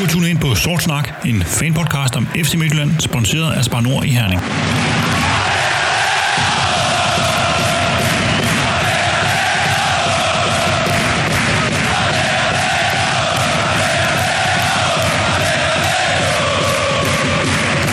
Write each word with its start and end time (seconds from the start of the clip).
Du 0.00 0.04
har 0.04 0.12
tunet 0.12 0.28
ind 0.28 0.38
på 0.38 0.54
Sort 0.54 0.82
Snak, 0.82 1.08
en 1.24 1.42
fanpodcast 1.42 2.16
om 2.16 2.26
FC 2.26 2.54
Midtjylland, 2.54 3.00
sponsoreret 3.00 3.52
af 3.52 3.64
Spar 3.64 3.80
Nord 3.80 4.04
i 4.04 4.08
Herning. 4.08 4.40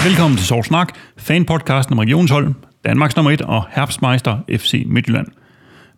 Velkommen 0.07 0.37
til 0.37 0.47
Sort 0.47 0.65
Snak, 0.65 0.89
fanpodcasten 1.17 1.93
om 1.93 1.99
regionshold, 1.99 2.53
Danmarks 2.85 3.15
nummer 3.15 3.31
1 3.31 3.41
og 3.41 3.63
Herbstmeister 3.71 4.37
FC 4.49 4.83
Midtjylland. 4.85 5.27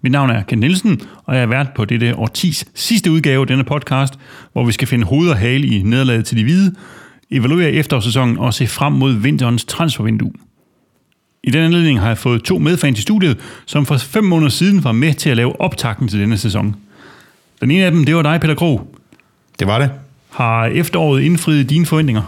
Mit 0.02 0.12
navn 0.12 0.30
er 0.30 0.44
Ken 0.44 0.60
Nielsen, 0.60 1.02
og 1.26 1.36
jeg 1.36 1.44
er 1.44 1.48
vært 1.48 1.74
på 1.76 1.86
dette 1.86 2.16
årtis 2.16 2.66
sidste 2.76 3.12
udgave 3.12 3.42
af 3.42 3.48
denne 3.48 3.64
podcast, 3.64 4.14
hvor 4.54 4.66
vi 4.66 4.72
skal 4.72 4.88
finde 4.88 5.06
hoved 5.06 5.30
og 5.30 5.38
hale 5.38 5.68
i 5.68 5.82
nederlaget 5.84 6.26
til 6.26 6.38
de 6.38 6.44
hvide, 6.44 6.76
evaluere 7.32 7.72
efterårssæsonen 7.72 8.38
og 8.38 8.54
se 8.54 8.68
frem 8.68 8.94
mod 8.94 9.14
vinterens 9.14 9.66
transfervindue. 9.66 10.32
I 11.44 11.52
den 11.52 11.64
anledning 11.64 12.00
har 12.00 12.08
jeg 12.08 12.18
fået 12.18 12.44
to 12.44 12.60
medfans 12.60 13.00
i 13.00 13.02
studiet, 13.02 13.38
som 13.66 13.86
for 13.86 13.98
fem 13.98 14.24
måneder 14.24 14.50
siden 14.50 14.84
var 14.84 14.92
med 14.92 15.14
til 15.14 15.30
at 15.30 15.38
lave 15.38 15.62
optakten 15.62 16.08
til 16.08 16.20
denne 16.20 16.38
sæson. 16.38 16.76
Den 17.62 17.72
ene 17.72 17.86
af 17.86 17.92
dem, 17.92 18.06
det 18.06 18.16
var 18.16 18.22
dig, 18.22 18.42
Peter 18.42 18.56
Krog. 18.56 18.96
Det 19.60 19.68
var 19.68 19.80
det. 19.80 19.92
Har 20.30 20.66
efteråret 20.66 21.22
indfriet 21.22 21.70
dine 21.70 21.86
forventninger? 21.86 22.22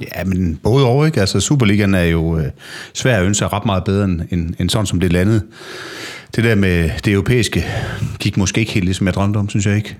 Ja, 0.00 0.24
men 0.24 0.56
både 0.62 0.86
over, 0.86 1.06
ikke? 1.06 1.20
Altså, 1.20 1.40
Superligaen 1.40 1.94
er 1.94 2.02
jo 2.02 2.38
øh, 2.38 2.44
svær 2.94 3.16
at 3.18 3.26
ønske 3.26 3.48
ret 3.48 3.66
meget 3.66 3.84
bedre 3.84 4.04
end, 4.04 4.20
end, 4.30 4.54
end 4.60 4.70
sådan, 4.70 4.86
som 4.86 5.00
det 5.00 5.12
landede. 5.12 5.42
Det 6.36 6.44
der 6.44 6.54
med 6.54 6.90
det 7.04 7.12
europæiske 7.12 7.64
gik 8.18 8.36
måske 8.36 8.60
ikke 8.60 8.72
helt 8.72 8.84
ligesom 8.84 9.06
jeg 9.06 9.14
drømte 9.14 9.36
om, 9.36 9.48
synes 9.48 9.66
jeg 9.66 9.76
ikke. 9.76 9.96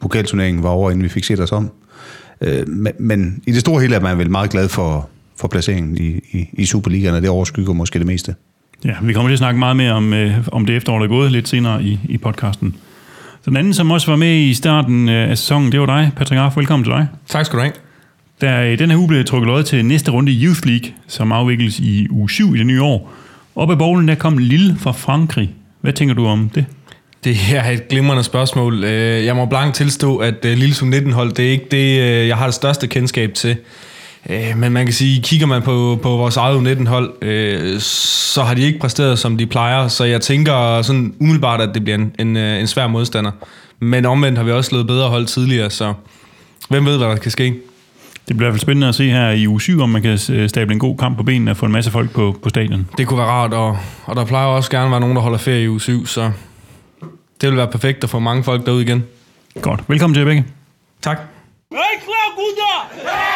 Pokalturneringen 0.00 0.62
var 0.62 0.68
over, 0.68 0.90
inden 0.90 1.04
vi 1.04 1.08
fik 1.08 1.24
set 1.24 1.40
os 1.40 1.52
om. 1.52 1.70
Øh, 2.40 2.68
men, 2.68 2.92
men 2.98 3.42
i 3.46 3.52
det 3.52 3.60
store 3.60 3.80
hele 3.80 3.94
er 3.94 4.00
man 4.00 4.18
vel 4.18 4.30
meget 4.30 4.50
glad 4.50 4.68
for, 4.68 5.08
for 5.36 5.48
placeringen 5.48 5.96
i, 5.96 6.20
i, 6.38 6.48
i 6.52 6.66
Superligaen, 6.66 7.14
og 7.14 7.22
det 7.22 7.30
overskygger 7.30 7.72
måske 7.72 7.98
det 7.98 8.06
meste. 8.06 8.34
Ja, 8.84 8.94
vi 9.02 9.12
kommer 9.12 9.28
til 9.28 9.32
at 9.32 9.38
snakke 9.38 9.58
meget 9.58 9.76
mere 9.76 9.92
om, 9.92 10.12
øh, 10.12 10.48
om 10.52 10.66
det 10.66 10.76
efterår, 10.76 10.98
der 10.98 11.04
er 11.04 11.08
gået 11.08 11.32
lidt 11.32 11.48
senere 11.48 11.82
i, 11.82 12.00
i 12.08 12.18
podcasten. 12.18 12.76
Den 13.46 13.56
anden, 13.56 13.74
som 13.74 13.90
også 13.90 14.10
var 14.10 14.16
med 14.16 14.36
i 14.36 14.54
starten 14.54 15.08
øh, 15.08 15.30
af 15.30 15.38
sæsonen, 15.38 15.72
det 15.72 15.80
var 15.80 15.86
dig, 15.86 16.10
Patrick 16.16 16.40
Arf. 16.40 16.56
Velkommen 16.56 16.84
til 16.84 16.92
dig. 16.92 17.06
Tak 17.28 17.46
skal 17.46 17.56
du 17.56 17.62
have. 17.62 17.72
Der 18.40 18.62
i 18.62 18.76
den 18.76 18.90
her 18.90 18.98
uge 18.98 19.08
blev 19.08 19.24
trukket 19.24 19.46
lod 19.46 19.62
til 19.62 19.84
næste 19.84 20.10
runde 20.10 20.32
i 20.32 20.44
Youth 20.44 20.66
League, 20.66 20.90
som 21.06 21.32
afvikles 21.32 21.80
i 21.80 22.06
uge 22.10 22.30
7 22.30 22.54
i 22.54 22.58
det 22.58 22.66
nye 22.66 22.82
år. 22.82 23.12
Op 23.56 23.70
ad 23.70 23.76
bowlen 23.76 24.08
der 24.08 24.14
kom 24.14 24.38
Lille 24.38 24.76
fra 24.78 24.92
Frankrig. 24.92 25.54
Hvad 25.84 25.92
tænker 25.92 26.14
du 26.14 26.26
om 26.26 26.48
det? 26.54 26.66
Det 27.24 27.36
er 27.54 27.70
et 27.70 27.88
glimrende 27.88 28.22
spørgsmål. 28.24 28.84
Øh, 28.84 29.24
jeg 29.24 29.36
må 29.36 29.46
blankt 29.46 29.76
tilstå, 29.76 30.16
at 30.16 30.34
øh, 30.44 30.56
Lille 30.56 30.74
Lille 30.80 30.98
19-hold, 30.98 31.32
det 31.32 31.46
er 31.46 31.50
ikke 31.50 31.66
det, 31.70 32.00
øh, 32.00 32.28
jeg 32.28 32.36
har 32.36 32.46
det 32.46 32.54
største 32.54 32.86
kendskab 32.86 33.34
til. 33.34 33.56
Men 34.56 34.72
man 34.72 34.86
kan 34.86 34.92
sige, 34.92 35.22
kigger 35.22 35.46
man 35.46 35.62
på, 35.62 35.98
på 36.02 36.16
vores 36.16 36.36
eget 36.36 36.78
19-hold, 36.78 37.12
øh, 37.22 37.80
så 37.80 38.42
har 38.42 38.54
de 38.54 38.62
ikke 38.62 38.78
præsteret, 38.78 39.18
som 39.18 39.38
de 39.38 39.46
plejer. 39.46 39.88
Så 39.88 40.04
jeg 40.04 40.20
tænker 40.20 40.82
sådan 40.82 41.14
umiddelbart, 41.20 41.60
at 41.60 41.70
det 41.74 41.84
bliver 41.84 41.98
en, 41.98 42.14
en, 42.18 42.36
en 42.36 42.66
svær 42.66 42.86
modstander. 42.86 43.30
Men 43.80 44.06
omvendt 44.06 44.38
har 44.38 44.44
vi 44.44 44.52
også 44.52 44.68
slået 44.68 44.86
bedre 44.86 45.08
hold 45.08 45.26
tidligere, 45.26 45.70
så 45.70 45.94
hvem 46.68 46.86
ved, 46.86 46.98
hvad 46.98 47.08
der 47.08 47.16
kan 47.16 47.30
ske. 47.30 47.54
Det 48.28 48.36
bliver 48.36 48.48
i 48.48 48.50
hvert 48.50 48.52
fald 48.52 48.60
spændende 48.60 48.88
at 48.88 48.94
se 48.94 49.10
her 49.10 49.30
i 49.30 49.48
uge 49.48 49.60
7, 49.60 49.80
om 49.80 49.88
man 49.88 50.02
kan 50.02 50.18
øh, 50.32 50.48
stable 50.48 50.72
en 50.72 50.78
god 50.78 50.96
kamp 50.96 51.16
på 51.16 51.22
benene 51.22 51.50
og 51.50 51.56
få 51.56 51.66
en 51.66 51.72
masse 51.72 51.90
folk 51.90 52.10
på, 52.10 52.36
på 52.42 52.48
stadion. 52.48 52.88
Det 52.98 53.06
kunne 53.06 53.18
være 53.18 53.26
rart, 53.26 53.52
og, 53.52 53.78
og 54.04 54.16
der 54.16 54.24
plejer 54.24 54.46
også 54.46 54.70
gerne 54.70 54.84
at 54.84 54.90
være 54.90 55.00
nogen, 55.00 55.16
der 55.16 55.22
holder 55.22 55.38
ferie 55.38 55.64
i 55.64 55.68
uge 55.68 55.80
7, 55.80 56.06
så 56.06 56.30
det 57.40 57.48
vil 57.48 57.56
være 57.56 57.68
perfekt 57.68 58.04
at 58.04 58.10
få 58.10 58.18
mange 58.18 58.44
folk 58.44 58.66
derud 58.66 58.80
igen. 58.82 59.04
Godt. 59.62 59.80
Velkommen 59.88 60.14
til 60.14 60.20
jer 60.20 60.26
begge. 60.26 60.44
Tak. 61.02 61.18
Er 61.70 61.76
I 61.76 61.98
klar, 62.04 62.34
gutter? 62.36 63.33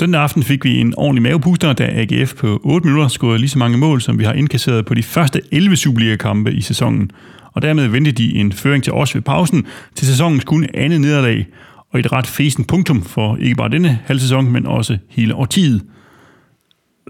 Søndag 0.00 0.20
aften 0.20 0.42
fik 0.42 0.64
vi 0.64 0.78
en 0.78 0.94
ordentlig 0.96 1.22
mavepuster, 1.22 1.72
da 1.72 1.90
AGF 1.92 2.34
på 2.34 2.60
8 2.64 2.86
minutter 2.86 3.08
scorede 3.08 3.38
lige 3.38 3.48
så 3.48 3.58
mange 3.58 3.78
mål, 3.78 4.00
som 4.00 4.18
vi 4.18 4.24
har 4.24 4.32
indkasseret 4.32 4.86
på 4.86 4.94
de 4.94 5.02
første 5.02 5.40
11 5.52 5.76
Superliga-kampe 5.76 6.52
i 6.52 6.60
sæsonen. 6.60 7.10
Og 7.52 7.62
dermed 7.62 7.88
vendte 7.88 8.12
de 8.12 8.34
en 8.34 8.52
føring 8.52 8.84
til 8.84 8.92
os 8.92 9.14
ved 9.14 9.22
pausen 9.22 9.66
til 9.94 10.06
sæsonens 10.06 10.44
kun 10.44 10.66
andet 10.74 11.00
nederlag, 11.00 11.46
og 11.90 12.00
et 12.00 12.12
ret 12.12 12.26
fesen 12.26 12.64
punktum 12.64 13.02
for 13.02 13.36
ikke 13.36 13.56
bare 13.56 13.68
denne 13.68 13.98
halv 14.04 14.18
sæson, 14.18 14.52
men 14.52 14.66
også 14.66 14.98
hele 15.08 15.34
årtiet. 15.34 15.82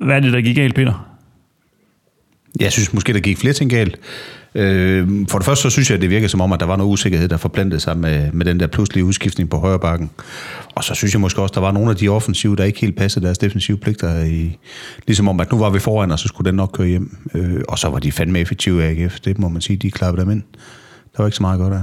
Hvad 0.03 0.17
er 0.17 0.21
det, 0.21 0.33
der 0.33 0.41
gik 0.41 0.57
galt, 0.57 0.75
Peter? 0.75 1.10
Jeg 2.61 2.73
synes 2.73 2.93
måske, 2.93 3.13
der 3.13 3.21
gik 3.21 3.39
flere 3.39 3.53
ting 3.53 3.71
galt. 3.71 3.99
Øh, 4.55 5.09
for 5.29 5.39
det 5.39 5.47
første, 5.47 5.63
så 5.63 5.71
synes 5.71 5.91
jeg, 5.91 5.95
at 5.95 6.03
det 6.03 6.11
virker 6.11 6.29
som 6.29 6.41
om, 6.41 6.53
at 6.53 6.61
der 6.61 6.67
var 6.67 6.77
noget 6.77 6.93
usikkerhed, 6.93 7.29
der 7.29 7.37
forplantede 7.37 7.81
sig 7.81 7.99
med, 7.99 8.33
med 8.33 8.47
den 8.47 8.61
der 8.61 8.67
pludselige 8.67 9.05
udskiftning 9.05 9.51
på 9.51 9.57
højre 9.57 9.79
bakken. 9.79 10.11
Og 10.75 10.85
så 10.85 10.95
synes 10.95 11.13
jeg 11.13 11.21
måske 11.21 11.43
også, 11.43 11.53
der 11.55 11.61
var 11.61 11.73
nogle 11.73 11.91
af 11.91 11.97
de 11.97 12.09
offensive, 12.09 12.57
der 12.57 12.65
ikke 12.65 12.81
helt 12.81 12.97
passede 12.97 13.25
deres 13.25 13.39
defensive 13.39 13.77
pligter. 13.77 14.25
I, 14.25 14.59
ligesom 15.07 15.29
om, 15.29 15.41
at 15.41 15.53
nu 15.53 15.59
var 15.59 15.71
vi 15.71 15.79
foran, 15.79 16.11
og 16.11 16.19
så 16.19 16.29
skulle 16.29 16.47
den 16.47 16.55
nok 16.55 16.71
køre 16.73 16.89
hjem. 16.89 17.17
Øh, 17.35 17.61
og 17.69 17.79
så 17.79 17.89
var 17.89 17.99
de 17.99 18.13
fandme 18.13 18.39
effektive 18.39 18.85
AGF. 18.85 19.21
Det 19.21 19.39
må 19.39 19.49
man 19.49 19.61
sige, 19.61 19.77
de 19.77 19.91
klappede 19.91 20.25
dem 20.25 20.33
ind. 20.33 20.43
Der 21.17 21.23
var 21.23 21.27
ikke 21.27 21.37
så 21.37 21.43
meget 21.43 21.59
godt 21.59 21.75
af. 21.75 21.81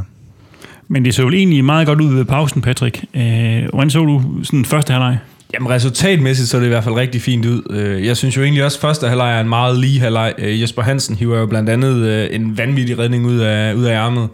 Men 0.87 1.05
det 1.05 1.15
så 1.15 1.21
jo 1.21 1.29
egentlig 1.29 1.65
meget 1.65 1.87
godt 1.87 2.01
ud 2.01 2.13
ved 2.13 2.25
pausen, 2.25 2.61
Patrick. 2.61 3.03
Øh, 3.13 3.69
hvordan 3.69 3.89
så 3.89 3.99
du 4.05 4.23
sådan 4.43 4.65
første 4.65 4.93
halvleg? 4.93 5.17
Jamen 5.53 5.69
resultatmæssigt 5.69 6.49
så 6.49 6.57
er 6.57 6.61
det 6.61 6.67
i 6.67 6.69
hvert 6.69 6.83
fald 6.83 6.95
rigtig 6.95 7.21
fint 7.21 7.45
ud. 7.45 7.61
Øh, 7.69 8.05
jeg 8.05 8.17
synes 8.17 8.37
jo 8.37 8.43
egentlig 8.43 8.63
også, 8.63 8.77
at 8.77 8.81
første 8.81 9.07
halvleg 9.07 9.35
er 9.35 9.41
en 9.41 9.49
meget 9.49 9.79
lige 9.79 9.99
halvleg. 9.99 10.33
Øh, 10.37 10.61
Jesper 10.61 10.81
Hansen 10.81 11.15
hiver 11.15 11.39
jo 11.39 11.45
blandt 11.45 11.69
andet 11.69 11.95
øh, 11.95 12.27
en 12.31 12.57
vanvittig 12.57 12.99
redning 12.99 13.25
ud 13.25 13.37
af, 13.37 13.73
ud 13.73 13.83
af 13.83 13.93
ærmet. 13.93 14.29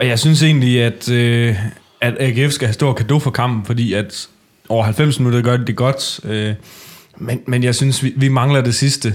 Og 0.00 0.06
jeg 0.06 0.18
synes 0.18 0.42
egentlig, 0.42 0.82
at, 0.82 1.08
at 2.00 2.16
AGF 2.20 2.52
skal 2.52 2.66
have 2.68 2.72
stor 2.72 2.92
kado 2.92 3.18
for 3.18 3.30
kampen, 3.30 3.64
fordi 3.64 3.92
at 3.92 4.28
over 4.68 4.84
90 4.84 5.18
minutter 5.18 5.42
gør 5.42 5.56
det 5.56 5.76
godt. 5.76 6.20
Men, 7.16 7.40
men 7.46 7.64
jeg 7.64 7.74
synes, 7.74 8.02
vi, 8.02 8.12
vi 8.16 8.28
mangler 8.28 8.60
det 8.60 8.74
sidste. 8.74 9.14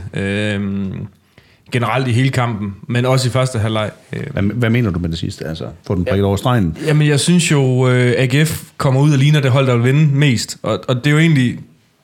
Øh, 1.76 1.82
Generelt 1.82 2.08
i 2.08 2.12
hele 2.12 2.30
kampen, 2.30 2.76
men 2.88 3.06
også 3.06 3.28
i 3.28 3.32
første 3.32 3.60
halvleg. 3.60 3.92
Øh, 4.14 4.24
Hvad, 4.34 4.44
hvad 4.44 4.70
mener 4.70 4.92
du 4.92 5.00
med 5.00 5.10
det 5.10 5.18
sidste? 5.18 5.46
Altså, 5.46 5.66
få 5.88 5.96
den 5.96 6.06
prikket 6.06 6.26
over 6.26 6.36
stregen? 6.38 6.78
Jamen, 6.86 7.08
jeg 7.08 7.20
synes 7.20 7.52
jo, 7.52 7.88
øh, 7.90 8.14
AGF 8.18 8.62
kommer 8.78 9.02
ud 9.02 9.12
og 9.12 9.18
ligner 9.18 9.40
det 9.40 9.52
hold, 9.52 9.68
der 9.68 9.76
vil 9.76 9.84
vinde 9.84 10.16
mest. 10.16 10.58
Og, 10.64 10.80
og 10.88 10.96
det 10.96 11.08
er 11.08 11.12
jo 11.12 11.18
egentlig 11.20 11.60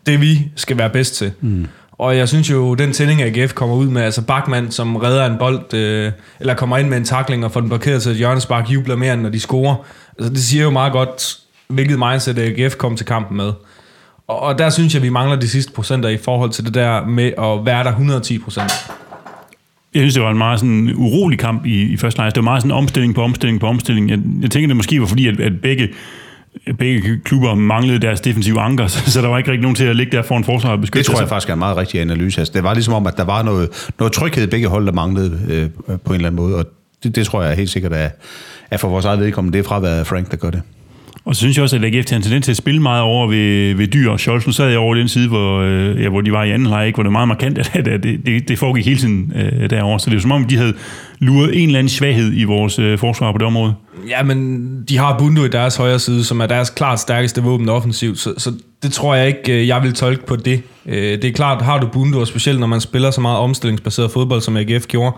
det, 0.05 0.21
vi 0.21 0.47
skal 0.55 0.77
være 0.77 0.89
bedst 0.89 1.15
til. 1.15 1.31
Mm. 1.41 1.67
Og 1.91 2.17
jeg 2.17 2.27
synes 2.29 2.49
jo, 2.51 2.73
den 2.75 2.93
tænding, 2.93 3.21
AGF 3.21 3.53
kommer 3.53 3.75
ud 3.75 3.87
med, 3.87 4.01
altså 4.01 4.21
Bachmann, 4.21 4.71
som 4.71 4.95
redder 4.95 5.25
en 5.25 5.37
bold, 5.39 5.73
øh, 5.73 6.11
eller 6.39 6.53
kommer 6.53 6.77
ind 6.77 6.87
med 6.89 6.97
en 6.97 7.03
takling 7.05 7.45
og 7.45 7.51
får 7.51 7.59
den 7.59 7.69
blokeret 7.69 8.01
til 8.03 8.11
et 8.11 8.17
hjørnespark, 8.17 8.69
jubler 8.69 8.95
mere, 8.95 9.13
end 9.13 9.21
når 9.21 9.29
de 9.29 9.39
scorer. 9.39 9.75
Altså, 10.19 10.33
det 10.33 10.43
siger 10.43 10.63
jo 10.63 10.69
meget 10.69 10.91
godt, 10.91 11.37
hvilket 11.67 11.99
mindset 11.99 12.39
AGF 12.39 12.75
kom 12.75 12.95
til 12.95 13.05
kampen 13.05 13.37
med. 13.37 13.51
Og, 14.27 14.39
og 14.39 14.57
der 14.59 14.69
synes 14.69 14.93
jeg, 14.93 15.01
vi 15.03 15.09
mangler 15.09 15.35
de 15.39 15.47
sidste 15.49 15.71
procenter 15.71 16.09
i 16.09 16.17
forhold 16.17 16.49
til 16.49 16.65
det 16.65 16.73
der 16.73 17.05
med 17.05 17.25
at 17.25 17.65
være 17.65 17.83
der 17.83 17.89
110 17.89 18.39
procent. 18.39 18.71
Jeg 19.93 20.01
synes, 20.01 20.13
det 20.13 20.23
var 20.23 20.31
en 20.31 20.37
meget 20.37 20.59
sådan 20.59 20.93
urolig 20.95 21.39
kamp 21.39 21.65
i, 21.65 21.81
i 21.81 21.97
første 21.97 22.17
lejr. 22.17 22.29
Det 22.29 22.37
var 22.37 22.43
meget 22.43 22.61
sådan 22.61 22.71
omstilling 22.71 23.15
på 23.15 23.21
omstilling 23.21 23.59
på 23.59 23.67
omstilling. 23.67 24.09
Jeg, 24.09 24.19
jeg 24.41 24.51
tænker, 24.51 24.67
det 24.67 24.75
måske 24.75 24.99
var 24.99 25.07
fordi, 25.07 25.27
at, 25.27 25.39
at 25.39 25.61
begge, 25.61 25.89
begge 26.79 27.19
klubber 27.23 27.55
manglede 27.55 27.99
deres 27.99 28.21
defensive 28.21 28.59
anker, 28.59 28.87
så, 28.93 29.11
så 29.11 29.21
der 29.21 29.27
var 29.27 29.37
ikke 29.37 29.51
rigtig 29.51 29.61
nogen 29.61 29.75
til 29.75 29.85
at 29.85 29.95
ligge 29.95 30.17
der 30.17 30.23
foran 30.23 30.43
forsvaret 30.43 30.73
og 30.73 30.81
beskytte 30.81 30.99
Det 30.99 31.05
tror 31.05 31.19
jeg 31.19 31.29
faktisk 31.29 31.49
er 31.49 31.53
en 31.53 31.59
meget 31.59 31.77
rigtig 31.77 32.01
analyse. 32.01 32.41
Altså, 32.41 32.53
det 32.53 32.63
var 32.63 32.73
ligesom 32.73 32.93
om, 32.93 33.07
at 33.07 33.17
der 33.17 33.23
var 33.23 33.43
noget, 33.43 33.89
noget 33.99 34.13
tryghed 34.13 34.47
begge 34.47 34.67
hold, 34.67 34.85
der 34.85 34.91
manglede 34.91 35.39
øh, 35.49 35.97
på 35.99 36.13
en 36.13 36.15
eller 36.15 36.27
anden 36.29 36.41
måde, 36.41 36.55
og 36.55 36.65
det, 37.03 37.15
det 37.15 37.25
tror 37.25 37.43
jeg 37.43 37.55
helt 37.55 37.69
sikkert 37.69 37.93
er, 37.93 38.09
er 38.71 38.77
for 38.77 38.89
vores 38.89 39.05
eget 39.05 39.19
vedkommende. 39.19 39.57
Det 39.57 39.65
er 39.65 39.67
fraværet 39.67 39.99
af 39.99 40.07
Frank, 40.07 40.31
der 40.31 40.37
gør 40.37 40.49
det. 40.49 40.61
Og 41.29 41.35
så 41.35 41.39
synes 41.39 41.57
jeg 41.57 41.63
også, 41.63 41.75
at 41.75 41.83
AGF 41.83 42.09
har 42.09 42.15
en 42.15 42.21
tendens 42.21 42.45
til 42.45 42.51
at 42.51 42.57
spille 42.57 42.81
meget 42.81 43.01
over 43.01 43.27
ved, 43.27 43.73
ved 43.75 43.87
dyr 43.87 44.17
Scholzen 44.17 44.41
Scholz. 44.41 44.55
Sad 44.55 44.69
jeg 44.69 44.79
over 44.79 44.95
den 44.95 45.07
side, 45.07 45.27
hvor, 45.27 45.59
øh, 45.59 46.01
ja, 46.03 46.09
hvor 46.09 46.21
de 46.21 46.31
var 46.31 46.43
i 46.43 46.51
anden 46.51 46.67
leg, 46.67 46.87
ikke? 46.87 46.95
hvor 46.95 47.03
det 47.03 47.07
var 47.07 47.11
meget 47.11 47.27
markant, 47.27 47.57
at, 47.73 47.87
at 47.87 48.03
det, 48.03 48.25
det, 48.25 48.47
det 48.49 48.59
foregik 48.59 48.85
hele 48.85 48.99
tiden 48.99 49.33
øh, 49.35 49.69
derovre. 49.69 49.99
Så 49.99 50.09
det 50.09 50.15
er 50.15 50.21
som 50.21 50.31
om, 50.31 50.43
de 50.45 50.57
havde 50.57 50.73
luret 51.19 51.61
en 51.61 51.69
eller 51.69 51.79
anden 51.79 51.89
svaghed 51.89 52.31
i 52.35 52.43
vores 52.43 52.79
øh, 52.79 52.99
forsvar 52.99 53.31
på 53.31 53.37
det 53.37 53.47
område. 53.47 53.73
Ja, 54.09 54.23
men 54.23 54.83
de 54.89 54.97
har 54.97 55.17
Bundu 55.17 55.45
i 55.45 55.47
deres 55.49 55.75
højre 55.75 55.99
side, 55.99 56.23
som 56.23 56.39
er 56.41 56.45
deres 56.45 56.69
klart 56.69 56.99
stærkeste 56.99 57.43
våben 57.43 57.69
offensivt, 57.69 58.19
så, 58.19 58.33
så 58.37 58.53
det 58.83 58.91
tror 58.93 59.15
jeg 59.15 59.27
ikke, 59.27 59.61
øh, 59.61 59.67
jeg 59.67 59.83
vil 59.83 59.93
tolke 59.93 60.25
på 60.25 60.35
det. 60.35 60.61
Øh, 60.85 60.95
Det 60.95 61.25
er 61.25 61.31
klart, 61.31 61.61
har 61.61 61.79
du 61.79 61.87
Bundu, 61.87 62.19
og 62.19 62.27
specielt 62.27 62.59
når 62.59 62.67
man 62.67 62.81
spiller 62.81 63.11
så 63.11 63.21
meget 63.21 63.37
omstillingsbaseret 63.37 64.11
fodbold, 64.11 64.41
som 64.41 64.57
AGF 64.57 64.87
gjorde, 64.87 65.15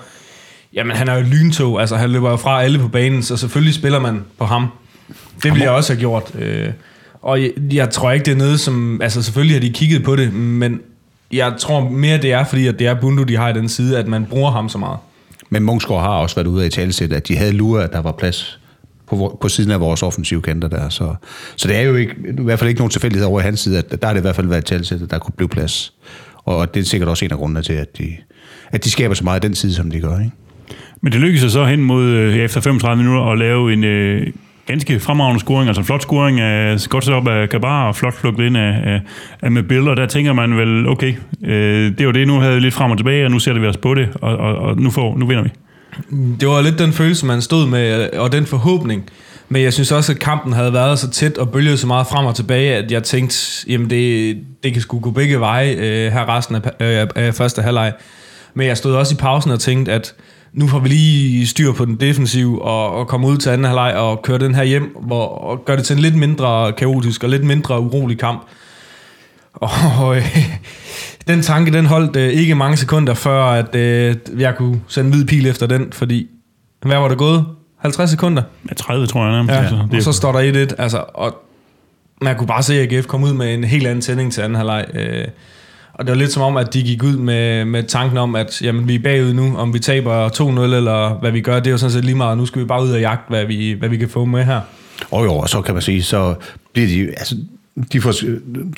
jamen 0.73 0.95
han 0.95 1.07
er 1.07 1.15
jo 1.15 1.21
lyntog, 1.21 1.81
altså 1.81 1.95
han 1.95 2.09
løber 2.09 2.29
jo 2.29 2.35
fra 2.35 2.63
alle 2.63 2.79
på 2.79 2.87
banen, 2.87 3.23
så 3.23 3.37
selvfølgelig 3.37 3.73
spiller 3.73 3.99
man 3.99 4.21
på 4.39 4.45
ham. 4.45 4.67
Det 5.43 5.51
ville 5.51 5.63
jeg 5.63 5.71
også 5.71 5.93
have 5.93 5.99
gjort. 5.99 6.31
øh, 6.39 6.69
Og 7.21 7.41
jeg, 7.41 7.51
jeg 7.73 7.89
tror 7.89 8.11
ikke, 8.11 8.25
det 8.25 8.31
er 8.31 8.37
noget, 8.37 8.59
som... 8.59 9.01
Altså 9.01 9.21
selvfølgelig 9.21 9.55
har 9.55 9.61
de 9.61 9.69
kigget 9.69 10.03
på 10.03 10.15
det, 10.15 10.33
men 10.33 10.79
jeg 11.31 11.53
tror 11.59 11.89
mere, 11.89 12.17
det 12.17 12.31
er, 12.31 12.43
fordi 12.43 12.67
at 12.67 12.79
det 12.79 12.87
er 12.87 12.93
Bundu, 12.93 13.23
de 13.23 13.35
har 13.37 13.49
i 13.49 13.53
den 13.53 13.69
side, 13.69 13.99
at 13.99 14.07
man 14.07 14.25
bruger 14.25 14.51
ham 14.51 14.69
så 14.69 14.77
meget. 14.77 14.97
Men 15.49 15.63
Munchsgaard 15.63 16.01
har 16.01 16.09
også 16.09 16.35
været 16.35 16.47
ude 16.47 16.63
af 16.63 16.67
i 16.67 16.69
talesæt, 16.69 17.13
at 17.13 17.27
de 17.27 17.37
havde 17.37 17.51
luret, 17.51 17.83
at 17.83 17.93
der 17.93 18.01
var 18.01 18.11
plads 18.11 18.59
på, 19.09 19.37
på 19.41 19.49
siden 19.49 19.71
af 19.71 19.79
vores 19.79 20.03
offensive 20.03 20.41
kanter 20.41 20.67
der. 20.67 20.89
Så, 20.89 21.15
så 21.55 21.67
det 21.67 21.77
er 21.77 21.81
jo 21.81 21.95
ikke, 21.95 22.15
i 22.39 22.41
hvert 22.43 22.59
fald 22.59 22.69
ikke 22.69 22.79
nogen 22.79 22.91
tilfældighed 22.91 23.27
over 23.27 23.39
i 23.39 23.43
hans 23.43 23.59
side, 23.59 23.77
at 23.77 24.01
der 24.01 24.07
har 24.07 24.13
det 24.13 24.19
i 24.19 24.21
hvert 24.21 24.35
fald 24.35 24.47
været 24.47 24.65
talsæt, 24.65 25.01
at 25.01 25.11
der 25.11 25.19
kunne 25.19 25.33
blive 25.37 25.49
plads. 25.49 25.93
Og 26.45 26.73
det 26.73 26.79
er 26.79 26.83
sikkert 26.83 27.09
også 27.09 27.25
en 27.25 27.31
af 27.31 27.37
grundene 27.37 27.61
til, 27.61 27.73
at 27.73 27.97
de, 27.97 28.17
at 28.71 28.83
de 28.83 28.91
skaber 28.91 29.15
så 29.15 29.23
meget 29.23 29.35
af 29.35 29.41
den 29.41 29.55
side, 29.55 29.73
som 29.73 29.91
de 29.91 29.99
gør. 29.99 30.19
Ikke? 30.19 30.31
Men 31.01 31.11
det 31.13 31.21
lykkedes 31.21 31.51
så 31.51 31.65
hen 31.65 31.81
mod 31.83 32.03
øh, 32.05 32.35
efter 32.35 32.61
35 32.61 33.03
minutter 33.03 33.31
at 33.31 33.37
lave 33.37 33.73
en 33.73 33.83
øh, 33.83 34.27
ganske 34.65 34.99
fremragende 34.99 35.39
scoring, 35.39 35.67
altså 35.67 35.83
flot 35.83 36.01
scoring 36.01 36.39
af 36.39 36.77
godt 36.89 37.05
sat 37.05 37.13
op 37.13 37.27
af 37.27 37.49
Kabar 37.49 37.87
og 37.87 37.95
flot 37.95 38.13
plukket 38.19 38.45
ind 38.45 38.57
af, 38.57 38.79
af, 38.83 39.01
af 39.41 39.51
med 39.51 39.63
billeder. 39.63 39.95
der 39.95 40.05
tænker 40.05 40.33
man 40.33 40.57
vel, 40.57 40.87
okay, 40.87 41.13
øh, 41.45 41.97
det 41.97 42.05
var 42.05 42.11
det, 42.11 42.27
nu 42.27 42.39
havde 42.39 42.55
vi 42.55 42.59
lidt 42.59 42.73
frem 42.73 42.91
og 42.91 42.97
tilbage, 42.97 43.25
og 43.25 43.31
nu 43.31 43.39
sætter 43.39 43.61
vi 43.61 43.67
os 43.67 43.77
på 43.77 43.93
det, 43.93 44.09
og, 44.21 44.37
og, 44.37 44.55
og 44.55 44.77
nu, 44.77 44.89
får, 44.89 45.17
nu 45.17 45.25
vinder 45.27 45.43
vi. 45.43 45.49
Det 46.39 46.47
var 46.47 46.61
lidt 46.61 46.79
den 46.79 46.93
følelse, 46.93 47.25
man 47.25 47.41
stod 47.41 47.67
med, 47.67 48.09
og 48.13 48.31
den 48.31 48.45
forhåbning. 48.45 49.09
Men 49.49 49.61
jeg 49.61 49.73
synes 49.73 49.91
også, 49.91 50.11
at 50.11 50.19
kampen 50.19 50.53
havde 50.53 50.73
været 50.73 50.99
så 50.99 51.09
tæt 51.09 51.37
og 51.37 51.49
bølget 51.49 51.79
så 51.79 51.87
meget 51.87 52.07
frem 52.07 52.25
og 52.25 52.35
tilbage, 52.35 52.75
at 52.75 52.91
jeg 52.91 53.03
tænkte, 53.03 53.65
jamen 53.67 53.89
det, 53.89 54.37
det 54.63 54.73
kan 54.73 54.81
sgu 54.81 54.99
gå 54.99 55.11
begge 55.11 55.39
veje 55.39 55.71
øh, 55.71 56.11
her 56.11 56.37
resten 56.37 56.55
af, 56.55 56.61
øh, 56.79 57.07
af 57.15 57.33
første 57.33 57.61
halvleg. 57.61 57.93
Men 58.53 58.67
jeg 58.67 58.77
stod 58.77 58.95
også 58.95 59.15
i 59.15 59.17
pausen 59.17 59.51
og 59.51 59.59
tænkte, 59.59 59.91
at 59.91 60.15
nu 60.53 60.67
får 60.67 60.79
vi 60.79 60.89
lige 60.89 61.47
styr 61.47 61.73
på 61.73 61.85
den 61.85 61.95
defensiv 61.95 62.59
og, 62.61 62.91
og 62.91 63.07
komme 63.07 63.27
ud 63.27 63.37
til 63.37 63.49
anden 63.49 63.65
halvleg 63.65 63.95
og 63.95 64.21
køre 64.21 64.39
den 64.39 64.55
her 64.55 64.63
hjem, 64.63 64.97
hvor, 65.01 65.27
og 65.27 65.65
gøre 65.65 65.77
det 65.77 65.85
til 65.85 65.95
en 65.95 66.01
lidt 66.01 66.15
mindre 66.15 66.73
kaotisk 66.73 67.23
og 67.23 67.29
lidt 67.29 67.43
mindre 67.43 67.79
urolig 67.79 68.19
kamp. 68.19 68.47
Og 69.53 70.17
øh, 70.17 70.37
den 71.27 71.41
tanke, 71.41 71.73
den 71.73 71.85
holdt 71.85 72.15
øh, 72.15 72.29
ikke 72.29 72.55
mange 72.55 72.77
sekunder, 72.77 73.13
før 73.13 73.43
at 73.43 73.75
øh, 73.75 74.15
jeg 74.37 74.55
kunne 74.55 74.81
sende 74.87 75.07
en 75.07 75.13
hvid 75.13 75.25
pil 75.25 75.47
efter 75.47 75.65
den, 75.65 75.87
fordi 75.91 76.27
hvad 76.81 76.97
var 76.97 77.07
det 77.07 77.17
gået? 77.17 77.45
50 77.77 78.09
sekunder? 78.09 78.43
Ja, 78.69 78.73
30 78.73 79.07
tror 79.07 79.23
jeg 79.23 79.31
nærmest. 79.31 79.53
Ja, 79.53 79.59
altså, 79.59 79.87
og 79.93 80.01
så 80.01 80.11
står 80.11 80.31
der 80.31 80.67
1-1, 80.67 80.75
altså, 80.77 81.03
og 81.13 81.35
man 82.21 82.37
kunne 82.37 82.47
bare 82.47 82.63
se, 82.63 82.81
AGF 82.81 83.05
kom 83.05 83.23
ud 83.23 83.33
med 83.33 83.53
en 83.53 83.63
helt 83.63 83.87
anden 83.87 84.01
tænding 84.01 84.33
til 84.33 84.41
anden 84.41 84.55
halvleg. 84.55 84.85
Øh, 84.93 85.27
og 85.93 86.05
det 86.05 86.11
var 86.11 86.17
lidt 86.17 86.31
som 86.31 86.43
om, 86.43 86.57
at 86.57 86.73
de 86.73 86.83
gik 86.83 87.03
ud 87.03 87.17
med, 87.17 87.65
med 87.65 87.83
tanken 87.83 88.17
om, 88.17 88.35
at 88.35 88.61
jamen, 88.61 88.87
vi 88.87 88.95
er 88.95 88.99
bagud 88.99 89.33
nu, 89.33 89.57
om 89.57 89.73
vi 89.73 89.79
taber 89.79 90.29
2-0 90.29 90.75
eller 90.75 91.19
hvad 91.19 91.31
vi 91.31 91.41
gør, 91.41 91.55
det 91.59 91.67
er 91.67 91.71
jo 91.71 91.77
sådan 91.77 91.91
set 91.91 92.05
lige 92.05 92.15
meget. 92.15 92.37
Nu 92.37 92.45
skal 92.45 92.61
vi 92.61 92.65
bare 92.65 92.83
ud 92.83 92.91
og 92.91 92.99
jagte, 92.99 93.29
hvad 93.29 93.45
vi, 93.45 93.75
hvad 93.79 93.89
vi 93.89 93.97
kan 93.97 94.09
få 94.09 94.25
med 94.25 94.43
her. 94.43 94.61
Og 95.11 95.25
jo, 95.25 95.33
og 95.33 95.49
så 95.49 95.61
kan 95.61 95.73
man 95.73 95.81
sige, 95.81 96.03
så 96.03 96.35
bliver 96.73 96.87
de, 96.87 97.07
altså, 97.07 97.35
de 97.93 98.01
får 98.01 98.13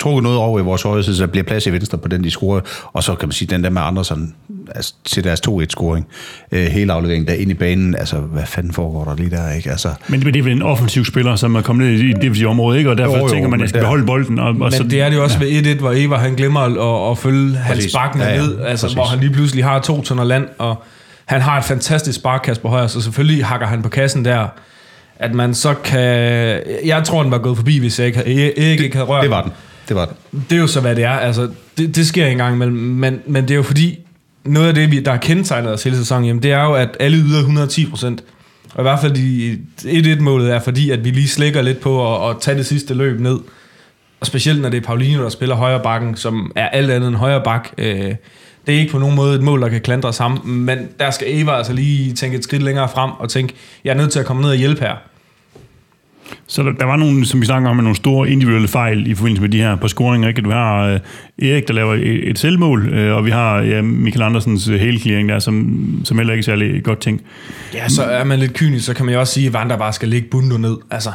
trukket 0.00 0.22
noget 0.22 0.38
over 0.38 0.60
i 0.60 0.62
vores 0.62 0.82
højre 0.82 1.02
side, 1.02 1.16
så 1.16 1.22
der 1.22 1.26
bliver 1.30 1.44
plads 1.44 1.66
i 1.66 1.72
venstre 1.72 1.98
på 1.98 2.08
den, 2.08 2.24
de 2.24 2.30
scorer. 2.30 2.60
Og 2.92 3.02
så 3.02 3.14
kan 3.14 3.28
man 3.28 3.32
sige, 3.32 3.48
den 3.54 3.64
der 3.64 3.70
med 3.70 3.82
Andersen 3.82 4.34
altså, 4.74 4.94
til 5.04 5.24
deres 5.24 5.40
2-1-scoring, 5.48 6.06
øh, 6.52 6.66
hele 6.66 6.92
afleveringen 6.92 7.28
der 7.28 7.34
ind 7.34 7.50
i 7.50 7.54
banen, 7.54 7.94
altså 7.96 8.16
hvad 8.16 8.42
fanden 8.46 8.72
foregår 8.72 9.04
der 9.04 9.16
lige 9.16 9.30
der, 9.30 9.50
ikke? 9.52 9.70
Altså, 9.70 9.88
Men 10.08 10.20
det, 10.22 10.34
det 10.34 10.40
er 10.40 10.44
vel 10.44 10.52
en 10.52 10.62
offensiv 10.62 11.04
spiller, 11.04 11.36
som 11.36 11.54
er 11.54 11.60
kommet 11.62 11.86
ned 11.86 11.94
i 12.00 12.08
det 12.12 12.16
defensive 12.22 12.48
område, 12.48 12.78
ikke? 12.78 12.90
og 12.90 12.98
derfor 12.98 13.16
Jo, 13.16 13.22
jo, 13.22 13.28
tænker 13.28 13.48
man, 13.48 13.60
at 13.60 13.62
jeg 13.62 13.68
skal 13.68 13.78
der- 13.80 13.84
beholde 13.86 14.06
bolden. 14.06 14.38
Og, 14.38 14.46
og 14.48 14.54
Men 14.54 14.72
så, 14.72 14.82
det 14.82 15.00
er 15.00 15.08
det 15.08 15.16
jo 15.16 15.22
også 15.22 15.38
ja. 15.40 15.44
ved 15.44 15.76
1-1, 15.76 15.78
hvor 15.78 15.92
Eva 15.96 16.16
han 16.16 16.34
glemmer 16.34 16.60
at, 16.60 17.10
at 17.10 17.18
følge 17.18 17.56
hans 17.56 17.92
bakken 17.94 18.20
Ja, 18.20 18.28
ja. 18.30 18.36
ned, 18.40 18.60
altså, 18.60 18.86
Præcis. 18.86 18.94
hvor 18.94 19.04
han 19.04 19.18
lige 19.20 19.32
pludselig 19.32 19.64
har 19.64 19.78
to 19.80 20.02
tønder 20.02 20.24
land, 20.24 20.46
og 20.58 20.82
han 21.24 21.40
har 21.40 21.58
et 21.58 21.64
fantastisk 21.64 22.18
sparkkast 22.18 22.62
på 22.62 22.68
højre, 22.68 22.88
så 22.88 23.00
selvfølgelig 23.00 23.44
hakker 23.46 23.66
han 23.66 23.82
på 23.82 23.88
kassen 23.88 24.24
der, 24.24 24.46
at 25.16 25.34
man 25.34 25.54
så 25.54 25.74
kan... 25.74 26.00
Jeg 26.84 27.02
tror, 27.04 27.22
den 27.22 27.30
var 27.30 27.38
gået 27.38 27.56
forbi, 27.56 27.78
hvis 27.78 27.98
jeg 27.98 28.06
ikke 28.06 28.58
Erik 28.58 28.80
ikke 28.80 28.96
havde 28.96 29.08
rørt 29.08 29.22
det 29.22 29.30
var 29.30 29.42
den. 29.42 29.52
Det 29.88 29.96
var 29.96 30.04
den. 30.04 30.44
Det 30.50 30.56
er 30.56 30.60
jo 30.60 30.66
så, 30.66 30.80
hvad 30.80 30.96
det 30.96 31.04
er. 31.04 31.10
Altså, 31.10 31.48
det, 31.78 31.96
det 31.96 32.06
sker 32.06 32.26
en 32.26 32.36
gang 32.36 32.54
imellem. 32.54 32.76
Men, 32.76 33.20
men 33.26 33.42
det 33.42 33.50
er 33.50 33.56
jo 33.56 33.62
fordi, 33.62 33.98
noget 34.44 34.68
af 34.68 34.74
det, 34.74 34.90
vi, 34.90 35.00
der 35.00 35.10
har 35.10 35.18
kendetegnet 35.18 35.72
os 35.72 35.84
hele 35.84 35.96
sæsonen, 35.96 36.24
jamen, 36.24 36.42
det 36.42 36.52
er 36.52 36.64
jo, 36.64 36.74
at 36.74 36.96
alle 37.00 37.18
yder 37.18 37.38
110 37.38 37.90
procent. 37.90 38.24
Og 38.74 38.80
i 38.80 38.82
hvert 38.82 39.00
fald 39.00 39.16
i 39.16 39.58
1-1-målet 39.80 40.52
er 40.52 40.60
fordi, 40.60 40.90
at 40.90 41.04
vi 41.04 41.10
lige 41.10 41.28
slækker 41.28 41.62
lidt 41.62 41.80
på 41.80 42.14
at, 42.14 42.30
at 42.30 42.36
tage 42.40 42.56
det 42.56 42.66
sidste 42.66 42.94
løb 42.94 43.20
ned. 43.20 43.38
Og 44.20 44.26
specielt 44.26 44.60
når 44.60 44.68
det 44.68 44.76
er 44.76 44.86
Paulinho, 44.86 45.22
der 45.22 45.28
spiller 45.28 45.54
højre 45.54 45.80
bakken, 45.82 46.16
som 46.16 46.52
er 46.56 46.68
alt 46.68 46.90
andet 46.90 47.08
end 47.08 47.16
højre 47.16 47.42
bak. 47.44 47.68
Øh, 47.78 48.14
det 48.66 48.74
er 48.74 48.78
ikke 48.78 48.92
på 48.92 48.98
nogen 48.98 49.16
måde 49.16 49.34
et 49.34 49.42
mål, 49.42 49.60
der 49.60 49.68
kan 49.68 49.80
klandre 49.80 50.12
sammen, 50.12 50.64
men 50.64 50.78
der 51.00 51.10
skal 51.10 51.26
Eva 51.30 51.56
altså 51.56 51.72
lige 51.72 52.12
tænke 52.12 52.36
et 52.36 52.44
skridt 52.44 52.62
længere 52.62 52.88
frem 52.88 53.10
og 53.10 53.30
tænke, 53.30 53.54
jeg 53.84 53.90
er 53.90 53.96
nødt 53.96 54.12
til 54.12 54.18
at 54.18 54.26
komme 54.26 54.42
ned 54.42 54.50
og 54.50 54.56
hjælpe 54.56 54.80
her. 54.80 54.94
Så 56.46 56.62
der, 56.62 56.72
der 56.72 56.84
var 56.84 56.96
nogle, 56.96 57.26
som 57.26 57.40
vi 57.40 57.46
snakker 57.46 57.70
om, 57.70 57.76
nogle 57.76 57.96
store 57.96 58.30
individuelle 58.30 58.68
fejl 58.68 59.06
i 59.06 59.14
forbindelse 59.14 59.42
med 59.42 59.48
de 59.48 59.58
her 59.58 59.76
på 59.76 59.88
scoringer. 59.88 60.28
Ikke? 60.28 60.42
Du 60.42 60.50
har 60.50 60.86
øh, 60.86 61.00
Erik, 61.42 61.68
der 61.68 61.74
laver 61.74 61.94
et, 61.94 62.30
et 62.30 62.38
selvmål, 62.38 62.88
øh, 62.88 63.16
og 63.16 63.24
vi 63.24 63.30
har 63.30 63.60
ja, 63.60 63.82
Michael 63.82 64.22
Andersens 64.22 64.68
øh, 64.68 64.80
helclearing 64.80 65.28
der, 65.28 65.38
som, 65.38 65.84
som 66.04 66.18
heller 66.18 66.32
ikke 66.32 66.40
er 66.40 66.44
særlig 66.44 66.84
godt 66.84 67.00
ting. 67.00 67.20
Ja, 67.74 67.88
så 67.88 68.02
er 68.02 68.24
man 68.24 68.38
lidt 68.38 68.54
kynisk, 68.54 68.86
så 68.86 68.94
kan 68.94 69.04
man 69.06 69.14
jo 69.14 69.20
også 69.20 69.32
sige, 69.34 69.46
at 69.46 69.52
Vanda 69.52 69.76
bare 69.76 69.92
skal 69.92 70.08
lægge 70.08 70.28
Bundo 70.30 70.56
ned. 70.56 70.76
Altså, 70.90 71.10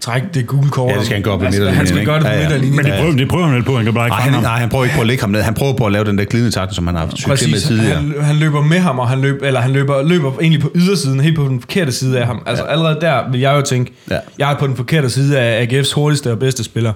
træk 0.00 0.22
det 0.34 0.46
gule 0.46 0.70
kort. 0.70 0.90
Ja, 0.92 0.96
det 0.96 1.04
skal 1.04 1.14
han 1.14 1.22
gøre 1.22 1.38
på 1.38 1.44
altså, 1.44 1.60
midterlinjen, 1.60 1.76
Han 1.76 1.86
skal 1.86 1.98
ikke? 2.00 2.10
gøre 2.10 2.18
det 2.20 2.26
på 2.26 2.32
Ja, 2.32 2.36
ja. 2.36 2.42
midterlinjen. 2.42 2.76
Men 2.76 2.84
det 2.84 2.94
prøver, 3.00 3.12
det 3.16 3.28
prøver 3.28 3.46
han 3.46 3.54
vel 3.56 3.64
på, 3.64 3.76
han 3.76 3.84
kan 3.84 3.94
bare 3.94 4.06
ikke 4.06 4.12
Nej, 4.14 4.20
fange 4.20 4.34
han, 4.34 4.44
ham. 4.44 4.52
nej, 4.52 4.58
han 4.60 4.68
prøver 4.68 4.84
ikke 4.84 4.94
på 4.96 5.00
at 5.00 5.06
lægge 5.06 5.20
ham 5.22 5.30
ned. 5.30 5.40
Han 5.42 5.54
prøver 5.54 5.72
på 5.72 5.86
at 5.86 5.92
lave 5.92 6.04
den 6.04 6.18
der 6.18 6.24
glidende 6.24 6.52
taktik, 6.52 6.76
som 6.76 6.86
han 6.86 6.96
har 6.96 7.02
haft 7.06 7.18
succes 7.18 7.28
med 7.46 7.52
Præcis, 7.52 7.62
tidligere. 7.62 7.94
han, 7.96 8.14
han 8.20 8.36
løber 8.36 8.60
med 8.62 8.78
ham, 8.78 8.98
og 8.98 9.08
han, 9.08 9.20
løb, 9.20 9.42
eller 9.42 9.60
han 9.60 9.70
løber, 9.70 10.02
løber 10.02 10.32
egentlig 10.40 10.60
på 10.60 10.70
ydersiden, 10.74 11.20
helt 11.20 11.36
på 11.36 11.42
den 11.44 11.60
forkerte 11.60 11.92
side 11.92 12.20
af 12.20 12.26
ham. 12.26 12.42
Altså 12.46 12.64
ja. 12.64 12.70
allerede 12.72 12.98
der 13.00 13.30
vil 13.30 13.40
jeg 13.40 13.52
jo 13.56 13.60
tænke, 13.60 13.92
ja. 14.10 14.16
jeg 14.38 14.52
er 14.52 14.56
på 14.56 14.66
den 14.66 14.76
forkerte 14.76 15.10
side 15.10 15.38
af 15.38 15.66
AGF's 15.66 15.94
hurtigste 15.94 16.30
og 16.32 16.38
bedste 16.38 16.64
spiller. 16.64 16.92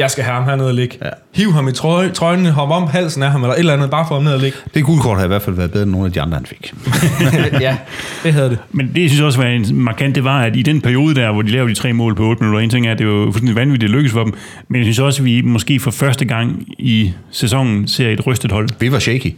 Jeg 0.00 0.10
skal 0.10 0.24
have 0.24 0.34
ham 0.34 0.44
hernede 0.44 0.68
og 0.68 0.74
ligge. 0.74 0.98
Ja. 1.04 1.08
Hiv 1.34 1.52
ham 1.52 1.68
i 1.68 1.72
trøje, 1.72 2.10
trøjen, 2.10 2.46
hoppe 2.46 2.74
om 2.74 2.86
halsen 2.86 3.22
af 3.22 3.30
ham, 3.30 3.42
eller 3.42 3.54
et 3.54 3.58
eller 3.58 3.72
andet, 3.72 3.90
bare 3.90 4.06
få 4.08 4.14
ham 4.14 4.22
ned 4.22 4.32
og 4.32 4.40
ligge. 4.40 4.58
Det 4.74 4.84
gule 4.84 5.00
kort 5.00 5.18
har 5.18 5.24
i 5.24 5.28
hvert 5.28 5.42
fald 5.42 5.56
været 5.56 5.70
bedre 5.70 5.82
end 5.82 5.90
nogle 5.92 6.06
af 6.06 6.12
de 6.12 6.20
andre, 6.20 6.34
han 6.36 6.46
fik. 6.46 6.74
ja, 7.60 7.76
det 8.22 8.32
havde 8.32 8.50
det. 8.50 8.58
Men 8.70 8.90
det, 8.94 9.02
jeg 9.02 9.10
synes 9.10 9.22
også 9.22 9.38
var 9.38 9.46
en 9.46 9.66
markant, 9.74 10.14
det 10.14 10.24
var, 10.24 10.40
at 10.40 10.56
i 10.56 10.62
den 10.62 10.80
periode 10.80 11.14
der, 11.14 11.32
hvor 11.32 11.42
de 11.42 11.50
lavede 11.50 11.70
de 11.70 11.74
tre 11.74 11.92
mål 11.92 12.14
på 12.14 12.22
8 12.22 12.42
minutter, 12.42 12.60
en 12.60 12.70
ting 12.70 12.86
er, 12.86 12.92
at 12.92 12.98
det 12.98 13.06
var 13.06 13.12
jo 13.12 13.24
fuldstændig 13.24 13.56
vanvittigt, 13.56 13.80
det 13.80 13.90
lykkedes 13.90 14.12
for 14.12 14.24
dem, 14.24 14.34
men 14.68 14.78
jeg 14.78 14.84
synes 14.84 14.98
også, 14.98 15.22
at 15.22 15.24
vi 15.24 15.42
måske 15.42 15.80
for 15.80 15.90
første 15.90 16.24
gang 16.24 16.64
i 16.78 17.12
sæsonen 17.30 17.88
ser 17.88 18.10
et 18.10 18.26
rystet 18.26 18.52
hold. 18.52 18.68
Vi 18.78 18.92
var 18.92 18.98
shaky. 18.98 19.34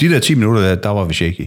De 0.00 0.08
der 0.08 0.18
10 0.18 0.34
minutter, 0.34 0.62
der, 0.62 0.74
der 0.74 0.88
var 0.88 1.04
vi 1.04 1.14
shaky. 1.14 1.46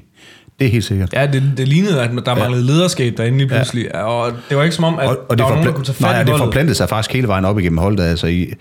Det 0.59 0.67
er 0.67 0.71
helt 0.71 0.83
sikkert. 0.83 1.13
Ja, 1.13 1.27
det, 1.27 1.43
det 1.57 1.67
lignede, 1.67 2.01
at 2.01 2.09
der 2.25 2.35
manglede 2.35 2.63
lederskab 2.63 3.17
derinde 3.17 3.37
lige 3.37 3.47
pludselig. 3.47 3.87
Ja. 3.93 4.03
Og 4.03 4.31
det 4.49 4.57
var 4.57 4.63
ikke 4.63 4.75
som 4.75 4.83
om, 4.83 4.99
at 4.99 5.09
Og, 5.09 5.17
og 5.29 5.29
det, 5.29 5.37
der 5.37 5.43
var 5.43 5.51
nogen, 5.51 5.67
der 5.67 5.73
kunne 5.73 5.85
tage 5.85 5.97
nej, 6.01 6.11
fat 6.11 6.29
og 6.29 6.29
i 6.29 6.31
det 6.31 6.45
forplantede 6.45 6.75
sig 6.75 6.89
faktisk 6.89 7.13
hele 7.13 7.27
vejen 7.27 7.45
op 7.45 7.59
igennem 7.59 7.77
holdet. 7.77 8.03
Altså, 8.03 8.27
i, 8.27 8.53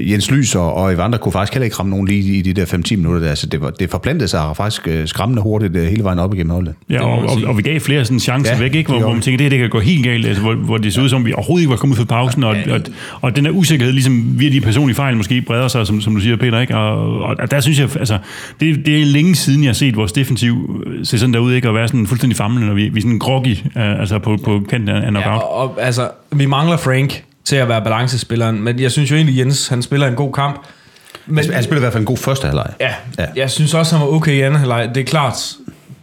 Jens 0.00 0.30
Lys 0.30 0.54
og, 0.54 0.74
og 0.74 0.92
Evander 0.92 1.18
kunne 1.18 1.32
faktisk 1.32 1.54
heller 1.54 1.64
ikke 1.64 1.76
ramme 1.76 1.90
nogen 1.90 2.08
lige 2.08 2.38
i 2.38 2.42
de 2.42 2.52
der 2.52 2.64
5-10 2.64 2.96
minutter. 2.96 3.20
Der. 3.20 3.28
Altså, 3.28 3.46
det, 3.46 3.60
var, 3.60 3.70
det 3.70 3.90
forplantede 3.90 4.28
sig 4.28 4.56
faktisk 4.56 4.88
øh, 4.88 5.06
skræmmende 5.08 5.42
hurtigt 5.42 5.76
øh, 5.76 5.86
hele 5.86 6.04
vejen 6.04 6.18
op 6.18 6.34
igennem 6.34 6.50
holdet. 6.52 6.74
Ja, 6.90 7.02
og, 7.04 7.18
og, 7.18 7.38
og, 7.46 7.56
vi 7.56 7.62
gav 7.62 7.80
flere 7.80 8.04
sådan 8.04 8.20
chancer 8.20 8.54
Ja, 8.54 8.60
væk, 8.60 8.74
ikke? 8.74 8.90
Hvor, 8.90 9.00
hvor 9.00 9.12
man 9.12 9.20
tænker, 9.20 9.36
det 9.38 9.44
her 9.44 9.50
det 9.50 9.58
kan 9.58 9.70
gå 9.70 9.80
helt 9.80 10.04
galt, 10.04 10.26
altså, 10.26 10.42
hvor, 10.42 10.54
hvor 10.54 10.76
det 10.78 10.94
så 10.94 11.00
ud 11.00 11.08
som, 11.08 11.26
vi 11.26 11.32
overhovedet 11.32 11.62
ikke 11.62 11.70
var 11.70 11.76
kommet 11.76 11.94
ud 11.94 12.06
fra 12.06 12.14
pausen, 12.14 12.44
og, 12.44 12.56
og, 12.70 12.80
og 13.20 13.36
den 13.36 13.44
der 13.44 13.50
usikkerhed, 13.50 13.92
ligesom 13.92 14.40
via 14.40 14.50
de 14.50 14.60
personlige 14.60 14.96
fejl, 14.96 15.16
måske 15.16 15.42
breder 15.42 15.68
sig, 15.68 15.86
som, 15.86 16.00
som 16.00 16.14
du 16.14 16.20
siger, 16.20 16.36
Peter, 16.36 16.60
ikke? 16.60 16.76
Og, 16.76 17.20
og, 17.22 17.36
og 17.38 17.50
der 17.50 17.60
synes 17.60 17.78
jeg, 17.80 17.96
altså, 17.98 18.18
det, 18.60 18.86
det 18.86 19.00
er 19.02 19.06
længe 19.06 19.34
siden, 19.34 19.62
jeg 19.62 19.68
har 19.68 19.74
set 19.74 19.96
vores 19.96 20.12
defensiv 20.12 20.82
øh, 20.86 21.06
se 21.06 21.18
sådan 21.18 21.34
derud, 21.34 21.52
ikke? 21.52 21.68
Og 21.68 21.74
være 21.74 21.88
sådan 21.88 22.06
fuldstændig 22.06 22.36
famlende, 22.36 22.66
når 22.66 22.74
vi, 22.74 22.88
vi 22.88 22.98
er 22.98 23.02
sådan 23.02 23.18
groggy, 23.18 23.56
altså 23.74 24.18
på, 24.18 24.36
på 24.44 24.62
kanten 24.70 24.88
af, 24.88 24.96
af 24.96 25.02
Ja, 25.02 25.10
knockout. 25.10 25.42
og, 25.42 25.54
og, 25.56 25.76
altså, 25.80 26.08
vi 26.32 26.46
mangler 26.46 26.76
Frank 26.76 27.24
til 27.50 27.56
at 27.56 27.68
være 27.68 27.82
balancespilleren, 27.84 28.62
men 28.62 28.80
jeg 28.80 28.90
synes 28.90 29.10
jo 29.10 29.16
egentlig, 29.16 29.38
Jens, 29.38 29.68
han 29.68 29.82
spiller 29.82 30.06
en 30.08 30.14
god 30.14 30.32
kamp. 30.32 30.60
Men, 31.26 31.52
Han, 31.52 31.62
spillede 31.62 31.80
i 31.80 31.84
hvert 31.84 31.92
fald 31.92 32.02
en 32.02 32.06
god 32.06 32.16
første 32.16 32.46
halvleg. 32.46 32.66
ja, 32.80 32.94
Ja. 33.18 33.26
jeg 33.36 33.50
synes 33.50 33.74
også, 33.74 33.96
han 33.96 34.06
var 34.06 34.12
okay 34.12 34.32
i 34.32 34.40
anden 34.40 34.58
halvleg. 34.60 34.90
Det 34.94 35.00
er 35.00 35.04
klart, 35.04 35.34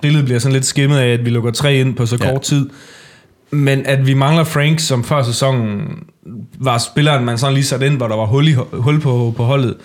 billedet 0.02 0.26
bliver 0.26 0.40
sådan 0.40 0.54
lidt 0.54 0.66
skimmet 0.66 0.98
af, 0.98 1.08
at 1.08 1.26
vi 1.26 1.30
lukker 1.30 1.52
tre 1.52 1.76
ind 1.76 1.96
på 1.96 2.06
så 2.06 2.18
Ja. 2.22 2.30
kort 2.32 2.42
tid. 2.42 2.70
Men 3.52 3.86
at 3.86 4.08
vi 4.08 4.14
mangler 4.14 4.44
Frank, 4.44 4.80
som 4.80 5.04
før 5.04 5.24
sæsonen 5.24 5.82
var 6.60 6.78
spilleren, 6.78 7.26
man 7.26 7.38
sådan 7.38 7.54
lige 7.54 7.64
satte 7.64 7.86
ind, 7.86 7.98
hvor 7.98 8.08
der 8.08 8.16
var 8.16 8.26
hul, 8.26 8.48
i, 8.48 8.54
hul 8.74 9.00
på, 9.02 9.34
på 9.38 9.44
holdet, 9.44 9.76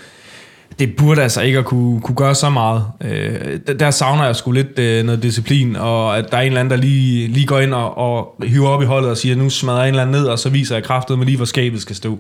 det 0.79 0.97
burde 0.97 1.23
altså 1.23 1.41
ikke 1.41 1.59
at 1.59 1.65
kunne, 1.65 2.01
kunne 2.01 2.15
gøre 2.15 2.35
så 2.35 2.51
meget. 2.51 2.85
Øh, 3.05 3.59
der, 3.79 3.91
savner 3.91 4.25
jeg 4.25 4.37
sgu 4.37 4.53
lidt 4.53 4.79
øh, 4.79 5.05
noget 5.05 5.23
disciplin, 5.23 5.77
og 5.77 6.19
at 6.19 6.31
der 6.31 6.37
er 6.37 6.41
en 6.41 6.47
eller 6.47 6.61
anden, 6.61 6.71
der 6.71 6.77
lige, 6.77 7.29
lige 7.29 7.47
går 7.47 7.59
ind 7.59 7.75
og, 7.75 7.99
og 7.99 8.35
hiver 8.47 8.69
op 8.69 8.83
i 8.83 8.85
holdet 8.85 9.11
og 9.11 9.17
siger, 9.17 9.37
nu 9.37 9.51
smadrer 9.51 9.79
jeg 9.79 9.89
en 9.89 9.95
eller 9.95 10.03
anden 10.03 10.21
ned, 10.21 10.25
og 10.25 10.39
så 10.39 10.49
viser 10.49 10.75
jeg 10.75 10.85
kraftet 10.85 11.19
med 11.19 11.27
lige, 11.27 11.37
hvor 11.37 11.47
skabet 11.47 11.81
skal 11.81 11.97
stå. 11.97 12.19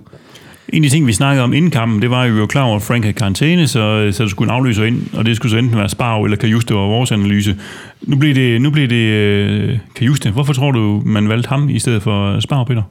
En 0.68 0.84
af 0.84 0.90
de 0.90 0.96
ting, 0.96 1.06
vi 1.06 1.12
snakkede 1.12 1.44
om 1.44 1.52
inden 1.52 1.70
kampen, 1.70 2.02
det 2.02 2.10
var, 2.10 2.22
at 2.22 2.34
vi 2.34 2.40
var 2.40 2.46
klar 2.46 2.62
over, 2.62 2.76
at 2.76 2.82
Frank 2.82 3.04
havde 3.04 3.16
karantæne, 3.16 3.68
så, 3.68 4.08
så 4.12 4.22
der 4.22 4.28
skulle 4.28 4.50
en 4.50 4.56
afløser 4.56 4.84
ind, 4.84 5.06
og 5.12 5.26
det 5.26 5.36
skulle 5.36 5.50
så 5.50 5.56
enten 5.56 5.78
være 5.78 5.88
Sparv 5.88 6.24
eller 6.24 6.36
Kajuste, 6.36 6.74
var 6.74 6.80
vores 6.80 7.12
analyse. 7.12 7.56
Nu 8.02 8.16
bliver 8.16 8.34
det, 8.34 8.60
nu 8.60 8.70
bliver 8.70 8.88
det 8.88 8.96
øh, 8.96 9.78
Kajuste. 9.96 10.30
Hvorfor 10.30 10.52
tror 10.52 10.70
du, 10.70 11.02
man 11.06 11.28
valgte 11.28 11.48
ham 11.48 11.68
i 11.68 11.78
stedet 11.78 12.02
for 12.02 12.40
Sparv, 12.40 12.66
Peter? 12.66 12.82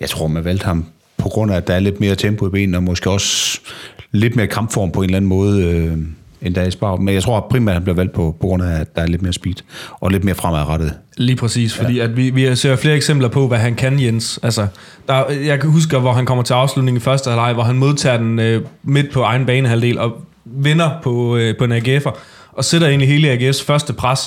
Jeg 0.00 0.08
tror, 0.08 0.26
man 0.26 0.44
valgte 0.44 0.64
ham 0.64 0.84
på 1.18 1.28
grund 1.28 1.52
af, 1.52 1.56
at 1.56 1.66
der 1.66 1.74
er 1.74 1.80
lidt 1.80 2.00
mere 2.00 2.14
tempo 2.14 2.46
i 2.46 2.50
benene, 2.50 2.78
og 2.78 2.82
måske 2.82 3.10
også 3.10 3.60
lidt 4.14 4.36
mere 4.36 4.46
kampform 4.46 4.90
på 4.90 5.00
en 5.00 5.04
eller 5.04 5.16
anden 5.16 5.28
måde, 5.28 5.64
øh, 5.64 5.98
end 6.42 6.70
Spar. 6.70 6.96
Men 6.96 7.14
jeg 7.14 7.22
tror 7.22 7.46
primært, 7.50 7.72
at 7.72 7.74
han 7.74 7.82
bliver 7.82 7.96
valgt 7.96 8.12
på, 8.12 8.36
på 8.40 8.46
grund 8.46 8.62
af, 8.62 8.80
at 8.80 8.96
der 8.96 9.02
er 9.02 9.06
lidt 9.06 9.22
mere 9.22 9.32
speed, 9.32 9.54
og 9.90 10.10
lidt 10.10 10.24
mere 10.24 10.34
fremadrettet. 10.34 10.94
Lige 11.16 11.36
præcis, 11.36 11.74
fordi 11.74 11.98
at 11.98 12.16
vi, 12.16 12.30
vi 12.30 12.56
ser 12.56 12.76
flere 12.76 12.96
eksempler 12.96 13.28
på, 13.28 13.48
hvad 13.48 13.58
han 13.58 13.74
kan, 13.74 14.00
Jens. 14.00 14.40
Altså, 14.42 14.66
der, 15.08 15.30
jeg 15.30 15.60
kan 15.60 15.70
huske, 15.70 15.98
hvor 15.98 16.12
han 16.12 16.26
kommer 16.26 16.44
til 16.44 16.54
afslutningen 16.54 17.00
i 17.00 17.00
første 17.00 17.30
halvleg, 17.30 17.52
hvor 17.54 17.62
han 17.62 17.76
modtager 17.76 18.16
den 18.16 18.38
øh, 18.38 18.62
midt 18.82 19.12
på 19.12 19.22
egen 19.22 19.46
banehalvdel 19.46 19.98
og 19.98 20.12
vinder 20.44 20.90
på, 21.02 21.36
øh, 21.36 21.58
på 21.58 21.64
en 21.64 21.72
AGF'er, 21.72 22.18
og 22.52 22.64
sætter 22.64 22.88
i 22.88 23.06
hele 23.06 23.32
AGF's 23.32 23.64
første 23.66 23.92
pres, 23.92 24.20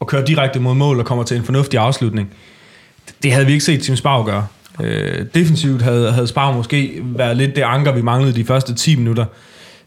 og 0.00 0.06
kører 0.06 0.24
direkte 0.24 0.60
mod 0.60 0.74
mål 0.74 0.98
og 0.98 1.04
kommer 1.04 1.24
til 1.24 1.36
en 1.36 1.44
fornuftig 1.44 1.80
afslutning. 1.80 2.30
det 3.22 3.32
havde 3.32 3.46
vi 3.46 3.52
ikke 3.52 3.64
set 3.64 3.82
Tim 3.82 3.96
Spar 3.96 4.16
gøre. 4.24 4.46
Øh, 4.80 5.26
defensivt 5.34 5.82
havde, 5.82 6.12
havde 6.12 6.26
Spar 6.26 6.52
måske 6.52 7.02
været 7.02 7.36
lidt 7.36 7.56
det 7.56 7.62
anker, 7.62 7.92
vi 7.92 8.02
manglede 8.02 8.34
de 8.34 8.44
første 8.44 8.74
10 8.74 8.96
minutter. 8.96 9.24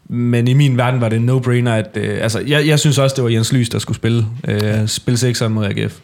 Men 0.08 0.48
i 0.48 0.52
min 0.52 0.76
verden 0.76 1.00
var 1.00 1.08
det 1.08 1.16
en 1.16 1.30
no-brainer, 1.30 1.70
at 1.70 1.90
øh, 1.94 2.18
altså, 2.22 2.40
jeg, 2.46 2.66
jeg 2.66 2.78
synes 2.78 2.98
også, 2.98 3.14
det 3.16 3.24
var 3.24 3.30
Jens 3.30 3.52
Lys, 3.52 3.68
der 3.68 3.78
skulle 3.78 3.96
spille, 3.96 4.26
øh, 4.48 4.86
spille 4.86 5.30
6'eren 5.30 5.48
mod 5.48 5.64
AGF. 5.64 5.98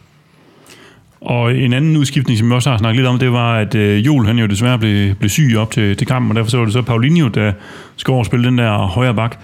Og 1.21 1.55
en 1.55 1.73
anden 1.73 1.97
udskiftning, 1.97 2.39
som 2.39 2.49
vi 2.49 2.53
også 2.53 2.69
har 2.69 2.77
snakket 2.77 2.95
lidt 2.95 3.07
om, 3.07 3.19
det 3.19 3.31
var, 3.31 3.57
at 3.59 3.75
øh, 3.75 4.05
Jol 4.05 4.25
han 4.25 4.39
jo 4.39 4.45
desværre 4.45 4.79
blev, 4.79 5.15
blev 5.15 5.29
syg 5.29 5.55
op 5.57 5.71
til, 5.71 5.97
til 5.97 6.07
kampen, 6.07 6.31
og 6.31 6.35
derfor 6.35 6.49
så 6.49 6.57
var 6.57 6.65
det 6.65 6.73
så 6.73 6.81
Paulinho, 6.81 7.27
der 7.27 7.53
skulle 7.95 8.13
over 8.13 8.21
og 8.21 8.25
spille 8.25 8.45
den 8.45 8.57
der 8.57 8.77
højre 8.77 9.15
bak. 9.15 9.39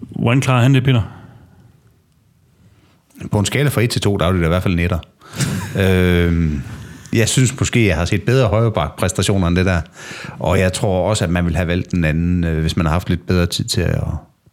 Hvordan 0.00 0.40
klarede 0.40 0.62
han 0.62 0.74
det, 0.74 0.84
Peter? 0.84 1.02
På 3.30 3.38
en 3.38 3.44
skala 3.44 3.68
fra 3.68 3.82
1 3.82 3.90
til 3.90 4.00
2, 4.00 4.16
der 4.16 4.26
er 4.26 4.32
det 4.32 4.40
da 4.40 4.46
i 4.46 4.48
hvert 4.48 4.62
fald 4.62 4.74
netter. 4.74 4.98
øh, 5.82 6.50
jeg 7.12 7.28
synes 7.28 7.58
måske, 7.58 7.86
jeg 7.86 7.96
har 7.96 8.04
set 8.04 8.22
bedre 8.22 8.48
højrebak 8.48 8.96
præstationer 8.98 9.48
end 9.48 9.56
det 9.56 9.66
der. 9.66 9.80
Og 10.38 10.58
jeg 10.58 10.72
tror 10.72 11.08
også, 11.08 11.24
at 11.24 11.30
man 11.30 11.46
vil 11.46 11.56
have 11.56 11.68
valgt 11.68 11.90
den 11.90 12.04
anden, 12.04 12.44
øh, 12.44 12.60
hvis 12.60 12.76
man 12.76 12.86
har 12.86 12.92
haft 12.92 13.08
lidt 13.08 13.26
bedre 13.26 13.46
tid 13.46 13.64
til 13.64 13.80
at 13.80 14.02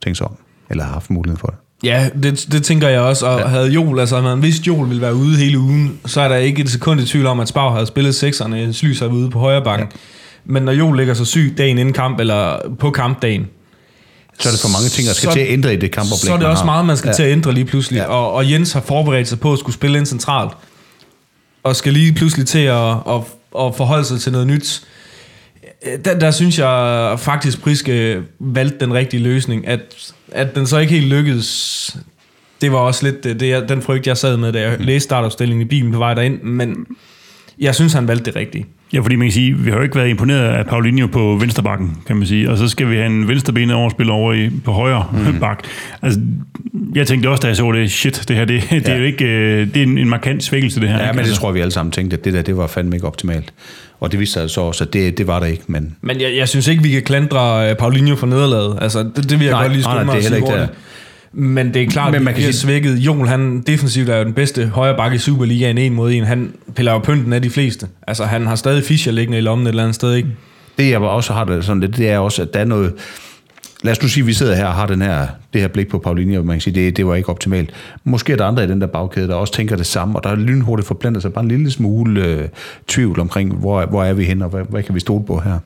tænke 0.03 0.17
sig 0.17 0.27
om. 0.27 0.35
Eller 0.69 0.83
har 0.83 0.93
haft 0.93 1.09
mulighed 1.09 1.37
for 1.37 1.47
det. 1.47 1.57
Ja, 1.83 2.09
det, 2.23 2.47
det 2.51 2.63
tænker 2.63 2.87
jeg 2.89 3.01
også. 3.01 3.25
Og 3.25 3.39
ja. 3.39 3.47
havde 3.47 3.67
Jol, 3.67 3.99
altså 3.99 4.21
man 4.21 4.41
vidste, 4.41 4.63
Jol 4.67 4.87
ville 4.89 5.01
være 5.01 5.15
ude 5.15 5.37
hele 5.37 5.59
ugen, 5.59 5.99
så 6.05 6.21
er 6.21 6.27
der 6.27 6.35
ikke 6.35 6.61
et 6.61 6.69
sekund 6.69 7.01
i 7.01 7.05
tvivl 7.05 7.25
om, 7.25 7.39
at 7.39 7.47
Spar 7.47 7.71
havde 7.73 7.85
spillet 7.85 8.15
sekserne, 8.15 8.73
Slys 8.73 8.99
havde 8.99 9.11
ude 9.11 9.29
på 9.29 9.39
højre 9.39 9.63
bakken. 9.63 9.87
Ja. 9.91 9.97
Men 10.53 10.63
når 10.63 10.71
Jol 10.71 10.97
ligger 10.97 11.13
så 11.13 11.25
syg 11.25 11.53
dagen 11.57 11.77
inden 11.77 11.93
kamp, 11.93 12.19
eller 12.19 12.57
på 12.79 12.91
kampdagen, 12.91 13.45
så 14.39 14.49
er 14.49 14.53
det 14.53 14.61
for 14.61 14.69
mange 14.69 14.89
ting, 14.89 15.07
der 15.07 15.13
skal 15.13 15.27
så, 15.29 15.33
til 15.33 15.39
at 15.39 15.47
ændre 15.49 15.73
i 15.73 15.77
det 15.77 15.91
kampoplæg, 15.91 16.17
Så 16.19 16.33
er 16.33 16.37
det 16.37 16.47
også 16.47 16.63
har. 16.63 16.71
meget, 16.71 16.85
man 16.85 16.97
skal 16.97 17.07
Ja. 17.09 17.13
til 17.13 17.23
at 17.23 17.31
ændre 17.31 17.51
lige 17.53 17.65
pludselig. 17.65 17.97
Ja. 17.97 18.05
Og, 18.05 18.33
og 18.33 18.51
Jens 18.51 18.73
har 18.73 18.81
forberedt 18.81 19.27
sig 19.27 19.39
på 19.39 19.53
at 19.53 19.59
skulle 19.59 19.73
spille 19.73 19.97
ind 19.97 20.05
centralt. 20.05 20.51
Og 21.63 21.75
skal 21.75 21.93
lige 21.93 22.13
pludselig 22.13 22.47
til 22.47 22.59
at, 22.59 22.89
at, 22.91 23.21
at 23.59 23.75
forholde 23.75 24.05
sig 24.05 24.19
til 24.21 24.31
noget 24.31 24.47
nyt. 24.47 24.83
Der, 26.05 26.19
der 26.19 26.31
synes 26.31 26.59
jeg 26.59 27.15
faktisk, 27.19 27.61
Priske 27.61 28.21
valgte 28.39 28.79
den 28.79 28.93
rigtige 28.93 29.23
løsning. 29.23 29.67
At, 29.67 30.13
at 30.31 30.55
den 30.55 30.67
så 30.67 30.77
ikke 30.77 30.93
helt 30.93 31.07
lykkedes, 31.07 31.97
det 32.61 32.71
var 32.71 32.77
også 32.77 33.05
lidt 33.05 33.23
det, 33.23 33.39
det, 33.39 33.49
jeg- 33.49 33.69
den 33.69 33.81
frygt, 33.81 34.07
jeg 34.07 34.17
sad 34.17 34.37
med, 34.37 34.53
da 34.53 34.61
jeg 34.61 34.79
læste 34.79 35.03
startopstillingen 35.03 35.61
i 35.65 35.69
bilen 35.69 35.91
på 35.91 35.97
vej 35.97 36.13
derind. 36.13 36.41
Men 36.43 36.85
jeg 37.59 37.75
synes, 37.75 37.93
han 37.93 38.07
valgte 38.07 38.25
det 38.25 38.35
rigtige. 38.35 38.65
Ja, 38.93 38.99
fordi 38.99 39.15
man 39.15 39.27
kan 39.27 39.31
sige, 39.33 39.57
vi 39.57 39.69
har 39.69 39.77
jo 39.77 39.83
ikke 39.83 39.95
været 39.95 40.09
imponeret 40.09 40.39
af 40.43 40.65
Paulinho 40.65 41.07
på 41.07 41.37
vensterbakken, 41.39 41.97
kan 42.07 42.17
man 42.17 42.27
sige. 42.27 42.49
Og 42.51 42.57
så 42.57 42.67
skal 42.67 42.89
vi 42.89 42.95
have 42.95 43.05
en 43.05 43.27
venstrebenet 43.27 43.75
overspiller 43.75 44.13
over 44.13 44.33
i, 44.33 44.49
på 44.65 44.71
højre 44.71 45.05
mm. 45.13 45.39
bak. 45.39 45.63
Altså, 46.01 46.19
jeg 46.95 47.07
tænkte 47.07 47.27
også, 47.29 47.41
da 47.41 47.47
jeg 47.47 47.55
så 47.55 47.71
det, 47.71 47.91
shit, 47.91 48.23
det 48.27 48.35
her, 48.35 48.45
det, 48.45 48.63
det 48.69 48.87
er 48.87 48.93
Ja. 48.93 48.97
jo 48.99 49.03
ikke, 49.05 49.25
øh, 49.25 49.67
det 49.73 49.77
er 49.77 49.83
en, 49.83 49.97
en 49.97 50.09
markant 50.09 50.43
svækkelse, 50.43 50.79
det 50.79 50.89
her. 50.89 50.95
Ja, 50.97 51.03
ikke? 51.03 51.13
men 51.13 51.17
det 51.17 51.23
Altså, 51.23 51.41
tror 51.41 51.49
jeg, 51.49 51.55
vi 51.55 51.59
alle 51.59 51.71
sammen 51.71 51.91
tænkte, 51.91 52.17
at 52.17 52.25
det 52.25 52.33
der, 52.33 52.41
det 52.41 52.57
var 52.57 52.67
fandme 52.67 52.95
ikke 52.95 53.07
optimalt. 53.07 53.53
Og 53.99 54.11
det 54.11 54.19
viste 54.19 54.33
sig 54.33 54.49
så 54.49 54.61
også, 54.61 54.83
at 54.83 54.93
det, 54.93 55.17
det 55.17 55.27
var 55.27 55.39
der 55.39 55.45
ikke, 55.47 55.63
men 55.67 55.95
Men 56.01 56.21
jeg, 56.21 56.35
jeg 56.35 56.49
synes 56.49 56.67
ikke, 56.67 56.83
vi 56.83 56.89
kan 56.89 57.01
klandre 57.01 57.69
øh, 57.69 57.75
Paulinho 57.75 58.15
for 58.15 58.27
nederlaget. 58.27 58.77
Altså, 58.81 58.99
det, 58.99 59.29
det 59.29 59.39
vil 59.39 59.45
jeg 59.45 59.51
Nej, 59.53 59.61
godt 59.63 59.71
lige 59.73 59.83
skynde 59.83 59.95
nej, 59.95 60.03
mig 60.03 60.13
det 60.15 60.19
at 60.19 60.25
er 60.25 60.29
sige 60.29 60.35
heller 60.35 60.53
ikke 60.53 60.61
hurtigt. 60.63 60.79
Men 61.39 61.73
det 61.73 61.81
er 61.83 61.87
klart, 61.87 62.11
Men 62.11 62.15
at 62.15 62.23
man 62.23 62.33
kan 62.33 62.43
sige- 62.43 62.53
svækket. 62.53 62.97
Jol, 62.97 63.27
han 63.27 63.61
defensivt 63.61 64.09
er 64.09 64.17
jo 64.17 64.23
den 64.23 64.33
bedste 64.33 64.67
højre 64.67 64.97
bakke 64.97 65.15
i 65.15 65.17
Superligaen 65.17 65.77
en 65.77 65.93
mod 65.93 66.11
en. 66.11 66.23
Han 66.23 66.53
piller 66.75 66.91
jo 66.91 66.99
pynten 66.99 67.33
af 67.33 67.41
de 67.41 67.49
fleste. 67.49 67.87
Altså, 68.07 68.25
han 68.25 68.47
har 68.47 68.55
stadig 68.55 68.83
Fischer 68.83 69.11
liggende 69.11 69.37
i 69.37 69.41
lommen 69.41 69.67
et 69.67 69.69
eller 69.69 69.83
andet 69.83 69.95
sted, 69.95 70.13
ikke? 70.13 70.29
det 70.77 70.89
jeg 70.89 70.99
også 70.99 71.33
har 71.33 71.43
det 71.43 71.65
sådan 71.65 71.79
lidt, 71.79 71.97
det 71.97 72.09
er 72.09 72.17
også, 72.19 72.41
at 72.41 72.53
der 72.53 72.59
er 72.59 72.65
noget... 72.65 72.93
Lad 73.83 73.91
os 73.91 74.01
nu 74.01 74.07
sige, 74.07 74.21
at 74.21 74.27
vi 74.27 74.33
sidder 74.33 74.55
her 74.55 74.65
og 74.65 74.73
har 74.73 74.85
den 74.85 75.01
her, 75.01 75.27
det 75.53 75.61
her 75.61 75.67
blik 75.67 75.87
på 75.87 75.97
Paulinho, 75.99 76.39
og 76.39 76.45
man 76.45 76.55
kan 76.55 76.61
sige, 76.61 76.73
det, 76.85 76.97
det 76.97 77.05
var 77.07 77.15
ikke 77.15 77.29
optimalt. 77.29 77.69
Måske 78.03 78.33
er 78.33 78.37
der 78.37 78.45
andre 78.45 78.63
i 78.63 78.67
den 78.67 78.81
der 78.81 78.87
bagkæde, 78.87 79.27
der 79.27 79.35
også 79.35 79.53
tænker 79.53 79.75
det 79.75 79.85
samme, 79.85 80.15
og 80.19 80.23
der 80.23 80.29
er 80.29 80.35
lynhurtigt 80.35 80.87
forplantet 80.87 81.21
sig 81.21 81.33
bare 81.33 81.43
en 81.43 81.47
lille 81.49 81.71
smule 81.71 82.25
øh, 82.25 82.47
tvivl 82.87 83.19
omkring, 83.19 83.53
hvor, 83.55 83.85
hvor 83.85 84.03
er 84.03 84.13
vi 84.13 84.23
hen, 84.23 84.41
og 84.41 84.49
hvad, 84.49 84.61
hvad 84.69 84.83
kan 84.83 84.95
vi 84.95 84.99
stole 84.99 85.25
på 85.25 85.39
her. 85.39 85.59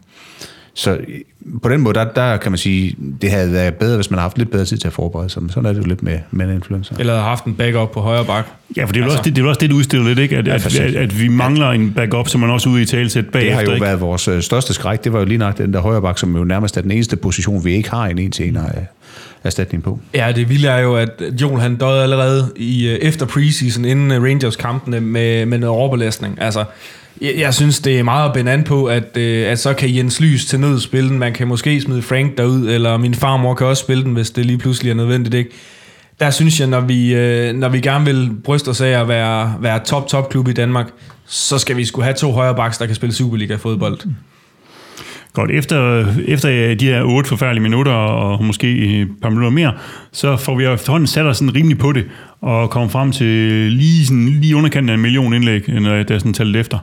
Så 0.74 0.92
øh, 0.92 1.00
på 1.63 1.70
den 1.70 1.82
måde, 1.82 1.94
der, 1.94 2.04
der 2.06 2.38
kan 2.38 2.51
man 2.51 2.58
sige, 2.58 2.96
det 3.22 3.32
havde 3.32 3.51
været 3.51 3.74
bedre, 3.75 3.96
hvis 3.96 4.12
man 4.12 4.18
havde 4.18 4.24
haft 4.24 4.38
lidt 4.38 4.51
bedre 4.51 4.66
tid 4.66 4.78
til 4.78 4.88
at 4.88 4.94
forberede 4.94 5.30
sig, 5.30 5.42
men 5.44 5.50
sådan 5.50 5.66
er 5.66 5.74
det 5.74 5.80
jo 5.80 5.88
lidt 5.88 6.04
med, 6.04 6.20
med 6.32 6.46
en 6.46 6.54
influencer. 6.54 6.96
Eller 7.00 7.16
har 7.16 7.22
haft 7.24 7.46
en 7.46 7.56
backup 7.56 7.92
på 7.92 8.00
højre 8.01 8.25
bak. 8.25 8.46
Ja, 8.78 8.84
for 8.84 8.94
det 8.94 9.00
er, 9.00 9.04
altså, 9.04 9.18
Altså- 9.18 9.18
også, 9.18 9.24
det, 9.30 9.36
det 9.36 9.42
er 9.42 9.46
jo 9.46 9.50
også 9.50 9.60
det, 9.60 9.70
du 9.70 9.75
udstiller 9.75 10.08
lidt, 10.08 10.20
ikke? 10.20 10.38
At, 10.38 10.48
Ja, 10.48 10.54
at, 10.54 10.80
at, 10.80 10.96
at, 10.96 11.20
vi 11.20 11.28
mangler 11.28 11.70
en 11.70 11.92
backup, 11.94 12.28
som 12.28 12.42
man 12.42 12.50
også 12.50 12.70
ude 12.70 12.82
i 12.82 12.86
talsæt 12.86 13.25
bagefter. 13.25 13.40
Det 13.50 13.54
har 13.56 13.62
jo 13.62 13.72
ikke? 13.72 13.86
været 13.86 14.01
vores 14.01 14.28
øh, 14.28 14.42
største 14.42 14.74
skræk. 14.74 15.04
Det 15.04 15.13
var 15.13 15.20
jo 15.20 15.25
lige 15.25 15.38
nok 15.38 15.58
den 15.58 15.74
der 15.74 15.80
højre 15.80 16.01
bak, 16.01 16.18
som 16.18 16.36
jo 16.36 16.44
nærmest 16.44 16.78
er 16.78 16.82
den 16.82 16.92
eneste 16.92 17.16
position, 17.16 17.66
vi 17.66 17.74
ikke 17.74 17.90
har 17.90 18.06
en 18.06 18.18
en 18.18 18.32
til 18.32 18.48
en 18.48 18.58
erstatning 19.44 19.84
på. 19.84 20.00
Ja, 20.13 20.32
det 20.36 20.50
vilde 20.50 20.68
er 20.68 20.80
jo, 20.80 20.96
at 20.96 21.10
Jol 21.42 21.60
han 21.60 21.75
døde 21.75 22.04
allerede 22.04 22.51
i, 22.56 22.88
øh, 22.88 22.96
efter 22.96 23.25
preseason, 23.25 23.86
inden 23.86 24.24
Rangers-kampene 24.24 25.01
med, 25.01 25.46
med 25.46 25.58
noget 25.58 25.75
overbelastning. 25.75 26.42
Altså, 26.42 26.63
jeg, 27.22 27.34
jeg 27.38 27.54
synes, 27.54 27.80
det 27.80 28.00
er 28.00 28.04
meget 28.04 28.28
at 28.28 28.34
binde 28.34 28.51
an 28.51 28.63
på, 28.63 28.86
at, 28.86 29.18
øh, 29.18 29.51
at 29.51 29.60
så 29.60 29.74
kan 29.74 29.96
Jens 29.96 30.20
Lys 30.20 30.46
til 30.46 30.60
nød 30.60 30.80
spille 30.80 31.10
den. 31.10 31.20
Man 31.20 31.34
kan 31.34 31.48
måske 31.48 31.82
smide 31.82 32.01
Frank 32.01 32.38
derud, 32.38 32.70
eller 32.70 32.98
min 32.98 33.16
farmor 33.16 33.54
kan 33.54 33.68
også 33.68 33.84
spille 33.84 34.04
den, 34.04 34.13
hvis 34.13 34.32
det 34.32 34.46
lige 34.46 34.58
pludselig 34.58 34.90
er 34.90 34.96
nødvendigt. 34.96 35.36
Ikke? 35.36 35.50
Der 36.20 36.30
synes 36.30 36.60
jeg, 36.60 36.68
når 36.68 36.82
vi, 36.82 37.13
øh, 37.13 37.54
når 37.54 37.70
vi 37.70 37.80
gerne 37.80 38.06
vil 38.06 38.32
bryste 38.44 38.70
os 38.70 38.82
af 38.82 39.01
at 39.01 39.08
være, 39.08 39.56
være 39.60 39.80
top-top-klub 39.80 40.48
i 40.48 40.54
Danmark, 40.54 40.88
så 41.25 41.58
skal 41.58 41.78
vi 41.78 41.86
skulle 41.86 42.06
have 42.06 42.16
to 42.16 42.32
højre 42.32 42.56
backs, 42.56 42.78
der 42.78 42.86
kan 42.86 42.96
spille 42.96 43.16
Superliga-fodbold. 43.16 44.00
Mm. 44.06 44.16
Godt, 45.34 45.52
efter, 45.52 46.06
efter 46.28 46.76
de 46.76 46.86
her 46.86 47.04
otte 47.04 47.30
forfærdelige 47.30 47.64
minutter, 47.64 47.92
og 47.92 48.44
måske 48.44 49.02
et 49.02 49.08
par 49.22 49.30
minutter 49.30 49.50
mere, 49.50 49.74
så 50.12 50.38
får 50.38 50.56
vi 50.56 50.66
efterhånden 50.66 51.08
sat 51.08 51.26
os 51.26 51.38
sådan 51.38 51.56
rimelig 51.56 51.78
på 51.78 51.92
det, 51.92 52.06
og 52.42 52.70
kommer 52.70 52.90
frem 52.90 53.12
til 53.12 53.28
lige, 53.72 54.06
sådan, 54.06 54.28
lige 54.28 54.56
underkanten 54.56 54.90
af 54.90 54.94
en 54.94 55.02
million 55.02 55.34
indlæg, 55.34 55.70
når 55.70 55.94
jeg 55.94 56.10
der 56.10 56.18
sådan 56.18 56.34
talt 56.34 56.56
efter. 56.56 56.78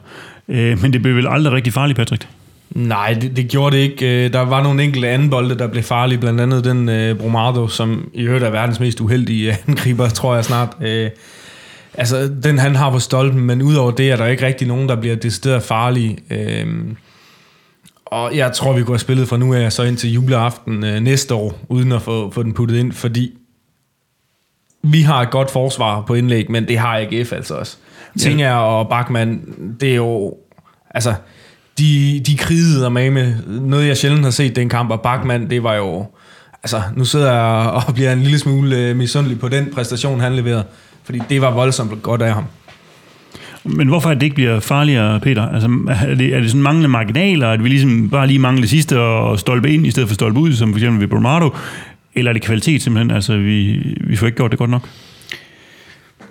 Øh, 0.49 0.83
men 0.83 0.93
det 0.93 1.03
blev 1.03 1.17
vel 1.17 1.27
aldrig 1.29 1.53
rigtig 1.53 1.73
farligt, 1.73 1.97
Patrick? 1.97 2.29
Nej, 2.71 3.17
det, 3.21 3.37
det 3.37 3.49
gjorde 3.49 3.77
det 3.77 3.83
ikke. 3.83 4.25
Øh, 4.25 4.33
der 4.33 4.41
var 4.41 4.63
nogle 4.63 4.83
enkelte 4.83 5.09
anden 5.09 5.31
bolde, 5.31 5.59
der 5.59 5.67
blev 5.67 5.83
farlige. 5.83 6.19
Blandt 6.19 6.41
andet 6.41 6.65
den 6.65 6.89
uh, 6.89 7.19
Bromardo, 7.19 7.69
som 7.69 8.11
i 8.15 8.23
øvrigt 8.23 8.45
er 8.45 8.51
verdens 8.51 8.81
mest 8.81 9.01
uheldige 9.01 9.57
angriber, 9.69 10.09
tror 10.09 10.35
jeg 10.35 10.45
snart. 10.45 10.69
Uh, 10.81 11.11
altså, 11.95 12.31
den 12.43 12.59
han 12.59 12.77
har 12.77 12.91
på 12.91 12.99
stolpen, 12.99 13.41
men 13.41 13.63
udover 13.63 13.91
det 13.91 14.11
er 14.11 14.17
der 14.17 14.27
ikke 14.27 14.47
rigtig 14.47 14.69
nogen, 14.69 14.89
der 14.89 14.97
bliver 14.97 15.17
decideret 15.17 15.63
farlige. 15.63 16.19
Uh, 16.31 16.69
og 18.11 18.37
jeg 18.37 18.53
tror, 18.53 18.73
vi 18.73 18.83
kunne 18.83 18.95
have 18.95 18.99
spillet 18.99 19.29
fra 19.29 19.37
nu 19.37 19.55
af 19.55 19.73
så 19.73 19.83
indtil 19.83 20.13
juleaften 20.13 20.85
uh, 20.85 20.95
næste 21.01 21.35
år, 21.35 21.59
uden 21.69 21.93
at 21.93 22.03
få, 22.03 22.31
få 22.31 22.43
den 22.43 22.55
puttet 22.55 22.77
ind, 22.77 22.93
fordi 22.93 23.33
vi 24.83 25.03
har 25.03 25.23
et 25.23 25.31
godt 25.31 25.51
forsvar 25.51 26.01
på 26.01 26.15
indlæg, 26.15 26.51
men 26.51 26.69
det 26.69 26.79
har 26.79 26.99
AGF 26.99 27.33
altså 27.33 27.55
også. 27.55 27.77
Tinger 28.19 28.53
og 28.53 28.89
Bachmann, 28.89 29.41
det 29.81 29.91
er 29.91 29.97
jo... 29.97 30.35
Altså, 30.91 31.15
de, 31.79 32.23
de 32.27 32.37
krigede 32.37 32.91
med 32.91 33.11
med 33.11 33.35
noget, 33.47 33.89
jeg 33.89 33.97
sjældent 33.97 34.25
har 34.25 34.31
set 34.31 34.57
den 34.57 34.69
kamp, 34.69 34.91
og 34.91 35.01
Bachmann, 35.01 35.51
det 35.51 35.63
var 35.63 35.75
jo... 35.75 36.07
Altså, 36.63 36.83
nu 36.97 37.05
sidder 37.05 37.33
jeg 37.33 37.71
og 37.71 37.95
bliver 37.95 38.13
en 38.13 38.23
lille 38.23 38.39
smule 38.39 38.77
øh, 38.77 38.97
misundelig 38.97 39.41
på 39.41 39.49
den 39.49 39.71
præstation, 39.75 40.21
han 40.21 40.35
leverede. 40.35 40.65
Fordi 41.05 41.23
det 41.29 41.41
var 41.41 41.51
voldsomt 41.51 42.03
godt 42.03 42.23
af 42.23 42.35
ham. 42.35 42.45
Men 43.77 43.89
hvorfor 43.89 44.11
er 44.11 44.15
det 44.15 44.23
ikke 44.23 44.35
bliver 44.35 44.61
farligere, 44.61 45.21
Peter? 45.21 45.49
Altså, 45.49 45.69
er 45.89 46.15
det, 46.15 46.35
er 46.35 46.41
det 46.41 46.51
sådan 46.51 46.63
manglende 46.63 46.89
marginaler, 46.89 47.49
at 47.49 47.65
vi 47.65 47.69
ligesom 47.69 48.11
bare 48.11 48.27
lige 48.27 48.39
mangler 48.39 48.61
det 48.61 48.71
sidste 48.71 49.01
og 49.01 49.39
stolpe 49.39 49.71
ind, 49.71 49.87
i 49.87 49.91
stedet 49.91 50.09
for 50.09 50.15
stolpe 50.15 50.41
ud, 50.41 50.53
som 50.53 50.73
for 50.73 50.79
eksempel 50.79 51.01
ved 51.01 51.09
Bromado? 51.09 51.55
Eller 52.15 52.31
er 52.31 52.33
det 52.33 52.43
kvalitet 52.43 52.83
simpelthen? 52.83 53.11
Altså, 53.11 53.37
vi, 53.37 53.79
vi 54.01 54.17
får 54.17 54.27
ikke 54.27 54.37
gjort 54.37 54.51
det 54.51 54.59
godt 54.59 54.71
nok? 54.71 54.89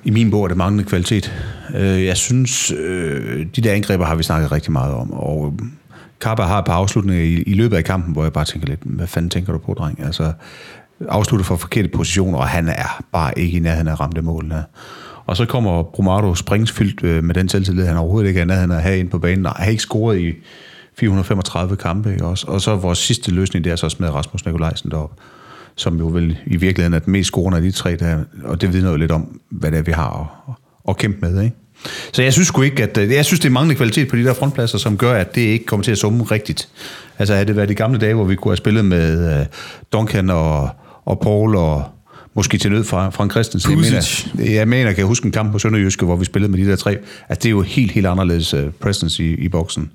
I 0.03 0.11
min 0.11 0.31
bog 0.31 0.43
er 0.43 0.47
det 0.47 0.57
manglende 0.57 0.89
kvalitet. 0.89 1.33
Øh, 1.75 2.05
jeg 2.05 2.17
synes, 2.17 2.71
øh, 2.71 3.45
de 3.55 3.61
der 3.61 3.73
angreber 3.73 4.05
har 4.05 4.15
vi 4.15 4.23
snakket 4.23 4.51
rigtig 4.51 4.71
meget 4.71 4.93
om, 4.93 5.13
og 5.13 5.59
Kappa 6.21 6.43
har 6.43 6.59
et 6.59 6.65
par 6.65 6.73
afslutninger 6.73 7.23
i, 7.23 7.41
i 7.41 7.53
løbet 7.53 7.77
af 7.77 7.83
kampen, 7.83 8.13
hvor 8.13 8.23
jeg 8.23 8.33
bare 8.33 8.45
tænker 8.45 8.67
lidt, 8.67 8.79
hvad 8.83 9.07
fanden 9.07 9.29
tænker 9.29 9.53
du 9.53 9.57
på, 9.57 9.73
dreng? 9.73 10.03
Altså, 10.03 10.31
afslutter 11.09 11.45
fra 11.45 11.55
forkerte 11.55 11.87
positioner, 11.87 12.37
og 12.37 12.47
han 12.47 12.67
er 12.67 13.03
bare 13.11 13.39
ikke 13.39 13.57
i 13.57 13.59
nærheden 13.59 13.87
af 13.87 13.99
ramte 13.99 14.21
målene. 14.21 14.63
Og 15.27 15.37
så 15.37 15.45
kommer 15.45 15.83
Brumado 15.83 16.35
springsfyldt 16.35 17.03
øh, 17.03 17.23
med 17.23 17.35
den 17.35 17.49
selvtillid, 17.49 17.85
han 17.85 17.97
overhovedet 17.97 18.27
ikke 18.27 18.37
er 18.37 18.41
han 18.41 18.47
nærheden 18.47 18.71
at 18.71 18.81
have 18.81 18.99
ind 18.99 19.09
på 19.09 19.19
banen. 19.19 19.43
Nej, 19.43 19.53
han 19.55 19.63
har 19.63 19.71
ikke 19.71 19.83
scoret 19.83 20.19
i 20.19 20.33
435 20.97 21.75
kampe, 21.75 22.11
ikke 22.11 22.25
også? 22.25 22.47
Og 22.47 22.61
så 22.61 22.75
vores 22.75 22.97
sidste 22.97 23.31
løsning, 23.31 23.65
det 23.65 23.71
er 23.71 23.75
så 23.75 23.85
at 23.85 24.13
Rasmus 24.13 24.45
Nikolajsen 24.45 24.91
derop 24.91 25.11
som 25.77 25.97
jo 25.97 26.07
vel 26.07 26.37
i 26.45 26.55
virkeligheden 26.55 26.93
er 26.93 26.99
den 26.99 27.11
mest 27.11 27.27
scorende 27.27 27.57
af 27.57 27.61
de 27.61 27.71
tre 27.71 27.95
der, 27.95 28.17
og 28.43 28.61
det 28.61 28.73
vidner 28.73 28.89
jo 28.89 28.95
lidt 28.95 29.11
om, 29.11 29.39
hvad 29.49 29.71
det 29.71 29.79
er, 29.79 29.83
vi 29.83 29.91
har 29.91 30.41
at, 30.47 30.53
at 30.89 30.97
kæmpe 30.97 31.17
med, 31.21 31.43
ikke? 31.43 31.55
Så 32.13 32.21
jeg 32.21 32.33
synes 32.33 32.47
sgu 32.47 32.61
ikke, 32.61 32.83
at... 32.83 32.97
Øh, 32.97 33.11
jeg 33.11 33.25
synes, 33.25 33.39
det 33.39 33.47
er 33.47 33.51
manglende 33.51 33.75
kvalitet 33.75 34.07
på 34.07 34.15
de 34.15 34.23
der 34.23 34.33
frontpladser, 34.33 34.77
som 34.77 34.97
gør, 34.97 35.13
at 35.13 35.35
det 35.35 35.41
ikke 35.41 35.65
kommer 35.65 35.83
til 35.83 35.91
at 35.91 35.97
summe 35.97 36.23
rigtigt. 36.23 36.69
Altså, 37.19 37.33
havde 37.33 37.47
det 37.47 37.55
været 37.55 37.69
de 37.69 37.75
gamle 37.75 37.99
dage, 37.99 38.13
hvor 38.13 38.23
vi 38.23 38.35
kunne 38.35 38.51
have 38.51 38.57
spillet 38.57 38.85
med 38.85 39.39
uh, 39.39 39.45
Duncan 39.93 40.29
og, 40.29 40.69
og 41.05 41.19
Paul 41.19 41.55
og 41.55 41.83
måske 42.37 42.57
til 42.57 42.71
nød 42.71 42.83
fra 42.83 43.09
Frank 43.09 43.31
Christensen. 43.31 43.71
Jeg 43.71 43.77
mener, 43.77 44.55
jeg 44.55 44.67
mener, 44.67 44.91
kan 44.91 44.97
jeg 44.97 45.05
huske 45.05 45.25
en 45.25 45.31
kamp 45.31 45.51
på 45.51 45.59
Sønderjyske, 45.59 46.05
hvor 46.05 46.15
vi 46.15 46.25
spillede 46.25 46.51
med 46.51 46.59
de 46.59 46.69
der 46.69 46.75
tre. 46.75 46.91
Altså, 47.29 47.43
det 47.43 47.45
er 47.45 47.49
jo 47.49 47.61
helt, 47.61 47.91
helt 47.91 48.07
anderledes 48.07 48.53
uh, 48.53 48.59
presence 48.81 49.23
i, 49.23 49.33
i 49.33 49.49
boksen, 49.49 49.89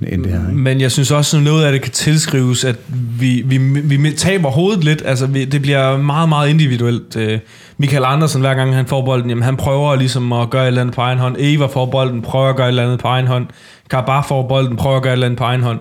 end, 0.00 0.08
end 0.12 0.24
det 0.24 0.32
her. 0.32 0.48
Ikke? 0.48 0.58
Men 0.58 0.80
jeg 0.80 0.92
synes 0.92 1.10
også, 1.10 1.36
at 1.36 1.42
noget 1.42 1.64
af 1.64 1.72
det 1.72 1.82
kan 1.82 1.92
tilskrives, 1.92 2.64
at 2.64 2.76
vi, 3.18 3.42
vi, 3.46 3.58
vi 3.96 4.12
taber 4.12 4.50
hovedet 4.50 4.84
lidt. 4.84 5.02
Altså, 5.04 5.26
vi, 5.26 5.44
det 5.44 5.62
bliver 5.62 5.98
meget, 5.98 6.28
meget 6.28 6.48
individuelt. 6.50 7.16
Øh, 7.16 7.38
Michael 7.78 8.04
Andersen, 8.04 8.40
hver 8.40 8.54
gang 8.54 8.74
han 8.74 8.86
får 8.86 9.04
bolden, 9.04 9.28
jamen, 9.28 9.44
han 9.44 9.56
prøver 9.56 9.96
ligesom 9.96 10.32
at 10.32 10.50
gøre 10.50 10.62
et 10.62 10.66
eller 10.66 10.80
andet 10.80 10.94
på 10.94 11.00
egen 11.00 11.18
hånd. 11.18 11.36
Eva 11.38 11.66
får 11.66 11.86
bolden, 11.86 12.22
prøver 12.22 12.48
at 12.48 12.56
gøre 12.56 12.66
et 12.66 12.70
eller 12.70 12.84
andet 12.84 12.98
på 12.98 13.08
egen 13.08 13.26
hånd. 13.26 13.46
Karbar 13.90 14.24
får 14.28 14.48
bolden, 14.48 14.76
prøver 14.76 14.96
at 14.96 15.02
gøre 15.02 15.12
et 15.12 15.16
eller 15.16 15.26
andet 15.26 15.38
på 15.38 15.44
egen 15.44 15.62
hånd. 15.62 15.78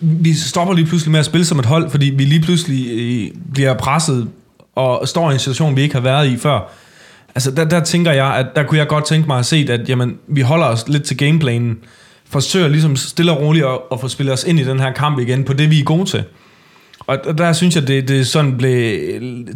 Vi 0.00 0.34
stopper 0.34 0.74
lige 0.74 0.86
pludselig 0.86 1.12
med 1.12 1.20
at 1.20 1.26
spille 1.26 1.44
som 1.44 1.58
et 1.58 1.66
hold, 1.66 1.90
fordi 1.90 2.06
vi 2.06 2.24
lige 2.24 2.40
pludselig 2.40 2.86
øh, 2.90 3.40
bliver 3.52 3.74
presset 3.74 4.28
og 4.74 5.08
står 5.08 5.30
i 5.30 5.32
en 5.32 5.38
situation, 5.38 5.76
vi 5.76 5.82
ikke 5.82 5.94
har 5.94 6.02
været 6.02 6.26
i 6.26 6.36
før. 6.36 6.72
Altså, 7.34 7.50
der, 7.50 7.64
der 7.64 7.80
tænker 7.80 8.12
jeg, 8.12 8.34
at 8.36 8.46
der 8.56 8.62
kunne 8.62 8.78
jeg 8.78 8.88
godt 8.88 9.04
tænke 9.04 9.26
mig 9.26 9.38
at 9.38 9.46
se, 9.46 9.66
at 9.70 9.88
jamen, 9.88 10.18
vi 10.28 10.40
holder 10.40 10.66
os 10.66 10.88
lidt 10.88 11.02
til 11.02 11.16
gameplanen, 11.16 11.78
forsøger 12.30 12.68
ligesom 12.68 12.96
stille 12.96 13.32
og 13.32 13.40
roligt 13.40 13.64
at, 13.64 13.78
at 13.92 14.00
få 14.00 14.08
spillet 14.08 14.32
os 14.32 14.44
ind 14.44 14.60
i 14.60 14.64
den 14.64 14.80
her 14.80 14.92
kamp 14.92 15.18
igen 15.18 15.44
på 15.44 15.52
det, 15.52 15.70
vi 15.70 15.80
er 15.80 15.84
gode 15.84 16.04
til. 16.04 16.24
Og 17.06 17.38
der 17.38 17.52
synes 17.52 17.76
jeg, 17.76 17.88
det, 17.88 18.08
det 18.08 18.26
sådan 18.26 18.56
blev 18.56 18.98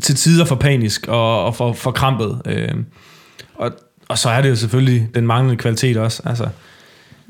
til 0.03 0.15
tider 0.15 0.45
for 0.45 0.55
panisk 0.55 1.09
og, 1.09 1.45
og 1.45 1.57
for, 1.57 1.73
for 1.73 1.91
krampet. 1.91 2.43
Øh, 2.47 2.69
og, 3.55 3.71
og 4.09 4.19
så 4.19 4.29
er 4.29 4.43
det 4.43 4.51
jo 4.51 4.57
selvfølgelig 4.57 5.09
den 5.15 5.27
manglende 5.27 5.57
kvalitet 5.57 5.97
også. 5.97 6.23
Altså. 6.25 6.49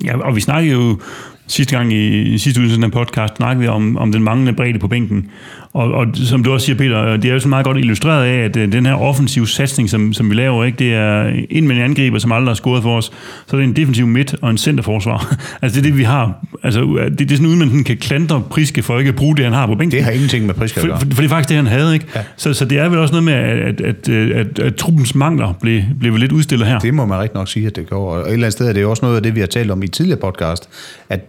Ja, 0.05 0.19
og 0.19 0.37
vi 0.37 0.41
snakkede 0.41 0.73
jo 0.73 1.01
sidste 1.47 1.77
gang 1.77 1.93
i, 1.93 2.23
i 2.23 2.39
sidste 2.39 2.61
udsendelse 2.61 2.87
af 2.87 2.93
podcast, 2.93 3.37
snakkede 3.37 3.61
vi 3.61 3.69
om, 3.69 3.97
om 3.97 4.13
den 4.13 4.23
manglende 4.23 4.53
bredde 4.53 4.79
på 4.79 4.89
bænken. 4.89 5.31
Og, 5.75 5.93
og 5.93 6.07
som 6.15 6.45
du 6.45 6.53
også 6.53 6.67
siger, 6.67 6.77
Peter, 6.77 7.17
det 7.17 7.29
er 7.29 7.33
jo 7.33 7.41
så 7.41 7.49
meget 7.49 7.67
godt 7.67 7.79
illustreret 7.79 8.25
af, 8.25 8.45
at 8.45 8.57
øh, 8.57 8.73
den 8.73 8.87
her 8.87 8.95
offensive 8.95 9.49
satsning, 9.49 9.91
som, 9.91 10.13
som 10.13 10.31
vi 10.31 10.35
laver, 10.35 10.65
ikke, 10.65 10.79
det 10.79 10.95
er 10.95 11.33
en 11.51 11.69
med 11.69 11.77
en 11.77 11.83
angriber, 11.83 12.19
som 12.19 12.33
aldrig 12.33 12.49
har 12.49 12.55
scoret 12.55 12.83
for 12.83 12.97
os. 12.97 13.05
Så 13.47 13.57
er 13.57 13.61
det 13.61 13.69
en 13.69 13.77
defensiv 13.77 14.07
midt 14.07 14.35
og 14.43 14.51
en 14.51 14.59
centerforsvar. 14.59 15.37
altså 15.63 15.81
det 15.81 15.87
er 15.87 15.91
det, 15.91 15.99
vi 15.99 16.03
har. 16.03 16.47
Altså, 16.63 16.81
det, 17.09 17.19
det 17.19 17.33
er 17.33 17.37
sådan, 17.37 17.47
uden 17.47 17.59
man 17.59 17.85
kan 17.85 17.97
klandre 17.97 18.43
Priske 18.51 18.83
for 18.83 18.99
ikke 18.99 19.09
at 19.09 19.15
bruge 19.15 19.37
det, 19.37 19.45
han 19.45 19.53
har 19.53 19.67
på 19.67 19.75
bænken. 19.75 19.99
Det 19.99 20.05
har 20.05 20.11
ingenting 20.11 20.47
med 20.47 20.55
Priske 20.55 20.81
at 20.81 20.87
gøre. 20.87 20.99
For, 20.99 21.07
for, 21.07 21.15
for, 21.15 21.23
det 21.23 21.29
er 21.29 21.35
faktisk 21.35 21.49
det, 21.49 21.57
han 21.57 21.67
havde. 21.67 21.95
Ikke? 21.95 22.07
Ja. 22.15 22.21
Så, 22.37 22.55
så 22.55 22.65
det 22.65 22.79
er 22.79 22.89
vel 22.89 22.99
også 22.99 23.13
noget 23.13 23.25
med, 23.25 23.33
at, 23.33 23.81
at, 23.81 24.09
at, 24.09 24.31
at, 24.31 24.59
at 24.59 24.75
truppens 24.75 25.15
mangler 25.15 25.53
blev, 25.61 25.83
blev 26.01 26.17
lidt 26.17 26.33
udstillet 26.33 26.67
her. 26.67 26.79
Det 26.79 26.95
må 26.95 27.07
man 27.07 27.19
rigtig 27.19 27.37
nok 27.37 27.49
sige, 27.49 27.67
at 27.67 27.77
det 27.77 27.89
går. 27.91 28.15
Og 28.15 28.21
et 28.21 28.25
eller 28.25 28.35
andet 28.35 28.53
sted 28.53 28.69
er 28.69 28.73
det 28.73 28.83
jo 28.83 28.91
også 28.91 29.05
noget 29.05 29.17
af 29.17 29.23
det, 29.23 29.35
vi 29.35 29.41
har 29.41 29.47
talt 29.47 29.71
om 29.71 29.83
i 29.83 29.89
tidligere 29.89 30.21
podcast, 30.21 30.69
at 31.09 31.21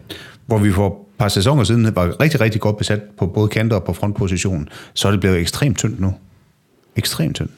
hvor 0.47 0.57
vi 0.57 0.67
et 0.67 1.04
par 1.17 1.27
sæsoner 1.27 1.63
siden 1.63 1.95
var 1.95 2.21
rigtig, 2.21 2.41
rigtig 2.41 2.61
godt 2.61 2.77
besat 2.77 3.01
på 3.19 3.25
både 3.25 3.47
kanter 3.47 3.75
og 3.75 3.83
på 3.83 3.93
frontpositionen, 3.93 4.69
så 4.93 5.07
er 5.07 5.11
det 5.11 5.19
blevet 5.19 5.39
ekstremt 5.39 5.77
tyndt 5.77 5.99
nu. 5.99 6.13
Ekstremt 6.95 7.35
tyndt. 7.35 7.51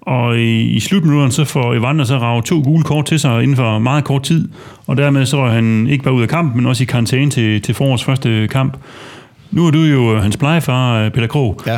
Og 0.00 0.38
i, 0.38 0.62
i 0.62 0.80
slutminutterne 0.80 1.32
så 1.32 1.44
får 1.44 1.74
Evander 1.74 2.04
så 2.04 2.18
ravet 2.18 2.44
to 2.44 2.60
gule 2.60 2.84
kort 2.84 3.06
til 3.06 3.20
sig 3.20 3.42
inden 3.42 3.56
for 3.56 3.78
meget 3.78 4.04
kort 4.04 4.22
tid, 4.22 4.48
og 4.86 4.96
dermed 4.96 5.26
så 5.26 5.38
er 5.38 5.50
han 5.50 5.86
ikke 5.86 6.04
bare 6.04 6.14
ud 6.14 6.22
af 6.22 6.28
kampen, 6.28 6.56
men 6.56 6.66
også 6.66 6.82
i 6.82 6.86
karantæne 6.86 7.30
til, 7.30 7.62
til 7.62 7.74
forårets 7.74 8.04
første 8.04 8.48
kamp. 8.48 8.76
Nu 9.50 9.66
er 9.66 9.70
du 9.70 9.78
jo 9.78 10.18
hans 10.18 10.36
plejefar, 10.36 11.08
Peter 11.08 11.26
Krog. 11.26 11.60
Ja, 11.66 11.76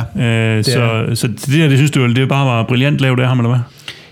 øh, 0.57 0.63
så, 0.63 1.05
så 1.13 1.27
det 1.27 1.47
der, 1.47 1.67
det 1.67 1.77
synes 1.77 1.91
du, 1.91 2.13
det 2.13 2.29
bare 2.29 2.45
var 2.45 2.63
brilliant 2.63 3.01
lavet 3.01 3.19
af 3.19 3.27
ham, 3.27 3.39
eller 3.39 3.49
hvad? 3.49 3.59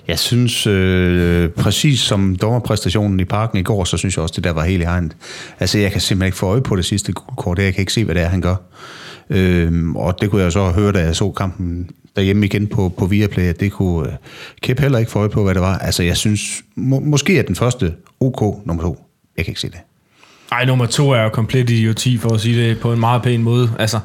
Jeg 0.08 0.20
synes, 0.20 0.68
øh, 0.68 1.50
præcis 1.50 2.00
som 2.00 2.36
dommerpræstationen 2.36 3.20
i 3.20 3.26
parken 3.26 3.58
i 3.58 3.64
går, 3.64 3.84
så 3.84 3.98
synes 3.98 4.18
jeg 4.18 4.24
også, 4.24 4.34
det 4.36 4.44
der 4.44 4.52
var 4.52 4.64
helt 4.64 4.82
i 4.82 4.86
hegnet. 4.86 5.16
Altså, 5.60 5.78
jeg 5.78 5.92
kan 5.92 6.02
simpelthen 6.02 6.28
ikke 6.28 6.38
få 6.38 6.46
øje 6.46 6.62
på 6.62 6.76
det 6.76 6.86
sidste 6.86 7.14
kort. 7.14 7.60
Jeg 7.60 7.74
kan 7.74 7.82
ikke 7.82 7.94
se, 7.94 8.06
hvad 8.06 8.16
det 8.16 8.24
er, 8.24 8.28
han 8.28 8.42
gør. 8.42 8.56
Øh, 9.30 9.96
og 9.96 10.22
det 10.22 10.30
kunne 10.30 10.44
jeg 10.44 10.52
så 10.52 10.72
høre, 10.72 10.92
da 10.92 11.00
jeg 11.00 11.16
så 11.16 11.32
kampen 11.32 11.90
derhjemme 12.16 12.46
igen 12.46 12.68
på, 12.68 12.94
på 12.98 13.06
Viaplay, 13.06 13.44
at 13.44 13.60
det 13.60 13.72
kunne 13.72 14.10
øh, 14.10 14.16
Kip 14.62 14.80
heller 14.80 15.00
ikke 15.00 15.12
få 15.12 15.20
øje 15.20 15.30
på, 15.30 15.44
hvad 15.44 15.54
det 15.54 15.62
var. 15.62 15.78
Altså, 15.78 16.04
jeg 16.04 16.18
synes, 16.18 16.42
må, 16.76 17.00
måske 17.00 17.40
er 17.40 17.44
den 17.44 17.56
første 17.56 17.94
OK 18.20 18.66
nummer 18.66 18.84
to. 18.84 19.06
Jeg 19.38 19.46
kan 19.46 19.52
ikke 19.52 19.62
se 19.62 19.68
det. 19.68 19.80
Ej, 20.52 20.66
nummer 20.66 20.86
to 20.86 21.12
er 21.12 21.22
jo 21.22 21.30
komplet 21.30 21.70
idioti, 21.70 22.18
for 22.18 22.30
at 22.34 22.42
sige 22.42 22.70
det 22.70 22.80
på 22.80 22.94
en 22.94 23.00
meget 23.00 23.22
pæn 23.22 23.44
måde. 23.44 23.72
Altså, 23.80 24.00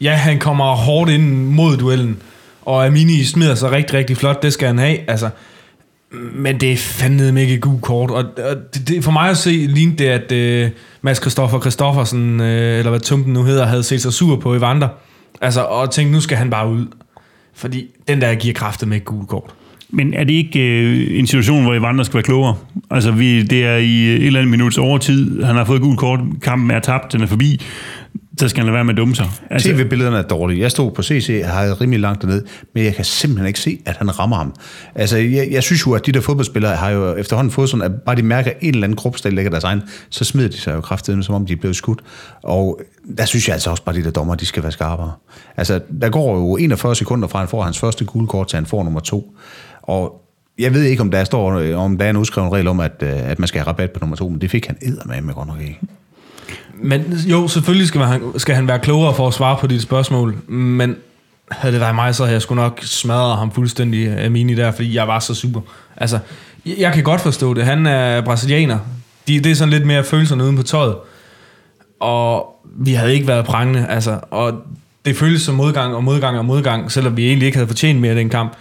ja, 0.00 0.14
han 0.14 0.38
kommer 0.38 0.74
hårdt 0.74 1.10
ind 1.10 1.34
mod 1.34 1.76
duellen, 1.76 2.22
og 2.64 2.86
Amini 2.86 3.24
smider 3.24 3.54
sig 3.54 3.70
rigtig, 3.70 3.98
rigtig 3.98 4.16
flot, 4.16 4.42
det 4.42 4.52
skal 4.52 4.66
han 4.66 4.78
have. 4.78 5.10
Altså, 5.10 5.30
men 6.34 6.60
det 6.60 6.72
er 6.72 6.76
fandme 6.76 7.40
ikke 7.40 7.58
gul 7.58 7.80
kort, 7.80 8.10
og, 8.10 8.24
og 8.24 8.56
det, 8.74 8.88
det, 8.88 9.04
for 9.04 9.10
mig 9.10 9.30
at 9.30 9.36
se 9.36 9.50
lignede 9.50 9.98
det, 9.98 10.04
at 10.04 10.32
øh, 10.32 10.70
Mads 11.02 11.20
Christoffer 11.20 11.60
Christoffersen, 11.60 12.40
øh, 12.40 12.78
eller 12.78 12.90
hvad 12.90 13.00
Tumpen 13.00 13.32
nu 13.32 13.42
hedder, 13.42 13.66
havde 13.66 13.82
set 13.82 14.02
sig 14.02 14.12
sur 14.12 14.36
på 14.36 14.54
Evander, 14.54 14.88
altså, 15.40 15.60
og 15.60 15.90
tænkte, 15.90 16.12
nu 16.12 16.20
skal 16.20 16.36
han 16.36 16.50
bare 16.50 16.68
ud. 16.68 16.86
Fordi 17.54 17.86
den 18.08 18.20
der 18.20 18.34
giver 18.34 18.54
kraftet 18.54 18.88
med 18.88 18.96
et 18.96 19.04
gul 19.04 19.26
kort. 19.26 19.54
Men 19.90 20.14
er 20.14 20.24
det 20.24 20.32
ikke 20.32 20.60
øh, 20.60 21.18
en 21.18 21.26
situation, 21.26 21.62
hvor 21.62 21.74
Evander 21.74 22.04
skal 22.04 22.14
være 22.14 22.22
klogere? 22.22 22.56
Altså, 22.90 23.10
vi, 23.10 23.42
det 23.42 23.64
er 23.64 23.76
i 23.76 24.06
et 24.06 24.26
eller 24.26 24.40
andet 24.40 24.50
minuts 24.50 24.78
overtid. 24.78 25.42
Han 25.42 25.56
har 25.56 25.64
fået 25.64 25.80
gul 25.80 25.96
kort. 25.96 26.20
Kampen 26.42 26.70
er 26.70 26.80
tabt. 26.80 27.12
Den 27.12 27.20
er 27.20 27.26
forbi 27.26 27.60
så 28.38 28.48
skal 28.48 28.60
han 28.60 28.66
lade 28.66 28.74
være 28.74 28.84
med 28.84 28.94
at 28.94 28.96
dumme 28.96 29.14
sig. 29.14 29.30
Altså, 29.50 29.68
TV-billederne 29.68 30.18
er 30.18 30.22
dårlige. 30.22 30.60
Jeg 30.60 30.70
stod 30.70 30.90
på 30.90 31.02
CC 31.02 31.40
og 31.44 31.50
har 31.50 31.80
rimelig 31.80 32.00
langt 32.00 32.22
derned, 32.22 32.44
men 32.74 32.84
jeg 32.84 32.94
kan 32.94 33.04
simpelthen 33.04 33.46
ikke 33.46 33.60
se, 33.60 33.78
at 33.86 33.96
han 33.96 34.18
rammer 34.18 34.36
ham. 34.36 34.54
Altså, 34.94 35.16
jeg, 35.16 35.48
jeg 35.50 35.62
synes 35.62 35.86
jo, 35.86 35.92
at 35.92 36.06
de 36.06 36.12
der 36.12 36.20
fodboldspillere 36.20 36.76
har 36.76 36.90
jo 36.90 37.14
efterhånden 37.14 37.50
fået 37.50 37.68
sådan, 37.68 37.84
at 37.84 37.92
bare 38.06 38.16
de 38.16 38.22
mærker 38.22 38.50
en 38.60 38.74
eller 38.74 38.84
anden 38.84 38.96
kropsdel 38.96 39.34
lægger 39.34 39.50
deres 39.50 39.64
egen, 39.64 39.82
så 40.10 40.24
smider 40.24 40.48
de 40.48 40.56
sig 40.56 40.74
jo 40.74 40.80
kraftigt, 40.80 41.24
som 41.24 41.34
om 41.34 41.46
de 41.46 41.52
er 41.52 41.56
blevet 41.56 41.76
skudt. 41.76 42.00
Og 42.42 42.80
der 43.18 43.24
synes 43.24 43.48
jeg 43.48 43.54
altså 43.54 43.70
også 43.70 43.84
bare, 43.84 43.96
at 43.96 44.00
de 44.00 44.04
der 44.04 44.10
dommer, 44.10 44.34
de 44.34 44.46
skal 44.46 44.62
være 44.62 44.72
skarpere. 44.72 45.12
Altså, 45.56 45.80
der 46.00 46.08
går 46.08 46.36
jo 46.36 46.56
41 46.56 46.96
sekunder 46.96 47.28
fra, 47.28 47.38
han 47.38 47.48
får 47.48 47.62
hans 47.62 47.78
første 47.78 48.04
gule 48.04 48.26
kort, 48.26 48.48
til 48.48 48.56
han 48.56 48.66
får 48.66 48.84
nummer 48.84 49.00
to. 49.00 49.36
Og 49.82 50.22
jeg 50.58 50.74
ved 50.74 50.82
ikke, 50.82 51.00
om 51.00 51.10
der 51.10 51.24
står, 51.24 51.74
om 51.74 51.98
der 51.98 52.04
er 52.04 52.10
en 52.10 52.16
udskrevet 52.16 52.52
regel 52.52 52.68
om, 52.68 52.80
at, 52.80 53.02
øh, 53.02 53.30
at 53.30 53.38
man 53.38 53.48
skal 53.48 53.60
have 53.60 53.68
rabat 53.68 53.90
på 53.90 54.00
nummer 54.00 54.16
to, 54.16 54.28
men 54.28 54.40
det 54.40 54.50
fik 54.50 54.66
han 54.66 54.76
med 55.22 55.34
godt 55.34 55.48
nok 55.48 55.60
ikke. 55.60 55.80
Men 56.82 57.12
jo, 57.12 57.48
selvfølgelig 57.48 57.88
skal 57.88 58.00
han, 58.00 58.22
skal 58.36 58.54
han 58.54 58.68
være 58.68 58.78
klogere 58.78 59.14
for 59.14 59.28
at 59.28 59.34
svare 59.34 59.56
på 59.60 59.66
dit 59.66 59.82
spørgsmål, 59.82 60.36
men 60.48 60.96
havde 61.50 61.72
det 61.72 61.80
været 61.80 61.94
mig, 61.94 62.14
så 62.14 62.22
havde 62.22 62.34
jeg 62.34 62.42
sgu 62.42 62.54
nok 62.54 62.80
smadret 62.82 63.38
ham 63.38 63.52
fuldstændig 63.52 64.08
af 64.08 64.30
mini 64.30 64.54
der, 64.54 64.70
fordi 64.72 64.94
jeg 64.94 65.08
var 65.08 65.18
så 65.18 65.34
super. 65.34 65.60
Altså, 65.96 66.18
jeg 66.78 66.92
kan 66.92 67.04
godt 67.04 67.20
forstå 67.20 67.54
det. 67.54 67.64
Han 67.64 67.86
er 67.86 68.20
brasilianer. 68.20 68.78
De, 69.28 69.40
det 69.40 69.52
er 69.52 69.54
sådan 69.54 69.72
lidt 69.72 69.86
mere 69.86 70.04
følelserne 70.04 70.44
uden 70.44 70.56
på 70.56 70.62
tøjet. 70.62 70.96
Og 72.00 72.56
vi 72.64 72.92
havde 72.92 73.14
ikke 73.14 73.26
været 73.26 73.44
prangende, 73.44 73.86
altså. 73.88 74.20
Og 74.30 74.52
det 75.04 75.16
føltes 75.16 75.42
som 75.42 75.54
modgang 75.54 75.94
og 75.94 76.04
modgang 76.04 76.38
og 76.38 76.44
modgang, 76.44 76.92
selvom 76.92 77.16
vi 77.16 77.26
egentlig 77.26 77.46
ikke 77.46 77.56
havde 77.58 77.68
fortjent 77.68 78.00
mere 78.00 78.12
i 78.12 78.16
den 78.16 78.28
kamp. 78.28 78.52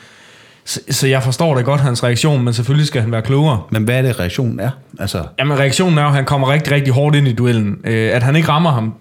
Så, 0.72 0.80
så 0.90 1.08
jeg 1.08 1.24
forstår 1.24 1.56
da 1.56 1.62
godt 1.62 1.82
hans 1.82 2.04
reaktion, 2.04 2.44
men 2.44 2.54
selvfølgelig 2.54 2.88
skal 2.88 3.02
han 3.02 3.12
være 3.12 3.22
klogere. 3.22 3.62
Men 3.70 3.84
hvad 3.84 3.98
er 3.98 4.02
det, 4.02 4.20
reaktionen 4.20 4.60
er? 4.60 4.70
Altså... 5.00 5.24
Jamen, 5.40 5.60
reaktionen 5.60 5.98
er 5.98 6.04
at 6.04 6.14
han 6.14 6.26
kommer 6.26 6.52
rigtig, 6.52 6.74
rigtig 6.74 6.94
hårdt 6.94 7.16
ind 7.16 7.28
i 7.28 7.34
duellen. 7.34 7.78
Øh, 7.84 8.16
at 8.16 8.24
han 8.24 8.36
ikke 8.36 8.50
rammer 8.50 8.72
ham, 8.72 8.94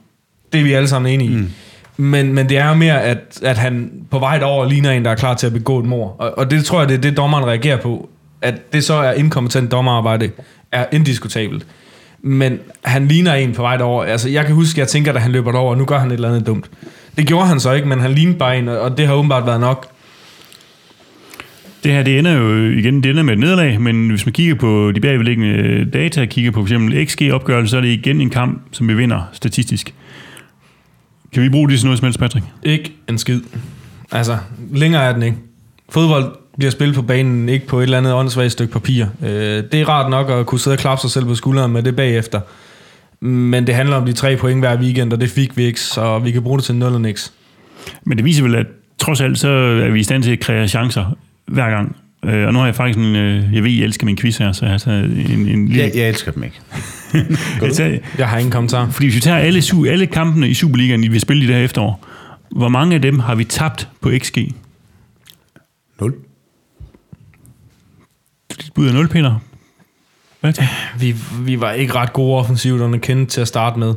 det 0.52 0.60
er 0.60 0.64
vi 0.64 0.72
alle 0.72 0.88
sammen 0.88 1.12
enige 1.12 1.30
i. 1.30 1.36
Mm. 1.36 1.50
Men, 1.96 2.32
men 2.32 2.48
det 2.48 2.58
er 2.58 2.68
jo 2.68 2.74
mere, 2.74 3.02
at, 3.02 3.18
at 3.42 3.58
han 3.58 3.90
på 4.10 4.18
vej 4.18 4.40
over 4.42 4.68
ligner 4.68 4.90
en, 4.90 5.04
der 5.04 5.10
er 5.10 5.14
klar 5.14 5.34
til 5.34 5.46
at 5.46 5.52
begå 5.52 5.78
et 5.78 5.84
mor. 5.84 6.16
Og, 6.18 6.38
og 6.38 6.50
det 6.50 6.64
tror 6.64 6.80
jeg, 6.80 6.88
det 6.88 6.96
er 6.96 7.00
det, 7.00 7.16
dommeren 7.16 7.44
reagerer 7.46 7.76
på. 7.76 8.08
At 8.42 8.72
det 8.72 8.84
så 8.84 8.94
er 8.94 9.12
inkompetent 9.12 9.70
dommerarbejde, 9.70 10.30
er 10.72 10.86
indiskutabelt. 10.92 11.66
Men 12.22 12.58
han 12.84 13.08
ligner 13.08 13.34
en 13.34 13.52
på 13.52 13.62
vej 13.62 13.78
over. 13.82 14.04
Altså, 14.04 14.28
jeg 14.28 14.46
kan 14.46 14.54
huske, 14.54 14.74
at 14.74 14.78
jeg 14.78 14.88
tænker, 14.88 15.12
at 15.12 15.22
han 15.22 15.32
løber 15.32 15.52
over, 15.52 15.70
og 15.70 15.78
nu 15.78 15.84
gør 15.84 15.98
han 15.98 16.08
et 16.08 16.14
eller 16.14 16.28
andet 16.28 16.46
dumt. 16.46 16.70
Det 17.16 17.26
gjorde 17.26 17.46
han 17.46 17.60
så 17.60 17.72
ikke, 17.72 17.88
men 17.88 18.00
han 18.00 18.10
lignede 18.10 18.38
bare 18.38 18.58
en, 18.58 18.68
og 18.68 18.98
det 18.98 19.06
har 19.06 19.14
åbenbart 19.14 19.46
været 19.46 19.60
nok. 19.60 19.86
Det 21.84 21.92
her, 21.92 22.02
det 22.02 22.18
ender 22.18 22.32
jo 22.32 22.70
igen, 22.70 23.02
det 23.02 23.10
ender 23.10 23.22
med 23.22 23.32
et 23.32 23.38
nederlag, 23.38 23.80
men 23.80 24.10
hvis 24.10 24.26
man 24.26 24.32
kigger 24.32 24.54
på 24.54 24.92
de 24.94 25.00
bagvedliggende 25.00 25.84
data, 25.84 26.26
kigger 26.26 26.50
på 26.50 26.60
for 26.60 26.62
eksempel 26.62 27.06
XG-opgørelse, 27.06 27.70
så 27.70 27.76
er 27.76 27.80
det 27.80 27.88
igen 27.88 28.20
en 28.20 28.30
kamp, 28.30 28.62
som 28.72 28.88
vi 28.88 28.94
vinder 28.94 29.28
statistisk. 29.32 29.94
Kan 31.32 31.42
vi 31.42 31.48
bruge 31.48 31.68
det 31.68 31.78
til 31.78 31.86
noget 31.86 31.98
som 31.98 32.06
helst, 32.06 32.18
Patrick? 32.18 32.46
Ikke 32.62 32.92
en 33.08 33.18
skid. 33.18 33.40
Altså, 34.12 34.38
længere 34.72 35.02
er 35.02 35.12
den 35.12 35.22
ikke. 35.22 35.36
Fodbold 35.88 36.36
bliver 36.58 36.70
spillet 36.70 36.96
på 36.96 37.02
banen, 37.02 37.48
ikke 37.48 37.66
på 37.66 37.78
et 37.78 37.82
eller 37.82 37.98
andet 37.98 38.12
åndssvagt 38.12 38.52
stykke 38.52 38.72
papir. 38.72 39.06
Øh, 39.22 39.28
det 39.72 39.74
er 39.74 39.88
rart 39.88 40.10
nok 40.10 40.30
at 40.30 40.46
kunne 40.46 40.60
sidde 40.60 40.74
og 40.74 40.78
klappe 40.78 41.00
sig 41.00 41.10
selv 41.10 41.24
på 41.24 41.34
skulderen 41.34 41.72
med 41.72 41.82
det 41.82 41.96
bagefter. 41.96 42.40
Men 43.24 43.66
det 43.66 43.74
handler 43.74 43.96
om 43.96 44.06
de 44.06 44.12
tre 44.12 44.36
point 44.36 44.60
hver 44.60 44.80
weekend, 44.80 45.12
og 45.12 45.20
det 45.20 45.30
fik 45.30 45.56
vi 45.56 45.64
ikke, 45.64 45.80
så 45.80 46.18
vi 46.18 46.30
kan 46.30 46.42
bruge 46.42 46.58
det 46.58 46.64
til 46.64 46.74
0 46.74 46.92
og 46.92 47.00
niks. 47.00 47.32
Men 48.04 48.18
det 48.18 48.24
viser 48.24 48.42
vel, 48.42 48.54
at 48.54 48.66
trods 48.98 49.20
alt, 49.20 49.38
så 49.38 49.48
er 49.48 49.90
vi 49.90 50.00
i 50.00 50.02
stand 50.02 50.22
til 50.22 50.30
at 50.30 50.40
kreere 50.40 50.68
chancer 50.68 51.16
hver 51.50 51.70
gang. 51.70 51.96
Øh, 52.24 52.46
og 52.46 52.52
nu 52.52 52.58
har 52.58 52.66
jeg 52.66 52.74
faktisk 52.74 52.98
en, 52.98 53.16
øh, 53.16 53.54
jeg 53.54 53.62
ved, 53.62 53.70
I 53.70 53.82
elsker 53.82 54.04
min 54.06 54.16
quiz 54.16 54.36
her, 54.36 54.52
så 54.52 54.64
jeg 54.64 54.72
har 54.72 54.78
taget 54.78 55.04
en, 55.04 55.30
en 55.30 55.68
lille... 55.68 55.82
Jeg, 55.82 55.92
jeg 55.94 56.08
elsker 56.08 56.32
dem 56.32 56.42
ikke. 56.42 56.60
jeg, 57.62 57.72
tager, 57.72 57.98
jeg 58.18 58.28
har 58.28 58.38
ingen 58.38 58.52
kommentar. 58.52 58.90
Fordi 58.90 59.06
hvis 59.06 59.14
vi 59.14 59.20
tager 59.20 59.38
alle, 59.38 59.62
alle 59.90 60.06
kampene 60.06 60.48
i 60.48 60.54
Superligaen, 60.54 61.02
vi 61.02 61.12
har 61.12 61.20
spillet 61.20 61.44
i 61.44 61.46
det 61.46 61.54
her 61.54 61.64
efterår, 61.64 62.06
hvor 62.50 62.68
mange 62.68 62.94
af 62.94 63.02
dem 63.02 63.18
har 63.18 63.34
vi 63.34 63.44
tabt 63.44 63.88
på 64.00 64.10
XG? 64.18 64.38
0. 66.00 66.14
Dit 68.50 68.70
bud 68.74 68.88
er 68.88 68.92
0, 68.92 69.08
Peter. 69.08 69.38
Hvad 70.40 70.52
vi, 70.98 71.14
vi 71.40 71.60
var 71.60 71.72
ikke 71.72 71.94
ret 71.94 72.12
gode 72.12 72.38
offensivt 72.38 72.80
under 72.80 72.98
kendt 72.98 73.30
til 73.30 73.40
at 73.40 73.48
starte 73.48 73.78
med. 73.78 73.94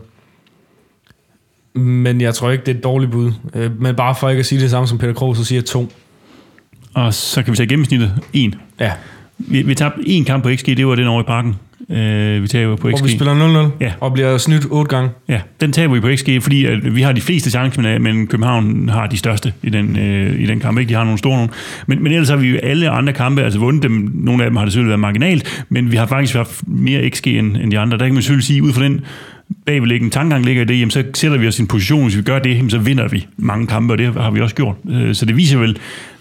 Men 1.74 2.22
jeg 2.22 2.36
tror 2.36 2.52
ikke, 2.52 2.66
det 2.66 2.74
er 2.74 2.78
et 2.78 2.84
dårligt 2.84 3.12
bud. 3.12 3.32
Øh, 3.54 3.82
men 3.82 3.96
bare 3.96 4.16
for 4.16 4.30
ikke 4.30 4.40
at 4.40 4.46
sige 4.46 4.62
det 4.62 4.70
samme 4.70 4.88
som 4.88 4.98
Peter 4.98 5.14
Krog, 5.14 5.36
så 5.36 5.46
siger 5.46 5.60
jeg 5.60 5.66
2. 5.66 5.92
Og 6.94 7.14
så 7.14 7.44
kan 7.44 7.52
vi 7.52 7.58
tage 7.58 7.68
gennemsnittet 7.68 8.12
1. 8.34 8.58
Ja. 8.80 8.92
Vi, 9.38 9.62
vi 9.62 9.76
tabte 9.76 10.02
en 10.10 10.26
kamp 10.26 10.44
på 10.44 10.50
XG, 10.56 10.66
det 10.78 10.88
var 10.88 10.96
den 10.96 11.08
over 11.08 11.22
i 11.22 11.26
parken. 11.26 11.56
Øh, 11.90 12.42
vi 12.44 12.48
taber 12.48 12.76
på 12.76 12.90
Hvor 12.90 12.98
XG. 12.98 13.06
vi 13.06 13.10
spiller 13.12 13.68
0-0 13.72 13.84
Ja. 13.84 13.92
og 14.00 14.14
bliver 14.14 14.38
snydt 14.38 14.66
otte 14.70 14.96
gange. 14.96 15.10
Ja, 15.30 15.42
den 15.62 15.72
taber 15.72 15.94
vi 15.94 16.00
på 16.00 16.10
XG, 16.16 16.30
fordi 16.42 16.66
at 16.66 16.96
vi 16.96 17.02
har 17.02 17.12
de 17.12 17.22
fleste 17.22 17.50
chancer, 17.52 17.82
men, 17.82 18.04
men 18.04 18.28
København 18.28 18.90
har 18.90 19.08
de 19.08 19.18
største 19.18 19.54
i 19.64 19.70
den, 19.70 20.00
øh, 20.00 20.40
i 20.40 20.46
den 20.46 20.60
kamp. 20.60 20.80
Ikke? 20.80 20.90
De 20.90 20.94
har 20.94 21.04
nogle 21.04 21.18
store 21.18 21.36
nogle. 21.38 21.50
Men, 21.88 22.04
men 22.04 22.12
ellers 22.12 22.30
har 22.30 22.36
vi 22.36 22.48
jo 22.50 22.58
alle 22.64 22.90
andre 22.90 23.14
kampe 23.14 23.42
altså 23.44 23.60
vundet 23.60 23.84
dem. 23.84 24.12
Nogle 24.14 24.44
af 24.44 24.50
dem 24.50 24.56
har 24.58 24.64
det 24.66 24.74
selvfølgelig 24.74 24.90
været 24.90 25.00
marginalt, 25.00 25.64
men 25.70 25.92
vi 25.92 25.98
har 25.98 26.06
faktisk 26.06 26.36
haft 26.36 26.68
mere 26.68 27.10
XG 27.10 27.28
end, 27.28 27.58
end 27.58 27.72
de 27.72 27.80
andre. 27.80 27.98
Der 27.98 28.06
kan 28.06 28.14
man 28.14 28.24
selvfølgelig 28.24 28.46
sige, 28.46 28.64
ud 28.64 28.74
fra 28.74 28.84
den 28.84 29.02
bagvedliggende 29.66 30.14
tankegang 30.14 30.46
ligger 30.46 30.62
i 30.62 30.66
det, 30.66 30.80
jamen, 30.80 30.92
så 30.92 31.04
sætter 31.14 31.38
vi 31.38 31.48
os 31.48 31.60
i 31.60 31.62
en 31.62 31.68
position, 31.68 32.04
hvis 32.04 32.18
vi 32.18 32.22
gør 32.22 32.40
det, 32.40 32.56
jamen, 32.56 32.70
så 32.70 32.78
vinder 32.78 33.08
vi 33.08 33.26
mange 33.38 33.68
kampe, 33.68 33.94
og 33.94 33.98
det 33.98 34.14
har 34.14 34.32
vi 34.32 34.42
også 34.42 34.56
gjort. 34.56 34.76
Øh, 34.90 35.16
Så 35.16 35.26
det 35.26 35.38
viser 35.38 35.58
vel 35.58 35.78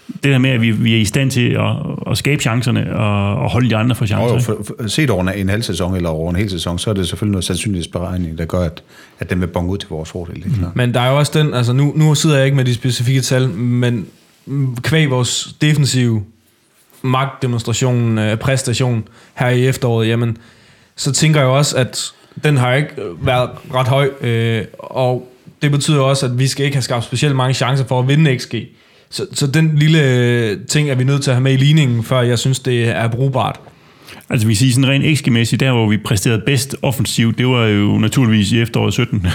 det 0.07 0.31
der 0.31 0.37
med, 0.37 0.49
at 0.49 0.61
vi, 0.61 0.71
vi 0.71 0.93
er 0.93 0.97
i 0.97 1.05
stand 1.05 1.31
til 1.31 1.49
at, 1.49 1.75
at 2.11 2.17
skabe 2.17 2.41
chancerne 2.41 2.95
og, 2.95 3.35
og 3.35 3.49
holde 3.49 3.69
de 3.69 3.75
andre 3.75 3.95
for 3.95 4.05
chancer. 4.05 4.35
Og 4.35 4.41
for, 4.41 4.63
for, 4.63 4.87
set 4.87 5.09
over 5.09 5.23
en 5.23 5.49
halv 5.49 5.63
sæson 5.63 5.95
eller 5.95 6.09
over 6.09 6.29
en 6.29 6.35
hel 6.35 6.49
sæson, 6.49 6.79
så 6.79 6.89
er 6.89 6.93
det 6.93 7.07
selvfølgelig 7.07 7.31
noget 7.31 7.45
sandsynlighedsberegning, 7.45 8.37
der 8.37 8.45
gør, 8.45 8.59
at, 8.59 8.83
at 9.19 9.29
den 9.29 9.41
vil 9.41 9.47
bonge 9.47 9.71
ud 9.71 9.77
til 9.77 9.89
vores 9.89 10.09
fordel. 10.09 10.43
Klart. 10.59 10.75
Men 10.75 10.93
der 10.93 10.99
er 10.99 11.09
jo 11.09 11.17
også 11.17 11.31
den, 11.35 11.53
altså 11.53 11.73
nu, 11.73 11.93
nu 11.95 12.15
sidder 12.15 12.35
jeg 12.35 12.45
ikke 12.45 12.57
med 12.57 12.65
de 12.65 12.73
specifikke 12.73 13.21
tal, 13.21 13.49
men 13.49 14.07
kvæg 14.81 15.09
vores 15.09 15.55
defensive 15.61 16.23
magtdemonstration, 17.01 18.17
øh, 18.17 18.37
præstation 18.37 19.03
her 19.33 19.49
i 19.49 19.67
efteråret, 19.67 20.07
jamen, 20.07 20.37
så 20.95 21.11
tænker 21.11 21.39
jeg 21.39 21.49
også, 21.49 21.77
at 21.77 22.11
den 22.43 22.57
har 22.57 22.73
ikke 22.73 22.89
været 23.21 23.49
ret 23.73 23.87
høj, 23.87 24.09
øh, 24.21 24.65
og 24.79 25.29
det 25.61 25.71
betyder 25.71 26.01
også, 26.01 26.25
at 26.25 26.39
vi 26.39 26.47
skal 26.47 26.65
ikke 26.65 26.75
have 26.75 26.81
skabt 26.81 27.03
specielt 27.03 27.35
mange 27.35 27.53
chancer 27.53 27.85
for 27.85 27.99
at 27.99 28.07
vinde 28.07 28.39
XG. 28.39 28.55
Så, 29.13 29.27
så 29.33 29.47
den 29.47 29.75
lille 29.75 30.03
øh, 30.03 30.57
ting 30.67 30.89
er 30.89 30.95
vi 30.95 31.03
nødt 31.03 31.23
til 31.23 31.31
at 31.31 31.35
have 31.35 31.43
med 31.43 31.53
i 31.53 31.57
ligningen, 31.57 32.03
før 32.03 32.21
jeg 32.21 32.39
synes, 32.39 32.59
det 32.59 32.89
er 32.89 33.07
brugbart. 33.07 33.59
Altså 34.33 34.47
vi 34.47 34.55
siger 34.55 34.73
sådan 34.73 34.89
rent 34.89 35.19
XG-mæssigt, 35.19 35.59
der 35.59 35.71
hvor 35.71 35.89
vi 35.89 35.97
præsterede 35.97 36.41
bedst 36.45 36.75
offensivt, 36.81 37.37
det 37.37 37.47
var 37.47 37.65
jo 37.65 37.97
naturligvis 37.97 38.51
i 38.51 38.61
efteråret 38.61 38.93
17 38.93 39.21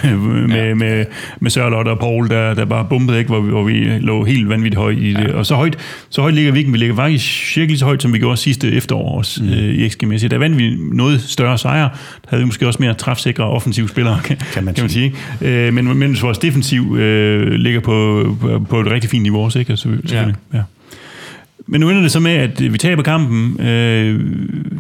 med, 0.49 0.57
ja. 0.57 0.75
med, 0.75 1.05
med 1.41 1.51
Sørlotte 1.51 1.89
og 1.89 1.99
Paul, 1.99 2.29
der, 2.29 2.55
der 2.55 2.65
bare 2.65 2.87
bumpede, 2.91 3.19
ikke, 3.19 3.29
hvor, 3.29 3.41
vi, 3.41 3.51
hvor 3.51 3.65
vi 3.65 3.73
lå 4.01 4.25
helt 4.25 4.49
vanvittigt 4.49 4.81
højt 4.81 4.99
i 4.99 5.13
det. 5.15 5.29
Ja. 5.29 5.33
Og 5.33 5.47
så 5.47 5.55
højt, 5.55 5.77
så 6.09 6.21
højt 6.21 6.35
ligger 6.35 6.53
vi 6.53 6.59
ikke, 6.59 6.73
vi 6.73 6.79
ligger 6.79 6.97
faktisk 6.97 7.53
cirka 7.53 7.67
lige 7.67 7.79
så 7.79 7.85
højt, 7.85 8.03
som 8.03 8.13
vi 8.13 8.19
gjorde 8.19 8.37
sidste 8.37 8.73
efterår 8.73 9.19
også 9.19 9.43
mm. 9.43 9.49
øh, 9.49 9.75
i 9.75 9.89
XG-mæssigt. 9.89 10.31
Der 10.31 10.39
vandt 10.39 10.59
vi 10.59 10.77
noget 10.93 11.21
større 11.21 11.59
sejre. 11.59 11.91
Der 12.23 12.29
havde 12.29 12.43
vi 12.43 12.47
måske 12.47 12.67
også 12.67 12.83
mere 12.83 12.95
træfsikre 12.95 13.45
offensive 13.45 13.89
spillere, 13.89 14.21
kan, 14.25 14.37
Kan 14.53 14.65
man 14.65 14.75
kan 14.75 14.85
man 14.85 14.91
sige. 14.91 15.05
Ikke? 15.41 15.67
Øh, 15.67 15.75
men, 15.75 15.99
men 15.99 16.17
vores 16.23 16.39
defensiv 16.39 16.97
øh, 16.97 17.53
ligger 17.53 17.81
på, 17.81 18.37
på, 18.41 18.59
på 18.71 18.81
et 18.81 18.91
rigtig 18.91 19.11
fint 19.11 19.23
niveau 19.23 19.45
også, 19.45 19.59
ikke? 19.59 19.71
Altså. 19.71 19.89
Ja. 20.13 20.25
ja. 20.55 20.63
Men 21.71 21.81
nu 21.81 21.91
ender 21.91 22.03
det 22.03 22.13
så 22.13 22.21
med, 22.21 22.33
at 22.33 22.61
øh, 22.61 22.73
vi 22.73 22.79
taber 22.79 23.03
kampen. 23.03 23.67
Øh, 23.67 24.21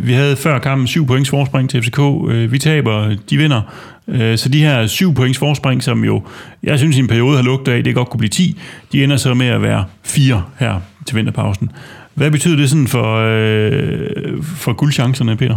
vi 0.06 0.12
havde 0.12 0.36
før 0.36 0.58
kampen 0.58 0.86
7 0.86 1.06
points 1.06 1.30
forspring 1.30 1.70
til 1.70 1.82
FCK. 1.82 1.98
Øh, 2.30 2.52
vi 2.52 2.58
taber, 2.58 3.16
de 3.30 3.36
vinder. 3.36 3.62
Øh, 4.08 4.38
så 4.38 4.48
de 4.48 4.60
her 4.60 4.86
7 4.86 5.14
points 5.14 5.38
forspring, 5.38 5.82
som 5.82 6.04
jo, 6.04 6.22
jeg 6.62 6.78
synes 6.78 6.96
i 6.96 7.00
en 7.00 7.08
periode 7.08 7.36
har 7.36 7.42
lugtet 7.42 7.72
af, 7.72 7.84
det 7.84 7.94
godt 7.94 8.10
kunne 8.10 8.18
blive 8.18 8.30
10, 8.30 8.60
de 8.92 9.04
ender 9.04 9.16
så 9.16 9.34
med 9.34 9.46
at 9.46 9.62
være 9.62 9.84
4 10.02 10.44
her 10.58 10.80
til 11.06 11.16
vinterpausen. 11.16 11.70
Hvad 12.14 12.30
betyder 12.30 12.56
det 12.56 12.70
sådan 12.70 12.86
for, 12.88 13.16
øh, 13.16 14.42
for 14.42 14.72
guldchancerne, 14.72 15.36
Peter? 15.36 15.56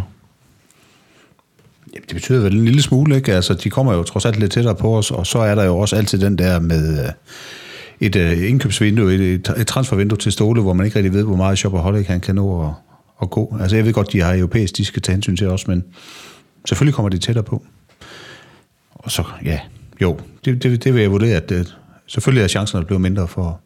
Jamen, 1.94 2.06
det 2.08 2.16
betyder 2.16 2.42
vel 2.42 2.58
en 2.58 2.66
lille 2.66 2.82
smule, 2.82 3.16
ikke? 3.16 3.34
Altså, 3.34 3.54
de 3.54 3.70
kommer 3.70 3.94
jo 3.94 4.04
trods 4.04 4.26
alt 4.26 4.40
lidt 4.40 4.52
tættere 4.52 4.76
på 4.76 4.98
os, 4.98 5.12
og 5.12 5.28
så 5.28 5.40
er 5.40 5.56
der 5.56 5.64
jo 5.64 5.78
også 5.78 5.96
altid 5.96 6.20
den 6.20 6.38
der 6.38 6.60
med 6.60 7.06
øh, 7.06 7.10
et 8.02 8.16
øh, 8.16 8.50
indkøbsvindue, 8.50 9.14
et, 9.14 9.22
et, 9.22 9.54
et 9.58 9.68
transfervindue 9.68 10.18
til 10.18 10.32
Ståle, 10.32 10.62
hvor 10.62 10.74
man 10.74 10.86
ikke 10.86 10.96
rigtig 10.96 11.14
ved, 11.14 11.24
hvor 11.24 11.36
meget 11.36 11.58
Shopaholic 11.58 12.08
han 12.08 12.20
kan 12.20 12.36
nå 12.36 12.68
at, 12.68 12.74
at 13.22 13.30
gå. 13.30 13.58
Altså, 13.62 13.76
jeg 13.76 13.86
ved 13.86 13.94
godt, 13.94 14.14
de 14.14 14.22
har 14.22 14.36
europæisk, 14.36 14.78
de 14.78 14.86
skal 14.86 15.02
tage 15.02 15.14
hensyn 15.14 15.36
til 15.36 15.48
også, 15.48 15.66
men 15.68 15.84
selvfølgelig 16.68 16.94
kommer 16.94 17.10
de 17.10 17.18
tættere 17.18 17.44
på. 17.44 17.64
Og 18.94 19.12
så, 19.12 19.24
ja, 19.46 19.60
jo, 20.02 20.20
det, 20.46 20.64
det, 20.64 20.84
det 20.84 20.94
vil 20.94 21.02
jeg 21.02 21.12
vurdere, 21.12 21.36
at 21.36 21.50
det, 21.50 21.78
selvfølgelig 22.08 22.44
er 22.44 22.48
chancerne 22.48 22.86
blevet 22.86 23.02
mindre 23.02 23.28
for, 23.28 23.60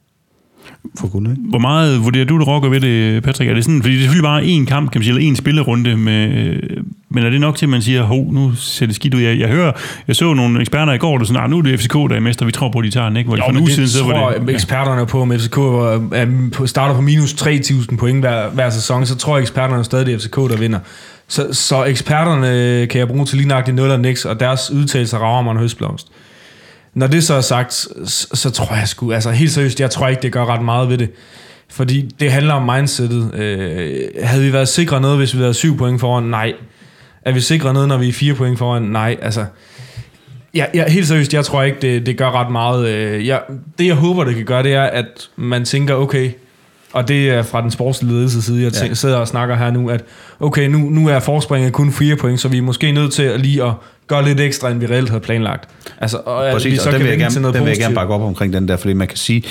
for 0.99 1.07
guld, 1.07 1.29
ikke? 1.29 1.41
Hvor 1.49 1.59
meget 1.59 2.03
vurderer 2.03 2.25
du, 2.25 2.39
det 2.39 2.47
rokker 2.47 2.69
ved 2.69 2.81
det, 2.81 3.23
Patrick? 3.23 3.49
Er 3.49 3.53
det 3.53 3.63
sådan, 3.63 3.81
fordi 3.81 3.93
det 3.93 3.99
er 3.99 4.03
selvfølgelig 4.03 4.23
bare 4.23 4.43
én 4.43 4.65
kamp, 4.65 4.91
kan 4.91 4.99
man 4.99 5.03
sige, 5.03 5.15
eller 5.17 5.31
én 5.31 5.35
spillerunde, 5.35 5.97
med, 5.97 6.29
øh, 6.29 6.83
men 7.09 7.25
er 7.25 7.29
det 7.29 7.41
nok 7.41 7.55
til, 7.57 7.65
at 7.65 7.69
man 7.69 7.81
siger, 7.81 8.03
hov, 8.03 8.31
nu 8.31 8.55
ser 8.55 8.85
det 8.85 8.95
skidt 8.95 9.13
ud? 9.13 9.21
Jeg, 9.21 9.39
jeg 9.39 9.47
hører, 9.49 9.71
jeg 10.07 10.15
så 10.15 10.33
nogle 10.33 10.61
eksperter 10.61 10.93
i 10.93 10.97
går, 10.97 11.17
der 11.17 11.25
sådan, 11.25 11.41
"Ah, 11.43 11.49
nu 11.49 11.57
er 11.57 11.61
det 11.61 11.79
FCK, 11.79 11.93
der 11.93 12.15
er 12.15 12.19
mester, 12.19 12.45
vi 12.45 12.51
tror 12.51 12.69
på, 12.71 12.79
at 12.79 12.85
de 12.85 12.89
tager 12.91 13.07
den, 13.07 13.17
ikke? 13.17 13.27
Hvor 13.27 13.35
de 13.35 13.41
for 13.45 13.49
en 13.51 13.57
uge 13.57 13.69
siden, 13.71 13.89
så 13.89 14.03
var 14.03 14.33
det... 14.39 14.49
eksperterne 14.53 15.05
på, 15.05 15.21
om 15.21 15.31
FCK 15.39 15.57
var- 15.57 16.07
er 16.13 16.27
på- 16.53 16.67
starter 16.67 16.95
på 16.95 17.01
minus 17.01 17.33
3.000 17.33 17.97
point 17.97 18.19
hver, 18.19 18.49
hver 18.49 18.69
sæson, 18.69 19.05
så 19.05 19.15
tror 19.15 19.35
jeg, 19.37 19.41
eksperterne 19.41 19.79
er 19.79 19.83
stadig 19.83 20.05
det 20.05 20.13
er 20.13 20.19
FCK, 20.19 20.35
der 20.35 20.57
vinder. 20.57 20.79
Så, 21.27 21.47
så 21.53 21.83
eksperterne 21.83 22.87
kan 22.87 22.99
jeg 22.99 23.07
bruge 23.07 23.25
til 23.25 23.37
lige 23.37 23.47
nøjagtigt 23.47 23.75
0 23.75 23.89
og 23.91 23.99
niks, 23.99 24.25
og 24.25 24.39
deres 24.39 24.71
udtalelser 24.71 25.17
rager 25.17 25.41
mig 25.41 25.51
en 25.51 25.57
høstblomst. 25.57 26.07
Når 26.93 27.07
det 27.07 27.23
så 27.23 27.33
er 27.33 27.41
sagt, 27.41 27.73
så, 27.73 28.27
så 28.33 28.49
tror 28.49 28.75
jeg 28.75 28.87
sgu, 28.87 29.11
altså 29.11 29.31
helt 29.31 29.51
seriøst, 29.51 29.79
jeg 29.79 29.91
tror 29.91 30.07
ikke, 30.07 30.21
det 30.21 30.31
gør 30.31 30.45
ret 30.45 30.61
meget 30.61 30.89
ved 30.89 30.97
det. 30.97 31.09
Fordi 31.71 32.01
det 32.19 32.31
handler 32.31 32.53
om 32.53 32.75
mindsetet. 32.75 33.33
Øh, 33.35 34.01
havde 34.23 34.43
vi 34.43 34.53
været 34.53 34.67
sikre 34.67 35.01
noget, 35.01 35.17
hvis 35.17 35.33
vi 35.35 35.39
havde 35.39 35.53
7 35.53 35.77
point 35.77 35.99
foran? 35.99 36.23
Nej. 36.23 36.53
Er 37.25 37.31
vi 37.31 37.39
sikre 37.39 37.73
noget, 37.73 37.87
når 37.87 37.97
vi 37.97 38.09
er 38.09 38.13
4 38.13 38.33
point 38.33 38.57
foran? 38.57 38.81
Nej. 38.81 39.17
Altså, 39.21 39.45
Ja, 40.55 40.65
ja, 40.73 40.89
helt 40.89 41.07
seriøst, 41.07 41.33
jeg 41.33 41.45
tror 41.45 41.63
ikke, 41.63 41.77
det, 41.81 42.05
det 42.05 42.17
gør 42.17 42.31
ret 42.31 42.51
meget. 42.51 42.87
Øh, 42.89 43.27
Jeg, 43.27 43.41
det, 43.79 43.85
jeg 43.87 43.95
håber, 43.95 44.23
det 44.23 44.35
kan 44.35 44.45
gøre, 44.45 44.63
det 44.63 44.73
er, 44.73 44.83
at 44.83 45.05
man 45.35 45.65
tænker, 45.65 45.93
okay, 45.95 46.31
og 46.93 47.07
det 47.07 47.29
er 47.29 47.43
fra 47.43 47.61
den 47.61 47.71
sportslige 47.71 48.13
ledelse 48.13 48.41
side, 48.41 48.63
jeg 48.63 48.73
tænker, 48.73 48.95
sidder 48.95 49.17
og 49.17 49.27
snakker 49.27 49.55
her 49.55 49.71
nu, 49.71 49.89
at 49.89 50.03
okay, 50.39 50.67
nu, 50.67 50.77
nu 50.77 51.07
er 51.09 51.19
forspringet 51.19 51.73
kun 51.73 51.91
4 51.91 52.15
point, 52.15 52.39
så 52.39 52.47
vi 52.47 52.57
er 52.57 52.61
måske 52.61 52.91
nødt 52.91 53.13
til 53.13 53.23
at 53.23 53.39
lige 53.39 53.63
at 53.63 53.71
gøre 54.07 54.25
lidt 54.25 54.39
ekstra, 54.39 54.69
end 54.69 54.79
vi 54.79 54.85
reelt 54.85 55.09
havde 55.09 55.21
planlagt. 55.21 55.69
Altså, 56.01 56.17
og 56.25 56.45
at 56.45 56.49
vi 56.49 56.53
Præcis, 56.53 56.79
så 56.81 56.89
og 56.89 56.93
den 56.93 57.01
kan 57.01 57.09
vil, 57.09 57.19
jeg 57.19 57.31
gerne, 57.31 57.35
den 57.35 57.43
vil 57.43 57.53
jeg 57.53 57.63
gerne 57.63 57.71
positivt. 57.75 57.95
bakke 57.95 58.13
op 58.13 58.21
omkring 58.21 58.53
den 58.53 58.67
der, 58.67 58.77
fordi 58.77 58.93
man 58.93 59.07
kan 59.07 59.17
sige, 59.17 59.43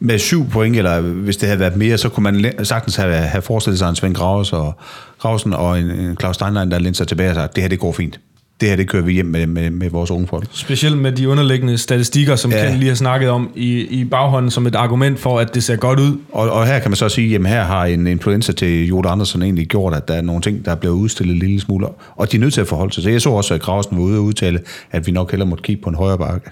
med 0.00 0.18
syv 0.18 0.50
point, 0.50 0.76
eller 0.76 1.00
hvis 1.00 1.36
det 1.36 1.48
havde 1.48 1.60
været 1.60 1.76
mere, 1.76 1.98
så 1.98 2.08
kunne 2.08 2.32
man 2.32 2.64
sagtens 2.64 2.96
have, 2.96 3.14
have 3.14 3.42
forestillet 3.42 3.78
sig 3.78 3.88
en 3.88 3.96
Svend 3.96 4.14
Graves 4.14 4.52
og, 4.52 4.78
Grausen 5.18 5.52
og 5.52 5.78
en, 5.78 5.90
en 5.90 6.16
Claus 6.20 6.34
Steinlein, 6.34 6.70
der 6.70 6.78
lænede 6.78 6.96
sig 6.96 7.08
tilbage 7.08 7.30
og 7.30 7.34
sagde, 7.34 7.48
det 7.54 7.62
her 7.62 7.68
det 7.68 7.78
går 7.78 7.92
fint. 7.92 8.20
Det 8.60 8.68
her 8.68 8.76
det 8.76 8.88
kører 8.88 9.02
vi 9.02 9.12
hjem 9.12 9.26
med, 9.26 9.46
med, 9.46 9.70
med 9.70 9.90
vores 9.90 10.10
unge 10.10 10.26
folk. 10.26 10.48
Specielt 10.52 10.98
med 10.98 11.12
de 11.12 11.28
underliggende 11.28 11.78
statistikker, 11.78 12.36
som 12.36 12.50
Ja. 12.52 12.66
Ken 12.68 12.78
lige 12.78 12.88
har 12.88 12.94
snakket 12.96 13.30
om 13.30 13.50
i, 13.54 13.80
i 13.80 14.04
baghånden 14.04 14.50
som 14.50 14.66
et 14.66 14.74
argument 14.74 15.18
for, 15.18 15.38
at 15.38 15.54
det 15.54 15.62
ser 15.64 15.76
godt 15.76 16.00
ud. 16.00 16.18
Og, 16.32 16.50
og 16.50 16.66
her 16.66 16.78
kan 16.78 16.90
man 16.90 16.96
så 16.96 17.08
sige, 17.08 17.28
jamen 17.28 17.46
her 17.52 17.64
har 17.64 17.84
en 17.84 18.06
influencer 18.06 18.52
til 18.52 18.86
Jota 18.86 19.08
Andersen 19.08 19.42
egentlig 19.42 19.66
gjort, 19.66 19.94
at 19.94 20.08
der 20.08 20.14
er 20.14 20.22
nogle 20.22 20.42
ting, 20.42 20.64
der 20.64 20.70
er 20.70 20.74
blevet 20.74 20.94
udstillet 20.94 21.32
en 21.32 21.38
lille 21.38 21.60
smule, 21.60 21.86
og 22.16 22.32
de 22.32 22.36
er 22.36 22.40
nødt 22.40 22.54
til 22.54 22.60
at 22.60 22.66
forholde 22.68 22.94
sig 22.94 23.02
til. 23.02 23.12
Jeg 23.12 23.22
så 23.22 23.30
også, 23.30 23.54
at 23.54 23.60
Grausen 23.60 23.96
var 23.96 24.02
ude 24.02 24.18
og 24.18 24.24
udtale, 24.24 24.60
at 24.90 25.06
vi 25.06 25.12
nok 25.12 25.30
hellere 25.30 25.48
måtte 25.48 25.62
kigge 25.62 25.82
på 25.82 25.88
en 25.88 25.94
højre 25.96 26.18
bakke. 26.18 26.50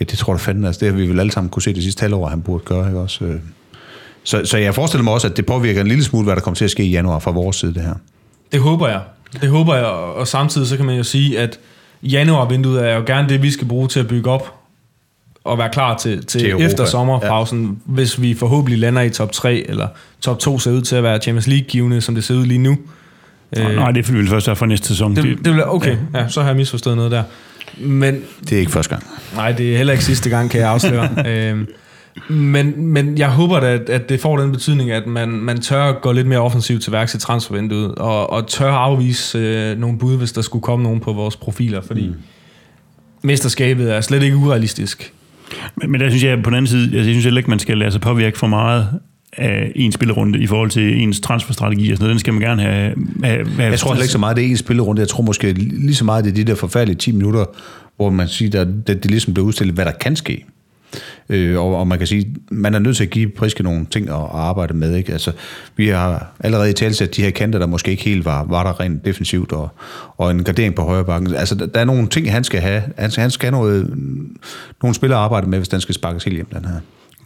Ja, 0.00 0.04
det 0.04 0.18
tror 0.18 0.32
jeg 0.32 0.40
fanden, 0.40 0.64
altså 0.64 0.78
det 0.78 0.88
har 0.88 0.96
vi 0.96 1.08
vel 1.08 1.20
alle 1.20 1.32
sammen 1.32 1.50
kunne 1.50 1.62
se 1.62 1.74
det 1.74 1.82
sidste 1.82 2.00
halvår, 2.00 2.26
han 2.28 2.40
burde 2.40 2.64
gøre, 2.64 2.86
ikke 2.86 3.00
også? 3.00 3.24
Øh. 3.24 3.34
Så, 4.24 4.40
så 4.44 4.58
jeg 4.58 4.74
forestiller 4.74 5.04
mig 5.04 5.12
også, 5.12 5.26
at 5.26 5.36
det 5.36 5.46
påvirker 5.46 5.80
en 5.80 5.86
lille 5.86 6.04
smule, 6.04 6.24
hvad 6.24 6.36
der 6.36 6.40
kommer 6.42 6.56
til 6.56 6.64
at 6.64 6.70
ske 6.70 6.84
i 6.84 6.90
januar 6.90 7.18
fra 7.18 7.30
vores 7.30 7.56
side, 7.56 7.74
det 7.74 7.82
her. 7.82 7.94
Det 8.52 8.60
håber 8.60 8.88
jeg. 8.88 9.00
Det 9.40 9.48
håber 9.48 9.74
jeg, 9.74 9.84
og 9.84 10.28
samtidig 10.28 10.66
så 10.66 10.76
kan 10.76 10.86
man 10.86 10.96
jo 10.96 11.02
sige, 11.02 11.38
at 11.38 11.58
januarvinduet 12.02 12.88
er 12.88 12.94
jo 12.94 13.02
gerne 13.06 13.28
det, 13.28 13.42
vi 13.42 13.50
skal 13.50 13.66
bruge 13.66 13.88
til 13.88 14.00
at 14.00 14.08
bygge 14.08 14.30
op 14.30 14.54
og 15.44 15.58
være 15.58 15.68
klar 15.72 15.96
til, 15.96 16.26
til, 16.26 16.40
Til 16.40 16.50
Europa. 16.50 16.66
efter 16.66 16.84
sommerpausen, 16.84 17.64
ja. 17.64 17.92
hvis 17.92 18.20
vi 18.22 18.34
forhåbentlig 18.34 18.78
lander 18.78 19.02
i 19.02 19.10
top 19.10 19.32
3, 19.32 19.64
eller 19.68 19.88
top 20.20 20.38
2 20.38 20.58
ser 20.58 20.70
ud 20.70 20.82
til 20.82 20.96
at 20.96 21.02
være 21.02 21.18
Champions 21.18 21.46
League-givende, 21.46 22.00
som 22.00 22.14
det 22.14 22.24
ser 22.24 22.34
ud 22.34 22.46
lige 22.46 22.58
nu. 22.58 22.78
Øh, 23.56 23.74
nej, 23.76 23.90
det 23.90 24.12
vil 24.12 24.28
først 24.28 24.46
være 24.46 24.56
for 24.56 24.66
næste 24.66 24.88
sæson. 24.88 25.16
Det, 25.16 25.24
det 25.44 25.54
vil, 25.54 25.64
okay, 25.66 25.96
ja. 26.14 26.20
ja, 26.20 26.28
så 26.28 26.40
har 26.40 26.48
jeg 26.48 26.56
misforstået 26.56 26.96
noget 26.96 27.10
der. 27.10 27.22
Men 27.78 28.22
Det 28.40 28.52
er 28.52 28.58
ikke 28.58 28.72
første 28.72 28.90
gang. 28.94 29.06
Nej, 29.34 29.52
det 29.52 29.72
er 29.72 29.76
heller 29.76 29.92
ikke 29.92 30.04
sidste 30.04 30.30
gang, 30.30 30.50
kan 30.50 30.60
jeg 30.60 30.70
afsløre. 30.70 31.08
øhm, 31.50 31.68
men, 32.28 32.86
men 32.86 33.18
jeg 33.18 33.30
håber 33.30 33.60
da, 33.60 33.66
at, 33.66 33.88
at 33.88 34.08
det 34.08 34.20
får 34.20 34.36
den 34.36 34.52
betydning, 34.52 34.90
at 34.90 35.06
man, 35.06 35.28
man 35.28 35.60
tør 35.60 35.92
gå 35.92 36.12
lidt 36.12 36.26
mere 36.26 36.38
offensivt 36.38 36.82
til 36.82 36.92
værks 36.92 37.14
i 37.14 37.18
transfervinduet, 37.18 37.94
og, 37.94 38.30
og 38.30 38.46
tør 38.46 38.72
afvise 38.72 39.38
øh, 39.38 39.78
nogle 39.78 39.98
bud, 39.98 40.16
hvis 40.16 40.32
der 40.32 40.42
skulle 40.42 40.62
komme 40.62 40.82
nogen 40.82 41.00
på 41.00 41.12
vores 41.12 41.36
profiler, 41.36 41.80
fordi 41.80 42.06
mm. 42.06 42.14
mesterskabet 43.22 43.94
er 43.94 44.00
slet 44.00 44.22
ikke 44.22 44.36
urealistisk. 44.36 45.12
Men, 45.76 45.90
men 45.90 46.00
der 46.00 46.08
synes 46.08 46.24
jeg 46.24 46.42
på 46.42 46.50
den 46.50 46.56
anden 46.56 46.66
side, 46.66 46.82
altså, 46.82 46.96
jeg 46.96 47.04
synes 47.04 47.24
heller 47.24 47.38
ikke, 47.38 47.50
man 47.50 47.58
skal 47.58 47.78
lade 47.78 47.90
sig 47.90 48.00
påvirke 48.00 48.38
for 48.38 48.46
meget 48.46 48.88
af 49.32 49.72
en 49.74 49.92
spillerunde 49.92 50.38
i 50.38 50.46
forhold 50.46 50.70
til 50.70 51.02
ens 51.02 51.20
transferstrategi 51.20 51.90
og 51.90 51.96
sådan 51.96 52.04
noget. 52.04 52.14
Den 52.14 52.18
skal 52.18 52.32
man 52.32 52.42
gerne 52.42 52.62
have... 52.62 52.94
have, 53.24 53.46
have 53.48 53.70
Jeg 53.70 53.78
tror 53.78 53.92
heller 53.92 54.02
ikke 54.02 54.12
så 54.12 54.18
meget, 54.18 54.36
det 54.36 54.44
er 54.44 54.48
en 54.48 54.56
spillerunde. 54.56 55.00
Jeg 55.00 55.08
tror 55.08 55.22
måske 55.22 55.52
lige 55.52 55.94
så 55.94 56.04
meget, 56.04 56.24
det 56.24 56.30
er 56.30 56.34
de 56.34 56.44
der 56.44 56.54
forfærdelige 56.54 56.96
10 56.96 57.12
minutter, 57.12 57.44
hvor 57.96 58.10
man 58.10 58.28
siger, 58.28 58.60
at 58.60 58.68
det, 58.86 59.02
det 59.02 59.10
ligesom 59.10 59.34
bliver 59.34 59.46
udstillet, 59.46 59.74
hvad 59.74 59.84
der 59.84 59.92
kan 59.92 60.16
ske. 60.16 60.44
Øh, 61.28 61.58
og, 61.58 61.76
og 61.76 61.86
man 61.86 61.98
kan 61.98 62.06
sige, 62.06 62.36
man 62.50 62.74
er 62.74 62.78
nødt 62.78 62.96
til 62.96 63.04
at 63.04 63.10
give 63.10 63.28
Priske 63.28 63.62
nogle 63.62 63.86
ting 63.90 64.08
at, 64.08 64.14
at 64.14 64.28
arbejde 64.32 64.74
med. 64.74 64.94
Ikke? 64.94 65.12
Altså, 65.12 65.32
vi 65.76 65.88
har 65.88 66.26
allerede 66.40 66.70
i 66.70 66.72
talsat 66.72 67.16
de 67.16 67.22
her 67.22 67.30
kanter, 67.30 67.58
der 67.58 67.66
måske 67.66 67.90
ikke 67.90 68.04
helt 68.04 68.24
var, 68.24 68.44
var 68.44 68.62
der 68.62 68.80
rent 68.80 69.04
defensivt, 69.04 69.52
og, 69.52 69.68
og 70.16 70.30
en 70.30 70.44
gardering 70.44 70.74
på 70.74 70.82
højre 70.82 71.04
bakken. 71.04 71.34
Altså, 71.34 71.54
der, 71.54 71.66
der 71.66 71.80
er 71.80 71.84
nogle 71.84 72.08
ting, 72.08 72.32
han 72.32 72.44
skal 72.44 72.60
have. 72.60 72.82
Han, 72.98 73.10
han 73.16 73.30
skal 73.30 73.50
have 73.52 73.60
noget, 73.60 73.86
nogle 74.82 74.94
spillere 74.94 75.18
at 75.18 75.24
arbejde 75.24 75.46
med, 75.46 75.58
hvis 75.58 75.68
den 75.68 75.80
skal 75.80 75.94
sparkes 75.94 76.24
helt 76.24 76.36
hjem, 76.36 76.46
den 76.46 76.64
her. 76.64 76.80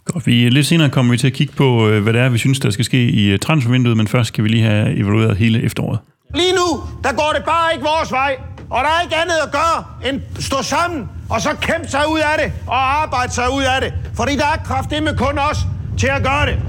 Godt, 0.05 0.27
vi, 0.27 0.49
lidt 0.49 0.65
senere 0.65 0.89
kommer 0.89 1.11
vi 1.11 1.17
til 1.17 1.27
at 1.27 1.33
kigge 1.33 1.53
på, 1.53 1.89
øh, 1.89 2.03
hvad 2.03 2.13
det 2.13 2.21
er, 2.21 2.29
vi 2.29 2.37
synes, 2.37 2.59
der 2.59 2.69
skal 2.69 2.85
ske 2.85 3.09
i 3.09 3.27
øh, 3.27 3.39
transfervinduet, 3.39 3.97
men 3.97 4.07
først 4.07 4.27
skal 4.27 4.43
vi 4.43 4.49
lige 4.49 4.63
have 4.63 4.97
evalueret 4.97 5.37
hele 5.37 5.63
efteråret. 5.63 5.99
Lige 6.35 6.51
nu, 6.51 6.81
der 7.03 7.13
går 7.13 7.31
det 7.35 7.43
bare 7.45 7.73
ikke 7.73 7.85
vores 7.85 8.11
vej. 8.11 8.54
Og 8.69 8.79
der 8.83 8.89
er 8.89 9.01
ikke 9.03 9.15
andet 9.15 9.35
at 9.45 9.51
gøre, 9.51 10.09
end 10.09 10.21
stå 10.39 10.57
sammen, 10.61 11.09
og 11.29 11.41
så 11.41 11.49
kæmpe 11.61 11.87
sig 11.87 12.01
ud 12.11 12.19
af 12.19 12.35
det, 12.43 12.53
og 12.67 13.01
arbejde 13.01 13.33
sig 13.33 13.43
ud 13.53 13.63
af 13.63 13.81
det. 13.81 13.93
Fordi 14.13 14.35
der 14.35 14.45
er 14.45 14.57
kraft 14.65 14.91
med 14.91 15.17
kun 15.17 15.39
os 15.51 15.57
til 15.97 16.07
at 16.07 16.23
gøre 16.23 16.45
det. 16.45 16.59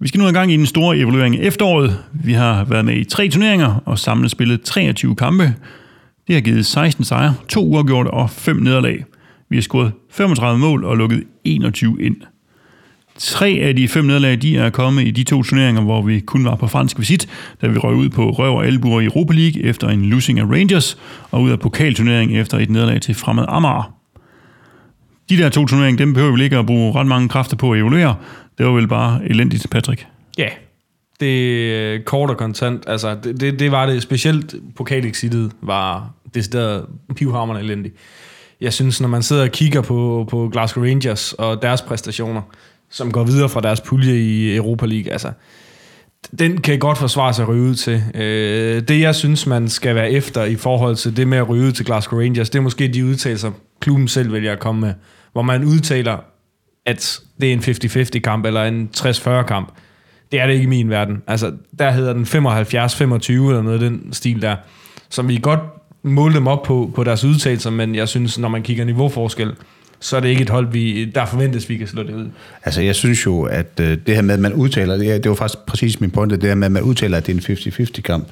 Vi 0.00 0.08
skal 0.08 0.20
nu 0.20 0.28
i 0.28 0.32
gang 0.32 0.52
i 0.52 0.56
den 0.56 0.66
store 0.66 0.96
evaluering 0.96 1.34
i 1.34 1.40
efteråret. 1.40 2.04
Vi 2.12 2.32
har 2.32 2.64
været 2.64 2.84
med 2.84 2.96
i 2.96 3.04
tre 3.04 3.28
turneringer 3.28 3.82
og 3.84 3.98
samlet 3.98 4.30
spillet 4.30 4.62
23 4.62 5.16
kampe. 5.16 5.54
Det 6.26 6.34
har 6.34 6.40
givet 6.40 6.66
16 6.66 7.04
sejre, 7.04 7.34
to 7.48 7.64
uafgjorte 7.64 8.08
og 8.08 8.30
fem 8.30 8.56
nederlag. 8.56 9.04
Vi 9.50 9.56
har 9.56 9.62
scoret 9.62 9.92
35 10.10 10.58
mål 10.58 10.84
og 10.84 10.96
lukket 10.96 11.24
21 11.44 12.02
ind. 12.02 12.16
Tre 13.18 13.58
af 13.62 13.76
de 13.76 13.88
fem 13.88 14.04
nederlag, 14.04 14.42
de 14.42 14.56
er 14.56 14.70
kommet 14.70 15.06
i 15.06 15.10
de 15.10 15.24
to 15.24 15.42
turneringer, 15.42 15.82
hvor 15.82 16.02
vi 16.02 16.20
kun 16.20 16.44
var 16.44 16.56
på 16.56 16.66
fransk 16.66 16.98
visit, 16.98 17.28
da 17.62 17.66
vi 17.66 17.78
røg 17.78 17.94
ud 17.94 18.08
på 18.08 18.30
røv 18.30 18.54
og 18.56 18.66
albuer 18.66 19.00
i 19.00 19.04
Europa 19.04 19.32
League 19.32 19.62
efter 19.62 19.88
en 19.88 20.04
losing 20.04 20.38
af 20.38 20.44
Rangers, 20.44 20.98
og 21.30 21.42
ud 21.42 21.50
af 21.50 21.60
pokalturneringen 21.60 22.40
efter 22.40 22.58
et 22.58 22.70
nederlag 22.70 23.00
til 23.00 23.14
Fremad 23.14 23.44
Amager. 23.48 23.94
De 25.28 25.36
der 25.36 25.48
to 25.48 25.66
turneringer, 25.66 25.98
dem 25.98 26.14
behøver 26.14 26.36
vi 26.36 26.42
ikke 26.42 26.58
at 26.58 26.66
bruge 26.66 26.94
ret 26.94 27.06
mange 27.06 27.28
kræfter 27.28 27.56
på 27.56 27.72
at 27.72 27.78
evaluere. 27.78 28.14
Det 28.58 28.66
var 28.66 28.72
vel 28.72 28.88
bare 28.88 29.20
elendigt, 29.24 29.70
Patrick. 29.70 30.06
Ja, 30.38 30.48
det 31.20 31.74
er 31.94 31.98
kort 32.06 32.30
og 32.30 32.36
kontant. 32.36 32.84
Altså, 32.86 33.16
det, 33.24 33.40
det, 33.40 33.58
det 33.58 33.70
var 33.70 33.86
det. 33.86 34.02
Specielt 34.02 34.54
pokalexitet 34.76 35.52
var 35.62 36.10
decideret 36.34 36.86
pivhammerne 37.16 37.60
elendigt. 37.60 37.94
Jeg 38.60 38.72
synes, 38.72 39.00
når 39.00 39.08
man 39.08 39.22
sidder 39.22 39.42
og 39.42 39.52
kigger 39.52 39.80
på, 39.80 40.26
på 40.30 40.48
Glasgow 40.52 40.84
Rangers 40.84 41.32
og 41.32 41.62
deres 41.62 41.82
præstationer, 41.82 42.42
som 42.90 43.12
går 43.12 43.24
videre 43.24 43.48
fra 43.48 43.60
deres 43.60 43.80
pulje 43.80 44.14
i 44.14 44.56
Europa 44.56 44.86
League, 44.86 45.12
altså, 45.12 45.32
den 46.38 46.60
kan 46.60 46.78
godt 46.78 46.98
forsvare 46.98 47.34
sig 47.34 47.42
at 47.42 47.48
ryge 47.48 47.62
ud 47.62 47.74
til. 47.74 48.02
Øh, 48.14 48.82
det, 48.82 49.00
jeg 49.00 49.14
synes, 49.14 49.46
man 49.46 49.68
skal 49.68 49.94
være 49.94 50.10
efter 50.10 50.44
i 50.44 50.56
forhold 50.56 50.96
til 50.96 51.16
det 51.16 51.28
med 51.28 51.38
at 51.38 51.48
ryge 51.48 51.66
ud 51.66 51.72
til 51.72 51.86
Glasgow 51.86 52.20
Rangers, 52.20 52.50
det 52.50 52.58
er 52.58 52.62
måske 52.62 52.88
de 52.88 53.04
udtalelser, 53.04 53.50
klubben 53.80 54.08
selv 54.08 54.32
vælger 54.32 54.52
at 54.52 54.58
komme 54.58 54.80
med, 54.80 54.94
hvor 55.32 55.42
man 55.42 55.64
udtaler, 55.64 56.18
at 56.86 57.20
det 57.40 57.48
er 57.48 57.52
en 57.52 57.58
50-50 57.58 58.18
kamp, 58.18 58.46
eller 58.46 58.64
en 58.64 58.90
60-40 58.96 59.42
kamp. 59.42 59.72
Det 60.32 60.40
er 60.40 60.46
det 60.46 60.54
ikke 60.54 60.64
i 60.64 60.66
min 60.66 60.90
verden. 60.90 61.22
Altså, 61.26 61.52
der 61.78 61.90
hedder 61.90 62.12
den 62.12 62.24
75-25, 62.24 63.32
eller 63.32 63.62
noget 63.62 63.80
den 63.80 64.12
stil 64.12 64.42
der, 64.42 64.56
som 65.08 65.28
vi 65.28 65.38
godt 65.42 65.60
måle 66.02 66.34
dem 66.34 66.46
op 66.46 66.62
på, 66.62 66.92
på 66.94 67.04
deres 67.04 67.24
udtalelser, 67.24 67.70
men 67.70 67.94
jeg 67.94 68.08
synes, 68.08 68.38
når 68.38 68.48
man 68.48 68.62
kigger 68.62 68.84
niveauforskel, 68.84 69.54
så 70.00 70.16
er 70.16 70.20
det 70.20 70.28
ikke 70.28 70.42
et 70.42 70.50
hold, 70.50 70.72
vi, 70.72 71.04
der 71.04 71.26
forventes, 71.26 71.68
vi 71.68 71.76
kan 71.76 71.86
slå 71.86 72.02
det 72.02 72.14
ud. 72.14 72.28
Altså, 72.64 72.82
jeg 72.82 72.94
synes 72.94 73.26
jo, 73.26 73.42
at 73.42 73.80
øh, 73.80 73.98
det 74.06 74.14
her 74.14 74.22
med, 74.22 74.34
at 74.34 74.40
man 74.40 74.52
udtaler, 74.52 74.96
det, 74.96 75.22
det 75.22 75.28
var 75.28 75.34
faktisk 75.34 75.58
præcis 75.66 76.00
min 76.00 76.10
pointe, 76.10 76.36
det 76.36 76.48
her 76.48 76.54
med, 76.54 76.66
at 76.66 76.72
man 76.72 76.82
udtaler, 76.82 77.16
at 77.16 77.26
det 77.26 77.48
er 77.48 77.52
en 77.54 77.86
50-50 77.88 78.00
kamp. 78.00 78.28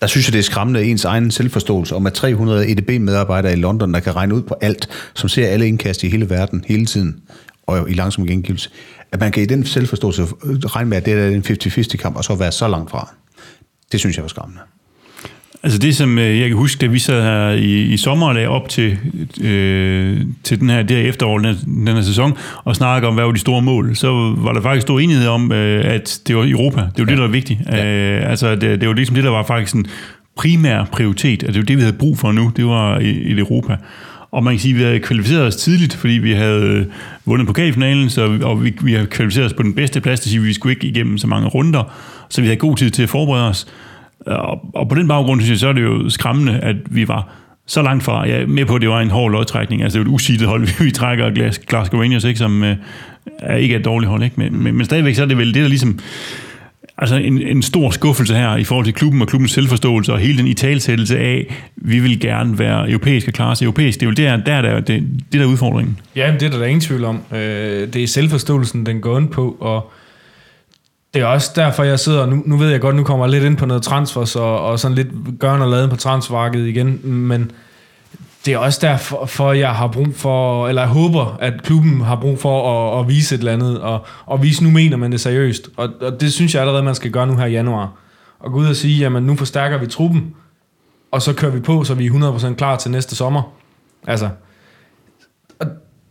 Der 0.00 0.06
synes 0.06 0.26
jeg, 0.26 0.32
det 0.32 0.38
er 0.38 0.42
skræmmende 0.42 0.84
ens 0.84 1.04
egen 1.04 1.30
selvforståelse 1.30 1.94
om, 1.94 2.06
at 2.06 2.12
300 2.12 2.70
EDB-medarbejdere 2.70 3.52
i 3.52 3.56
London, 3.56 3.94
der 3.94 4.00
kan 4.00 4.16
regne 4.16 4.34
ud 4.34 4.42
på 4.42 4.54
alt, 4.60 4.88
som 5.14 5.28
ser 5.28 5.48
alle 5.48 5.68
indkast 5.68 6.04
i 6.04 6.08
hele 6.08 6.30
verden 6.30 6.64
hele 6.66 6.86
tiden, 6.86 7.22
og 7.66 7.90
i 7.90 7.94
langsom 7.94 8.26
gengivelse, 8.26 8.70
at 9.12 9.20
man 9.20 9.32
kan 9.32 9.42
i 9.42 9.46
den 9.46 9.66
selvforståelse 9.66 10.22
regne 10.44 10.90
med, 10.90 10.96
at 10.96 11.06
det 11.06 11.12
er 11.12 11.28
en 11.28 11.44
50-50 11.46 11.96
kamp, 11.96 12.16
og 12.16 12.24
så 12.24 12.34
være 12.34 12.52
så 12.52 12.68
langt 12.68 12.90
fra. 12.90 13.14
Det 13.92 14.00
synes 14.00 14.16
jeg 14.16 14.22
var 14.22 14.28
skræmmende. 14.28 14.60
Altså 15.62 15.78
det, 15.78 15.96
som 15.96 16.18
øh, 16.18 16.40
jeg 16.40 16.48
kan 16.48 16.56
huske, 16.56 16.80
da 16.80 16.86
vi 16.86 16.98
sad 16.98 17.22
her 17.22 17.50
i, 17.50 17.82
i 17.82 17.96
sommer 17.96 18.28
og 18.28 18.34
lagde 18.34 18.48
op 18.48 18.68
til, 18.68 18.98
øh, 19.40 20.20
til 20.44 20.60
den 20.60 20.70
her, 20.70 20.82
det 20.82 20.96
her 20.96 21.08
efterår, 21.08 21.38
den 21.38 21.46
her, 21.46 21.54
den 21.64 21.88
her 21.88 22.02
sæson, 22.02 22.36
og 22.64 22.76
snakkede 22.76 23.08
om, 23.08 23.14
hvad 23.14 23.24
var 23.24 23.32
de 23.32 23.38
store 23.38 23.62
mål, 23.62 23.96
så 23.96 24.34
var 24.38 24.52
der 24.52 24.60
faktisk 24.60 24.82
stor 24.82 25.00
enighed 25.00 25.26
om, 25.26 25.52
øh, 25.52 25.94
at 25.94 26.20
det 26.26 26.36
var 26.36 26.44
Europa. 26.46 26.80
Det 26.80 26.86
var 26.98 27.04
ja. 27.04 27.04
det, 27.04 27.16
der 27.16 27.24
var 27.24 27.28
vigtigt. 27.28 27.60
Ja. 27.66 27.86
Øh, 27.86 28.30
altså 28.30 28.54
det, 28.54 28.80
det 28.80 28.88
var 28.88 28.94
ligesom 28.94 29.14
det, 29.14 29.24
der 29.24 29.30
var 29.30 29.42
faktisk 29.42 29.74
en 29.74 29.86
primær 30.36 30.84
prioritet, 30.92 31.42
at 31.42 31.48
det 31.48 31.56
var 31.56 31.66
det, 31.66 31.76
vi 31.76 31.82
havde 31.82 31.96
brug 31.96 32.18
for 32.18 32.32
nu, 32.32 32.52
det 32.56 32.66
var 32.66 32.98
i, 32.98 33.10
i 33.10 33.38
Europa. 33.38 33.76
Og 34.32 34.44
man 34.44 34.54
kan 34.54 34.60
sige, 34.60 34.74
at 34.74 34.78
vi 34.78 34.84
havde 34.84 35.00
kvalificeret 35.00 35.46
os 35.46 35.56
tidligt, 35.56 35.94
fordi 35.96 36.12
vi 36.12 36.32
havde 36.32 36.86
vundet 37.24 37.46
pokalfinalen, 37.46 38.10
så, 38.10 38.38
og 38.42 38.64
vi, 38.64 38.74
vi 38.82 38.92
havde 38.92 39.06
kvalificeret 39.06 39.46
os 39.46 39.52
på 39.52 39.62
den 39.62 39.74
bedste 39.74 40.00
plads, 40.00 40.20
det 40.20 40.26
vil 40.26 40.30
sige, 40.30 40.40
at 40.40 40.46
vi 40.46 40.52
skulle 40.52 40.72
ikke 40.74 40.86
igennem 40.86 41.18
så 41.18 41.26
mange 41.26 41.48
runder, 41.48 41.92
så 42.28 42.40
vi 42.40 42.46
havde 42.46 42.58
god 42.58 42.76
tid 42.76 42.90
til 42.90 43.02
at 43.02 43.08
forberede 43.08 43.48
os. 43.48 43.66
Og, 44.26 44.60
og 44.74 44.88
på 44.88 44.94
den 44.94 45.08
baggrund 45.08 45.40
synes 45.40 45.50
jeg, 45.50 45.58
så 45.58 45.68
er 45.68 45.72
det 45.72 45.82
jo 45.82 46.08
skræmmende, 46.08 46.60
at 46.60 46.76
vi 46.90 47.08
var 47.08 47.28
så 47.66 47.82
langt 47.82 48.04
fra. 48.04 48.28
Jeg 48.28 48.42
er 48.42 48.46
med 48.46 48.64
på, 48.64 48.74
at 48.74 48.80
det 48.80 48.88
var 48.88 49.00
en 49.00 49.10
hård 49.10 49.32
lodtrækning. 49.32 49.82
Altså 49.82 49.98
det 49.98 50.04
er 50.04 50.08
jo 50.08 50.10
et 50.10 50.14
usiget 50.14 50.42
hold, 50.42 50.68
vi 50.84 50.90
trækker 50.90 51.50
Glasgow 51.66 52.00
Rangers, 52.00 52.24
ikke, 52.24 52.38
som 52.38 52.64
øh, 52.64 52.76
er 53.38 53.56
ikke 53.56 53.76
et 53.76 53.84
dårligt 53.84 54.10
hold. 54.10 54.22
Ikke? 54.22 54.34
Men, 54.38 54.62
men, 54.62 54.74
men 54.74 54.86
stadigvæk 54.86 55.14
så 55.14 55.22
er 55.22 55.26
det 55.26 55.38
vel 55.38 55.54
det, 55.54 55.62
der 55.62 55.68
ligesom... 55.68 55.98
Altså 56.98 57.16
en, 57.16 57.42
en 57.42 57.62
stor 57.62 57.90
skuffelse 57.90 58.34
her 58.34 58.56
i 58.56 58.64
forhold 58.64 58.84
til 58.84 58.94
klubben 58.94 59.22
og 59.22 59.28
klubbens 59.28 59.52
selvforståelse 59.52 60.12
og 60.12 60.18
hele 60.18 60.38
den 60.38 60.46
italsættelse 60.46 61.18
af, 61.18 61.54
vi 61.76 61.98
vil 61.98 62.20
gerne 62.20 62.58
være 62.58 62.90
europæiske 62.90 63.32
klare 63.32 63.56
europæisk. 63.62 64.00
Det 64.00 64.06
er 64.06 64.10
jo 64.10 64.14
der, 64.14 64.36
der, 64.36 64.62
der, 64.62 64.80
det, 64.80 65.02
det 65.32 65.40
der 65.40 65.46
er 65.46 65.46
udfordringen. 65.46 65.98
Ja, 66.16 66.32
det 66.40 66.42
er 66.42 66.50
der, 66.50 66.58
der 66.58 66.66
ingen 66.66 66.80
tvivl 66.80 67.04
om. 67.04 67.20
Øh, 67.32 67.38
det 67.92 67.96
er 67.96 68.06
selvforståelsen, 68.06 68.86
den 68.86 69.00
går 69.00 69.18
ind 69.18 69.28
på, 69.28 69.56
og 69.60 69.92
det 71.14 71.22
er 71.22 71.26
også 71.26 71.52
derfor, 71.56 71.82
jeg 71.82 71.98
sidder, 71.98 72.26
nu, 72.26 72.42
nu 72.46 72.56
ved 72.56 72.70
jeg 72.70 72.80
godt, 72.80 72.96
nu 72.96 73.04
kommer 73.04 73.26
jeg 73.26 73.30
lidt 73.30 73.44
ind 73.44 73.56
på 73.56 73.66
noget 73.66 73.82
transfers, 73.82 74.36
og, 74.36 74.60
og 74.60 74.78
sådan 74.78 74.94
lidt 74.94 75.08
gørn 75.38 75.62
og 75.62 75.68
laden 75.68 75.90
på 75.90 75.96
transfermarkedet 75.96 76.66
igen, 76.66 77.00
men 77.04 77.50
det 78.44 78.54
er 78.54 78.58
også 78.58 78.78
derfor, 78.82 79.26
for 79.26 79.52
jeg 79.52 79.74
har 79.74 79.86
brug 79.86 80.08
for, 80.14 80.68
eller 80.68 80.82
jeg 80.82 80.90
håber, 80.90 81.36
at 81.40 81.62
klubben 81.62 82.00
har 82.00 82.16
brug 82.16 82.38
for 82.38 82.92
at, 82.94 83.00
at 83.00 83.08
vise 83.08 83.34
et 83.34 83.38
eller 83.38 83.52
andet, 83.52 83.80
og, 83.80 84.06
og 84.26 84.42
vise, 84.42 84.64
nu 84.64 84.70
mener 84.70 84.96
man 84.96 85.12
det 85.12 85.20
seriøst. 85.20 85.68
Og, 85.76 85.88
og 86.00 86.20
det 86.20 86.32
synes 86.32 86.54
jeg 86.54 86.60
allerede, 86.60 86.82
man 86.82 86.94
skal 86.94 87.10
gøre 87.10 87.26
nu 87.26 87.36
her 87.36 87.46
i 87.46 87.52
januar. 87.52 87.92
Og 88.38 88.52
gå 88.52 88.58
ud 88.58 88.66
og 88.66 88.76
sige, 88.76 88.98
jamen 88.98 89.22
nu 89.22 89.36
forstærker 89.36 89.78
vi 89.78 89.86
truppen, 89.86 90.34
og 91.10 91.22
så 91.22 91.32
kører 91.32 91.52
vi 91.52 91.60
på, 91.60 91.84
så 91.84 91.94
vi 91.94 92.06
er 92.06 92.10
100% 92.50 92.54
klar 92.54 92.76
til 92.76 92.90
næste 92.90 93.16
sommer. 93.16 93.42
Altså, 94.06 94.28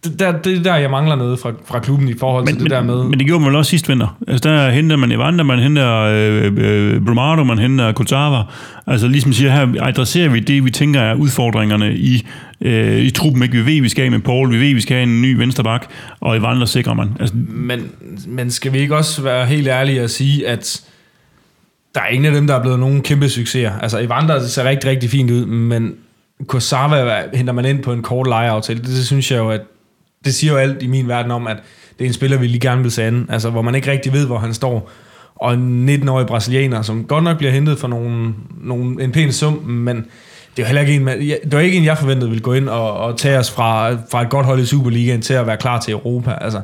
det, 0.04 0.20
der, 0.20 0.32
det 0.32 0.58
er 0.58 0.64
der, 0.64 0.76
jeg 0.76 0.90
mangler 0.90 1.16
noget 1.16 1.40
fra, 1.40 1.52
fra 1.66 1.80
klubben 1.80 2.10
i 2.10 2.14
forhold 2.20 2.46
men, 2.46 2.54
til 2.54 2.64
det 2.64 2.64
men, 2.64 2.72
der 2.72 2.96
med... 2.96 3.04
Men 3.04 3.20
det 3.20 3.28
gjorde 3.28 3.44
man 3.44 3.56
også 3.56 3.70
sidst 3.70 3.90
vinter. 3.90 4.18
Altså 4.28 4.50
der 4.50 4.70
henter 4.70 4.96
man 4.96 5.12
Evander, 5.12 5.44
man 5.44 5.60
henter 5.60 6.00
øh, 6.00 6.54
øh, 6.58 7.06
Brumado, 7.06 7.44
man 7.44 7.60
henter 7.60 7.92
Kutava. 7.92 8.44
Altså 8.88 9.08
ligesom 9.08 9.34
siger 9.34 9.52
her, 9.52 9.84
adresserer 9.84 10.30
vi 10.30 10.40
det, 10.40 10.66
vi 10.66 10.72
tænker 10.72 11.02
er 11.02 11.16
udfordringerne 11.16 11.96
i, 11.96 12.28
øh, 12.62 13.00
i 13.00 13.10
truppen. 13.10 13.44
Ikke? 13.44 13.58
Vi 13.58 13.66
ved, 13.66 13.82
vi 13.82 13.90
skal 13.90 14.04
have 14.04 14.12
med 14.12 14.20
Paul, 14.20 14.52
vi 14.52 14.60
ved, 14.60 14.74
vi 14.74 14.82
skal 14.82 14.96
have 14.96 15.04
en 15.04 15.22
ny 15.22 15.38
vensterbak, 15.38 15.86
og 16.20 16.38
Evander 16.38 16.66
sikrer 16.66 16.94
man. 16.94 17.10
Altså, 17.20 17.36
men, 17.50 17.92
men 18.28 18.52
skal 18.52 18.74
vi 18.74 18.78
ikke 18.78 18.98
også 18.98 19.22
være 19.22 19.46
helt 19.46 19.68
ærlige 19.68 20.04
og 20.04 20.10
sige, 20.10 20.48
at 20.48 20.82
der 21.96 22.02
er 22.02 22.08
ingen 22.08 22.26
af 22.26 22.32
dem, 22.32 22.48
der 22.48 22.56
er 22.56 22.62
blevet 22.62 22.80
nogen 22.80 23.02
kæmpe 23.02 23.30
succeser. 23.30 23.72
Altså 23.82 24.00
Evander 24.00 24.48
ser 24.48 24.64
rigtig, 24.64 24.90
rigtig 24.90 25.10
fint 25.10 25.32
ud, 25.32 25.46
men 25.46 25.96
Kosava 26.48 27.24
henter 27.34 27.54
man 27.54 27.66
ind 27.66 27.84
på 27.84 27.94
en 27.94 28.02
kort 28.02 28.28
lejeaftale. 28.28 28.80
Det, 28.80 28.88
det 28.88 29.06
synes 29.06 29.32
jeg 29.32 29.38
jo, 29.38 29.50
at 29.50 29.62
det 30.26 30.34
siger 30.34 30.54
jo 30.54 30.60
alt 30.60 30.84
i 30.84 30.88
min 30.88 31.08
verden 31.08 31.32
om, 31.32 31.48
at 31.48 31.58
det 31.98 32.06
er 32.06 32.08
en 32.08 32.14
spiller, 32.14 32.38
vi 32.38 32.48
lige 32.48 32.60
gerne 32.60 32.82
vil 32.82 32.92
sande, 32.92 33.26
altså 33.30 33.50
hvor 33.50 33.62
man 33.62 33.76
ikke 33.76 33.92
rigtig 33.92 34.14
ved, 34.14 34.26
hvor 34.26 34.38
han 34.38 34.54
står. 34.54 34.92
Og 35.36 35.54
en 35.54 35.90
19-årig 35.90 36.28
brasilianer, 36.28 36.82
som 36.82 37.04
godt 37.04 37.24
nok 37.24 37.38
bliver 37.38 37.52
hentet 37.52 37.80
for 37.80 37.88
nogle, 37.88 38.34
nogle, 38.62 39.04
en 39.04 39.12
pæn 39.12 39.32
sum, 39.32 39.54
men 39.54 40.06
det 40.58 40.64
er 40.64 40.68
heller 40.68 40.82
ikke 40.82 40.96
en, 40.96 41.08
det 41.08 41.52
var 41.52 41.60
ikke 41.60 41.78
en, 41.78 41.86
jeg 41.86 41.98
forventede 41.98 42.30
ville 42.30 42.42
gå 42.42 42.54
ind 42.54 42.70
og, 42.70 42.94
og 42.94 43.18
tage 43.18 43.38
os 43.38 43.52
fra, 43.52 43.92
fra 44.12 44.22
et 44.22 44.30
godt 44.30 44.46
hold 44.46 44.60
i 44.60 44.66
Superligaen 44.66 45.22
til 45.22 45.34
at 45.34 45.48
være 45.48 45.58
klar 45.58 45.80
til 45.80 45.92
Europa. 45.92 46.32
Altså, 46.42 46.62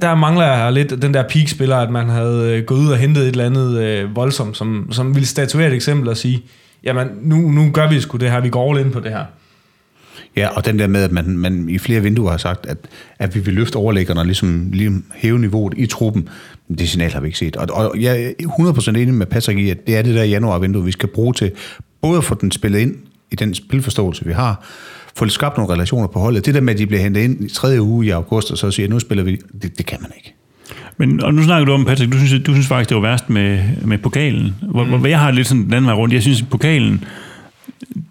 der, 0.00 0.14
mangler 0.14 0.46
jeg 0.46 0.72
lidt 0.72 1.02
den 1.02 1.14
der 1.14 1.22
peak-spiller, 1.28 1.76
at 1.76 1.90
man 1.90 2.08
havde 2.08 2.56
øh, 2.56 2.64
gået 2.64 2.78
ud 2.78 2.92
og 2.92 2.98
hentet 2.98 3.22
et 3.22 3.28
eller 3.28 3.46
andet 3.46 3.78
øh, 3.78 4.16
voldsomt, 4.16 4.56
som, 4.56 4.88
som 4.90 5.14
ville 5.14 5.26
statuere 5.26 5.68
et 5.68 5.74
eksempel 5.74 6.08
og 6.08 6.16
sige, 6.16 6.42
jamen 6.84 7.08
nu, 7.20 7.36
nu 7.36 7.70
gør 7.70 7.88
vi 7.88 8.00
sgu 8.00 8.16
det 8.16 8.30
her, 8.30 8.40
vi 8.40 8.48
går 8.48 8.70
all 8.70 8.86
in 8.86 8.92
på 8.92 9.00
det 9.00 9.10
her. 9.10 9.24
Ja, 10.36 10.48
og 10.48 10.64
den 10.64 10.78
der 10.78 10.86
med, 10.86 11.02
at 11.02 11.12
man, 11.12 11.38
man 11.38 11.68
i 11.68 11.78
flere 11.78 12.00
vinduer 12.00 12.30
har 12.30 12.38
sagt, 12.38 12.66
at, 12.66 12.76
at 13.18 13.34
vi 13.34 13.40
vil 13.40 13.54
løfte 13.54 13.76
overlæggerne 13.76 14.20
og 14.20 14.26
ligesom, 14.26 14.68
ligesom 14.72 15.04
hæve 15.14 15.38
niveauet 15.38 15.74
i 15.76 15.86
truppen, 15.86 16.28
det 16.78 16.88
signal 16.88 17.12
har 17.12 17.20
vi 17.20 17.26
ikke 17.26 17.38
set. 17.38 17.56
Og, 17.56 17.68
og 17.70 18.00
jeg 18.00 18.22
er 18.22 18.30
100% 18.42 18.88
enig 18.88 19.14
med 19.14 19.26
Patrick 19.26 19.58
i, 19.58 19.70
at 19.70 19.86
det 19.86 19.96
er 19.96 20.02
det 20.02 20.14
der 20.14 20.24
januarvindue, 20.24 20.84
vi 20.84 20.92
skal 20.92 21.08
bruge 21.08 21.34
til 21.34 21.50
både 22.02 22.18
at 22.18 22.24
få 22.24 22.34
den 22.34 22.50
spillet 22.50 22.78
ind 22.78 22.96
i 23.30 23.36
den 23.36 23.54
spilforståelse, 23.54 24.24
vi 24.24 24.32
har, 24.32 24.66
få 25.16 25.28
skabt 25.28 25.56
nogle 25.56 25.72
relationer 25.72 26.08
på 26.08 26.18
holdet. 26.18 26.46
Det 26.46 26.54
der 26.54 26.60
med, 26.60 26.72
at 26.72 26.78
de 26.78 26.86
bliver 26.86 27.02
hentet 27.02 27.20
ind 27.20 27.44
i 27.44 27.48
tredje 27.48 27.82
uge 27.82 28.06
i 28.06 28.10
august, 28.10 28.50
og 28.50 28.58
så 28.58 28.70
siger, 28.70 28.88
nu 28.88 28.98
spiller 28.98 29.24
vi, 29.24 29.38
det, 29.62 29.78
det 29.78 29.86
kan 29.86 29.98
man 30.00 30.10
ikke. 30.16 30.34
Men, 30.96 31.22
og 31.22 31.34
nu 31.34 31.42
snakker 31.42 31.64
du 31.64 31.72
om, 31.72 31.84
Patrick, 31.84 32.12
du 32.12 32.18
synes, 32.18 32.42
du 32.46 32.52
synes 32.52 32.66
faktisk, 32.66 32.88
det 32.88 32.94
var 32.94 33.02
værst 33.02 33.30
med, 33.30 33.60
med 33.84 33.98
pokalen. 33.98 34.54
Hvor, 34.70 34.84
mm. 34.84 34.90
hvor 34.90 35.06
jeg 35.06 35.20
har 35.20 35.30
lidt 35.30 35.46
sådan 35.46 35.64
den 35.64 35.72
anden 35.72 35.86
vej 35.86 35.94
rundt. 35.94 36.14
Jeg 36.14 36.22
synes, 36.22 36.42
pokalen, 36.42 37.04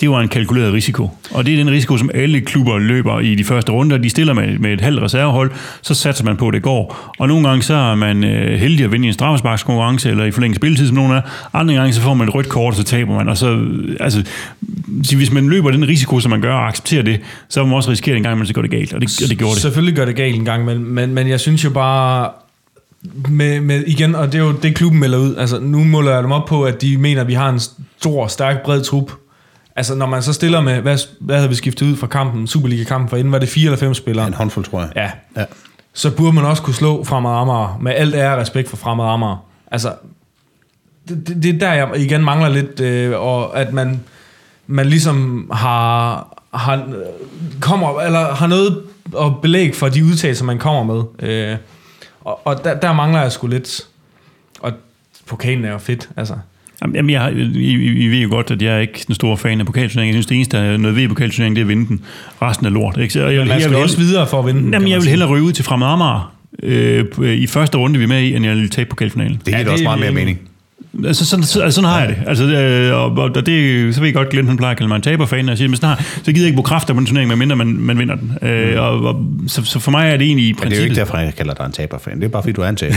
det 0.01 0.09
var 0.09 0.21
en 0.21 0.27
kalkuleret 0.27 0.73
risiko. 0.73 1.09
Og 1.31 1.45
det 1.45 1.53
er 1.53 1.57
den 1.57 1.69
risiko, 1.69 1.97
som 1.97 2.09
alle 2.13 2.41
klubber 2.41 2.77
løber 2.77 3.19
i 3.19 3.35
de 3.35 3.43
første 3.43 3.71
runder. 3.71 3.97
De 3.97 4.09
stiller 4.09 4.33
med, 4.33 4.59
med 4.59 4.73
et 4.73 4.81
halvt 4.81 5.01
reservehold, 5.01 5.51
så 5.81 5.93
satser 5.93 6.25
man 6.25 6.37
på, 6.37 6.47
at 6.47 6.53
det 6.53 6.61
går. 6.61 7.13
Og 7.19 7.27
nogle 7.27 7.47
gange 7.47 7.63
så 7.63 7.73
er 7.73 7.95
man 7.95 8.23
øh, 8.23 8.59
heldig 8.59 8.85
at 8.85 8.91
vinde 8.91 9.05
i 9.05 9.07
en 9.07 9.13
straffesparkskonkurrence, 9.13 10.09
eller 10.09 10.25
i 10.25 10.31
forlænget 10.31 10.55
spilletid, 10.55 10.87
som 10.87 10.95
nogen 10.95 11.11
er. 11.11 11.21
Andre 11.53 11.73
gange 11.73 11.93
så 11.93 12.01
får 12.01 12.13
man 12.13 12.27
et 12.27 12.35
rødt 12.35 12.49
kort, 12.49 12.75
så 12.75 12.83
taber 12.83 13.15
man. 13.15 13.29
Og 13.29 13.37
så, 13.37 13.51
øh, 13.51 13.95
altså, 13.99 14.23
hvis 15.15 15.31
man 15.31 15.49
løber 15.49 15.71
den 15.71 15.87
risiko, 15.87 16.19
som 16.19 16.29
man 16.29 16.41
gør, 16.41 16.53
og 16.53 16.67
accepterer 16.67 17.03
det, 17.03 17.19
så 17.49 17.63
må 17.63 17.65
man 17.65 17.75
også 17.75 17.91
risikere 17.91 18.17
en 18.17 18.23
gang, 18.23 18.33
imellem, 18.33 18.47
så 18.47 18.53
går 18.53 18.61
det 18.61 18.71
galt. 18.71 18.93
Og 18.93 19.01
det, 19.01 19.21
og 19.23 19.29
det 19.29 19.37
gjorde 19.37 19.53
det. 19.53 19.61
Selvfølgelig 19.61 19.95
gør 19.95 20.05
det 20.05 20.15
galt 20.15 20.35
en 20.35 20.45
gang, 20.45 20.65
men, 20.65 20.93
men, 20.93 21.13
men 21.13 21.27
jeg 21.27 21.39
synes 21.39 21.63
jo 21.63 21.69
bare, 21.69 22.29
med, 23.29 23.61
med, 23.61 23.83
igen, 23.87 24.15
og 24.15 24.31
det 24.31 24.39
er 24.39 24.43
jo 24.43 24.51
det, 24.63 24.75
klubben 24.75 24.99
melder 24.99 25.17
ud. 25.17 25.35
Altså, 25.35 25.59
nu 25.59 25.83
måler 25.83 26.11
jeg 26.11 26.23
dem 26.23 26.31
op 26.31 26.45
på, 26.45 26.63
at 26.63 26.81
de 26.81 26.97
mener, 26.97 27.21
at 27.21 27.27
vi 27.27 27.33
har 27.33 27.49
en 27.49 27.59
stor, 27.99 28.27
stærk, 28.27 28.63
bred 28.63 28.83
trup. 28.83 29.11
Altså, 29.81 29.95
når 29.95 30.05
man 30.05 30.23
så 30.23 30.33
stiller 30.33 30.61
med, 30.61 30.81
hvad, 30.81 30.97
hvad 31.19 31.35
havde 31.35 31.49
vi 31.49 31.55
skiftet 31.55 31.85
ud 31.85 31.95
fra 31.95 32.07
kampen, 32.07 32.47
Superliga-kampen 32.47 33.09
for 33.09 33.17
inden, 33.17 33.31
var 33.31 33.39
det 33.39 33.49
fire 33.49 33.65
eller 33.65 33.77
fem 33.77 33.93
spillere? 33.93 34.27
En 34.27 34.33
håndfuld, 34.33 34.65
tror 34.65 34.79
jeg. 34.81 34.89
Ja. 34.95 35.11
ja. 35.41 35.45
Så 35.93 36.11
burde 36.11 36.33
man 36.33 36.45
også 36.45 36.63
kunne 36.63 36.73
slå 36.73 37.03
Fremad 37.03 37.31
Amager, 37.31 37.77
med 37.81 37.91
alt 37.91 38.15
ære 38.15 38.33
og 38.33 38.37
respekt 38.41 38.69
for 38.69 38.77
Fremad 38.77 39.05
Amager. 39.05 39.45
Altså, 39.71 39.93
det, 41.09 41.27
det, 41.27 41.43
det 41.43 41.55
er 41.55 41.59
der, 41.59 41.73
jeg 41.73 41.89
igen 41.95 42.23
mangler 42.23 42.49
lidt, 42.49 42.79
øh, 42.79 43.19
og 43.19 43.59
at 43.59 43.73
man, 43.73 44.03
man 44.67 44.85
ligesom 44.85 45.49
har, 45.53 46.27
har, 46.53 46.93
kommer, 47.61 48.01
eller 48.01 48.33
har 48.35 48.47
noget 48.47 48.83
og 49.13 49.39
belæg 49.41 49.75
for 49.75 49.89
de 49.89 50.05
udtalelser, 50.05 50.45
man 50.45 50.59
kommer 50.59 50.83
med. 50.93 51.29
Øh, 51.29 51.57
og 52.21 52.47
og 52.47 52.63
der, 52.63 52.79
der 52.79 52.93
mangler 52.93 53.21
jeg 53.21 53.31
sgu 53.31 53.47
lidt. 53.47 53.87
Og 54.59 54.71
pokalen 55.25 55.65
er 55.65 55.71
jo 55.71 55.77
fedt, 55.77 56.09
altså. 56.17 56.35
Jamen, 56.85 57.09
jeg, 57.09 57.33
I, 57.55 57.71
I, 57.73 58.07
ved 58.07 58.19
jo 58.19 58.29
godt, 58.29 58.51
at 58.51 58.61
jeg 58.61 58.75
er 58.75 58.79
ikke 58.79 59.03
den 59.07 59.15
store 59.15 59.37
fan 59.37 59.59
af 59.59 59.65
pokalturneringen. 59.65 60.15
Jeg 60.15 60.23
synes, 60.23 60.25
det 60.25 60.35
eneste, 60.35 60.57
der 60.57 60.63
er 60.63 60.77
noget 60.77 60.95
ved 60.97 61.07
pokalturneringen, 61.07 61.55
det 61.55 61.61
er 61.61 61.65
at 61.65 61.69
vinde 61.69 61.87
den. 61.87 62.01
Resten 62.41 62.65
er 62.65 62.69
lort. 62.69 62.97
Ikke? 62.97 63.13
Så 63.13 63.27
jeg, 63.27 63.39
Man 63.39 63.47
jeg 63.47 63.61
skal 63.61 63.73
vil, 63.73 63.81
også 63.83 63.97
videre 63.97 64.27
for 64.27 64.39
at 64.39 64.45
vinde 64.45 64.61
den, 64.61 64.73
Jamen, 64.73 64.87
jeg 64.87 64.95
man 64.95 65.01
vil 65.01 65.09
hellere 65.09 65.29
ryge 65.29 65.43
ud 65.43 65.51
til 65.51 65.65
Fremad 65.65 65.87
Amager 65.87 66.33
øh, 66.63 67.05
i 67.19 67.47
første 67.47 67.77
runde, 67.77 67.97
vi 67.97 68.03
er 68.03 68.07
med 68.07 68.21
i, 68.21 68.35
end 68.35 68.45
jeg 68.45 68.55
vil 68.55 68.69
tabe 68.69 68.89
pokalfinalen. 68.89 69.35
Det 69.35 69.45
giver 69.45 69.59
Ja, 69.59 69.71
også 69.71 69.83
meget 69.83 69.99
mere 69.99 70.11
mening. 70.11 70.39
Altså, 71.05 71.25
sådan, 71.25 71.43
så, 71.45 71.61
altså, 71.61 71.75
sådan 71.75 71.89
har 71.89 71.99
jeg 71.99 72.09
det. 72.09 72.17
Altså, 72.27 72.43
øh, 72.45 72.97
og, 72.97 73.11
og 73.17 73.45
det, 73.45 73.95
så 73.95 73.99
ved 74.01 74.07
jeg 74.07 74.13
godt, 74.15 74.29
Glenn 74.29 74.47
han 74.47 74.57
plejer 74.57 74.71
at 74.71 74.77
kalde 74.77 74.87
mig 74.87 74.95
en 74.95 75.01
taberfan, 75.01 75.45
og 75.45 75.49
jeg 75.49 75.57
siger, 75.57 75.69
men 75.69 75.75
sådan 75.75 75.89
har, 75.89 76.03
så 76.23 76.31
gider 76.31 76.39
jeg 76.39 76.45
ikke 76.45 76.55
bruge 76.55 76.65
kræfter 76.65 76.93
på 76.93 76.99
en 76.99 77.05
turnering, 77.05 77.27
medmindre 77.27 77.55
man, 77.55 77.67
man 77.67 77.99
vinder 77.99 78.15
den. 78.15 78.49
Øh, 78.49 78.81
og, 78.81 79.01
og, 79.03 79.25
så, 79.47 79.63
så, 79.65 79.79
for 79.79 79.91
mig 79.91 80.09
er 80.09 80.17
det 80.17 80.25
egentlig 80.27 80.47
i 80.47 80.51
Men 80.51 80.55
det 80.55 80.61
er 80.61 80.65
jo 80.65 80.69
princippet... 80.69 80.85
ikke 80.85 80.95
derfor, 80.99 81.17
jeg 81.17 81.35
kalder 81.35 81.53
dig 81.53 81.65
en 81.65 81.71
taberfan. 81.71 82.15
Det 82.19 82.23
er 82.23 82.29
bare, 82.29 82.41
fordi 82.43 82.53
du 82.53 82.61
er 82.61 82.69
en 82.69 82.75
taber. 82.75 82.95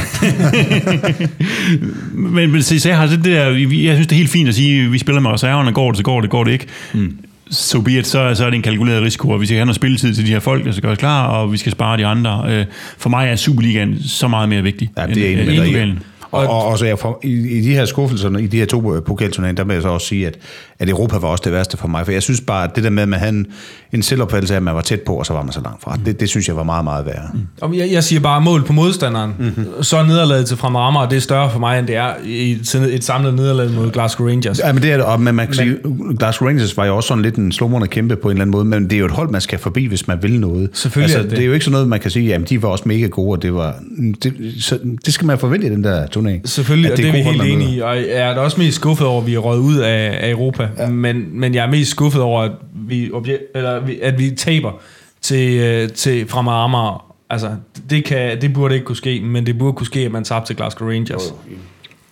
Men, 2.15 2.53
men 2.53 2.63
så, 2.63 2.81
så 2.81 2.89
jeg, 2.89 2.99
har 2.99 3.07
det 3.07 3.25
der, 3.25 3.45
jeg 3.49 3.95
synes, 3.95 4.07
det 4.07 4.13
er 4.13 4.17
helt 4.17 4.31
fint 4.31 4.49
at 4.49 4.55
sige, 4.55 4.85
at 4.85 4.93
vi 4.93 4.99
spiller 4.99 5.21
med 5.21 5.31
reserverne, 5.31 5.73
går 5.73 5.91
det, 5.91 5.97
så 5.97 6.03
går 6.03 6.21
det, 6.21 6.31
går 6.31 6.45
det 6.45 6.53
ikke. 6.53 6.67
Mm. 6.95 7.17
So 7.51 7.81
be 7.81 7.93
it, 7.99 8.07
så, 8.07 8.35
så 8.35 8.45
er 8.47 8.51
det 8.51 8.57
en 8.57 8.63
kalkuleret 8.63 9.03
risiko, 9.03 9.31
og 9.31 9.41
vi 9.41 9.47
skal 9.47 9.57
have 9.57 9.67
noget 9.67 9.77
spilletid 9.77 10.15
til 10.15 10.27
de 10.27 10.31
her 10.31 10.41
folk, 10.41 10.65
der 10.65 10.73
skal 10.73 10.83
gøre 10.83 10.93
os 10.93 10.99
klar, 10.99 11.27
og 11.27 11.53
vi 11.53 11.57
skal 11.57 11.73
spare 11.73 11.97
de 11.99 12.07
andre. 12.07 12.45
Øh, 12.49 12.65
For 12.99 13.11
mig 13.11 13.29
er 13.29 13.37
Superligaen 13.37 14.03
så 14.03 14.29
meget 14.29 14.49
mere 14.49 14.63
vigtig. 14.63 14.91
Ja, 14.97 15.07
det 15.07 15.39
er 15.39 15.43
end- 15.43 15.77
end. 15.77 15.99
Og, 16.35 16.47
og, 16.47 16.67
og 16.67 16.79
så 16.79 16.87
jeg 16.87 16.99
for, 16.99 17.21
i, 17.23 17.59
i, 17.59 17.61
de 17.61 17.75
her 17.75 17.85
skuffelser, 17.85 18.39
i 18.39 18.47
de 18.47 18.59
her 18.59 18.67
to 18.67 18.95
øh, 18.95 19.03
pokalturneringer, 19.03 19.63
der 19.63 19.67
vil 19.67 19.75
jeg 19.75 19.83
så 19.83 19.89
også 19.89 20.07
sige, 20.07 20.27
at, 20.27 20.39
at 20.79 20.89
Europa 20.89 21.19
var 21.19 21.29
også 21.29 21.43
det 21.45 21.53
værste 21.53 21.77
for 21.77 21.89
mig. 21.89 22.05
For 22.05 22.13
jeg 22.13 22.23
synes 22.23 22.41
bare, 22.41 22.65
at 22.65 22.77
det 22.77 22.85
der 22.85 22.91
med, 22.91 23.03
at 23.03 23.09
man 23.09 23.19
havde 23.19 23.33
en, 23.33 23.47
en 23.93 24.03
selvopfattelse 24.03 24.55
af, 24.55 24.57
at 24.57 24.63
man 24.63 24.75
var 24.75 24.81
tæt 24.81 25.01
på, 25.01 25.15
og 25.15 25.27
så 25.27 25.33
var 25.33 25.43
man 25.43 25.53
så 25.53 25.61
langt 25.61 25.83
fra. 25.83 25.99
Det, 26.05 26.21
det 26.21 26.29
synes 26.29 26.49
jeg 26.49 26.57
var 26.57 26.63
meget, 26.63 26.85
meget 26.85 27.07
værre. 27.07 27.29
Mm. 27.35 27.41
Og 27.61 27.77
jeg, 27.77 27.93
jeg 27.93 28.05
siger 28.05 28.21
bare 28.21 28.41
mål 28.41 28.65
på 28.65 28.73
modstanderen. 28.73 29.35
Mm-hmm. 29.39 29.83
Så 29.83 29.97
er 29.97 30.07
nederlaget 30.07 30.47
til 30.47 30.57
Fremad 30.57 30.81
Amager, 30.81 31.09
det 31.09 31.17
er 31.17 31.21
større 31.21 31.51
for 31.51 31.59
mig, 31.59 31.79
end 31.79 31.87
det 31.87 31.97
er 31.97 32.13
i 32.25 32.53
et, 32.53 32.75
et 32.75 33.05
samlet 33.05 33.35
nederlag 33.35 33.71
mod 33.71 33.91
Glasgow 33.91 34.29
Rangers. 34.29 34.59
Ja, 34.59 34.73
men 34.73 34.83
det 34.83 34.93
er 34.93 34.97
det, 34.97 35.07
og 35.07 35.21
men 35.21 35.35
man 35.35 35.47
kan 35.47 35.55
sige, 35.55 35.77
Glasgow 36.19 36.49
Rangers 36.49 36.77
var 36.77 36.85
jo 36.85 36.97
også 36.97 37.07
sådan 37.07 37.23
lidt 37.23 37.37
en 37.37 37.53
slumrende 37.53 37.89
kæmpe 37.89 38.17
på 38.17 38.29
en 38.29 38.33
eller 38.33 38.43
anden 38.43 38.53
måde, 38.53 38.65
men 38.65 38.85
det 38.85 38.93
er 38.93 38.99
jo 38.99 39.07
et 39.07 39.13
hold, 39.13 39.31
man 39.31 39.41
skal 39.41 39.59
forbi, 39.59 39.87
hvis 39.87 40.09
man 40.09 40.23
vil 40.23 40.41
noget. 40.41 40.71
Selvfølgelig 40.73 41.05
altså, 41.05 41.19
er 41.19 41.23
det 41.23 41.31
det. 41.31 41.37
det. 41.37 41.43
er 41.43 41.47
jo 41.47 41.53
ikke 41.53 41.65
sådan 41.65 41.73
noget, 41.73 41.89
man 41.89 42.01
kan 42.01 42.11
sige, 42.11 42.27
jamen 42.27 42.47
de 42.51 42.63
var 42.63 42.69
også 42.69 42.85
mega 42.87 43.07
gode, 43.07 43.39
og 43.39 43.43
det 43.43 43.55
var... 43.55 43.75
Det, 44.23 44.35
så, 44.61 44.79
det 45.07 45.15
skal 45.15 45.27
man 45.27 45.39
forvente 45.39 45.67
i 45.67 45.71
den 45.71 45.85
der 45.85 46.07
turnering. 46.07 46.49
Selvfølgelig, 46.49 46.93
og 46.93 46.97
det 46.97 47.09
er 47.09 47.13
vi 47.13 47.19
gode 47.19 47.25
hold, 47.25 47.35
helt 47.35 47.59
man 47.59 47.63
enige 47.63 47.77
i. 47.77 47.81
Og 47.81 47.97
jeg 47.97 48.07
er 48.09 48.35
da 48.35 48.41
også 48.41 48.61
mest 48.61 48.77
skuffet 48.77 49.07
over, 49.07 49.21
at 49.21 49.27
vi 49.27 49.35
er 49.35 49.39
røget 49.39 49.61
ud 49.61 49.77
af, 49.77 50.19
af 50.21 50.31
Europa. 50.31 50.64
Ja. 50.79 50.89
Men, 50.89 51.41
men 51.41 51.55
jeg 51.55 51.67
er 51.67 51.71
mest 51.71 51.91
skuffet 51.91 52.23
over, 52.23 52.43
at 52.43 52.53
vi, 52.75 53.11
eller, 53.55 53.81
at 54.03 54.19
vi 54.19 54.31
taber 54.31 54.73
til, 55.21 55.61
øh, 55.61 55.89
til 55.89 56.27
Amager. 56.33 57.15
Altså, 57.31 57.57
det, 57.91 58.05
kan, 58.05 58.41
det 58.41 58.53
burde 58.55 58.75
ikke 58.75 58.85
kunne 58.85 58.97
ske, 58.97 59.21
men 59.21 59.47
det 59.47 59.59
burde 59.59 59.73
kunne 59.73 59.87
ske, 59.87 60.01
at 60.01 60.13
man 60.13 60.25
tabte 60.25 60.49
til 60.49 60.57
Glasgow 60.57 60.89
Rangers. 60.89 61.35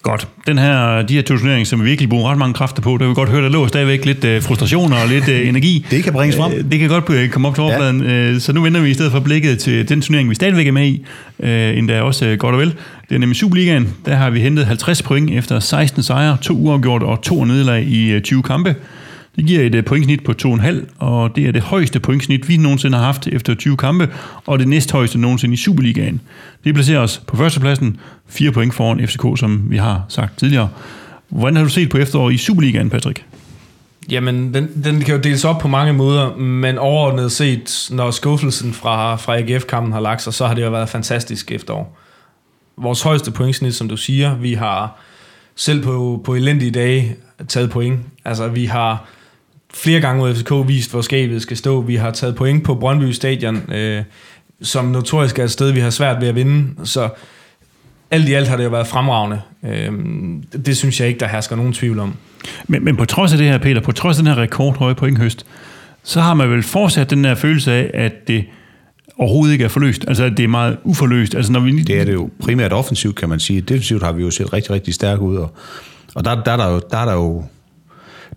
Godt. 0.03 0.29
Den 0.47 0.59
her, 0.59 1.03
de 1.03 1.15
her 1.15 1.23
turneringer, 1.23 1.65
som 1.65 1.81
vi 1.81 1.85
virkelig 1.85 2.09
bruger 2.09 2.31
ret 2.31 2.39
mange 2.39 2.55
kræfter 2.55 2.83
på, 2.83 2.91
der 2.91 2.99
vil 2.99 3.09
vi 3.09 3.15
godt 3.15 3.29
høre, 3.29 3.43
der 3.43 3.49
lå 3.49 3.69
stadigvæk 3.69 4.05
lidt 4.05 4.25
øh, 4.25 4.43
frustration 4.43 4.93
og 4.93 4.99
lidt 5.09 5.29
øh, 5.29 5.49
energi. 5.49 5.87
Det 5.91 6.05
kan 6.05 6.13
bringes 6.13 6.37
frem. 6.37 6.53
Øh, 6.53 6.71
det 6.71 6.79
kan 6.79 6.89
godt 6.89 7.11
øh, 7.11 7.29
komme 7.29 7.49
op 7.49 7.55
til 7.55 7.63
overfladen. 7.63 8.05
Ja. 8.05 8.39
Så 8.39 8.53
nu 8.53 8.63
vender 8.63 8.81
vi 8.81 8.91
i 8.91 8.95
stedet 8.95 9.13
for 9.13 9.21
blikket 9.21 9.59
til 9.59 9.89
den 9.89 10.03
turnering, 10.03 10.31
vi 10.31 10.35
stadigvæk 10.35 10.67
er 10.67 10.73
med 10.73 10.87
i, 10.87 11.05
øh, 11.41 11.79
endda 11.79 12.03
også 12.03 12.27
øh, 12.27 12.39
godt 12.39 12.55
og 12.55 12.61
vel. 12.61 12.75
Det 13.09 13.15
er 13.15 13.19
nemlig 13.19 13.37
Superligaen. 13.37 13.89
Der 14.07 14.15
har 14.15 14.31
vi 14.31 14.41
hentet 14.41 14.67
50 14.67 15.03
point 15.03 15.31
efter 15.31 15.61
16 15.61 16.03
sejre, 16.03 16.37
to 16.43 16.55
uafgjort 16.55 17.03
og 17.03 17.23
to 17.23 17.45
nederlag 17.45 17.83
i 17.83 18.11
øh, 18.11 18.23
20 18.23 18.43
kampe. 18.43 18.75
Det 19.37 19.47
giver 19.47 19.67
et 19.67 19.75
øh, 19.75 19.85
pointsnit 19.85 20.25
på 20.25 20.33
2,5, 20.43 20.75
og 20.99 21.37
det 21.37 21.47
er 21.47 21.53
det 21.53 21.63
højeste 21.63 22.01
pointsnit, 22.01 22.49
vi 22.49 22.57
nogensinde 22.57 22.99
har 22.99 23.05
haft 23.05 23.27
efter 23.27 23.55
20 23.55 23.77
kampe, 23.77 24.09
og 24.47 24.59
det 24.59 24.69
næsthøjeste 24.69 25.19
nogensinde 25.19 25.55
i 25.55 25.57
Superligaen. 25.57 26.21
Det 26.65 26.75
placerer 26.75 27.01
os 27.01 27.23
på 27.27 27.37
førstepladsen, 27.37 27.97
fire 28.29 28.53
point 28.53 28.75
foran 28.75 29.09
FCK, 29.09 29.23
som 29.39 29.71
vi 29.71 29.77
har 29.77 30.05
sagt 30.09 30.39
tidligere. 30.39 30.69
Hvordan 31.29 31.57
har 31.57 31.65
du 31.65 31.71
set 31.71 31.91
på 31.91 31.99
efteråret 31.99 32.35
i 32.35 32.37
Superligaen, 32.37 32.91
Patrick? 32.91 33.25
Jamen, 34.11 34.55
den, 34.55 34.85
den 34.85 35.01
kan 35.01 35.15
jo 35.15 35.21
deles 35.21 35.45
op 35.45 35.59
på 35.59 35.69
mange 35.69 35.93
måder, 35.93 36.37
men 36.37 36.79
overordnet 36.79 37.33
set, 37.33 37.89
når 37.91 38.11
skuffelsen 38.11 38.73
fra, 38.73 39.17
fra 39.17 39.39
AGF-kampen 39.39 39.93
har 39.93 40.01
lagt 40.01 40.23
sig, 40.23 40.35
så 40.35 40.47
har 40.47 40.55
det 40.55 40.63
jo 40.63 40.71
været 40.71 40.89
fantastisk 40.89 41.53
efterår. 41.53 41.99
Vores 42.77 43.03
højeste 43.03 43.31
pointsnit, 43.31 43.75
som 43.75 43.89
du 43.89 43.97
siger, 43.97 44.37
vi 44.37 44.55
har 44.55 45.01
selv 45.57 45.83
på, 45.83 46.23
på 46.25 46.35
elendige 46.35 46.71
dage 46.71 47.17
taget 47.49 47.71
point. 47.71 48.01
Altså, 48.25 48.49
vi 48.49 48.65
har 48.65 49.05
flere 49.75 50.01
gange 50.01 50.19
mod 50.19 50.35
FCK 50.35 50.53
vist, 50.67 50.91
hvor 50.91 51.01
skabet 51.01 51.43
skal 51.43 51.57
stå. 51.57 51.81
Vi 51.81 51.97
har 51.97 52.11
taget 52.11 52.37
point 52.37 52.65
på 52.65 52.75
Brøndby 52.75 53.11
Stadion, 53.11 53.73
øh, 53.73 54.03
som 54.63 54.85
notorisk 54.85 55.39
er 55.39 55.45
et 55.45 55.51
sted, 55.51 55.71
vi 55.71 55.81
har 55.81 55.91
svært 55.91 56.21
ved 56.21 56.29
at 56.29 56.35
vinde. 56.35 56.87
Så 56.87 57.09
alt 58.11 58.29
i 58.29 58.33
alt 58.33 58.49
har 58.49 58.57
det 58.57 58.65
jo 58.65 58.69
været 58.69 58.87
fremragende. 58.87 59.41
Øh, 59.65 59.93
det, 60.67 60.77
synes 60.77 61.01
jeg 61.01 61.09
ikke, 61.09 61.21
der 61.21 61.27
hersker 61.27 61.57
nogen 61.57 61.73
tvivl 61.73 61.99
om. 61.99 62.15
Men, 62.67 62.85
men 62.85 62.97
på 62.97 63.05
trods 63.05 63.33
af 63.33 63.39
det 63.39 63.47
her, 63.47 63.59
Peter, 63.59 63.81
på 63.81 63.93
trods 63.93 64.19
af 64.19 64.25
den 64.25 64.35
her 64.35 64.43
rekordhøje 64.43 64.95
pointhøst, 64.95 65.47
så 66.03 66.21
har 66.21 66.35
man 66.35 66.51
vel 66.51 66.63
fortsat 66.63 67.11
den 67.11 67.25
her 67.25 67.35
følelse 67.35 67.73
af, 67.73 67.91
at 67.95 68.29
det 68.29 68.45
overhovedet 69.19 69.53
ikke 69.53 69.65
er 69.65 69.69
forløst. 69.69 70.05
Altså, 70.09 70.25
at 70.25 70.37
det 70.37 70.45
er 70.45 70.49
meget 70.49 70.79
uforløst. 70.85 71.35
Altså, 71.35 71.53
når 71.53 71.61
vi... 71.61 71.83
Det 71.83 72.01
er 72.01 72.05
det 72.05 72.13
jo 72.13 72.31
primært 72.41 72.73
offensivt, 72.73 73.17
kan 73.17 73.29
man 73.29 73.41
sige. 73.41 73.61
Defensivt 73.61 74.03
har 74.03 74.13
vi 74.13 74.23
jo 74.23 74.31
set 74.31 74.53
rigtig, 74.53 74.71
rigtig 74.71 74.95
stærke 74.95 75.23
ud, 75.23 75.37
og, 75.37 75.55
og 76.15 76.25
der, 76.25 76.43
der, 76.43 76.53
er 76.53 76.57
der 76.57 76.73
jo, 76.73 76.81
der 76.91 76.99
er 76.99 77.05
der 77.05 77.13
jo 77.13 77.45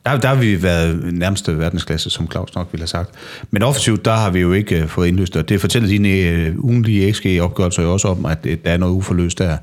der, 0.06 0.18
der 0.18 0.28
har 0.28 0.36
vi 0.36 0.64
været 0.64 1.14
nærmeste 1.14 1.60
verdensklasse, 1.60 2.10
som 2.10 2.32
Claus 2.32 2.56
nok 2.56 2.68
ville 2.72 2.82
have 2.82 2.88
sagt. 2.88 3.10
Men 3.52 3.64
offensivt, 3.64 4.06
der 4.06 4.14
har 4.14 4.30
vi 4.30 4.40
jo 4.40 4.54
ikke 4.54 4.84
uh, 4.84 4.90
fået 4.90 5.08
indløst, 5.08 5.36
og 5.36 5.50
det 5.50 5.62
fortæller 5.62 5.90
dine 5.90 6.54
uh, 6.58 6.66
ugenlige 6.66 7.14
XG-opgørelser 7.14 7.84
jo 7.84 7.94
også 7.94 8.08
om, 8.08 8.26
at 8.26 8.44
det, 8.44 8.66
der 8.66 8.72
er 8.72 8.78
noget 8.78 8.94
uforløst 8.94 9.40
der. 9.40 9.58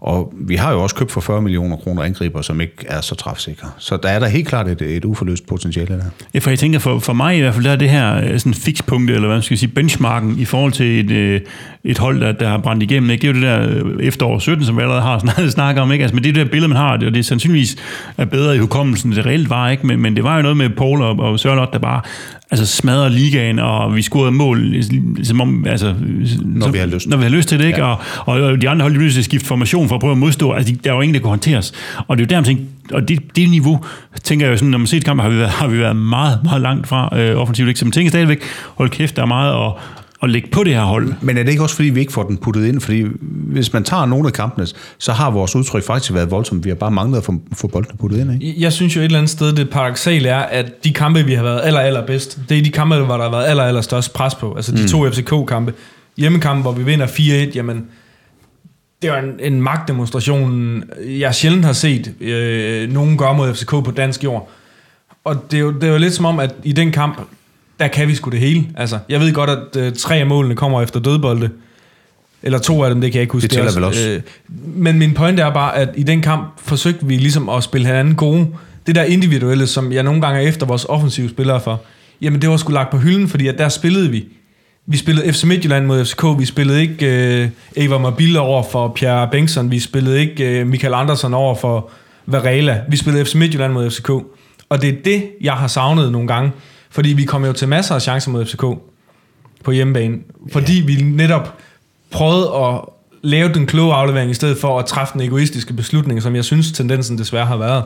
Og 0.00 0.32
vi 0.36 0.56
har 0.56 0.72
jo 0.72 0.82
også 0.82 0.94
købt 0.94 1.12
for 1.12 1.20
40 1.20 1.42
millioner 1.42 1.76
kroner 1.76 2.02
angriber, 2.02 2.42
som 2.42 2.60
ikke 2.60 2.74
er 2.86 3.00
så 3.00 3.14
træfsikre. 3.14 3.70
Så 3.78 3.96
der 3.96 4.08
er 4.08 4.18
der 4.18 4.26
helt 4.26 4.48
klart 4.48 4.68
et, 4.68 4.82
et 4.82 5.04
uforløst 5.04 5.46
potentiale 5.46 5.96
der. 5.96 6.04
Ja, 6.34 6.38
for 6.38 6.50
jeg 6.50 6.58
tænker, 6.58 6.78
for, 6.78 6.98
for 6.98 7.12
mig 7.12 7.36
i 7.36 7.40
hvert 7.40 7.54
fald, 7.54 7.64
der 7.64 7.70
er 7.70 7.76
det 7.76 7.90
her 7.90 8.38
sådan 8.38 8.54
fikspunkt, 8.54 9.10
eller 9.10 9.26
hvad 9.26 9.36
man 9.36 9.42
skal 9.42 9.58
sige, 9.58 9.68
benchmarken 9.68 10.38
i 10.38 10.44
forhold 10.44 10.72
til 10.72 11.00
et, 11.04 11.10
øh, 11.10 11.40
et 11.86 11.98
hold, 11.98 12.20
der, 12.20 12.32
der 12.32 12.48
har 12.48 12.58
brændt 12.58 12.82
igennem. 12.82 13.10
Ikke? 13.10 13.22
Det 13.32 13.44
er 13.44 13.50
jo 13.50 13.56
det 13.58 13.72
der 13.72 13.84
øh, 13.86 14.06
efterår 14.06 14.38
17, 14.38 14.64
som 14.64 14.76
vi 14.76 14.82
allerede 14.82 15.02
har 15.02 15.18
snakket, 15.24 15.52
snakket 15.52 15.82
om. 15.82 15.92
Ikke? 15.92 16.02
Altså, 16.02 16.14
men 16.14 16.24
det 16.24 16.28
er 16.28 16.32
det 16.32 16.46
der 16.46 16.50
billede, 16.50 16.68
man 16.68 16.76
har, 16.76 16.92
og 16.92 17.00
det 17.00 17.16
er 17.16 17.22
sandsynligvis 17.22 17.76
er 18.18 18.24
bedre 18.24 18.56
i 18.56 18.58
hukommelsen, 18.58 19.12
det 19.12 19.26
reelt 19.26 19.50
var. 19.50 19.68
Ikke? 19.70 19.86
Men, 19.86 20.00
men 20.00 20.16
det 20.16 20.24
var 20.24 20.36
jo 20.36 20.42
noget 20.42 20.56
med 20.56 20.70
Paul 20.70 21.02
og, 21.02 21.18
og 21.18 21.40
Sørlot, 21.40 21.72
der 21.72 21.78
bare 21.78 22.00
altså, 22.50 22.66
smadrede 22.66 23.10
ligaen, 23.10 23.58
og 23.58 23.96
vi 23.96 24.02
scorede 24.02 24.32
mål, 24.32 24.74
som 25.22 25.40
om, 25.40 25.66
altså, 25.68 25.94
Når 26.44 26.68
vi 26.68 26.78
har 26.78 26.86
lyst. 26.86 27.08
Når 27.08 27.16
vi 27.16 27.22
har 27.22 27.30
lyst 27.30 27.48
til 27.48 27.58
det, 27.58 27.64
ikke? 27.66 27.84
Ja. 27.84 27.94
Og, 28.18 28.40
og 28.40 28.62
de 28.62 28.68
andre 28.68 28.82
hold, 28.82 29.00
de 29.00 29.10
til 29.10 29.18
at 29.18 29.24
skifte 29.24 29.46
formation 29.46 29.88
for 29.88 29.94
at 29.94 30.00
prøve 30.00 30.12
at 30.12 30.18
modstå. 30.18 30.52
Altså, 30.52 30.72
de- 30.72 30.78
der 30.84 30.90
er 30.90 30.94
jo 30.94 31.00
ingen, 31.00 31.14
der 31.14 31.20
kunne 31.20 31.30
håndteres. 31.30 31.72
Og 32.08 32.16
det 32.18 32.22
er 32.22 32.26
jo 32.26 32.28
der, 32.28 32.36
man 32.36 32.44
tænker, 32.44 32.64
og 32.92 33.08
det, 33.08 33.36
det 33.36 33.50
niveau, 33.50 33.84
tænker 34.22 34.46
jeg 34.46 34.52
jo 34.52 34.56
sådan, 34.56 34.70
når 34.70 34.78
man 34.78 34.86
ser 34.86 34.96
et 34.96 35.04
kamp, 35.04 35.20
har 35.20 35.28
vi 35.28 35.36
været, 35.36 35.50
har 35.50 35.68
vi 35.68 35.78
været 35.78 35.96
meget, 35.96 36.40
meget 36.44 36.62
langt 36.62 36.88
fra 36.88 37.18
øh, 37.18 37.40
offensivt. 37.40 37.68
Ikke? 37.68 37.78
Så 37.80 37.84
man 37.84 37.92
tænker 37.92 38.10
stadigvæk, 38.10 38.42
hold 38.74 38.90
kæft, 38.90 39.16
der 39.16 39.22
er 39.22 39.26
meget 39.26 39.66
at, 39.66 39.72
at 40.26 40.30
lægge 40.30 40.48
på 40.50 40.64
det 40.64 40.74
her 40.74 40.82
hold. 40.82 41.12
Men 41.20 41.38
er 41.38 41.42
det 41.42 41.50
ikke 41.50 41.62
også, 41.62 41.76
fordi 41.76 41.88
vi 41.88 42.00
ikke 42.00 42.12
får 42.12 42.22
den 42.22 42.36
puttet 42.36 42.66
ind? 42.66 42.80
Fordi 42.80 43.04
hvis 43.20 43.72
man 43.72 43.84
tager 43.84 44.06
nogle 44.06 44.26
af 44.26 44.32
kampene, 44.32 44.66
så 44.98 45.12
har 45.12 45.30
vores 45.30 45.56
udtryk 45.56 45.84
faktisk 45.84 46.14
været 46.14 46.30
voldsomt. 46.30 46.64
Vi 46.64 46.70
har 46.70 46.74
bare 46.74 46.90
manglet 46.90 47.18
at 47.18 47.24
få, 47.24 47.34
få 47.52 47.66
bolden 47.66 47.96
puttet 47.98 48.18
ind, 48.18 48.42
ikke? 48.42 48.60
Jeg 48.60 48.72
synes 48.72 48.96
jo 48.96 49.00
et 49.00 49.04
eller 49.04 49.18
andet 49.18 49.30
sted, 49.30 49.52
det 49.52 49.70
paradoxale 49.70 50.28
er, 50.28 50.38
at 50.38 50.84
de 50.84 50.92
kampe, 50.92 51.24
vi 51.24 51.34
har 51.34 51.42
været 51.42 51.60
aller, 51.64 51.80
aller 51.80 52.06
bedst, 52.06 52.38
det 52.48 52.58
er 52.58 52.62
de 52.62 52.70
kampe, 52.70 52.96
hvor 52.96 53.16
der 53.16 53.24
har 53.24 53.30
været 53.30 53.46
aller, 53.46 53.64
aller 53.64 53.80
størst 53.80 54.12
pres 54.12 54.34
på. 54.34 54.54
Altså 54.54 54.72
de 54.72 54.82
mm. 54.82 54.88
to 54.88 55.10
FCK-kampe. 55.10 55.74
Hjemmekampe, 56.16 56.62
hvor 56.62 56.72
vi 56.72 56.82
vinder 56.82 57.06
4-1, 57.06 57.20
jamen, 57.54 57.86
det 59.02 59.10
var 59.10 59.18
en, 59.18 59.40
en 59.40 59.62
magtdemonstration, 59.62 60.82
jeg 61.06 61.34
sjældent 61.34 61.64
har 61.64 61.72
set 61.72 62.14
øh, 62.20 62.92
nogen 62.92 63.18
gøre 63.18 63.34
mod 63.34 63.54
FCK 63.54 63.70
på 63.70 63.92
dansk 63.96 64.24
jord. 64.24 64.50
Og 65.24 65.50
det 65.50 65.56
er, 65.56 65.60
jo, 65.60 65.72
det 65.72 65.84
er 65.84 65.92
jo 65.92 65.98
lidt 65.98 66.14
som 66.14 66.24
om, 66.24 66.40
at 66.40 66.54
i 66.64 66.72
den 66.72 66.92
kamp, 66.92 67.20
der 67.80 67.88
kan 67.88 68.08
vi 68.08 68.14
sgu 68.14 68.30
det 68.30 68.40
hele. 68.40 68.66
Altså, 68.76 68.98
jeg 69.08 69.20
ved 69.20 69.32
godt, 69.32 69.50
at 69.50 69.76
øh, 69.76 69.92
tre 69.92 70.16
af 70.16 70.26
målene 70.26 70.54
kommer 70.54 70.82
efter 70.82 71.00
dødbolde. 71.00 71.50
Eller 72.42 72.58
to 72.58 72.84
af 72.84 72.90
dem, 72.90 73.00
det 73.00 73.12
kan 73.12 73.18
jeg 73.18 73.22
ikke 73.22 73.32
huske. 73.32 73.42
Det 73.42 73.50
tæller 73.50 73.70
er 73.70 73.74
vel 73.74 73.84
også. 73.84 74.08
Øh, 74.08 74.20
men 74.64 74.98
min 74.98 75.14
pointe 75.14 75.42
er 75.42 75.50
bare, 75.50 75.76
at 75.76 75.88
i 75.96 76.02
den 76.02 76.22
kamp 76.22 76.60
forsøgte 76.62 77.06
vi 77.06 77.16
ligesom 77.16 77.48
at 77.48 77.62
spille 77.62 77.86
hinanden 77.86 78.14
gode. 78.14 78.46
Det 78.86 78.94
der 78.94 79.02
individuelle, 79.02 79.66
som 79.66 79.92
jeg 79.92 80.02
nogle 80.02 80.20
gange 80.20 80.42
er 80.42 80.48
efter 80.48 80.66
vores 80.66 80.84
offensive 80.84 81.28
spillere 81.28 81.60
for, 81.60 81.82
jamen 82.20 82.42
det 82.42 82.50
var 82.50 82.56
sgu 82.56 82.72
lagt 82.72 82.90
på 82.90 82.96
hylden, 82.96 83.28
fordi 83.28 83.46
at 83.46 83.58
der 83.58 83.68
spillede 83.68 84.10
vi 84.10 84.24
vi 84.86 84.96
spillede 84.96 85.32
FC 85.32 85.44
Midtjylland 85.44 85.86
mod 85.86 86.04
FCK, 86.04 86.24
vi 86.38 86.44
spillede 86.44 86.80
ikke 86.80 87.06
øh, 87.42 87.48
Eva 87.76 87.98
Mobile 87.98 88.40
over 88.40 88.62
for 88.62 88.88
Pierre 88.88 89.28
Bengtsson, 89.32 89.70
vi 89.70 89.80
spillede 89.80 90.20
ikke 90.20 90.60
øh, 90.60 90.66
Michael 90.66 90.94
Andersen 90.94 91.34
over 91.34 91.54
for 91.54 91.90
Varela, 92.26 92.80
vi 92.88 92.96
spillede 92.96 93.24
FC 93.24 93.34
Midtjylland 93.34 93.72
mod 93.72 93.90
FCK. 93.90 94.10
Og 94.68 94.82
det 94.82 94.88
er 94.88 94.94
det, 95.04 95.30
jeg 95.40 95.52
har 95.52 95.66
savnet 95.66 96.12
nogle 96.12 96.28
gange, 96.28 96.52
fordi 96.96 97.08
vi 97.08 97.24
kom 97.24 97.44
jo 97.44 97.52
til 97.52 97.68
masser 97.68 97.94
af 97.94 98.02
chancer 98.02 98.30
mod 98.30 98.44
FCK 98.46 98.64
på 99.64 99.70
hjemmebane, 99.70 100.18
fordi 100.52 100.82
vi 100.86 101.02
netop 101.02 101.58
prøvede 102.10 102.50
at 102.54 102.80
lave 103.22 103.52
den 103.54 103.66
kloge 103.66 103.94
aflevering, 103.94 104.30
i 104.30 104.34
stedet 104.34 104.58
for 104.58 104.78
at 104.78 104.86
træffe 104.86 105.12
den 105.12 105.20
egoistiske 105.20 105.72
beslutning, 105.72 106.22
som 106.22 106.36
jeg 106.36 106.44
synes, 106.44 106.72
tendensen 106.72 107.18
desværre 107.18 107.46
har 107.46 107.56
været. 107.56 107.84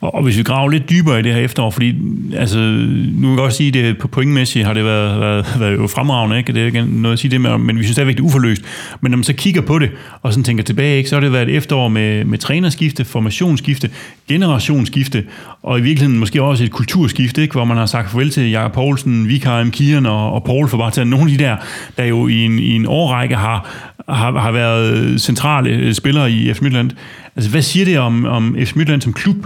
Og, 0.00 0.14
og 0.14 0.22
hvis 0.22 0.38
vi 0.38 0.42
graver 0.42 0.70
lidt 0.70 0.90
dybere 0.90 1.18
i 1.18 1.22
det 1.22 1.34
her 1.34 1.40
efterår, 1.40 1.70
fordi 1.70 1.94
altså, 2.36 2.58
nu 2.58 3.20
kan 3.20 3.28
jeg 3.28 3.36
godt 3.36 3.52
sige, 3.52 3.84
at 3.84 3.98
på 3.98 4.08
pointmæssigt 4.08 4.66
har 4.66 4.74
det 4.74 4.84
været, 4.84 5.20
været, 5.20 5.56
været 5.58 5.76
jo 5.76 5.86
fremragende, 5.86 6.38
ikke? 6.38 6.52
det 6.52 6.62
er 6.62 6.66
ikke 6.66 6.84
noget 6.84 7.12
at 7.12 7.18
sige 7.18 7.30
det 7.30 7.40
med, 7.40 7.58
men 7.58 7.78
vi 7.78 7.82
synes 7.82 7.94
stadigvæk, 7.94 8.16
det 8.16 8.22
er 8.22 8.26
uforløst. 8.26 8.62
Men 9.00 9.10
når 9.10 9.16
man 9.16 9.24
så 9.24 9.32
kigger 9.32 9.60
på 9.60 9.78
det, 9.78 9.90
og 10.22 10.32
sådan 10.32 10.44
tænker 10.44 10.64
tilbage, 10.64 10.96
ikke, 10.96 11.08
så 11.08 11.16
har 11.16 11.20
det 11.20 11.32
været 11.32 11.48
et 11.48 11.56
efterår 11.56 11.88
med, 11.88 12.24
med 12.24 12.38
trænerskifte, 12.38 13.04
formationsskifte, 13.04 13.90
generationsskifte, 14.28 15.24
og 15.62 15.78
i 15.78 15.82
virkeligheden 15.82 16.18
måske 16.18 16.42
også 16.42 16.64
et 16.64 16.70
kulturskifte, 16.70 17.42
ikke? 17.42 17.52
hvor 17.52 17.64
man 17.64 17.76
har 17.76 17.86
sagt 17.86 18.10
farvel 18.10 18.30
til 18.30 18.50
Jakob 18.50 18.72
Poulsen, 18.72 19.28
Vikarim, 19.28 19.70
Kieren 19.70 20.06
og, 20.06 20.32
og 20.32 20.44
Paul, 20.44 20.68
for 20.68 20.76
bare 20.76 20.86
at 20.86 20.92
tage 20.92 21.04
nogle 21.04 21.32
af 21.32 21.38
de 21.38 21.44
der, 21.44 21.56
der 21.96 22.04
jo 22.04 22.28
i 22.28 22.44
en, 22.44 22.58
i 22.58 22.70
en 22.70 22.86
årrække 22.86 23.36
har, 23.36 23.68
har, 24.08 24.38
har 24.38 24.50
været 24.50 25.20
centrale 25.20 25.70
øh, 25.70 25.94
spillere 25.94 26.30
i 26.30 26.54
F. 26.54 26.62
Midtland. 26.62 26.90
Altså, 27.36 27.50
hvad 27.50 27.62
siger 27.62 27.84
det 27.84 27.98
om, 27.98 28.24
om 28.24 28.56
FC 28.58 28.74
Midtjylland 28.74 29.02
som 29.02 29.12
klub, 29.12 29.36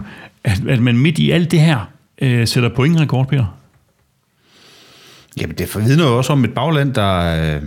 at, 0.45 0.66
at 0.68 0.82
man 0.82 0.99
midt 0.99 1.18
i 1.18 1.30
alt 1.30 1.51
det 1.51 1.61
her 1.61 1.91
øh, 2.22 2.47
sætter 2.47 2.68
pointrekord, 2.68 3.28
Peter? 3.28 3.57
Jamen, 5.41 5.59
det 5.59 5.68
forvidner 5.68 6.05
jo 6.05 6.16
også 6.16 6.32
om 6.32 6.45
et 6.45 6.55
bagland, 6.55 6.95
der, 6.95 7.55
øh, 7.57 7.62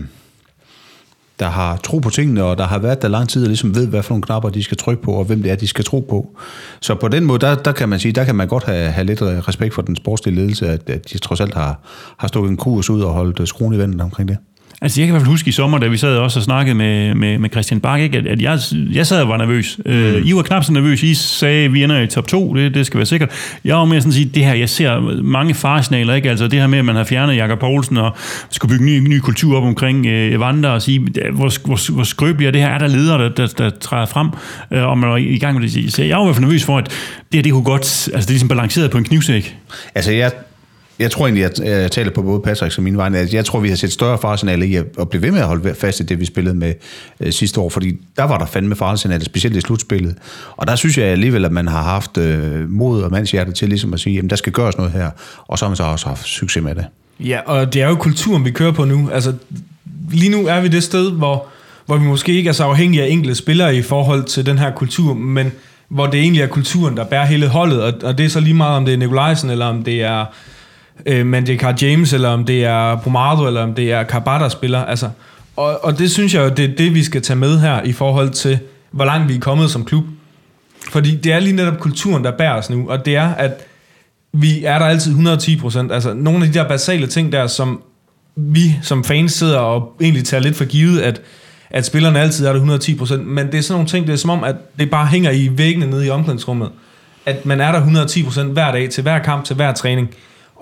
der 1.39 1.49
har 1.49 1.78
tro 1.78 1.99
på 1.99 2.09
tingene, 2.09 2.43
og 2.43 2.57
der 2.57 2.67
har 2.67 2.80
været 2.80 3.01
der 3.01 3.07
lang 3.07 3.30
tid, 3.30 3.43
og 3.43 3.47
ligesom 3.47 3.76
ved, 3.76 3.88
hvad 3.88 4.03
for 4.03 4.11
nogle 4.11 4.24
knapper 4.24 4.49
de 4.49 4.63
skal 4.63 4.78
trykke 4.78 5.03
på, 5.03 5.11
og 5.11 5.26
hvem 5.26 5.43
det 5.43 5.51
er, 5.51 5.55
de 5.55 5.67
skal 5.67 5.86
tro 5.86 5.99
på. 5.99 6.38
Så 6.80 6.95
på 6.95 7.07
den 7.07 7.26
måde, 7.26 7.39
der, 7.39 7.55
der 7.55 7.71
kan 7.71 7.89
man 7.89 7.99
sige, 7.99 8.11
der 8.11 8.24
kan 8.24 8.36
man 8.36 8.47
godt 8.47 8.63
have, 8.63 8.91
have 8.91 9.05
lidt 9.05 9.21
øh, 9.21 9.28
respekt 9.28 9.74
for 9.74 9.82
den 9.82 9.95
sportslige 9.95 10.36
ledelse, 10.36 10.67
at, 10.69 10.89
at 10.89 11.11
de 11.13 11.17
trods 11.17 11.41
alt 11.41 11.53
har, 11.53 11.80
har 12.17 12.28
stukket 12.28 12.49
en 12.49 12.57
kurs 12.57 12.89
ud 12.89 13.01
og 13.01 13.13
holdt 13.13 13.39
øh, 13.39 13.47
skruen 13.47 13.74
i 13.74 13.78
vandet 13.78 14.01
omkring 14.01 14.30
det. 14.30 14.38
Altså, 14.84 15.01
jeg 15.01 15.07
kan 15.07 15.11
i 15.11 15.13
hvert 15.13 15.21
fald 15.21 15.31
huske 15.31 15.49
i 15.49 15.51
sommer, 15.51 15.77
da 15.77 15.88
vi 15.88 15.97
sad 15.97 16.17
også 16.17 16.39
og 16.39 16.43
snakkede 16.43 16.75
med, 16.75 17.15
med, 17.15 17.38
med 17.38 17.49
Christian 17.49 17.79
Bak, 17.79 17.99
ikke, 17.99 18.17
at, 18.17 18.27
at 18.27 18.41
jeg, 18.41 18.59
jeg 18.91 19.07
sad 19.07 19.21
og 19.21 19.29
var 19.29 19.38
nervøs. 19.38 19.79
Mm. 19.86 19.91
Øh, 19.91 20.27
I 20.27 20.36
var 20.36 20.41
knap 20.41 20.63
så 20.63 20.73
nervøs. 20.73 21.03
I 21.03 21.13
sagde, 21.13 21.65
at 21.65 21.73
vi 21.73 21.84
ender 21.84 22.01
i 22.01 22.07
top 22.07 22.27
2, 22.27 22.53
det, 22.53 22.73
det 22.73 22.86
skal 22.86 22.97
være 22.97 23.05
sikkert. 23.05 23.29
Jeg 23.63 23.75
var 23.75 23.86
mere 23.86 24.01
sådan 24.01 24.09
at 24.09 24.13
sige, 24.13 24.25
det 24.25 24.45
her, 24.45 24.53
jeg 24.53 24.69
ser 24.69 24.99
mange 25.21 25.53
faresignaler, 25.53 26.13
ikke? 26.13 26.29
Altså 26.29 26.47
det 26.47 26.59
her 26.59 26.67
med, 26.67 26.79
at 26.79 26.86
man 26.86 26.95
har 26.95 27.03
fjernet 27.03 27.36
Jakob 27.36 27.59
Poulsen 27.59 27.97
og 27.97 28.15
skulle 28.49 28.69
bygge 28.69 28.86
ny, 28.86 28.99
ny 29.07 29.19
kultur 29.19 29.57
op 29.57 29.63
omkring 29.63 30.05
øh, 30.05 30.31
Evander 30.31 30.69
og 30.69 30.81
sige, 30.81 30.99
hvor, 30.99 31.65
hvor, 31.65 31.93
hvor 31.93 32.03
skrøbeligt 32.03 32.47
er 32.47 32.51
det 32.51 32.61
her? 32.61 32.69
Er 32.69 32.77
der 32.77 32.88
ledere, 32.88 33.23
der, 33.23 33.29
der, 33.29 33.47
der 33.47 33.69
træder 33.69 34.05
frem? 34.05 34.29
Øh, 34.71 34.84
og 34.84 34.97
man 34.97 35.09
var 35.09 35.17
i 35.17 35.38
gang 35.38 35.59
med 35.59 35.69
det. 35.69 35.93
Så 35.93 36.03
jeg 36.03 36.17
var 36.17 36.23
i 36.23 36.25
hvert 36.25 36.36
fald 36.36 36.45
nervøs 36.45 36.63
for, 36.63 36.77
at 36.77 36.86
det 36.86 36.93
her, 37.34 37.41
det 37.41 37.51
kunne 37.51 37.63
godt, 37.63 37.81
altså 37.81 38.09
det 38.11 38.25
er 38.25 38.29
ligesom 38.29 38.49
balanceret 38.49 38.91
på 38.91 38.97
en 38.97 39.03
knivsæk. 39.03 39.57
Altså 39.95 40.11
jeg 40.11 40.31
jeg 40.99 41.11
tror 41.11 41.25
egentlig, 41.25 41.45
at 41.45 41.59
jeg 41.59 41.91
taler 41.91 42.11
på 42.11 42.21
både 42.21 42.41
Patrick 42.41 42.77
og 42.77 42.83
min 42.83 42.97
vegne, 42.97 43.17
at 43.17 43.33
jeg 43.33 43.45
tror, 43.45 43.59
vi 43.59 43.69
har 43.69 43.75
set 43.75 43.91
større 43.91 44.17
faresignaler 44.17 44.65
i 44.65 44.75
at 44.75 45.09
blive 45.09 45.21
ved 45.21 45.31
med 45.31 45.39
at 45.39 45.47
holde 45.47 45.75
fast 45.75 45.99
i 45.99 46.03
det, 46.03 46.19
vi 46.19 46.25
spillede 46.25 46.55
med 46.55 46.73
øh, 47.19 47.31
sidste 47.31 47.59
år, 47.59 47.69
fordi 47.69 47.97
der 48.17 48.23
var 48.23 48.37
der 48.37 48.45
fandme 48.45 48.75
faresignaler, 48.75 49.25
specielt 49.25 49.55
i 49.55 49.61
slutspillet. 49.61 50.15
Og 50.57 50.67
der 50.67 50.75
synes 50.75 50.97
jeg 50.97 51.05
alligevel, 51.05 51.45
at 51.45 51.51
man 51.51 51.67
har 51.67 51.83
haft 51.83 52.17
øh, 52.17 52.69
mod 52.69 53.01
og 53.01 53.11
mandshjerte 53.11 53.51
til 53.51 53.69
ligesom 53.69 53.93
at 53.93 53.99
sige, 53.99 54.15
jamen 54.15 54.29
der 54.29 54.35
skal 54.35 54.53
gøres 54.53 54.77
noget 54.77 54.91
her, 54.91 55.09
og 55.47 55.59
så 55.59 55.65
har 55.65 55.69
man 55.69 55.77
så 55.77 55.83
også 55.83 56.07
haft 56.07 56.25
succes 56.25 56.63
med 56.63 56.75
det. 56.75 56.85
Ja, 57.19 57.39
og 57.45 57.73
det 57.73 57.81
er 57.81 57.87
jo 57.87 57.95
kulturen, 57.95 58.45
vi 58.45 58.51
kører 58.51 58.71
på 58.71 58.85
nu. 58.85 59.09
Altså, 59.13 59.33
lige 60.11 60.29
nu 60.29 60.47
er 60.47 60.61
vi 60.61 60.67
det 60.67 60.83
sted, 60.83 61.11
hvor, 61.11 61.45
hvor 61.85 61.97
vi 61.97 62.05
måske 62.05 62.33
ikke 62.33 62.47
er 62.47 62.53
så 62.53 62.63
afhængige 62.63 63.03
af 63.03 63.07
enkelte 63.07 63.35
spillere 63.35 63.75
i 63.75 63.81
forhold 63.81 64.23
til 64.23 64.45
den 64.45 64.57
her 64.57 64.71
kultur, 64.71 65.13
men 65.13 65.51
hvor 65.87 66.07
det 66.07 66.19
egentlig 66.19 66.41
er 66.41 66.47
kulturen, 66.47 66.97
der 66.97 67.03
bærer 67.03 67.25
hele 67.25 67.47
holdet, 67.47 67.83
og, 67.83 67.93
og 68.03 68.17
det 68.17 68.25
er 68.25 68.29
så 68.29 68.39
lige 68.39 68.53
meget, 68.53 68.77
om 68.77 68.85
det 68.85 68.93
er 68.93 68.97
Nikolajsen, 68.97 69.49
eller 69.49 69.65
om 69.65 69.83
det 69.83 70.03
er 70.03 70.25
øh, 71.05 71.25
men 71.25 71.47
det 71.47 71.55
er 71.55 71.59
Carl 71.59 71.75
James, 71.81 72.13
eller 72.13 72.29
om 72.29 72.45
det 72.45 72.65
er 72.65 72.95
Brumado, 72.95 73.47
eller 73.47 73.61
om 73.63 73.73
det 73.73 73.91
er 73.91 74.03
Carbata 74.03 74.43
der 74.43 74.49
spiller. 74.49 74.79
Altså, 74.79 75.09
og, 75.55 75.83
og 75.83 75.99
det 75.99 76.11
synes 76.11 76.33
jeg 76.33 76.43
jo, 76.43 76.49
det 76.49 76.71
er 76.71 76.75
det, 76.75 76.93
vi 76.93 77.03
skal 77.03 77.21
tage 77.21 77.37
med 77.37 77.59
her, 77.59 77.81
i 77.81 77.91
forhold 77.91 78.29
til, 78.29 78.59
hvor 78.91 79.05
langt 79.05 79.29
vi 79.29 79.35
er 79.35 79.39
kommet 79.39 79.71
som 79.71 79.85
klub. 79.85 80.03
Fordi 80.91 81.15
det 81.15 81.33
er 81.33 81.39
lige 81.39 81.55
netop 81.55 81.79
kulturen, 81.79 82.23
der 82.23 82.31
bærer 82.31 82.57
os 82.57 82.69
nu, 82.69 82.89
og 82.89 83.05
det 83.05 83.15
er, 83.15 83.33
at 83.33 83.51
vi 84.33 84.63
er 84.63 84.79
der 84.79 84.85
altid 84.85 85.11
110 85.11 85.57
procent. 85.59 85.91
Altså, 85.91 86.13
nogle 86.13 86.45
af 86.45 86.51
de 86.51 86.59
der 86.59 86.67
basale 86.67 87.07
ting 87.07 87.31
der, 87.31 87.47
som 87.47 87.81
vi 88.35 88.75
som 88.81 89.03
fans 89.03 89.33
sidder 89.33 89.57
og 89.57 89.95
egentlig 90.01 90.25
tager 90.25 90.41
lidt 90.41 90.55
for 90.55 90.65
givet, 90.65 91.01
at, 91.01 91.21
at 91.69 91.85
spillerne 91.85 92.19
altid 92.19 92.45
er 92.45 92.49
der 92.49 92.55
110 92.55 92.95
procent. 92.95 93.27
Men 93.27 93.47
det 93.47 93.57
er 93.57 93.61
sådan 93.61 93.73
nogle 93.73 93.87
ting, 93.87 94.07
det 94.07 94.13
er 94.13 94.17
som 94.17 94.29
om, 94.29 94.43
at 94.43 94.55
det 94.79 94.89
bare 94.89 95.05
hænger 95.07 95.31
i 95.31 95.49
væggene 95.57 95.85
nede 95.85 96.05
i 96.05 96.09
omklædningsrummet. 96.09 96.69
At 97.25 97.45
man 97.45 97.61
er 97.61 97.71
der 97.71 97.77
110 97.77 98.23
procent 98.23 98.51
hver 98.51 98.71
dag, 98.71 98.89
til 98.89 99.03
hver 99.03 99.19
kamp, 99.19 99.45
til 99.45 99.55
hver 99.55 99.73
træning. 99.73 100.09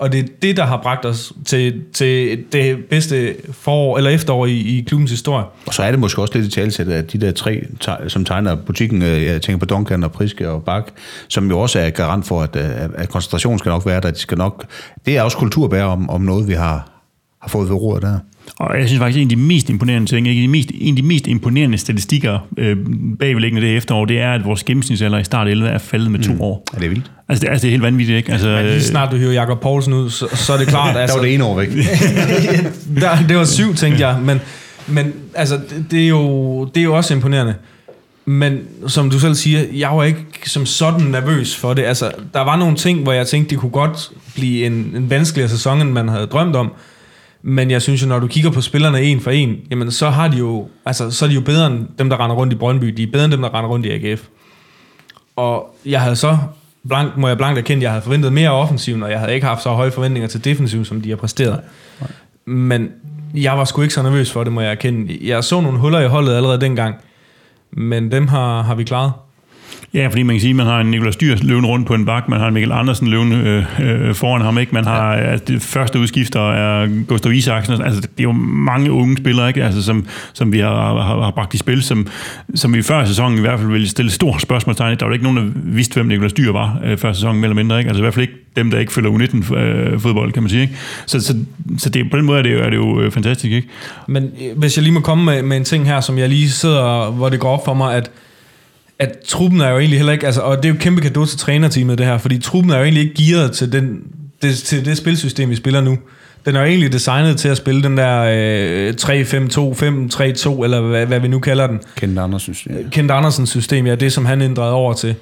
Og 0.02 0.12
det 0.12 0.20
er 0.20 0.28
det, 0.42 0.56
der 0.56 0.64
har 0.64 0.80
bragt 0.82 1.04
os 1.04 1.32
til, 1.46 1.82
til 1.92 2.44
det 2.52 2.84
bedste 2.84 3.34
forår, 3.52 3.96
eller 3.96 4.10
efterår 4.10 4.46
i, 4.46 4.78
i 4.78 4.84
klubbens 4.86 5.10
historie. 5.10 5.44
Og 5.66 5.74
så 5.74 5.82
er 5.82 5.90
det 5.90 6.00
måske 6.00 6.22
også 6.22 6.34
lidt 6.34 6.46
i 6.46 6.50
talsættet, 6.50 6.92
at 6.92 7.12
de 7.12 7.18
der 7.18 7.32
tre, 7.32 7.66
som 8.08 8.24
tegner 8.24 8.54
butikken, 8.54 9.02
øh, 9.02 9.24
jeg 9.24 9.42
tænker 9.42 9.58
på 9.58 9.64
Duncan 9.64 10.04
og 10.04 10.12
Priske 10.12 10.50
og 10.50 10.64
Bak, 10.64 10.90
som 11.28 11.50
jo 11.50 11.58
også 11.58 11.78
er 11.78 11.90
garant 11.90 12.26
for, 12.26 12.42
at, 12.42 12.56
øh, 12.56 12.64
at 12.94 13.08
koncentrationen 13.08 13.58
skal 13.58 13.70
nok 13.70 13.86
være 13.86 14.00
der. 14.00 14.10
De 14.10 14.18
skal 14.18 14.38
nok, 14.38 14.64
det 15.06 15.16
er 15.16 15.22
også 15.22 15.36
kulturbær 15.36 15.84
om, 15.84 16.10
om 16.10 16.20
noget, 16.20 16.48
vi 16.48 16.54
har, 16.54 16.90
har 17.40 17.48
fået 17.48 17.68
ved 17.68 17.76
roret 17.76 18.02
der. 18.02 18.18
Og 18.58 18.78
jeg 18.78 18.88
synes 18.88 19.00
faktisk, 19.00 19.16
en 19.16 19.22
af 19.22 19.28
de 19.28 19.36
mest 19.36 19.70
imponerende 19.70 20.08
ting, 20.08 20.28
ikke? 20.28 20.42
De 20.42 20.48
mest, 20.48 20.70
en 20.74 20.94
af 20.94 20.96
de 20.96 21.08
mest 21.08 21.26
imponerende 21.26 21.78
statistikker 21.78 22.38
øh, 22.56 22.76
bagvedliggende 23.20 23.66
det 23.66 23.76
efterår, 23.76 24.04
det 24.04 24.20
er, 24.20 24.32
at 24.32 24.44
vores 24.44 24.64
gennemsnitsalder 24.64 25.18
i 25.18 25.24
start 25.24 25.48
11 25.48 25.68
er 25.68 25.78
faldet 25.78 26.10
med 26.10 26.20
to 26.20 26.32
mm. 26.32 26.40
år. 26.40 26.64
Er 26.74 26.78
det 26.78 26.90
vildt? 26.90 27.10
Altså 27.28 27.42
det, 27.42 27.48
altså, 27.48 27.62
det 27.62 27.68
er 27.68 27.70
helt 27.70 27.82
vanvittigt, 27.82 28.16
ikke? 28.16 28.32
Altså, 28.32 28.48
Men 28.48 28.66
lige 28.66 28.82
snart 28.82 29.12
du 29.12 29.16
hører 29.16 29.32
Jakob 29.32 29.60
Poulsen 29.60 29.92
ud, 29.92 30.10
så, 30.10 30.26
så 30.36 30.52
er 30.52 30.58
det 30.58 30.66
klart... 30.66 30.96
altså, 30.96 31.14
der 31.16 31.20
var 31.20 31.26
det 31.26 31.34
ene 31.34 31.44
år 31.44 31.56
væk. 31.56 31.68
der, 33.00 33.26
det 33.28 33.36
var 33.36 33.44
syv, 33.44 33.74
tænkte 33.74 34.06
jeg. 34.06 34.18
Men, 34.22 34.40
men 34.86 35.12
altså, 35.34 35.56
det, 35.56 35.86
det, 35.90 36.04
er 36.04 36.08
jo, 36.08 36.64
det 36.64 36.80
er 36.80 36.84
jo 36.84 36.96
også 36.96 37.14
imponerende. 37.14 37.54
Men 38.24 38.58
som 38.86 39.10
du 39.10 39.18
selv 39.20 39.34
siger, 39.34 39.60
jeg 39.72 39.90
var 39.90 40.04
ikke 40.04 40.24
som 40.44 40.66
sådan 40.66 41.06
nervøs 41.06 41.56
for 41.56 41.74
det. 41.74 41.82
Altså, 41.82 42.10
der 42.34 42.40
var 42.40 42.56
nogle 42.56 42.76
ting, 42.76 43.02
hvor 43.02 43.12
jeg 43.12 43.26
tænkte, 43.26 43.50
det 43.50 43.58
kunne 43.58 43.70
godt 43.70 44.10
blive 44.34 44.66
en, 44.66 44.72
en 44.72 45.10
vanskeligere 45.10 45.48
sæson, 45.48 45.80
end 45.80 45.90
man 45.90 46.08
havde 46.08 46.26
drømt 46.26 46.56
om. 46.56 46.72
Men 47.42 47.70
jeg 47.70 47.82
synes 47.82 48.02
jo, 48.02 48.08
når 48.08 48.18
du 48.18 48.26
kigger 48.26 48.50
på 48.50 48.60
spillerne 48.60 49.02
en 49.02 49.20
for 49.20 49.30
en, 49.30 49.56
jamen 49.70 49.90
så 49.90 50.10
har 50.10 50.28
de 50.28 50.36
jo, 50.36 50.68
altså, 50.86 51.10
så 51.10 51.24
er 51.24 51.28
de 51.28 51.34
jo 51.34 51.40
bedre 51.40 51.66
end 51.66 51.86
dem, 51.98 52.10
der 52.10 52.20
render 52.20 52.36
rundt 52.36 52.52
i 52.52 52.56
Brøndby. 52.56 52.86
De 52.86 53.02
er 53.02 53.06
bedre 53.12 53.24
end 53.24 53.32
dem, 53.32 53.42
der 53.42 53.54
render 53.54 53.70
rundt 53.70 53.86
i 53.86 53.90
AGF. 53.90 54.22
Og 55.36 55.76
jeg 55.86 56.00
havde 56.00 56.16
så, 56.16 56.38
blank, 56.88 57.16
må 57.16 57.28
jeg 57.28 57.36
blankt 57.36 57.58
erkende, 57.58 57.78
at 57.78 57.82
jeg 57.82 57.90
havde 57.90 58.02
forventet 58.02 58.32
mere 58.32 58.50
offensiv, 58.50 59.02
og 59.02 59.10
jeg 59.10 59.18
havde 59.18 59.34
ikke 59.34 59.46
haft 59.46 59.62
så 59.62 59.70
høje 59.70 59.90
forventninger 59.90 60.28
til 60.28 60.44
defensiv, 60.44 60.84
som 60.84 61.00
de 61.00 61.08
har 61.08 61.16
præsteret. 61.16 61.60
Men 62.44 62.90
jeg 63.34 63.58
var 63.58 63.64
sgu 63.64 63.82
ikke 63.82 63.94
så 63.94 64.02
nervøs 64.02 64.32
for 64.32 64.44
det, 64.44 64.52
må 64.52 64.60
jeg 64.60 64.70
erkende. 64.70 65.18
Jeg 65.22 65.44
så 65.44 65.60
nogle 65.60 65.78
huller 65.78 66.00
i 66.00 66.06
holdet 66.06 66.34
allerede 66.34 66.60
dengang, 66.60 66.94
men 67.72 68.12
dem 68.12 68.28
har, 68.28 68.62
har 68.62 68.74
vi 68.74 68.84
klaret. 68.84 69.12
Ja, 69.94 70.06
fordi 70.06 70.22
man 70.22 70.36
kan 70.36 70.40
sige, 70.40 70.50
at 70.50 70.56
man 70.56 70.66
har 70.66 70.80
en 70.80 70.90
Nikolaj 70.90 71.10
Styr 71.12 71.36
løven 71.42 71.66
rundt 71.66 71.86
på 71.86 71.94
en 71.94 72.04
bak, 72.04 72.28
man 72.28 72.40
har 72.40 72.48
en 72.48 72.54
Mikkel 72.54 72.72
Andersen 72.72 73.08
løven 73.08 73.32
øh, 73.32 73.64
øh, 73.80 74.14
foran 74.14 74.42
ham, 74.42 74.58
ikke? 74.58 74.74
Man 74.74 74.84
har, 74.84 75.14
ja. 75.14 75.20
altså, 75.20 75.44
det 75.48 75.62
første 75.62 75.98
udskifter 75.98 76.52
er 76.52 77.04
Gustav 77.08 77.32
Isaksen, 77.32 77.82
altså 77.82 78.00
det 78.00 78.08
er 78.18 78.22
jo 78.22 78.32
mange 78.32 78.92
unge 78.92 79.16
spillere, 79.16 79.48
ikke? 79.48 79.64
Altså, 79.64 79.82
som, 79.82 80.06
som 80.32 80.52
vi 80.52 80.58
har, 80.58 81.02
har, 81.02 81.22
har 81.22 81.30
bragt 81.30 81.54
i 81.54 81.58
spil, 81.58 81.82
som, 81.82 82.06
som 82.54 82.74
vi 82.74 82.82
før 82.82 83.04
sæsonen 83.04 83.38
i 83.38 83.40
hvert 83.40 83.58
fald 83.58 83.70
ville 83.70 83.88
stille 83.88 84.10
store 84.10 84.40
spørgsmålstegn. 84.40 84.98
Der 84.98 85.06
var 85.06 85.12
ikke 85.12 85.24
nogen, 85.24 85.38
der 85.38 85.52
vidste, 85.54 85.94
hvem 85.94 86.06
Nikolaj 86.06 86.28
Styr 86.28 86.52
var 86.52 86.80
øh, 86.84 86.98
før 86.98 87.12
sæsonen, 87.12 87.40
mere 87.40 87.46
eller 87.46 87.62
mindre, 87.62 87.78
ikke? 87.78 87.88
Altså 87.88 88.00
i 88.00 88.04
hvert 88.04 88.14
fald 88.14 88.22
ikke 88.22 88.38
dem, 88.56 88.70
der 88.70 88.78
ikke 88.78 88.92
følger 88.92 89.10
U19-fodbold, 89.10 90.28
øh, 90.28 90.32
kan 90.32 90.42
man 90.42 90.50
sige. 90.50 90.62
Ikke? 90.62 90.76
Så, 91.06 91.20
så, 91.20 91.36
så 91.78 91.88
det, 91.88 92.10
på 92.10 92.16
den 92.16 92.26
måde 92.26 92.38
er 92.38 92.42
det, 92.42 92.52
jo, 92.52 92.58
er 92.58 92.70
det 92.70 92.76
jo 92.76 93.00
øh, 93.00 93.10
fantastisk. 93.10 93.52
Ikke? 93.52 93.68
Men 94.08 94.30
hvis 94.56 94.76
jeg 94.76 94.82
lige 94.82 94.94
må 94.94 95.00
komme 95.00 95.24
med, 95.24 95.42
med 95.42 95.56
en 95.56 95.64
ting 95.64 95.86
her, 95.86 96.00
som 96.00 96.18
jeg 96.18 96.28
lige 96.28 96.50
sidder, 96.50 97.10
hvor 97.10 97.28
det 97.28 97.40
går 97.40 97.50
op 97.50 97.64
for 97.64 97.74
mig, 97.74 97.94
at 97.94 98.10
at 99.02 99.18
truppen 99.26 99.60
er 99.60 99.68
jo 99.68 99.78
egentlig 99.78 99.98
heller 99.98 100.12
ikke, 100.12 100.26
altså, 100.26 100.40
og 100.40 100.56
det 100.56 100.64
er 100.64 100.68
jo 100.68 100.74
kæmpe 100.80 101.00
kado 101.00 101.24
til 101.24 101.38
trænerteamet 101.38 101.98
det 101.98 102.06
her, 102.06 102.18
fordi 102.18 102.38
truppen 102.38 102.72
er 102.72 102.76
jo 102.76 102.82
egentlig 102.82 103.02
ikke 103.02 103.24
gearet 103.24 103.52
til, 103.52 103.72
den, 103.72 104.02
det, 104.42 104.58
til 104.58 104.84
det 104.84 104.96
spilsystem, 104.96 105.50
vi 105.50 105.56
spiller 105.56 105.80
nu. 105.80 105.98
Den 106.46 106.56
er 106.56 106.60
jo 106.60 106.66
egentlig 106.66 106.92
designet 106.92 107.38
til 107.38 107.48
at 107.48 107.56
spille 107.56 107.82
den 107.82 107.96
der 107.96 108.20
øh, 108.22 108.94
3-5-2, 109.00 109.08
5-3-2, 110.48 110.64
eller 110.64 110.80
hvad, 110.80 111.06
hvad 111.06 111.20
vi 111.20 111.28
nu 111.28 111.38
kalder 111.38 111.66
den. 111.66 111.80
Kent 111.96 112.18
Andersens 112.18 112.56
system. 112.56 112.90
Kent 112.90 113.10
Andersens 113.10 113.50
system, 113.50 113.86
ja, 113.86 113.94
det 113.94 114.12
som 114.12 114.24
han 114.24 114.42
ændrede 114.42 114.72
over 114.72 114.92
til. 114.92 115.14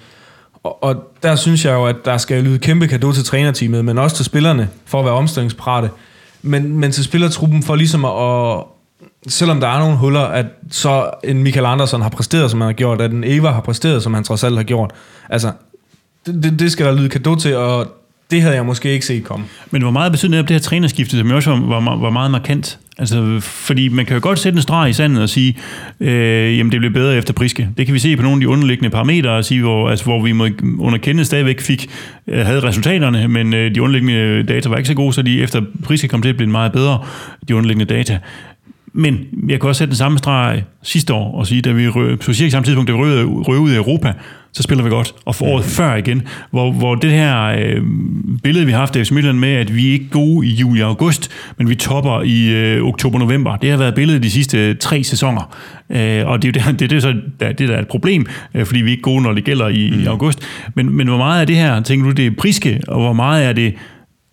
Og, 0.63 0.85
og 0.85 0.97
der 1.23 1.37
synes 1.37 1.65
jeg 1.65 1.73
jo, 1.73 1.85
at 1.85 1.97
der 2.05 2.17
skal 2.17 2.43
lyde 2.43 2.59
kæmpe 2.59 2.89
kado 2.89 3.13
til 3.13 3.25
trænerteamet, 3.25 3.85
men 3.85 3.99
også 3.99 4.17
til 4.17 4.25
spillerne, 4.25 4.69
for 4.87 4.99
at 4.99 5.05
være 5.05 5.15
omstillingsparate. 5.15 5.89
Men, 6.43 6.79
men 6.79 6.93
til 6.93 7.05
spillertruppen 7.05 7.63
for 7.63 7.75
ligesom 7.75 8.05
at, 8.05 8.65
selvom 9.29 9.61
der 9.61 9.69
er 9.69 9.79
nogle 9.79 9.97
huller, 9.97 10.21
at 10.21 10.47
så 10.71 11.11
en 11.25 11.43
Michael 11.43 11.67
Andersen 11.67 12.03
har 12.03 12.09
præsteret, 12.09 12.51
som 12.51 12.61
han 12.61 12.69
har 12.69 12.73
gjort, 12.73 13.01
at 13.01 13.11
en 13.11 13.25
Eva 13.25 13.49
har 13.49 13.61
præsteret, 13.61 14.03
som 14.03 14.15
han 14.15 14.25
trods 14.25 14.45
alt 14.45 14.57
har 14.57 14.63
gjort. 14.63 14.91
Altså, 15.29 15.53
det, 16.27 16.43
det, 16.43 16.59
det 16.59 16.73
skal 16.73 16.87
der 16.87 16.93
lyde 16.93 17.09
kado 17.09 17.35
til, 17.35 17.57
og 17.57 17.87
det 18.31 18.43
havde 18.43 18.55
jeg 18.55 18.67
måske 18.67 18.93
ikke 18.93 19.07
set 19.07 19.25
komme. 19.25 19.47
Men 19.71 19.83
hvor 19.83 19.91
meget 19.91 20.13
betyder 20.13 20.37
det, 20.37 20.49
det 20.49 20.55
her 20.55 20.61
trænerskifte, 20.61 21.19
som 21.19 21.31
også 21.31 21.51
var, 21.51 21.81
var, 21.81 21.97
var 21.97 22.11
meget 22.11 22.31
markant? 22.31 22.79
Altså, 22.99 23.41
fordi 23.41 23.89
man 23.89 24.07
kan 24.07 24.15
jo 24.17 24.21
godt 24.23 24.39
sætte 24.39 24.57
en 24.57 24.63
streg 24.63 24.91
i 24.91 24.93
sandet 24.93 25.23
og 25.23 25.29
sige, 25.29 25.57
øh, 26.01 26.59
jamen 26.59 26.73
det 26.73 26.81
blev 26.81 26.93
bedre 26.93 27.17
efter 27.17 27.33
Priske. 27.33 27.69
Det 27.77 27.87
kan 27.87 27.95
vi 27.95 27.99
se 27.99 28.17
på 28.17 28.23
nogle 28.23 28.37
af 28.37 28.41
de 28.41 28.49
underliggende 28.49 28.91
parametre, 28.91 29.31
og 29.31 29.45
sige, 29.45 29.61
hvor, 29.61 29.91
altså, 29.91 30.05
hvor 30.05 30.23
vi 30.23 30.33
må 30.33 30.49
under 30.79 30.99
kende 30.99 31.25
stadigvæk 31.25 31.61
fik, 31.61 31.91
øh, 32.27 32.47
havde 32.47 32.61
resultaterne, 32.61 33.29
men 33.29 33.55
øh, 33.55 33.75
de 33.75 33.83
underliggende 33.83 34.43
data 34.43 34.69
var 34.69 34.77
ikke 34.77 34.89
så 34.89 34.95
gode, 34.95 35.13
så 35.13 35.23
de 35.23 35.43
efter 35.43 35.63
Priske 35.85 36.09
kom 36.09 36.23
til 36.23 36.29
at 36.29 36.37
blive 36.37 36.51
meget 36.51 36.73
bedre, 36.73 37.05
de 37.49 37.57
underliggende 37.57 37.95
data. 37.95 38.19
Men 38.93 39.19
jeg 39.49 39.61
kan 39.61 39.69
også 39.69 39.79
sætte 39.79 39.91
den 39.91 39.97
samme 39.97 40.19
streg 40.19 40.65
sidste 40.83 41.15
år 41.15 41.39
og 41.39 41.47
sige, 41.47 41.63
da 41.63 41.73
vi 41.73 41.89
røg, 41.89 42.19
på 42.19 42.33
cirka 42.33 42.51
samme 42.51 42.65
tidspunkt, 42.65 42.89
da 42.89 42.93
vi 42.93 42.99
røg, 42.99 43.27
røg 43.49 43.59
ud 43.59 43.73
i 43.73 43.77
Europa, 43.77 44.13
så 44.53 44.63
spiller 44.63 44.85
vi 44.85 44.91
godt. 44.91 45.15
Og 45.25 45.35
for 45.35 45.47
året 45.47 45.65
før 45.65 45.95
igen, 45.95 46.23
hvor, 46.51 46.73
hvor 46.73 46.95
det 46.95 47.11
her 47.11 47.45
øh, 47.45 47.83
billede, 48.43 48.67
vi 48.67 48.73
har 48.73 48.79
haft 48.79 48.97
af 48.97 49.07
FC 49.07 49.11
Midtjylland 49.11 49.39
med, 49.39 49.49
at 49.49 49.75
vi 49.75 49.89
er 49.89 49.93
ikke 49.93 50.09
gode 50.11 50.47
i 50.47 50.51
juli 50.51 50.81
og 50.81 50.89
august, 50.89 51.31
men 51.59 51.69
vi 51.69 51.75
topper 51.75 52.23
i 52.23 52.49
øh, 52.49 52.85
oktober-november. 52.85 53.57
Det 53.57 53.71
har 53.71 53.77
været 53.77 53.95
billedet 53.95 54.23
de 54.23 54.31
sidste 54.31 54.75
tre 54.75 55.05
sæsoner. 55.05 55.57
Øh, 55.91 56.27
og 56.27 56.43
det 56.43 56.57
er 56.57 56.63
jo 56.63 56.71
det, 56.71 56.81
det, 56.81 56.81
det, 56.91 56.97
er 56.97 57.01
så, 57.01 57.15
det, 57.41 57.59
der 57.59 57.75
er 57.75 57.81
et 57.81 57.89
problem, 57.89 58.27
øh, 58.55 58.67
fordi 58.67 58.81
vi 58.81 58.87
er 58.87 58.91
ikke 58.91 59.03
gode, 59.03 59.23
når 59.23 59.33
det 59.33 59.45
gælder 59.45 59.69
i, 59.69 59.91
mm. 59.91 60.01
i 60.01 60.07
august. 60.07 60.41
Men, 60.75 60.97
men 60.97 61.09
hvor 61.09 61.17
meget 61.17 61.41
af 61.41 61.47
det 61.47 61.57
her, 61.57 61.81
tænker 61.81 62.07
du, 62.07 62.13
det 62.13 62.27
er 62.27 62.31
priske, 62.39 62.81
og 62.89 63.01
hvor 63.01 63.13
meget 63.13 63.47
er 63.47 63.53
det 63.53 63.75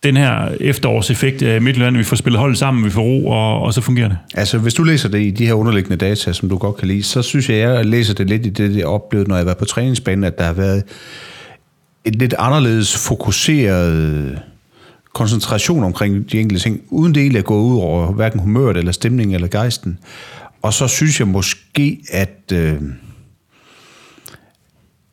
den 0.04 0.18
her 0.18 0.50
efterårseffekt 0.60 1.42
øh, 1.42 1.56
af 1.56 1.62
Midtjylland, 1.62 1.98
vi 1.98 2.04
får 2.04 2.16
spillet 2.16 2.40
holdet 2.40 2.58
sammen, 2.58 2.86
vi 2.86 2.90
får 2.90 3.02
ro, 3.02 3.28
og, 3.28 3.62
og 3.62 3.74
så 3.74 3.82
fungerer 3.82 4.08
det. 4.08 4.18
Altså, 4.34 4.58
hvis 4.58 4.74
du 4.74 4.84
læser 4.84 5.10
det 5.10 5.22
i 5.22 5.32
de 5.32 5.46
her 5.46 5.54
underliggende 5.54 5.98
data, 5.98 6.34
som 6.34 6.50
du 6.50 6.58
godt 6.58 6.78
kan 6.78 6.88
lide, 6.88 7.04
så 7.04 7.22
synes 7.22 7.50
jeg, 7.50 7.58
jeg 7.58 7.86
læser 7.86 8.14
det 8.14 8.28
lidt 8.28 8.46
i 8.46 8.50
det, 8.50 8.78
jeg 8.78 8.86
oplevede, 8.86 9.30
når 9.30 9.38
jeg 9.38 9.46
var 9.46 9.54
på 9.54 9.66
træningsbanen, 9.66 10.24
at 10.24 10.38
der 10.38 10.44
har 10.44 10.54
været 10.54 10.84
et 12.06 12.16
lidt 12.16 12.34
anderledes 12.40 12.98
fokuseret 13.08 14.40
koncentration 15.14 15.84
omkring 15.84 16.32
de 16.32 16.40
enkelte 16.40 16.64
ting, 16.64 16.82
uden 16.90 17.16
det 17.16 17.22
egentlig 17.22 17.40
at 17.40 17.46
gå 17.46 17.62
ud 17.62 17.80
over 17.80 18.12
hverken 18.12 18.40
humøret, 18.40 18.78
eller 18.78 18.92
stemningen, 18.92 19.36
eller 19.36 19.48
gejsten. 19.48 20.00
Og 20.62 20.74
så 20.74 20.88
synes 20.88 21.20
jeg 21.20 21.28
måske, 21.28 22.00
at... 22.12 22.52
Øh, 22.54 22.82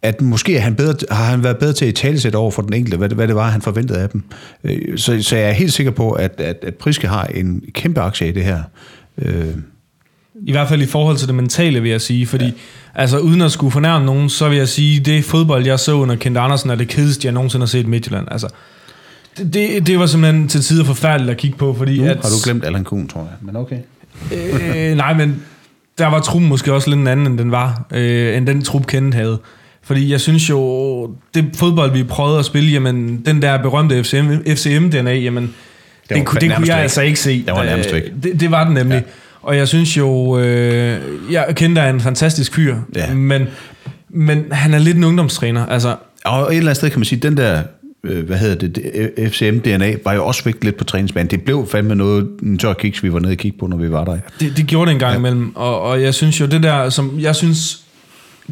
at 0.05 0.20
måske 0.20 0.61
han 0.61 0.74
bedre, 0.74 0.94
har 1.11 1.24
han 1.24 1.44
været 1.44 1.57
bedre 1.59 1.72
til 1.72 1.86
at 1.86 1.94
talesætte 1.94 2.36
over 2.36 2.50
for 2.50 2.62
den 2.62 2.72
enkelte, 2.72 2.96
hvad 2.96 3.09
det, 3.09 3.16
hvad 3.16 3.28
det 3.28 3.36
var, 3.36 3.50
han 3.50 3.62
forventede 3.62 3.98
af 3.98 4.09
dem. 4.09 4.22
Øh, 4.64 4.98
Så, 4.98 5.22
så 5.22 5.36
jeg 5.36 5.48
er 5.48 5.52
helt 5.52 5.72
sikker 5.72 5.92
på, 5.92 6.11
at, 6.11 6.34
at, 6.38 6.57
at 6.62 6.74
Priske 6.74 7.09
har 7.09 7.24
en 7.24 7.62
kæmpe 7.72 8.00
aktie 8.00 8.28
i 8.28 8.32
det 8.32 8.44
her. 8.44 8.62
Øh, 9.18 9.46
I 10.46 10.52
hvert 10.52 10.68
fald 10.68 10.82
i 10.82 10.86
forhold 10.86 11.16
til 11.16 11.26
det 11.26 11.34
mentale, 11.34 11.80
vil 11.80 11.90
jeg 11.90 12.00
sige. 12.00 12.26
Fordi, 12.26 12.44
ja. 12.44 12.52
altså 12.94 13.18
uden 13.18 13.40
at 13.40 13.52
skulle 13.52 13.70
fornærme 13.70 14.07
nogen, 14.07 14.28
så 14.28 14.48
vil 14.48 14.59
jeg 14.59 14.68
sige, 14.68 15.00
det 15.00 15.24
fodbold, 15.24 15.66
jeg 15.66 15.80
så 15.80 15.92
under 15.92 16.16
Kent 16.16 16.36
Andersen, 16.36 16.70
er 16.70 16.74
det 16.74 16.88
kedeligste, 16.88 17.26
jeg 17.26 17.32
nogensinde 17.32 17.62
har 17.62 17.68
set 17.68 17.84
i 17.84 17.88
Midtjylland. 17.88 18.26
Altså, 18.30 18.48
det, 19.38 19.55
det, 19.55 19.86
det 19.86 19.98
var 19.98 20.07
simpelthen 20.07 20.48
til 20.48 20.61
tider 20.61 20.84
forfærdeligt 20.84 21.30
at 21.30 21.36
kigge 21.36 21.57
på, 21.59 21.74
fordi 21.74 21.98
nu 21.98 22.05
at... 22.05 22.16
har 22.16 22.22
du 22.22 22.36
glemt 22.44 22.64
Allan 22.64 22.84
Kuhn, 22.84 23.09
tror 23.09 23.20
jeg. 23.20 23.30
Men 23.40 23.57
okay. 23.57 23.78
øh, 24.32 24.96
nej, 24.96 25.14
men 25.14 25.42
der 25.98 26.07
var 26.07 26.20
truppen 26.20 26.48
måske 26.48 26.72
også 26.72 26.90
lidt 26.90 27.00
en 27.00 27.07
anden, 27.07 27.26
end 27.26 27.38
den 27.38 27.50
var, 27.50 27.86
øh, 27.92 28.36
end 28.36 28.46
den 28.46 28.62
trup 28.62 28.86
Kent 28.86 29.14
havde. 29.14 29.38
Fordi 29.85 30.12
jeg 30.12 30.20
synes 30.20 30.51
jo, 30.51 31.11
det 31.35 31.45
fodbold, 31.57 31.93
vi 31.93 32.03
prøvede 32.05 32.39
at 32.39 32.45
spille, 32.45 32.70
jamen, 32.70 33.22
den 33.26 33.43
der 33.43 33.57
berømte 33.62 34.05
FCM, 34.05 34.30
FCM-DNA, 34.47 35.11
jamen, 35.11 35.43
det, 36.09 36.16
det, 36.16 36.26
kunne, 36.26 36.41
det 36.41 36.55
kunne 36.57 36.68
jeg 36.68 36.76
væk. 36.76 36.82
altså 36.82 37.03
ikke 37.03 37.20
se. 37.20 37.45
Den 37.47 37.55
var 37.55 37.64
nærmest 37.64 37.89
Øh, 37.89 37.95
væk. 37.95 38.03
Det, 38.22 38.41
det 38.41 38.51
var 38.51 38.64
den 38.64 38.74
nemlig. 38.74 38.95
Ja. 38.97 39.03
Og 39.43 39.57
jeg 39.57 39.68
synes 39.68 39.97
jo, 39.97 40.39
øh, 40.39 40.99
jeg 41.30 41.47
kender 41.55 41.82
er 41.82 41.91
en 41.91 42.01
fantastisk 42.01 42.55
fyr, 42.55 42.76
Ja. 42.97 43.14
men, 43.14 43.43
men 44.11 44.45
han 44.51 44.74
er 44.74 44.78
lidt 44.78 44.97
en 44.97 45.05
ungdomstræner. 45.05 45.66
Altså, 45.66 45.97
Og 46.24 46.41
et 46.53 46.57
eller 46.57 46.61
andet 46.70 46.76
sted 46.76 46.91
kan 46.91 46.99
man 46.99 47.05
sige, 47.05 47.20
den 47.20 47.37
der, 47.37 47.62
øh, 48.05 48.26
hvad 48.26 48.37
hedder 48.39 48.55
det, 48.55 48.74
det, 48.76 49.11
FCM-DNA, 49.32 49.97
var 50.05 50.12
jo 50.12 50.26
også 50.26 50.45
væk 50.45 50.64
lidt 50.64 50.76
på 50.76 50.85
træningsbanen. 50.85 51.30
Det 51.30 51.43
blev 51.43 51.68
fandme 51.70 51.95
noget, 51.95 52.28
en 52.43 52.59
tør 52.59 52.72
kiks, 52.72 53.03
vi 53.03 53.12
var 53.12 53.18
nede 53.18 53.32
og 53.32 53.37
kigge 53.37 53.59
på, 53.59 53.66
når 53.66 53.76
vi 53.76 53.91
var 53.91 54.05
der. 54.05 54.18
Det, 54.41 54.57
det 54.57 54.66
gjorde 54.66 54.87
det 54.89 54.93
en 54.95 55.01
gang 55.01 55.12
ja. 55.12 55.18
imellem, 55.18 55.57
og, 55.57 55.80
og 55.80 56.03
jeg 56.03 56.14
synes 56.14 56.41
jo, 56.41 56.47
det 56.47 56.62
der, 56.62 56.91
som 56.91 57.14
jeg 57.20 57.37
synes, 57.37 57.80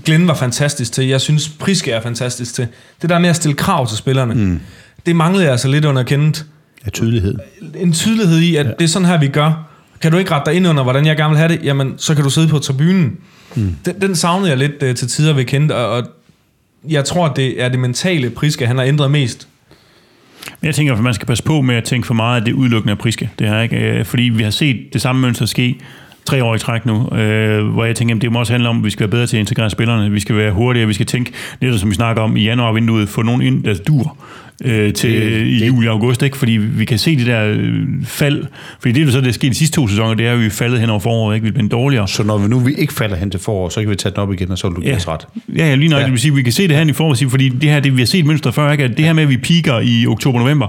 Glenn 0.04 0.28
var 0.28 0.34
fantastisk 0.34 0.92
til, 0.92 1.06
jeg 1.06 1.20
synes, 1.20 1.48
Priske 1.48 1.90
er 1.90 2.00
fantastisk 2.00 2.54
til, 2.54 2.66
det 3.02 3.10
der 3.10 3.18
med 3.18 3.28
at 3.28 3.36
stille 3.36 3.54
krav 3.54 3.88
til 3.88 3.96
spillerne, 3.98 4.34
mm. 4.34 4.60
det 5.06 5.16
manglede 5.16 5.44
jeg 5.44 5.52
altså 5.52 5.68
lidt 5.68 5.84
under 5.84 6.02
kendt. 6.02 6.46
Af 6.84 6.92
tydelighed. 6.92 7.34
En 7.76 7.92
tydelighed 7.92 8.38
i, 8.38 8.56
at 8.56 8.66
ja. 8.66 8.70
det 8.78 8.84
er 8.84 8.88
sådan 8.88 9.08
her, 9.08 9.18
vi 9.18 9.28
gør. 9.28 9.68
Kan 10.00 10.12
du 10.12 10.18
ikke 10.18 10.30
rette 10.30 10.50
dig 10.50 10.56
ind 10.56 10.68
under, 10.68 10.82
hvordan 10.82 11.06
jeg 11.06 11.16
gerne 11.16 11.30
vil 11.30 11.38
have 11.38 11.48
det? 11.48 11.60
Jamen, 11.64 11.94
så 11.96 12.14
kan 12.14 12.24
du 12.24 12.30
sidde 12.30 12.48
på 12.48 12.58
tribunen. 12.58 13.16
Mm. 13.54 13.76
Den, 13.84 14.00
den 14.00 14.16
savnede 14.16 14.50
jeg 14.50 14.58
lidt 14.58 14.82
uh, 14.82 14.94
til 14.94 15.08
tider 15.08 15.32
ved 15.32 15.44
kendt, 15.44 15.72
og, 15.72 15.90
og 15.90 16.04
jeg 16.88 17.04
tror, 17.04 17.26
at 17.26 17.36
det 17.36 17.62
er 17.62 17.68
det 17.68 17.78
mentale 17.78 18.30
Priske, 18.30 18.66
han 18.66 18.78
har 18.78 18.84
ændret 18.84 19.10
mest. 19.10 19.48
Men 20.60 20.66
jeg 20.66 20.74
tænker, 20.74 20.94
at 20.94 21.00
man 21.00 21.14
skal 21.14 21.26
passe 21.26 21.44
på 21.44 21.60
med 21.60 21.74
at 21.74 21.84
tænke 21.84 22.06
for 22.06 22.14
meget, 22.14 22.40
at 22.40 22.46
det 22.46 22.52
er 22.52 22.56
udelukkende 22.56 22.92
af 22.92 22.98
Priske. 22.98 23.30
Det 23.38 23.46
er 23.46 23.60
ikke, 23.60 23.76
øh, 23.76 24.04
fordi 24.04 24.22
vi 24.22 24.42
har 24.42 24.50
set 24.50 24.76
det 24.92 25.00
samme 25.00 25.22
mønster 25.22 25.46
ske 25.46 25.78
tre 26.26 26.44
år 26.44 26.54
i 26.54 26.58
træk 26.58 26.86
nu, 26.86 27.08
øh, 27.18 27.66
hvor 27.66 27.84
jeg 27.84 27.96
tænker, 27.96 28.14
at 28.14 28.22
det 28.22 28.32
må 28.32 28.38
også 28.38 28.52
handle 28.52 28.68
om, 28.68 28.78
at 28.78 28.84
vi 28.84 28.90
skal 28.90 29.00
være 29.04 29.10
bedre 29.10 29.26
til 29.26 29.36
at 29.36 29.40
integrere 29.40 29.70
spillerne, 29.70 30.10
vi 30.10 30.20
skal 30.20 30.36
være 30.36 30.52
hurtigere, 30.52 30.86
vi 30.88 30.94
skal 30.94 31.06
tænke, 31.06 31.32
det 31.62 31.80
som 31.80 31.90
vi 31.90 31.94
snakker 31.94 32.22
om 32.22 32.36
i 32.36 32.44
januar-vinduet, 32.44 33.08
få 33.08 33.22
nogen 33.22 33.42
ind, 33.42 33.64
der 33.64 33.74
dur 33.88 34.16
øh, 34.64 34.92
til 34.92 35.10
Det- 35.22 35.46
i 35.46 35.66
juli 35.66 35.86
og 35.86 35.92
august, 35.92 36.22
ikke? 36.22 36.36
fordi 36.36 36.52
vi 36.52 36.84
kan 36.84 36.98
se 36.98 37.16
det 37.16 37.26
der 37.26 37.44
øh, 37.46 37.80
fald, 38.04 38.44
fordi 38.80 38.92
det, 38.92 39.06
der 39.06 39.12
så 39.12 39.20
det 39.20 39.28
er 39.28 39.32
sket 39.32 39.50
de 39.50 39.56
sidste 39.56 39.76
to 39.76 39.88
sæsoner, 39.88 40.14
det 40.14 40.26
er, 40.26 40.32
at 40.32 40.40
vi 40.40 40.46
er 40.46 40.50
faldet 40.50 40.80
hen 40.80 40.90
over 40.90 41.00
foråret, 41.00 41.34
ikke? 41.34 41.42
vi 41.44 41.48
er 41.48 41.52
blevet 41.52 41.72
dårligere. 41.72 42.08
Så 42.08 42.22
når 42.24 42.38
vi 42.38 42.48
nu 42.48 42.58
vi 42.58 42.72
ikke 42.74 42.92
falder 42.92 43.16
hen 43.16 43.30
til 43.30 43.40
forår, 43.40 43.68
så 43.68 43.80
kan 43.80 43.90
vi 43.90 43.94
tage 43.96 44.10
den 44.10 44.18
op 44.20 44.32
igen, 44.32 44.50
og 44.50 44.58
så 44.58 44.68
vil 44.68 44.76
du 44.90 44.96
os 44.96 45.08
ret. 45.08 45.26
Ja, 45.56 45.68
ja 45.68 45.74
lige 45.74 45.88
nok, 45.88 45.96
Ja. 45.96 46.00
ja. 46.00 46.04
Det 46.04 46.12
vil 46.12 46.20
sige, 46.20 46.34
vi 46.34 46.42
kan 46.42 46.52
se 46.52 46.68
det 46.68 46.76
her 46.76 47.12
i 47.12 47.14
til, 47.16 47.30
fordi 47.30 47.48
det 47.48 47.70
her, 47.70 47.80
det 47.80 47.92
vi 47.96 48.00
har 48.00 48.06
set 48.06 48.26
mønster 48.26 48.50
før, 48.50 48.72
ikke? 48.72 48.84
at 48.84 48.96
det 48.96 49.04
her 49.04 49.12
med, 49.12 49.22
at 49.22 49.28
vi 49.28 49.36
piker 49.36 49.80
i 49.80 50.06
oktober-november, 50.06 50.66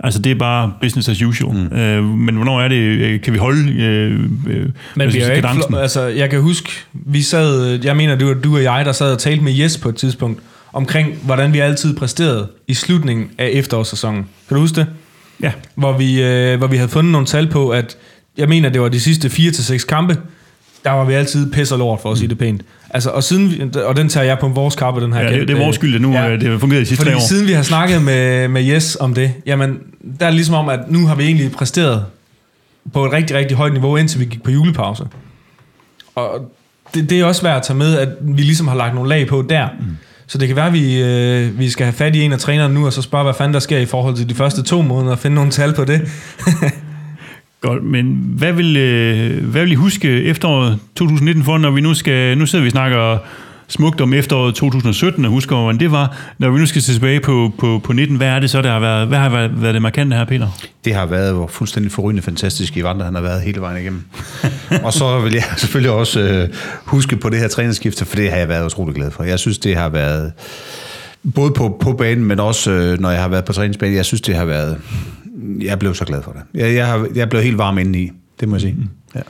altså 0.00 0.20
det 0.22 0.30
er 0.32 0.34
bare 0.34 0.72
business 0.80 1.08
as 1.08 1.22
usual. 1.22 1.56
Mm. 1.56 1.76
Øh, 1.76 2.04
men 2.04 2.34
hvornår 2.34 2.60
er 2.60 2.68
det, 2.68 2.76
øh, 2.76 3.20
kan 3.20 3.32
vi 3.32 3.38
holde 3.38 3.72
øh, 3.72 4.20
øh, 4.46 4.68
Men 4.96 5.12
vi 5.12 5.20
er 5.20 5.32
ikke, 5.32 5.48
flo- 5.48 5.76
altså, 5.76 6.00
jeg 6.06 6.30
kan 6.30 6.40
huske, 6.40 6.70
vi 6.92 7.22
sad, 7.22 7.78
jeg 7.84 7.96
mener, 7.96 8.14
det 8.14 8.26
var 8.26 8.34
du 8.34 8.56
og 8.56 8.62
jeg, 8.62 8.84
der 8.84 8.92
sad 8.92 9.12
og 9.12 9.18
talte 9.18 9.44
med 9.44 9.52
Jes 9.52 9.78
på 9.78 9.88
et 9.88 9.96
tidspunkt, 9.96 10.40
omkring, 10.72 11.14
hvordan 11.22 11.52
vi 11.52 11.58
altid 11.58 11.96
præsterede 11.96 12.48
i 12.68 12.74
slutningen 12.74 13.30
af 13.38 13.50
efterårssæsonen. 13.52 14.26
Kan 14.48 14.54
du 14.54 14.60
huske 14.60 14.76
det? 14.76 14.86
Ja. 15.42 15.52
Hvor 15.74 15.98
vi, 15.98 16.22
øh, 16.22 16.58
hvor 16.58 16.66
vi 16.66 16.76
havde 16.76 16.88
fundet 16.88 17.12
nogle 17.12 17.26
tal 17.26 17.46
på, 17.50 17.68
at 17.68 17.96
jeg 18.36 18.48
mener, 18.48 18.68
det 18.68 18.80
var 18.80 18.88
de 18.88 19.00
sidste 19.00 19.28
4-6 19.28 19.86
kampe, 19.86 20.18
der 20.84 20.90
var 20.90 21.04
vi 21.04 21.12
altid 21.14 21.52
pisse 21.52 21.76
lort, 21.76 22.00
for 22.02 22.12
at 22.12 22.18
sige 22.18 22.28
det 22.28 22.38
pænt. 22.38 22.62
Altså, 22.90 23.10
og, 23.10 23.24
siden, 23.24 23.50
vi- 23.50 23.80
og 23.80 23.96
den 23.96 24.08
tager 24.08 24.24
jeg 24.24 24.38
på 24.38 24.48
vores 24.48 24.74
kappe, 24.76 25.00
den 25.00 25.12
her. 25.12 25.20
Ja, 25.22 25.32
det, 25.38 25.48
det 25.48 25.56
er 25.56 25.60
vores 25.62 25.76
skyld, 25.76 25.94
at 25.94 26.00
nu 26.00 26.12
Ja. 26.12 26.32
det 26.36 26.50
har 26.50 26.58
fungeret 26.58 26.80
de 26.80 26.86
sidste 26.86 27.00
Fordi 27.02 27.10
tre 27.10 27.16
år. 27.16 27.28
siden 27.28 27.46
vi 27.48 27.52
har 27.52 27.62
snakket 27.62 28.02
med, 28.02 28.48
med 28.48 28.62
Jes 28.62 28.96
om 29.00 29.14
det, 29.14 29.32
jamen, 29.46 29.78
der 30.20 30.26
er 30.26 30.30
det 30.30 30.34
ligesom 30.34 30.54
om, 30.54 30.68
at 30.68 30.80
nu 30.90 31.06
har 31.06 31.14
vi 31.14 31.24
egentlig 31.24 31.52
præsteret 31.52 32.04
på 32.92 33.04
et 33.06 33.12
rigtig, 33.12 33.36
rigtig 33.36 33.56
højt 33.56 33.72
niveau, 33.72 33.96
indtil 33.96 34.20
vi 34.20 34.24
gik 34.24 34.42
på 34.42 34.50
julepause. 34.50 35.04
Og 36.14 36.52
det, 36.94 37.10
det 37.10 37.20
er 37.20 37.24
også 37.24 37.42
værd 37.42 37.56
at 37.56 37.62
tage 37.62 37.76
med, 37.76 37.98
at 37.98 38.08
vi 38.20 38.42
ligesom 38.42 38.68
har 38.68 38.76
lagt 38.76 38.94
nogle 38.94 39.08
lag 39.08 39.26
på 39.26 39.44
der. 39.48 39.68
Mm. 39.80 39.86
Så 40.26 40.38
det 40.38 40.48
kan 40.48 40.56
være, 40.56 40.66
at 40.66 40.72
vi, 40.72 41.02
øh, 41.02 41.58
vi 41.58 41.70
skal 41.70 41.84
have 41.86 41.92
fat 41.94 42.16
i 42.16 42.22
en 42.22 42.32
af 42.32 42.38
trænerne 42.38 42.74
nu, 42.74 42.86
og 42.86 42.92
så 42.92 43.02
spørge, 43.02 43.24
hvad 43.24 43.34
fanden 43.34 43.54
der 43.54 43.60
sker 43.60 43.78
i 43.78 43.86
forhold 43.86 44.16
til 44.16 44.28
de 44.28 44.34
første 44.34 44.62
to 44.62 44.82
måneder, 44.82 45.12
og 45.12 45.18
finde 45.18 45.34
nogle 45.34 45.50
tal 45.50 45.72
på 45.74 45.84
det. 45.84 46.00
Godt, 47.60 47.84
men 47.84 48.06
hvad 48.36 48.52
vil, 48.52 48.76
øh, 48.76 49.44
hvad 49.44 49.62
vil 49.62 49.72
I 49.72 49.74
huske 49.74 50.22
efteråret 50.22 50.78
2019 50.96 51.44
for, 51.44 51.58
når 51.58 51.70
vi 51.70 51.80
nu 51.80 51.94
skal, 51.94 52.38
nu 52.38 52.46
sidder 52.46 52.62
vi 52.62 52.68
og 52.68 52.72
snakker 52.72 53.18
smukt 53.68 54.00
om 54.00 54.14
efteråret 54.14 54.54
2017, 54.54 55.24
og 55.24 55.30
husker, 55.30 55.56
hvordan 55.56 55.80
det 55.80 55.90
var. 55.90 56.16
Når 56.38 56.50
vi 56.50 56.58
nu 56.58 56.66
skal 56.66 56.82
se 56.82 56.92
tilbage 56.92 57.20
på, 57.20 57.52
på, 57.58 57.80
på 57.84 57.92
19, 57.92 58.16
hvad 58.16 58.28
er 58.28 58.38
det 58.38 58.50
så, 58.50 58.62
der 58.62 58.72
har 58.72 58.80
været, 58.80 59.08
hvad 59.08 59.18
har 59.18 59.28
været, 59.28 59.62
været 59.62 59.74
det 59.74 59.82
markante 59.82 60.16
her, 60.16 60.24
Peter? 60.24 60.48
Det 60.84 60.94
har 60.94 61.06
været 61.06 61.34
hvor 61.34 61.46
fuldstændig 61.46 61.92
forrygende 61.92 62.22
fantastisk 62.22 62.76
i 62.76 62.82
Vandre, 62.82 63.04
han 63.04 63.14
har 63.14 63.22
været 63.22 63.42
hele 63.42 63.60
vejen 63.60 63.80
igennem. 63.80 64.02
og 64.84 64.92
så 64.92 65.20
vil 65.20 65.32
jeg 65.32 65.44
selvfølgelig 65.56 65.90
også 65.90 66.20
øh, 66.20 66.48
huske 66.84 67.16
på 67.16 67.28
det 67.28 67.38
her 67.38 67.48
trænerskifte, 67.48 68.04
for 68.04 68.16
det 68.16 68.30
har 68.30 68.36
jeg 68.36 68.48
været 68.48 68.66
utrolig 68.66 68.94
glad 68.94 69.10
for. 69.10 69.24
Jeg 69.24 69.38
synes, 69.38 69.58
det 69.58 69.76
har 69.76 69.88
været, 69.88 70.32
både 71.34 71.50
på, 71.50 71.78
på 71.80 71.92
banen, 71.92 72.24
men 72.24 72.40
også 72.40 72.70
øh, 72.70 73.00
når 73.00 73.10
jeg 73.10 73.22
har 73.22 73.28
været 73.28 73.44
på 73.44 73.52
træningsbanen, 73.52 73.96
jeg 73.96 74.04
synes, 74.04 74.20
det 74.20 74.34
har 74.36 74.44
været, 74.44 74.78
jeg 75.60 75.78
blev 75.78 75.94
så 75.94 76.04
glad 76.04 76.22
for 76.22 76.32
det. 76.32 76.60
Jeg, 76.60 76.74
jeg, 76.74 76.86
har, 76.86 77.06
jeg 77.14 77.28
blev 77.28 77.42
helt 77.42 77.58
varm 77.58 77.78
indeni, 77.78 78.10
det 78.40 78.48
må 78.48 78.54
jeg 78.54 78.60
sige. 78.60 78.76
Ja. 79.14 79.20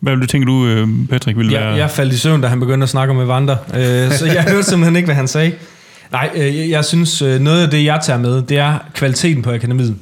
Hvad 0.00 0.12
vil 0.12 0.22
du 0.22 0.26
tænke, 0.26 0.46
du, 0.46 0.66
øh, 0.66 0.88
Patrick, 1.10 1.38
ville 1.38 1.52
være? 1.52 1.68
Jeg, 1.68 1.78
jeg 1.78 1.90
faldt 1.90 2.12
i 2.12 2.18
søvn, 2.18 2.40
da 2.40 2.48
han 2.48 2.60
begyndte 2.60 2.82
at 2.82 2.88
snakke 2.88 3.14
om 3.14 3.20
Evander, 3.20 3.56
øh, 3.74 4.12
så 4.12 4.26
jeg 4.26 4.42
hørte 4.42 4.62
simpelthen 4.62 4.96
ikke, 4.96 5.06
hvad 5.06 5.14
han 5.14 5.28
sagde. 5.28 5.52
Nej, 6.12 6.30
øh, 6.34 6.58
jeg, 6.58 6.70
jeg 6.70 6.84
synes, 6.84 7.22
øh, 7.22 7.40
noget 7.40 7.62
af 7.62 7.70
det, 7.70 7.84
jeg 7.84 8.00
tager 8.04 8.18
med, 8.18 8.42
det 8.42 8.58
er 8.58 8.78
kvaliteten 8.94 9.42
på 9.42 9.50
akademiet. 9.50 9.96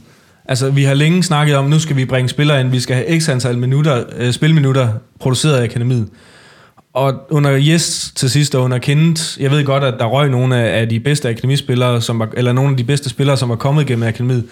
Altså, 0.49 0.71
vi 0.71 0.85
har 0.85 0.95
længe 0.95 1.23
snakket 1.23 1.57
om, 1.57 1.65
nu 1.65 1.79
skal 1.79 1.97
vi 1.97 2.05
bringe 2.05 2.29
spillere 2.29 2.61
ind, 2.61 2.69
vi 2.69 2.81
skal 2.81 2.97
have 2.97 3.21
x 3.21 3.29
antal 3.29 3.59
minutter, 3.59 4.05
øh, 4.17 4.33
spilminutter 4.33 4.89
produceret 5.21 5.57
af 5.57 5.65
akademiet. 5.65 6.09
Og 6.95 7.15
under 7.31 7.51
Jes 7.51 8.13
til 8.15 8.31
sidst 8.31 8.55
og 8.55 8.63
under 8.63 8.79
Kenneth, 8.79 9.23
jeg 9.43 9.51
ved 9.51 9.65
godt, 9.65 9.85
at 9.85 9.95
der 9.99 10.05
røg 10.05 10.31
nogle 10.31 10.57
af, 10.57 10.81
af 10.81 10.89
de 10.89 11.01
bedste 11.01 11.29
akademispillere, 11.29 12.03
som 12.03 12.19
var, 12.19 12.29
eller 12.37 12.53
nogle 12.53 12.71
af 12.71 12.77
de 12.77 12.85
bedste 12.85 13.09
spillere, 13.09 13.37
som 13.37 13.49
var 13.49 13.57
kommet 13.57 13.87
gennem 13.87 14.09
akademiet. 14.09 14.45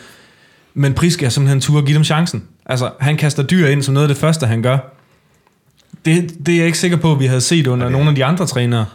Men 0.75 0.95
Priske 0.95 1.27
er 1.27 1.31
simpelthen 1.31 1.61
tur 1.61 1.79
at 1.79 1.85
give 1.85 1.95
dem 1.95 2.05
chancen. 2.05 2.45
Altså, 2.67 2.91
han 3.01 3.17
kaster 3.17 3.43
dyr 3.43 3.67
ind 3.67 3.83
som 3.83 3.95
noget 3.95 4.09
af 4.09 4.15
det 4.15 4.17
første, 4.17 4.47
han 4.47 4.63
gør. 4.63 4.79
Det, 6.05 6.35
det 6.47 6.53
er 6.53 6.59
jeg 6.59 6.67
ikke 6.67 6.79
sikker 6.79 6.97
på, 6.97 7.13
at 7.13 7.21
vi 7.21 7.27
havde 7.27 7.41
set 7.41 7.67
under 7.67 7.89
nogle 7.89 8.09
af 8.09 8.15
de 8.15 8.25
andre 8.25 8.47
trænere. 8.47 8.87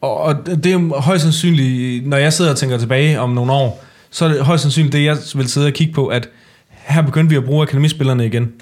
Og, 0.00 0.20
og 0.20 0.46
det 0.46 0.66
er 0.66 1.00
højst 1.00 1.22
sandsynligt, 1.22 2.06
når 2.06 2.16
jeg 2.16 2.32
sidder 2.32 2.50
og 2.50 2.56
tænker 2.56 2.78
tilbage 2.78 3.20
om 3.20 3.30
nogle 3.30 3.52
år, 3.52 3.84
så 4.10 4.24
er 4.24 4.28
det 4.28 4.40
højst 4.44 4.62
sandsynligt 4.62 4.92
det, 4.92 5.04
jeg 5.04 5.16
vil 5.34 5.48
sidde 5.48 5.66
og 5.66 5.72
kigge 5.72 5.92
på, 5.92 6.06
at 6.06 6.28
her 6.68 7.02
begyndte 7.02 7.30
vi 7.30 7.36
at 7.36 7.44
bruge 7.44 7.62
akademispillerne 7.62 8.26
igen. 8.26 8.52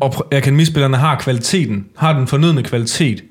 og 0.00 0.26
akademispillerne 0.32 0.96
har 0.96 1.18
kvaliteten, 1.20 1.86
har 1.96 2.18
den 2.18 2.26
fornødne 2.26 2.62
kvalitet 2.62 3.24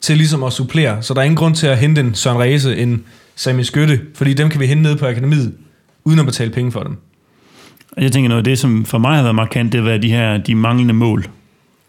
til 0.00 0.16
ligesom 0.16 0.42
at 0.42 0.52
supplere. 0.52 1.02
Så 1.02 1.14
der 1.14 1.20
er 1.20 1.24
ingen 1.24 1.36
grund 1.36 1.54
til 1.54 1.66
at 1.66 1.78
hente 1.78 2.00
en 2.00 2.14
Søren 2.14 2.38
Ræse, 2.38 2.76
en 2.76 3.04
Sami 3.34 3.64
Skytte, 3.64 4.00
fordi 4.14 4.34
dem 4.34 4.50
kan 4.50 4.60
vi 4.60 4.66
hente 4.66 4.82
ned 4.82 4.96
på 4.96 5.06
akademiet, 5.06 5.54
uden 6.04 6.18
at 6.18 6.26
betale 6.26 6.50
penge 6.50 6.72
for 6.72 6.82
dem. 6.82 6.96
Jeg 7.96 8.12
tænker 8.12 8.28
noget 8.28 8.40
af 8.40 8.44
det, 8.44 8.58
som 8.58 8.84
for 8.84 8.98
mig 8.98 9.16
har 9.16 9.22
været 9.22 9.34
markant, 9.34 9.72
det 9.72 9.80
har 9.80 9.88
været 9.88 10.02
de 10.02 10.10
her 10.10 10.36
de 10.36 10.54
manglende 10.54 10.94
mål. 10.94 11.26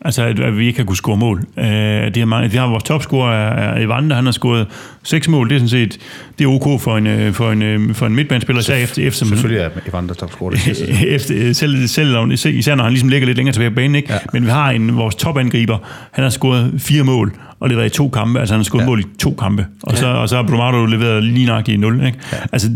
Altså, 0.01 0.23
at, 0.23 0.39
at 0.39 0.57
vi 0.57 0.67
ikke 0.67 0.79
har 0.79 0.85
kunnet 0.85 0.97
score 0.97 1.17
mål. 1.17 1.43
Øh, 1.57 1.65
det 1.65 2.17
har, 2.17 2.25
mange, 2.25 2.49
de 2.49 2.57
har 2.57 2.67
vores 2.67 2.83
topscorer, 2.83 3.33
er, 3.33 3.71
er 3.73 3.85
Evander, 3.85 4.15
han 4.15 4.25
har 4.25 4.31
scoret 4.31 4.67
seks 5.05 5.27
mål. 5.27 5.49
Det 5.49 5.55
er 5.55 5.59
sådan 5.59 5.69
set 5.69 5.97
det 6.39 6.45
er 6.45 6.49
ok 6.49 6.81
for 6.81 6.97
en, 6.97 7.07
øh, 7.07 7.33
for 7.33 7.51
en, 7.51 7.61
øh, 7.61 7.93
for 7.95 8.05
en 8.05 8.15
midtbanespiller, 8.15 8.59
især 8.61 8.75
efter, 8.75 9.07
efter, 9.07 9.25
Selvfølgelig 9.25 9.61
er 9.61 9.69
Evander 9.89 10.13
topscorer 10.13 10.55
efter, 11.15 11.53
selv, 11.53 11.87
selv 11.87 12.15
om, 12.17 12.31
især 12.31 12.75
når 12.75 12.83
han 12.83 12.93
ligesom 12.93 13.09
ligger 13.09 13.25
lidt 13.25 13.37
længere 13.37 13.53
tilbage 13.53 13.69
på 13.69 13.75
banen, 13.75 13.95
ikke? 13.95 14.13
Ja. 14.13 14.19
men 14.33 14.45
vi 14.45 14.49
har 14.49 14.71
en, 14.71 14.95
vores 14.97 15.15
topangriber, 15.15 15.77
han 16.11 16.23
har 16.23 16.29
scoret 16.29 16.73
fire 16.77 17.03
mål, 17.03 17.33
og 17.59 17.69
leveret 17.69 17.85
i 17.85 17.89
to 17.89 18.09
kampe, 18.09 18.39
altså 18.39 18.53
han 18.55 18.59
har 18.59 18.63
scoret 18.63 18.81
ja. 18.81 18.87
mål 18.87 18.99
i 18.99 19.03
to 19.19 19.35
kampe, 19.39 19.65
og, 19.83 19.93
ja. 19.93 19.99
så, 19.99 20.07
og 20.07 20.29
så 20.29 20.35
har 20.35 20.43
Brumado 20.43 20.85
leveret 20.85 21.23
lige 21.23 21.45
nok 21.45 21.69
i 21.69 21.77
nul. 21.77 22.05
Ikke? 22.05 22.17
Ja. 22.31 22.37
Altså 22.51 22.69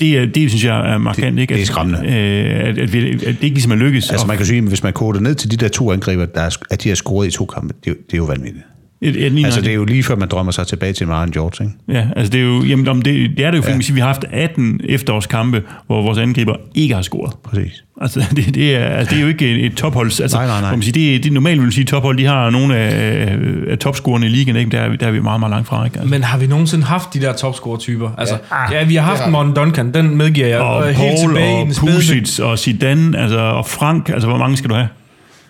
det, 0.00 0.18
er- 0.18 0.26
det 0.26 0.50
synes 0.50 0.64
jeg 0.64 0.92
er 0.92 0.98
markant, 0.98 1.34
Det- 1.36 1.42
ikke? 1.42 1.54
det 1.54 1.62
er 1.62 1.66
skræmmende. 1.66 1.98
Øh, 2.08 2.68
at, 2.68 2.78
at, 2.78 2.92
vi, 2.92 3.10
at 3.12 3.20
det 3.20 3.28
ikke 3.28 3.48
ligesom 3.48 3.72
er 3.72 3.76
lykkes. 3.76 4.10
Altså 4.10 4.26
man 4.26 4.36
kan 4.36 4.46
sige, 4.46 4.58
at 4.58 4.64
hvis 4.64 4.82
man 4.82 4.92
koger 4.92 5.12
det 5.12 5.22
ned 5.22 5.34
til 5.34 5.50
de 5.50 5.56
der 5.56 5.68
to 5.68 5.92
angriber, 5.92 6.24
der 6.24 6.40
er, 6.40 6.56
at 6.70 6.82
de 6.84 6.88
har 6.88 6.96
scoret 6.96 7.26
i 7.26 7.30
to 7.30 7.44
kampe, 7.46 7.74
det 7.84 7.90
er, 7.90 7.94
jo- 7.94 8.00
det 8.06 8.12
er 8.14 8.18
jo 8.18 8.24
vanvittigt. 8.24 8.64
Et, 9.00 9.16
et, 9.26 9.32
et, 9.38 9.44
Altså 9.44 9.60
det 9.60 9.70
er 9.70 9.74
jo 9.74 9.84
lige 9.84 10.02
før 10.02 10.16
man 10.16 10.28
drømmer 10.28 10.52
sig 10.52 10.66
tilbage 10.66 10.92
til 10.92 11.08
Marian 11.08 11.30
George, 11.30 11.64
ikke? 11.64 11.98
Ja, 11.98 12.06
altså 12.16 12.32
det 12.32 12.40
er 12.40 12.44
jo, 12.44 12.62
jamen, 12.62 12.88
om 12.88 13.02
det, 13.02 13.30
det 13.36 13.44
er 13.46 13.50
det 13.50 13.58
jo, 13.58 13.62
fordi 13.62 13.76
ja. 13.88 13.94
vi 13.94 14.00
har 14.00 14.06
haft 14.06 14.24
18 14.32 14.80
efterårskampe, 14.88 15.62
hvor 15.86 16.02
vores 16.02 16.18
angriber 16.18 16.54
ikke 16.74 16.94
har 16.94 17.02
scoret. 17.02 17.32
Præcis. 17.44 17.84
Altså, 18.00 18.24
det, 18.36 18.54
det, 18.54 18.76
er, 18.76 18.84
altså, 18.84 19.10
det 19.14 19.18
er 19.18 19.22
jo 19.22 19.28
ikke 19.28 19.60
et, 19.60 19.74
tophold. 19.74 20.20
Altså, 20.22 20.36
Nej, 20.36 20.46
nej, 20.46 20.60
nej. 20.60 20.70
Man 20.70 20.82
siger, 20.82 20.92
det, 20.92 21.14
er- 21.16 21.18
det 21.18 21.32
normalt, 21.32 21.54
vil 21.56 21.62
man 21.62 21.72
sige, 21.72 21.84
tophold, 21.84 22.18
de 22.18 22.24
har 22.24 22.50
nogle 22.50 22.76
af, 22.76 23.38
af 23.68 23.78
topscorerne 23.78 24.26
i 24.26 24.28
ligaen, 24.28 24.56
ikke? 24.56 24.70
Der, 24.70 24.78
er 24.80 24.88
vi- 24.88 24.96
der 24.96 25.06
er 25.06 25.10
vi 25.10 25.20
meget, 25.20 25.40
meget 25.40 25.50
langt 25.50 25.68
fra. 25.68 25.84
Ikke? 25.84 25.96
Altså. 25.98 26.10
Men 26.10 26.24
har 26.24 26.38
vi 26.38 26.46
nogensinde 26.46 26.84
haft 26.84 27.14
de 27.14 27.20
der 27.20 27.32
topscorer-typer? 27.32 28.10
Altså, 28.18 28.38
ja, 28.72 28.78
ja, 28.78 28.84
vi 28.84 28.94
har 28.94 29.02
haft 29.16 29.30
Morten 29.30 29.54
Duncan, 29.54 29.94
den 29.94 30.16
medgiver 30.16 30.46
jeg. 30.46 30.58
Og 30.60 30.84
helt 30.86 30.96
Paul 30.98 31.16
tilbage 31.28 31.60
i 31.66 31.68
og 31.68 31.74
spæde- 31.74 31.94
Pusic 31.96 32.40
og 32.40 32.58
Zidane 32.58 33.18
altså, 33.18 33.38
og 33.38 33.66
Frank, 33.66 34.08
altså 34.08 34.28
hvor 34.28 34.38
mange 34.38 34.56
skal 34.56 34.70
du 34.70 34.74
have? 34.74 34.88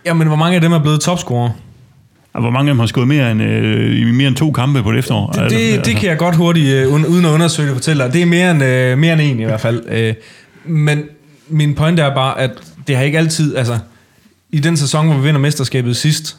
Ja, 0.07 0.14
men 0.14 0.26
hvor 0.26 0.36
mange 0.36 0.55
af 0.55 0.61
dem 0.61 0.72
er 0.72 0.78
blevet 0.78 1.01
topscorer? 1.01 1.51
Hvor 2.41 2.51
mange 2.51 2.70
af 2.70 2.74
dem 2.74 2.78
har 2.78 2.87
skåret 2.87 3.09
mere 3.09 3.30
end, 3.30 3.43
øh, 3.43 4.01
i 4.01 4.05
mere 4.05 4.28
end 4.28 4.37
to 4.37 4.51
kampe 4.53 4.82
på 4.82 4.91
et 4.91 4.99
efterår? 4.99 5.30
Det, 5.30 5.41
Altså, 5.41 5.59
det, 5.59 5.84
det 5.84 5.97
kan 5.97 6.09
jeg 6.09 6.18
godt 6.18 6.37
hurtigt, 6.37 6.68
øh, 6.68 6.93
uden 6.93 7.24
at 7.24 7.30
undersøge 7.30 7.68
det, 7.68 7.74
fortælle 7.74 8.05
dig. 8.05 8.12
Det 8.12 8.22
er 8.22 8.26
mere 8.26 8.51
end, 8.51 8.64
øh, 8.64 8.99
mere 8.99 9.12
end 9.12 9.20
en 9.20 9.41
i 9.41 9.45
hvert 9.45 9.61
fald. 9.61 9.82
Øh, 9.89 10.14
men 10.64 11.03
min 11.49 11.74
pointe 11.74 12.03
er 12.03 12.14
bare, 12.14 12.41
at 12.41 12.51
det 12.87 12.97
har 12.97 13.03
ikke 13.03 13.18
altid... 13.18 13.57
Altså, 13.57 13.78
I 14.51 14.59
den 14.59 14.76
sæson, 14.76 15.07
hvor 15.07 15.16
vi 15.16 15.22
vinder 15.22 15.41
mesterskabet 15.41 15.97
sidst, 15.97 16.37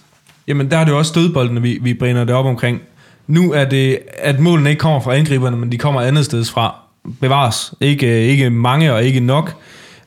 jamen 0.47 0.71
der 0.71 0.77
er 0.77 0.83
det 0.83 0.91
jo 0.91 0.97
også 0.97 1.09
stødboldene, 1.09 1.61
vi, 1.61 1.79
vi 1.81 1.93
brænder 1.93 2.23
det 2.23 2.35
op 2.35 2.45
omkring. 2.45 2.81
Nu 3.27 3.53
er 3.53 3.65
det, 3.65 3.99
at 4.17 4.39
målene 4.39 4.69
ikke 4.69 4.79
kommer 4.79 4.99
fra 4.99 5.15
angriberne, 5.15 5.57
men 5.57 5.71
de 5.71 5.77
kommer 5.77 6.01
andet 6.01 6.25
sted 6.25 6.45
fra. 6.45 6.75
Bevares. 7.21 7.73
Ikke, 7.81 8.27
ikke 8.27 8.49
mange 8.49 8.93
og 8.93 9.03
ikke 9.03 9.19
nok, 9.19 9.53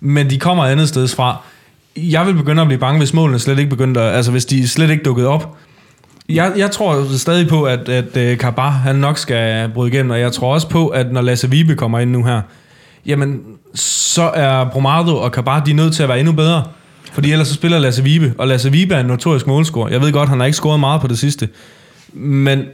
men 0.00 0.30
de 0.30 0.38
kommer 0.38 0.64
andet 0.64 0.88
sted 0.88 1.08
fra. 1.08 1.36
Jeg 1.96 2.26
vil 2.26 2.34
begynde 2.34 2.62
at 2.62 2.68
blive 2.68 2.78
bange, 2.78 2.98
hvis 2.98 3.14
målene 3.14 3.38
slet 3.38 3.58
ikke 3.58 3.70
begyndte 3.70 4.00
at, 4.00 4.16
altså 4.16 4.30
hvis 4.30 4.44
de 4.44 4.68
slet 4.68 4.90
ikke 4.90 5.02
dukkede 5.02 5.28
op. 5.28 5.56
Jeg, 6.34 6.52
jeg 6.56 6.70
tror 6.70 7.16
stadig 7.16 7.48
på, 7.48 7.62
at, 7.62 7.88
at 7.88 8.32
uh, 8.32 8.38
Kabar, 8.38 8.70
han 8.70 8.96
nok 8.96 9.18
skal 9.18 9.70
bryde 9.74 9.92
igennem, 9.92 10.10
og 10.10 10.20
jeg 10.20 10.32
tror 10.32 10.54
også 10.54 10.68
på, 10.68 10.88
at 10.88 11.12
når 11.12 11.20
Lasse 11.20 11.50
Vibe 11.50 11.74
kommer 11.74 11.98
ind 11.98 12.10
nu 12.10 12.24
her, 12.24 12.42
jamen, 13.06 13.40
så 13.74 14.22
er 14.22 14.64
Bromado 14.64 15.16
og 15.16 15.32
Kabar, 15.32 15.64
de 15.64 15.70
er 15.70 15.74
nødt 15.74 15.94
til 15.94 16.02
at 16.02 16.08
være 16.08 16.18
endnu 16.18 16.32
bedre. 16.32 16.64
Fordi 17.12 17.32
ellers 17.32 17.48
så 17.48 17.54
spiller 17.54 17.78
Lasse 17.78 18.02
Vibe, 18.02 18.34
og 18.38 18.48
Lasse 18.48 18.72
Vibe 18.72 18.94
er 18.94 19.00
en 19.00 19.06
notorisk 19.06 19.46
målscorer. 19.46 19.88
Jeg 19.88 20.00
ved 20.00 20.12
godt, 20.12 20.28
han 20.28 20.38
har 20.38 20.46
ikke 20.46 20.56
scoret 20.56 20.80
meget 20.80 21.00
på 21.00 21.06
det 21.06 21.18
sidste, 21.18 21.48
men 22.12 22.64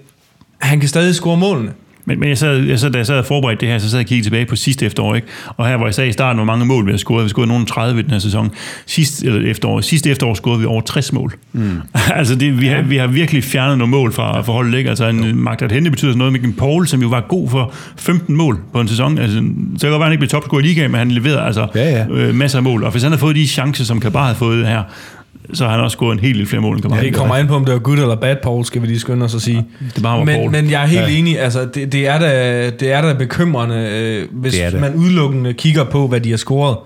han 0.59 0.81
kan 0.81 0.89
stadig 0.89 1.15
score 1.15 1.37
målene. 1.37 1.73
Men, 2.07 2.21
men 2.21 2.29
jeg 2.29 2.39
sad, 2.39 2.59
jeg 2.59 2.79
sad, 2.79 2.91
da 2.91 2.99
jeg 2.99 3.07
sad 3.07 3.19
og 3.19 3.25
forberedte 3.25 3.61
det 3.61 3.69
her, 3.69 3.79
så 3.79 3.91
sad 3.91 3.99
jeg 3.99 4.05
og 4.05 4.09
kiggede 4.09 4.27
tilbage 4.27 4.47
på 4.47 4.57
sidste 4.57 4.87
efterår, 4.87 5.15
ikke? 5.15 5.29
Og 5.57 5.69
her, 5.69 5.77
hvor 5.77 5.87
jeg 5.87 5.95
sagde 5.95 6.11
i 6.11 6.13
starten, 6.13 6.39
hvor 6.39 6.45
mange 6.45 6.67
mål 6.67 6.87
vi 6.87 6.91
har 6.91 6.99
scoret. 6.99 7.23
Vi 7.23 7.25
har 7.25 7.29
scoret 7.29 7.49
nogle 7.49 7.67
30 7.67 8.01
i 8.01 8.03
den 8.03 8.11
her 8.11 8.19
sæson. 8.19 8.51
Sidst, 8.87 9.23
eller 9.23 9.51
efterår, 9.51 9.81
sidste 9.81 10.11
efterår 10.11 10.35
scorede 10.35 10.61
vi 10.61 10.67
over 10.67 10.81
60 10.81 11.13
mål. 11.13 11.35
Mm. 11.53 11.81
altså, 12.19 12.35
det, 12.35 12.61
vi, 12.61 12.67
har, 12.67 12.83
vi 12.83 12.97
har 12.97 13.07
virkelig 13.07 13.45
fjernet 13.45 13.79
nogle 13.79 13.91
mål 13.91 14.13
fra, 14.13 14.41
fra 14.41 14.53
holdet, 14.53 14.79
ikke? 14.79 14.91
Altså, 14.91 15.07
en 15.07 15.37
Magda 15.37 15.75
Hente 15.75 15.91
betyder 15.91 16.11
sådan 16.11 16.19
noget. 16.19 16.33
Mikkel 16.33 16.53
Paul, 16.53 16.87
som 16.87 17.03
jo 17.03 17.09
var 17.09 17.21
god 17.29 17.49
for 17.49 17.75
15 17.97 18.37
mål 18.37 18.59
på 18.73 18.81
en 18.81 18.89
sæson. 18.89 19.19
Altså, 19.19 19.37
så 19.37 19.43
kan 19.43 19.73
det 19.73 19.81
godt 19.81 19.93
være, 19.93 20.03
han 20.03 20.13
ikke 20.13 20.21
blev 20.21 20.29
topscorer 20.29 20.61
i 20.61 20.67
ligaen, 20.67 20.91
men 20.91 20.99
han 20.99 21.11
leverede 21.11 21.41
altså 21.41 21.67
Ja, 21.75 21.91
ja. 21.91 22.07
Øh, 22.11 22.35
masser 22.35 22.59
af 22.59 22.63
mål. 22.63 22.85
Og 22.85 22.91
hvis 22.91 23.03
han 23.03 23.13
havde 23.13 23.21
fået 23.21 23.37
de 23.37 23.47
chancer, 23.47 23.85
som 23.85 24.01
Kabar 24.01 24.23
havde 24.23 24.37
fået 24.37 24.67
her, 24.67 24.83
så 25.55 25.65
har 25.65 25.71
han 25.71 25.81
også 25.81 25.95
scoret 25.95 26.13
en 26.13 26.19
helt 26.21 26.37
lidt 26.37 26.49
flere 26.49 26.63
mål 26.63 26.75
end 26.77 26.83
Kabar. 26.83 27.01
Det 27.01 27.15
kommer 27.15 27.35
an 27.35 27.47
på, 27.47 27.55
om 27.55 27.65
det 27.65 27.75
var 27.75 27.81
good 27.81 27.99
eller 27.99 28.15
bad, 28.17 28.37
Paul, 28.43 28.65
skal 28.65 28.83
vi 28.83 28.87
lige 28.87 29.01
skynde 29.01 29.25
os 29.25 29.35
at 29.35 29.43
sige. 29.43 29.67
Det 29.95 30.03
bare 30.03 30.19
var 30.19 30.25
men, 30.25 30.35
Paul. 30.37 30.51
men 30.51 30.71
jeg 30.71 30.83
er 30.83 30.87
helt 30.87 31.03
ja. 31.03 31.09
enig, 31.09 31.41
altså 31.41 31.65
det, 31.75 31.93
det, 31.93 32.07
er 32.09 32.19
da, 32.19 32.71
det 32.71 32.93
er 32.93 33.03
da 33.03 33.13
bekymrende, 33.13 33.77
øh, 33.93 34.29
hvis 34.41 34.53
Det 34.53 34.65
er 34.65 34.71
det. 34.71 34.81
man 34.81 34.95
udelukkende 34.95 35.53
kigger 35.55 35.85
på, 35.85 36.07
hvad 36.09 36.21
de 36.21 36.31
har 36.31 36.37
scoret. 36.37 36.77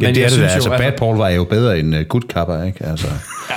Men 0.00 0.08
det 0.14 0.16
er 0.16 0.22
jeg 0.22 0.30
det, 0.30 0.38
der. 0.40 0.48
altså, 0.48 0.70
jo, 0.72 0.78
Bad 0.78 0.92
Paul 0.98 1.16
var 1.16 1.28
jo 1.28 1.44
bedre 1.44 1.78
end 1.78 1.94
uh, 1.94 2.00
Good 2.08 2.22
Kapper, 2.34 2.64
ikke? 2.64 2.86
Altså, 2.86 3.06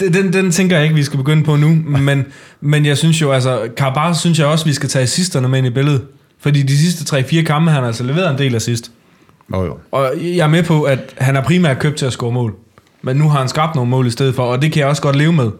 det- 0.00 0.14
den, 0.14 0.32
den 0.32 0.50
tænker 0.50 0.76
jeg 0.76 0.84
ikke, 0.84 0.94
vi 0.94 1.02
skal 1.02 1.16
begynde 1.16 1.44
på 1.44 1.56
nu, 1.56 1.78
men, 1.86 2.24
men 2.60 2.86
jeg 2.86 2.98
synes 2.98 3.20
jo, 3.20 3.32
altså, 3.32 3.58
Karabar 3.76 4.12
synes 4.12 4.38
jeg 4.38 4.46
også, 4.46 4.64
vi 4.64 4.72
skal 4.72 4.88
tage 4.88 5.02
assisterne 5.02 5.48
med 5.48 5.58
ind 5.58 5.66
i 5.66 5.70
billedet. 5.70 6.02
Fordi 6.40 6.62
de 6.62 6.78
sidste 6.78 7.16
3-4 7.16 7.42
kampe, 7.42 7.70
han 7.70 7.80
har 7.80 7.86
altså 7.86 8.04
leveret 8.04 8.30
en 8.30 8.38
del 8.38 8.54
assist. 8.54 8.90
Oh, 9.52 9.66
jo. 9.66 9.78
Og 9.92 10.12
jeg 10.20 10.44
er 10.44 10.48
med 10.48 10.62
på, 10.62 10.82
at 10.82 11.14
han 11.18 11.36
er 11.36 11.42
primært 11.42 11.78
købt 11.78 11.96
til 11.96 12.06
at 12.06 12.12
score 12.12 12.32
mål. 12.32 12.54
Men 13.02 13.16
nu 13.16 13.28
har 13.28 13.38
han 13.38 13.48
skabt 13.48 13.74
nogle 13.74 13.90
mål 13.90 14.06
i 14.06 14.10
stedet 14.10 14.34
for, 14.34 14.42
og 14.42 14.62
det 14.62 14.72
kan 14.72 14.80
jeg 14.80 14.88
også 14.88 15.02
godt 15.02 15.16
leve 15.16 15.32
med. 15.32 15.50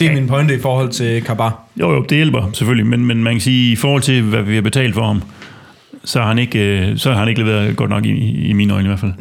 Det 0.00 0.08
er 0.08 0.12
min 0.14 0.26
pointe 0.26 0.54
i 0.54 0.58
forhold 0.60 0.88
til 0.88 1.22
Kabar. 1.22 1.60
Jo, 1.76 1.92
jo, 1.92 2.02
det 2.02 2.16
hjælper 2.16 2.50
selvfølgelig, 2.52 2.86
men, 2.86 3.06
men 3.06 3.22
man 3.22 3.34
kan 3.34 3.40
sige, 3.40 3.72
i 3.72 3.76
forhold 3.76 4.02
til, 4.02 4.22
hvad 4.22 4.42
vi 4.42 4.54
har 4.54 4.62
betalt 4.62 4.94
for 4.94 5.06
ham, 5.06 5.22
så 6.04 6.20
har 6.20 6.28
han 6.28 6.38
ikke, 6.38 6.58
øh, 6.58 6.98
så 6.98 7.12
har 7.12 7.18
han 7.18 7.28
ikke 7.28 7.42
leveret 7.42 7.76
godt 7.76 7.90
nok 7.90 8.04
i, 8.04 8.48
i 8.48 8.52
mine 8.52 8.74
øjne 8.74 8.84
i 8.84 8.88
hvert 8.88 9.00
fald. 9.00 9.12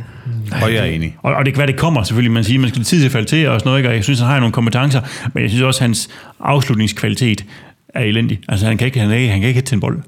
Og 0.63 0.73
jeg 0.73 0.79
er 0.79 0.91
enig. 0.91 1.15
Og, 1.21 1.33
og 1.33 1.45
det 1.45 1.53
kan 1.53 1.57
være, 1.59 1.67
det 1.67 1.77
kommer 1.77 2.03
selvfølgelig. 2.03 2.31
Man 2.31 2.43
siger, 2.43 2.59
man 2.59 2.69
skal 2.69 2.83
tid 2.83 2.99
til 2.99 3.05
at 3.05 3.11
falde 3.11 3.27
til 3.27 3.47
og 3.47 3.59
sådan 3.59 3.69
noget, 3.69 3.79
ikke? 3.79 3.89
og 3.89 3.95
jeg 3.95 4.03
synes, 4.03 4.19
han 4.19 4.27
har 4.27 4.39
nogle 4.39 4.53
kompetencer, 4.53 5.01
men 5.33 5.43
jeg 5.43 5.49
synes 5.49 5.63
også, 5.63 5.77
at 5.77 5.81
hans 5.81 6.09
afslutningskvalitet 6.39 7.45
er 7.89 8.01
elendig. 8.01 8.39
Altså, 8.47 8.65
han 8.65 8.77
kan 8.77 8.85
ikke, 8.85 8.99
han, 8.99 9.11
er, 9.11 9.15
han 9.15 9.39
kan 9.39 9.47
ikke 9.47 9.53
hætte 9.57 9.69
til 9.69 9.75
en 9.75 9.81
bold. 9.81 9.99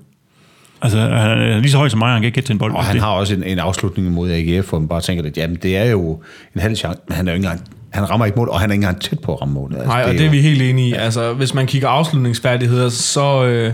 Altså, 0.81 0.99
han 0.99 1.41
er 1.41 1.57
lige 1.59 1.71
så 1.71 1.77
høj 1.77 1.89
som 1.89 1.99
mig, 1.99 2.11
han 2.11 2.21
kan 2.21 2.27
ikke 2.27 2.41
til 2.41 2.53
en 2.53 2.59
bold. 2.59 2.73
Og 2.73 2.83
han 2.83 2.95
det, 2.95 3.03
har 3.03 3.09
også 3.11 3.33
en, 3.35 3.43
en 3.43 3.59
afslutning 3.59 4.11
mod 4.11 4.31
AGF, 4.31 4.69
hvor 4.69 4.79
man 4.79 4.87
bare 4.87 5.01
tænker, 5.01 5.23
at 5.25 5.37
jamen, 5.37 5.57
det 5.63 5.77
er 5.77 5.85
jo 5.85 6.19
en 6.55 6.61
halv 6.61 6.75
chance, 6.75 6.99
men 7.07 7.15
han, 7.17 7.27
er 7.27 7.31
jo 7.31 7.35
ikke 7.35 7.45
engang, 7.47 7.61
han 7.89 8.09
rammer 8.09 8.25
ikke 8.25 8.37
mål, 8.37 8.49
og 8.49 8.59
han 8.59 8.69
er 8.69 8.73
ikke 8.73 8.83
engang 8.83 9.01
tæt 9.01 9.19
på 9.19 9.33
at 9.33 9.41
ramme 9.41 9.53
målet. 9.53 9.75
Altså, 9.75 9.87
Nej, 9.89 10.03
og 10.03 10.11
det 10.13 10.21
er 10.21 10.25
jo- 10.25 10.31
vi 10.31 10.41
helt 10.41 10.61
enige 10.61 10.89
i. 10.89 10.93
Altså, 10.93 11.33
hvis 11.33 11.53
man 11.53 11.67
kigger 11.67 11.87
afslutningsfærdigheder, 11.87 12.89
så, 12.89 13.45
øh, 13.45 13.73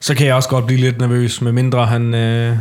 så 0.00 0.14
kan 0.14 0.26
jeg 0.26 0.34
også 0.34 0.48
godt 0.48 0.66
blive 0.66 0.80
lidt 0.80 0.98
nervøs, 1.00 1.42
med 1.42 1.52
mindre 1.52 1.86
han... 1.86 2.14
Øh, 2.14 2.56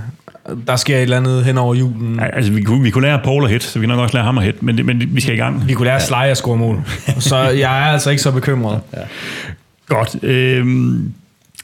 der 0.67 0.75
sker 0.75 0.95
et 0.97 1.01
eller 1.01 1.17
andet 1.17 1.45
hen 1.45 1.57
over 1.57 1.75
julen. 1.75 2.15
Ja, 2.19 2.25
altså, 2.35 2.51
vi 2.51 2.61
kunne, 2.61 2.83
vi 2.83 2.89
kunne 2.89 3.01
lære 3.07 3.19
Paul 3.23 3.43
at 3.43 3.49
hætte, 3.49 3.65
så 3.67 3.79
vi 3.79 3.83
kan 3.85 3.89
nok 3.89 3.99
også 3.99 4.15
lære 4.17 4.25
ham 4.25 4.37
at 4.37 4.43
hætte, 4.43 4.65
men, 4.65 4.77
det- 4.77 4.85
men 4.85 5.15
vi 5.15 5.21
skal 5.21 5.33
i 5.33 5.37
gang. 5.37 5.67
Vi 5.67 5.73
kunne 5.73 5.85
lære 5.87 5.99
Sleje 5.99 6.31
at 6.31 6.37
score 6.37 6.57
mål. 6.57 6.81
Så 7.19 7.37
jeg 7.37 7.79
er 7.87 7.91
altså 7.91 8.09
ikke 8.09 8.21
så 8.21 8.31
bekymret. 8.31 8.79
Godt. 9.87 10.23
Øhm, 10.23 11.13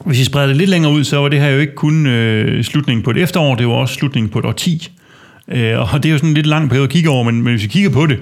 hvis 0.04 0.18
jeg 0.18 0.26
spreder 0.26 0.46
det 0.46 0.56
lidt 0.56 0.70
længere 0.70 0.92
ud, 0.92 1.04
så 1.04 1.16
var 1.16 1.28
det 1.28 1.40
her 1.40 1.48
jo 1.48 1.58
ikke 1.58 1.74
kun 1.74 2.06
øh, 2.06 2.64
slutningen 2.64 3.02
på 3.02 3.10
et 3.10 3.16
efterår, 3.16 3.54
det 3.54 3.66
var 3.66 3.72
også 3.72 3.94
slutningen 3.94 4.30
på 4.30 4.38
et 4.38 4.44
årti. 4.44 4.90
Øh, 5.48 5.94
og 5.94 6.02
det 6.02 6.08
er 6.08 6.12
jo 6.12 6.18
sådan 6.18 6.30
en 6.30 6.34
lidt 6.34 6.46
lang 6.46 6.68
periode 6.68 6.84
at 6.84 6.90
kigge 6.90 7.10
over, 7.10 7.24
men, 7.24 7.42
men 7.42 7.52
hvis 7.52 7.62
vi 7.62 7.68
kigger 7.68 7.90
på 7.90 8.06
det, 8.06 8.18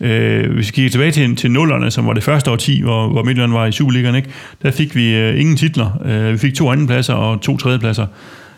øh, 0.00 0.52
hvis 0.54 0.66
vi 0.66 0.72
kigger 0.72 0.90
tilbage 0.90 1.10
til, 1.10 1.36
til 1.36 1.50
nullerne, 1.50 1.90
som 1.90 2.06
var 2.06 2.12
det 2.12 2.24
første 2.24 2.50
årti, 2.50 2.80
hvor, 2.80 3.08
hvor 3.08 3.22
Midtjylland 3.22 3.52
var 3.52 3.66
i 3.66 3.72
Superligaen, 3.72 4.14
ikke? 4.14 4.28
der 4.62 4.70
fik 4.70 4.96
vi 4.96 5.14
øh, 5.14 5.40
ingen 5.40 5.56
titler. 5.56 6.00
Øh, 6.04 6.32
vi 6.32 6.38
fik 6.38 6.54
to 6.54 6.70
andenpladser 6.70 7.14
og 7.14 7.40
to 7.40 7.56
tredjepladser. 7.56 8.06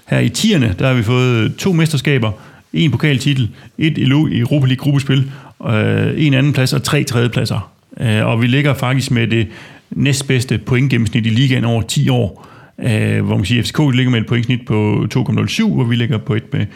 Her 0.09 0.19
i 0.19 0.29
tierne, 0.29 0.75
der 0.79 0.87
har 0.87 0.95
vi 0.95 1.03
fået 1.03 1.57
to 1.57 1.73
mesterskaber, 1.73 2.33
en 2.73 2.91
pokaltitel, 2.91 3.51
et 3.79 3.99
Europa 3.99 4.67
League 4.67 4.77
gruppespil, 4.77 5.31
øh, 5.69 6.13
en 6.17 6.35
andenplads 6.35 6.73
og 6.73 6.83
tre 6.83 7.05
tredjepladser. 7.05 7.71
Øh, 8.01 8.27
og 8.27 8.43
vi 8.43 8.47
ligger 8.47 8.75
faktisk 8.75 9.11
med 9.11 9.27
det 9.27 9.47
næstbedste 9.91 10.59
pointgennemsnit 10.59 11.27
i 11.27 11.31
ligaen 11.31 11.65
over 11.65 11.83
10 11.83 12.09
år. 12.09 12.49
Øh, 12.83 13.25
hvor 13.25 13.37
man 13.37 13.45
siger, 13.45 13.63
at 13.63 13.67
FCK 13.67 13.79
ligger 13.95 14.11
med 14.11 14.21
et 14.21 14.27
pointsnit 14.27 14.67
på 14.67 15.07
2,07, 15.15 15.75
hvor 15.75 15.85
vi 15.85 15.97
ligger 15.97 16.19
på 16.19 16.35
et 16.35 16.45
med 16.53 16.67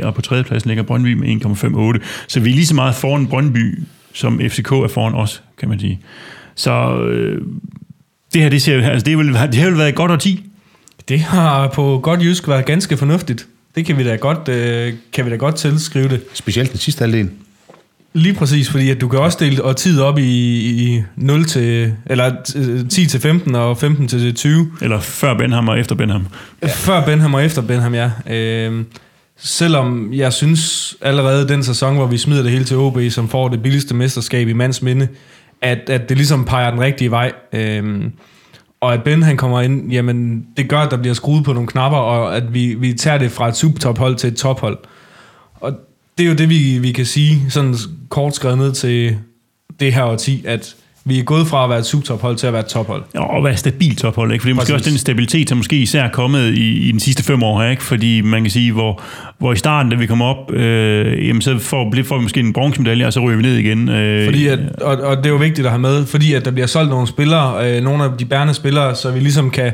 1,83, 0.00 0.06
og 0.06 0.14
på 0.14 0.22
tredjepladsen 0.22 0.68
ligger 0.68 0.82
Brøndby 0.82 1.12
med 1.12 1.98
1,58. 1.98 2.04
Så 2.28 2.40
vi 2.40 2.50
er 2.50 2.54
lige 2.54 2.66
så 2.66 2.74
meget 2.74 2.94
foran 2.94 3.26
Brøndby, 3.26 3.78
som 4.12 4.40
FCK 4.48 4.72
er 4.72 4.88
foran 4.88 5.14
os, 5.14 5.42
kan 5.58 5.68
man 5.68 5.80
sige. 5.80 6.00
Så 6.54 7.02
øh, 7.02 7.42
det 8.34 8.42
her, 8.42 8.48
det, 8.48 8.62
ser, 8.62 8.90
altså 8.90 9.04
det, 9.04 9.18
vil, 9.18 9.26
det 9.26 9.54
har 9.54 9.66
vel 9.66 9.78
været 9.78 9.88
et 9.88 9.94
godt 9.94 10.12
årti. 10.12 10.44
Det 11.08 11.20
har 11.20 11.68
på 11.68 12.00
godt 12.02 12.22
jysk 12.22 12.48
været 12.48 12.66
ganske 12.66 12.96
fornuftigt. 12.96 13.46
Det 13.74 13.86
kan 13.86 13.98
vi 13.98 14.04
da 14.04 14.16
godt, 14.16 14.48
øh, 14.48 14.94
kan 15.12 15.24
vi 15.24 15.30
da 15.30 15.36
godt 15.36 15.56
tilskrive 15.56 16.08
det. 16.08 16.22
Specielt 16.34 16.70
den 16.70 16.78
sidste 16.78 17.02
halvdel. 17.02 17.30
Lige 18.12 18.34
præcis, 18.34 18.70
fordi 18.70 18.90
at 18.90 19.00
du 19.00 19.08
kan 19.08 19.20
også 19.20 19.38
dele 19.40 19.64
og 19.64 19.76
tid 19.76 20.00
op 20.00 20.18
i, 20.18 20.22
i 20.22 21.02
0 21.16 21.44
til, 21.44 21.94
eller 22.06 22.32
øh, 22.56 22.88
10 22.88 23.06
til 23.06 23.20
15 23.20 23.54
og 23.54 23.78
15 23.78 24.08
til 24.08 24.34
20. 24.34 24.70
Eller 24.82 25.00
før 25.00 25.34
Benham 25.34 25.68
og 25.68 25.78
efter 25.80 25.94
Benham. 25.94 26.26
Ja. 26.62 26.68
Før 26.68 27.04
Benham 27.04 27.34
og 27.34 27.44
efter 27.44 27.62
Benham, 27.62 27.94
ja. 27.94 28.10
Øh, 28.30 28.84
selvom 29.36 30.12
jeg 30.12 30.32
synes 30.32 30.94
allerede 31.00 31.48
den 31.48 31.62
sæson, 31.62 31.94
hvor 31.96 32.06
vi 32.06 32.18
smider 32.18 32.42
det 32.42 32.52
hele 32.52 32.64
til 32.64 32.76
OB, 32.76 32.98
som 33.10 33.28
får 33.28 33.48
det 33.48 33.62
billigste 33.62 33.94
mesterskab 33.94 34.48
i 34.48 34.52
mands 34.52 34.82
minde, 34.82 35.08
at, 35.62 35.90
at 35.90 36.08
det 36.08 36.16
ligesom 36.16 36.44
peger 36.44 36.70
den 36.70 36.80
rigtige 36.80 37.10
vej. 37.10 37.32
Øhm, 37.52 38.12
og 38.80 38.94
at 38.94 39.02
Ben 39.02 39.22
han 39.22 39.36
kommer 39.36 39.60
ind, 39.60 39.92
jamen 39.92 40.46
det 40.56 40.68
gør, 40.68 40.78
at 40.78 40.90
der 40.90 40.96
bliver 40.96 41.14
skruet 41.14 41.44
på 41.44 41.52
nogle 41.52 41.68
knapper, 41.68 41.98
og 41.98 42.36
at 42.36 42.54
vi, 42.54 42.74
vi 42.74 42.92
tager 42.92 43.18
det 43.18 43.32
fra 43.32 43.48
et 43.48 43.56
subtophold 43.56 44.16
til 44.16 44.28
et 44.28 44.36
tophold. 44.36 44.78
Og 45.54 45.72
det 46.20 46.26
er 46.26 46.30
jo 46.30 46.36
det, 46.36 46.48
vi, 46.48 46.78
vi 46.78 46.92
kan 46.92 47.06
sige, 47.06 47.42
sådan 47.48 47.74
kort 48.08 48.34
skrevet 48.34 48.58
ned 48.58 48.72
til 48.72 49.16
det 49.80 49.92
her 49.92 50.02
årti, 50.02 50.44
at 50.46 50.74
vi 51.04 51.18
er 51.18 51.22
gået 51.22 51.46
fra 51.46 51.64
at 51.64 51.70
være 51.70 51.78
et 51.78 51.86
subtophold 51.86 52.36
til 52.36 52.46
at 52.46 52.52
være 52.52 52.60
et 52.60 52.66
tophold. 52.66 53.02
Ja, 53.14 53.36
Og 53.36 53.44
være 53.44 53.52
et 53.52 53.58
stabilt 53.58 53.98
tophold, 53.98 54.32
ikke? 54.32 54.42
Fordi 54.42 54.52
måske 54.52 54.72
Præcis. 54.72 54.74
også 54.74 54.90
den 54.90 54.98
stabilitet, 54.98 55.48
som 55.48 55.58
måske 55.58 55.76
især 55.76 56.04
er 56.04 56.10
kommet 56.10 56.54
i, 56.54 56.88
i 56.88 56.92
den 56.92 57.00
sidste 57.00 57.24
fem 57.24 57.42
år 57.42 57.62
her, 57.62 57.70
ikke? 57.70 57.82
Fordi 57.82 58.20
man 58.20 58.42
kan 58.42 58.50
sige, 58.50 58.72
hvor, 58.72 59.02
hvor 59.38 59.52
i 59.52 59.56
starten, 59.56 59.92
da 59.92 59.96
vi 59.96 60.06
kom 60.06 60.22
op, 60.22 60.52
øh, 60.52 61.26
jamen 61.26 61.42
så 61.42 61.58
får, 61.58 61.94
får 62.04 62.16
vi 62.16 62.22
måske 62.22 62.40
en 62.40 62.52
bronzemedalje, 62.52 63.06
og 63.06 63.12
så 63.12 63.20
ryger 63.20 63.36
vi 63.36 63.42
ned 63.42 63.56
igen. 63.56 63.88
Øh, 63.88 64.24
Fordi 64.24 64.46
at, 64.46 64.58
og, 64.80 64.96
og 64.96 65.16
det 65.16 65.26
er 65.26 65.30
jo 65.30 65.36
vigtigt 65.36 65.66
at 65.66 65.70
have 65.70 65.80
med, 65.80 66.06
fordi 66.06 66.34
at 66.34 66.44
der 66.44 66.50
bliver 66.50 66.66
solgt 66.66 66.90
nogle 66.90 67.06
spillere, 67.06 67.76
øh, 67.76 67.82
nogle 67.84 68.04
af 68.04 68.10
de 68.18 68.24
bærende 68.24 68.54
spillere, 68.54 68.94
så 68.94 69.10
vi 69.10 69.20
ligesom 69.20 69.50
kan, 69.50 69.72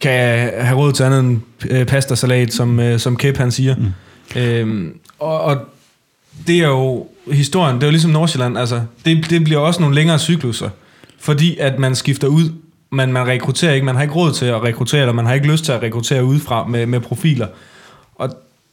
kan 0.00 0.50
have 0.60 0.78
råd 0.78 0.92
til 0.92 1.02
andet 1.02 1.20
end 1.20 1.40
øh, 1.70 1.86
pastasalat, 1.86 2.52
som, 2.52 2.80
øh, 2.80 2.98
som 2.98 3.16
Kep 3.16 3.36
han 3.36 3.50
siger. 3.50 3.74
Mm. 3.76 4.40
Øhm, 4.40 4.92
og, 5.20 5.40
og 5.40 5.56
det 6.46 6.58
er 6.58 6.68
jo 6.68 7.06
historien, 7.32 7.74
det 7.76 7.82
er 7.82 7.86
jo 7.86 7.90
ligesom 7.90 8.10
Nordsjælland, 8.10 8.58
altså, 8.58 8.82
det, 9.04 9.30
det 9.30 9.44
bliver 9.44 9.60
også 9.60 9.80
nogle 9.80 9.94
længere 9.94 10.18
cykluser, 10.18 10.70
fordi 11.18 11.56
at 11.56 11.78
man 11.78 11.94
skifter 11.94 12.28
ud, 12.28 12.52
men 12.90 13.12
man 13.12 13.26
rekrutterer 13.26 13.72
ikke, 13.72 13.86
man 13.86 13.94
har 13.94 14.02
ikke 14.02 14.14
råd 14.14 14.32
til 14.32 14.46
at 14.46 14.62
rekruttere, 14.62 15.00
eller 15.00 15.12
man 15.12 15.26
har 15.26 15.34
ikke 15.34 15.46
lyst 15.46 15.64
til 15.64 15.72
at 15.72 15.82
rekruttere 15.82 16.24
udefra 16.24 16.66
med, 16.66 16.86
med 16.86 17.00
profiler. 17.00 17.46
Og 18.14 18.30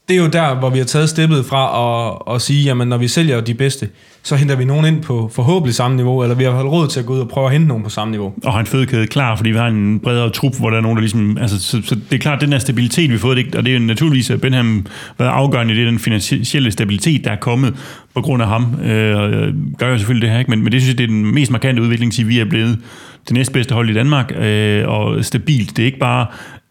det 0.08 0.18
er 0.18 0.22
jo 0.22 0.28
der, 0.28 0.56
hvor 0.56 0.70
vi 0.70 0.78
har 0.78 0.86
taget 0.86 1.10
steppet 1.10 1.46
fra 1.46 1.64
at, 1.84 2.36
at 2.36 2.42
sige, 2.42 2.64
jamen 2.64 2.88
når 2.88 2.98
vi 2.98 3.08
sælger 3.08 3.42
de 3.42 3.54
bedste, 3.54 3.90
så 4.24 4.36
henter 4.36 4.56
vi 4.56 4.66
nogen 4.66 4.86
ind 4.86 5.04
på 5.04 5.32
forhåbentlig 5.34 5.76
samme 5.76 5.98
niveau, 5.98 6.24
eller 6.24 6.36
vi 6.36 6.44
har 6.44 6.64
råd 6.64 6.88
til 6.88 7.00
at 7.00 7.06
gå 7.06 7.14
ud 7.14 7.20
og 7.20 7.28
prøve 7.28 7.46
at 7.46 7.52
hente 7.52 7.68
nogen 7.68 7.84
på 7.84 7.90
samme 7.90 8.12
niveau. 8.12 8.34
og 8.44 8.54
har 8.54 8.60
en 8.60 8.66
fødekæde 8.66 9.08
klar, 9.08 9.36
fordi 9.36 9.50
vi 9.50 9.58
har 9.58 9.68
en 9.68 10.00
bredere 10.00 10.30
trup, 10.30 10.60
hvor 10.60 10.70
der 10.70 10.78
er 10.78 10.82
nogen, 10.82 10.98
der 10.98 11.02
ligesom... 11.02 11.38
Altså, 11.42 11.60
så, 11.60 11.82
så 11.84 11.96
det 11.96 12.16
er 12.16 12.20
klart, 12.20 12.42
den 12.42 12.52
der 12.52 12.60
stabilitet, 12.60 13.10
vi 13.10 13.16
har 13.16 13.20
fået, 13.20 13.38
det, 13.38 13.56
og 13.56 13.66
det 13.66 13.76
er 13.76 13.80
jo 13.80 13.86
naturligvis, 13.86 14.30
at 14.30 14.42
Benham 14.42 14.86
været 15.18 15.30
afgørende 15.30 15.74
i 15.74 15.78
det, 15.78 15.88
den 15.88 16.00
finansielle 16.00 16.72
stabilitet, 16.72 17.24
der 17.26 17.32
er 17.32 17.36
kommet 17.36 17.76
på 18.16 18.22
grund 18.22 18.44
af 18.44 18.50
ham. 18.50 18.80
Øh, 18.84 19.24
øh 19.24 19.54
gør 19.78 19.90
jo 19.90 19.98
selvfølgelig 19.98 20.28
det 20.28 20.32
her, 20.32 20.40
ikke? 20.40 20.52
Men, 20.52 20.64
men 20.64 20.72
det 20.72 20.82
synes 20.82 20.94
jeg, 20.94 20.98
det 20.98 21.04
er 21.04 21.08
den 21.08 21.34
mest 21.34 21.52
markante 21.52 21.82
udvikling, 21.82 22.14
til 22.14 22.28
vi 22.28 22.40
er 22.40 22.46
blevet 22.46 22.80
det 23.28 23.34
næstbedste 23.34 23.74
hold 23.74 23.90
i 23.90 23.94
Danmark, 23.94 24.32
øh, 24.40 24.88
og 24.88 25.26
stabilt. 25.26 25.78
Det 25.78 25.84
er 25.84 25.86
ikke 25.86 26.00
bare 26.00 26.26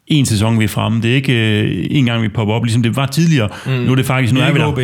en 0.07 0.27
sæson, 0.27 0.59
vi 0.59 0.65
er 0.65 0.69
fremme. 0.69 1.03
Det 1.03 1.11
er 1.11 1.15
ikke 1.15 1.63
øh, 1.63 1.87
en 1.91 2.05
gang, 2.05 2.23
vi 2.23 2.29
popper 2.29 2.55
op, 2.55 2.65
ligesom 2.65 2.83
det 2.83 2.97
var 2.97 3.07
tidligere. 3.07 3.49
Mm. 3.67 3.73
Nu 3.73 3.93
er 3.93 3.97
det 3.97 4.07
faktisk... 4.07 4.35
Nu 4.35 4.41
er 4.41 4.45
er 4.45 4.53
vi 4.53 4.59
der. 4.59 4.67
OB. 4.67 4.79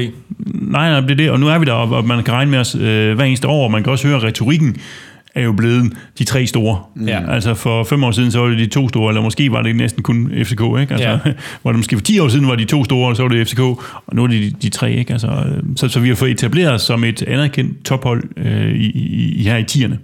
Nej, 0.55 0.91
nej, 0.91 1.01
det 1.01 1.11
er 1.11 1.15
det, 1.15 1.31
og 1.31 1.41
nu 1.41 1.49
er 1.49 1.59
vi 1.59 1.65
der, 1.65 1.73
og 1.73 1.93
og 1.93 2.05
man 2.05 2.25
kan 2.25 2.35
regne 2.35 2.51
med 2.51 2.59
os 2.59 2.75
øh, 2.75 3.15
hver 3.15 3.25
eneste 3.25 3.49
år, 3.49 3.65
og 3.65 3.71
man 3.71 3.83
kan 3.83 3.93
også 3.93 4.09
høre, 4.09 4.17
at 4.17 4.23
retorikken 4.23 4.77
er 5.35 5.43
jo 5.43 5.53
blevet 5.53 5.93
de 6.19 6.25
tre 6.25 6.47
store. 6.47 6.79
Ja. 7.07 7.33
Altså 7.33 7.55
for 7.55 7.85
fem 7.85 8.05
år 8.05 8.11
siden, 8.11 8.31
så 8.31 8.39
var 8.41 8.49
det 8.49 8.59
de 8.59 8.67
to 8.67 8.89
store, 8.89 9.11
eller 9.11 9.23
måske 9.23 9.53
var 9.53 9.63
det 9.63 9.77
næsten 9.77 10.03
kun 10.03 10.33
FCK, 10.45 10.61
ikke? 10.61 10.95
Altså, 10.95 11.09
ja. 11.09 11.19
var 11.65 11.73
det 11.73 11.77
måske 11.77 11.97
for 11.97 12.05
10 12.05 12.19
år 12.19 12.29
siden, 12.29 12.49
var 12.49 12.55
de 12.55 12.65
to 12.65 12.85
store, 12.85 13.09
og 13.09 13.17
så 13.17 13.23
var 13.23 13.29
det 13.29 13.49
FCK, 13.49 13.61
og 13.61 14.13
nu 14.13 14.23
er 14.23 14.27
det 14.27 14.43
de, 14.43 14.51
de 14.63 14.69
tre, 14.69 14.93
ikke? 14.93 15.13
Altså, 15.13 15.29
øh, 15.29 15.63
så, 15.77 15.89
så 15.89 16.01
vi 16.01 16.09
har 16.09 16.15
fået 16.15 16.31
etableret 16.31 16.73
os 16.73 16.83
som 16.83 17.05
et 17.05 17.23
anerkendt 17.23 17.85
tophold 17.85 18.23
øh, 18.37 18.73
i, 18.73 18.91
i, 18.91 19.35
i, 19.37 19.43
her 19.43 19.57
i 19.57 19.65
tierne. 19.65 19.99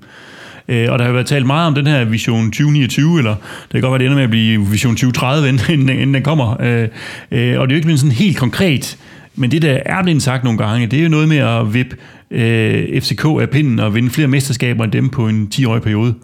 Øh, 0.69 0.93
og 0.93 0.99
der 0.99 1.05
har 1.05 1.13
været 1.13 1.27
talt 1.27 1.47
meget 1.47 1.67
om 1.67 1.75
den 1.75 1.87
her 1.87 2.05
Vision 2.05 2.45
2029, 2.45 3.19
eller 3.19 3.35
det 3.63 3.71
kan 3.73 3.81
godt 3.81 3.91
være, 3.91 3.99
det 3.99 4.05
ender 4.05 4.17
med 4.17 4.25
at 4.25 4.31
blive 4.31 4.67
Vision 4.67 4.93
2030, 4.93 5.49
inden, 5.49 5.89
inden, 5.89 6.15
den 6.15 6.23
kommer. 6.23 6.63
Øh, 6.63 6.89
øh, 7.31 7.61
og 7.61 7.69
det 7.69 7.73
er 7.73 7.75
jo 7.75 7.75
ikke 7.75 7.87
blevet 7.87 8.01
sådan 8.01 8.13
helt 8.13 8.37
konkret, 8.37 8.99
men 9.35 9.51
det, 9.51 9.63
der 9.63 9.79
er 9.87 10.03
blevet 10.03 10.23
sagt 10.23 10.45
nogle 10.45 10.59
gange, 10.59 10.87
det 10.87 10.99
er 10.99 11.03
jo 11.03 11.09
noget 11.09 11.29
med 11.29 11.37
at 11.37 11.75
vippe 11.75 11.97
øh, 12.31 13.01
FCK 13.03 13.25
af 13.25 13.51
pinden 13.51 13.79
og 13.79 13.95
vinde 13.95 14.11
flere 14.11 14.29
mesterskaber 14.29 14.85
end 14.85 14.93
dem 14.93 15.09
på 15.09 15.29
en 15.29 15.49
10-årig 15.55 15.83
periode. 15.83 16.15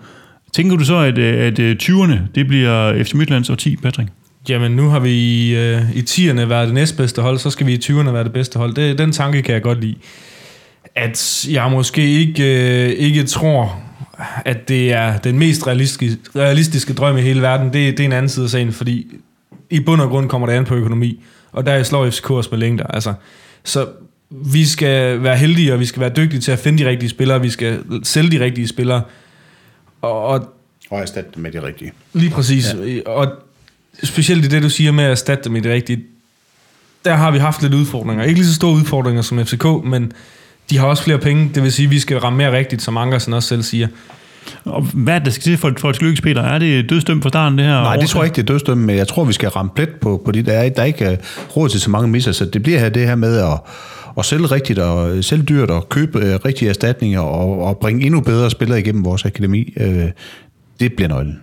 Tænker 0.52 0.76
du 0.76 0.84
så, 0.84 0.96
at, 0.96 1.18
øh, 1.18 1.46
at 1.46 1.58
øh, 1.58 1.76
20'erne, 1.82 2.18
det 2.34 2.46
bliver 2.46 3.04
FC 3.04 3.14
Midtlands 3.14 3.50
og 3.50 3.58
10, 3.58 3.76
Patrick? 3.76 4.08
Jamen, 4.48 4.72
nu 4.72 4.88
har 4.88 5.00
vi 5.00 5.10
i, 5.10 5.56
øh, 5.56 5.96
i 5.96 6.00
10'erne 6.00 6.44
været 6.44 6.66
det 6.66 6.74
næstbedste 6.74 7.22
hold, 7.22 7.38
så 7.38 7.50
skal 7.50 7.66
vi 7.66 7.72
i 7.72 7.78
20'erne 7.84 8.10
være 8.10 8.24
det 8.24 8.32
bedste 8.32 8.58
hold. 8.58 8.74
Det, 8.74 8.98
den 8.98 9.12
tanke 9.12 9.42
kan 9.42 9.54
jeg 9.54 9.62
godt 9.62 9.80
lide. 9.80 9.94
At 10.96 11.46
jeg 11.50 11.70
måske 11.70 12.02
ikke, 12.02 12.44
øh, 12.84 12.90
ikke 12.90 13.24
tror, 13.24 13.82
at 14.44 14.68
det 14.68 14.92
er 14.92 15.18
den 15.18 15.38
mest 15.38 15.66
realistiske, 15.66 16.18
realistiske 16.36 16.92
drøm 16.92 17.16
i 17.16 17.20
hele 17.20 17.42
verden, 17.42 17.66
det, 17.66 17.72
det 17.72 18.00
er 18.00 18.04
en 18.04 18.12
anden 18.12 18.28
side 18.28 18.44
af 18.44 18.50
sagen, 18.50 18.72
fordi 18.72 19.06
i 19.70 19.80
bund 19.80 20.00
og 20.00 20.08
grund 20.08 20.28
kommer 20.28 20.46
det 20.46 20.54
an 20.54 20.64
på 20.64 20.74
økonomi, 20.74 21.24
og 21.52 21.66
der 21.66 21.82
slår 21.82 22.10
FCK 22.10 22.30
os 22.30 22.50
med 22.50 22.58
længder. 22.58 22.86
Altså, 22.86 23.14
så 23.64 23.86
vi 24.30 24.64
skal 24.64 25.22
være 25.22 25.36
heldige, 25.36 25.72
og 25.72 25.80
vi 25.80 25.86
skal 25.86 26.00
være 26.00 26.10
dygtige 26.16 26.40
til 26.40 26.52
at 26.52 26.58
finde 26.58 26.84
de 26.84 26.88
rigtige 26.88 27.08
spillere, 27.08 27.40
vi 27.40 27.50
skal 27.50 27.80
sælge 28.02 28.38
de 28.38 28.44
rigtige 28.44 28.68
spillere, 28.68 29.02
og, 30.02 30.24
og 30.26 30.54
Og 30.90 31.00
erstatte 31.00 31.30
det 31.30 31.38
med 31.38 31.52
det 31.52 31.62
rigtige. 31.62 31.92
Lige 32.12 32.30
præcis. 32.30 32.74
Ja. 32.74 33.10
Og 33.10 33.32
specielt 34.02 34.44
i 34.44 34.48
det, 34.48 34.62
du 34.62 34.70
siger 34.70 34.92
med 34.92 35.04
at 35.04 35.10
erstatte 35.10 35.44
dem 35.44 35.56
i 35.56 35.60
det 35.60 35.72
rigtige, 35.72 36.04
der 37.04 37.14
har 37.14 37.30
vi 37.30 37.38
haft 37.38 37.62
lidt 37.62 37.74
udfordringer. 37.74 38.24
Ikke 38.24 38.40
lige 38.40 38.48
så 38.48 38.54
store 38.54 38.72
udfordringer 38.72 39.22
som 39.22 39.46
FCK, 39.46 39.64
men 39.84 40.12
de 40.70 40.78
har 40.78 40.86
også 40.86 41.02
flere 41.02 41.18
penge. 41.18 41.50
Det 41.54 41.62
vil 41.62 41.72
sige, 41.72 41.86
at 41.86 41.90
vi 41.90 41.98
skal 41.98 42.18
ramme 42.18 42.36
mere 42.36 42.52
rigtigt, 42.56 42.82
som 42.82 42.96
Ankersen 42.96 43.32
også 43.32 43.48
selv 43.48 43.62
siger. 43.62 43.88
Og 44.64 44.82
hvad 44.82 45.14
er 45.14 45.18
det, 45.18 45.26
der 45.26 45.32
skal 45.32 45.42
til 45.42 45.56
for, 45.56 45.72
for 45.78 45.88
at 45.88 46.02
lykkes, 46.02 46.20
Peter? 46.20 46.42
Er 46.42 46.58
det 46.58 46.90
dødsdømt 46.90 47.22
fra 47.22 47.28
starten, 47.28 47.58
det 47.58 47.66
her? 47.66 47.72
Nej, 47.72 47.96
det 47.96 48.08
tror 48.08 48.20
jeg 48.20 48.26
ikke, 48.26 48.36
det 48.36 48.42
er 48.42 48.46
dødsdømme, 48.46 48.86
men 48.86 48.96
jeg 48.96 49.08
tror, 49.08 49.24
vi 49.24 49.32
skal 49.32 49.48
ramme 49.48 49.70
plet 49.74 49.88
på, 50.00 50.22
på 50.24 50.32
det. 50.32 50.46
Der 50.46 50.52
er, 50.52 50.68
der 50.68 50.82
er 50.82 50.86
ikke 50.86 51.10
øh, 51.10 51.16
råd 51.56 51.68
til 51.68 51.80
så 51.80 51.90
mange 51.90 52.08
misser, 52.08 52.32
så 52.32 52.44
det 52.44 52.62
bliver 52.62 52.78
her 52.78 52.88
det 52.88 53.06
her 53.06 53.14
med 53.14 53.38
at, 53.38 53.60
at 54.18 54.24
sælge 54.24 54.46
rigtigt 54.46 54.78
og 54.78 55.24
sælge 55.24 55.44
dyrt 55.44 55.70
og 55.70 55.88
købe 55.88 56.18
øh, 56.18 56.38
rigtige 56.44 56.68
erstatninger 56.68 57.20
og, 57.20 57.62
og 57.62 57.78
bringe 57.78 58.06
endnu 58.06 58.20
bedre 58.20 58.50
spillere 58.50 58.80
igennem 58.80 59.04
vores 59.04 59.24
akademi. 59.24 59.72
Øh, 59.76 60.10
det 60.80 60.92
bliver 60.92 61.08
nøglen. 61.08 61.40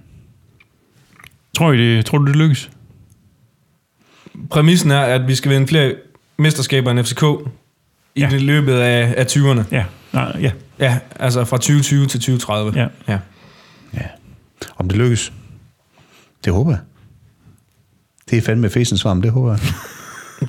Tror, 1.57 1.71
I 1.71 1.77
det, 1.77 2.05
tror 2.05 2.17
du, 2.17 2.25
det 2.25 2.35
lykkes? 2.35 2.69
Præmissen 4.49 4.91
er, 4.91 5.01
at 5.01 5.27
vi 5.27 5.35
skal 5.35 5.51
vinde 5.51 5.67
flere 5.67 5.93
mesterskaber 6.37 6.91
end 6.91 7.03
FCK 7.03 7.23
i 8.15 8.21
Ja. 8.21 8.29
det 8.29 8.41
løbet 8.41 8.73
af, 8.73 9.13
af 9.17 9.25
20'erne. 9.25 9.63
Ja. 9.71 9.83
Nej, 10.13 10.37
ja. 10.41 10.51
Ja, 10.79 10.97
altså 11.19 11.45
fra 11.45 11.57
2020 11.57 12.05
til 12.05 12.19
2030. 12.19 12.73
Ja. 12.75 12.87
ja. 13.07 13.17
Ja. 13.93 13.99
Om 14.77 14.87
det 14.89 14.97
lykkes, 14.97 15.33
det 16.45 16.53
håber 16.53 16.71
jeg. 16.71 16.79
Det 18.29 18.37
er 18.37 18.41
fandme 18.41 18.69
fæsens 18.69 19.01
svar, 19.01 19.13
men 19.13 19.23
det 19.23 19.31
håber 19.31 19.51
jeg. 19.51 19.59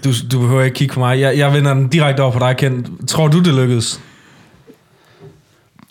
Du, 0.05 0.13
du 0.33 0.41
behøver 0.41 0.63
ikke 0.63 0.75
kigge 0.75 0.95
på 0.95 1.01
mig. 1.01 1.21
Jeg, 1.21 1.39
jeg 1.39 1.53
vender 1.53 1.75
den 1.75 1.89
direkte 1.89 2.21
over 2.21 2.33
på 2.33 2.39
dig, 2.39 2.57
Kent. 2.57 3.09
Tror 3.09 3.29
du, 3.29 3.39
det 3.43 3.55
lykkedes? 3.55 4.01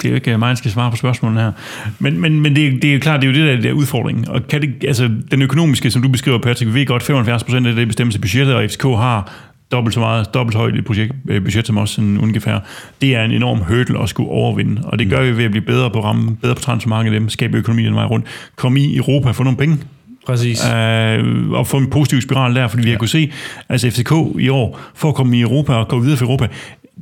Det 0.02 0.08
er 0.08 0.10
jo 0.10 0.16
ikke 0.16 0.38
mig, 0.38 0.50
der 0.50 0.56
skal 0.56 0.72
svare 0.72 0.92
på 0.92 0.98
spørgsmålene 0.98 1.42
her. 1.42 1.52
Men, 2.00 2.20
men, 2.22 2.40
men 2.42 2.56
det, 2.56 2.68
er- 2.68 2.72
det 2.72 2.84
er 2.90 2.94
jo 2.94 3.00
klart, 3.00 3.22
det 3.22 3.28
er 3.30 3.32
jo 3.34 3.46
det, 3.48 3.56
der, 3.56 3.62
der 3.62 3.70
er 3.70 3.74
udfordringen. 3.74 4.28
Og 4.30 4.42
kan 4.50 4.62
det, 4.62 4.84
altså, 4.88 5.10
den 5.32 5.42
økonomiske, 5.42 5.92
som 5.92 6.02
du 6.02 6.10
beskriver, 6.10 6.38
Patrick, 6.42 6.74
vi 6.74 6.80
ved 6.80 6.86
godt, 6.86 7.04
75 7.04 7.44
procent 7.44 7.68
af 7.68 7.76
det 7.76 7.88
bestemmes 7.88 8.16
af 8.16 8.22
budgettet, 8.22 8.56
og 8.56 8.64
FCK 8.70 8.84
har 8.84 9.32
dobbelt 9.72 9.94
så 9.94 10.00
meget, 10.00 10.34
dobbelt 10.34 10.54
så 10.54 10.60
højt 10.60 10.76
et 10.76 10.86
projekt, 10.86 11.14
øh, 11.30 11.44
budget 11.44 11.68
som 11.68 11.78
os, 11.78 11.90
sådan 11.90 12.18
ungefær. 12.18 12.60
Det 13.02 13.16
er 13.16 13.24
en 13.24 13.32
enorm 13.32 13.58
hurdle 13.58 14.02
at 14.04 14.10
skulle 14.10 14.30
overvinde, 14.30 14.82
og 14.84 15.00
det 15.00 15.10
gør 15.10 15.22
vi 15.22 15.38
ved 15.38 15.46
at 15.46 15.52
blive 15.52 15.66
bedre 15.66 15.90
på 15.90 16.04
ramme, 16.04 16.36
bedre 16.36 16.56
på 16.56 16.62
transfermarkedet, 16.62 17.32
skabe 17.32 17.58
økonomi 17.58 17.84
den 17.84 17.96
vej 17.96 18.06
rundt, 18.06 18.26
komme 18.56 18.80
i 18.80 18.98
Europa, 18.98 19.32
få 19.32 19.44
nogle 19.44 19.58
penge, 19.58 19.78
Præcis. 20.26 20.66
øh, 20.66 21.50
og 21.50 21.68
få 21.68 21.78
en 21.78 21.90
positiv 21.90 22.22
spiral 22.22 22.56
der, 22.56 22.68
fordi 22.68 22.84
vi 22.84 22.90
har 22.90 22.98
kunnet 22.98 23.10
se, 23.10 23.32
altså 23.70 23.90
FCK 23.90 24.12
i 24.40 24.50
år, 24.50 24.80
for 24.96 25.10
at 25.10 25.16
komme 25.16 25.38
i 25.38 25.42
Europa 25.42 25.74
og 25.74 25.88
gå 25.88 26.00
videre 26.00 26.18
for 26.18 26.26
Europa, 26.26 26.48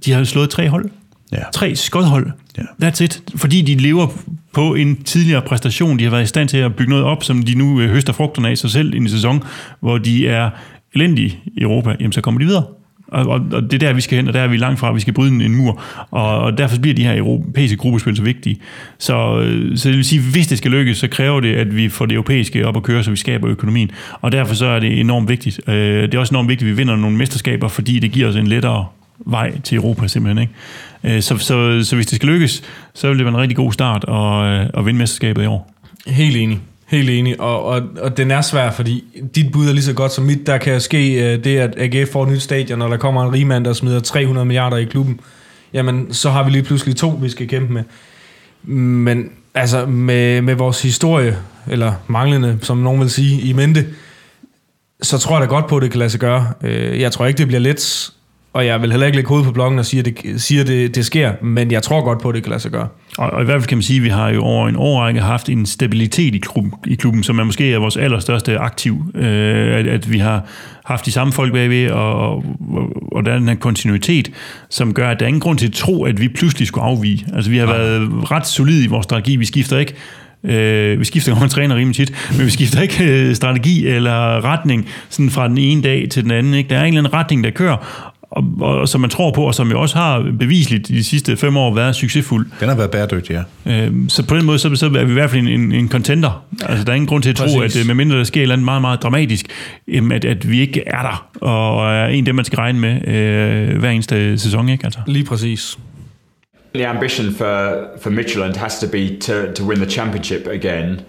de 0.05 0.11
har 0.11 0.23
slået 0.23 0.49
tre 0.49 0.69
hold. 0.69 0.89
Ja. 1.31 1.43
Tre 1.53 1.75
skodhold. 1.75 2.31
Ja. 2.57 2.87
That's 2.87 3.03
it. 3.03 3.23
Fordi 3.35 3.61
de 3.61 3.75
lever 3.75 4.07
på 4.53 4.75
en 4.75 5.03
tidligere 5.03 5.41
præstation. 5.41 5.99
De 5.99 6.03
har 6.03 6.11
været 6.11 6.23
i 6.23 6.27
stand 6.27 6.49
til 6.49 6.57
at 6.57 6.75
bygge 6.75 6.89
noget 6.89 7.05
op, 7.05 7.23
som 7.23 7.43
de 7.43 7.55
nu 7.55 7.81
øh, 7.81 7.89
høster 7.89 8.13
frugterne 8.13 8.49
af 8.49 8.57
sig 8.57 8.69
selv 8.69 8.93
i 8.93 8.97
en 8.97 9.09
sæson, 9.09 9.43
hvor 9.79 9.97
de 9.97 10.27
er 10.27 10.49
elendige 10.95 11.39
i 11.45 11.61
Europa. 11.61 11.95
Jamen, 11.99 12.11
så 12.11 12.21
kommer 12.21 12.39
de 12.39 12.45
videre. 12.45 12.63
Og, 13.11 13.27
og, 13.27 13.41
og 13.51 13.61
det 13.61 13.73
er 13.73 13.87
der, 13.87 13.93
vi 13.93 14.01
skal 14.01 14.15
hen, 14.15 14.27
og 14.27 14.33
der 14.33 14.39
er 14.39 14.47
vi 14.47 14.57
langt 14.57 14.79
fra, 14.79 14.91
vi 14.91 14.99
skal 14.99 15.13
bryde 15.13 15.31
en, 15.31 15.41
en 15.41 15.55
mur. 15.55 15.81
Og, 16.11 16.39
og 16.39 16.57
derfor 16.57 16.79
bliver 16.79 16.95
de 16.95 17.03
her 17.03 17.17
europæiske 17.17 17.77
gruppespil 17.77 18.15
så 18.15 18.23
vigtige. 18.23 18.57
Så, 18.97 19.39
øh, 19.39 19.77
så 19.77 19.89
det 19.89 19.97
vil 19.97 20.05
sige, 20.05 20.21
hvis 20.21 20.47
det 20.47 20.57
skal 20.57 20.71
lykkes, 20.71 20.97
så 20.97 21.07
kræver 21.07 21.39
det, 21.39 21.55
at 21.55 21.75
vi 21.75 21.89
får 21.89 22.05
det 22.05 22.13
europæiske 22.13 22.67
op 22.67 22.77
at 22.77 22.83
køre, 22.83 23.03
så 23.03 23.11
vi 23.11 23.17
skaber 23.17 23.49
økonomien. 23.49 23.91
Og 24.21 24.31
derfor 24.31 24.55
så 24.55 24.65
er 24.65 24.79
det 24.79 24.99
enormt 24.99 25.29
vigtigt. 25.29 25.61
Øh, 25.67 26.01
det 26.01 26.13
er 26.13 26.19
også 26.19 26.31
enormt 26.31 26.49
vigtigt, 26.49 26.67
at 26.67 26.71
vi 26.71 26.77
vinder 26.77 26.95
nogle 26.95 27.17
mesterskaber, 27.17 27.67
fordi 27.67 27.99
det 27.99 28.11
giver 28.11 28.27
os 28.29 28.35
en 28.35 28.47
lettere 28.47 28.85
vej 29.25 29.59
til 29.59 29.75
Europa 29.75 30.07
simpelthen. 30.07 30.41
Ikke? 31.03 31.15
Øh, 31.15 31.21
så, 31.21 31.37
så, 31.37 31.83
så 31.83 31.95
hvis 31.95 32.05
det 32.07 32.15
skal 32.15 32.29
lykkes, 32.29 32.63
så 32.93 33.07
vil 33.07 33.17
det 33.17 33.25
være 33.25 33.33
en 33.33 33.41
rigtig 33.41 33.57
god 33.57 33.73
start 33.73 34.05
at, 34.07 34.71
at 34.79 34.85
vinde 34.85 34.97
mesterskabet 34.97 35.43
i 35.43 35.45
år. 35.45 35.73
Helt 36.07 36.35
enig. 36.35 36.59
Helt 36.89 37.09
enig, 37.09 37.41
og, 37.41 37.65
og, 37.65 37.81
og 38.01 38.17
den 38.17 38.31
er 38.31 38.41
svær, 38.41 38.71
fordi 38.71 39.03
dit 39.35 39.51
bud 39.51 39.67
er 39.67 39.73
lige 39.73 39.83
så 39.83 39.93
godt 39.93 40.11
som 40.11 40.23
mit. 40.23 40.47
Der 40.47 40.57
kan 40.57 40.81
ske 40.81 41.33
øh, 41.33 41.43
det, 41.43 41.57
at 41.57 41.73
AGF 41.77 42.11
får 42.11 42.23
et 42.23 42.31
nyt 42.31 42.41
stadion, 42.41 42.81
og 42.81 42.89
der 42.89 42.97
kommer 42.97 43.23
en 43.23 43.33
rigmand, 43.33 43.65
der 43.65 43.73
smider 43.73 43.99
300 43.99 44.45
milliarder 44.45 44.77
i 44.77 44.83
klubben. 44.83 45.19
Jamen, 45.73 46.13
så 46.13 46.29
har 46.29 46.43
vi 46.43 46.51
lige 46.51 46.63
pludselig 46.63 46.95
to, 46.95 47.09
vi 47.09 47.29
skal 47.29 47.47
kæmpe 47.47 47.73
med. 47.73 47.83
Men 48.73 49.31
altså, 49.53 49.85
med, 49.85 50.41
med 50.41 50.55
vores 50.55 50.81
historie, 50.81 51.37
eller 51.67 51.93
manglende, 52.07 52.59
som 52.61 52.77
nogen 52.77 53.01
vil 53.01 53.09
sige, 53.09 53.41
i 53.41 53.53
mente, 53.53 53.87
så 55.01 55.17
tror 55.17 55.39
jeg 55.39 55.41
da 55.41 55.55
godt 55.55 55.67
på, 55.67 55.77
at 55.77 55.83
det 55.83 55.91
kan 55.91 55.99
lade 55.99 56.09
sig 56.09 56.19
gøre. 56.19 56.53
Øh, 56.63 57.01
jeg 57.01 57.11
tror 57.11 57.25
ikke, 57.25 57.37
det 57.37 57.47
bliver 57.47 57.61
let, 57.61 58.11
og 58.53 58.65
jeg 58.65 58.81
vil 58.81 58.91
heller 58.91 59.05
ikke 59.05 59.17
lægge 59.17 59.27
hovedet 59.27 59.45
på 59.45 59.51
bloggen 59.51 59.79
og 59.79 59.85
sige, 59.85 59.99
at 59.99 60.05
det, 60.05 60.41
siger, 60.41 60.61
at 60.61 60.67
det, 60.67 60.95
det 60.95 61.05
sker, 61.05 61.31
men 61.41 61.71
jeg 61.71 61.83
tror 61.83 62.03
godt 62.03 62.21
på, 62.21 62.29
at 62.29 62.35
det 62.35 62.43
kan 62.43 62.49
lade 62.49 62.61
sig 62.61 62.71
gøre. 62.71 62.87
Og, 63.17 63.29
og 63.29 63.41
i 63.41 63.45
hvert 63.45 63.61
fald 63.61 63.67
kan 63.67 63.77
man 63.77 63.83
sige, 63.83 63.97
at 63.97 64.03
vi 64.03 64.09
har 64.09 64.29
jo 64.29 64.43
over 64.43 64.67
en 64.67 64.75
årrække 64.75 65.21
haft 65.21 65.49
en 65.49 65.65
stabilitet 65.65 66.35
i 66.35 66.37
klubben, 66.37 66.73
i 66.87 66.95
klubben 66.95 67.23
som 67.23 67.39
er 67.39 67.43
måske 67.43 67.73
er 67.73 67.79
vores 67.79 67.97
allerstørste 67.97 68.57
aktiv. 68.57 69.11
Øh, 69.15 69.75
at, 69.75 69.87
at 69.87 70.11
vi 70.11 70.17
har 70.17 70.45
haft 70.85 71.05
de 71.05 71.11
samme 71.11 71.33
folk 71.33 71.53
bagved, 71.53 71.91
og, 71.91 72.35
og, 72.35 72.43
og 73.11 73.25
der 73.25 73.31
er 73.31 73.39
den 73.39 73.47
her 73.47 73.55
kontinuitet, 73.55 74.31
som 74.69 74.93
gør, 74.93 75.09
at 75.09 75.19
der 75.19 75.25
er 75.25 75.27
ingen 75.27 75.41
grund 75.41 75.57
til 75.57 75.67
at 75.67 75.73
tro, 75.73 76.03
at 76.03 76.21
vi 76.21 76.27
pludselig 76.27 76.67
skulle 76.67 76.85
afvige. 76.85 77.25
Altså 77.33 77.51
vi 77.51 77.57
har 77.57 77.65
været 77.65 78.31
ret 78.31 78.47
solide 78.47 78.83
i 78.83 78.87
vores 78.87 79.03
strategi. 79.03 79.35
Vi 79.35 79.45
skifter 79.45 79.77
ikke 79.77 79.95
Øh, 80.43 80.99
vi 80.99 81.05
skifter 81.05 81.39
godt 81.39 81.51
træner 81.51 81.75
rimelig 81.75 81.95
tit, 81.95 82.13
men 82.37 82.45
vi 82.45 82.51
skifter 82.51 82.81
ikke 82.81 83.03
øh, 83.03 83.35
strategi 83.35 83.87
eller 83.87 84.45
retning 84.45 84.87
sådan 85.09 85.29
fra 85.29 85.47
den 85.47 85.57
ene 85.57 85.81
dag 85.81 86.07
til 86.11 86.23
den 86.23 86.31
anden. 86.31 86.53
Ikke? 86.53 86.69
Der 86.69 86.77
er 86.77 86.81
en 86.81 86.87
eller 86.87 87.01
anden 87.01 87.13
retning, 87.13 87.43
der 87.43 87.49
kører, 87.49 88.08
og, 88.31 88.43
og, 88.61 88.77
og 88.77 88.89
som 88.89 89.01
man 89.01 89.09
tror 89.09 89.31
på, 89.31 89.43
og 89.43 89.55
som 89.55 89.71
jo 89.71 89.81
også 89.81 89.95
har 89.95 90.31
bevisligt 90.39 90.87
de 90.87 91.03
sidste 91.03 91.37
fem 91.37 91.57
år 91.57 91.73
været 91.73 91.95
succesfuld. 91.95 92.47
Den 92.59 92.69
har 92.69 92.75
været 92.75 92.91
bæredygtig, 92.91 93.43
ja. 93.65 93.85
Øh, 93.85 93.93
så 94.07 94.25
på 94.25 94.35
den 94.35 94.45
måde, 94.45 94.59
så, 94.59 94.75
så 94.75 94.85
er 94.85 95.03
vi 95.03 95.11
i 95.11 95.13
hvert 95.13 95.29
fald 95.29 95.41
en, 95.41 95.47
en, 95.47 95.71
en 95.71 95.89
contender. 95.89 96.43
Altså, 96.65 96.83
der 96.83 96.91
er 96.91 96.95
ingen 96.95 97.07
grund 97.07 97.23
til 97.23 97.29
at 97.29 97.35
tro, 97.35 97.45
Præcis. 97.57 97.75
at 97.75 97.81
øh, 97.81 97.87
medmindre 97.87 98.17
der 98.17 98.23
sker 98.23 98.41
et 98.41 98.41
eller 98.41 98.55
andet 98.55 98.65
meget, 98.65 98.81
meget 98.81 99.03
dramatisk, 99.03 99.45
at, 100.11 100.25
at 100.25 100.49
vi 100.49 100.59
ikke 100.59 100.83
er 100.87 101.01
der, 101.01 101.27
og 101.41 101.93
er 101.93 102.07
en 102.07 102.19
af 102.19 102.25
dem, 102.25 102.35
man 102.35 102.45
skal 102.45 102.55
regne 102.55 102.79
med 102.79 103.07
øh, 103.07 103.77
hver 103.77 103.89
eneste 103.89 104.37
sæson. 104.37 104.69
Ikke? 104.69 104.85
Altså. 104.85 104.99
Lige 105.07 105.25
præcis. 105.25 105.77
The 106.75 106.87
ambition 106.87 107.33
for, 107.33 107.73
for 108.01 108.09
Midtjylland 108.09 108.55
has 108.55 108.79
to 108.79 108.87
be 108.91 109.17
to, 109.21 109.33
to 109.55 109.63
win 109.63 109.77
the 109.77 109.89
championship 109.89 110.47
again 110.53 110.99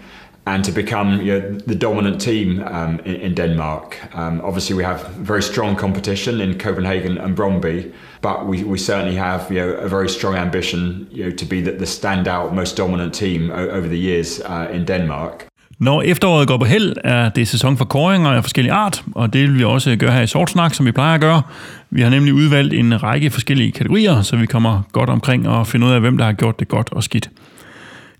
and 0.45 0.65
to 0.65 0.71
become 0.71 1.21
you 1.21 1.39
know, 1.39 1.57
the 1.67 1.75
dominant 1.75 2.19
team 2.21 2.63
um, 2.67 2.99
in, 3.05 3.15
in 3.15 3.33
Denmark. 3.35 3.97
Um, 4.13 4.41
obviously, 4.43 4.75
we 4.75 4.83
have 4.83 5.07
very 5.17 5.41
strong 5.41 5.75
competition 5.75 6.41
in 6.41 6.57
Copenhagen 6.57 7.17
and 7.17 7.35
Bromby, 7.35 7.91
but 8.21 8.47
we, 8.47 8.63
we 8.63 8.77
certainly 8.77 9.17
have 9.17 9.41
you 9.51 9.59
know, 9.61 9.73
a 9.85 9.87
very 9.87 10.09
strong 10.09 10.35
ambition 10.35 11.07
you 11.11 11.23
know, 11.23 11.35
to 11.35 11.45
be 11.45 11.61
the, 11.61 11.71
the 11.71 11.85
standout, 11.85 12.53
most 12.53 12.77
dominant 12.77 13.13
team 13.13 13.51
o- 13.51 13.69
over 13.69 13.87
the 13.87 13.99
years 13.99 14.41
uh, 14.49 14.75
in 14.75 14.85
Denmark. 14.85 15.47
Når 15.79 16.01
efteråret 16.01 16.47
går 16.47 16.57
på 16.57 16.65
held, 16.65 16.93
er 17.03 17.29
det 17.29 17.47
sæson 17.47 17.77
for 17.77 17.85
kåringer 17.85 18.29
af 18.29 18.43
forskellige 18.43 18.73
art, 18.73 19.03
og 19.15 19.33
det 19.33 19.41
vil 19.41 19.57
vi 19.57 19.63
også 19.63 19.95
gøre 19.95 20.11
her 20.11 20.21
i 20.21 20.27
Sortsnak, 20.27 20.73
som 20.73 20.85
vi 20.85 20.91
plejer 20.91 21.15
at 21.15 21.21
gøre. 21.21 21.41
Vi 21.89 22.01
har 22.01 22.09
nemlig 22.09 22.33
udvalgt 22.33 22.73
en 22.73 23.03
række 23.03 23.29
forskellige 23.29 23.71
kategorier, 23.71 24.21
så 24.21 24.35
vi 24.35 24.45
kommer 24.45 24.81
godt 24.91 25.09
omkring 25.09 25.47
og 25.49 25.67
finder 25.67 25.87
ud 25.87 25.93
af, 25.93 25.99
hvem 25.99 26.17
der 26.17 26.25
har 26.25 26.33
gjort 26.33 26.59
det 26.59 26.67
godt 26.67 26.89
og 26.91 27.03
skidt. 27.03 27.29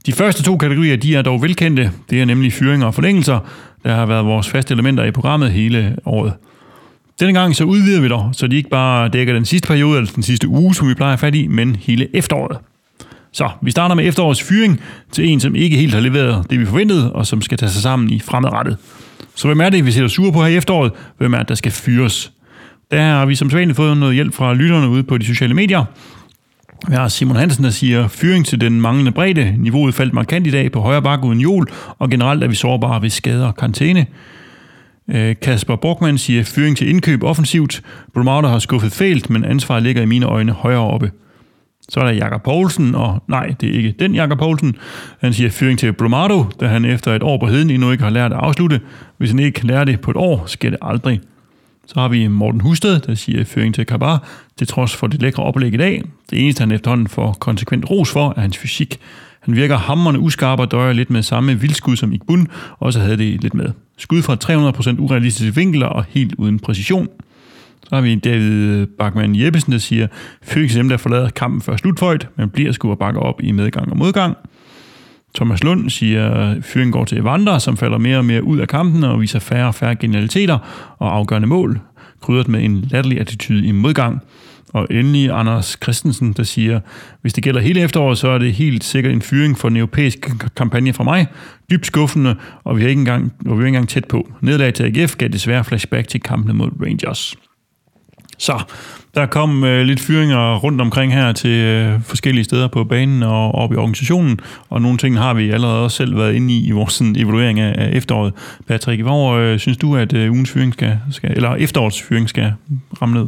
De 0.05 0.11
første 0.11 0.43
to 0.43 0.57
kategorier 0.57 0.95
de 0.95 1.15
er 1.15 1.21
dog 1.21 1.41
velkendte. 1.41 1.91
Det 2.09 2.21
er 2.21 2.25
nemlig 2.25 2.53
fyringer 2.53 2.87
og 2.87 2.93
forlængelser, 2.93 3.39
der 3.83 3.95
har 3.95 4.05
været 4.05 4.25
vores 4.25 4.49
faste 4.49 4.73
elementer 4.73 5.03
i 5.03 5.11
programmet 5.11 5.51
hele 5.51 5.95
året. 6.05 6.33
Denne 7.19 7.39
gang 7.39 7.55
så 7.55 7.63
udvider 7.63 8.01
vi 8.01 8.07
dog, 8.07 8.29
så 8.33 8.47
de 8.47 8.55
ikke 8.55 8.69
bare 8.69 9.09
dækker 9.09 9.33
den 9.33 9.45
sidste 9.45 9.67
periode 9.67 9.97
eller 9.97 10.11
den 10.11 10.23
sidste 10.23 10.47
uge, 10.47 10.75
som 10.75 10.89
vi 10.89 10.93
plejer 10.93 11.13
at 11.13 11.19
fat 11.19 11.35
i, 11.35 11.47
men 11.47 11.75
hele 11.75 12.15
efteråret. 12.15 12.57
Så 13.31 13.49
vi 13.61 13.71
starter 13.71 13.95
med 13.95 14.07
efterårets 14.07 14.43
fyring 14.43 14.81
til 15.11 15.29
en, 15.29 15.39
som 15.39 15.55
ikke 15.55 15.77
helt 15.77 15.93
har 15.93 16.01
leveret 16.01 16.45
det, 16.49 16.59
vi 16.59 16.65
forventede, 16.65 17.13
og 17.13 17.27
som 17.27 17.41
skal 17.41 17.57
tage 17.57 17.69
sig 17.69 17.81
sammen 17.81 18.09
i 18.09 18.19
fremadrettet. 18.19 18.77
Så 19.35 19.47
hvem 19.47 19.61
er 19.61 19.69
det, 19.69 19.85
vi 19.85 19.91
sætter 19.91 20.09
sure 20.09 20.33
på 20.33 20.41
her 20.41 20.47
i 20.47 20.55
efteråret? 20.55 20.91
Hvem 21.17 21.33
er 21.33 21.37
det, 21.37 21.49
der 21.49 21.55
skal 21.55 21.71
fyres? 21.71 22.31
Der 22.91 23.01
har 23.01 23.25
vi 23.25 23.35
som 23.35 23.49
sædvanligt 23.49 23.75
fået 23.75 23.97
noget 23.97 24.15
hjælp 24.15 24.33
fra 24.33 24.53
lytterne 24.53 24.89
ude 24.89 25.03
på 25.03 25.17
de 25.17 25.25
sociale 25.25 25.53
medier. 25.53 25.85
Vi 26.87 26.95
har 26.95 27.07
Simon 27.07 27.35
Hansen, 27.35 27.63
der 27.63 27.69
siger, 27.69 28.07
fyring 28.07 28.45
til 28.45 28.61
den 28.61 28.81
manglende 28.81 29.11
bredde. 29.11 29.55
Niveauet 29.57 29.93
faldt 29.93 30.13
markant 30.13 30.47
i 30.47 30.51
dag 30.51 30.71
på 30.71 30.79
højre 30.79 31.01
bakke 31.01 31.25
uden 31.25 31.39
jul, 31.39 31.67
og 31.99 32.09
generelt 32.09 32.43
er 32.43 32.47
vi 32.47 32.55
sårbare 32.55 33.01
ved 33.01 33.09
skader 33.09 33.47
og 33.47 33.55
karantæne. 33.55 34.05
Øh, 35.07 35.35
Kasper 35.41 35.75
Borgmann 35.75 36.17
siger, 36.17 36.43
fyring 36.43 36.77
til 36.77 36.89
indkøb 36.89 37.23
offensivt. 37.23 37.81
Brumauter 38.13 38.49
har 38.49 38.59
skuffet 38.59 38.91
fælt, 38.91 39.29
men 39.29 39.45
ansvaret 39.45 39.83
ligger 39.83 40.01
i 40.01 40.05
mine 40.05 40.25
øjne 40.25 40.51
højere 40.51 40.79
oppe. 40.79 41.11
Så 41.89 41.99
er 41.99 42.03
der 42.03 42.11
Jakob 42.11 42.43
Poulsen, 42.43 42.95
og 42.95 43.23
nej, 43.27 43.55
det 43.61 43.69
er 43.69 43.73
ikke 43.73 43.95
den 43.99 44.15
Jakob 44.15 44.37
Poulsen. 44.37 44.75
Han 45.19 45.33
siger 45.33 45.49
fyring 45.49 45.79
til 45.79 45.93
Brumado, 45.93 46.45
da 46.59 46.67
han 46.67 46.85
efter 46.85 47.13
et 47.15 47.23
år 47.23 47.37
på 47.37 47.47
heden 47.47 47.69
endnu 47.69 47.91
ikke 47.91 48.03
har 48.03 48.11
lært 48.11 48.33
at 48.33 48.39
afslutte. 48.39 48.81
Hvis 49.17 49.29
han 49.29 49.39
ikke 49.39 49.59
kan 49.59 49.67
lære 49.67 49.85
det 49.85 50.01
på 50.01 50.11
et 50.11 50.17
år, 50.17 50.43
sker 50.45 50.69
det 50.69 50.79
aldrig. 50.81 51.19
Så 51.93 51.99
har 51.99 52.07
vi 52.07 52.27
Morten 52.27 52.61
Husted, 52.61 52.99
der 52.99 53.15
siger 53.15 53.43
føring 53.43 53.75
til 53.75 53.85
Kabar, 53.85 54.23
til 54.57 54.67
trods 54.67 54.95
for 54.95 55.07
det 55.07 55.21
lækre 55.21 55.43
oplæg 55.43 55.73
i 55.73 55.77
dag. 55.77 56.03
Det 56.29 56.43
eneste, 56.43 56.61
han 56.61 56.71
efterhånden 56.71 57.07
får 57.07 57.33
konsekvent 57.33 57.89
ros 57.89 58.11
for, 58.11 58.33
er 58.37 58.41
hans 58.41 58.57
fysik. 58.57 58.99
Han 59.39 59.55
virker 59.55 59.77
hammerende 59.77 60.19
uskarp 60.19 60.59
og 60.59 60.71
døjer 60.71 60.93
lidt 60.93 61.09
med 61.09 61.23
samme 61.23 61.59
vildskud 61.59 61.95
som 61.95 62.13
Igbun, 62.13 62.47
og 62.79 62.93
så 62.93 62.99
havde 62.99 63.17
det 63.17 63.41
lidt 63.41 63.53
med. 63.53 63.71
Skud 63.97 64.21
fra 64.21 64.37
300% 64.95 64.99
urealistiske 64.99 65.55
vinkler 65.55 65.87
og 65.87 66.05
helt 66.09 66.35
uden 66.35 66.59
præcision. 66.59 67.07
Så 67.89 67.95
har 67.95 68.01
vi 68.01 68.15
David 68.15 68.85
Bachmann 68.85 69.35
Jeppesen, 69.35 69.71
der 69.71 69.79
siger, 69.79 70.07
fyring 70.43 70.73
dem, 70.73 70.89
der 70.89 70.97
forlader 70.97 71.29
kampen 71.29 71.61
før 71.61 71.77
slutføjt, 71.77 72.27
men 72.35 72.49
bliver 72.49 72.71
sgu 72.71 72.91
og 72.91 72.99
bakker 72.99 73.21
op 73.21 73.41
i 73.43 73.51
medgang 73.51 73.91
og 73.91 73.97
modgang. 73.97 74.37
Thomas 75.35 75.63
Lund 75.63 75.89
siger, 75.89 76.55
fyringen 76.61 76.91
går 76.91 77.05
til 77.05 77.17
Evander, 77.17 77.57
som 77.57 77.77
falder 77.77 77.97
mere 77.97 78.17
og 78.17 78.25
mere 78.25 78.43
ud 78.43 78.59
af 78.59 78.67
kampen 78.67 79.03
og 79.03 79.21
viser 79.21 79.39
færre 79.39 79.67
og 79.67 79.75
færre 79.75 79.95
genialiteter 79.95 80.57
og 80.99 81.15
afgørende 81.15 81.47
mål, 81.47 81.79
krydret 82.21 82.47
med 82.47 82.63
en 82.63 82.81
latterlig 82.81 83.19
attitude 83.19 83.65
i 83.65 83.71
modgang. 83.71 84.21
Og 84.73 84.87
endelig 84.91 85.29
Anders 85.31 85.77
Christensen, 85.83 86.33
der 86.33 86.43
siger, 86.43 86.79
hvis 87.21 87.33
det 87.33 87.43
gælder 87.43 87.61
hele 87.61 87.81
efteråret, 87.81 88.17
så 88.17 88.27
er 88.27 88.37
det 88.37 88.53
helt 88.53 88.83
sikkert 88.83 89.13
en 89.13 89.21
fyring 89.21 89.57
for 89.57 89.69
den 89.69 89.77
europæiske 89.77 90.31
kampagne 90.57 90.93
fra 90.93 91.03
mig. 91.03 91.27
Dybt 91.71 91.85
skuffende, 91.85 92.35
og 92.63 92.77
vi 92.77 92.83
er 92.83 92.87
ikke 92.87 92.99
engang, 92.99 93.33
og 93.45 93.57
vi 93.57 93.63
er 93.63 93.65
ikke 93.65 93.67
engang 93.67 93.89
tæt 93.89 94.05
på. 94.05 94.31
Nedlag 94.41 94.73
til 94.73 94.83
AGF 94.83 95.15
gav 95.15 95.27
desværre 95.29 95.63
flashback 95.63 96.07
til 96.07 96.21
kampene 96.21 96.53
mod 96.53 96.69
Rangers. 96.81 97.35
Så 98.37 98.63
der 99.15 99.25
kom 99.25 99.63
øh, 99.63 99.85
lidt 99.85 99.99
fyringer 99.99 100.57
rundt 100.57 100.81
omkring 100.81 101.13
her 101.13 101.33
til 101.33 101.49
øh, 101.49 102.01
forskellige 102.03 102.43
steder 102.43 102.67
på 102.67 102.83
banen 102.83 103.23
og 103.23 103.55
op 103.55 103.73
i 103.73 103.75
organisationen, 103.75 104.39
og 104.69 104.81
nogle 104.81 104.97
ting 104.97 105.17
har 105.17 105.33
vi 105.33 105.49
allerede 105.49 105.83
også 105.83 105.97
selv 105.97 106.17
været 106.17 106.33
inde 106.33 106.53
i 106.53 106.67
i 106.67 106.71
vores 106.71 106.93
sådan, 106.93 107.15
evaluering 107.15 107.59
af, 107.59 107.85
af 107.85 107.89
efteråret. 107.93 108.33
Patrick, 108.67 109.01
hvor 109.01 109.33
øh, 109.33 109.59
synes 109.59 109.77
du, 109.77 109.95
at 109.95 110.13
øh, 110.13 110.31
ugens 110.31 110.51
fyring 110.51 110.73
skal, 110.73 110.99
skal, 111.11 111.31
eller 111.35 111.55
efterårets 111.55 112.01
fyring 112.01 112.29
skal 112.29 112.53
ramme 113.01 113.19
ned? 113.19 113.27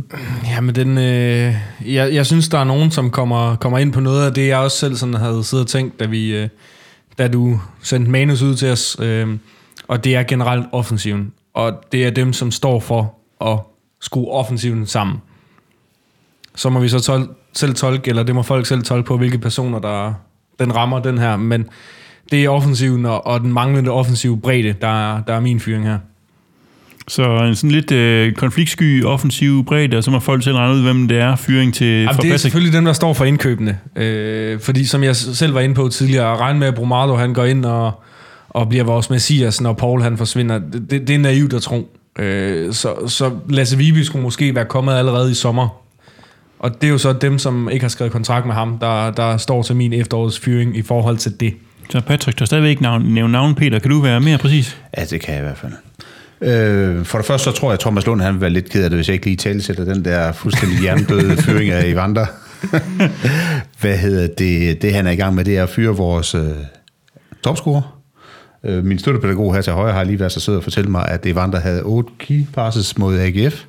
Jamen, 0.56 0.76
den, 0.76 0.98
øh, 0.98 1.56
jeg, 1.86 2.14
jeg 2.14 2.26
synes, 2.26 2.50
der 2.50 2.58
er 2.58 2.64
nogen, 2.64 2.92
som 2.92 3.10
kommer, 3.10 3.56
kommer 3.56 3.80
ind 3.80 3.94
på 3.94 4.00
noget 4.00 4.26
af 4.26 4.34
det, 4.34 4.48
jeg 4.48 4.58
også 4.58 4.78
selv 4.78 4.96
sådan 4.96 5.16
havde 5.16 5.44
siddet 5.44 5.66
og 5.66 5.70
tænkt, 5.70 6.00
da, 6.00 6.06
vi, 6.06 6.36
øh, 6.36 6.48
da 7.18 7.28
du 7.28 7.60
sendte 7.82 8.12
manus 8.12 8.42
ud 8.42 8.56
til 8.56 8.72
os. 8.72 8.98
Øh, 9.02 9.28
og 9.88 10.04
det 10.04 10.16
er 10.16 10.24
generelt 10.24 10.66
offensiven. 10.72 11.32
Og 11.54 11.84
det 11.92 12.06
er 12.06 12.10
dem, 12.10 12.34
som 12.34 12.52
står 12.52 12.80
for 12.80 13.16
at 13.52 13.60
skrue 14.02 14.32
offensiven 14.32 14.86
sammen. 14.86 15.18
Så 16.56 16.70
må 16.70 16.80
vi 16.80 16.90
så 16.90 16.98
tol- 16.98 17.36
selv 17.54 17.74
tolke, 17.76 18.10
eller 18.10 18.24
det 18.24 18.36
må 18.36 18.42
folk 18.42 18.66
selv 18.66 18.84
tolke 18.84 19.08
på, 19.08 19.18
hvilke 19.18 19.38
personer, 19.38 19.80
der 19.80 20.14
den 20.60 20.76
rammer 20.76 21.00
den 21.00 21.18
her. 21.18 21.38
Men 21.38 21.66
det 22.32 22.44
er 22.46 22.50
offensiven 22.50 23.06
og, 23.06 23.28
og 23.28 23.40
den 23.42 23.54
manglende 23.54 23.92
offensive 23.92 24.40
bredde, 24.42 24.76
der, 24.82 24.88
er- 25.16 25.22
der 25.28 25.34
er 25.34 25.40
min 25.40 25.60
fyring 25.60 25.86
her. 25.86 25.98
Så 27.08 27.24
en 27.38 27.56
sådan 27.56 27.72
lidt 27.72 27.92
øh, 27.92 28.34
konfliktsky 28.34 29.04
offensiv 29.06 29.66
bredde, 29.66 29.98
og 29.98 30.04
så 30.04 30.12
må 30.12 30.20
folk 30.20 30.44
selv 30.44 30.56
regne 30.56 30.74
ud, 30.76 30.82
hvem 30.82 31.08
det 31.08 31.18
er, 31.20 31.36
fyring 31.36 31.74
til 31.74 31.88
Jamen, 32.02 32.22
det 32.22 32.32
er 32.32 32.38
selvfølgelig 32.38 32.74
dem, 32.74 32.86
der 32.86 32.94
står 32.94 33.14
for 33.14 33.26
indkøbene. 33.26 33.80
Øh, 33.96 34.60
fordi 34.60 34.86
som 34.86 35.04
jeg 35.04 35.16
selv 35.16 35.54
var 35.54 35.60
inde 35.62 35.76
på 35.76 35.88
tidligere, 35.88 36.32
at 36.34 36.40
regne 36.40 36.60
med, 36.60 36.68
at 36.68 36.76
Brumado 36.76 37.16
han 37.16 37.34
går 37.34 37.44
ind 37.46 37.66
og, 37.66 38.04
og 38.50 38.70
bliver 38.70 38.84
vores 38.84 39.10
messias, 39.10 39.62
når 39.62 39.74
Paul 39.74 40.02
han 40.02 40.18
forsvinder, 40.18 40.60
det, 40.60 40.92
det, 40.92 41.08
det 41.08 41.16
er 41.16 41.20
naivt 41.20 41.54
at 41.54 41.62
tro. 41.62 41.98
Øh, 42.20 42.74
så, 42.74 42.94
så 43.08 43.32
Lasse 43.50 43.78
Viby 43.78 44.02
skulle 44.02 44.24
måske 44.24 44.56
være 44.56 44.66
kommet 44.66 44.94
allerede 44.94 45.32
i 45.32 45.34
sommer. 45.34 45.83
Og 46.64 46.82
det 46.82 46.88
er 46.88 46.92
jo 46.92 46.98
så 46.98 47.14
dem, 47.14 47.40
som 47.40 47.70
ikke 47.70 47.84
har 47.84 47.90
skrevet 47.90 48.12
kontrakt 48.12 48.46
med 48.46 48.54
ham, 48.54 48.78
der, 48.80 49.12
der 49.12 49.38
står 49.38 49.62
til 49.64 49.76
min 49.76 49.94
efterårets 49.94 50.40
fyring 50.40 50.78
i 50.78 50.82
forhold 50.82 51.18
til 51.18 51.40
det. 51.40 51.54
Så 51.90 52.02
Patrick, 52.02 52.42
er 52.42 52.46
stadigvæk 52.46 52.82
navn, 52.82 53.04
nævne 53.04 53.32
navn, 53.32 53.56
Peter. 53.56 53.80
Kan 53.80 53.92
du 53.92 54.00
være 54.00 54.22
mere 54.22 54.38
præcis? 54.38 54.78
Ja, 54.98 55.06
det 55.06 55.22
kan 55.22 55.34
jeg 55.34 55.42
i 55.42 55.46
hvert 55.46 55.58
fald. 55.58 55.74
Øh, 56.42 57.06
for 57.06 57.18
det 57.18 57.28
første, 57.28 57.44
så 57.44 57.52
tror 57.52 57.68
jeg, 57.70 57.74
at 57.74 57.80
Thomas 57.80 58.06
Lund 58.06 58.22
han 58.22 58.34
vil 58.34 58.42
være 58.42 58.50
lidt 58.50 58.70
ked 58.70 58.84
af 58.84 58.90
det, 58.90 58.98
hvis 58.98 59.08
jeg 59.08 59.14
ikke 59.14 59.26
lige 59.26 59.38
talesætter 59.38 59.86
den 59.86 60.06
der 60.06 60.32
fuldstændig 60.32 60.80
hjernedøde 60.80 61.38
fyring 61.44 61.72
af 61.72 61.86
Evander. 61.86 62.26
Hvad 63.82 63.98
hedder 63.98 64.28
det? 64.28 64.82
Det, 64.82 64.94
han 64.94 65.08
er 65.08 65.12
i 65.12 65.16
gang 65.16 65.36
med, 65.36 65.46
det 65.46 65.58
er 65.58 65.64
at 65.64 65.70
fyre 65.70 65.96
vores 65.96 66.36
øh, 66.36 66.48
topscorer. 67.44 68.00
Øh, 68.64 68.86
min 68.86 69.00
støttepædagog 69.00 69.56
her 69.56 69.62
til 69.62 69.74
højre 69.74 69.94
har 69.94 70.04
lige 70.04 70.20
været 70.20 70.32
så 70.32 70.40
sød 70.40 70.58
at 70.58 70.64
fortælle 70.64 70.92
mig, 70.92 71.08
at 71.08 71.26
Evander 71.26 71.60
havde 71.60 71.82
8 71.82 72.10
key 72.20 72.46
passes 72.54 72.98
mod 72.98 73.20
AGF. 73.20 73.64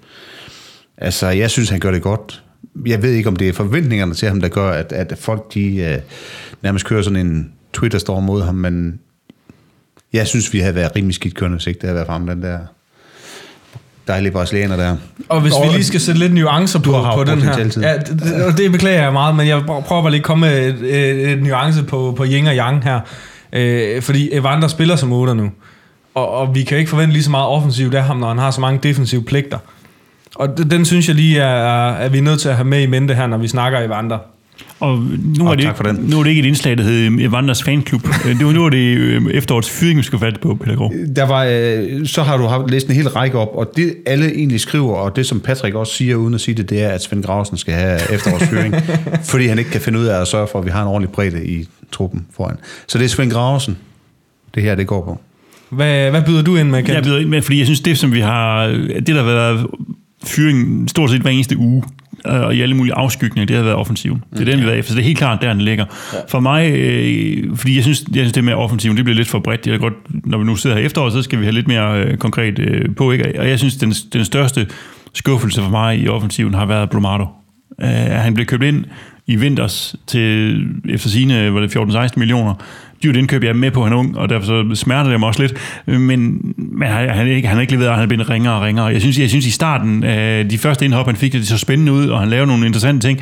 Altså, 0.99 1.28
jeg 1.28 1.51
synes, 1.51 1.68
han 1.68 1.80
gør 1.80 1.90
det 1.90 2.03
godt. 2.03 2.43
Jeg 2.86 3.02
ved 3.02 3.10
ikke, 3.12 3.28
om 3.28 3.36
det 3.36 3.48
er 3.48 3.52
forventningerne 3.52 4.14
til 4.14 4.28
ham, 4.28 4.40
der 4.40 4.48
gør, 4.48 4.70
at, 4.70 4.92
at 4.92 5.12
folk 5.18 5.54
de, 5.54 5.76
øh, 5.76 5.98
nærmest 6.62 6.84
kører 6.86 7.02
sådan 7.02 7.26
en 7.26 7.52
Twitter-storm 7.72 8.22
mod 8.22 8.42
ham, 8.42 8.54
men 8.54 9.00
jeg 10.12 10.26
synes, 10.26 10.52
vi 10.52 10.58
havde 10.58 10.74
været 10.74 10.96
rimelig 10.96 11.14
skidt 11.14 11.34
kørende, 11.34 11.56
hvis 11.56 11.66
ikke 11.66 11.78
det 11.78 11.86
havde 11.86 11.94
været 11.94 12.06
frem, 12.06 12.26
den 12.26 12.42
der 12.42 12.58
dejlige 14.08 14.32
brasilianer 14.32 14.76
der. 14.76 14.96
Og 15.28 15.40
hvis 15.40 15.52
vi 15.62 15.72
lige 15.72 15.84
skal 15.84 16.00
sætte 16.00 16.20
lidt 16.20 16.34
nuancer 16.34 16.78
på, 16.78 16.84
Du 16.84 16.92
har 16.92 17.10
jo 17.12 17.24
på 17.24 17.30
den 17.30 17.42
her. 17.42 17.54
taletid. 17.54 17.82
Ja, 17.82 17.96
det, 17.98 18.22
det, 18.22 18.44
og 18.44 18.58
det 18.58 18.72
beklager 18.72 19.02
jeg 19.02 19.12
meget, 19.12 19.36
men 19.36 19.48
jeg 19.48 19.62
prøver 19.66 20.02
bare 20.02 20.10
lige 20.10 20.18
at 20.18 20.24
komme 20.24 20.46
med 20.46 20.68
et, 20.68 20.80
et, 20.82 21.30
et 21.32 21.42
nuance 21.42 21.82
på, 21.82 22.14
på 22.16 22.24
yin 22.24 22.46
og 22.46 22.54
yang 22.56 22.84
her. 22.84 23.00
Øh, 23.52 24.02
fordi 24.02 24.28
Evander 24.32 24.68
spiller 24.68 24.96
som 24.96 25.12
8 25.12 25.34
nu. 25.34 25.50
Og, 26.14 26.28
og 26.30 26.54
vi 26.54 26.62
kan 26.62 26.78
ikke 26.78 26.90
forvente 26.90 27.12
lige 27.12 27.22
så 27.22 27.30
meget 27.30 27.46
offensivt 27.46 27.94
af 27.94 28.04
ham, 28.04 28.16
når 28.16 28.28
han 28.28 28.38
har 28.38 28.50
så 28.50 28.60
mange 28.60 28.80
defensive 28.82 29.24
pligter. 29.24 29.58
Og 30.35 30.70
den, 30.70 30.85
synes 30.85 31.09
jeg 31.09 31.16
lige, 31.16 31.39
er, 31.39 31.47
er, 31.47 31.93
er 31.93 32.09
vi 32.09 32.20
nødt 32.20 32.41
til 32.41 32.49
at 32.49 32.55
have 32.57 32.64
med 32.68 32.82
i 32.82 32.87
mente 32.87 33.14
her, 33.14 33.26
når 33.26 33.39
vi 33.39 33.49
snakker 33.49 33.80
i 33.80 33.89
Vandre. 33.89 34.18
Og 34.80 34.99
nu, 35.39 35.47
Og 35.47 35.53
er 35.53 35.57
det, 35.57 35.64
tak 35.64 35.76
for 35.76 35.85
den. 35.85 35.97
nu 35.97 36.18
er 36.18 36.22
det 36.22 36.30
ikke 36.30 36.43
et 36.43 36.47
indslag, 36.47 36.78
der 36.78 36.85
hedder 36.85 37.28
Vanders 37.28 37.62
Fanklub. 37.62 38.03
Øh, 38.26 38.39
det 38.39 38.47
var, 38.47 38.53
nu 38.53 38.64
er 38.64 38.70
det 38.70 38.97
øh, 38.97 39.22
efterårets 39.30 39.70
fyring, 39.70 39.99
vi 39.99 40.03
skal 40.03 40.18
fatte 40.18 40.41
på, 40.41 40.55
Peter 40.55 40.76
Grov. 40.76 40.93
Der 41.16 41.26
var, 41.26 41.45
øh, 41.51 42.07
så 42.07 42.22
har 42.22 42.37
du 42.37 42.45
haft 42.45 42.70
læst 42.70 42.87
en 42.89 42.95
hel 42.95 43.09
række 43.09 43.39
op, 43.39 43.49
og 43.55 43.72
det 43.76 43.95
alle 44.07 44.35
egentlig 44.35 44.61
skriver, 44.61 44.95
og 44.95 45.16
det 45.16 45.26
som 45.26 45.41
Patrick 45.41 45.74
også 45.74 45.93
siger, 45.93 46.16
uden 46.16 46.35
at 46.35 46.41
sige 46.41 46.55
det, 46.55 46.70
det 46.70 46.82
er, 46.82 46.89
at 46.89 47.03
Svend 47.03 47.22
Grausen 47.22 47.57
skal 47.57 47.74
have 47.74 47.99
efterårsfyring, 48.12 48.74
fordi 49.30 49.47
han 49.47 49.59
ikke 49.59 49.70
kan 49.70 49.80
finde 49.80 49.99
ud 49.99 50.05
af 50.05 50.20
at 50.20 50.28
sørge 50.28 50.47
for, 50.53 50.59
at 50.59 50.64
vi 50.64 50.70
har 50.70 50.82
en 50.82 50.89
ordentlig 50.89 51.11
bredde 51.11 51.47
i 51.47 51.68
truppen 51.93 52.26
foran. 52.37 52.57
Så 52.89 52.99
det 52.99 53.05
er 53.05 53.09
Svend 53.09 53.30
Grausen, 53.30 53.76
det 54.55 54.62
her 54.62 54.74
det 54.74 54.87
går 54.87 55.05
på. 55.05 55.20
Hvad, 55.70 56.11
hvad 56.11 56.22
byder 56.22 56.43
du 56.43 56.57
ind 56.57 56.68
med, 56.68 56.82
Kent? 56.82 56.95
Jeg 56.95 57.03
byder 57.03 57.18
ind 57.18 57.28
med, 57.28 57.43
fordi 57.43 57.59
jeg 57.59 57.66
synes, 57.66 57.80
det 57.80 57.99
som 57.99 58.12
vi 58.12 58.20
har, 58.20 58.66
det 58.66 59.07
der 59.07 59.14
har 59.14 59.22
været 59.22 59.66
fyring 60.24 60.90
stort 60.90 61.10
set 61.10 61.20
hver 61.20 61.30
eneste 61.30 61.56
uge, 61.56 61.82
øh, 62.26 62.40
og 62.40 62.54
i 62.54 62.60
alle 62.60 62.74
mulige 62.74 62.94
afskygninger, 62.94 63.46
det 63.46 63.56
har 63.56 63.62
været 63.62 63.76
offensiven. 63.76 64.22
Det 64.32 64.40
er 64.40 64.44
den, 64.44 64.60
vi 64.60 64.64
har 64.64 64.72
efter. 64.72 64.92
Så 64.92 64.96
det 64.96 65.02
er 65.02 65.06
helt 65.06 65.18
klart, 65.18 65.42
der 65.42 65.52
den 65.52 65.62
ligger. 65.62 65.84
For 66.28 66.40
mig, 66.40 66.72
øh, 66.72 67.56
fordi 67.56 67.76
jeg 67.76 67.82
synes, 67.82 68.04
jeg 68.08 68.16
synes, 68.16 68.32
det 68.32 68.44
med 68.44 68.54
offensiven, 68.54 68.96
det 68.96 69.04
bliver 69.04 69.16
lidt 69.16 69.28
for 69.28 69.38
bredt. 69.38 69.66
Jeg 69.66 69.78
godt, 69.78 69.94
når 70.26 70.38
vi 70.38 70.44
nu 70.44 70.56
sidder 70.56 70.76
her 70.76 70.84
efteråret, 70.84 71.12
så 71.12 71.22
skal 71.22 71.38
vi 71.38 71.44
have 71.44 71.54
lidt 71.54 71.68
mere 71.68 72.00
øh, 72.00 72.16
konkret 72.16 72.58
øh, 72.58 72.94
på. 72.96 73.12
Ikke? 73.12 73.40
Og 73.40 73.48
jeg 73.48 73.58
synes, 73.58 73.76
den, 73.76 73.90
den 73.90 74.24
største 74.24 74.66
skuffelse 75.14 75.62
for 75.62 75.70
mig 75.70 75.98
i 75.98 76.08
offensiven 76.08 76.54
har 76.54 76.66
været 76.66 76.90
Brumado. 76.90 77.26
Uh, 77.82 77.88
han 78.10 78.34
blev 78.34 78.46
købt 78.46 78.62
ind 78.62 78.84
i 79.26 79.36
vinters 79.36 79.96
til, 80.06 80.58
efter 80.88 81.08
sine, 81.08 81.54
var 81.54 81.60
det 81.60 81.76
14-16 81.76 82.08
millioner. 82.16 82.54
Dyrt 83.05 83.16
indkøb, 83.16 83.42
jeg 83.42 83.50
er 83.50 83.55
med 83.55 83.70
på, 83.70 83.80
at 83.80 83.86
han 83.86 83.92
er 83.92 84.00
ung, 84.00 84.18
og 84.18 84.28
derfor 84.28 84.46
så 84.46 84.74
smerter 84.74 85.11
det 85.11 85.20
mig 85.20 85.26
også 85.26 85.42
lidt. 85.42 85.55
Men, 85.86 86.55
men 86.57 86.88
han, 86.88 87.11
han, 87.11 87.26
er 87.26 87.32
ikke, 87.32 87.48
han 87.48 87.57
er 87.57 87.61
ikke 87.61 87.72
leveret, 87.72 87.88
og 87.88 87.94
han 87.94 88.02
er 88.02 88.09
blevet 88.09 88.30
ringere 88.30 88.55
og 88.55 88.62
ringere. 88.62 88.86
Jeg 88.86 89.00
synes, 89.00 89.18
jeg 89.18 89.28
synes 89.28 89.46
i 89.46 89.50
starten, 89.50 90.05
øh, 90.05 90.50
de 90.50 90.59
første 90.59 90.84
indhop, 90.84 91.07
han 91.07 91.16
fik, 91.16 91.32
det 91.32 91.48
så 91.48 91.59
spændende 91.59 91.92
ud, 91.92 92.09
og 92.09 92.20
han 92.20 92.28
lavede 92.28 92.46
nogle 92.46 92.66
interessante 92.66 93.09
ting. 93.09 93.20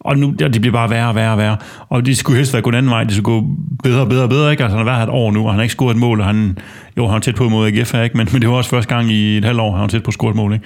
Og 0.00 0.18
nu, 0.18 0.34
ja, 0.40 0.48
det 0.48 0.60
bliver 0.60 0.72
bare 0.72 0.90
værre 0.90 1.08
og 1.08 1.14
værre 1.14 1.32
og 1.32 1.38
værre. 1.38 1.56
Og 1.88 2.06
det 2.06 2.16
skulle 2.16 2.36
helst 2.36 2.52
være 2.52 2.62
gået 2.62 2.72
en 2.72 2.78
anden 2.78 2.90
vej. 2.90 3.04
Det 3.04 3.12
skulle 3.12 3.24
gå 3.24 3.46
bedre 3.82 4.00
og 4.00 4.08
bedre 4.08 4.22
og 4.22 4.28
bedre. 4.28 4.50
Ikke? 4.50 4.62
Altså, 4.62 4.76
han 4.76 4.86
har 4.86 4.92
været 4.92 5.06
her 5.06 5.06
et 5.06 5.20
år 5.22 5.30
nu, 5.32 5.44
og 5.44 5.50
han 5.50 5.58
har 5.58 5.62
ikke 5.62 5.72
scoret 5.72 5.94
et 5.94 6.00
mål. 6.00 6.20
Og 6.20 6.26
han, 6.26 6.58
jo, 6.96 7.06
han 7.06 7.16
er 7.16 7.20
tæt 7.20 7.34
på 7.34 7.48
mod 7.48 7.66
AGF, 7.66 7.94
ikke? 7.94 8.16
Men, 8.16 8.28
men 8.32 8.42
det 8.42 8.50
var 8.50 8.56
også 8.56 8.70
første 8.70 8.94
gang 8.94 9.10
i 9.10 9.36
et 9.36 9.44
halvt 9.44 9.60
år, 9.60 9.72
han 9.72 9.80
var 9.80 9.88
tæt 9.88 10.02
på 10.02 10.08
at 10.08 10.14
score 10.14 10.30
et 10.30 10.36
mål. 10.36 10.52
Ikke? 10.52 10.64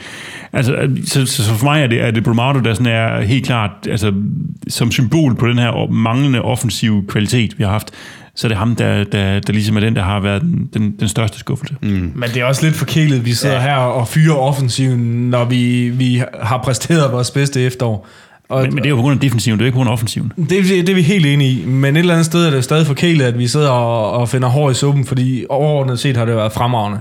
Altså, 0.52 0.74
øh, 0.74 0.90
så, 1.04 1.26
så, 1.26 1.44
så, 1.44 1.54
for 1.54 1.64
mig 1.64 1.82
er 1.82 1.86
det, 1.86 2.00
er 2.00 2.10
det 2.10 2.24
Brumado, 2.24 2.60
der 2.60 2.74
sådan 2.74 2.92
er 2.92 3.20
helt 3.20 3.46
klart 3.46 3.70
altså, 3.88 4.12
som 4.68 4.90
symbol 4.90 5.34
på 5.34 5.48
den 5.48 5.58
her 5.58 5.90
manglende 5.90 6.42
offensiv 6.42 7.06
kvalitet, 7.06 7.58
vi 7.58 7.64
har 7.64 7.70
haft. 7.70 7.90
Så 8.34 8.46
er 8.46 8.48
det 8.48 8.58
ham, 8.58 8.76
der, 8.76 9.04
der, 9.04 9.40
der 9.40 9.52
ligesom 9.52 9.76
er 9.76 9.80
den, 9.80 9.96
der 9.96 10.02
har 10.02 10.20
været 10.20 10.42
den, 10.42 10.68
den, 10.74 10.94
den 11.00 11.08
største 11.08 11.38
skuffelse. 11.38 11.74
Mm. 11.82 12.12
Men 12.14 12.30
det 12.34 12.36
er 12.36 12.44
også 12.44 12.64
lidt 12.64 12.74
forkælet, 12.74 13.18
at 13.18 13.24
vi 13.24 13.32
sidder 13.32 13.54
ja. 13.54 13.60
her 13.60 13.74
og 13.74 14.08
fyrer 14.08 14.34
offensiven, 14.34 15.30
når 15.30 15.44
vi, 15.44 15.88
vi 15.88 16.22
har 16.42 16.60
præsteret 16.64 17.12
vores 17.12 17.30
bedste 17.30 17.62
efterår. 17.62 18.08
Og, 18.48 18.62
Men, 18.62 18.74
men 18.74 18.78
det 18.78 18.86
er 18.86 18.90
jo 18.90 18.96
på 18.96 19.02
grund 19.02 19.14
af 19.14 19.20
defensiven, 19.20 19.58
det 19.58 19.64
er 19.64 19.66
ikke 19.66 19.74
på 19.74 19.78
grund 19.78 19.88
af 19.88 19.92
offensiven. 19.92 20.32
det, 20.36 20.64
det 20.68 20.88
er 20.88 20.94
vi 20.94 21.02
helt 21.02 21.26
enige 21.26 21.50
i, 21.50 21.66
men 21.66 21.96
et 21.96 22.00
eller 22.00 22.14
andet 22.14 22.26
sted 22.26 22.46
er 22.46 22.50
det 22.50 22.64
stadig 22.64 22.86
forkælet, 22.86 23.24
at 23.24 23.38
vi 23.38 23.46
sidder 23.46 23.68
og, 23.68 24.12
og 24.12 24.28
finder 24.28 24.48
hår 24.48 24.70
i 24.70 24.74
suppen, 24.74 25.04
fordi 25.04 25.44
overordnet 25.48 25.98
set 25.98 26.16
har 26.16 26.24
det 26.24 26.36
været 26.36 26.52
fremragende. 26.52 27.00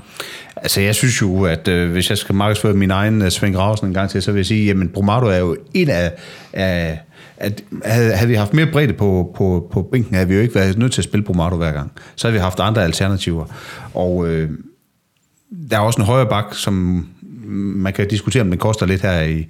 Altså, 0.56 0.82
jeg 0.82 0.96
synes 0.96 1.22
jo, 1.22 1.44
at 1.46 1.68
øh, 1.68 1.92
hvis 1.92 2.10
jeg 2.10 2.18
skal 2.18 2.36
markedsføre 2.36 2.74
min 2.74 2.92
egen 2.92 3.22
øh, 3.22 3.30
Svend 3.32 3.56
Grausen 3.56 3.88
en 3.88 3.94
gang 3.94 4.10
til, 4.10 4.22
så 4.22 4.32
vil 4.32 4.40
jeg 4.40 4.46
sige, 4.46 4.66
jamen, 4.66 4.90
Brumado 4.90 5.26
er 5.26 5.38
jo 5.38 5.58
en 5.74 5.90
af... 5.90 6.12
af 6.54 7.00
at 7.42 7.64
havde, 7.86 8.12
havde 8.12 8.30
vi 8.30 8.36
haft 8.36 8.54
mere 8.54 8.66
bredde 8.66 8.94
på, 8.94 9.36
på, 9.36 9.70
på 9.72 9.82
bænken, 9.82 10.16
havde 10.16 10.28
vi 10.28 10.36
jo 10.36 10.42
ikke 10.42 10.56
været 10.56 10.78
nødt 10.78 10.92
til 10.92 11.02
at 11.02 11.04
spille 11.04 11.24
Brumado 11.24 11.56
hver 11.56 11.72
gang. 11.72 11.92
Så 12.16 12.28
havde 12.28 12.34
vi 12.34 12.40
haft 12.40 12.60
andre 12.60 12.84
alternativer. 12.84 13.46
Og 13.94 14.28
øh, 14.28 14.50
der 15.70 15.78
er 15.78 15.82
også 15.82 16.02
en 16.02 16.06
højre 16.06 16.26
bak, 16.26 16.46
som 16.52 17.08
man 17.76 17.94
kan 17.94 18.08
diskutere, 18.08 18.42
om 18.42 18.50
den 18.50 18.58
koster 18.58 18.86
lidt 18.86 19.02
her 19.02 19.22
i, 19.22 19.48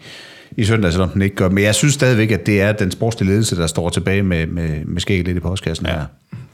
i 0.58 0.64
søndag, 0.64 0.92
selvom 0.92 1.10
den 1.10 1.22
ikke 1.22 1.36
gør. 1.36 1.50
Men 1.50 1.64
jeg 1.64 1.76
synes 1.76 1.94
stadigvæk, 1.94 2.32
at 2.32 2.46
det 2.46 2.62
er 2.62 2.72
den 2.72 2.92
sportslige 2.92 3.30
ledelse, 3.30 3.56
der 3.56 3.68
står 3.68 3.90
tilbage 3.90 4.24
med, 4.24 4.48
med, 4.48 4.86
med 4.86 5.02
skæg 5.02 5.24
lidt 5.24 5.38
i 5.38 5.40
postkassen 5.40 5.86
her. 5.86 6.06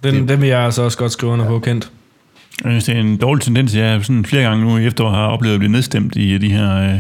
Den, 0.03 0.27
den 0.27 0.41
vil 0.41 0.49
jeg 0.49 0.59
altså 0.59 0.81
også 0.81 0.97
godt 0.97 1.11
skrive 1.11 1.31
under 1.31 1.47
på, 1.47 1.59
Kent. 1.59 1.91
Jeg 2.63 2.71
synes, 2.71 2.85
det 2.85 2.95
er 2.95 2.99
en 2.99 3.17
dårlig 3.17 3.43
tendens. 3.43 3.75
Jeg 3.75 4.05
sådan 4.05 4.25
flere 4.25 4.43
gange 4.43 4.65
nu 4.65 4.77
i 4.77 4.85
efteråret 4.85 5.15
har 5.15 5.27
oplevet 5.27 5.53
at 5.53 5.59
blive 5.59 5.71
nedstemt 5.71 6.15
i 6.15 6.37
de 6.37 6.51
her... 6.51 6.77
Øh, 6.77 6.99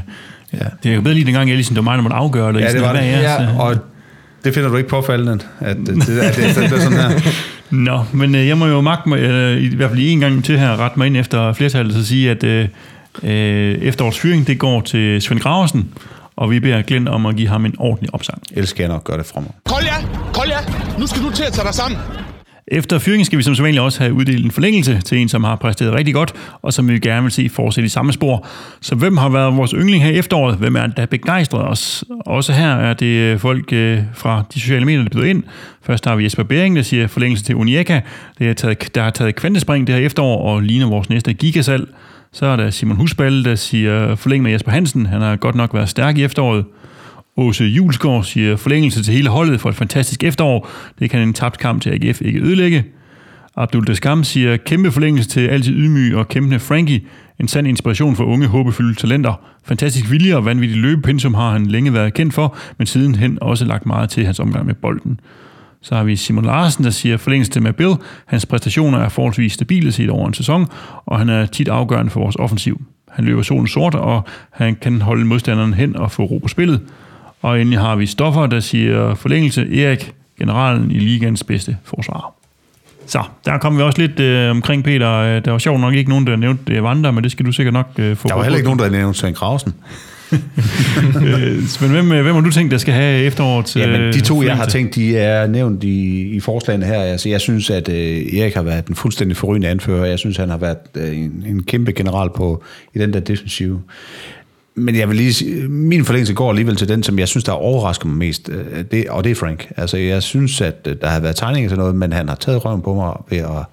ja. 0.53 0.65
Det 0.83 0.93
er 0.93 1.01
bedre 1.01 1.13
lige 1.13 1.25
dengang, 1.25 1.49
jeg 1.49 1.55
ligesom, 1.55 1.75
det 1.75 1.85
var 1.85 1.91
mig, 1.91 1.97
der 1.97 2.03
måtte 2.03 2.15
afgøre 2.15 2.53
det. 2.53 2.61
Ja, 2.61 2.71
det 2.71 2.81
var 2.81 2.93
det. 2.93 2.99
Ja, 2.99 3.19
Ja, 3.19 3.59
og 3.59 3.77
det 4.47 4.53
finder 4.53 4.69
du 4.69 4.77
ikke 4.77 4.89
påfaldende, 4.89 5.39
at 5.59 5.77
det, 5.77 5.87
det, 5.87 6.19
at 6.19 6.35
det, 6.35 6.43
at 6.43 6.55
det 6.55 6.77
er 6.77 6.79
sådan 6.79 6.97
her. 6.97 7.31
Nå, 7.69 8.03
men 8.13 8.35
øh, 8.35 8.47
jeg 8.47 8.57
må 8.57 8.65
jo 8.65 8.81
magte 8.81 9.09
mig, 9.09 9.19
øh, 9.19 9.63
i 9.63 9.75
hvert 9.75 9.89
fald 9.89 9.99
lige 9.99 10.11
en 10.11 10.19
gang 10.19 10.43
til 10.43 10.59
her, 10.59 10.77
ret 10.77 10.97
mig 10.97 11.07
ind 11.07 11.17
efter 11.17 11.53
flertallet, 11.53 11.93
så 11.93 12.05
sige, 12.05 12.31
at 12.31 12.43
øh, 12.43 12.67
øh, 13.23 13.75
efterårets 13.81 14.19
fyring, 14.19 14.47
det 14.47 14.59
går 14.59 14.81
til 14.81 15.21
Svend 15.21 15.39
Graversen, 15.39 15.89
og 16.35 16.51
vi 16.51 16.59
beder 16.59 16.81
Glenn 16.81 17.07
om 17.07 17.25
at 17.25 17.35
give 17.35 17.47
ham 17.47 17.65
en 17.65 17.75
ordentlig 17.79 18.13
opsang. 18.13 18.41
Ellers 18.51 18.69
skal 18.69 18.83
jeg 18.83 18.91
nok 18.91 19.03
gøre 19.03 19.17
det 19.17 19.25
fremover. 19.25 19.53
Kolja, 19.65 19.93
Kolja, 20.33 20.57
nu 20.99 21.07
skal 21.07 21.21
du 21.21 21.31
til 21.31 21.43
at 21.43 21.53
tage 21.53 21.65
dig 21.65 21.73
sammen. 21.73 21.99
Efter 22.71 22.99
fyringen 22.99 23.25
skal 23.25 23.37
vi 23.37 23.43
som 23.43 23.55
sædvanligt 23.55 23.81
også 23.81 23.99
have 23.99 24.13
uddelt 24.13 24.45
en 24.45 24.51
forlængelse 24.51 25.01
til 25.01 25.17
en, 25.17 25.29
som 25.29 25.43
har 25.43 25.55
præsteret 25.55 25.93
rigtig 25.93 26.13
godt, 26.13 26.33
og 26.61 26.73
som 26.73 26.89
vi 26.89 26.99
gerne 26.99 27.21
vil 27.21 27.31
se 27.31 27.49
fortsætte 27.49 27.85
i 27.85 27.89
samme 27.89 28.13
spor. 28.13 28.47
Så 28.81 28.95
hvem 28.95 29.17
har 29.17 29.29
været 29.29 29.57
vores 29.57 29.71
yndling 29.71 30.03
her 30.03 30.11
i 30.11 30.17
efteråret? 30.17 30.57
Hvem 30.57 30.75
er 30.75 30.87
det, 30.87 30.97
der 30.97 31.05
begejstret 31.05 31.67
os? 31.67 32.03
Også 32.25 32.53
her 32.53 32.69
er 32.69 32.93
det 32.93 33.05
øh, 33.05 33.39
folk 33.39 33.73
øh, 33.73 33.99
fra 34.13 34.43
de 34.53 34.59
sociale 34.59 34.85
medier, 34.85 35.03
der 35.03 35.09
byder 35.09 35.25
ind. 35.25 35.43
Først 35.81 36.05
har 36.05 36.15
vi 36.15 36.23
Jesper 36.23 36.43
Bering, 36.43 36.75
der 36.75 36.81
siger 36.81 37.07
forlængelse 37.07 37.43
til 37.43 37.55
Unieka, 37.55 37.99
det 38.39 38.49
er 38.49 38.53
taget, 38.53 38.95
der 38.95 39.03
har 39.03 39.09
taget 39.09 39.35
kvantespring 39.35 39.87
det 39.87 39.95
her 39.95 40.05
efterår 40.05 40.41
og 40.53 40.61
ligner 40.61 40.89
vores 40.89 41.09
næste 41.09 41.33
gigasal. 41.33 41.87
Så 42.31 42.45
er 42.45 42.55
der 42.55 42.69
Simon 42.69 42.97
Husballe, 42.97 43.43
der 43.43 43.55
siger 43.55 44.15
forlæng 44.15 44.43
med 44.43 44.51
Jesper 44.51 44.71
Hansen. 44.71 45.05
Han 45.05 45.21
har 45.21 45.35
godt 45.35 45.55
nok 45.55 45.73
været 45.73 45.89
stærk 45.89 46.17
i 46.17 46.23
efteråret. 46.23 46.65
Åse 47.37 47.63
Julesgaard 47.63 48.23
siger 48.23 48.55
forlængelse 48.55 49.03
til 49.03 49.13
hele 49.13 49.29
holdet 49.29 49.61
for 49.61 49.69
et 49.69 49.75
fantastisk 49.75 50.23
efterår. 50.23 50.69
Det 50.99 51.09
kan 51.09 51.21
en 51.21 51.33
tabt 51.33 51.59
kamp 51.59 51.81
til 51.81 51.89
AGF 51.89 52.21
ikke 52.21 52.41
ødelægge. 52.41 52.85
Abdul 53.57 53.87
Deskam 53.87 54.23
siger 54.23 54.57
kæmpe 54.57 54.91
forlængelse 54.91 55.29
til 55.29 55.47
altid 55.47 55.73
ydmyg 55.73 56.15
og 56.15 56.27
kæmpende 56.27 56.59
Frankie. 56.59 57.01
En 57.39 57.47
sand 57.47 57.67
inspiration 57.67 58.15
for 58.15 58.23
unge, 58.23 58.47
håbefyldte 58.47 59.01
talenter. 59.01 59.41
Fantastisk 59.63 60.11
vilje 60.11 60.35
og 60.35 60.45
vanvittig 60.45 60.77
løbepensum 60.77 61.33
har 61.33 61.51
han 61.51 61.65
længe 61.65 61.93
været 61.93 62.13
kendt 62.13 62.33
for, 62.33 62.57
men 62.77 62.87
sidenhen 62.87 63.37
også 63.41 63.65
lagt 63.65 63.85
meget 63.85 64.09
til 64.09 64.25
hans 64.25 64.39
omgang 64.39 64.65
med 64.65 64.75
bolden. 64.75 65.19
Så 65.81 65.95
har 65.95 66.03
vi 66.03 66.15
Simon 66.15 66.45
Larsen, 66.45 66.83
der 66.83 66.89
siger 66.89 67.17
forlængelse 67.17 67.51
til 67.51 67.73
Bill. 67.73 67.93
Hans 68.25 68.45
præstationer 68.45 68.97
er 68.97 69.09
forholdsvis 69.09 69.53
stabile 69.53 69.91
set 69.91 70.09
over 70.09 70.27
en 70.27 70.33
sæson, 70.33 70.65
og 71.05 71.19
han 71.19 71.29
er 71.29 71.45
tit 71.45 71.67
afgørende 71.67 72.11
for 72.11 72.19
vores 72.19 72.35
offensiv. 72.35 72.81
Han 73.11 73.25
løber 73.25 73.41
solen 73.41 73.67
sort, 73.67 73.95
og 73.95 74.23
han 74.51 74.75
kan 74.81 75.01
holde 75.01 75.25
modstanderen 75.25 75.73
hen 75.73 75.95
og 75.95 76.11
få 76.11 76.23
ro 76.23 76.37
på 76.37 76.47
spillet. 76.47 76.81
Og 77.41 77.61
endelig 77.61 77.79
har 77.79 77.95
vi 77.95 78.05
Stoffer, 78.05 78.45
der 78.47 78.59
siger 78.59 79.15
forlængelse 79.15 79.81
Erik, 79.81 80.13
generalen 80.39 80.91
i 80.91 80.99
ligands 80.99 81.43
bedste 81.43 81.77
forsvar. 81.83 82.33
Så, 83.05 83.23
der 83.45 83.57
kom 83.57 83.77
vi 83.77 83.81
også 83.81 84.01
lidt 84.01 84.19
øh, 84.19 84.51
omkring 84.51 84.83
Peter. 84.83 85.11
Øh, 85.11 85.45
Der 85.45 85.51
var 85.51 85.57
sjovt 85.57 85.81
nok 85.81 85.93
ikke 85.93 86.09
nogen, 86.09 86.27
der 86.27 86.35
nævnte 86.35 86.83
Vandre, 86.83 87.13
men 87.13 87.23
det 87.23 87.31
skal 87.31 87.45
du 87.45 87.51
sikkert 87.51 87.73
nok 87.73 87.87
øh, 87.97 88.15
få. 88.15 88.27
Der 88.27 88.35
var 88.35 88.43
heller 88.43 88.57
ikke 88.57 88.67
nogen, 88.67 88.79
der 88.79 88.89
nævnte 88.89 89.19
Svend 89.19 89.35
Grausen. 89.35 89.73
øh, 91.15 91.63
men 91.81 91.89
hvem, 91.89 92.11
øh, 92.11 92.21
hvem 92.23 92.35
har 92.35 92.41
du 92.41 92.51
tænkt, 92.51 92.71
der 92.71 92.77
skal 92.77 92.93
have 92.93 93.23
efteråret? 93.23 93.75
Jamen, 93.75 94.13
de 94.13 94.21
to, 94.21 94.43
jeg 94.43 94.55
har 94.55 94.65
tænkt, 94.65 94.95
de 94.95 95.17
er 95.17 95.47
nævnt 95.47 95.83
i, 95.83 96.21
i 96.35 96.39
forslagene 96.39 96.85
her. 96.85 97.01
Altså, 97.01 97.29
jeg 97.29 97.41
synes, 97.41 97.69
at 97.69 97.89
øh, 97.89 97.95
Erik 98.33 98.53
har 98.53 98.61
været 98.61 98.85
en 98.87 98.95
fuldstændig 98.95 99.37
forrygende 99.37 99.67
anfører. 99.67 100.05
Jeg 100.05 100.19
synes, 100.19 100.37
han 100.37 100.49
har 100.49 100.57
været 100.57 100.77
øh, 100.95 101.17
en, 101.17 101.43
en 101.47 101.63
kæmpe 101.63 101.91
general 101.91 102.29
på 102.35 102.63
i 102.93 102.99
den 102.99 103.13
der 103.13 103.19
defensive. 103.19 103.81
Men 104.79 104.95
jeg 104.95 105.07
vil 105.07 105.17
lige 105.17 105.33
sige, 105.33 105.67
min 105.67 106.05
forlængelse 106.05 106.33
går 106.33 106.49
alligevel 106.49 106.75
til 106.75 106.87
den, 106.87 107.03
som 107.03 107.19
jeg 107.19 107.27
synes, 107.27 107.43
der 107.43 107.51
overrasker 107.51 108.07
mig 108.07 108.17
mest, 108.17 108.49
øh, 108.49 108.83
det, 108.91 109.09
og 109.09 109.23
det 109.23 109.31
er 109.31 109.35
Frank. 109.35 109.71
Altså, 109.77 109.97
jeg 109.97 110.23
synes, 110.23 110.61
at 110.61 110.87
øh, 110.87 110.95
der 111.01 111.07
har 111.07 111.19
været 111.19 111.35
tegninger 111.35 111.69
til 111.69 111.77
noget, 111.77 111.95
men 111.95 112.13
han 112.13 112.27
har 112.27 112.35
taget 112.35 112.65
røven 112.65 112.81
på 112.81 112.93
mig 112.93 113.13
ved 113.29 113.37
at 113.37 113.65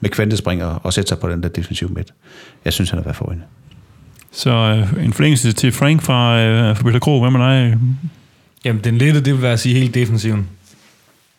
med 0.00 0.10
kvantespring 0.10 0.64
og, 0.64 0.80
og 0.82 0.92
sætte 0.92 1.08
sig 1.08 1.18
på 1.18 1.28
den 1.28 1.42
der 1.42 1.48
defensive 1.48 1.90
midt. 1.90 2.14
Jeg 2.64 2.72
synes, 2.72 2.90
han 2.90 2.98
har 2.98 3.04
været 3.04 3.16
forrygende. 3.16 3.44
Så 4.32 4.50
øh, 4.50 5.04
en 5.04 5.12
forlængelse 5.12 5.52
til 5.52 5.72
Frank 5.72 6.02
fra, 6.02 6.40
øh, 6.40 6.76
fra 6.76 6.82
Peter 6.82 6.98
Krog. 6.98 7.20
Hvem 7.20 7.34
er 7.34 7.38
dig? 7.38 7.78
Jamen, 8.64 8.84
den 8.84 8.98
lette, 8.98 9.20
det 9.20 9.34
vil 9.34 9.42
være 9.42 9.52
at 9.52 9.60
sige 9.60 9.74
helt 9.74 9.94
defensiven. 9.94 10.48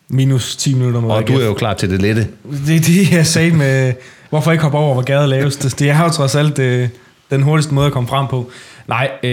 Minus 0.09 0.55
10 0.55 0.73
minutter 0.73 1.01
mod 1.01 1.11
Og 1.11 1.27
du 1.27 1.33
er 1.33 1.45
jo 1.45 1.53
klar 1.53 1.73
til 1.73 1.89
det 1.89 2.01
lette. 2.01 2.27
Det 2.67 2.75
er 2.75 2.79
det, 2.79 3.11
jeg 3.11 3.27
sagde 3.27 3.51
med, 3.51 3.93
hvorfor 4.29 4.51
ikke 4.51 4.61
hoppe 4.61 4.77
over, 4.77 4.93
hvor 4.93 5.03
gaden 5.03 5.29
lavest. 5.29 5.79
Det 5.79 5.89
er 5.89 6.03
jo 6.03 6.09
trods 6.09 6.35
alt 6.35 6.57
det, 6.57 6.89
den 7.31 7.43
hurtigste 7.43 7.73
måde 7.73 7.87
at 7.87 7.93
komme 7.93 8.09
frem 8.09 8.27
på. 8.27 8.51
Nej, 8.87 9.11
øh, 9.23 9.29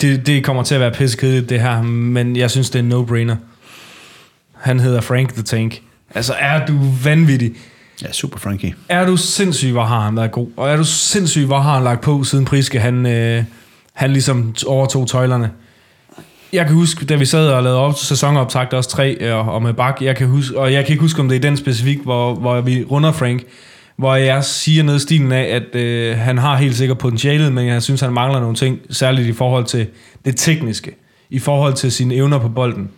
det, 0.00 0.26
det 0.26 0.44
kommer 0.44 0.62
til 0.62 0.74
at 0.74 0.80
være 0.80 0.90
pissekedeligt, 0.90 1.48
det 1.50 1.60
her, 1.60 1.82
men 1.82 2.36
jeg 2.36 2.50
synes, 2.50 2.70
det 2.70 2.78
er 2.78 2.82
en 2.82 2.92
no-brainer. 2.92 3.36
Han 4.56 4.80
hedder 4.80 5.00
Frank 5.00 5.34
the 5.34 5.42
Tank. 5.42 5.80
Altså, 6.14 6.34
er 6.38 6.66
du 6.66 6.72
vanvittig? 7.04 7.52
Ja, 8.02 8.12
super 8.12 8.38
Frankie. 8.38 8.74
Er 8.88 9.06
du 9.06 9.16
sindssyg, 9.16 9.70
hvor 9.70 9.84
har 9.84 10.00
han 10.00 10.16
været 10.16 10.32
god? 10.32 10.48
Og 10.56 10.70
er 10.70 10.76
du 10.76 10.84
sindssyg, 10.84 11.46
hvor 11.46 11.58
har 11.58 11.74
han 11.74 11.84
lagt 11.84 12.00
på, 12.00 12.24
siden 12.24 12.44
Priske, 12.44 12.80
han, 12.80 13.06
øh, 13.06 13.44
han 13.92 14.12
ligesom 14.12 14.54
overtog 14.66 15.08
tøjlerne? 15.08 15.50
Jeg 16.52 16.66
kan 16.66 16.74
huske, 16.74 17.04
da 17.04 17.14
vi 17.16 17.24
sad 17.24 17.48
og 17.48 17.62
lavede 17.62 17.80
op 17.80 17.98
sæsonoptakt, 17.98 18.72
også 18.72 18.90
tre, 18.90 19.32
og, 19.32 19.52
og 19.52 19.62
med 19.62 19.74
Bak, 19.74 19.98
jeg 20.00 20.16
kan 20.16 20.26
huske, 20.26 20.58
og 20.58 20.72
jeg 20.72 20.84
kan 20.84 20.92
ikke 20.92 21.00
huske, 21.00 21.20
om 21.20 21.28
det 21.28 21.36
er 21.36 21.40
den 21.40 21.56
specifik, 21.56 21.98
hvor, 21.98 22.34
hvor 22.34 22.60
vi 22.60 22.84
runder 22.84 23.12
Frank, 23.12 23.42
hvor 23.96 24.14
jeg 24.14 24.44
siger 24.44 24.82
noget 24.82 24.98
i 24.98 25.02
stilen 25.02 25.32
af, 25.32 25.42
at 25.42 25.80
øh, 25.80 26.18
han 26.18 26.38
har 26.38 26.56
helt 26.56 26.76
sikkert 26.76 26.98
potentialet, 26.98 27.52
men 27.52 27.66
jeg 27.66 27.82
synes, 27.82 28.00
han 28.00 28.12
mangler 28.12 28.40
nogle 28.40 28.56
ting, 28.56 28.78
særligt 28.90 29.28
i 29.28 29.32
forhold 29.32 29.64
til 29.64 29.86
det 30.24 30.36
tekniske, 30.36 30.94
i 31.30 31.38
forhold 31.38 31.74
til 31.74 31.92
sine 31.92 32.14
evner 32.14 32.38
på 32.38 32.48
bolden. 32.48 32.90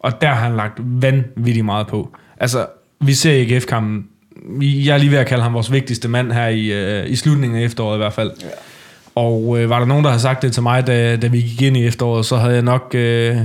Og 0.00 0.20
der 0.20 0.28
har 0.28 0.48
han 0.48 0.56
lagt 0.56 0.80
vanvittigt 1.02 1.64
meget 1.64 1.86
på. 1.86 2.16
Altså, 2.40 2.66
vi 3.00 3.14
ser 3.14 3.32
i 3.32 3.52
AGF-kampen, 3.52 4.06
jeg 4.60 4.94
er 4.94 4.98
lige 4.98 5.10
ved 5.10 5.18
at 5.18 5.26
kalde 5.26 5.42
ham 5.42 5.54
vores 5.54 5.72
vigtigste 5.72 6.08
mand 6.08 6.32
her 6.32 6.48
i, 6.48 6.72
øh, 6.72 7.10
i 7.10 7.16
slutningen 7.16 7.58
af 7.58 7.64
efteråret 7.64 7.96
i 7.96 7.98
hvert 7.98 8.12
fald. 8.12 8.30
Ja. 8.42 8.46
Og 9.14 9.60
øh, 9.60 9.70
var 9.70 9.78
der 9.78 9.86
nogen, 9.86 10.04
der 10.04 10.10
har 10.10 10.18
sagt 10.18 10.42
det 10.42 10.52
til 10.52 10.62
mig, 10.62 10.86
da, 10.86 11.16
da 11.16 11.26
vi 11.26 11.40
gik 11.40 11.62
ind 11.62 11.76
i 11.76 11.86
efteråret, 11.86 12.26
så 12.26 12.36
havde 12.36 12.54
jeg 12.54 12.62
nok 12.62 12.94
øh, 12.94 13.36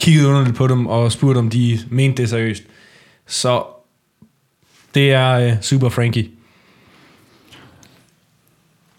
kigget 0.00 0.24
underligt 0.24 0.56
på 0.56 0.66
dem 0.66 0.86
og 0.86 1.12
spurgt, 1.12 1.38
om 1.38 1.50
de 1.50 1.78
mente 1.90 2.22
det 2.22 2.30
seriøst. 2.30 2.62
Så 3.26 3.62
det 4.94 5.12
er 5.12 5.32
øh, 5.32 5.52
Super 5.60 5.88
Frankie. 5.88 6.28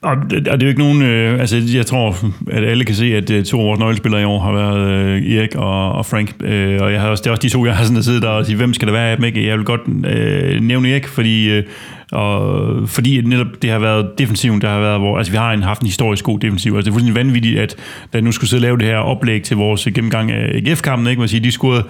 Og 0.01 0.15
det, 0.29 0.47
og 0.47 0.59
det 0.59 0.63
er 0.63 0.67
jo 0.67 0.69
ikke 0.69 0.81
nogen... 0.81 1.01
Øh, 1.01 1.39
altså, 1.39 1.61
jeg 1.73 1.85
tror, 1.85 2.15
at 2.51 2.63
alle 2.63 2.85
kan 2.85 2.95
se, 2.95 3.05
at 3.05 3.29
øh, 3.29 3.45
to 3.45 3.59
af 3.59 3.65
vores 3.65 3.79
nøglespillere 3.79 4.21
i 4.21 4.25
år 4.25 4.39
har 4.39 4.51
været 4.51 4.89
øh, 4.89 5.35
Erik 5.35 5.55
og, 5.55 5.91
og 5.91 6.05
Frank. 6.05 6.35
Øh, 6.39 6.81
og 6.81 6.93
jeg 6.93 7.01
har 7.01 7.09
også, 7.09 7.21
det 7.21 7.27
er 7.27 7.31
også 7.31 7.41
de 7.41 7.49
to, 7.49 7.65
jeg 7.65 7.75
har 7.75 7.83
sådan 7.83 8.03
siddet 8.03 8.21
der 8.21 8.29
og 8.29 8.45
sige, 8.45 8.55
hvem 8.55 8.73
skal 8.73 8.87
det 8.87 8.93
være 8.93 9.09
af 9.09 9.17
dem? 9.17 9.25
Ikke? 9.25 9.47
Jeg 9.47 9.57
vil 9.57 9.65
godt 9.65 9.81
øh, 10.05 10.61
nævne 10.61 10.89
Erik, 10.89 11.07
fordi... 11.07 11.49
Øh, 11.49 11.63
og 12.11 12.89
fordi 12.89 13.21
netop 13.21 13.47
det 13.61 13.69
har 13.69 13.79
været 13.79 14.11
defensiven, 14.17 14.61
der 14.61 14.69
har 14.69 14.79
været, 14.79 14.99
hvor, 14.99 15.17
altså 15.17 15.31
vi 15.31 15.37
har 15.37 15.51
en, 15.51 15.63
haft 15.63 15.81
en 15.81 15.87
historisk 15.87 16.23
god 16.23 16.39
defensiv. 16.39 16.75
Altså 16.75 16.85
det 16.85 16.89
er 16.89 16.93
fuldstændig 16.93 17.25
vanvittigt, 17.25 17.59
at 17.59 17.75
da 18.13 18.21
nu 18.21 18.31
skulle 18.31 18.49
sidde 18.49 18.59
og 18.59 18.61
lave 18.61 18.77
det 18.77 18.85
her 18.85 18.97
oplæg 18.97 19.43
til 19.43 19.57
vores 19.57 19.83
gennemgang 19.83 20.31
af 20.31 20.55
AGF-kampen, 20.55 21.07
ikke? 21.07 21.19
Man 21.19 21.29
siger, 21.29 21.41
de 21.41 21.51
scorede 21.51 21.83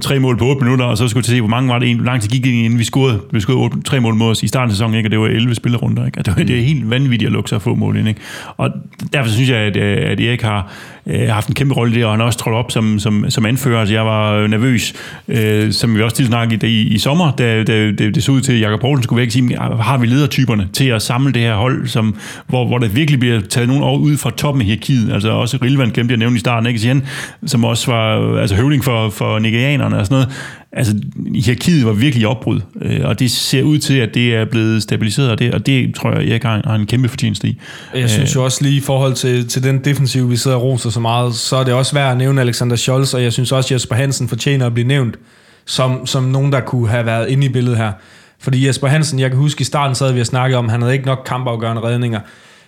tre 0.00 0.18
mål 0.18 0.36
på 0.36 0.44
8 0.44 0.64
minutter, 0.64 0.84
og 0.84 0.98
så 0.98 1.08
skulle 1.08 1.24
vi 1.26 1.30
se, 1.30 1.40
hvor 1.40 1.48
mange 1.48 1.68
var 1.68 1.78
det, 1.78 1.96
hvor 1.96 2.04
lang 2.04 2.22
tid 2.22 2.30
gik 2.30 2.44
det, 2.44 2.50
inden 2.50 2.78
vi 2.78 2.84
scorede, 2.84 3.20
vi 3.30 3.40
scorede 3.40 3.60
8, 3.60 3.82
tre 3.82 4.00
mål 4.00 4.14
mod 4.14 4.30
os 4.30 4.42
i 4.42 4.48
starten 4.48 4.70
af 4.70 4.72
sæsonen, 4.72 4.94
ikke? 4.94 5.06
og 5.06 5.10
det 5.10 5.20
var 5.20 5.26
11 5.26 5.54
spillerunder. 5.54 6.06
Ikke? 6.06 6.18
Og 6.18 6.26
det, 6.26 6.36
var, 6.36 6.42
det 6.42 6.58
er 6.58 6.62
helt 6.62 6.90
vanvittigt 6.90 7.26
at 7.26 7.32
lukke 7.32 7.48
sig 7.50 7.62
få 7.62 7.74
mål 7.74 7.96
ind. 7.96 8.08
Ikke? 8.08 8.20
Og 8.56 8.70
derfor 9.12 9.30
synes 9.30 9.50
jeg, 9.50 9.58
at, 9.58 9.76
øh, 9.76 10.10
at 10.10 10.20
Erik 10.20 10.42
har 10.42 10.72
øh, 11.06 11.28
haft 11.28 11.48
en 11.48 11.54
kæmpe 11.54 11.74
rolle 11.74 11.94
der, 11.94 12.06
og 12.06 12.12
han 12.12 12.20
har 12.20 12.26
også 12.26 12.38
trådt 12.38 12.56
op 12.56 12.70
som, 12.70 12.98
som, 12.98 13.30
som 13.30 13.46
anfører. 13.46 13.80
Altså, 13.80 13.94
jeg 13.94 14.06
var 14.06 14.46
nervøs, 14.46 14.94
øh, 15.28 15.72
som 15.72 15.96
vi 15.96 16.02
også 16.02 16.16
til 16.16 16.26
snakkede 16.26 16.68
i, 16.68 16.82
i, 16.82 16.94
i 16.94 16.98
sommer, 16.98 17.32
da, 17.32 17.64
da 17.64 17.86
det, 17.86 18.14
det 18.14 18.24
så 18.24 18.32
ud 18.32 18.40
til, 18.40 18.52
at 18.52 18.60
Jakob 18.60 18.80
Poulsen 18.80 19.02
skulle 19.02 19.20
væk 19.20 19.30
sige, 19.30 19.56
har 19.58 19.98
vi 19.98 20.06
ledertyperne 20.06 20.68
til 20.72 20.86
at 20.86 21.02
samle 21.02 21.32
det 21.32 21.42
her 21.42 21.54
hold, 21.54 21.86
som, 21.86 22.16
hvor, 22.46 22.66
hvor 22.66 22.78
der 22.78 22.88
virkelig 22.88 23.20
bliver 23.20 23.40
taget 23.40 23.68
nogen 23.68 23.82
over 23.82 23.98
ud 23.98 24.16
fra 24.16 24.30
toppen 24.30 24.60
af 24.60 24.66
hierarkiet. 24.66 25.12
Altså 25.12 25.30
også 25.30 25.58
Rilvan 25.62 25.90
glemte 25.90 26.12
jeg 26.12 26.18
nævne 26.18 26.36
i 26.36 26.38
starten, 26.38 26.66
ikke? 26.66 26.80
Siger 26.80 27.00
som 27.46 27.64
også 27.64 27.92
var 27.92 28.38
altså 28.38 28.56
høvling 28.56 28.84
for, 28.84 29.10
for 29.10 29.38
nigerianerne 29.52 29.98
og 29.98 30.06
sådan 30.06 30.14
noget. 30.14 30.28
Altså, 30.72 30.94
hierarkiet 31.34 31.86
var 31.86 31.92
virkelig 31.92 32.22
i 32.22 32.24
opbrud, 32.24 32.60
øh, 32.82 33.00
og 33.04 33.18
det 33.18 33.30
ser 33.30 33.62
ud 33.62 33.78
til, 33.78 33.94
at 33.94 34.14
det 34.14 34.34
er 34.34 34.44
blevet 34.44 34.82
stabiliseret, 34.82 35.30
og 35.30 35.38
det, 35.38 35.54
og 35.54 35.66
det 35.66 35.94
tror 35.94 36.12
jeg, 36.12 36.28
jeg 36.28 36.40
har, 36.42 36.62
har 36.64 36.74
en 36.74 36.86
kæmpe 36.86 37.08
fortjeneste 37.08 37.48
i. 37.48 37.60
Jeg 37.94 38.10
synes 38.10 38.34
jo 38.34 38.44
også 38.44 38.64
lige 38.64 38.76
i 38.76 38.80
forhold 38.80 39.14
til, 39.14 39.48
til 39.48 39.62
den 39.62 39.84
defensiv, 39.84 40.30
vi 40.30 40.36
sidder 40.36 40.56
og 40.56 40.62
roser 40.62 40.90
så 40.90 41.00
meget, 41.00 41.34
så 41.34 41.56
er 41.56 41.64
det 41.64 41.74
også 41.74 41.94
værd 41.94 42.10
at 42.10 42.16
nævne 42.16 42.40
Alexander 42.40 42.76
Scholz, 42.76 43.14
og 43.14 43.22
jeg 43.22 43.32
synes 43.32 43.52
også, 43.52 43.68
at 43.68 43.72
Jesper 43.72 43.94
Hansen 43.94 44.28
fortjener 44.28 44.66
at 44.66 44.74
blive 44.74 44.88
nævnt 44.88 45.16
som, 45.64 46.06
som 46.06 46.22
nogen, 46.22 46.52
der 46.52 46.60
kunne 46.60 46.88
have 46.88 47.06
været 47.06 47.28
inde 47.28 47.46
i 47.46 47.48
billedet 47.48 47.78
her. 47.78 47.92
Fordi 48.38 48.66
Jesper 48.66 48.88
Hansen, 48.88 49.18
jeg 49.18 49.30
kan 49.30 49.38
huske 49.38 49.60
i 49.60 49.64
starten 49.64 49.94
sad 49.94 50.12
vi 50.12 50.20
og 50.20 50.26
snakkede 50.26 50.58
om, 50.58 50.68
han 50.68 50.82
havde 50.82 50.94
ikke 50.94 51.06
nok 51.06 51.22
kampafgørende 51.26 51.82
redninger. 51.82 52.20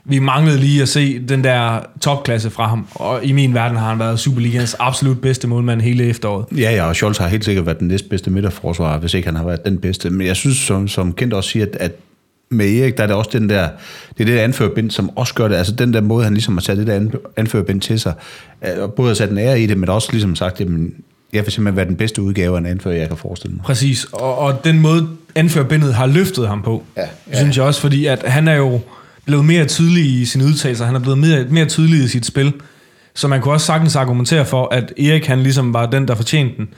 Vi 0.07 0.18
manglede 0.18 0.59
lige 0.59 0.82
at 0.82 0.88
se 0.88 1.18
den 1.18 1.44
der 1.44 1.80
topklasse 2.00 2.50
fra 2.50 2.68
ham, 2.68 2.86
og 2.94 3.24
i 3.24 3.32
min 3.32 3.55
verden 3.55 3.78
har 3.78 3.88
han 3.88 3.98
været 3.98 4.20
Superligans 4.20 4.76
absolut 4.78 5.20
bedste 5.20 5.48
målmand 5.48 5.80
hele 5.80 6.05
efteråret. 6.05 6.46
Ja, 6.57 6.74
ja, 6.74 6.84
og 6.84 6.94
Scholz 6.94 7.18
har 7.18 7.28
helt 7.28 7.44
sikkert 7.44 7.66
været 7.66 7.80
den 7.80 7.88
næstbedste 7.88 8.30
midterforsvarer, 8.30 8.98
hvis 8.98 9.14
ikke 9.14 9.28
han 9.28 9.36
har 9.36 9.44
været 9.44 9.64
den 9.64 9.78
bedste. 9.78 10.11
Men 10.11 10.26
jeg 10.26 10.36
synes, 10.36 10.57
som, 10.57 10.88
som 10.88 11.12
Kent 11.12 11.32
også 11.32 11.50
siger, 11.50 11.66
at, 11.66 11.76
at 11.80 11.92
med 12.48 12.78
Erik, 12.78 12.96
der 12.96 13.02
er 13.02 13.07
det 13.07 13.16
også 13.16 13.30
den 13.32 13.48
der, 13.48 13.68
det 14.18 14.20
er 14.20 14.24
det 14.24 14.36
der 14.36 14.42
anførbind, 14.42 14.90
som 14.90 15.16
også 15.16 15.34
gør 15.34 15.48
det, 15.48 15.57
altså 15.57 15.72
den 15.72 15.94
der 15.94 16.00
måde, 16.00 16.24
han 16.24 16.32
ligesom 16.34 16.55
har 16.55 16.61
sat 16.61 16.76
det 16.76 16.86
der 16.86 17.00
anførbind 17.36 17.80
til 17.80 18.00
sig, 18.00 18.12
og 18.80 18.94
både 18.94 19.09
har 19.09 19.14
sat 19.14 19.30
en 19.30 19.38
ære 19.38 19.61
i 19.61 19.66
det, 19.66 19.78
men 19.78 19.88
også 19.88 20.09
ligesom 20.12 20.36
sagt, 20.36 20.61
jamen, 20.61 20.94
jeg 21.32 21.44
vil 21.44 21.52
simpelthen 21.52 21.76
være 21.76 21.86
den 21.86 21.96
bedste 21.96 22.22
udgave 22.22 22.55
af 22.57 22.61
en 22.61 22.66
anfører, 22.66 22.94
jeg 22.94 23.09
kan 23.09 23.16
forestille 23.16 23.55
mig. 23.55 23.64
Præcis, 23.64 24.05
og, 24.05 24.38
og 24.38 24.64
den 24.64 24.80
måde 24.80 25.09
anførbindet 25.34 25.94
har 25.94 26.07
løftet 26.07 26.48
ham 26.48 26.62
på, 26.62 26.82
ja, 26.96 27.02
ja. 27.32 27.38
synes 27.38 27.57
jeg 27.57 27.64
også, 27.64 27.80
fordi 27.80 28.07
at 28.07 28.22
han 28.22 28.48
er 28.48 28.55
jo 28.55 28.80
blevet 29.27 29.45
mere 29.45 29.64
tydelig 29.64 30.05
i 30.05 30.25
sine 30.25 30.45
udtalelser, 30.45 30.85
han 30.85 30.95
er 30.95 31.01
blevet 31.01 31.18
mere, 31.18 31.45
mere 31.51 31.64
tydelig 31.64 32.05
i 32.05 32.09
sit 32.09 32.27
spil, 32.27 32.53
så 33.14 33.29
man 33.29 33.41
kunne 33.41 33.55
også 33.55 33.66
sagtens 33.66 33.97
argumentere 33.97 34.47
for, 34.47 34.75
at 34.75 34.93
Erik 34.99 35.27
han 35.27 35.43
ligesom 35.43 35.75
var 35.75 35.87
den, 35.87 36.09
der 36.09 36.14
fortjente 36.14 36.57
den. 36.57 36.68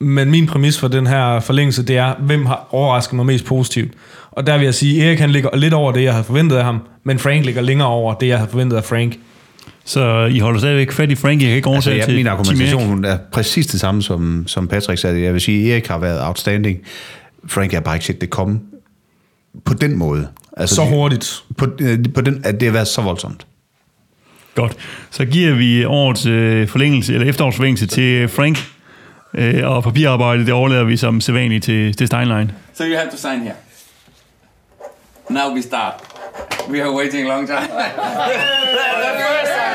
Men 0.00 0.30
min 0.30 0.46
præmis 0.46 0.78
for 0.78 0.88
den 0.88 1.06
her 1.06 1.40
forlængelse, 1.40 1.82
det 1.82 1.96
er, 1.96 2.14
hvem 2.20 2.46
har 2.46 2.68
overrasket 2.70 3.16
mig 3.16 3.26
mest 3.26 3.44
positivt. 3.44 3.92
Og 4.30 4.46
der 4.46 4.58
vil 4.58 4.64
jeg 4.64 4.74
sige, 4.74 5.02
at 5.02 5.08
Erik 5.08 5.18
han 5.18 5.30
ligger 5.30 5.56
lidt 5.56 5.74
over 5.74 5.92
det, 5.92 6.02
jeg 6.02 6.12
havde 6.12 6.24
forventet 6.24 6.56
af 6.56 6.64
ham, 6.64 6.80
men 7.04 7.18
Frank 7.18 7.44
ligger 7.44 7.62
længere 7.62 7.88
over 7.88 8.14
det, 8.14 8.28
jeg 8.28 8.38
havde 8.38 8.50
forventet 8.50 8.76
af 8.76 8.84
Frank. 8.84 9.18
Så 9.84 10.24
I 10.24 10.38
holder 10.38 10.58
stadigvæk 10.58 10.92
fat 10.92 11.10
i 11.10 11.14
Frank, 11.14 11.42
jeg 11.42 11.48
kan 11.48 11.56
ikke 11.56 11.70
altså, 11.70 11.90
ja, 11.90 12.04
til 12.04 12.14
Min 12.14 12.26
argumentation 12.26 13.04
er 13.04 13.18
præcis 13.32 13.66
det 13.66 13.80
samme, 13.80 14.02
som, 14.02 14.44
som 14.46 14.68
Patrick 14.68 15.00
sagde. 15.00 15.22
Jeg 15.22 15.32
vil 15.32 15.40
sige, 15.40 15.66
at 15.66 15.72
Erik 15.72 15.86
har 15.86 15.98
været 15.98 16.26
outstanding. 16.26 16.78
Frank 17.46 17.72
har 17.72 17.80
bare 17.80 17.96
ikke 17.96 18.06
set 18.06 18.20
det 18.20 18.30
komme 18.30 18.60
på 19.64 19.74
den 19.74 19.96
måde. 19.96 20.28
Altså, 20.58 20.74
så 20.74 20.84
hurtigt. 20.84 21.42
På, 21.56 21.66
øh, 21.80 21.98
på 22.14 22.20
den, 22.20 22.42
at 22.44 22.60
det 22.60 22.68
har 22.68 22.72
været 22.72 22.88
så 22.88 23.02
voldsomt. 23.02 23.46
Godt. 24.54 24.76
Så 25.10 25.24
giver 25.24 25.54
vi 25.54 25.84
årets 25.84 26.26
øh, 26.26 26.68
forlængelse, 26.68 27.14
eller 27.14 27.26
efterårsforlængelse 27.26 27.86
til 27.86 28.28
Frank, 28.28 28.58
øh, 29.34 29.70
og 29.70 29.82
papirarbejdet, 29.82 30.46
det 30.46 30.54
overlader 30.54 30.84
vi 30.84 30.96
som 30.96 31.20
sædvanligt 31.20 31.64
til, 31.64 31.96
til 31.96 32.06
Steinlein. 32.06 32.50
So 32.74 32.84
you 32.84 32.96
have 32.96 33.10
to 33.10 33.16
sign 33.16 33.40
here. 33.40 33.54
Now 35.30 35.54
we 35.54 35.62
start. 35.62 35.94
We 36.70 36.82
are 36.82 36.92
waiting 36.92 37.26
a 37.26 37.28
long 37.28 37.46
time. 37.46 37.60
the 37.60 37.68
first 39.18 39.52
time. 39.52 39.67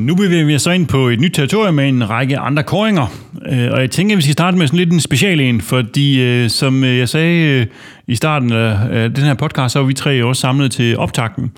Nu 0.00 0.14
bevæger 0.14 0.44
vi 0.44 0.54
os 0.54 0.62
så 0.62 0.70
ind 0.70 0.86
på 0.86 1.08
et 1.08 1.20
nyt 1.20 1.32
territorium 1.34 1.74
med 1.74 1.88
en 1.88 2.10
række 2.10 2.38
andre 2.38 2.62
koringer. 2.62 3.06
Øh, 3.48 3.68
og 3.72 3.80
jeg 3.80 3.90
tænker, 3.90 4.14
at 4.14 4.16
vi 4.16 4.22
skal 4.22 4.32
starte 4.32 4.56
med 4.56 4.66
sådan 4.66 4.78
lidt 4.78 4.92
en 4.92 5.00
special 5.00 5.40
en, 5.40 5.60
fordi 5.60 6.20
øh, 6.20 6.50
som 6.50 6.84
øh, 6.84 6.98
jeg 6.98 7.08
sagde 7.08 7.66
i 8.06 8.14
starten 8.14 8.52
af 8.52 9.14
den 9.14 9.24
her 9.24 9.34
podcast, 9.34 9.72
så 9.72 9.78
var 9.78 9.86
vi 9.86 9.94
tre 9.94 10.24
også 10.24 10.40
samlet 10.40 10.72
til 10.72 10.98
optakten. 10.98 11.52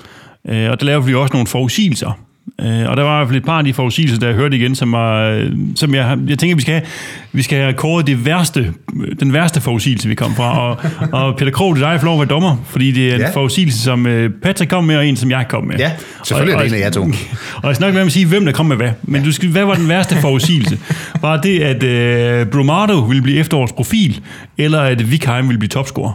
Og 0.45 0.81
der 0.81 0.85
lavede 0.85 1.07
vi 1.07 1.15
også 1.15 1.33
nogle 1.33 1.47
forudsigelser. 1.47 2.19
Øh, 2.61 2.91
og 2.91 2.97
der 2.97 3.03
var 3.03 3.15
i 3.15 3.19
hvert 3.19 3.29
fald 3.29 3.37
et 3.37 3.45
par 3.45 3.59
af 3.59 3.65
de 3.65 3.75
forudsigelser, 3.75 4.19
der 4.19 4.27
jeg 4.27 4.37
hørte 4.37 4.57
igen, 4.57 4.75
som, 4.75 4.93
var, 4.93 5.51
som 5.77 5.95
jeg, 5.95 6.19
jeg 6.29 6.39
tænker, 6.39 6.57
vi 6.57 6.63
skal 6.63 6.75
have, 6.75 6.87
vi 7.33 7.43
skal 7.43 7.59
have 7.59 7.73
kåret 7.73 8.07
det 8.07 8.25
værste, 8.25 8.73
den 9.21 9.33
værste 9.33 9.61
forudsigelse, 9.61 10.09
vi 10.09 10.15
kom 10.15 10.35
fra. 10.35 10.69
Og, 10.69 10.77
og 11.23 11.37
Peter 11.37 11.53
Krog, 11.53 11.77
det 11.77 11.83
er 11.83 11.91
dig, 11.91 12.01
for 12.01 12.07
lov 12.07 12.15
at 12.15 12.29
være 12.29 12.35
dommer, 12.35 12.57
fordi 12.65 12.93
det 12.93 13.11
er 13.11 13.15
en 13.15 13.21
ja. 13.21 13.31
forudsigelse, 13.31 13.79
som 13.79 14.07
øh, 14.07 14.31
Patrick 14.43 14.71
kom 14.71 14.85
med, 14.85 14.97
og 14.97 15.07
en, 15.07 15.17
som 15.17 15.31
jeg 15.31 15.47
kom 15.49 15.65
med. 15.65 15.77
Ja, 15.79 15.93
selvfølgelig 16.25 16.57
og, 16.57 16.61
er 16.61 16.69
det 16.69 16.77
en 16.77 16.83
af 16.83 16.87
jer 16.87 16.91
to. 16.91 17.03
Og 17.63 17.69
jeg 17.69 17.77
snakker 17.77 17.99
med 17.99 18.07
at 18.07 18.13
sige, 18.13 18.27
hvem 18.27 18.45
der 18.45 18.53
kom 18.53 18.67
med 18.67 18.77
hvad. 18.77 18.91
Men 19.03 19.21
ja. 19.21 19.27
du 19.27 19.33
skal, 19.33 19.49
hvad 19.49 19.65
var 19.65 19.75
den 19.75 19.89
værste 19.89 20.17
forudsigelse? 20.17 20.79
Var 21.21 21.37
det, 21.37 21.61
at 21.61 21.83
øh, 21.83 22.47
Bromado 22.47 22.99
ville 22.99 23.23
blive 23.23 23.39
efterårs 23.39 23.73
profil, 23.73 24.21
eller 24.59 24.81
at 24.81 25.11
Vikheim 25.11 25.49
ville 25.49 25.59
blive 25.59 25.69
topscorer? 25.69 26.13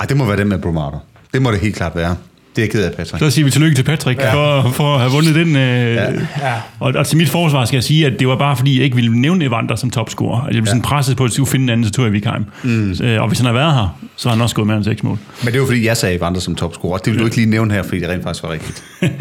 Ej, 0.00 0.06
det 0.06 0.16
må 0.16 0.24
være 0.24 0.36
den 0.36 0.48
med 0.48 0.58
Bromado. 0.58 0.98
Det 1.32 1.42
må 1.42 1.50
det 1.50 1.60
helt 1.60 1.76
klart 1.76 1.96
være. 1.96 2.16
Det 2.56 2.62
er 2.62 2.66
jeg 2.66 2.70
ked 2.70 2.84
af, 2.84 2.90
Patrick. 2.96 3.18
Så 3.18 3.30
siger 3.30 3.44
vi 3.44 3.50
tillykke 3.50 3.74
til 3.76 3.82
Patrick 3.82 4.20
ja. 4.20 4.34
for, 4.34 4.70
for 4.70 4.94
at 4.94 5.00
have 5.00 5.12
vundet 5.12 5.34
den. 5.34 5.56
Øh, 5.56 5.94
ja. 5.94 6.10
Ja. 6.12 6.54
Og, 6.80 6.92
og 6.96 7.06
til 7.06 7.18
mit 7.18 7.28
forsvar 7.28 7.64
skal 7.64 7.76
jeg 7.76 7.84
sige, 7.84 8.06
at 8.06 8.12
det 8.18 8.28
var 8.28 8.36
bare 8.36 8.56
fordi, 8.56 8.76
jeg 8.76 8.84
ikke 8.84 8.96
ville 8.96 9.20
nævne 9.20 9.44
Evander 9.44 9.76
som 9.76 9.90
topscorer. 9.90 10.40
Altså, 10.40 10.56
jeg 10.56 10.62
blev 10.62 10.62
ja. 10.62 10.70
sådan 10.70 10.82
presset 10.82 11.16
på, 11.16 11.24
at 11.24 11.28
jeg 11.28 11.32
skulle 11.32 11.50
finde 11.50 11.62
en 11.62 11.68
anden, 11.68 11.86
så 11.86 11.92
tog 11.92 12.04
jeg 12.04 12.12
Vikheim. 12.12 12.44
Mm. 12.62 12.94
Så, 12.94 13.16
og 13.20 13.28
hvis 13.28 13.38
han 13.38 13.46
har 13.46 13.52
været 13.52 13.74
her, 13.74 13.98
så 14.16 14.28
har 14.28 14.36
han 14.36 14.42
også 14.42 14.54
gået 14.54 14.66
med 14.66 14.76
en 14.76 14.84
seks 14.84 15.02
mål. 15.02 15.18
Men 15.44 15.52
det 15.52 15.60
var 15.60 15.66
fordi, 15.66 15.86
jeg 15.86 15.96
sagde 15.96 16.16
Evander 16.16 16.40
som 16.40 16.54
topscorer. 16.54 16.98
Det 16.98 17.12
vil 17.12 17.20
du 17.20 17.24
ikke 17.24 17.36
lige 17.36 17.50
nævne 17.50 17.74
her, 17.74 17.82
fordi 17.82 18.00
det 18.00 18.08
rent 18.08 18.22
faktisk 18.22 18.42
var 18.42 18.50
rigtigt. 18.50 18.84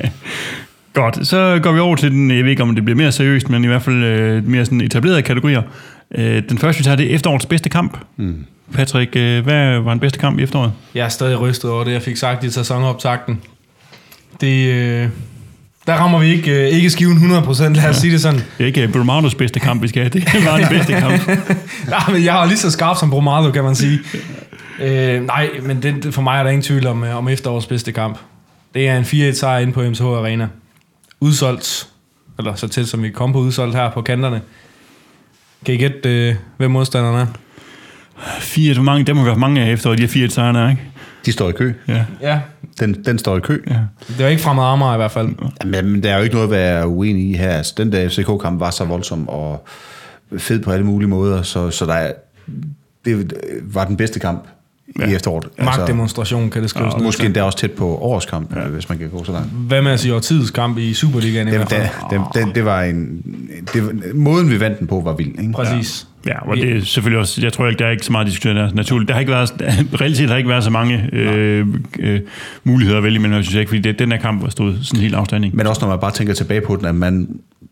Godt, 0.93 1.27
så 1.27 1.59
går 1.63 1.71
vi 1.71 1.79
over 1.79 1.95
til 1.95 2.11
den, 2.11 2.31
jeg 2.31 2.43
ved 2.43 2.51
ikke 2.51 2.63
om 2.63 2.75
det 2.75 2.85
bliver 2.85 2.97
mere 2.97 3.11
seriøst, 3.11 3.49
men 3.49 3.63
i 3.63 3.67
hvert 3.67 3.81
fald 3.81 4.03
øh, 4.03 4.47
mere 4.47 4.65
sådan 4.65 4.81
etablerede 4.81 5.21
kategorier. 5.21 5.61
Øh, 6.15 6.43
den 6.49 6.57
første, 6.57 6.79
vi 6.79 6.83
tager, 6.83 6.95
det 6.95 7.11
er 7.11 7.15
efterårets 7.15 7.45
bedste 7.45 7.69
kamp. 7.69 7.97
Mm. 8.17 8.45
Patrick, 8.73 9.15
øh, 9.15 9.43
hvad 9.43 9.79
var 9.79 9.91
den 9.91 9.99
bedste 9.99 10.19
kamp 10.19 10.39
i 10.39 10.43
efteråret? 10.43 10.71
Jeg 10.95 11.05
er 11.05 11.09
stadig 11.09 11.39
rystet 11.39 11.71
over 11.71 11.83
det, 11.83 11.91
jeg 11.91 12.01
fik 12.01 12.17
sagt 12.17 12.43
i 12.43 12.51
sæsonoptakten. 12.51 13.41
Det, 14.41 14.67
øh, 14.67 15.09
der 15.87 15.93
rammer 15.93 16.19
vi 16.19 16.25
ikke, 16.25 16.51
øh, 16.51 16.67
ikke 16.67 16.89
skiven 16.89 17.17
100%, 17.17 17.61
lad 17.61 17.77
os 17.77 17.83
ja. 17.83 17.93
sige 17.93 18.13
det 18.13 18.21
sådan. 18.21 18.39
Det 18.39 18.63
er 18.63 18.65
ikke 18.65 18.87
Bromados 18.87 19.35
bedste 19.35 19.59
kamp, 19.59 19.81
vi 19.81 19.87
skal 19.87 20.01
have. 20.01 20.09
Det 20.09 20.45
var 20.45 20.57
den 20.57 20.67
bedste 20.69 20.93
kamp. 20.93 21.29
ja, 21.93 22.11
men 22.13 22.25
jeg 22.25 22.33
har 22.33 22.45
lige 22.45 22.57
så 22.57 22.71
skarp 22.71 22.97
som 22.97 23.09
Bromado, 23.09 23.51
kan 23.51 23.63
man 23.63 23.75
sige. 23.75 23.99
øh, 24.81 25.25
nej, 25.25 25.49
men 25.61 25.83
det, 25.83 26.13
for 26.13 26.21
mig 26.21 26.39
er 26.39 26.43
der 26.43 26.49
ingen 26.49 26.63
tvivl 26.63 26.87
om, 26.87 27.03
om 27.03 27.29
efterårets 27.29 27.67
bedste 27.67 27.91
kamp. 27.91 28.17
Det 28.73 28.87
er 28.87 28.97
en 28.97 29.03
4-1 29.03 29.33
sejr 29.33 29.59
inde 29.59 29.73
på 29.73 29.81
MSH 29.81 30.03
Arena. 30.03 30.47
Udsolgt, 31.21 31.87
eller 32.37 32.55
så 32.55 32.67
tæt 32.67 32.87
som 32.87 33.03
vi 33.03 33.09
kom 33.09 33.33
på 33.33 33.39
udsolgt 33.39 33.75
her 33.75 33.91
på 33.91 34.01
kanterne. 34.01 34.41
Kan 35.65 35.75
I 35.75 35.77
gætte, 35.77 36.29
øh, 36.29 36.35
hvem 36.57 36.71
modstanderen 36.71 37.15
er? 37.15 37.25
Fire, 38.39 38.73
hvor 38.73 38.83
mange, 38.83 39.03
dem 39.03 39.17
har 39.17 39.23
vi 39.23 39.29
haft 39.29 39.39
mange 39.39 39.61
af 39.61 39.71
efter 39.71 39.89
de 39.89 40.01
her 40.01 40.07
fire 40.07 40.29
sejre, 40.29 40.71
ikke? 40.71 40.81
De 41.25 41.31
står 41.31 41.49
i 41.49 41.51
kø. 41.51 41.73
Ja. 41.87 42.05
ja. 42.21 42.39
Den, 42.79 43.05
den 43.05 43.19
står 43.19 43.37
i 43.37 43.39
kø. 43.39 43.61
Ja. 43.69 43.79
Det 44.07 44.25
er 44.25 44.27
ikke 44.27 44.41
fremad 44.41 44.63
Amager 44.63 44.93
i 44.93 44.97
hvert 44.97 45.11
fald. 45.11 45.29
Men 45.65 46.03
der 46.03 46.11
er 46.11 46.17
jo 46.17 46.23
ikke 46.23 46.35
noget 46.35 46.47
at 46.47 46.51
være 46.51 46.87
uenig 46.87 47.29
i 47.29 47.33
her. 47.33 47.49
Altså, 47.51 47.73
den 47.77 47.91
der 47.91 48.09
FCK-kamp 48.09 48.59
var 48.59 48.71
så 48.71 48.85
voldsom 48.85 49.29
og 49.29 49.67
fed 50.37 50.63
på 50.63 50.71
alle 50.71 50.85
mulige 50.85 51.09
måder, 51.09 51.41
så, 51.41 51.71
så 51.71 51.85
der 51.85 51.93
er, 51.93 52.13
det 53.05 53.33
var 53.63 53.85
den 53.85 53.97
bedste 53.97 54.19
kamp 54.19 54.47
ja. 54.99 55.07
i 55.07 55.13
efteråret. 55.15 55.45
Magtdemonstration 55.63 56.49
kan 56.49 56.61
det 56.61 56.69
skrives 56.69 56.85
Altså, 56.85 56.97
ned 56.97 57.05
måske 57.05 57.25
endda 57.25 57.43
også 57.43 57.57
tæt 57.57 57.71
på 57.71 57.85
årets 57.97 58.25
kamp, 58.25 58.55
ja. 58.55 58.61
hvis 58.61 58.89
man 58.89 58.97
kan 58.97 59.09
gå 59.09 59.23
så 59.23 59.31
langt. 59.31 59.49
Hvad 59.51 59.81
med 59.81 59.91
at 59.91 59.99
sige 59.99 60.15
årtidets 60.15 60.51
kamp 60.51 60.77
i 60.77 60.93
Superligaen 60.93 61.47
i 61.47 61.51
Det, 61.51 61.59
hvert 61.59 61.69
fald? 61.69 61.87
det, 62.09 62.21
det, 62.35 62.45
det, 62.47 62.55
det 62.55 62.65
var 62.65 62.81
en... 62.81 63.21
Det, 63.73 63.85
var- 63.85 63.93
måden, 64.13 64.49
vi 64.51 64.59
vandt 64.59 64.79
den 64.79 64.87
på, 64.87 65.01
var 65.05 65.13
vild. 65.15 65.39
Ikke? 65.39 65.51
Præcis. 65.53 66.07
Ja, 66.27 66.49
og 66.49 66.57
det 66.57 66.77
er 66.77 66.81
selvfølgelig 66.85 67.19
også, 67.19 67.41
jeg 67.41 67.53
tror 67.53 67.67
ikke, 67.67 67.79
der 67.79 67.85
er 67.85 67.91
ikke 67.91 68.05
så 68.05 68.11
meget 68.11 68.27
diskuteret 68.27 68.55
der. 68.55 68.69
Naturligt, 68.75 69.07
der 69.07 69.13
har 69.13 69.19
ikke 69.19 69.31
været, 69.31 69.51
reelt 70.01 70.17
set 70.17 70.29
har 70.29 70.37
ikke 70.37 70.49
været 70.49 70.63
så 70.63 70.69
mange 70.69 71.09
øh, 71.13 71.67
øh, 71.99 72.19
muligheder 72.63 72.97
at 72.97 73.03
vælge 73.03 73.15
imellem, 73.15 73.43
synes 73.43 73.53
jeg 73.53 73.59
ikke, 73.61 73.69
fordi 73.69 73.81
det, 73.81 73.99
den 73.99 74.11
her 74.11 74.19
kamp 74.19 74.41
var 74.43 74.49
stået 74.49 74.79
sådan 74.81 74.99
helt 75.01 75.15
afstanding. 75.15 75.55
Men 75.55 75.67
også 75.67 75.81
når 75.81 75.89
man 75.89 75.99
bare 75.99 76.11
tænker 76.11 76.33
tilbage 76.33 76.61
på 76.61 76.75
den, 76.75 76.85
at 76.85 76.95
man 76.95 77.27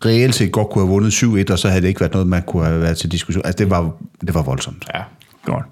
reelt 0.06 0.36
set 0.36 0.52
godt 0.52 0.70
kunne 0.70 0.86
have 0.86 0.90
vundet 0.90 1.12
7-1, 1.50 1.52
og 1.54 1.60
så 1.60 1.68
havde 1.70 1.82
det 1.82 1.88
ikke 1.88 2.00
været 2.02 2.14
noget, 2.14 2.28
man 2.28 2.42
kunne 2.48 2.66
have 2.66 2.82
været 2.82 2.98
til 2.98 3.12
diskussion. 3.12 3.46
Altså, 3.46 3.64
det 3.64 3.70
var, 3.70 3.92
det 4.22 4.34
var 4.34 4.44
voldsomt. 4.44 4.86
Ja. 4.96 5.02
Godt. 5.46 5.66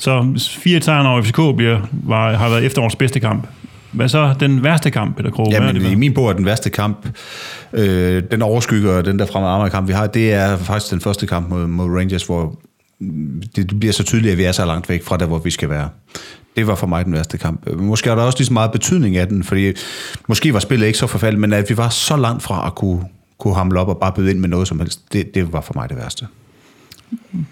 Så 0.00 0.40
4 0.58 0.80
sejren 0.80 1.06
over 1.06 1.22
FCK 1.22 1.56
bliver, 1.56 1.80
var, 1.92 2.32
har 2.32 2.48
været 2.48 2.64
efterårets 2.64 2.96
bedste 2.96 3.20
kamp. 3.20 3.46
Hvad 3.92 4.08
så 4.08 4.34
den 4.40 4.64
værste 4.64 4.90
kamp, 4.90 5.16
Peter 5.16 5.30
Krog? 5.30 5.48
Hvad 5.48 5.60
er 5.60 5.64
Jamen, 5.64 5.82
det 5.82 5.90
i 5.90 5.94
min 5.94 6.14
bog 6.14 6.28
er 6.28 6.32
den 6.32 6.44
værste 6.44 6.70
kamp, 6.70 7.08
øh, 7.72 8.22
den 8.30 8.42
overskygger 8.42 9.02
den 9.02 9.18
der 9.18 9.26
fremad 9.26 9.70
kamp, 9.70 9.88
vi 9.88 9.92
har, 9.92 10.06
det 10.06 10.32
er 10.32 10.56
faktisk 10.56 10.90
den 10.90 11.00
første 11.00 11.26
kamp 11.26 11.48
mod, 11.48 11.66
mod 11.66 11.98
Rangers, 11.98 12.22
hvor 12.22 12.60
det 13.56 13.80
bliver 13.80 13.92
så 13.92 14.04
tydeligt, 14.04 14.32
at 14.32 14.38
vi 14.38 14.44
er 14.44 14.52
så 14.52 14.64
langt 14.64 14.88
væk 14.88 15.04
fra 15.04 15.16
der, 15.16 15.26
hvor 15.26 15.38
vi 15.38 15.50
skal 15.50 15.70
være. 15.70 15.88
Det 16.56 16.66
var 16.66 16.74
for 16.74 16.86
mig 16.86 17.04
den 17.04 17.12
værste 17.12 17.38
kamp. 17.38 17.68
Måske 17.76 18.10
er 18.10 18.14
der 18.14 18.22
også 18.22 18.38
lige 18.38 18.46
så 18.46 18.52
meget 18.52 18.72
betydning 18.72 19.16
af 19.16 19.28
den, 19.28 19.44
fordi 19.44 19.72
måske 20.28 20.54
var 20.54 20.60
spillet 20.60 20.86
ikke 20.86 20.98
så 20.98 21.06
forfærdeligt, 21.06 21.40
men 21.40 21.52
at 21.52 21.70
vi 21.70 21.76
var 21.76 21.88
så 21.88 22.16
langt 22.16 22.42
fra 22.42 22.66
at 22.66 22.74
kunne, 22.74 23.04
kunne 23.38 23.54
hamle 23.54 23.80
op 23.80 23.88
og 23.88 23.98
bare 23.98 24.12
byde 24.12 24.30
ind 24.30 24.38
med 24.38 24.48
noget 24.48 24.68
som 24.68 24.78
helst, 24.78 25.12
det, 25.12 25.34
det 25.34 25.52
var 25.52 25.60
for 25.60 25.72
mig 25.76 25.88
det 25.88 25.96
værste. 25.96 26.26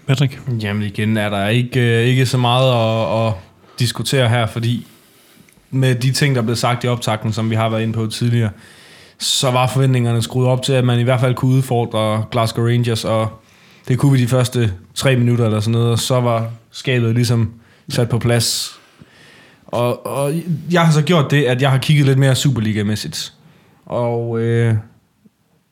Patrick? 0.07 0.41
Jamen 0.61 0.83
igen 0.83 1.17
er 1.17 1.29
der 1.29 1.47
ikke, 1.47 2.01
øh, 2.01 2.05
ikke 2.05 2.25
så 2.25 2.37
meget 2.37 2.71
at, 2.73 3.27
at 3.27 3.33
diskutere 3.79 4.29
her, 4.29 4.45
fordi 4.45 4.87
med 5.71 5.95
de 5.95 6.11
ting, 6.11 6.35
der 6.35 6.41
blev 6.41 6.55
sagt 6.55 6.83
i 6.83 6.87
optakten, 6.87 7.33
som 7.33 7.49
vi 7.49 7.55
har 7.55 7.69
været 7.69 7.81
inde 7.81 7.93
på 7.93 8.07
tidligere, 8.07 8.49
så 9.17 9.51
var 9.51 9.67
forventningerne 9.67 10.21
skruet 10.21 10.47
op 10.47 10.63
til, 10.63 10.73
at 10.73 10.85
man 10.85 10.99
i 10.99 11.03
hvert 11.03 11.19
fald 11.19 11.35
kunne 11.35 11.55
udfordre 11.55 12.25
Glasgow 12.31 12.65
Rangers, 12.65 13.05
og 13.05 13.41
det 13.87 13.97
kunne 13.97 14.11
vi 14.11 14.21
de 14.21 14.27
første 14.27 14.73
tre 14.95 15.15
minutter 15.15 15.45
eller 15.45 15.59
sådan 15.59 15.71
noget, 15.71 15.91
og 15.91 15.99
så 15.99 16.19
var 16.19 16.49
skabet 16.71 17.15
ligesom 17.15 17.53
sat 17.89 18.09
på 18.09 18.19
plads. 18.19 18.79
Og, 19.67 20.05
og 20.05 20.33
jeg 20.71 20.85
har 20.85 20.91
så 20.91 21.01
gjort 21.01 21.31
det, 21.31 21.43
at 21.43 21.61
jeg 21.61 21.71
har 21.71 21.77
kigget 21.77 22.05
lidt 22.05 22.19
mere 22.19 22.35
Superliga-mæssigt. 22.35 23.33
Og 23.85 24.39
øh, 24.39 24.75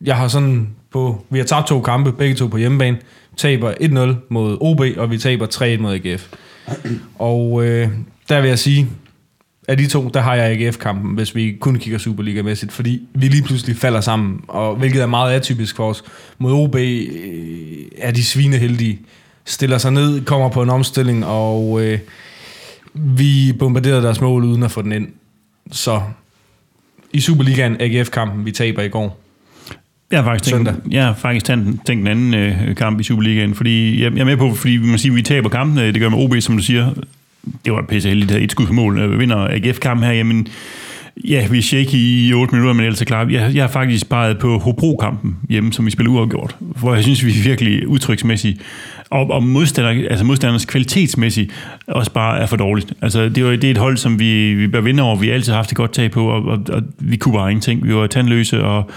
jeg 0.01 0.17
har 0.17 0.27
sådan 0.27 0.69
på, 0.91 1.25
vi 1.29 1.37
har 1.37 1.45
tabt 1.45 1.67
to 1.67 1.81
kampe, 1.81 2.11
begge 2.11 2.35
to 2.35 2.47
på 2.47 2.57
hjemmebane, 2.57 2.97
taber 3.37 3.71
1-0 3.71 4.15
mod 4.29 4.57
OB, 4.61 4.81
og 4.97 5.11
vi 5.11 5.17
taber 5.17 5.47
3-1 5.77 5.81
mod 5.81 5.93
AGF. 5.93 6.27
Og 7.19 7.65
øh, 7.65 7.89
der 8.29 8.41
vil 8.41 8.47
jeg 8.47 8.59
sige, 8.59 8.87
af 9.67 9.77
de 9.77 9.87
to, 9.87 10.09
der 10.13 10.21
har 10.21 10.35
jeg 10.35 10.45
AGF-kampen, 10.45 11.15
hvis 11.15 11.35
vi 11.35 11.57
kun 11.59 11.75
kigger 11.75 11.99
Superliga-mæssigt, 11.99 12.71
fordi 12.71 13.01
vi 13.13 13.27
lige 13.27 13.43
pludselig 13.43 13.77
falder 13.77 14.01
sammen, 14.01 14.41
og 14.47 14.75
hvilket 14.75 15.01
er 15.01 15.05
meget 15.05 15.33
atypisk 15.33 15.75
for 15.75 15.89
os. 15.89 16.03
Mod 16.37 16.51
OB 16.53 16.75
øh, 16.75 17.85
er 17.97 18.11
de 18.11 18.23
svineheldige, 18.23 18.99
stiller 19.45 19.77
sig 19.77 19.91
ned, 19.91 20.25
kommer 20.25 20.49
på 20.49 20.61
en 20.61 20.69
omstilling, 20.69 21.25
og 21.25 21.85
øh, 21.85 21.99
vi 22.93 23.53
bombarderede 23.59 24.01
deres 24.01 24.21
mål 24.21 24.43
uden 24.43 24.63
at 24.63 24.71
få 24.71 24.81
den 24.81 24.91
ind. 24.91 25.07
Så 25.71 26.01
i 27.13 27.19
Superligaen, 27.19 27.81
AGF-kampen, 27.81 28.45
vi 28.45 28.51
taber 28.51 28.81
i 28.81 28.89
går. 28.89 29.26
Jeg 30.11 30.19
har 30.19 30.25
faktisk 30.25 30.53
tænkt, 30.53 30.67
Søndag. 30.67 30.91
jeg 30.91 31.05
har 31.05 31.13
faktisk 31.13 31.45
tænkt, 31.45 31.85
tænkt 31.85 32.01
en 32.01 32.07
anden 32.07 32.33
øh, 32.33 32.75
kamp 32.75 32.99
i 32.99 33.03
Superligaen, 33.03 33.55
fordi 33.55 34.03
jeg, 34.03 34.13
jeg 34.13 34.21
er 34.21 34.25
med 34.25 34.37
på, 34.37 34.53
fordi 34.53 34.73
vi 34.73 34.87
må 34.87 34.97
sige, 34.97 35.11
at 35.11 35.15
vi 35.15 35.21
taber 35.21 35.49
kampene, 35.49 35.91
det 35.91 36.01
gør 36.01 36.09
med 36.09 36.17
OB, 36.17 36.35
som 36.39 36.57
du 36.57 36.63
siger, 36.63 36.93
det 37.65 37.73
var 37.73 37.85
pisse 37.89 38.09
heldigt, 38.09 38.31
at 38.31 38.41
et 38.41 38.51
skud 38.51 38.65
for 38.65 38.73
mål, 38.73 38.99
øh, 38.99 39.19
vinder 39.19 39.37
AGF-kampen 39.37 40.07
her, 40.07 40.13
jamen, 40.13 40.47
ja, 41.25 41.47
vi 41.47 41.57
er 41.57 41.61
shaky 41.61 41.95
i 41.95 42.33
8 42.33 42.55
minutter, 42.55 42.73
men 42.73 42.85
ellers 42.85 43.01
er 43.01 43.05
klart, 43.05 43.31
jeg, 43.31 43.51
jeg 43.53 43.63
har 43.63 43.71
faktisk 43.71 44.01
sparet 44.01 44.37
på 44.37 44.57
Hobro-kampen 44.57 45.37
hjemme, 45.49 45.73
som 45.73 45.85
vi 45.85 45.91
spiller 45.91 46.11
uafgjort, 46.11 46.55
hvor 46.59 46.93
jeg 46.95 47.03
synes, 47.03 47.25
vi 47.25 47.29
er 47.29 47.43
virkelig 47.43 47.87
udtryksmæssigt, 47.87 48.61
og, 49.09 49.31
og 49.31 49.43
modstander, 49.43 50.09
altså 50.09 50.25
modstanders 50.25 50.65
kvalitetsmæssigt 50.65 51.51
også 51.87 52.11
bare 52.11 52.39
er 52.39 52.45
for 52.45 52.57
dårligt. 52.57 52.93
Altså, 53.01 53.29
det, 53.29 53.45
var, 53.45 53.51
det 53.51 53.63
er 53.63 53.71
et 53.71 53.77
hold, 53.77 53.97
som 53.97 54.19
vi, 54.19 54.53
vi 54.53 54.67
bør 54.67 54.81
vinde 54.81 55.03
over, 55.03 55.15
vi 55.15 55.27
har 55.27 55.33
altid 55.33 55.53
haft 55.53 55.71
et 55.71 55.77
godt 55.77 55.93
tag 55.93 56.11
på, 56.11 56.27
og, 56.27 56.43
og, 56.43 56.59
og 56.69 56.81
vi 56.99 57.17
kunne 57.17 57.33
bare 57.33 57.51
ingenting. 57.51 57.87
Vi 57.87 57.95
var 57.95 58.07
tandløse, 58.07 58.63
og 58.63 58.89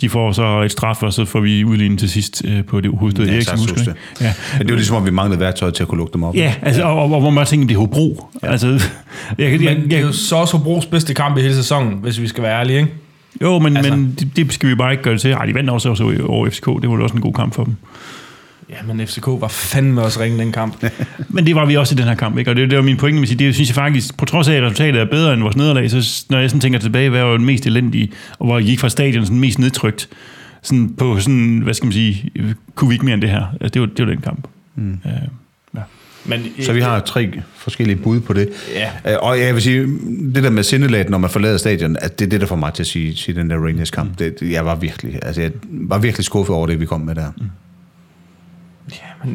de 0.00 0.08
får 0.08 0.32
så 0.32 0.62
et 0.62 0.72
straf, 0.72 1.02
og 1.02 1.12
så 1.12 1.24
får 1.24 1.40
vi 1.40 1.64
udlignet 1.64 1.98
til 1.98 2.10
sidst 2.10 2.42
øh, 2.44 2.64
på 2.64 2.80
det 2.80 2.90
hovedstød. 2.98 3.26
Ja, 3.26 3.32
Ja, 3.34 3.40
så 3.40 3.50
Eriksen, 3.50 3.68
husker 3.74 3.92
det. 3.92 4.00
Ja. 4.20 4.32
Men 4.58 4.66
det 4.66 4.72
var 4.72 4.76
ligesom, 4.76 4.96
om 4.96 5.04
vi 5.06 5.10
manglede 5.10 5.40
værktøj 5.40 5.70
til 5.70 5.82
at 5.82 5.88
kunne 5.88 5.98
lukke 5.98 6.12
dem 6.12 6.22
op. 6.22 6.34
Ja, 6.34 6.54
altså, 6.62 6.82
og, 6.82 6.96
og, 7.02 7.12
og 7.12 7.20
hvor 7.20 7.30
man 7.30 7.46
tænker, 7.46 7.66
det 7.66 7.74
er 7.74 7.78
Hobro. 7.78 8.30
Ja. 8.42 8.50
Altså, 8.50 8.66
jeg, 8.68 8.82
jeg, 9.38 9.50
Men 9.58 9.62
jeg, 9.64 9.76
det 9.76 9.92
er 9.92 10.00
jo 10.00 10.12
så 10.12 10.36
også 10.36 10.56
Hobros 10.56 10.86
bedste 10.86 11.14
kamp 11.14 11.38
i 11.38 11.40
hele 11.40 11.54
sæsonen, 11.54 11.98
hvis 12.02 12.20
vi 12.20 12.28
skal 12.28 12.42
være 12.42 12.60
ærlige, 12.60 12.78
ikke? 12.78 12.90
jo, 13.42 13.58
men, 13.58 13.76
altså- 13.76 13.92
altså. 13.92 14.00
men 14.06 14.16
det, 14.18 14.36
det, 14.36 14.52
skal 14.52 14.68
vi 14.68 14.74
bare 14.74 14.90
ikke 14.92 15.02
gøre 15.02 15.14
det 15.14 15.20
til. 15.20 15.30
Ej, 15.30 15.46
de 15.46 15.54
vandt 15.54 15.70
også, 15.70 15.88
også 15.90 16.22
over 16.28 16.50
FCK. 16.50 16.66
Det 16.66 16.90
var 16.90 16.96
da 16.96 17.02
også 17.02 17.14
en 17.14 17.20
god 17.22 17.32
kamp 17.32 17.54
for 17.54 17.64
dem. 17.64 17.76
Ja, 18.70 18.74
men 18.86 19.06
FCK 19.06 19.26
var 19.26 19.48
fandme 19.48 20.02
også 20.02 20.20
ringe 20.20 20.38
den 20.38 20.52
kamp. 20.52 20.84
Men 21.28 21.46
det 21.46 21.54
var 21.54 21.64
vi 21.66 21.76
også 21.76 21.94
i 21.94 21.98
den 21.98 22.04
her 22.04 22.14
kamp, 22.14 22.38
ikke? 22.38 22.50
Og 22.50 22.56
det, 22.56 22.70
det 22.70 22.76
var 22.76 22.84
min 22.84 22.96
pointe 22.96 23.14
med 23.14 23.22
at 23.22 23.28
sige, 23.28 23.38
det 23.46 23.54
synes 23.54 23.68
jeg 23.68 23.74
faktisk, 23.74 24.16
på 24.16 24.24
trods 24.24 24.48
af, 24.48 24.54
at 24.54 24.62
resultatet 24.62 25.00
er 25.00 25.04
bedre 25.04 25.34
end 25.34 25.42
vores 25.42 25.56
nederlag, 25.56 25.90
så 25.90 26.24
når 26.30 26.38
jeg 26.38 26.50
sådan 26.50 26.60
tænker 26.60 26.78
tilbage, 26.78 27.10
hvad 27.10 27.22
var 27.22 27.32
den 27.32 27.44
mest 27.46 27.66
elendige, 27.66 28.12
og 28.38 28.46
hvor 28.46 28.58
jeg 28.58 28.66
gik 28.66 28.80
fra 28.80 28.88
stadion 28.88 29.24
sådan 29.26 29.40
mest 29.40 29.58
nedtrykt, 29.58 30.08
sådan 30.62 30.94
på 30.98 31.20
sådan, 31.20 31.60
hvad 31.64 31.74
skal 31.74 31.86
man 31.86 31.92
sige, 31.92 32.30
kunne 32.74 32.88
vi 32.88 32.94
ikke 32.94 33.04
mere 33.04 33.14
end 33.14 33.22
det 33.22 33.30
her. 33.30 33.46
Altså, 33.60 33.68
det 33.68 33.80
var, 33.80 33.86
det 33.86 34.06
var 34.06 34.12
den 34.12 34.20
kamp. 34.20 34.48
Mm. 34.74 34.92
Øh, 35.06 35.12
ja. 35.74 35.80
Men, 36.24 36.40
Så 36.62 36.72
vi 36.72 36.80
har 36.80 37.00
tre 37.00 37.40
forskellige 37.54 37.96
bud 37.96 38.20
på 38.20 38.32
det. 38.32 38.48
Ja. 38.74 39.12
Øh, 39.12 39.18
Og 39.22 39.40
jeg 39.40 39.54
vil 39.54 39.62
sige, 39.62 39.82
det 40.34 40.42
der 40.44 40.50
med 40.50 40.62
sindelaget, 40.62 41.10
når 41.10 41.18
man 41.18 41.30
forlader 41.30 41.56
stadion, 41.56 41.96
at 42.00 42.18
det 42.18 42.24
er 42.24 42.28
det, 42.30 42.40
der 42.40 42.46
får 42.46 42.56
mig 42.56 42.74
til 42.74 42.82
at 42.82 42.86
sige, 42.86 43.16
sige 43.16 43.34
den 43.34 43.50
der 43.50 43.56
Rangers 43.56 43.90
kamp. 43.90 44.18
Det, 44.18 44.34
jeg 44.42 44.66
var 44.66 44.74
virkelig, 44.74 45.18
altså 45.22 45.40
jeg 45.40 45.50
var 45.70 45.98
virkelig 45.98 46.24
skuffet 46.24 46.56
over 46.56 46.66
det, 46.66 46.80
vi 46.80 46.86
kom 46.86 47.00
med 47.00 47.14
der. 47.14 47.30
Men 47.36 47.50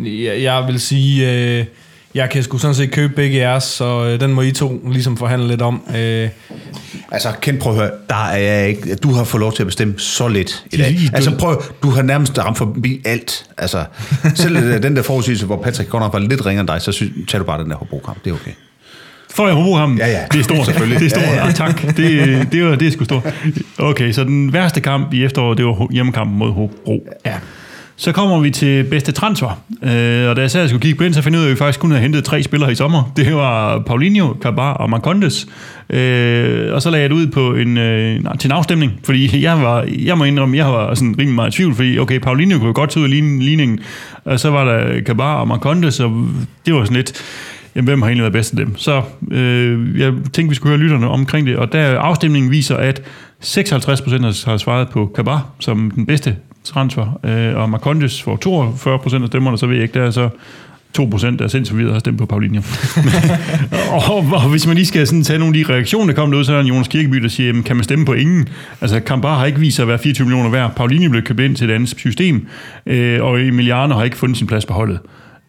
jeg, 0.06 0.42
jeg 0.44 0.64
vil 0.68 0.80
sige, 0.80 1.32
øh, 1.60 1.66
jeg 2.16 2.30
kan 2.30 2.44
sgu 2.44 2.58
sådan 2.58 2.76
set 2.76 2.92
købe 2.92 3.14
begge 3.16 3.38
jeres, 3.38 3.64
så 3.64 4.06
øh, 4.06 4.20
den 4.20 4.34
må 4.34 4.42
I 4.42 4.52
to 4.52 4.82
ligesom 4.92 5.18
forhandle 5.18 5.48
lidt 5.48 5.62
om. 5.62 5.82
Øh, 5.98 6.30
Altså, 7.14 7.30
Ken, 7.42 7.58
prøv 7.58 7.74
at 7.74 7.80
høre, 7.80 7.92
der 8.10 8.26
er 8.26 8.38
jeg 8.38 8.70
ikke, 8.70 8.96
du 8.96 9.12
har 9.14 9.24
fået 9.24 9.40
lov 9.42 9.54
til 9.54 9.64
at 9.64 9.68
bestemme 9.68 9.94
så 9.98 10.28
lidt 10.28 10.66
i 10.72 10.78
dag. 10.78 10.98
Altså, 11.14 11.32
prøv, 11.40 11.64
du 11.84 11.90
har 11.90 12.02
nærmest 12.02 12.38
ramt 12.40 12.58
forbi 12.58 13.02
alt. 13.06 13.46
Altså, 13.58 13.84
selv 14.36 14.58
øh, 14.58 14.84
den 14.84 14.96
der 14.96 15.02
forudsigelse, 15.02 15.46
hvor 15.46 15.62
Patrick 15.62 15.90
godt 15.90 16.04
nok 16.04 16.14
var 16.14 16.20
lidt 16.20 16.46
ringere 16.46 16.60
end 16.62 16.68
dig, 16.68 16.82
så 16.82 16.92
synes, 16.92 17.12
tager 17.28 17.40
du 17.40 17.46
bare 17.46 17.64
den 17.64 17.70
der 17.70 17.76
Hobro-kamp. 17.78 18.24
Det 18.24 18.30
er 18.30 18.34
okay. 18.34 18.52
Får 19.30 19.48
jeg 19.48 19.56
Hobro 19.56 19.76
ham? 19.76 19.98
Ja, 19.98 20.08
ja. 20.08 20.20
Det 20.32 20.40
er 20.40 20.44
stort, 20.44 20.66
Selvfølgelig. 20.66 21.00
Det 21.00 21.06
er 21.06 21.10
stort, 21.10 21.24
Ja, 21.24 21.30
ja, 21.30 21.38
ja. 21.40 21.46
ja. 21.46 21.52
tak. 21.52 21.82
Det, 21.98 22.48
det, 22.52 22.66
var, 22.66 22.76
det 22.76 22.88
er 22.88 22.92
sgu 22.92 23.04
stort. 23.04 23.34
Okay, 23.78 24.12
så 24.12 24.24
den 24.24 24.54
værste 24.54 24.82
kamp 24.82 25.14
i 25.14 25.24
efteråret, 25.24 25.58
det 25.58 25.66
var 25.66 25.88
hjemmekampen 25.92 26.38
mod 26.38 26.52
Hobro. 26.52 27.08
ja. 27.26 27.36
Så 28.02 28.12
kommer 28.12 28.40
vi 28.40 28.50
til 28.52 28.84
bedste 28.84 29.12
transfer. 29.12 29.64
Øh, 29.84 30.30
og 30.30 30.36
da 30.36 30.42
jeg 30.42 30.52
sad 30.52 30.64
og 30.64 30.70
skulle 30.70 30.82
kigge 30.82 30.98
på 30.98 31.04
den, 31.04 31.14
så 31.14 31.22
finder 31.22 31.40
jeg 31.40 31.42
ud 31.42 31.46
af, 31.46 31.50
at 31.50 31.56
vi 31.56 31.58
faktisk 31.58 31.80
kun 31.80 31.92
havde 31.92 32.02
hentet 32.02 32.24
tre 32.24 32.44
spillere 32.44 32.72
i 32.72 32.76
sommer. 32.76 33.12
Det 33.16 33.36
var 33.36 33.80
Paulinho, 33.80 34.34
Kabar 34.34 34.74
og 34.74 34.90
Marcondes. 34.90 35.48
Øh, 35.90 36.74
og 36.74 36.82
så 36.82 36.90
lagde 36.90 37.02
jeg 37.02 37.10
det 37.10 37.16
ud 37.16 37.28
på 37.28 37.56
en, 37.56 37.78
øh, 37.78 38.20
til 38.40 38.48
en 38.48 38.52
afstemning, 38.52 38.92
fordi 39.04 39.44
jeg, 39.44 39.62
var, 39.62 39.88
jeg 40.00 40.18
må 40.18 40.24
indrømme, 40.24 40.58
jeg 40.58 40.66
var 40.66 40.94
sådan 40.94 41.16
rimelig 41.20 41.36
meget 41.36 41.54
i 41.54 41.58
tvivl, 41.58 41.76
fordi 41.76 42.00
okay, 42.00 42.20
Paulinho 42.20 42.58
kunne 42.58 42.68
jo 42.68 42.74
godt 42.76 42.90
tage 42.90 43.02
ud 43.02 43.06
af 43.06 43.40
ligningen, 43.40 43.80
og 44.26 44.40
så 44.40 44.50
var 44.50 44.64
der 44.64 45.02
Kabar 45.02 45.36
og 45.36 45.48
Marcondes, 45.48 46.00
og 46.00 46.28
det 46.66 46.74
var 46.74 46.84
sådan 46.84 46.98
lidt, 46.98 47.14
jamen, 47.76 47.88
hvem 47.88 48.02
har 48.02 48.10
egentlig 48.10 48.24
været 48.24 48.34
bedst 48.34 48.52
af 48.52 48.58
dem? 48.58 48.78
Så 48.78 49.02
øh, 49.32 50.00
jeg 50.00 50.14
tænkte, 50.14 50.50
vi 50.50 50.56
skulle 50.56 50.78
høre 50.78 50.84
lytterne 50.84 51.08
omkring 51.08 51.48
det, 51.48 51.58
og 51.58 51.74
der 51.74 52.00
afstemningen 52.00 52.52
viser, 52.52 52.78
at 52.78 53.02
56 53.40 54.02
procent 54.02 54.46
har 54.46 54.58
svaret 54.58 54.90
på 54.90 55.12
Kabar 55.16 55.48
som 55.60 55.92
den 55.92 56.06
bedste 56.06 56.36
transfer, 56.64 57.20
øh, 57.24 57.62
og 57.62 57.70
Marcondes 57.70 58.22
får 58.22 58.36
42 58.36 59.00
procent 59.00 59.24
af 59.24 59.28
stemmerne, 59.28 59.58
så 59.58 59.68
ved 59.68 59.76
jeg 59.76 59.84
ikke, 59.84 60.00
der 60.00 60.06
er 60.06 60.12
så 60.12 60.30
2 60.94 61.06
procent, 61.06 61.40
der 61.40 61.46
er 61.46 61.50
sindssygt 61.50 61.80
videre 61.80 61.94
har 61.94 62.00
stemt 62.00 62.18
på 62.18 62.26
Paulinho. 62.26 62.62
og, 64.10 64.18
og, 64.18 64.50
hvis 64.50 64.68
man 64.68 64.76
lige 64.76 64.86
skal 64.86 65.08
sådan 65.08 65.24
tage 65.24 65.40
nogle 65.40 65.60
af 65.60 65.66
de 65.66 65.74
reaktioner, 65.74 66.14
der 66.14 66.22
kom 66.22 66.34
ud, 66.34 66.44
så 66.44 66.52
er 66.52 66.56
der 66.56 66.62
en 66.62 66.68
Jonas 66.68 66.88
Kirkeby, 66.88 67.18
der 67.18 67.28
siger, 67.28 67.48
jamen, 67.48 67.64
kan 67.64 67.76
man 67.76 67.84
stemme 67.84 68.06
på 68.06 68.14
ingen? 68.14 68.50
Altså, 68.82 69.00
Kambar 69.00 69.38
har 69.38 69.46
ikke 69.46 69.60
vist 69.60 69.76
sig 69.76 69.84
at 69.84 69.88
være 69.88 70.00
24 70.00 70.26
millioner 70.26 70.50
værd. 70.50 70.76
Paulinho 70.76 71.10
blev 71.10 71.24
købt 71.24 71.40
ind 71.40 71.56
til 71.56 71.70
et 71.70 71.74
andet 71.74 71.90
system, 71.90 72.48
øh, 72.86 73.24
og 73.24 73.42
Emiliano 73.42 73.96
har 73.96 74.04
ikke 74.04 74.18
fundet 74.18 74.38
sin 74.38 74.48
plads 74.48 74.66
på 74.66 74.74
holdet. 74.74 75.00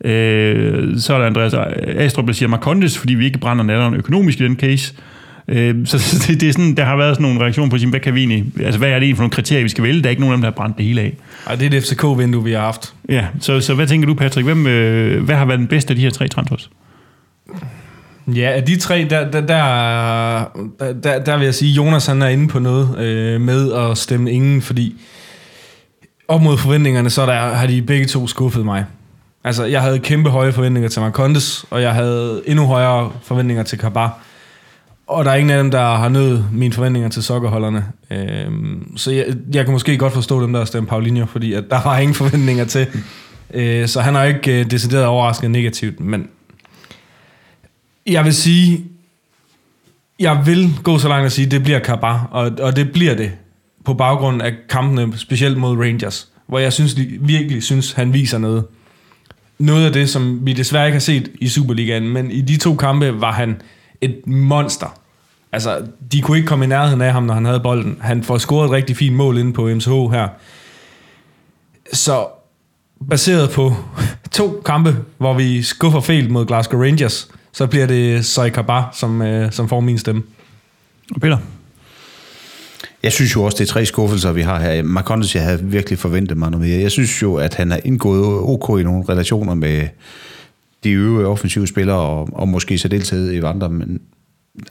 Øh, 0.05 0.99
så 0.99 1.15
er 1.15 1.19
der 1.19 1.27
Andreas 1.27 1.55
Astrup, 1.97 2.27
der 2.27 2.33
siger 2.33 2.49
Marcondes, 2.49 2.99
fordi 2.99 3.15
vi 3.15 3.25
ikke 3.25 3.39
brænder 3.39 3.65
natteren 3.65 3.95
økonomisk 3.95 4.41
i 4.41 4.45
den 4.45 4.57
case. 4.57 4.95
Øh, 5.53 5.87
så 5.87 5.99
så 5.99 6.25
det, 6.29 6.41
det 6.41 6.49
er 6.49 6.53
sådan, 6.53 6.75
der 6.75 6.85
har 6.85 6.97
været 6.97 7.17
sådan 7.17 7.23
nogle 7.23 7.41
reaktioner 7.41 7.71
på, 7.71 7.77
hvad 7.91 8.01
kan 8.01 8.15
vi 8.15 8.21
egentlig, 8.21 8.45
altså 8.65 8.79
hvad 8.79 8.89
er 8.89 8.93
det 8.93 9.03
egentlig 9.03 9.17
for 9.17 9.23
nogle 9.23 9.31
kriterier, 9.31 9.63
vi 9.63 9.69
skal 9.69 9.85
vælge? 9.85 10.03
Der 10.03 10.07
er 10.07 10.11
ikke 10.11 10.21
nogen 10.21 10.33
af 10.33 10.37
dem, 10.37 10.43
der 10.43 10.51
har 10.51 10.55
brændt 10.55 10.77
det 10.77 10.87
hele 10.87 11.01
af. 11.01 11.17
Ej, 11.47 11.55
det 11.55 11.75
er 11.75 11.79
et 11.79 11.85
FCK-vindue, 11.85 12.45
vi 12.45 12.53
har 12.53 12.61
haft. 12.61 12.95
Ja, 13.09 13.27
så, 13.41 13.61
så 13.61 13.75
hvad 13.75 13.87
tænker 13.87 14.07
du, 14.07 14.15
Patrick? 14.15 14.47
Hvem, 14.47 14.67
øh, 14.67 15.25
hvad 15.25 15.37
har 15.37 15.45
været 15.45 15.59
den 15.59 15.69
bedste 15.69 15.91
af 15.91 15.97
de 15.97 16.03
her 16.03 16.11
tre 16.11 16.29
transfers? 16.29 16.71
Ja, 18.27 18.51
af 18.51 18.63
de 18.63 18.79
tre, 18.79 19.07
der, 19.11 19.31
der, 19.31 19.41
der, 19.41 20.93
der, 21.03 21.25
der 21.25 21.37
vil 21.37 21.45
jeg 21.45 21.55
sige, 21.55 21.73
Jonas 21.73 22.07
han 22.07 22.23
er 22.23 22.29
inde 22.29 22.49
på 22.49 22.59
noget 22.59 22.99
øh, 22.99 23.41
med 23.41 23.73
at 23.73 23.99
stemme 23.99 24.33
ingen, 24.33 24.63
fordi 24.63 24.97
op 26.29 26.43
mod 26.43 26.59
forventningerne, 26.59 27.11
så 27.11 27.27
der, 27.27 27.33
har 27.33 27.67
de 27.67 27.83
begge 27.83 28.07
to 28.07 28.27
skuffet 28.27 28.65
mig. 28.65 28.85
Altså, 29.45 29.65
jeg 29.65 29.83
havde 29.83 29.99
kæmpe 29.99 30.31
høje 30.31 30.53
forventninger 30.53 30.89
til 30.89 31.03
Marcondes, 31.03 31.65
og 31.71 31.83
jeg 31.83 31.93
havde 31.95 32.43
endnu 32.47 32.67
højere 32.67 33.13
forventninger 33.23 33.63
til 33.63 33.79
Kabar. 33.79 34.19
Og 35.07 35.25
der 35.25 35.31
er 35.31 35.35
ingen 35.35 35.51
af 35.51 35.63
dem, 35.63 35.71
der 35.71 35.97
har 35.97 36.09
nødt 36.09 36.53
mine 36.53 36.73
forventninger 36.73 37.09
til 37.09 37.23
sokkerholderne. 37.23 37.85
Øhm, 38.11 38.97
så 38.97 39.11
jeg, 39.11 39.27
jeg 39.53 39.65
kan 39.65 39.73
måske 39.73 39.99
godt 39.99 40.13
forstå 40.13 40.43
dem, 40.43 40.53
der 40.53 40.65
stemte 40.65 40.89
Paulinho, 40.89 41.27
fordi 41.27 41.53
at 41.53 41.65
der 41.71 41.83
var 41.83 41.99
ingen 41.99 42.15
forventninger 42.15 42.65
til. 42.65 42.87
Øh, 43.55 43.89
så 43.89 44.01
han 44.01 44.15
har 44.15 44.25
ikke 44.25 44.61
øh, 44.61 44.71
decideret 44.71 45.07
overrasket 45.07 45.51
negativt, 45.51 46.01
men 46.01 46.29
jeg 48.07 48.25
vil 48.25 48.35
sige, 48.35 48.85
jeg 50.21 50.43
vil 50.47 50.71
gå 50.83 50.99
så 50.99 51.09
langt 51.09 51.27
at 51.27 51.33
sige, 51.33 51.45
at 51.47 51.51
det 51.51 51.63
bliver 51.63 51.79
Kabar, 51.79 52.29
og, 52.31 52.53
og 52.61 52.77
det 52.77 52.93
bliver 52.93 53.15
det 53.15 53.33
på 53.85 53.95
baggrund 53.95 54.43
af 54.43 54.53
kampene, 54.69 55.19
specielt 55.19 55.59
mod 55.59 55.79
Rangers, 55.79 56.29
hvor 56.47 56.59
jeg 56.59 56.73
synes, 56.73 56.97
virkelig 57.21 57.63
synes, 57.63 57.93
han 57.93 58.13
viser 58.13 58.39
noget. 58.39 58.65
Noget 59.59 59.87
af 59.87 59.93
det, 59.93 60.11
som 60.11 60.47
vi 60.47 60.53
desværre 60.53 60.87
ikke 60.87 60.95
har 60.95 61.01
set 61.01 61.31
i 61.41 61.49
Superligaen, 61.49 62.09
men 62.09 62.31
i 62.31 62.41
de 62.41 62.57
to 62.57 62.75
kampe 62.75 63.21
var 63.21 63.33
han 63.33 63.63
et 64.03 64.27
monster. 64.27 64.99
Altså, 65.53 65.83
de 66.13 66.21
kunne 66.21 66.37
ikke 66.37 66.49
komme 66.49 66.65
i 66.65 66.69
nærheden 66.69 67.01
af 67.01 67.13
ham, 67.13 67.23
når 67.23 67.35
han 67.35 67.45
havde 67.45 67.61
bolden. 67.61 67.99
Han 68.01 68.23
får 68.23 68.39
scoret 68.39 68.65
et 68.65 68.71
rigtig 68.71 68.97
fint 68.97 69.17
mål 69.17 69.39
inde 69.39 69.53
på 69.53 69.75
MSH 69.75 69.91
her. 69.91 70.29
Så 71.93 72.27
baseret 73.11 73.51
på 73.51 73.75
to 74.33 74.63
kampe, 74.67 74.97
hvor 75.19 75.35
vi 75.35 75.63
skuffer 75.63 76.01
fejl 76.01 76.31
mod 76.31 76.47
Glasgow 76.47 76.81
Rangers, 76.81 77.29
så 77.53 77.67
bliver 77.67 77.87
det 77.87 78.25
Soy 78.25 78.49
Kabar, 78.49 78.91
som, 78.93 79.23
øh, 79.23 79.53
som 79.53 79.69
får 79.69 79.81
min 79.81 79.99
stemme. 79.99 80.23
Og 81.15 81.21
Peter? 81.21 81.39
Jeg 83.03 83.13
synes 83.13 83.35
jo 83.35 83.43
også, 83.43 83.57
det 83.59 83.65
er 83.65 83.73
tre 83.73 83.87
skuffelser, 83.87 84.33
vi 84.33 84.43
har 84.43 84.61
her. 84.61 84.83
Marcondes, 84.83 85.35
jeg 85.35 85.43
havde 85.43 85.65
virkelig 85.65 85.99
forventet 85.99 86.37
mig 86.37 86.51
noget 86.51 86.67
mere. 86.67 86.81
Jeg 86.81 86.91
synes 86.91 87.23
jo, 87.23 87.35
at 87.35 87.55
han 87.55 87.71
har 87.71 87.81
indgået 87.85 88.41
OK 88.41 88.81
i 88.81 88.83
nogle 88.83 89.05
relationer 89.09 89.55
med 89.55 89.89
de 90.85 90.91
øvrige 90.91 91.27
offensive 91.27 91.67
spillere, 91.67 91.99
og, 91.99 92.29
og 92.33 92.49
måske 92.49 92.79
så 92.79 92.89
deltaget 92.89 93.33
i 93.33 93.41
andre, 93.41 93.69
men 93.69 94.01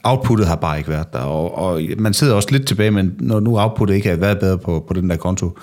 outputtet 0.03 0.47
har 0.47 0.55
bare 0.55 0.77
ikke 0.77 0.89
været 0.89 1.13
der, 1.13 1.19
og, 1.19 1.57
og 1.57 1.81
man 1.97 2.13
sidder 2.13 2.33
også 2.33 2.47
lidt 2.51 2.67
tilbage, 2.67 2.91
men 2.91 3.15
når 3.19 3.39
nu 3.39 3.59
outputtet 3.59 3.95
ikke 3.95 4.09
har 4.09 4.15
været 4.15 4.39
bedre 4.39 4.57
på, 4.57 4.85
på 4.87 4.93
den 4.93 5.09
der 5.09 5.15
konto, 5.15 5.57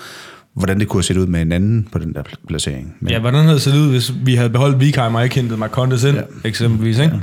hvordan 0.55 0.81
det 0.81 0.89
kunne 0.89 0.99
have 0.99 1.03
set 1.03 1.17
ud 1.17 1.27
med 1.27 1.43
en 1.43 1.53
anden 1.53 1.89
på 1.93 1.99
den 1.99 2.15
der 2.15 2.23
placering. 2.49 2.95
Men, 3.01 3.11
ja, 3.11 3.19
hvordan 3.19 3.43
havde 3.43 3.55
det 3.55 3.63
set 3.63 3.75
ud, 3.75 3.91
hvis 3.91 4.13
vi 4.25 4.35
havde 4.35 4.51
beholdt 4.51 4.81
Vikheim 4.81 5.15
og 5.15 5.25
ikke 5.25 5.37
hentet 5.37 5.59
Marcondes 5.59 6.05
ind, 6.05 6.17
ja. 6.17 6.23
eksempelvis, 6.45 6.99
ikke? 6.99 7.15
Ja. 7.15 7.21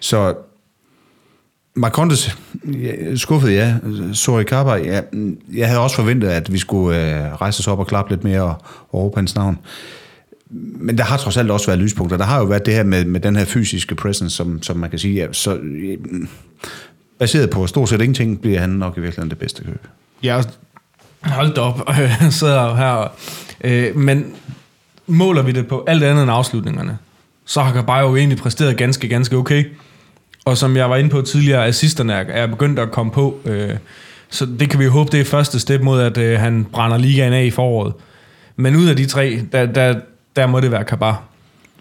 Så 0.00 0.34
Marcondes 1.76 2.38
skuffede 3.14 3.52
ja. 3.52 3.74
Sorry 4.12 4.42
Kappa, 4.42 4.72
ja, 4.72 5.00
jeg 5.54 5.66
havde 5.68 5.80
også 5.80 5.96
forventet, 5.96 6.28
at 6.28 6.52
vi 6.52 6.58
skulle 6.58 6.98
øh, 6.98 7.34
rejse 7.34 7.60
os 7.60 7.68
op 7.68 7.78
og 7.78 7.86
klappe 7.86 8.12
lidt 8.12 8.24
mere 8.24 8.42
og, 8.42 8.56
råbe 8.94 9.16
hans 9.16 9.34
navn. 9.34 9.58
Men 10.50 10.98
der 10.98 11.04
har 11.04 11.16
trods 11.16 11.36
alt 11.36 11.50
også 11.50 11.66
været 11.66 11.78
lyspunkter. 11.78 12.16
Der 12.16 12.24
har 12.24 12.38
jo 12.38 12.44
været 12.44 12.66
det 12.66 12.74
her 12.74 12.84
med, 12.84 13.04
med 13.04 13.20
den 13.20 13.36
her 13.36 13.44
fysiske 13.44 13.94
presence, 13.94 14.36
som, 14.36 14.62
som 14.62 14.76
man 14.76 14.90
kan 14.90 14.98
sige, 14.98 15.14
ja, 15.14 15.32
så 15.32 15.56
øh, 15.56 15.98
baseret 17.18 17.50
på 17.50 17.66
stort 17.66 17.88
set 17.88 18.00
ingenting, 18.00 18.40
bliver 18.40 18.60
han 18.60 18.70
nok 18.70 18.96
i 18.96 19.00
virkeligheden 19.00 19.30
det 19.30 19.38
bedste 19.38 19.64
køb. 19.64 19.86
Ja, 20.22 20.42
hold 21.22 21.54
da 21.54 21.60
op, 21.60 21.88
jeg 22.20 22.28
sidder 22.30 22.74
her. 22.74 23.12
Øh, 23.64 23.96
men 23.96 24.34
måler 25.06 25.42
vi 25.42 25.52
det 25.52 25.66
på 25.66 25.84
alt 25.86 26.02
andet 26.02 26.22
end 26.22 26.30
afslutningerne, 26.30 26.98
så 27.44 27.62
har 27.62 27.72
Kabay 27.72 28.02
jo 28.02 28.16
egentlig 28.16 28.38
præsteret 28.38 28.76
ganske, 28.76 29.08
ganske 29.08 29.36
okay. 29.36 29.64
Og 30.44 30.56
som 30.56 30.76
jeg 30.76 30.90
var 30.90 30.96
inde 30.96 31.10
på 31.10 31.22
tidligere, 31.22 31.66
assisterne 31.66 32.12
er, 32.12 32.24
er 32.28 32.46
begyndt 32.46 32.78
at 32.78 32.90
komme 32.90 33.12
på. 33.12 33.40
Øh, 33.44 33.70
så 34.30 34.46
det 34.46 34.70
kan 34.70 34.78
vi 34.78 34.84
jo 34.84 34.90
håbe, 34.90 35.12
det 35.12 35.20
er 35.20 35.24
første 35.24 35.60
step 35.60 35.80
mod, 35.80 36.00
at 36.00 36.18
øh, 36.18 36.40
han 36.40 36.66
brænder 36.72 36.98
ligaen 36.98 37.32
af 37.32 37.44
i 37.44 37.50
foråret. 37.50 37.92
Men 38.56 38.76
ud 38.76 38.86
af 38.86 38.96
de 38.96 39.06
tre, 39.06 39.42
der, 39.52 39.66
der, 39.66 40.00
der 40.36 40.46
må 40.46 40.60
det 40.60 40.70
være 40.70 40.84
Kabar. 40.84 41.22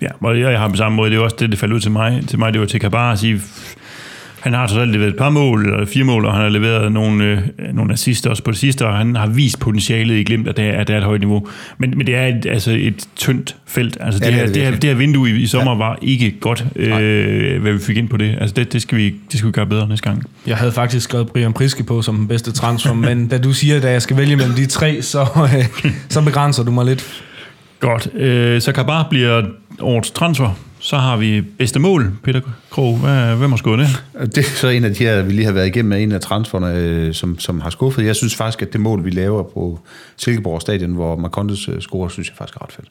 Ja, 0.01 0.07
og 0.21 0.39
jeg 0.39 0.59
har 0.59 0.67
på 0.67 0.75
samme 0.75 0.95
måde, 0.95 1.11
det 1.11 1.17
er 1.17 1.21
også 1.21 1.35
det, 1.39 1.49
det 1.49 1.59
faldt 1.59 1.73
ud 1.73 1.79
til 1.79 1.91
mig. 1.91 2.23
Til 2.27 2.39
mig, 2.39 2.53
det 2.53 2.61
var 2.61 2.67
til 2.67 2.79
Kabar 2.79 3.11
at 3.11 3.19
sige, 3.19 3.41
han 4.45 4.53
har 4.53 4.67
så 4.67 4.85
leveret 4.85 5.09
et 5.09 5.17
par 5.17 5.29
mål, 5.29 5.65
eller 5.65 5.85
fire 5.85 6.03
mål, 6.03 6.25
og 6.25 6.33
han 6.33 6.41
har 6.41 6.49
leveret 6.49 6.91
nogle, 6.91 7.23
øh, 7.23 7.75
nogle 7.75 7.93
assister 7.93 8.29
også 8.29 8.43
på 8.43 8.51
det 8.51 8.59
sidste, 8.59 8.87
og 8.87 8.97
han 8.97 9.15
har 9.15 9.27
vist 9.27 9.59
potentialet 9.59 10.15
i 10.15 10.23
glimt, 10.23 10.47
at 10.47 10.57
det 10.57 10.65
er, 10.65 10.71
at 10.71 10.87
det 10.87 10.93
er 10.93 10.97
et 10.97 11.03
højt 11.03 11.19
niveau. 11.19 11.47
Men, 11.77 11.97
men 11.97 12.07
det 12.07 12.15
er 12.15 12.27
et, 12.27 12.45
altså 12.45 12.71
et 12.71 13.07
tyndt 13.15 13.55
felt. 13.65 13.97
Altså 13.99 14.19
det, 14.19 14.25
ja, 14.25 14.31
det, 14.31 14.39
her, 14.39 14.47
det, 14.47 14.63
her, 14.63 14.71
det 14.71 14.83
her 14.83 14.95
vindue 14.95 15.29
i, 15.29 15.33
i 15.33 15.47
sommer 15.47 15.71
ja. 15.71 15.77
var 15.77 15.99
ikke 16.01 16.35
godt, 16.39 16.65
øh, 16.75 17.61
hvad 17.61 17.71
vi 17.71 17.79
fik 17.79 17.97
ind 17.97 18.09
på 18.09 18.17
det. 18.17 18.37
Altså 18.41 18.53
det, 18.53 18.73
det, 18.73 18.81
skal 18.81 18.97
vi, 18.97 19.15
det 19.31 19.39
skal 19.39 19.47
vi 19.47 19.51
gøre 19.51 19.65
bedre 19.65 19.87
næste 19.87 20.09
gang. 20.09 20.23
Jeg 20.47 20.57
havde 20.57 20.71
faktisk 20.71 21.03
skrevet 21.03 21.27
Brian 21.27 21.53
Priske 21.53 21.83
på 21.83 22.01
som 22.01 22.15
den 22.15 22.27
bedste 22.27 22.51
transfer, 22.51 22.93
men 22.93 23.27
da 23.27 23.37
du 23.37 23.53
siger, 23.53 23.77
at 23.77 23.83
jeg 23.83 24.01
skal 24.01 24.17
vælge 24.17 24.35
mellem 24.35 24.55
de 24.55 24.65
tre, 24.65 25.01
så, 25.01 25.21
øh, 25.57 25.65
så 26.09 26.21
begrænser 26.21 26.63
du 26.63 26.71
mig 26.71 26.85
lidt. 26.85 27.23
Godt. 27.79 28.13
Øh, 28.13 28.61
så 28.61 28.71
Kabar 28.71 29.07
bliver 29.09 29.43
årets 29.79 30.11
transfer. 30.11 30.59
Så 30.79 30.97
har 30.97 31.17
vi 31.17 31.41
bedste 31.41 31.79
mål, 31.79 32.11
Peter 32.23 32.41
Krog. 32.69 32.97
Hvad, 32.97 33.35
hvem 33.35 33.49
har 33.49 33.57
skudt 33.57 33.79
det? 33.79 33.87
Det 34.35 34.37
er 34.37 34.43
så 34.43 34.67
en 34.67 34.83
af 34.83 34.93
de 34.93 35.03
her, 35.03 35.21
vi 35.21 35.31
lige 35.31 35.45
har 35.45 35.51
været 35.51 35.67
igennem, 35.67 35.89
med 35.89 36.03
en 36.03 36.11
af 36.11 36.21
transferne, 36.21 36.79
øh, 36.79 37.13
som, 37.13 37.39
som 37.39 37.61
har 37.61 37.69
skuffet. 37.69 38.05
Jeg 38.05 38.15
synes 38.15 38.35
faktisk, 38.35 38.61
at 38.61 38.73
det 38.73 38.81
mål, 38.81 39.05
vi 39.05 39.09
laver 39.09 39.43
på 39.43 39.79
Silkeborg 40.17 40.61
Stadion, 40.61 40.91
hvor 40.91 41.15
Marcondes 41.15 41.69
øh, 41.69 41.79
scorer, 41.79 42.09
synes 42.09 42.29
jeg 42.29 42.37
faktisk 42.37 42.55
er 42.55 42.63
ret 42.63 42.71
fedt. 42.71 42.89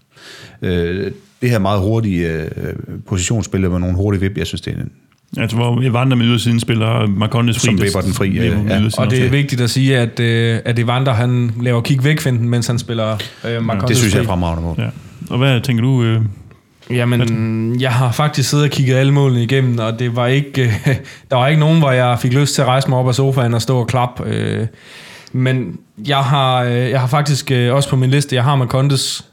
Øh, 0.63 1.13
det 1.43 1.51
her 1.51 1.59
meget 1.59 1.81
hurtige 1.81 2.29
øh, 2.29 2.75
positionsspil 3.07 3.71
med 3.71 3.79
nogle 3.79 3.97
hurtige 3.97 4.21
vip, 4.21 4.39
jeg 4.39 4.47
synes, 4.47 4.61
det 4.61 4.73
er 4.73 4.77
en, 4.77 4.91
Altså, 5.39 5.57
hvor 5.57 5.81
Evander 5.83 6.17
med 6.17 6.27
ydersiden 6.27 6.61
spiller 6.61 7.07
Marcondes 7.07 7.57
fri. 7.59 7.67
Som 7.67 7.81
vipper 7.81 8.01
den 8.01 8.15
fri, 8.15 8.31
ja. 8.31 8.45
ja. 8.45 8.83
Og 8.99 9.11
det 9.11 9.27
er 9.27 9.31
vigtigt 9.31 9.61
at 9.61 9.71
sige, 9.71 9.99
at, 9.99 10.21
at 10.21 10.79
Evander 10.79 11.13
han 11.13 11.51
laver 11.61 11.81
kick 11.81 12.05
væk 12.05 12.27
mens 12.33 12.67
han 12.67 12.79
spiller 12.79 13.17
øh, 13.45 13.63
Marcondes 13.63 13.83
ja, 13.83 13.87
Det 13.89 13.97
synes 13.97 14.13
fri. 14.13 14.19
jeg 14.19 14.25
er 14.25 14.29
fremragende 14.29 14.63
mål. 14.63 14.77
Ja. 14.79 14.89
Og 15.31 15.39
hvad 15.39 15.61
tænker 15.61 15.83
du, 15.83 16.03
øh, 16.03 16.21
Jamen, 16.91 17.81
jeg 17.81 17.93
har 17.93 18.13
faktisk 18.13 18.51
siddet 18.51 18.65
og 18.65 18.71
kigget 18.71 18.97
alle 18.97 19.13
målene 19.13 19.43
igennem, 19.43 19.79
og 19.79 19.99
det 19.99 20.17
var 20.17 20.27
ikke, 20.27 20.63
øh, 20.63 20.97
der 21.31 21.37
var 21.37 21.49
ikke 21.49 21.61
nogen, 21.61 21.79
hvor 21.79 21.91
jeg 21.91 22.19
fik 22.19 22.33
lyst 22.33 22.55
til 22.55 22.63
at 22.63 22.69
rejse 22.69 22.89
mig 22.89 22.99
op 22.99 23.09
af 23.09 23.15
sofaen 23.15 23.55
og 23.55 23.63
stå 23.63 23.79
og 23.79 23.87
klappe. 23.87 24.23
Øh, 24.27 24.67
men 25.33 25.79
jeg 26.09 26.19
har, 26.19 26.63
øh, 26.63 26.91
jeg 26.91 27.01
har 27.01 27.07
faktisk 27.07 27.51
øh, 27.51 27.75
også 27.75 27.89
på 27.89 27.97
min 27.97 28.11
liste, 28.11 28.37
jeg 28.37 28.45
har 28.45 28.57
Marcondes 28.57 29.25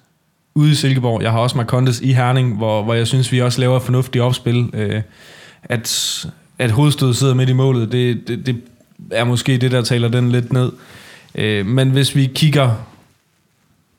ude 0.55 0.71
i 0.71 0.75
Silkeborg, 0.75 1.21
jeg 1.21 1.31
har 1.31 1.39
også 1.39 1.57
Marcondes 1.57 1.99
i 1.99 2.13
Herning, 2.13 2.57
hvor, 2.57 2.83
hvor 2.83 2.93
jeg 2.93 3.07
synes, 3.07 3.31
vi 3.31 3.41
også 3.41 3.59
laver 3.59 3.77
et 3.77 3.83
fornuftigt 3.83 4.23
opspil. 4.23 4.69
Øh, 4.73 5.01
at, 5.63 6.25
at 6.59 6.71
hovedstødet 6.71 7.15
sidder 7.15 7.33
midt 7.33 7.49
i 7.49 7.53
målet, 7.53 7.91
det, 7.91 8.27
det, 8.27 8.45
det 8.45 8.61
er 9.11 9.23
måske 9.23 9.57
det, 9.57 9.71
der 9.71 9.81
taler 9.81 10.07
den 10.07 10.31
lidt 10.31 10.53
ned. 10.53 10.71
Øh, 11.35 11.65
men 11.65 11.89
hvis 11.89 12.15
vi 12.15 12.31
kigger 12.35 12.85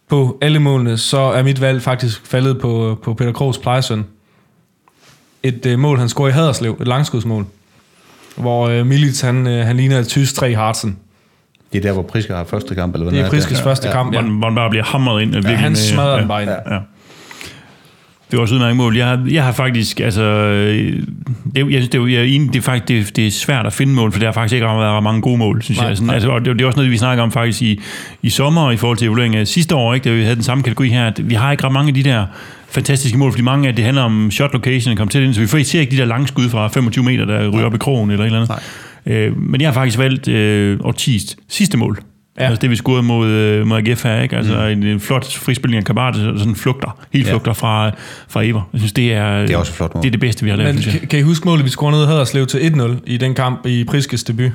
på 0.09 0.39
alle 0.41 0.59
målene, 0.59 0.99
så 0.99 1.19
er 1.19 1.43
mit 1.43 1.61
valg 1.61 1.83
faktisk 1.83 2.27
faldet 2.27 2.61
på, 2.61 2.99
på 3.03 3.15
Peter 3.15 3.33
Krogs 3.33 3.59
plejesøn. 3.59 4.05
Et 5.43 5.67
øh, 5.67 5.79
mål, 5.79 5.99
han 5.99 6.09
scorer 6.09 6.29
i 6.29 6.33
Haderslev, 6.33 6.77
et 6.81 6.89
langskudsmål, 6.89 7.47
hvor 8.37 8.69
øh, 8.69 8.87
Milic, 8.87 9.21
han, 9.21 9.47
øh, 9.47 9.67
han 9.67 9.77
ligner 9.77 9.99
et 9.99 10.09
tysk 10.09 10.35
tre 10.35 10.55
Hartsen. 10.55 10.99
Det 11.73 11.79
er 11.79 11.83
der, 11.83 11.93
hvor 11.93 12.03
Priske 12.03 12.35
har 12.35 12.45
første 12.45 12.75
kamp, 12.75 12.95
eller 12.95 13.11
hvad 13.11 13.19
det 13.19 13.27
er? 13.27 13.31
Priskes 13.31 13.59
ja. 13.59 13.65
første 13.65 13.89
kamp, 13.89 14.15
ja. 14.15 14.21
Hvor, 14.21 14.31
hvor 14.31 14.47
han 14.47 14.55
bare 14.55 14.71
bliver 14.71 14.85
hamret 14.85 15.23
ind. 15.23 15.35
Ja, 15.35 15.55
han 15.55 15.77
smadrer 15.77 16.19
den 16.19 16.29
bare 16.29 16.43
ind. 16.43 16.51
Ja. 16.51 16.75
Ja. 16.75 16.81
Det 18.33 18.39
var 18.39 18.43
også 18.43 18.55
udmærket 18.55 18.77
mål. 18.77 18.97
Jeg 18.97 19.07
har, 19.07 19.27
jeg 19.31 19.45
har 19.45 19.53
faktisk, 19.53 20.01
altså, 20.01 20.55
det, 21.55 21.57
jeg 21.57 21.67
synes, 21.71 21.89
det, 21.89 22.01
er, 22.01 22.07
jeg, 22.07 22.27
det, 22.53 22.57
er 22.57 22.61
faktisk, 22.61 22.89
det, 22.89 23.17
det 23.17 23.27
er 23.27 23.31
svært 23.31 23.67
at 23.67 23.73
finde 23.73 23.93
mål, 23.93 24.13
for 24.13 24.19
der 24.19 24.27
har 24.27 24.33
faktisk 24.33 24.55
ikke 24.55 24.67
været 24.67 25.03
mange 25.03 25.21
gode 25.21 25.39
mål, 25.39 25.63
synes 25.63 25.79
nej, 25.79 25.89
jeg. 25.89 25.97
Sådan, 25.97 26.07
nej. 26.07 26.15
altså, 26.15 26.31
og 26.31 26.45
det, 26.45 26.59
det, 26.59 26.63
er 26.63 26.67
også 26.67 26.77
noget, 26.77 26.91
vi 26.91 26.97
snakker 26.97 27.25
om 27.25 27.33
faktisk 27.33 27.63
i, 27.63 27.81
i 28.23 28.31
sommer, 28.31 28.71
i 28.71 28.77
forhold 28.77 28.99
til 28.99 29.07
evalueringen 29.07 29.41
af 29.41 29.49
sidste 29.49 29.75
år, 29.75 29.95
ikke, 29.95 30.11
da 30.11 30.15
vi 30.15 30.23
havde 30.23 30.35
den 30.35 30.45
samme 30.45 30.63
kategori 30.63 30.89
her, 30.89 31.07
at 31.07 31.31
vi 31.31 31.35
har 31.35 31.53
ikke 31.53 31.65
ret 31.65 31.73
mange 31.73 31.89
af 31.89 31.95
de 31.95 32.03
der 32.03 32.27
fantastiske 32.69 33.19
mål, 33.19 33.33
fordi 33.33 33.43
mange 33.43 33.69
af 33.69 33.77
det 33.77 33.85
handler 33.85 34.03
om 34.03 34.31
shot 34.31 34.53
location 34.53 34.93
og 34.93 34.97
komme 34.97 35.11
til 35.11 35.23
ind, 35.23 35.35
så 35.35 35.41
vi 35.41 35.47
får 35.47 35.59
ikke 35.59 35.79
ikke 35.79 35.91
de 35.91 35.97
der 35.97 36.05
lange 36.05 36.29
skud 36.29 36.49
fra 36.49 36.69
25 36.69 37.05
meter, 37.05 37.25
der 37.25 37.49
ryger 37.49 37.67
op 37.67 37.75
i 37.75 37.79
krogen 37.79 38.11
eller 38.11 38.25
et 38.25 38.27
eller 38.27 38.41
andet. 38.41 38.57
Nej. 39.07 39.17
Øh, 39.17 39.37
men 39.41 39.61
jeg 39.61 39.69
har 39.69 39.75
faktisk 39.75 39.99
valgt 39.99 40.29
øh, 40.29 40.79
årtiets 40.85 41.37
sidste 41.49 41.79
mål. 41.79 41.99
Ja. 42.39 42.45
Altså 42.45 42.61
det, 42.61 42.71
vi 42.71 42.77
scorede 42.77 43.03
mod, 43.03 43.29
øh, 43.29 43.67
mod 43.67 43.79
AGF 43.79 44.03
her, 44.05 44.23
ikke? 44.23 44.37
Altså 44.37 44.53
mm. 44.53 44.61
en, 44.61 44.83
en 44.83 45.01
flot 45.01 45.33
frispilning 45.33 45.79
af 45.79 45.85
Kabar, 45.85 46.13
sådan 46.13 46.57
flugter, 46.57 46.99
helt 47.13 47.29
flugter 47.29 47.51
ja. 47.51 47.53
fra, 47.53 47.91
fra 48.29 48.43
Eber. 48.45 48.69
Jeg 48.73 48.81
synes, 48.81 48.93
det 48.93 49.13
er, 49.13 49.41
det 49.41 49.51
er 49.51 49.57
også 49.57 49.73
flot 49.73 49.95
mål. 49.95 50.03
Det 50.03 50.09
er 50.09 50.11
det 50.11 50.21
bedste, 50.21 50.45
vi 50.45 50.51
har 50.51 50.57
lavet. 50.57 50.75
Men 50.75 50.83
kan, 50.83 51.09
kan 51.09 51.19
I 51.19 51.23
huske 51.23 51.49
målet, 51.49 51.65
vi 51.65 51.71
scorede 51.71 51.97
ned 51.99 52.07
Haderslev 52.07 52.47
til 52.47 52.59
1-0 52.59 52.91
i 53.07 53.17
den 53.17 53.35
kamp 53.35 53.67
i 53.67 53.85
Priskes 53.85 54.25
debut? 54.25 54.53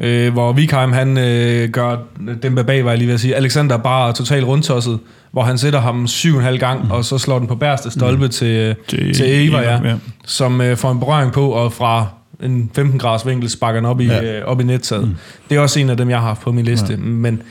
Øh, 0.00 0.32
hvor 0.32 0.52
Vikheim, 0.52 0.92
han 0.92 1.18
øh, 1.18 1.68
gør 1.68 1.96
den 2.42 2.54
bag, 2.66 2.84
var 2.84 2.90
jeg 2.90 2.98
lige 2.98 3.06
ved 3.06 3.14
at 3.14 3.20
sige. 3.20 3.36
Alexander 3.36 3.76
bare 3.76 4.12
totalt 4.12 4.44
rundtosset, 4.44 4.98
hvor 5.32 5.42
han 5.42 5.58
sætter 5.58 5.80
ham 5.80 6.06
syv 6.06 6.32
og 6.32 6.38
en 6.38 6.44
halv 6.44 6.58
gang, 6.58 6.84
mm. 6.84 6.90
og 6.90 7.04
så 7.04 7.18
slår 7.18 7.38
den 7.38 7.48
på 7.48 7.54
bærste 7.54 7.90
stolpe 7.90 8.24
mm. 8.24 8.30
til, 8.30 8.76
til, 8.88 9.14
til 9.14 9.48
Eva, 9.48 9.58
ja, 9.58 9.88
ja. 9.88 9.94
som 10.24 10.60
øh, 10.60 10.76
får 10.76 10.90
en 10.90 11.00
berøring 11.00 11.32
på, 11.32 11.48
og 11.48 11.72
fra 11.72 12.06
en 12.42 12.70
15 12.74 12.98
graders 12.98 13.26
vinkel 13.26 13.50
sparker 13.50 13.80
den 13.80 13.86
op 13.86 14.00
i, 14.00 14.06
ja. 14.06 14.38
øh, 14.38 14.44
op 14.44 14.60
i 14.60 14.64
nettaget. 14.64 15.08
Mm. 15.08 15.14
Det 15.50 15.56
er 15.56 15.60
også 15.60 15.80
en 15.80 15.90
af 15.90 15.96
dem, 15.96 16.10
jeg 16.10 16.18
har 16.20 16.26
haft 16.26 16.40
på 16.40 16.52
min 16.52 16.64
liste. 16.64 16.86
Ja. 16.92 16.96
Men 16.96 17.42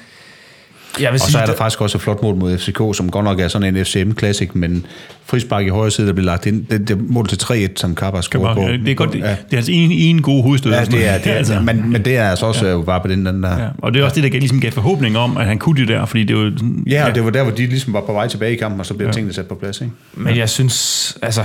Jeg 1.00 1.12
vil 1.12 1.14
Og 1.16 1.20
så 1.20 1.26
sige, 1.32 1.38
er 1.42 1.46
der 1.46 1.52
det- 1.52 1.58
faktisk 1.58 1.82
også 1.82 1.98
et 1.98 2.02
flot 2.02 2.22
mål 2.24 2.36
mod 2.36 2.58
FCK, 2.58 2.78
som 2.94 3.12
godt 3.12 3.26
nok 3.26 3.40
er 3.40 3.48
sådan 3.48 3.76
en 3.76 3.86
FCM 3.86 4.12
Classic, 4.20 4.50
men 4.54 4.86
frispark 5.26 5.66
i 5.66 5.70
højre 5.70 5.92
side, 5.92 6.08
der 6.08 6.14
bliver 6.14 6.26
lagt 6.26 6.46
ind. 6.46 6.66
Det, 6.66 6.88
det 6.88 7.10
mål 7.10 7.28
til 7.28 7.38
3-1, 7.44 7.80
som 7.80 7.96
Kappa 7.96 8.22
scorer 8.22 8.54
på. 8.56 8.62
Det 8.62 8.90
er 8.90 8.96
godt, 8.96 9.14
det, 9.14 9.20
Ja. 9.20 9.30
det 9.30 9.54
er 9.54 9.58
altså 9.58 9.72
en, 9.72 9.92
en 9.92 10.22
god 10.22 10.44
hovedstød. 10.44 10.72
Ja, 10.72 10.86
det 10.86 11.08
er, 11.08 11.18
det 11.18 11.32
er 11.32 11.36
altså, 11.42 11.60
men, 11.60 11.92
men 11.92 12.06
det 12.06 12.18
er 12.18 12.30
altså 12.30 12.46
også 12.46 12.68
ja. 12.68 12.82
bare 12.82 13.02
på 13.02 13.08
den, 13.08 13.26
den 13.26 13.44
der. 13.44 13.60
Ja, 13.64 13.68
og 13.78 13.94
det 13.94 14.00
er 14.00 14.04
også 14.04 14.16
det, 14.16 14.24
der 14.24 14.30
gav, 14.30 14.40
ligesom 14.40 14.60
gav 14.62 14.72
forhåbning 14.72 15.18
om, 15.18 15.38
at 15.38 15.46
han 15.46 15.58
kunne 15.58 15.80
det 15.82 15.88
der, 15.88 16.06
fordi 16.06 16.24
det 16.24 16.36
var 16.36 16.42
jo 16.44 16.52
sådan, 16.58 16.84
Ja, 16.88 17.08
og 17.10 17.16
det 17.16 17.24
var 17.26 17.30
der, 17.30 17.44
hvor 17.44 17.52
de 17.52 17.66
ligesom 17.66 17.94
var 17.94 18.02
på 18.02 18.14
vej 18.14 18.28
tilbage 18.28 18.54
i 18.54 18.56
kampen, 18.56 18.80
og 18.80 18.86
så 18.86 18.94
blev 18.94 19.08
ja. 19.08 19.14
tingene 19.14 19.34
sat 19.34 19.46
på 19.48 19.56
plads. 19.56 19.82
Ikke? 19.82 19.94
Men 20.14 20.38
jeg 20.38 20.50
synes, 20.50 21.18
altså, 21.22 21.42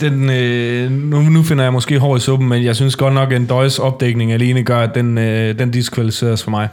den, 0.00 0.30
øh, 0.30 0.90
nu, 0.90 1.20
nu 1.22 1.42
finder 1.42 1.64
jeg 1.64 1.72
måske 1.72 1.98
hår 1.98 2.16
i 2.16 2.20
suppen, 2.20 2.48
men 2.48 2.64
jeg 2.64 2.76
synes 2.76 2.96
godt 2.96 3.14
nok, 3.14 3.32
at 3.32 3.36
en 3.40 3.46
døjs 3.46 3.78
opdækning 3.78 4.32
alene 4.32 4.62
gør, 4.62 4.78
at 4.80 4.94
den, 4.94 5.18
øh, 5.18 5.58
den 5.58 5.70
diskvalificeres 5.70 6.42
for 6.44 6.50
mig. 6.50 6.68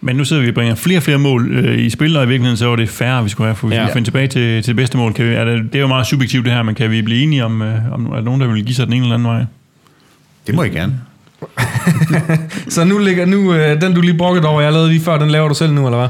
Men 0.00 0.16
nu 0.16 0.24
sidder 0.24 0.42
vi 0.42 0.48
og 0.48 0.54
bringer 0.54 0.74
flere 0.74 0.98
og 0.98 1.02
flere 1.02 1.18
mål 1.18 1.52
øh, 1.52 1.78
i 1.78 1.90
spil, 1.90 2.16
og 2.16 2.24
i 2.24 2.26
virkeligheden 2.28 2.56
så 2.56 2.66
var 2.66 2.76
det 2.76 2.88
færre, 2.88 3.22
vi 3.24 3.28
skulle 3.28 3.46
have, 3.46 3.56
for 3.56 3.68
vi 3.68 3.74
Ja. 3.74 3.82
ja. 3.82 3.94
finde 3.94 4.06
tilbage 4.06 4.26
til, 4.26 4.62
til 4.62 4.66
det 4.66 4.76
bedste 4.76 4.96
mål. 4.96 5.12
Kan 5.12 5.24
vi, 5.24 5.34
er 5.34 5.44
det, 5.44 5.62
det 5.72 5.74
er 5.74 5.80
jo 5.80 5.86
meget 5.86 6.06
subjektivt 6.06 6.44
det 6.44 6.52
her, 6.52 6.62
men 6.62 6.74
kan 6.74 6.90
vi 6.90 7.02
blive 7.02 7.22
enige 7.22 7.44
om, 7.44 7.62
øh, 7.62 7.92
om 7.92 8.06
er 8.06 8.14
der 8.14 8.22
nogen, 8.22 8.40
der 8.40 8.46
vil 8.46 8.64
give 8.64 8.74
sig 8.74 8.86
den 8.86 8.94
ene 8.94 9.02
eller 9.04 9.14
anden 9.14 9.28
vej? 9.28 9.44
Det 10.46 10.54
må 10.54 10.62
I 10.62 10.68
gerne. 10.68 11.00
Så 12.68 12.84
nu 12.84 12.98
ligger 12.98 13.26
nu, 13.26 13.54
øh, 13.54 13.80
den 13.80 13.94
du 13.94 14.00
lige 14.00 14.18
brokket 14.18 14.44
over, 14.44 14.60
jeg 14.60 14.72
lavede 14.72 14.88
lige 14.88 15.00
før, 15.00 15.18
den 15.18 15.30
laver 15.30 15.48
du 15.48 15.54
selv 15.54 15.72
nu, 15.72 15.86
eller 15.86 15.98
hvad? 15.98 16.08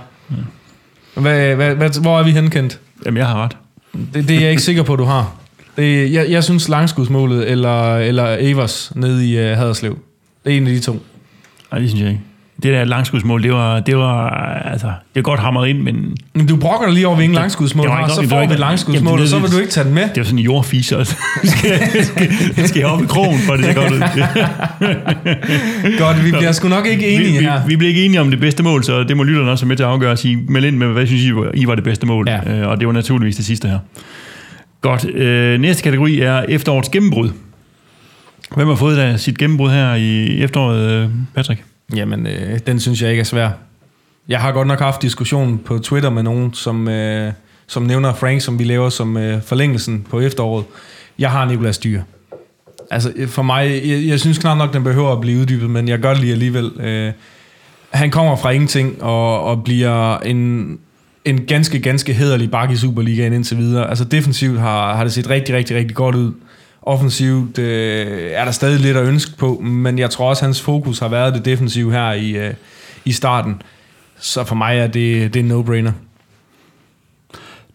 Hvad, 1.23 1.55
hvad, 1.57 1.75
hvad, 1.75 2.01
hvor 2.01 2.19
er 2.19 2.23
vi 2.23 2.31
henkendt? 2.31 2.79
Jamen, 3.07 3.19
jeg 3.19 3.27
har 3.27 3.45
ret. 3.45 3.57
Det, 4.15 4.29
det 4.29 4.37
er 4.37 4.41
jeg 4.41 4.51
ikke 4.51 4.63
sikker 4.63 4.83
på, 4.83 4.97
du 4.97 5.05
har. 5.05 5.33
Det, 5.77 6.13
jeg, 6.13 6.27
jeg 6.31 6.45
synes 6.45 6.69
langskudsmålet, 6.69 7.51
eller, 7.51 7.97
eller 7.97 8.37
Evers 8.41 8.93
nede 8.97 9.29
i 9.29 9.37
uh, 9.53 9.59
Haderslev. 9.59 9.99
Det 10.45 10.53
er 10.53 10.57
en 10.57 10.67
af 10.67 10.73
de 10.73 10.81
to. 10.81 11.03
Nej, 11.73 11.81
det 11.81 11.89
synes 11.89 12.03
jeg 12.03 12.11
ikke. 12.11 12.23
Det 12.63 12.73
der 12.73 12.85
langskudsmål, 12.85 13.43
det 13.43 13.53
var, 13.53 13.81
det 13.81 13.97
var, 13.97 14.29
altså, 14.65 14.87
det 14.87 14.95
var 15.15 15.23
godt 15.23 15.41
hamret 15.41 15.69
ind, 15.69 15.79
men 15.81 16.17
Men 16.35 16.47
du 16.47 16.57
brokker 16.57 16.87
dig 16.87 16.95
lige 16.95 17.07
over, 17.07 17.17
vi 17.17 17.23
ingen 17.25 17.35
langskudsmål 17.35 17.83
Det 17.87 17.91
var 17.91 17.97
har, 17.97 18.09
så 18.09 18.21
det 18.21 18.29
får 18.29 18.47
vi 18.47 18.53
et 18.53 18.59
langskudsmål, 18.61 18.97
Jamen, 19.05 19.13
og 19.13 19.19
det- 19.19 19.29
så 19.31 19.39
vil 19.39 19.51
du 19.53 19.59
ikke 19.59 19.71
tage 19.73 19.85
den 19.85 19.95
med. 19.95 20.03
det 20.03 20.17
var 20.17 20.25
sådan 20.25 20.39
en 20.39 20.45
jordfiser. 20.45 20.99
Altså. 20.99 21.17
Det 21.43 21.51
skal, 21.59 21.71
det 21.93 22.07
skal, 22.07 22.29
det 22.57 22.69
skal 22.69 22.85
op 22.85 23.03
i 23.03 23.07
krogen, 23.07 23.39
for 23.39 23.57
det 23.57 23.65
ser 23.65 23.75
godt 23.75 23.93
ud. 23.93 24.01
Godt, 25.99 26.25
vi 26.25 26.31
bliver 26.31 26.53
sgu 26.53 26.69
nok 26.69 26.87
ikke 26.87 27.09
enige 27.09 27.39
vi, 27.39 27.45
her. 27.45 27.63
vi, 27.67 27.69
vi 27.69 27.77
bliver 27.77 27.89
ikke 27.89 28.05
enige 28.05 28.21
om 28.21 28.31
det 28.31 28.41
bedste 28.41 28.63
mål, 28.63 28.85
så 28.85 29.03
det 29.03 29.17
må 29.17 29.23
lytterne 29.23 29.51
også 29.51 29.65
være 29.65 29.69
med 29.69 29.77
til 29.77 29.85
at 29.85 29.91
afgøre 29.91 30.11
og 30.13 30.19
sige, 30.19 30.37
meld 30.49 30.65
ind 30.65 30.77
med, 30.77 30.87
hvad 30.87 31.07
synes 31.07 31.23
I, 31.23 31.33
I 31.55 31.67
var 31.67 31.75
det 31.75 31.85
bedste 31.85 32.07
mål? 32.07 32.29
Ja. 32.29 32.61
Øh, 32.61 32.69
og 32.69 32.79
det 32.81 32.87
var 32.87 32.93
naturligvis 32.93 33.37
det 33.37 33.45
sidste 33.47 33.69
her. 33.69 33.79
Godt. 34.81 35.05
Øh, 35.05 35.61
næste 35.61 35.83
kategori 35.83 36.21
er 36.21 36.43
efterårets 36.49 36.89
gennembrud. 36.89 37.31
Hvem 38.55 38.69
har 38.69 38.75
fået 38.75 38.97
da 38.97 39.17
sit 39.17 39.39
gennembrud 39.39 39.71
her 39.71 39.95
i 39.95 40.43
efteråret, 40.43 40.91
øh, 40.91 41.11
Patrick? 41.35 41.65
Jamen, 41.97 42.27
øh, 42.27 42.59
den 42.67 42.81
synes 42.81 43.03
jeg 43.03 43.11
ikke 43.11 43.21
er 43.21 43.25
svær. 43.25 43.51
Jeg 44.29 44.41
har 44.41 44.53
godt 44.53 44.69
nok 44.69 44.79
haft 44.79 45.03
diskussion 45.03 45.59
på 45.59 45.79
Twitter 45.79 46.11
med 46.11 46.23
nogen, 46.23 46.55
som, 46.55 46.89
øh, 46.89 47.33
som 47.67 47.83
nævner 47.83 48.15
Frank, 48.15 48.41
som 48.41 48.59
vi 48.59 48.65
laver 48.65 48.89
som 48.89 49.17
øh, 49.17 49.43
forlængelsen 49.43 50.07
på 50.11 50.21
efteråret. 50.21 50.65
Jeg 51.19 51.31
har 51.31 51.45
Nicolas 51.45 51.79
Dyr. 51.79 52.03
Altså, 52.91 53.13
øh, 53.17 53.29
for 53.29 53.43
mig, 53.43 53.83
jeg, 53.85 54.07
jeg 54.07 54.21
synes 54.21 54.39
knap 54.39 54.59
nok, 54.59 54.73
den 54.73 54.85
behøver 54.85 55.13
at 55.13 55.21
blive 55.21 55.41
uddybet, 55.41 55.71
men 55.71 55.89
jeg 55.89 55.99
gør 55.99 56.11
det 56.11 56.21
lige 56.21 56.33
alligevel. 56.33 56.71
Øh, 56.81 57.13
han 57.91 58.11
kommer 58.11 58.37
fra 58.37 58.51
ingenting 58.51 59.03
og, 59.03 59.45
og 59.45 59.65
bliver 59.65 60.19
en, 60.19 60.79
en 61.25 61.47
ganske, 61.47 61.81
ganske 61.81 62.13
hederlig 62.13 62.51
bak 62.51 62.71
i 62.71 62.77
Superligaen 62.77 63.33
indtil 63.33 63.59
videre. 63.59 63.89
Altså 63.89 64.05
defensivt 64.05 64.61
har, 64.61 64.97
har 64.97 65.05
det 65.05 65.13
set 65.13 65.31
rigtig, 65.31 65.55
rigtig, 65.55 65.77
rigtig 65.77 65.97
godt 65.97 66.15
ud. 66.15 66.33
Offensivt 66.83 67.59
øh, 67.59 68.31
er 68.33 68.45
der 68.45 68.53
stadig 68.53 68.81
lidt 68.81 68.97
at 68.97 69.07
ønske 69.07 69.37
på, 69.37 69.61
men 69.61 69.99
jeg 69.99 70.11
tror 70.11 70.29
også, 70.29 70.45
hans 70.45 70.61
fokus 70.61 70.99
har 70.99 71.09
været 71.09 71.35
det 71.35 71.45
defensive 71.45 71.93
her 71.93 72.13
i, 72.13 72.31
øh, 72.31 72.55
i 73.05 73.13
starten. 73.13 73.63
Så 74.19 74.45
for 74.45 74.55
mig 74.55 74.79
er 74.79 74.87
det, 74.87 75.35
det 75.35 75.41
er 75.41 75.45
en 75.45 75.53
no-brainer. 75.53 75.93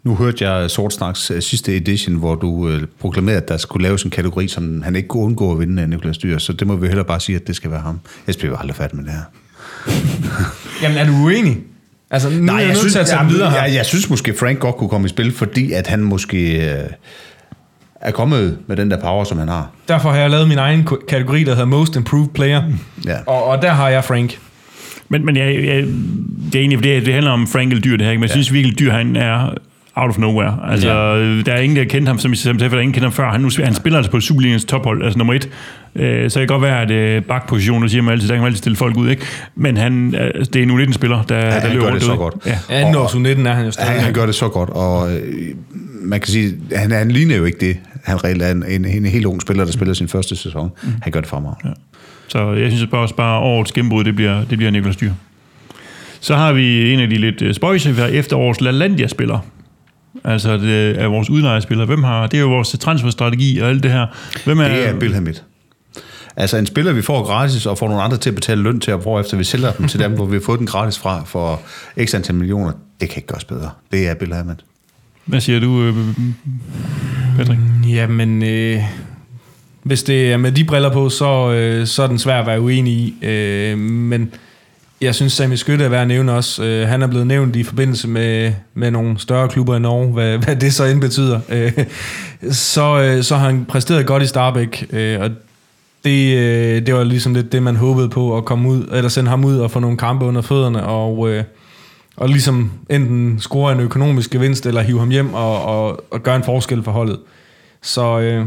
Nu 0.03 0.15
hørte 0.15 0.49
jeg 0.49 0.71
Sort 0.71 0.93
Snaks 0.93 1.31
øh, 1.31 1.41
sidste 1.41 1.75
edition, 1.75 2.15
hvor 2.15 2.35
du 2.35 2.69
øh, 2.69 2.83
proklamerede, 2.99 3.41
at 3.41 3.47
der 3.47 3.57
skulle 3.57 3.83
laves 3.83 4.03
en 4.03 4.11
kategori, 4.11 4.47
som 4.47 4.81
han 4.81 4.95
ikke 4.95 5.07
kunne 5.07 5.23
undgå 5.23 5.51
at 5.51 5.59
vinde 5.59 5.81
af 5.81 5.89
Niklas 5.89 6.17
Dyr, 6.17 6.37
så 6.37 6.53
det 6.53 6.67
må 6.67 6.75
vi 6.75 6.87
heller 6.87 7.03
bare 7.03 7.19
sige, 7.19 7.35
at 7.35 7.47
det 7.47 7.55
skal 7.55 7.71
være 7.71 7.81
ham. 7.81 7.99
Ellers 8.27 8.37
bliver 8.37 8.57
aldrig 8.57 8.75
færdig 8.75 8.95
med 8.95 9.05
det 9.05 9.13
her. 9.13 9.23
Jamen, 10.81 10.97
er 10.97 11.05
du 11.05 11.11
uenig? 11.11 11.57
Altså, 12.11 12.29
nu 12.29 12.53
er 12.53 12.59
jeg, 12.59 12.67
nødt 12.67 12.91
til 12.91 12.99
at 12.99 13.07
tage 13.07 13.19
den 13.19 13.29
videre 13.29 13.49
her. 13.49 13.63
jeg, 13.63 13.73
jeg 13.73 13.85
synes 13.85 14.09
måske, 14.09 14.33
Frank 14.39 14.59
godt 14.59 14.75
kunne 14.75 14.89
komme 14.89 15.05
i 15.05 15.09
spil, 15.09 15.31
fordi 15.31 15.71
at 15.71 15.87
han 15.87 16.03
måske 16.03 16.69
øh, 16.71 16.89
er 18.01 18.11
kommet 18.11 18.57
med 18.67 18.77
den 18.77 18.91
der 18.91 19.01
power, 19.01 19.23
som 19.23 19.37
han 19.37 19.47
har. 19.47 19.69
Derfor 19.87 20.09
har 20.09 20.17
jeg 20.17 20.29
lavet 20.29 20.47
min 20.47 20.57
egen 20.57 20.87
kategori, 21.07 21.43
der 21.43 21.51
hedder 21.51 21.65
Most 21.65 21.95
Improved 21.95 22.27
Player. 22.33 22.63
Ja. 23.05 23.17
Og, 23.25 23.43
og 23.43 23.61
der 23.61 23.71
har 23.71 23.89
jeg 23.89 24.03
Frank. 24.03 24.39
Men, 25.09 25.25
men 25.25 25.37
jeg, 25.37 25.65
jeg, 25.65 25.83
det 26.45 26.55
er 26.55 26.59
egentlig, 26.59 26.83
det, 26.83 27.05
det 27.05 27.13
handler 27.13 27.31
om 27.31 27.47
Frank 27.47 27.71
eller 27.71 27.81
Dyr, 27.81 27.97
det 27.97 28.05
her, 28.05 28.11
ikke? 28.11 28.19
men 28.19 28.23
jeg 28.23 28.31
synes 28.31 28.53
virkelig, 28.53 28.79
Dyr 28.79 28.91
han 28.91 29.15
er 29.15 29.53
out 29.95 30.09
of 30.09 30.17
nowhere. 30.17 30.57
Altså, 30.71 30.87
ja. 30.89 31.41
der 31.41 31.53
er 31.53 31.59
ingen, 31.59 31.77
der 31.77 31.83
kendte 31.83 32.09
ham, 32.09 32.19
som, 32.19 32.35
sagde, 32.35 32.59
for 32.59 32.67
der 32.69 32.75
er 32.77 32.81
ingen 32.81 32.93
kendte 32.93 33.05
ham 33.05 33.11
før. 33.11 33.29
Han, 33.31 33.41
nu, 33.41 33.49
han 33.63 33.73
spiller 33.73 33.97
altså 33.97 34.11
på 34.11 34.19
Superligaens 34.19 34.65
tophold, 34.65 35.03
altså 35.03 35.17
nummer 35.17 35.33
et. 35.33 35.49
Øh, 35.95 36.29
så 36.29 36.39
det 36.39 36.47
kan 36.49 36.53
godt 36.55 36.61
være, 36.61 36.81
at 36.81 36.91
øh, 36.91 37.21
bakposition, 37.23 37.81
der 37.81 37.87
siger 37.87 38.01
man 38.01 38.11
altid, 38.11 38.27
der 38.27 38.33
kan 38.35 38.41
man 38.41 38.47
altid 38.47 38.57
stille 38.57 38.75
folk 38.75 38.97
ud, 38.97 39.09
ikke? 39.09 39.25
Men 39.55 39.77
han, 39.77 40.15
øh, 40.15 40.45
det 40.45 40.55
er 40.55 40.63
en 40.63 40.71
U19-spiller, 40.71 41.23
der, 41.23 41.35
Ja, 41.35 41.59
der 41.59 41.67
løber 41.73 41.79
gør 41.79 41.87
rundt 41.87 41.93
det 41.93 42.03
så 42.03 42.07
derude. 42.11 42.17
godt. 42.19 42.35
Ja. 42.45 42.59
Anden 42.69 42.95
års 42.95 43.13
U19 43.15 43.47
er 43.47 43.53
han 43.53 43.65
jo 43.65 43.71
stadig. 43.71 43.91
Han, 43.91 44.01
han 44.01 44.13
gør 44.13 44.25
det 44.25 44.35
så 44.35 44.47
godt, 44.49 44.69
og 44.69 45.13
øh, 45.13 45.21
man 46.01 46.19
kan 46.19 46.27
sige, 46.27 46.53
han, 46.75 46.91
han 46.91 47.11
ligner 47.11 47.35
jo 47.35 47.45
ikke 47.45 47.57
det. 47.59 47.77
Han 48.03 48.23
reelt 48.23 48.41
er 48.41 48.51
en, 48.51 48.63
en, 48.67 48.85
en 48.85 49.05
helt 49.05 49.25
ung 49.25 49.41
spiller, 49.41 49.65
der 49.65 49.71
spiller 49.71 49.93
sin 49.93 50.07
første 50.07 50.35
sæson. 50.35 50.71
Mm. 50.83 50.89
Han 51.01 51.11
gør 51.11 51.19
det 51.19 51.29
for 51.29 51.39
mig. 51.39 51.53
Ja. 51.65 51.69
Så 52.27 52.53
jeg 52.53 52.71
synes 52.71 52.89
bare 52.91 53.01
også 53.01 53.15
bare 53.15 53.39
årets 53.39 53.71
gennembrud, 53.71 54.03
det 54.03 54.15
bliver, 54.15 54.43
det 54.49 54.57
bliver 54.57 54.71
Niklas 54.71 54.95
Dyr. 54.95 55.11
Så 56.19 56.35
har 56.35 56.53
vi 56.53 56.93
en 56.93 56.99
af 56.99 57.09
de 57.09 57.15
lidt 57.17 57.41
øh, 57.41 57.53
spøjse, 57.53 57.95
vi 57.95 58.01
har 58.01 58.07
efterårs 58.07 58.61
LaLandia-spiller. 58.61 59.39
Altså 60.23 60.57
det 60.57 61.01
er 61.01 61.07
vores 61.07 61.29
udlejespillere. 61.29 61.85
Hvem 61.87 62.03
har, 62.03 62.27
det 62.27 62.37
er 62.37 62.41
jo 62.41 62.49
vores 62.49 62.75
transferstrategi 62.79 63.59
og 63.59 63.69
alt 63.69 63.83
det 63.83 63.91
her. 63.91 64.05
Hvem 64.45 64.59
er, 64.59 64.67
Det 64.67 64.87
er 64.87 64.99
Bill 64.99 65.13
Hamid. 65.13 65.33
Altså 66.35 66.57
en 66.57 66.65
spiller, 66.65 66.93
vi 66.93 67.01
får 67.01 67.23
gratis, 67.23 67.65
og 67.65 67.77
får 67.77 67.87
nogle 67.87 68.03
andre 68.03 68.17
til 68.17 68.29
at 68.29 68.35
betale 68.35 68.63
løn 68.63 68.79
til, 68.79 68.93
og 68.93 68.99
hvorefter 68.99 69.37
vi 69.37 69.43
sælger 69.43 69.71
dem 69.71 69.87
til 69.87 69.99
dem, 69.99 70.11
hvor 70.15 70.25
vi 70.25 70.35
har 70.35 70.41
fået 70.45 70.59
den 70.59 70.67
gratis 70.67 70.99
fra 70.99 71.23
for 71.25 71.61
x 72.05 72.15
antal 72.15 72.35
millioner. 72.35 72.71
Det 73.01 73.09
kan 73.09 73.17
ikke 73.17 73.27
gøres 73.27 73.43
bedre. 73.43 73.69
Det 73.91 74.07
er 74.07 74.13
Bill 74.13 74.33
Hamid. 74.33 74.55
Hvad 75.25 75.41
siger 75.41 75.59
du, 75.59 75.81
øh, 75.83 75.95
Patrick? 77.37 77.59
Jamen, 77.87 78.43
øh, 78.43 78.81
hvis 79.83 80.03
det 80.03 80.31
er 80.31 80.37
med 80.37 80.51
de 80.51 80.63
briller 80.63 80.93
på, 80.93 81.09
så, 81.09 81.51
øh, 81.51 81.87
så 81.87 82.03
er 82.03 82.07
den 82.07 82.19
svær 82.19 82.39
at 82.39 82.47
være 82.47 82.61
uenig 82.61 82.93
i. 82.93 83.25
Øh, 83.25 83.77
men 83.77 84.31
jeg 85.05 85.15
synes, 85.15 85.33
Sami 85.33 85.57
Skytte 85.57 85.85
er 85.85 85.89
værd 85.89 86.01
at 86.01 86.07
nævne 86.07 86.33
også. 86.33 86.63
Øh, 86.63 86.87
han 86.87 87.01
er 87.01 87.07
blevet 87.07 87.27
nævnt 87.27 87.55
i 87.55 87.63
forbindelse 87.63 88.07
med, 88.07 88.53
med 88.73 88.91
nogle 88.91 89.19
større 89.19 89.49
klubber 89.49 89.75
i 89.75 89.79
Norge, 89.79 90.07
hvad, 90.07 90.37
hvad 90.43 90.55
det 90.55 90.73
så 90.73 90.85
end 90.85 91.01
betyder. 91.01 91.39
Øh, 91.49 91.85
så, 92.51 93.01
øh, 93.01 93.23
så 93.23 93.35
har 93.35 93.45
han 93.45 93.65
præsteret 93.65 94.05
godt 94.05 94.23
i 94.23 94.27
Starbæk, 94.27 94.87
øh, 94.93 95.21
og 95.21 95.29
det, 96.05 96.37
øh, 96.37 96.85
det 96.85 96.93
var 96.93 97.03
ligesom 97.03 97.33
lidt 97.33 97.51
det, 97.51 97.63
man 97.63 97.75
håbede 97.75 98.09
på 98.09 98.37
at 98.37 98.45
komme 98.45 98.69
ud, 98.69 98.87
eller 98.91 99.09
sende 99.09 99.29
ham 99.29 99.45
ud 99.45 99.57
og 99.57 99.71
få 99.71 99.79
nogle 99.79 99.97
kampe 99.97 100.25
under 100.25 100.41
fødderne, 100.41 100.83
og, 100.83 101.29
øh, 101.29 101.43
og 102.17 102.29
ligesom 102.29 102.71
enten 102.89 103.39
score 103.39 103.71
en 103.71 103.79
økonomisk 103.79 104.31
gevinst, 104.31 104.65
eller 104.65 104.81
hive 104.81 104.99
ham 104.99 105.09
hjem 105.09 105.33
og, 105.33 105.65
og, 105.65 106.03
og 106.11 106.23
gøre 106.23 106.35
en 106.35 106.43
forskel 106.43 106.83
for 106.83 106.91
holdet. 106.91 107.19
Så 107.81 108.19
øh, 108.19 108.45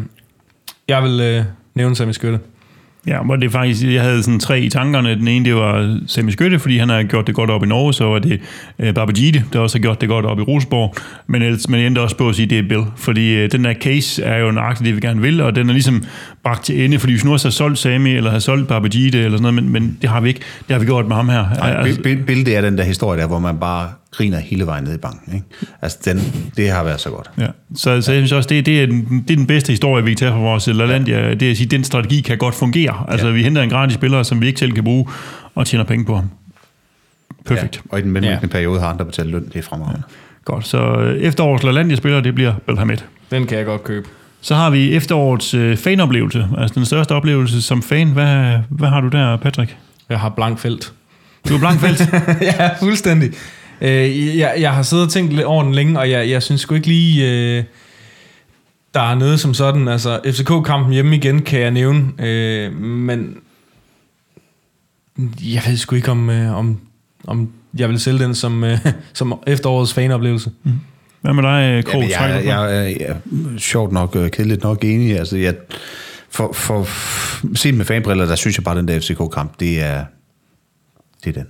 jeg 0.89 1.03
vil 1.03 1.21
øh, 1.21 1.45
nævne 1.75 1.97
Sami 1.97 2.13
Skytte. 2.13 2.39
Ja, 3.09 3.23
hvor 3.23 3.37
det 3.37 3.53
faktisk, 3.53 3.85
jeg 3.85 4.03
havde 4.03 4.23
sådan 4.23 4.41
tre 4.41 4.61
i 4.61 4.69
tankerne. 4.69 5.15
Den 5.15 5.29
ene, 5.29 5.45
det 5.45 5.55
var 5.55 5.99
Sami 6.07 6.33
Skytte, 6.33 6.59
fordi 6.59 6.79
han 6.79 6.89
har 6.89 7.03
gjort 7.03 7.27
det 7.27 7.35
godt 7.35 7.51
op 7.51 7.65
i 7.65 7.67
Norge, 7.67 7.95
så 7.95 8.05
var 8.05 8.19
det 8.19 8.41
øh, 8.79 8.95
Babajide, 8.95 9.45
der 9.53 9.59
også 9.59 9.79
har 9.79 9.83
gjort 9.83 10.01
det 10.01 10.09
godt 10.09 10.27
op 10.27 10.39
i 10.39 10.43
Rosenborg. 10.43 10.95
Men, 11.27 11.43
ellers, 11.43 11.69
men 11.69 11.81
jeg 11.81 11.87
endte 11.87 12.01
også 12.01 12.17
på 12.17 12.29
at 12.29 12.35
sige, 12.35 12.45
at 12.45 12.51
det 12.51 12.59
er 12.59 12.69
Bill, 12.69 12.85
fordi 12.97 13.35
øh, 13.35 13.53
den 13.53 13.65
der 13.65 13.75
case 13.75 14.23
er 14.23 14.39
jo 14.39 14.51
nøjagtigt 14.51 14.87
det, 14.87 14.97
vi 14.97 15.01
gerne 15.01 15.21
vil, 15.21 15.41
og 15.41 15.57
den 15.57 15.69
er 15.69 15.73
ligesom 15.73 16.03
bragt 16.45 16.65
til 16.65 16.85
ende, 16.85 16.99
fordi 16.99 17.13
hvis 17.13 17.25
nu 17.25 17.33
også 17.33 17.49
har 17.49 17.53
solgt 17.53 17.79
Sami, 17.79 18.11
eller 18.11 18.31
har 18.31 18.39
solgt 18.39 18.69
Babajide, 18.69 19.19
eller 19.19 19.39
sådan 19.39 19.55
noget, 19.55 19.55
men, 19.55 19.73
men 19.73 19.99
det 20.03 20.11
har 20.11 20.21
vi 20.21 20.29
ikke. 20.29 20.41
Det 20.41 20.75
har 20.75 20.79
vi 20.79 20.87
gjort 20.87 21.07
med 21.07 21.17
ham 21.17 21.29
her. 21.29 21.45
Nej, 21.59 21.75
Altså, 21.79 22.03
Bill, 22.03 22.23
Bill, 22.23 22.47
det 22.47 22.57
er 22.57 22.61
den 22.61 22.79
der 22.79 22.85
historie 22.85 23.21
der, 23.21 23.27
hvor 23.27 23.39
man 23.39 23.59
bare 23.59 23.89
griner 24.11 24.39
hele 24.39 24.67
vejen 24.67 24.85
ned 24.85 24.95
i 24.95 24.99
banken. 24.99 25.35
Ikke? 25.35 25.47
Altså, 25.83 25.99
den, 26.05 26.19
det 26.57 26.71
har 26.71 26.85
været 26.85 27.01
så 27.01 27.11
godt. 27.11 27.31
Ja. 27.39 27.47
Så, 27.75 28.03
så 28.03 28.13
jeg 28.13 28.21
synes 28.21 28.33
også, 28.33 28.49
det, 28.49 28.67
det, 28.67 28.83
er 28.83 28.87
den, 28.87 29.25
det 29.29 29.31
er 29.31 29.37
den 29.37 29.47
bedste 29.47 29.71
historie, 29.71 30.05
vi 30.05 30.11
kan 30.11 30.19
tage 30.19 30.31
fra 30.31 30.39
vores 30.39 30.67
LaLandia. 30.67 31.35
Det 31.35 31.43
er 31.43 31.51
at 31.51 31.57
sige, 31.57 31.65
at 31.65 31.71
den 31.71 31.85
strategi 31.85 32.21
kan 32.21 32.39
godt 32.39 32.55
fungere. 32.55 33.05
Altså, 33.09 33.27
ja. 33.27 33.33
vi 33.33 33.43
henter 33.43 33.63
en 33.63 33.71
gratis 33.71 33.95
spiller, 33.95 34.23
som 34.23 34.41
vi 34.41 34.47
ikke 34.47 34.61
selv 34.61 34.73
kan 34.73 34.85
bruge, 34.85 35.09
og 35.55 35.67
tjener 35.67 35.85
penge 35.85 36.05
på 36.05 36.15
ham. 36.15 36.31
Perfekt. 37.45 37.77
Ja. 37.77 37.81
Og 37.89 37.99
i 37.99 38.03
den 38.03 38.11
mellemliggende 38.11 38.57
ja. 38.57 38.59
periode 38.59 38.81
har 38.81 38.89
andre 38.89 39.05
betalt 39.05 39.31
løn. 39.31 39.45
Det 39.45 39.57
er 39.57 39.63
fremragende. 39.63 40.03
Ja. 40.09 40.15
Godt, 40.45 40.67
så 40.67 40.79
øh, 40.79 41.21
efterårets 41.21 41.65
LaLandia-spiller, 41.65 42.21
det 42.21 42.35
bliver 42.35 42.55
Belhamed. 42.67 42.97
Den 43.31 43.47
kan 43.47 43.59
jeg 43.59 43.67
godt 43.67 43.85
købe. 43.85 44.09
Så 44.41 44.55
har 44.55 44.71
vi 44.71 44.95
efterårets 44.95 45.55
øh, 45.55 45.77
fanoplevelse, 45.77 46.49
altså 46.59 46.75
den 46.75 46.85
største 46.85 47.13
oplevelse 47.13 47.63
som 47.63 47.83
fan. 47.83 48.09
Hvad, 48.09 48.59
hvad 48.69 48.89
har 48.89 49.01
du 49.01 49.09
der, 49.09 49.37
Patrick? 49.37 49.77
Jeg 50.09 50.21
har 50.21 50.29
blank 50.29 50.59
felt. 50.59 50.93
Du 51.49 51.55
er 51.55 51.59
blankfelt. 51.59 52.01
ja, 52.59 52.71
fuldstændig. 52.81 53.33
Øh, 53.81 54.37
jeg, 54.39 54.55
jeg 54.59 54.73
har 54.73 54.83
siddet 54.83 55.07
og 55.07 55.13
tænkt 55.13 55.33
lidt 55.33 55.45
over 55.47 55.63
den 55.63 55.75
længe, 55.75 55.99
og 55.99 56.11
jeg, 56.11 56.31
jeg 56.31 56.43
synes 56.43 56.61
sgu 56.61 56.75
ikke 56.75 56.87
lige, 56.87 57.31
øh, 57.31 57.65
der 58.95 59.01
er 59.01 59.15
noget 59.15 59.41
som 59.41 59.55
sådan. 59.55 59.89
Altså, 59.89 60.21
FCK-kampen 60.27 60.93
hjemme 60.93 61.17
igen 61.17 61.43
kan 61.43 61.61
jeg 61.61 61.71
nævne, 61.71 62.05
øh, 62.19 62.73
men 62.81 63.37
jeg 65.43 65.63
ved 65.67 65.77
sgu 65.77 65.97
ikke, 65.97 66.11
om, 66.11 66.31
øh, 66.31 66.59
om 66.59 66.81
om 67.29 67.53
jeg 67.79 67.89
vil 67.89 68.01
sælge 68.01 68.19
den 68.19 68.35
som, 68.35 68.65
øh, 68.65 68.79
som 69.13 69.39
efterårets 69.47 69.95
fanoplevelse. 69.95 70.51
Mm. 70.63 70.73
Hvad 71.21 71.33
med 71.33 71.43
dig, 71.43 71.85
Krog? 71.85 72.03
Jamen, 72.03 72.11
jeg, 72.11 72.45
jeg, 72.45 72.71
jeg, 72.71 72.97
jeg, 73.01 73.09
er 73.09 73.59
sjovt 73.59 73.93
nok, 73.93 74.17
øh, 74.17 74.31
kedeligt 74.31 74.63
nok 74.63 74.85
enig. 74.85 75.19
Altså, 75.19 75.37
jeg, 75.37 75.55
for, 76.31 76.53
for, 76.53 76.87
set 77.57 77.75
med 77.75 77.85
fanbriller, 77.85 78.27
der 78.27 78.37
synes 78.37 78.57
jeg 78.57 78.65
bare, 78.65 78.79
at 78.79 78.81
den 78.81 78.89
der 78.89 79.01
FCK-kamp, 79.01 79.61
det 79.61 79.83
er, 79.83 80.05
det 81.25 81.37
er 81.37 81.43
den. 81.43 81.47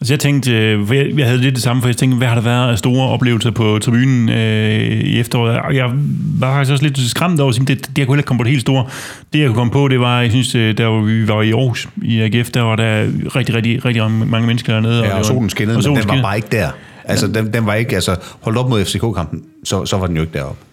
Altså 0.00 0.14
jeg 0.14 0.20
tænkte, 0.20 0.52
øh, 0.52 1.18
jeg, 1.18 1.26
havde 1.26 1.38
lidt 1.38 1.54
det 1.54 1.62
samme, 1.62 1.82
for 1.82 1.88
jeg 1.88 1.96
tænkte, 1.96 2.18
hvad 2.18 2.28
har 2.28 2.34
der 2.34 2.42
været 2.42 2.70
af 2.70 2.78
store 2.78 3.08
oplevelser 3.08 3.50
på 3.50 3.78
tribunen 3.78 4.28
øh, 4.28 4.80
i 4.80 5.20
efteråret? 5.20 5.58
Og 5.58 5.76
jeg 5.76 5.90
var 6.38 6.54
faktisk 6.54 6.72
også 6.72 6.84
lidt 6.84 6.98
skræmt 6.98 7.40
over, 7.40 7.52
at 7.52 7.68
det, 7.68 7.68
det 7.68 7.98
jeg 7.98 8.06
kunne 8.06 8.14
heller 8.14 8.20
ikke 8.20 8.26
komme 8.26 8.38
på 8.38 8.44
det 8.44 8.50
helt 8.50 8.60
store. 8.60 8.86
Det 9.32 9.38
jeg 9.38 9.46
kunne 9.46 9.56
komme 9.56 9.72
på, 9.72 9.88
det 9.88 10.00
var, 10.00 10.20
jeg 10.20 10.30
synes, 10.30 10.54
øh, 10.54 10.78
der 10.78 10.88
hvor 10.88 11.00
vi 11.00 11.28
var 11.28 11.42
i 11.42 11.50
Aarhus 11.50 11.88
i 12.02 12.20
AGF, 12.20 12.50
der 12.50 12.62
var 12.62 12.76
der 12.76 13.06
rigtig, 13.36 13.54
rigtig, 13.54 13.84
rigtig 13.84 14.10
mange 14.10 14.46
mennesker 14.46 14.72
dernede. 14.72 15.04
Ja, 15.04 15.12
og, 15.12 15.18
det 15.18 15.26
solen 15.26 15.50
skinnede, 15.50 15.78
og 15.78 15.92
men 15.92 16.00
den 16.00 16.08
var 16.08 16.22
bare 16.22 16.36
ikke 16.36 16.48
der. 16.52 16.70
Altså, 17.04 17.26
den, 17.26 17.52
den 17.52 17.66
var 17.66 17.74
ikke, 17.74 17.94
altså, 17.94 18.16
holdt 18.40 18.58
op 18.58 18.68
mod 18.68 18.84
FCK-kampen, 18.84 19.42
så, 19.64 19.86
så 19.86 19.96
var 19.96 20.06
den 20.06 20.16
jo 20.16 20.22
ikke 20.22 20.38
deroppe. 20.38 20.67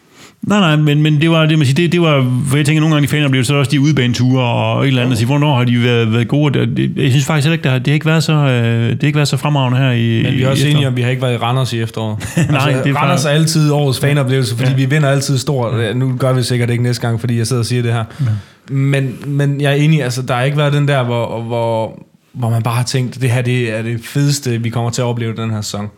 Nej, 0.47 0.59
nej, 0.59 0.75
men, 0.75 1.01
men 1.01 1.21
det 1.21 1.29
var 1.29 1.45
det, 1.45 1.57
man 1.57 1.65
siger, 1.65 1.75
det, 1.75 1.91
det 1.91 2.01
var, 2.01 2.41
for 2.47 2.57
jeg 2.57 2.65
tænker 2.65 2.79
nogle 2.81 2.95
gange 2.95 3.05
i 3.05 3.07
fanoplevelser, 3.07 3.53
så 3.53 3.57
også 3.57 3.71
de 3.71 3.79
udebaneture 3.79 4.43
og 4.43 4.83
et 4.83 4.87
eller 4.87 5.01
andet, 5.01 5.17
sige, 5.17 5.25
hvornår 5.25 5.57
har 5.57 5.63
de 5.63 5.83
været, 5.83 6.13
været 6.13 6.27
gode? 6.27 6.59
Jeg 6.97 7.11
synes 7.11 7.25
faktisk 7.25 7.45
heller 7.45 7.53
ikke, 7.53 7.63
det 7.63 7.71
har, 7.71 7.79
det 7.79 7.87
har 7.87 7.93
ikke 7.93 8.05
været 8.05 8.23
så, 8.23 8.33
øh, 8.33 8.89
det 8.89 8.97
har 9.01 9.07
ikke 9.07 9.15
været 9.15 9.27
så 9.27 9.37
fremragende 9.37 9.77
her 9.77 9.91
i 9.91 10.23
Men 10.23 10.33
vi 10.33 10.43
er 10.43 10.49
også 10.49 10.67
enige 10.67 10.87
om, 10.87 10.93
at 10.93 10.97
vi 10.97 11.01
har 11.01 11.09
ikke 11.09 11.21
været 11.21 11.33
i 11.33 11.37
Randers 11.37 11.73
i 11.73 11.81
efteråret. 11.81 12.17
Nej, 12.49 12.61
altså, 12.67 12.83
det 12.83 12.89
er 12.89 12.95
Randers 12.95 13.25
er 13.25 13.29
altid 13.29 13.71
årets 13.71 13.99
fanoplevelse, 13.99 14.55
fordi 14.55 14.69
ja. 14.69 14.75
vi 14.75 14.85
vinder 14.85 15.09
altid 15.09 15.37
stort. 15.37 15.95
Nu 15.95 16.15
gør 16.19 16.33
vi 16.33 16.43
sikkert 16.43 16.69
ikke 16.69 16.83
næste 16.83 17.07
gang, 17.07 17.19
fordi 17.19 17.37
jeg 17.37 17.47
sidder 17.47 17.61
og 17.61 17.65
siger 17.65 17.81
det 17.81 17.93
her. 17.93 18.03
Ja. 18.19 18.25
Men, 18.73 19.17
men 19.25 19.61
jeg 19.61 19.71
er 19.71 19.75
enig, 19.75 20.03
altså 20.03 20.21
der 20.21 20.33
har 20.33 20.43
ikke 20.43 20.57
været 20.57 20.73
den 20.73 20.87
der, 20.87 21.03
hvor, 21.03 21.41
hvor, 21.41 22.03
hvor 22.33 22.49
man 22.49 22.63
bare 22.63 22.75
har 22.75 22.83
tænkt, 22.83 23.21
det 23.21 23.29
her 23.29 23.41
det 23.41 23.77
er 23.77 23.81
det 23.81 23.99
fedeste, 24.03 24.61
vi 24.61 24.69
kommer 24.69 24.89
til 24.89 25.01
at 25.01 25.05
opleve 25.05 25.35
den 25.35 25.51
her 25.51 25.61
sæson. 25.61 25.89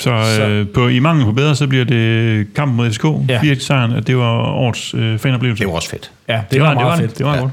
Så, 0.00 0.22
Så- 0.36 0.42
øh, 0.48 0.66
på, 0.68 0.88
i 0.88 0.98
mangel 0.98 1.24
på 1.24 1.32
bedre, 1.32 1.56
så 1.56 1.66
bliver 1.66 1.84
det 1.84 2.46
kampen 2.54 2.76
mod 2.76 2.90
FCK, 2.90 3.04
Ja. 3.04 3.34
ja. 3.34 3.40
4 3.40 3.56
sejren, 3.56 3.92
at 3.92 4.06
det 4.06 4.16
var 4.16 4.38
årets 4.42 4.94
øh, 4.94 5.18
fanoplevelse. 5.18 5.60
Det 5.64 5.68
var 5.68 5.74
også 5.76 5.90
fedt. 5.90 6.10
Ja, 6.28 6.32
det, 6.34 6.44
det 6.50 6.60
var, 6.60 6.68
det 6.68 6.74
meget 6.76 6.86
var, 6.88 6.96
fedt. 6.96 7.18
Det 7.18 7.26
var 7.26 7.34
ja. 7.34 7.40
godt. 7.40 7.52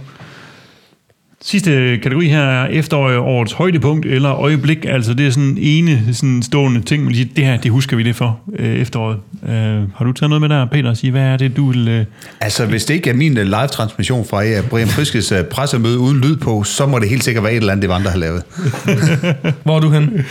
Sidste 1.41 1.99
kategori 2.03 2.27
her 2.27 2.41
er 2.41 2.68
efteråret 2.68 3.18
årets 3.18 3.53
højdepunkt 3.53 4.05
eller 4.05 4.34
øjeblik. 4.34 4.85
Altså 4.85 5.14
det 5.14 5.27
er 5.27 5.31
sådan 5.31 5.49
en 5.49 5.57
ene 5.57 6.14
sådan 6.14 6.43
stående 6.43 6.81
ting, 6.81 7.03
man 7.03 7.15
siger, 7.15 7.27
det 7.35 7.45
her, 7.45 7.57
det 7.57 7.72
husker 7.72 7.97
vi 7.97 8.03
det 8.03 8.15
for 8.15 8.39
øh, 8.59 8.76
efteråret. 8.76 9.18
Øh, 9.43 9.51
har 9.95 10.05
du 10.05 10.11
taget 10.11 10.30
noget 10.30 10.41
med 10.41 10.49
der, 10.49 10.65
Peter, 10.65 10.89
og 10.89 10.97
sige, 10.97 11.11
hvad 11.11 11.22
er 11.22 11.38
det, 11.38 11.57
du 11.57 11.69
vil... 11.72 11.88
Øh, 11.88 12.05
Altså, 12.41 12.65
hvis 12.65 12.85
det 12.85 12.93
ikke 12.93 13.09
er 13.09 13.14
min 13.14 13.38
øh, 13.38 13.45
live-transmission 13.45 14.26
fra 14.26 14.45
øh, 14.45 14.69
Brian 14.69 14.88
Friskes 14.88 15.31
øh, 15.31 15.43
pressemøde 15.43 15.99
uden 15.99 16.22
lyd 16.22 16.35
på, 16.35 16.64
så 16.64 16.85
må 16.85 16.99
det 16.99 17.09
helt 17.09 17.23
sikkert 17.23 17.43
være 17.43 17.53
et 17.53 17.57
eller 17.57 17.72
andet, 17.72 17.81
det 17.81 17.89
var 17.89 17.95
andre 17.95 18.11
har 18.11 18.18
lavet. 18.18 18.43
Hvor 19.64 19.76
er 19.76 19.80
du 19.80 19.89
hen? 19.89 20.26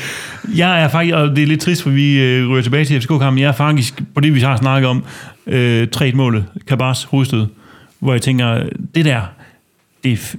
Jeg 0.56 0.82
er 0.82 0.88
faktisk, 0.88 1.14
og 1.14 1.30
det 1.36 1.42
er 1.42 1.46
lidt 1.46 1.60
trist, 1.60 1.82
for 1.82 1.90
vi 1.90 2.18
øh, 2.18 2.50
ryger 2.50 2.62
tilbage 2.62 2.84
til 2.84 3.00
FCK-kampen, 3.00 3.38
jeg 3.38 3.48
er 3.48 3.52
faktisk, 3.52 4.02
på 4.14 4.20
det 4.20 4.34
vi 4.34 4.40
har 4.40 4.56
snakket 4.56 4.90
om, 4.90 5.04
øh, 5.46 5.86
3-1-målet, 5.96 6.44
Kabars 6.68 7.04
hovedstød, 7.04 7.46
hvor 7.98 8.12
jeg 8.12 8.22
tænker, 8.22 8.62
det 8.94 9.04
der, 9.04 9.20
det 10.10 10.36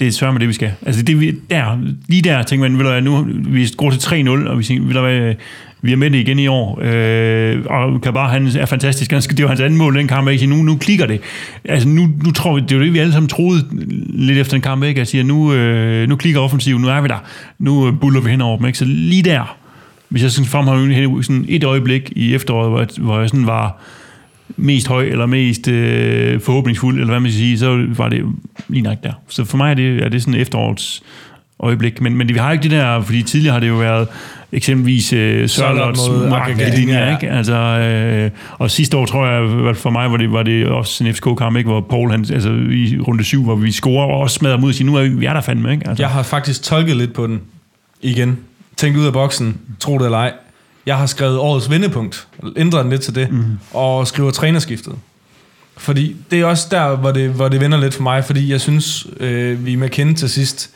det 0.00 0.06
er 0.06 0.10
sørme 0.12 0.38
det, 0.38 0.48
vi 0.48 0.52
skal. 0.52 0.70
Altså 0.86 1.02
det, 1.02 1.20
vi- 1.20 1.34
der, 1.50 1.78
lige 2.08 2.22
der 2.22 2.42
tænker 2.42 2.68
man, 2.68 2.78
vil 2.78 2.86
der, 2.86 3.00
nu 3.00 3.26
vi 3.46 3.68
går 3.76 3.90
til 3.90 3.98
3-0, 3.98 4.48
og 4.48 4.58
vi 4.58 4.64
tænker, 4.64 4.84
vil 4.86 4.94
der 4.94 5.02
være, 5.02 5.34
vi 5.82 5.92
er 5.92 5.96
med 5.96 6.10
det 6.10 6.18
igen 6.18 6.38
i 6.38 6.46
år. 6.46 6.78
Øh, 6.82 7.62
og 7.66 8.00
Kabar, 8.00 8.28
han 8.28 8.46
er 8.46 8.66
fantastisk. 8.66 9.10
Han 9.12 9.22
skal, 9.22 9.36
det 9.36 9.42
var 9.42 9.48
hans 9.48 9.60
anden 9.60 9.78
mål, 9.78 9.96
den 9.96 10.08
kamp. 10.08 10.28
Jeg 10.28 10.38
siger, 10.38 10.50
nu, 10.50 10.62
nu 10.62 10.76
klikker 10.76 11.06
det. 11.06 11.20
Altså, 11.64 11.88
nu, 11.88 12.08
nu 12.24 12.30
tror 12.30 12.54
vi, 12.54 12.60
det 12.60 12.72
er 12.72 12.78
det, 12.78 12.92
vi 12.92 12.98
alle 12.98 13.12
sammen 13.12 13.28
troede 13.28 13.64
lidt 14.08 14.38
efter 14.38 14.52
den 14.54 14.62
kamp, 14.62 14.84
ikke? 14.84 14.98
Jeg 14.98 15.06
siger, 15.06 15.24
nu, 15.24 15.52
øh, 15.54 16.08
nu 16.08 16.16
klikker 16.16 16.40
offensiv, 16.40 16.78
nu 16.78 16.88
er 16.88 17.00
vi 17.00 17.08
der. 17.08 17.22
Nu 17.58 17.86
øh, 17.86 17.92
buller 18.00 18.20
vi 18.20 18.30
hen 18.30 18.40
over 18.40 18.56
dem, 18.56 18.66
ikke? 18.66 18.78
Så 18.78 18.84
lige 18.84 19.22
der, 19.22 19.56
hvis 20.08 20.22
jeg 20.22 20.30
sådan 20.30 20.48
fremhæver 20.48 21.22
sådan 21.22 21.44
et 21.48 21.64
øjeblik 21.64 22.12
i 22.16 22.34
efteråret, 22.34 22.70
hvor 22.70 22.78
jeg, 22.78 22.88
hvor 22.98 23.20
jeg 23.20 23.28
sådan 23.28 23.46
var 23.46 23.80
mest 24.56 24.88
høj, 24.88 25.04
eller 25.04 25.26
mest 25.26 25.68
øh, 25.68 26.40
forhåbningsfuld, 26.40 26.94
eller 26.94 27.10
hvad 27.10 27.20
man 27.20 27.30
skal 27.30 27.38
sige, 27.38 27.58
så 27.58 27.86
var 27.88 28.08
det 28.08 28.24
lige 28.68 28.82
nok 28.82 28.98
der. 29.02 29.12
Så 29.28 29.44
for 29.44 29.56
mig 29.56 29.70
er 29.70 29.74
det, 29.74 30.02
er 30.04 30.08
det 30.08 30.22
sådan 30.22 30.40
efterårets 30.40 31.02
øjeblik. 31.60 32.00
Men, 32.00 32.16
men 32.16 32.28
vi 32.28 32.34
har 32.34 32.52
ikke 32.52 32.62
det 32.62 32.70
der, 32.70 33.00
fordi 33.02 33.22
tidligere 33.22 33.52
har 33.52 33.60
det 33.60 33.68
jo 33.68 33.74
været 33.76 34.08
eksempelvis 34.52 35.12
øh, 35.12 35.48
Sørlots 35.48 36.00
magtlinjer, 36.30 37.06
ja. 37.06 37.16
ikke? 37.16 37.30
Altså, 37.30 37.54
øh, 37.54 38.30
og 38.58 38.70
sidste 38.70 38.96
år 38.96 39.06
tror 39.06 39.26
jeg, 39.26 39.76
for 39.76 39.90
mig 39.90 40.10
var 40.10 40.16
det, 40.16 40.32
var 40.32 40.42
det 40.42 40.66
også 40.66 41.04
en 41.04 41.14
FCK-kamp, 41.14 41.56
ikke? 41.56 41.70
hvor 41.70 41.80
Paul, 41.80 42.10
han, 42.10 42.26
altså 42.32 42.50
i 42.70 42.98
runde 43.00 43.24
syv, 43.24 43.44
hvor 43.44 43.54
vi 43.54 43.72
scorer 43.72 44.06
og 44.06 44.20
også 44.20 44.34
smadrer 44.34 44.58
mod 44.58 44.68
og 44.68 44.74
siger, 44.74 44.86
nu 44.86 44.96
er 44.96 45.02
vi, 45.02 45.08
vi 45.08 45.26
er 45.26 45.32
der 45.32 45.40
fandme, 45.40 45.72
ikke? 45.72 45.88
Altså, 45.88 46.02
Jeg 46.02 46.10
har 46.10 46.22
faktisk 46.22 46.62
tolket 46.62 46.96
lidt 46.96 47.12
på 47.12 47.26
den 47.26 47.40
igen. 48.02 48.38
Tænkt 48.76 48.98
ud 48.98 49.06
af 49.06 49.12
boksen, 49.12 49.58
tro 49.80 49.98
det 49.98 50.04
eller 50.04 50.18
ej. 50.18 50.32
Jeg 50.86 50.98
har 50.98 51.06
skrevet 51.06 51.38
årets 51.38 51.70
vendepunkt, 51.70 52.26
ændret 52.56 52.82
den 52.82 52.90
lidt 52.90 53.02
til 53.02 53.14
det, 53.14 53.32
mm. 53.32 53.44
og 53.72 54.06
skriver 54.06 54.30
trænerskiftet. 54.30 54.94
Fordi 55.76 56.16
det 56.30 56.40
er 56.40 56.44
også 56.44 56.66
der, 56.70 56.96
hvor 56.96 57.10
det, 57.12 57.30
hvor 57.30 57.48
det 57.48 57.60
vender 57.60 57.80
lidt 57.80 57.94
for 57.94 58.02
mig, 58.02 58.24
fordi 58.24 58.50
jeg 58.50 58.60
synes, 58.60 59.06
øh, 59.20 59.66
vi 59.66 59.74
med 59.74 59.88
kende 59.88 60.14
til 60.14 60.30
sidst. 60.30 60.70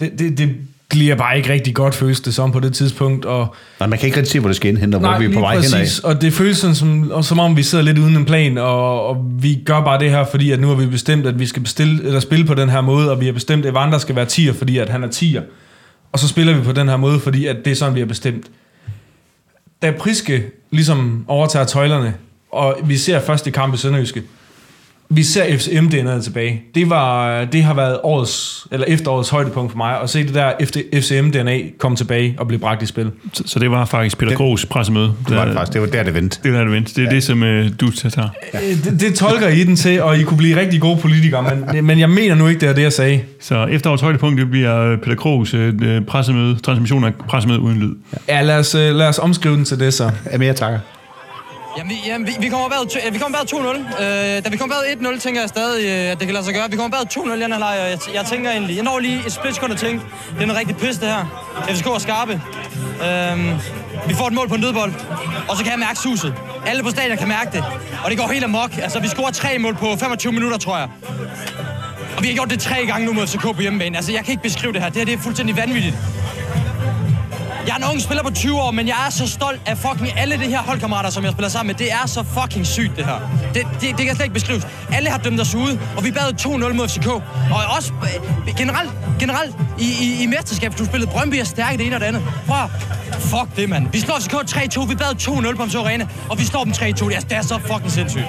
Det, 0.00 0.18
det, 0.18 0.38
det 0.38 0.56
bliver 0.88 1.14
bare 1.14 1.36
ikke 1.36 1.52
rigtig 1.52 1.74
godt, 1.74 1.94
føles 1.94 2.20
det 2.20 2.34
som 2.34 2.52
på 2.52 2.60
det 2.60 2.74
tidspunkt, 2.74 3.24
og 3.24 3.54
Nej, 3.80 3.88
man 3.88 3.98
kan 3.98 4.06
ikke 4.06 4.18
rigtig 4.18 4.32
se, 4.32 4.40
hvor 4.40 4.48
det 4.48 4.56
skal 4.56 4.68
indhente, 4.68 4.96
og 4.96 5.00
hvor 5.00 5.18
vi 5.18 5.24
er 5.24 5.32
på 5.32 5.40
vej 5.40 5.54
henad. 5.54 6.04
Og 6.04 6.22
det 6.22 6.32
føles 6.32 6.58
sådan, 6.58 6.74
som, 6.74 7.10
og 7.10 7.24
som 7.24 7.38
om, 7.38 7.56
vi 7.56 7.62
sidder 7.62 7.84
lidt 7.84 7.98
uden 7.98 8.16
en 8.16 8.24
plan, 8.24 8.58
og, 8.58 9.06
og 9.06 9.26
vi 9.38 9.62
gør 9.64 9.80
bare 9.80 9.98
det 9.98 10.10
her, 10.10 10.24
fordi 10.30 10.50
at 10.50 10.60
nu 10.60 10.68
har 10.68 10.74
vi 10.74 10.86
bestemt, 10.86 11.26
at 11.26 11.38
vi 11.38 11.46
skal 11.46 11.62
bestille, 11.62 12.04
eller 12.04 12.20
spille 12.20 12.46
på 12.46 12.54
den 12.54 12.68
her 12.68 12.80
måde, 12.80 13.10
og 13.10 13.20
vi 13.20 13.26
har 13.26 13.32
bestemt, 13.32 13.66
at 13.66 13.70
Evander 13.70 13.98
skal 13.98 14.16
være 14.16 14.26
10'er, 14.26 14.52
fordi 14.52 14.78
at 14.78 14.88
han 14.88 15.04
er 15.04 15.08
10'er. 15.08 15.42
Og 16.12 16.18
så 16.18 16.28
spiller 16.28 16.54
vi 16.54 16.62
på 16.62 16.72
den 16.72 16.88
her 16.88 16.96
måde, 16.96 17.20
fordi 17.20 17.46
at 17.46 17.56
det 17.64 17.70
er 17.70 17.74
sådan, 17.74 17.94
vi 17.94 18.00
har 18.00 18.06
bestemt. 18.06 18.46
Da 19.82 19.90
Priske 19.90 20.50
ligesom 20.70 21.24
overtager 21.28 21.64
tøjlerne, 21.64 22.14
og 22.52 22.76
vi 22.84 22.96
ser 22.96 23.20
første 23.20 23.50
kamp 23.50 23.74
i 23.74 23.76
Sønderjyske, 23.76 24.22
vi 25.08 25.22
ser 25.22 25.56
FCM 25.58 25.86
DNA'et 25.86 26.22
tilbage. 26.22 26.62
Det, 26.74 26.90
var, 26.90 27.44
det 27.44 27.62
har 27.62 27.74
været 27.74 27.98
årets, 28.02 28.66
eller 28.72 28.86
efterårets 28.86 29.28
højdepunkt 29.28 29.72
for 29.72 29.76
mig, 29.76 30.00
at 30.02 30.10
se 30.10 30.26
det 30.26 30.34
der 30.34 30.52
FCM 30.94 31.30
DNA 31.30 31.58
komme 31.78 31.96
tilbage 31.96 32.34
og 32.38 32.46
blive 32.46 32.60
bragt 32.60 32.82
i 32.82 32.86
spil. 32.86 33.10
så, 33.32 33.42
så 33.46 33.58
det 33.58 33.70
var 33.70 33.84
faktisk 33.84 34.18
Peter 34.18 34.36
Krogs 34.36 34.66
pressemøde. 34.66 35.12
Det 35.28 35.36
var 35.36 35.44
det 35.44 35.54
faktisk. 35.54 35.72
Det 35.72 35.80
var 35.80 35.86
der, 35.86 36.02
det 36.02 36.14
vendte. 36.14 36.38
Det 36.42 36.48
er 36.48 36.56
der, 36.56 36.64
det 36.64 36.72
vendte. 36.72 36.94
Det 36.94 37.02
er 37.02 37.08
ja. 37.08 37.14
det, 37.14 37.22
som 37.24 37.42
øh, 37.42 37.70
du 37.80 37.90
tager. 37.90 38.28
Øh, 38.54 38.60
Det, 38.84 39.00
det 39.00 39.14
tolker 39.14 39.48
I 39.48 39.64
den 39.64 39.76
til, 39.76 40.02
og 40.02 40.18
I 40.18 40.22
kunne 40.22 40.38
blive 40.38 40.60
rigtig 40.60 40.80
gode 40.80 40.96
politikere, 41.00 41.56
men, 41.72 41.86
men 41.86 41.98
jeg 41.98 42.10
mener 42.10 42.34
nu 42.34 42.46
ikke, 42.46 42.60
det 42.60 42.68
er 42.68 42.72
det, 42.72 42.82
jeg 42.82 42.92
sagde. 42.92 43.20
Så 43.40 43.64
efterårets 43.64 44.02
højdepunkt, 44.02 44.40
det 44.40 44.50
bliver 44.50 44.80
øh, 44.80 44.98
Peter 44.98 45.16
Krogs 45.16 45.54
øh, 45.54 45.74
pressemøde, 46.08 46.56
transmission 46.58 47.04
af 47.04 47.14
pressemøde 47.28 47.60
uden 47.60 47.78
lyd. 47.78 47.94
Ja, 48.28 48.42
lad 48.42 48.58
os, 48.58 48.74
øh, 48.74 48.94
lad 48.94 49.08
os 49.08 49.18
omskrive 49.18 49.56
den 49.56 49.64
til 49.64 49.80
det 49.80 49.94
så. 49.94 50.10
Jamen, 50.32 50.46
jeg 50.46 50.56
takker. 50.56 50.78
Jamen, 51.78 51.90
vi, 51.90 51.96
jamen, 52.06 52.26
vi, 52.26 52.32
vi 52.40 52.48
kommer 52.48 52.68
bagud, 52.68 53.12
vi 53.12 53.18
kommer 53.18 53.38
bagud 53.38 53.84
2-0. 53.96 54.02
Øh, 54.02 54.44
da 54.44 54.48
vi 54.50 54.56
kommer 54.56 54.74
bagud 54.76 55.16
1-0, 55.16 55.20
tænker 55.20 55.40
jeg 55.40 55.48
stadig, 55.48 55.84
øh, 55.84 56.12
at 56.12 56.18
det 56.18 56.26
kan 56.26 56.34
lade 56.34 56.44
sig 56.44 56.54
gøre. 56.54 56.70
Vi 56.70 56.76
kommer 56.76 56.96
bagud 56.96 57.32
2-0, 57.34 57.40
Jan 57.40 57.52
Halej, 57.52 57.78
og 57.82 57.90
jeg, 57.90 57.98
jeg 58.14 58.24
tænker 58.24 58.50
egentlig, 58.50 58.76
jeg 58.76 58.84
når 58.84 58.98
lige 58.98 59.26
et 59.26 59.32
splitsekund 59.32 59.72
at 59.72 59.78
tænke, 59.78 60.04
det 60.34 60.40
er 60.40 60.44
en 60.44 60.56
rigtig 60.56 60.76
pis 60.76 60.96
det 60.96 61.08
her. 61.08 61.22
FCK 61.68 61.86
er 61.86 61.98
skarpe. 61.98 62.32
Øh, 63.06 63.36
vi 64.08 64.14
får 64.14 64.26
et 64.26 64.32
mål 64.32 64.48
på 64.48 64.54
en 64.54 64.60
dødbold, 64.60 64.92
og 65.48 65.56
så 65.56 65.62
kan 65.62 65.72
jeg 65.72 65.78
mærke 65.78 65.98
suset. 65.98 66.34
Alle 66.66 66.82
på 66.82 66.90
stadion 66.90 67.16
kan 67.16 67.28
mærke 67.28 67.50
det, 67.52 67.64
og 68.04 68.10
det 68.10 68.18
går 68.18 68.28
helt 68.32 68.44
amok. 68.44 68.70
Altså, 68.82 69.00
vi 69.00 69.08
scorer 69.08 69.30
tre 69.30 69.58
mål 69.58 69.74
på 69.74 69.96
25 70.00 70.32
minutter, 70.32 70.58
tror 70.58 70.76
jeg. 70.78 70.88
Og 72.16 72.22
vi 72.22 72.28
har 72.28 72.34
gjort 72.34 72.50
det 72.50 72.60
tre 72.60 72.86
gange 72.86 73.06
nu 73.06 73.12
mod 73.12 73.26
FCK 73.26 73.42
på 73.42 73.60
hjemmebane. 73.60 73.96
Altså, 73.96 74.12
jeg 74.12 74.24
kan 74.24 74.30
ikke 74.32 74.42
beskrive 74.42 74.72
det 74.72 74.82
her. 74.82 74.88
Det 74.88 74.96
her 74.98 75.04
det 75.04 75.14
er 75.14 75.18
fuldstændig 75.18 75.56
vanvittigt. 75.56 75.94
Jeg 77.66 77.72
er 77.72 77.76
en 77.76 77.90
ung 77.92 78.00
spiller 78.00 78.22
på 78.22 78.30
20 78.30 78.60
år, 78.64 78.70
men 78.70 78.86
jeg 78.88 78.96
er 79.06 79.10
så 79.10 79.26
stolt 79.28 79.60
af 79.66 79.78
fucking 79.78 80.18
alle 80.18 80.34
de 80.34 80.48
her 80.54 80.62
holdkammerater, 80.68 81.10
som 81.10 81.24
jeg 81.24 81.32
spiller 81.32 81.48
sammen 81.48 81.66
med. 81.66 81.74
Det 81.74 81.92
er 81.92 82.06
så 82.06 82.22
fucking 82.36 82.66
sygt, 82.66 82.96
det 82.96 83.04
her. 83.04 83.18
Det, 83.54 83.62
det, 83.80 83.88
det 83.98 84.06
kan 84.06 84.14
slet 84.14 84.24
ikke 84.24 84.34
beskrives. 84.34 84.66
Alle 84.92 85.08
har 85.10 85.18
dømt 85.18 85.40
os 85.40 85.54
ude, 85.54 85.80
og 85.96 86.04
vi 86.04 86.10
bad 86.10 86.28
2-0 86.40 86.72
mod 86.78 86.88
FCK. 86.88 87.08
Og 87.54 87.60
også 87.76 87.92
øh, 88.02 88.54
generelt, 88.58 88.90
generelt 89.20 89.54
i, 89.78 89.88
i, 90.04 90.22
i 90.22 90.26
mesterskabsspillet, 90.26 91.08
Brøndby 91.08 91.34
er 91.34 91.44
stærke 91.44 91.78
det 91.78 91.86
ene 91.86 91.96
og 91.96 92.00
det 92.00 92.06
andet. 92.06 92.22
Prøv 92.46 92.68
Fuck 93.30 93.56
det, 93.56 93.68
mand. 93.68 93.86
Vi 93.92 93.98
slår 93.98 94.16
FCK 94.20 94.34
3-2, 94.34 94.88
vi 94.88 94.94
bad 94.94 95.12
2-0 95.52 95.56
på 95.56 95.62
Amså 95.62 95.78
Arena, 95.78 96.06
og 96.30 96.38
vi 96.38 96.44
slår 96.44 96.64
dem 96.64 96.72
3-2. 96.72 96.84
Det 96.84 97.16
er, 97.16 97.20
det 97.20 97.32
er 97.32 97.42
så 97.42 97.58
fucking 97.58 97.90
sindssygt. 97.90 98.26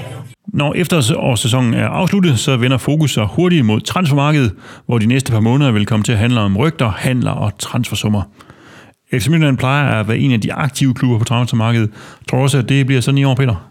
Når 0.54 0.74
efterårssæsonen 0.74 1.74
er 1.74 1.88
afsluttet, 1.88 2.40
så 2.40 2.58
vender 2.58 2.78
fokus 2.78 3.14
sig 3.14 3.26
hurtigt 3.26 3.66
mod 3.66 3.82
transfermarkedet, 3.82 4.54
hvor 4.86 4.98
de 4.98 5.06
næste 5.06 5.32
par 5.32 5.40
måneder 5.40 5.72
vil 5.72 5.86
komme 5.86 6.04
til 6.04 6.12
at 6.12 6.18
handle 6.18 6.40
om 6.40 6.58
rygter, 6.58 6.92
handler 6.92 7.32
og 7.32 7.52
transfersummer. 7.60 8.22
FC 9.14 9.28
Midtjylland 9.28 9.58
plejer 9.58 10.00
at 10.00 10.08
være 10.08 10.18
en 10.18 10.32
af 10.32 10.42
de 10.42 10.54
aktive 10.54 10.94
klubber 10.94 11.18
på 11.20 11.26
transfermarkedet. 11.26 11.90
Tror 12.30 12.38
du 12.38 12.44
også, 12.44 12.58
at 12.58 12.70
det 12.70 12.86
bliver 12.86 13.02
sådan 13.02 13.18
i 13.18 13.24
år, 13.24 13.36
Peter? 13.36 13.70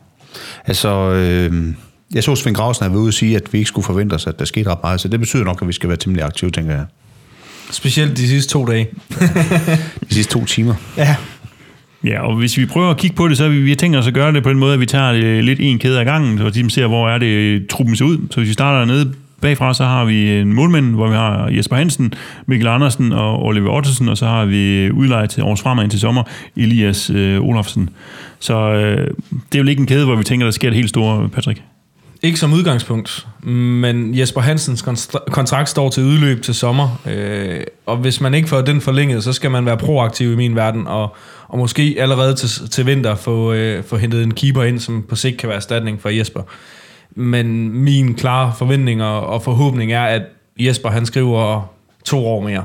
Altså, 0.67 0.89
øh, 1.13 1.75
jeg 2.15 2.25
så 2.25 2.35
Svend 2.35 2.57
Grausen 2.57 2.85
have 2.85 2.93
været 2.93 3.01
ude 3.01 3.09
og 3.09 3.15
sige, 3.15 3.37
at 3.37 3.53
vi 3.53 3.59
ikke 3.59 3.69
skulle 3.69 3.85
forvente 3.85 4.15
os, 4.15 4.27
at 4.27 4.39
der 4.39 4.45
skete 4.45 4.71
ret 4.71 4.79
meget, 4.83 5.01
så 5.01 5.09
det 5.09 5.21
betyder 5.21 5.45
nok, 5.45 5.63
at 5.63 5.69
vi 5.69 5.73
skal 5.73 5.89
være 5.89 5.99
temmelig 5.99 6.25
aktive, 6.25 6.51
tænker 6.51 6.75
jeg. 6.75 6.85
Specielt 7.71 8.17
de 8.17 8.29
sidste 8.29 8.53
to 8.53 8.65
dage. 8.65 8.87
De 10.09 10.15
sidste 10.15 10.33
to 10.33 10.45
timer. 10.45 10.75
Ja. 10.97 11.17
Ja, 12.05 12.21
og 12.21 12.37
hvis 12.37 12.57
vi 12.59 12.67
prøver 12.67 12.91
at 12.91 12.97
kigge 12.97 13.17
på 13.17 13.29
det, 13.29 13.37
så 13.37 13.43
har 13.43 13.51
vi, 13.51 13.61
vi 13.61 13.69
har 13.69 13.77
tænkt 13.77 13.97
os 13.97 14.07
at 14.07 14.15
gøre 14.15 14.33
det 14.33 14.43
på 14.43 14.51
en 14.51 14.59
måde, 14.59 14.75
at 14.75 14.81
vi 14.81 14.87
tager 14.87 15.13
det 15.13 15.45
lidt 15.45 15.61
en 15.61 15.79
kæde 15.79 16.01
ad 16.01 16.05
gangen, 16.05 16.39
så 16.39 16.63
vi 16.63 16.71
ser, 16.71 16.87
hvor 16.87 17.09
er 17.09 17.19
det 17.19 17.67
truppen 17.69 17.97
ser 17.97 18.05
ud. 18.05 18.19
Så 18.31 18.41
hvis 18.41 18.49
vi 18.49 18.53
starter 18.53 18.85
nede 18.85 19.15
bagfra 19.41 19.75
så 19.75 19.85
har 19.85 20.05
vi 20.05 20.31
en 20.31 20.53
målmænd, 20.53 20.95
hvor 20.95 21.09
vi 21.09 21.15
har 21.15 21.49
Jesper 21.49 21.77
Hansen, 21.77 22.13
Mikkel 22.47 22.69
Andersen 22.69 23.13
og 23.13 23.43
Oliver 23.43 23.71
Ottesen, 23.71 24.09
og 24.09 24.17
så 24.17 24.27
har 24.27 24.45
vi 24.45 24.91
udlejet 24.91 25.31
til 25.31 25.43
års 25.43 25.61
fremad 25.61 25.89
til 25.89 26.01
sommer, 26.01 26.23
Elias 26.57 27.11
øh, 27.11 27.41
Olafsen. 27.41 27.91
Så 28.39 28.55
øh, 28.55 29.11
det 29.53 29.59
er 29.59 29.63
jo 29.63 29.69
ikke 29.69 29.81
en 29.81 29.87
kæde, 29.87 30.05
hvor 30.05 30.17
vi 30.17 30.25
tænker, 30.25 30.47
der 30.47 30.51
sker 30.51 30.69
det 30.69 30.77
helt 30.77 30.89
store, 30.89 31.29
Patrick. 31.29 31.63
Ikke 32.23 32.39
som 32.39 32.53
udgangspunkt, 32.53 33.27
men 33.43 34.19
Jesper 34.19 34.41
Hansens 34.41 34.85
kontrakt 35.31 35.69
står 35.69 35.91
til 35.91 36.03
udløb 36.03 36.43
til 36.43 36.55
sommer, 36.55 37.01
øh, 37.07 37.61
og 37.87 37.97
hvis 37.97 38.21
man 38.21 38.35
ikke 38.35 38.49
får 38.49 38.61
den 38.61 38.81
forlænget, 38.81 39.25
så 39.25 39.33
skal 39.33 39.51
man 39.51 39.67
være 39.67 39.77
proaktiv 39.77 40.33
i 40.33 40.37
min 40.37 40.57
verden, 40.57 40.87
og, 40.87 41.17
og 41.49 41.59
måske 41.59 41.97
allerede 41.99 42.35
til, 42.35 42.71
til 42.71 42.87
vinter 42.87 43.15
få, 43.15 43.53
øh, 43.53 43.85
få 43.85 43.97
hentet 43.97 44.23
en 44.23 44.35
keeper 44.35 44.63
ind, 44.63 44.79
som 44.79 45.05
på 45.09 45.17
sigt 45.17 45.37
kan 45.37 45.49
være 45.49 45.57
erstatning 45.57 46.03
for 46.03 46.09
Jesper. 46.09 46.43
Men 47.17 47.73
min 47.73 48.15
klare 48.15 48.53
forventning 48.59 49.03
og, 49.03 49.43
forhåbning 49.43 49.93
er, 49.93 50.03
at 50.03 50.23
Jesper 50.59 50.89
han 50.89 51.07
skriver 51.07 51.73
to 52.05 52.27
år 52.27 52.43
mere. 52.43 52.65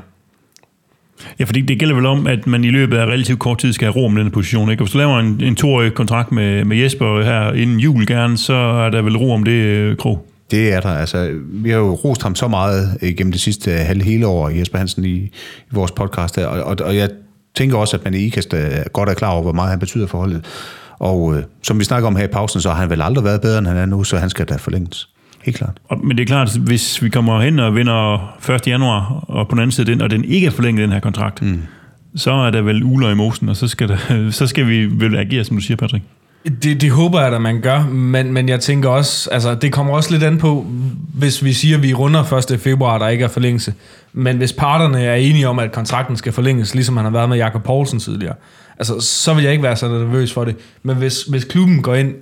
Ja, 1.39 1.43
fordi 1.43 1.61
det 1.61 1.79
gælder 1.79 1.95
vel 1.95 2.05
om, 2.05 2.27
at 2.27 2.47
man 2.47 2.63
i 2.63 2.69
løbet 2.69 2.97
af 2.97 3.05
relativt 3.05 3.39
kort 3.39 3.57
tid 3.57 3.73
skal 3.73 3.85
have 3.85 3.95
ro 3.95 4.05
om 4.05 4.15
den 4.15 4.31
position. 4.31 4.71
Ikke? 4.71 4.81
Og 4.81 4.85
hvis 4.85 4.91
du 4.91 4.97
laver 4.97 5.19
en, 5.19 5.41
en 5.43 5.55
toårig 5.55 5.93
kontrakt 5.93 6.31
med, 6.31 6.65
med 6.65 6.77
Jesper 6.77 7.23
her 7.23 7.53
inden 7.53 7.79
jul 7.79 8.07
gerne, 8.07 8.37
så 8.37 8.53
er 8.53 8.89
der 8.89 9.01
vel 9.01 9.17
ro 9.17 9.31
om 9.31 9.43
det, 9.43 9.51
øh, 9.51 9.97
Krog. 9.97 10.27
Det 10.51 10.73
er 10.73 10.79
der. 10.79 10.89
Altså, 10.89 11.31
vi 11.43 11.69
har 11.69 11.77
jo 11.77 11.93
rost 11.93 12.23
ham 12.23 12.35
så 12.35 12.47
meget 12.47 12.97
øh, 13.01 13.13
gennem 13.17 13.31
det 13.31 13.41
sidste 13.41 13.71
halve 13.71 14.03
hele 14.03 14.27
år, 14.27 14.49
Jesper 14.49 14.77
Hansen, 14.77 15.05
i, 15.05 15.15
i 15.15 15.31
vores 15.71 15.91
podcast 15.91 16.35
her. 16.35 16.45
Og, 16.45 16.63
og, 16.63 16.77
og 16.85 16.95
jeg 16.95 17.09
tænker 17.55 17.77
også, 17.77 17.97
at 17.97 18.03
man 18.03 18.13
i 18.13 18.17
IKAST 18.17 18.53
er 18.53 18.89
godt 18.89 19.09
er 19.09 19.13
klar 19.13 19.29
over, 19.29 19.41
hvor 19.41 19.51
meget 19.51 19.69
han 19.69 19.79
betyder 19.79 20.07
for 20.07 20.17
holdet. 20.17 20.45
Og 21.01 21.37
øh, 21.37 21.43
som 21.63 21.79
vi 21.79 21.83
snakker 21.83 22.07
om 22.07 22.15
her 22.15 22.23
i 22.23 22.27
pausen, 22.27 22.61
så 22.61 22.69
har 22.69 22.75
han 22.81 22.89
vel 22.89 23.01
aldrig 23.01 23.23
været 23.23 23.41
bedre, 23.41 23.57
end 23.57 23.67
han 23.67 23.77
er 23.77 23.85
nu, 23.85 24.03
så 24.03 24.17
han 24.17 24.29
skal 24.29 24.45
da 24.45 24.55
forlænges. 24.55 25.09
Helt 25.43 25.57
klart. 25.57 25.77
Og, 25.89 26.05
men 26.05 26.17
det 26.17 26.23
er 26.23 26.27
klart, 26.27 26.57
hvis 26.57 27.03
vi 27.03 27.09
kommer 27.09 27.41
hen 27.41 27.59
og 27.59 27.75
vinder 27.75 28.37
1. 28.49 28.67
januar, 28.67 29.25
og 29.27 29.47
på 29.47 29.51
den 29.51 29.59
anden 29.59 29.71
side 29.71 29.91
den, 29.91 30.01
og 30.01 30.09
den 30.09 30.25
ikke 30.25 30.47
er 30.47 30.51
forlænget, 30.51 30.83
den 30.83 30.91
her 30.91 30.99
kontrakt, 30.99 31.41
mm. 31.41 31.61
så 32.15 32.31
er 32.31 32.51
der 32.51 32.61
vel 32.61 32.83
uler 32.83 33.09
i 33.09 33.15
mosen, 33.15 33.49
og 33.49 33.55
så 33.55 33.67
skal, 33.67 33.87
der, 33.87 33.97
så 34.39 34.47
skal 34.47 34.67
vi 34.67 34.85
vel 34.85 35.15
agere, 35.17 35.43
som 35.43 35.57
du 35.57 35.61
siger, 35.61 35.77
Patrick. 35.77 36.03
Det, 36.45 36.81
det 36.81 36.91
håber 36.91 37.21
jeg, 37.21 37.33
at 37.33 37.41
man 37.41 37.61
gør, 37.61 37.83
men, 37.83 38.33
men 38.33 38.49
jeg 38.49 38.59
tænker 38.59 38.89
også, 38.89 39.29
altså 39.29 39.55
det 39.55 39.73
kommer 39.73 39.93
også 39.93 40.11
lidt 40.11 40.23
an 40.23 40.37
på, 40.37 40.65
hvis 41.13 41.43
vi 41.43 41.53
siger, 41.53 41.77
at 41.77 41.83
vi 41.83 41.93
runder 41.93 42.33
1. 42.51 42.59
februar, 42.59 42.97
der 42.97 43.07
ikke 43.07 43.23
er 43.23 43.27
forlængelse. 43.27 43.73
Men 44.13 44.37
hvis 44.37 44.53
parterne 44.53 45.03
er 45.03 45.15
enige 45.15 45.47
om, 45.47 45.59
at 45.59 45.71
kontrakten 45.71 46.17
skal 46.17 46.31
forlænges, 46.31 46.75
ligesom 46.75 46.97
han 46.97 47.05
har 47.05 47.11
været 47.11 47.29
med 47.29 47.37
Jakob 47.37 47.63
Poulsen 47.63 47.99
tidligere, 47.99 48.35
altså 48.79 48.99
så 48.99 49.33
vil 49.33 49.43
jeg 49.43 49.51
ikke 49.51 49.63
være 49.63 49.75
så 49.75 49.87
nervøs 49.87 50.33
for 50.33 50.45
det. 50.45 50.55
Men 50.83 50.95
hvis, 50.95 51.23
hvis 51.23 51.43
klubben 51.43 51.81
går 51.81 51.95
ind 51.95 52.13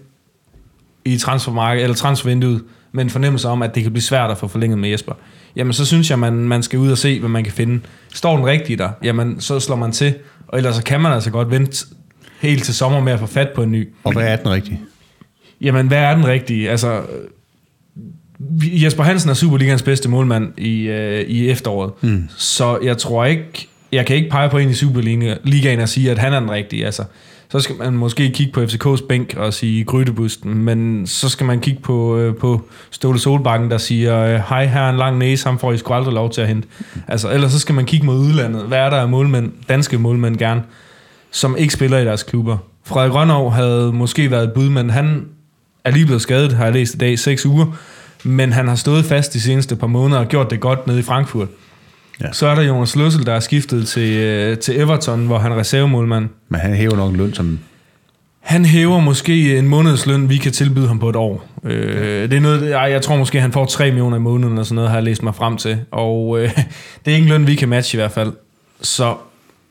i 1.06 1.18
transfermarkedet, 1.18 1.84
eller 1.84 1.96
transfervinduet, 1.96 2.62
med 2.91 3.04
en 3.04 3.10
fornemmelse 3.10 3.48
om, 3.48 3.62
at 3.62 3.76
det 3.76 3.84
kan 3.84 3.91
blive 3.91 4.04
svært 4.04 4.32
at 4.32 4.38
få 4.38 4.48
forlænget 4.48 4.80
med 4.80 4.90
Jesper, 4.90 5.14
jamen 5.56 5.74
så 5.74 5.86
synes 5.86 6.10
jeg, 6.10 6.20
man, 6.20 6.34
man 6.34 6.64
skal 6.64 6.80
ud 6.80 6.91
og 6.91 6.98
se, 6.98 7.20
hvad 7.20 7.30
man 7.30 7.44
kan 7.44 7.54
finde. 7.54 7.80
Står 8.14 8.36
den 8.36 8.46
rigtige 8.46 8.78
der, 8.78 8.90
jamen 9.04 9.41
så 9.41 9.60
slår 9.60 9.76
man 9.76 9.91
til, 9.91 10.14
og 10.48 10.58
ellers 10.58 10.76
så 10.76 10.84
kan 10.84 11.02
man 11.02 11.12
altså 11.12 11.32
godt 11.32 11.52
vente 11.52 11.86
helt 12.40 12.64
til 12.64 12.74
sommer 12.74 12.99
med 12.99 13.14
at 13.14 13.20
få 13.20 13.26
fat 13.26 13.49
på 13.56 13.64
en 13.64 13.72
ny. 13.72 13.90
Og 14.03 14.14
hvad 14.14 14.24
er 14.24 14.36
den 14.36 14.49
rigtige? 14.49 14.82
Jamen, 15.61 15.88
hvad 15.88 15.98
er 15.98 16.16
den 16.16 16.28
rigtige? 16.28 16.70
Altså, 16.70 17.02
Jesper 18.64 19.03
Hansen 19.03 19.30
er 19.30 19.34
Superligans 19.34 19.84
bedste 19.84 20.10
målmand 20.10 20.60
i, 20.60 20.82
øh, 20.82 21.22
i 21.22 21.49
efteråret, 21.49 21.91
mm. 22.02 22.30
så 22.38 22.80
jeg 22.84 22.98
tror 22.98 23.26
ikke, 23.26 23.68
jeg 23.91 24.06
kan 24.06 24.16
ikke 24.16 24.30
pege 24.30 24.49
på 24.49 24.57
en 24.57 24.70
i 24.70 24.74
Superligaen 24.74 25.80
og 25.80 25.90
sige, 25.90 26.11
at 26.11 26.18
han 26.18 26.34
er 26.34 26.40
den 26.40 26.52
rigtige. 26.52 26.86
Altså, 26.86 27.03
så 27.52 27.60
skal 27.60 27.76
man 27.76 27.94
måske 27.94 28.30
kigge 28.30 28.53
på 28.53 28.61
FCK's 28.64 29.07
bænk 29.07 29.34
og 29.38 29.53
sige 29.53 29.84
Grydebusten, 29.84 30.53
men 30.53 31.07
så 31.07 31.30
skal 31.30 31.45
man 31.45 31.60
kigge 31.60 31.82
på, 31.82 32.18
øh, 32.18 32.36
på 32.36 32.61
Ståle 32.91 33.20
Solbakken, 33.20 33.72
der 33.72 33.78
siger, 33.78 34.20
øh, 34.20 34.41
hej, 34.49 34.66
her 34.66 34.82
er 34.82 34.90
en 34.90 34.98
lang 34.98 35.18
næse, 35.18 35.45
ham 35.45 35.60
får 35.60 35.72
I 35.72 35.78
sgu 35.78 35.94
aldrig 35.94 36.14
lov 36.14 36.30
til 36.30 36.41
at 36.41 36.48
hente. 36.48 36.68
Altså, 37.07 37.32
ellers 37.32 37.52
så 37.52 37.60
skal 37.60 37.76
man 37.76 37.86
kigge 37.86 38.06
mod 38.06 38.20
udlandet. 38.20 38.64
Hvad 38.64 38.78
er 38.78 38.90
der 38.90 38.98
af 38.98 39.10
målmænd, 39.10 39.52
danske 39.70 39.98
målmænd 39.98 40.38
gerne, 40.38 40.64
som 41.31 41.57
ikke 41.57 41.73
spiller 41.73 41.97
i 41.97 42.06
deres 42.06 42.23
klubber? 42.23 42.57
Frederik 42.85 43.14
Rønnow 43.14 43.49
havde 43.49 43.93
måske 43.93 44.31
været 44.31 44.43
et 44.43 44.53
bud, 44.53 44.69
men 44.69 44.89
han 44.89 45.26
er 45.84 45.91
lige 45.91 46.06
blevet 46.06 46.22
skadet, 46.22 46.53
har 46.53 46.64
jeg 46.64 46.73
læst 46.73 46.93
i 46.93 46.97
dag, 46.97 47.19
seks 47.19 47.45
uger, 47.45 47.65
men 48.23 48.53
han 48.53 48.68
har 48.68 48.76
stået 48.76 49.06
fast 49.06 49.34
de 49.34 49.41
seneste 49.41 49.76
par 49.76 49.88
måneder 49.88 50.19
og 50.19 50.27
gjort 50.27 50.49
det 50.49 50.60
godt 50.60 50.88
nede 50.88 50.99
i 50.99 51.01
Frankfurt. 51.01 51.47
Ja. 52.22 52.31
Så 52.31 52.47
er 52.47 52.56
der 52.56 52.61
Jonas 52.61 52.95
Løssel, 52.95 53.26
der 53.26 53.34
er 53.34 53.39
skiftet 53.39 53.88
til, 53.88 54.18
øh, 54.18 54.57
til 54.57 54.80
Everton, 54.80 55.26
hvor 55.26 55.38
han 55.38 55.51
er 55.51 55.56
reservemålmand. 55.56 56.30
Men 56.49 56.60
han 56.60 56.73
hæver 56.73 56.95
nok 56.95 57.11
en 57.11 57.18
løn 57.18 57.34
som... 57.34 57.60
Han 58.39 58.65
hæver 58.65 58.99
måske 58.99 59.57
en 59.57 59.68
månedsløn, 59.68 60.30
vi 60.30 60.38
kan 60.38 60.51
tilbyde 60.51 60.88
ham 60.88 60.99
på 60.99 61.10
et 61.10 61.15
år. 61.15 61.45
Øh, 61.64 62.31
det 62.31 62.34
er 62.34 62.39
noget, 62.39 62.69
jeg, 62.69 62.91
jeg 62.91 63.01
tror 63.01 63.18
måske, 63.18 63.41
han 63.41 63.51
får 63.51 63.65
3 63.65 63.85
millioner 63.85 64.18
i 64.18 64.19
måneden, 64.19 64.53
eller 64.53 64.64
sådan 64.64 64.76
noget, 64.76 64.89
har 64.89 64.97
jeg 64.97 65.03
læst 65.03 65.23
mig 65.23 65.35
frem 65.35 65.57
til. 65.57 65.80
Og 65.91 66.39
øh, 66.39 66.49
det 67.06 67.11
er 67.11 67.15
ikke 67.15 67.26
en 67.26 67.30
løn, 67.30 67.47
vi 67.47 67.56
kan 67.56 67.69
matche 67.69 67.95
i 67.95 67.99
hvert 67.99 68.11
fald. 68.11 68.34
Så 68.81 69.15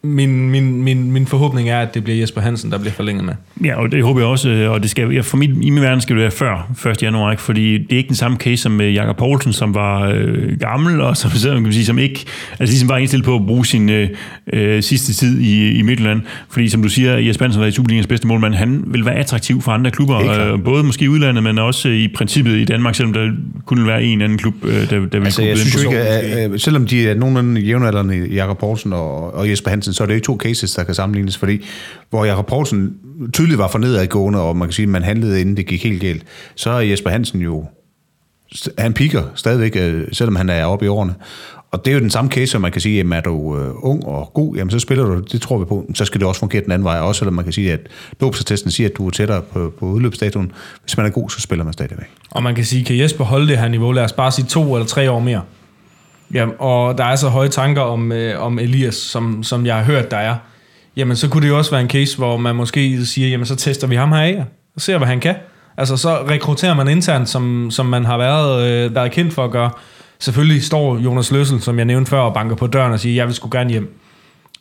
min, 0.03 0.51
min, 0.51 0.83
min, 0.83 1.13
min 1.13 1.27
forhåbning 1.27 1.69
er, 1.69 1.81
at 1.81 1.95
det 1.95 2.05
bliver 2.05 2.19
Jesper 2.19 2.41
Hansen, 2.41 2.73
der 2.73 2.79
bliver 2.79 2.93
forlænget 2.93 3.25
med. 3.25 3.35
Ja, 3.65 3.81
og 3.81 3.93
det 3.93 4.05
håber 4.05 4.21
jeg 4.21 4.29
også, 4.29 4.49
øh, 4.49 4.71
og 4.71 4.83
det 4.83 4.91
skal, 4.91 5.13
ja, 5.13 5.21
for 5.21 5.37
mit, 5.37 5.51
i 5.51 5.71
min 5.71 5.83
verden 5.83 6.01
skal 6.01 6.17
det 6.17 6.23
være 6.23 6.31
før 6.75 6.91
1. 6.91 7.03
januar, 7.03 7.31
ikke? 7.31 7.43
fordi 7.43 7.79
det 7.79 7.93
er 7.93 7.97
ikke 7.97 8.09
den 8.09 8.17
samme 8.17 8.37
case 8.37 8.57
som 8.57 8.73
med 8.73 8.91
Jakob 8.91 9.17
Poulsen, 9.17 9.53
som 9.53 9.75
var 9.75 10.09
øh, 10.15 10.59
gammel, 10.61 11.01
og 11.01 11.17
som, 11.17 11.31
kan 11.31 11.63
man 11.63 11.73
sige, 11.73 11.85
som 11.85 11.99
ikke, 11.99 12.25
altså 12.51 12.73
ligesom 12.73 12.89
var 12.89 12.97
indstillet 12.97 13.25
på 13.25 13.35
at 13.35 13.47
bruge 13.47 13.67
sin 13.67 13.91
øh, 13.91 14.09
øh, 14.53 14.83
sidste 14.83 15.13
tid 15.13 15.41
i, 15.41 15.79
i 15.79 15.83
Midtjylland, 15.83 16.21
fordi 16.51 16.69
som 16.69 16.83
du 16.83 16.89
siger, 16.89 17.17
Jesper 17.17 17.45
Hansen 17.45 17.61
var 17.61 17.67
i 17.67 17.73
Superligens 17.73 18.07
bedste 18.07 18.27
målmand, 18.27 18.55
han 18.55 18.85
vil 18.87 19.05
være 19.05 19.15
attraktiv 19.15 19.63
for 19.63 19.73
andre 19.73 19.91
klubber, 19.91 20.53
øh, 20.53 20.63
både 20.65 20.85
måske 20.85 21.05
i 21.05 21.09
udlandet, 21.09 21.43
men 21.43 21.59
også 21.59 21.89
i 21.89 22.09
princippet 22.09 22.57
i 22.57 22.65
Danmark, 22.65 22.95
selvom 22.95 23.13
der 23.13 23.31
kunne 23.67 23.87
være 23.87 24.03
en 24.03 24.23
anden 24.23 24.39
klub, 24.39 24.55
øh, 24.63 24.73
der, 24.73 24.87
der 24.87 24.97
vil 24.97 25.25
altså, 25.25 25.41
kunne 25.41 25.49
jeg 25.49 25.55
byde 25.55 25.71
synes 25.71 25.85
på. 25.85 25.91
ikke, 25.91 26.03
at, 26.03 26.51
øh, 26.51 26.59
selvom 26.59 26.87
de 26.87 27.09
er 27.09 27.15
nogenlunde 27.15 27.61
jævnaldrende, 27.61 28.29
Jakob 28.33 28.59
Poulsen 28.59 28.93
og, 28.93 29.35
og 29.35 29.51
Jesper 29.51 29.71
Hansen, 29.71 29.88
så 29.95 30.03
er 30.03 30.07
det 30.07 30.15
ikke 30.15 30.25
to 30.25 30.37
cases, 30.37 30.75
der 30.75 30.85
kan 30.85 30.95
sammenlignes, 30.95 31.39
fordi 31.39 31.65
hvor 32.11 32.25
Jakob 32.25 32.47
Poulsen 32.47 32.95
tydeligt 33.33 33.59
var 33.59 33.69
for 33.69 33.79
nedadgående, 33.79 34.41
og 34.41 34.57
man 34.57 34.69
kan 34.69 34.73
sige, 34.73 34.85
at 34.85 34.91
man 34.91 35.03
handlede, 35.03 35.41
inden 35.41 35.57
det 35.57 35.67
gik 35.67 35.85
helt 35.85 36.01
galt, 36.01 36.25
så 36.55 36.71
er 36.71 36.81
Jesper 36.81 37.11
Hansen 37.11 37.41
jo, 37.41 37.65
han 38.79 38.93
piker 38.93 39.23
stadigvæk, 39.35 39.77
øh, 39.77 40.05
selvom 40.13 40.37
han 40.37 40.49
er 40.49 40.65
oppe 40.65 40.85
i 40.85 40.89
årene. 40.89 41.15
Og 41.71 41.85
det 41.85 41.91
er 41.91 41.95
jo 41.95 42.01
den 42.01 42.11
samme 42.11 42.31
case, 42.31 42.47
som 42.47 42.61
man 42.61 42.73
kan 42.73 42.81
sige, 42.81 43.01
at 43.01 43.07
er 43.13 43.21
du 43.21 43.59
øh, 43.59 43.71
ung 43.77 44.07
og 44.07 44.31
god, 44.35 44.57
jamen 44.57 44.71
så 44.71 44.79
spiller 44.79 45.05
du, 45.05 45.21
det 45.21 45.41
tror 45.41 45.59
vi 45.59 45.65
på, 45.65 45.91
så 45.95 46.05
skal 46.05 46.21
det 46.21 46.29
også 46.29 46.39
fungere 46.39 46.65
den 46.65 46.73
anden 46.73 46.85
vej, 46.85 46.99
også 46.99 47.19
selvom 47.19 47.35
man 47.35 47.45
kan 47.45 47.53
sige, 47.53 47.73
at 47.73 47.81
dopsatesten 48.21 48.71
siger, 48.71 48.89
at 48.89 48.97
du 48.97 49.07
er 49.07 49.11
tættere 49.11 49.43
på, 49.43 49.73
på 49.79 49.87
udløbsstatuen. 49.87 50.53
Hvis 50.83 50.97
man 50.97 51.07
er 51.07 51.11
god, 51.11 51.31
så 51.31 51.41
spiller 51.41 51.65
man 51.65 51.73
stadigvæk. 51.73 52.07
Og 52.31 52.43
man 52.43 52.55
kan 52.55 52.65
sige, 52.65 52.85
kan 52.85 52.99
Jesper 52.99 53.25
holde 53.25 53.49
det 53.49 53.59
her 53.59 53.69
niveau? 53.69 53.93
Lad 53.93 54.05
os 54.05 54.13
bare 54.13 54.33
sige 54.33 54.47
to 54.47 54.75
eller 54.75 54.87
tre 54.87 55.11
år 55.11 55.21
mere. 55.21 55.43
Ja, 56.35 56.47
og 56.59 56.99
der 56.99 57.05
er 57.05 57.17
så 57.17 57.29
høje 57.29 57.49
tanker 57.49 57.83
om, 57.83 58.13
øh, 58.13 58.43
om 58.43 58.59
Elias, 58.59 58.95
som, 58.95 59.43
som 59.43 59.67
jeg 59.67 59.77
har 59.77 59.83
hørt, 59.83 60.11
der 60.11 60.17
er. 60.17 60.37
Jamen, 60.97 61.17
så 61.17 61.29
kunne 61.29 61.43
det 61.43 61.49
jo 61.49 61.59
også 61.59 61.71
være 61.71 61.81
en 61.81 61.91
case, 61.91 62.19
hvor 62.19 62.37
man 62.37 62.57
måske 62.57 63.07
siger, 63.07 63.29
jamen, 63.29 63.47
så 63.47 63.57
tester 63.57 63.87
vi 63.87 63.95
ham 63.95 64.13
her 64.13 64.21
af, 64.21 64.45
og 64.75 64.81
ser, 64.81 64.99
hvad 64.99 65.09
han 65.09 65.21
kan. 65.21 65.35
Altså, 65.77 65.97
så 65.97 66.25
rekrutterer 66.29 66.75
man 66.75 66.89
internt, 66.89 67.29
som, 67.29 67.71
som 67.71 67.87
man 67.87 68.05
har 68.05 68.19
været, 68.19 68.71
øh, 68.71 68.95
været 68.95 69.13
kendt 69.13 69.35
for 69.35 69.45
at 69.45 69.51
gøre. 69.51 69.71
Selvfølgelig 70.19 70.63
står 70.63 70.99
Jonas 70.99 71.33
Løssel, 71.33 71.61
som 71.61 71.79
jeg 71.79 71.85
nævnte 71.85 72.11
før, 72.11 72.21
og 72.21 72.35
banker 72.35 72.57
på 72.57 72.67
døren 72.67 72.93
og 72.93 73.01
siger, 73.01 73.15
jeg 73.15 73.27
vil 73.27 73.35
sgu 73.35 73.49
gerne 73.53 73.71
hjem. 73.71 73.99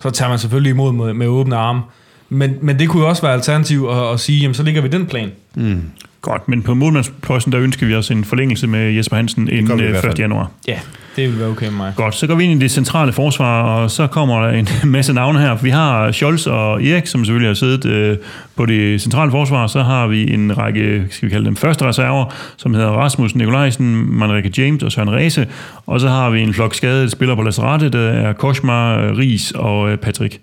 Så 0.02 0.10
tager 0.10 0.30
man 0.30 0.40
selvfølgelig 0.40 0.70
imod 0.70 0.94
med, 0.94 1.14
med 1.14 1.28
åbne 1.28 1.56
arme. 1.56 1.82
Men, 2.30 2.56
men 2.62 2.80
det 2.80 2.90
kunne 2.90 3.04
jo 3.04 3.10
også 3.10 3.22
være 3.22 3.34
alternativ 3.34 3.88
at, 3.92 4.14
at 4.14 4.20
sige, 4.20 4.40
jamen, 4.40 4.56
så 4.56 4.64
ligger 4.64 4.82
vi 4.82 4.88
den 4.88 5.06
plan. 5.06 5.32
Mm. 5.56 5.82
Godt, 6.22 6.48
men 6.48 6.64
på 6.64 6.74
målmandsposten, 6.74 7.52
der 7.52 7.60
ønsker 7.60 7.86
vi 7.86 7.96
os 7.96 8.12
en 8.12 8.26
forlængelse 8.26 8.68
med 8.68 8.92
Jesper 8.92 9.16
Hansen 9.16 9.50
inden 9.50 9.78
vi 9.78 9.84
i 9.84 9.86
øh, 9.86 9.90
hvert 9.90 10.04
1. 10.04 10.08
fald. 10.08 10.20
januar. 10.20 10.52
Ja, 10.68 10.80
det 11.18 11.30
vil 11.30 11.40
være 11.40 11.48
okay 11.48 11.66
med 11.66 11.76
mig. 11.76 11.94
Godt, 11.96 12.16
så 12.16 12.28
går 12.28 12.36
vi 12.36 12.44
ind 12.44 12.62
i 12.62 12.64
det 12.64 12.72
centrale 12.72 13.14
forsvar, 13.14 13.64
og 13.64 13.92
så 13.92 14.08
kommer 14.08 14.42
der 14.42 14.50
en 14.50 14.68
masse 14.96 15.14
navne 15.14 15.40
her. 15.40 15.56
Vi 15.56 15.70
har 15.70 16.12
Scholz 16.12 16.48
og 16.48 16.84
Erik, 16.84 17.08
som 17.08 17.26
selvfølgelig 17.26 17.50
har 17.50 17.54
siddet 17.54 17.86
øh, 17.86 18.18
på 18.56 18.66
det 18.66 19.02
centrale 19.02 19.32
forsvar. 19.32 19.68
Så 19.68 19.84
har 19.84 20.08
vi 20.08 20.34
en 20.34 20.58
række, 20.58 21.08
skal 21.10 21.30
vi 21.30 21.32
kalde 21.32 21.46
dem 21.46 21.56
første 21.56 21.86
reserver, 21.86 22.34
som 22.58 22.74
hedder 22.74 22.90
Rasmus 22.90 23.36
Nikolajsen, 23.36 24.18
Manrike 24.18 24.52
James 24.58 24.84
og 24.84 24.92
Søren 24.92 25.12
Ræse. 25.12 25.48
Og 25.86 26.00
så 26.00 26.08
har 26.08 26.30
vi 26.30 26.42
en 26.42 26.54
flok 26.54 26.74
skadede 26.74 27.10
spillere 27.10 27.38
på 27.38 27.44
Lacerate, 27.44 27.90
der 27.90 28.10
er 28.10 28.34
Koshmar, 28.34 29.18
Ries 29.18 29.52
og 29.52 29.92
øh, 29.92 29.98
Patrick. 29.98 30.40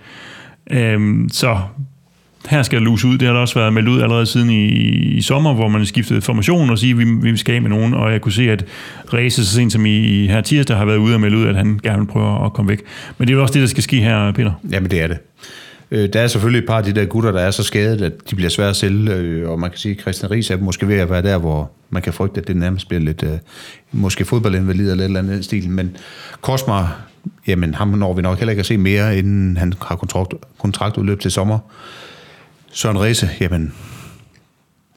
Øhm, 0.71 1.29
så 1.33 1.59
her 2.49 2.63
skal 2.63 2.79
der 2.79 2.85
luse 2.85 3.07
ud. 3.07 3.19
Det 3.19 3.29
har 3.29 3.35
der 3.35 3.41
også 3.41 3.55
været 3.55 3.73
meldt 3.73 3.89
ud 3.89 4.01
allerede 4.01 4.27
siden 4.27 4.51
i, 4.51 4.67
i 5.17 5.23
sommer, 5.23 5.55
hvor 5.55 5.69
man 5.69 5.87
skiftede 5.87 6.21
formation 6.21 6.71
og 6.71 6.79
sige, 6.79 6.91
at 6.91 6.99
vi, 6.99 7.05
vi 7.05 7.37
skal 7.37 7.55
af 7.55 7.63
med 7.63 7.71
nogen. 7.71 7.95
Og 7.95 8.13
jeg 8.13 8.21
kunne 8.21 8.33
se, 8.33 8.51
at 8.51 8.65
Ræse 9.13 9.45
så 9.47 9.55
sent 9.55 9.73
som 9.73 9.87
i, 9.87 9.97
i 9.97 10.27
her 10.27 10.41
tirsdag 10.41 10.77
har 10.77 10.85
været 10.85 10.97
ude 10.97 11.15
og 11.15 11.21
melde 11.21 11.37
ud, 11.37 11.47
at 11.47 11.55
han 11.55 11.81
gerne 11.83 11.99
vil 11.99 12.07
prøve 12.07 12.45
at 12.45 12.53
komme 12.53 12.69
væk. 12.69 12.81
Men 13.19 13.29
det 13.29 13.35
er 13.35 13.37
jo 13.37 13.43
også 13.43 13.55
det, 13.55 13.61
der 13.61 13.69
skal 13.69 13.83
ske 13.83 13.97
her, 13.97 14.33
Peter. 14.33 14.53
Jamen, 14.73 14.91
det 14.91 15.03
er 15.03 15.07
det. 15.07 15.19
Øh, 15.91 16.09
der 16.13 16.21
er 16.21 16.27
selvfølgelig 16.27 16.59
et 16.59 16.67
par 16.67 16.79
af 16.79 16.85
de 16.85 16.93
der 16.93 17.05
gutter, 17.05 17.33
der 17.33 17.41
er 17.41 17.51
så 17.51 17.63
skadet, 17.63 18.03
at 18.03 18.13
de 18.31 18.37
bliver 18.37 18.51
svære 18.51 18.69
at 18.69 18.77
sælge, 18.77 19.15
øh, 19.15 19.51
og 19.51 19.61
man 19.61 19.71
kan 19.71 19.79
sige, 19.79 19.95
at 19.95 20.01
Christian 20.01 20.31
Ries 20.31 20.51
er 20.51 20.57
måske 20.57 20.89
ved 20.89 20.97
at 20.97 21.11
være 21.11 21.23
der, 21.23 21.39
hvor 21.39 21.71
man 21.91 22.03
kan 22.03 22.13
frygte, 22.13 22.41
at 22.41 22.49
det 22.49 22.57
nærmest 22.57 22.89
bliver 22.89 23.01
lidt, 23.01 23.23
øh, 23.23 23.39
måske 23.93 24.25
fodboldinvalid 24.25 24.91
eller 24.91 25.05
et 25.05 25.09
eller 25.09 25.21
andet 25.21 25.45
stil, 25.45 25.71
men 25.71 25.97
Kosmar, 26.41 27.01
jamen 27.47 27.75
ham 27.75 27.89
når 27.89 28.15
vi 28.15 28.23
nok 28.23 28.39
heller 28.39 28.51
ikke 28.51 28.61
at 28.61 28.67
se 28.67 28.77
mere, 28.77 29.19
inden 29.19 29.57
han 29.57 29.73
har 29.83 29.97
kontrakt, 29.97 30.35
kontraktudløb 30.59 31.21
til 31.21 31.31
sommer. 31.31 31.59
Søren 32.75 33.01
Ræse, 33.01 33.31
jamen, 33.41 33.75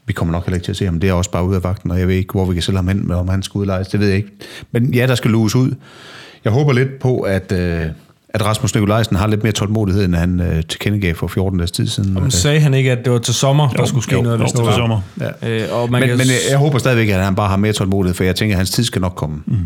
vi 0.05 0.13
kommer 0.13 0.31
nok 0.31 0.45
heller 0.45 0.55
ikke 0.55 0.65
til 0.65 0.71
at 0.71 0.77
se 0.77 0.85
ham. 0.85 0.99
Det 0.99 1.09
er 1.09 1.13
også 1.13 1.31
bare 1.31 1.45
ud 1.45 1.55
af 1.55 1.63
vagten, 1.63 1.91
og 1.91 1.99
jeg 1.99 2.07
ved 2.07 2.15
ikke, 2.15 2.31
hvor 2.31 2.45
vi 2.45 2.53
kan 2.53 2.63
sælge 2.63 2.77
ham 2.77 2.87
hen, 2.87 3.07
med, 3.07 3.15
om 3.15 3.27
han 3.27 3.43
skal 3.43 3.59
udlejes, 3.59 3.87
det 3.87 3.99
ved 3.99 4.07
jeg 4.07 4.17
ikke. 4.17 4.31
Men 4.71 4.93
ja, 4.93 5.07
der 5.07 5.15
skal 5.15 5.31
luges 5.31 5.55
ud. 5.55 5.75
Jeg 6.43 6.53
håber 6.53 6.73
lidt 6.73 6.99
på, 6.99 7.19
at, 7.19 7.51
øh, 7.51 7.85
at 8.29 8.45
Rasmus 8.45 8.75
Nikolajsen 8.75 9.15
har 9.15 9.27
lidt 9.27 9.43
mere 9.43 9.53
tålmodighed, 9.53 10.05
end 10.05 10.15
han 10.15 10.39
øh, 10.39 10.63
tilkendegav 10.63 11.15
for 11.15 11.27
14 11.27 11.59
dages 11.59 11.71
tid 11.71 11.87
siden. 11.87 12.13
Men 12.13 12.31
sagde 12.31 12.59
han 12.59 12.73
ikke, 12.73 12.91
at 12.91 13.05
det 13.05 13.13
var 13.13 13.19
til 13.19 13.33
sommer, 13.33 13.69
der 13.69 13.85
skulle 13.85 14.03
ske 14.03 14.15
jo, 14.15 14.21
noget? 14.21 14.37
jo, 14.37 14.43
hvis 14.43 14.51
til 14.51 14.57
det 14.57 14.67
var? 14.67 14.75
sommer. 14.75 15.01
Ja. 15.41 15.49
Øh, 15.49 15.67
og 15.71 15.91
man 15.91 15.99
Men, 15.99 16.09
kan 16.09 16.17
men 16.17 16.27
øh, 16.27 16.49
jeg 16.49 16.57
håber 16.57 16.77
stadigvæk, 16.77 17.09
at 17.09 17.23
han 17.23 17.35
bare 17.35 17.49
har 17.49 17.57
mere 17.57 17.73
tålmodighed, 17.73 18.15
for 18.15 18.23
jeg 18.23 18.35
tænker, 18.35 18.55
at 18.55 18.57
hans 18.57 18.69
tid 18.69 18.83
skal 18.83 19.01
nok 19.01 19.13
komme. 19.15 19.41
Mm. 19.45 19.57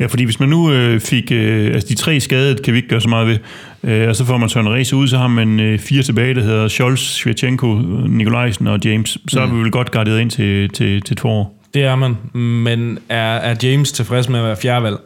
Ja, 0.00 0.06
fordi 0.06 0.24
hvis 0.24 0.40
man 0.40 0.48
nu 0.48 0.72
øh, 0.72 1.00
fik... 1.00 1.32
Øh, 1.32 1.74
altså 1.74 1.88
de 1.88 1.94
tre 1.94 2.20
skadede 2.20 2.62
kan 2.62 2.72
vi 2.72 2.78
ikke 2.78 2.88
gøre 2.88 3.00
så 3.00 3.08
meget 3.08 3.26
ved. 3.26 3.38
Øh, 3.82 4.08
og 4.08 4.16
så 4.16 4.24
får 4.24 4.36
man 4.36 4.48
Søren 4.48 4.68
Reese 4.68 4.96
ud, 4.96 5.08
så 5.08 5.18
har 5.18 5.28
man 5.28 5.60
øh, 5.60 5.78
fire 5.78 6.02
tilbage, 6.02 6.34
der 6.34 6.42
hedder 6.42 6.68
Scholz, 6.68 7.00
Svirchenko, 7.00 7.66
Nikolajsen 8.08 8.66
og 8.66 8.78
James. 8.84 9.18
Så 9.28 9.44
mm. 9.44 9.50
er 9.50 9.54
vi 9.54 9.60
vel 9.60 9.70
godt 9.70 9.90
garderet 9.90 10.20
ind 10.20 10.30
til, 10.30 10.68
til, 10.68 11.02
til 11.02 11.12
et 11.12 11.20
forår. 11.20 11.60
Det 11.74 11.84
er 11.84 11.96
man, 11.96 12.16
men 12.40 12.98
er, 13.08 13.36
er 13.36 13.54
James 13.62 13.92
tilfreds 13.92 14.28
med 14.28 14.38
at 14.38 14.44
være 14.44 14.56
fjerdevalg? 14.56 14.96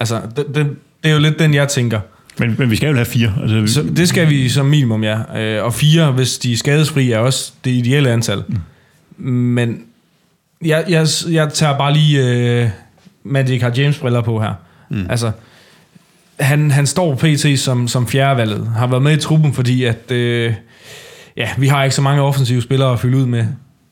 Altså, 0.00 0.20
det, 0.36 0.46
det, 0.54 0.66
det 1.02 1.10
er 1.10 1.14
jo 1.14 1.18
lidt 1.18 1.38
den, 1.38 1.54
jeg 1.54 1.68
tænker. 1.68 2.00
Men, 2.38 2.54
men 2.58 2.70
vi 2.70 2.76
skal 2.76 2.88
jo 2.88 2.94
have 2.94 3.04
fire. 3.06 3.32
Altså, 3.42 3.74
Så 3.74 3.82
det 3.96 4.08
skal 4.08 4.30
vi 4.30 4.48
som 4.48 4.66
minimum, 4.66 5.04
ja. 5.04 5.40
Øh, 5.40 5.64
Og 5.64 5.74
fire, 5.74 6.12
hvis 6.12 6.38
de 6.38 6.52
er 6.52 6.56
skadesfri, 6.56 7.12
er 7.12 7.18
også 7.18 7.52
det 7.64 7.70
ideelle 7.70 8.10
antal. 8.10 8.42
Mm. 9.18 9.30
Men 9.30 9.80
jeg, 10.64 10.84
jeg, 10.88 11.06
jeg 11.30 11.48
tager 11.52 11.78
bare 11.78 11.92
lige 11.92 12.26
øh, 12.62 12.68
Magic 13.24 13.62
har 13.62 13.72
James 13.76 13.98
briller 13.98 14.20
på 14.20 14.40
her. 14.40 14.52
Mm. 14.90 15.06
Altså, 15.10 15.30
han, 16.40 16.70
han 16.70 16.86
står 16.86 17.14
pt. 17.14 17.58
som, 17.58 17.88
som 17.88 18.08
fjerdevalget. 18.08 18.66
Har 18.76 18.86
været 18.86 19.02
med 19.02 19.16
i 19.16 19.20
truppen, 19.20 19.54
fordi 19.54 19.84
at, 19.84 20.10
øh, 20.10 20.54
ja, 21.36 21.48
vi 21.58 21.66
har 21.66 21.84
ikke 21.84 21.96
så 21.96 22.02
mange 22.02 22.22
offensive 22.22 22.62
spillere 22.62 22.92
at 22.92 23.00
fylde 23.00 23.16
ud 23.16 23.26
med. 23.26 23.44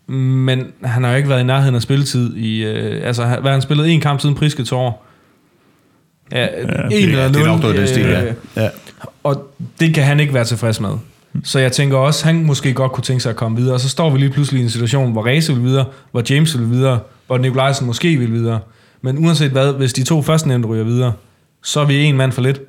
Men 0.09 0.67
han 0.85 1.05
har 1.05 1.11
jo 1.11 1.17
ikke 1.17 1.29
været 1.29 1.41
i 1.41 1.45
nærheden 1.45 1.75
af 1.75 1.83
spilletid. 1.83 2.37
I, 2.37 2.65
øh, 2.65 3.07
altså, 3.07 3.23
hvad 3.27 3.43
har 3.43 3.51
han 3.51 3.63
spillet 3.63 3.91
en 3.91 4.01
kamp 4.01 4.21
siden 4.21 4.35
Priske 4.35 4.65
til 4.65 4.75
år? 4.75 5.06
Ja, 6.33 6.43
ja 6.43 6.47
en 6.47 7.09
eller 7.09 7.29
det 7.29 7.37
er 7.37 7.39
nul. 7.39 7.47
nok 7.47 7.61
noget 7.61 7.89
stil, 7.89 8.07
ja. 8.07 8.25
øh, 8.25 8.35
ja. 8.57 8.69
og 9.23 9.51
det 9.81 9.95
kan 9.95 10.05
han 10.05 10.21
ikke 10.21 10.35
være 10.35 10.45
tilfreds 10.45 10.81
med. 10.81 10.91
Så 11.45 11.59
jeg 11.59 11.73
tænker 11.73 11.97
også, 11.97 12.25
han 12.25 12.45
måske 12.45 12.73
godt 12.73 12.93
kunne 12.93 13.05
tænke 13.05 13.23
sig 13.23 13.31
at 13.31 13.37
komme 13.37 13.57
videre. 13.57 13.75
Og 13.75 13.81
så 13.81 13.89
står 13.89 14.11
vi 14.11 14.19
lige 14.19 14.31
pludselig 14.31 14.61
i 14.61 14.65
en 14.65 14.71
situation, 14.71 15.13
hvor 15.13 15.27
Race 15.27 15.53
vil 15.55 15.63
videre, 15.63 15.85
hvor 16.11 16.23
James 16.31 16.59
vil 16.59 16.71
videre, 16.71 17.01
hvor 17.27 17.39
Nikolajsen 17.39 17.87
måske 17.87 18.17
vil 18.17 18.33
videre. 18.33 18.61
Men 19.03 19.19
uanset 19.19 19.51
hvad, 19.51 19.73
hvis 19.73 19.93
de 19.93 20.05
to 20.05 20.23
førstnævnte 20.23 20.69
ryger 20.69 20.85
videre, 20.85 21.13
så 21.63 21.81
er 21.81 21.85
vi 21.85 22.05
en 22.05 22.17
mand 22.17 22.33
for 22.33 22.43
lidt. 22.43 22.61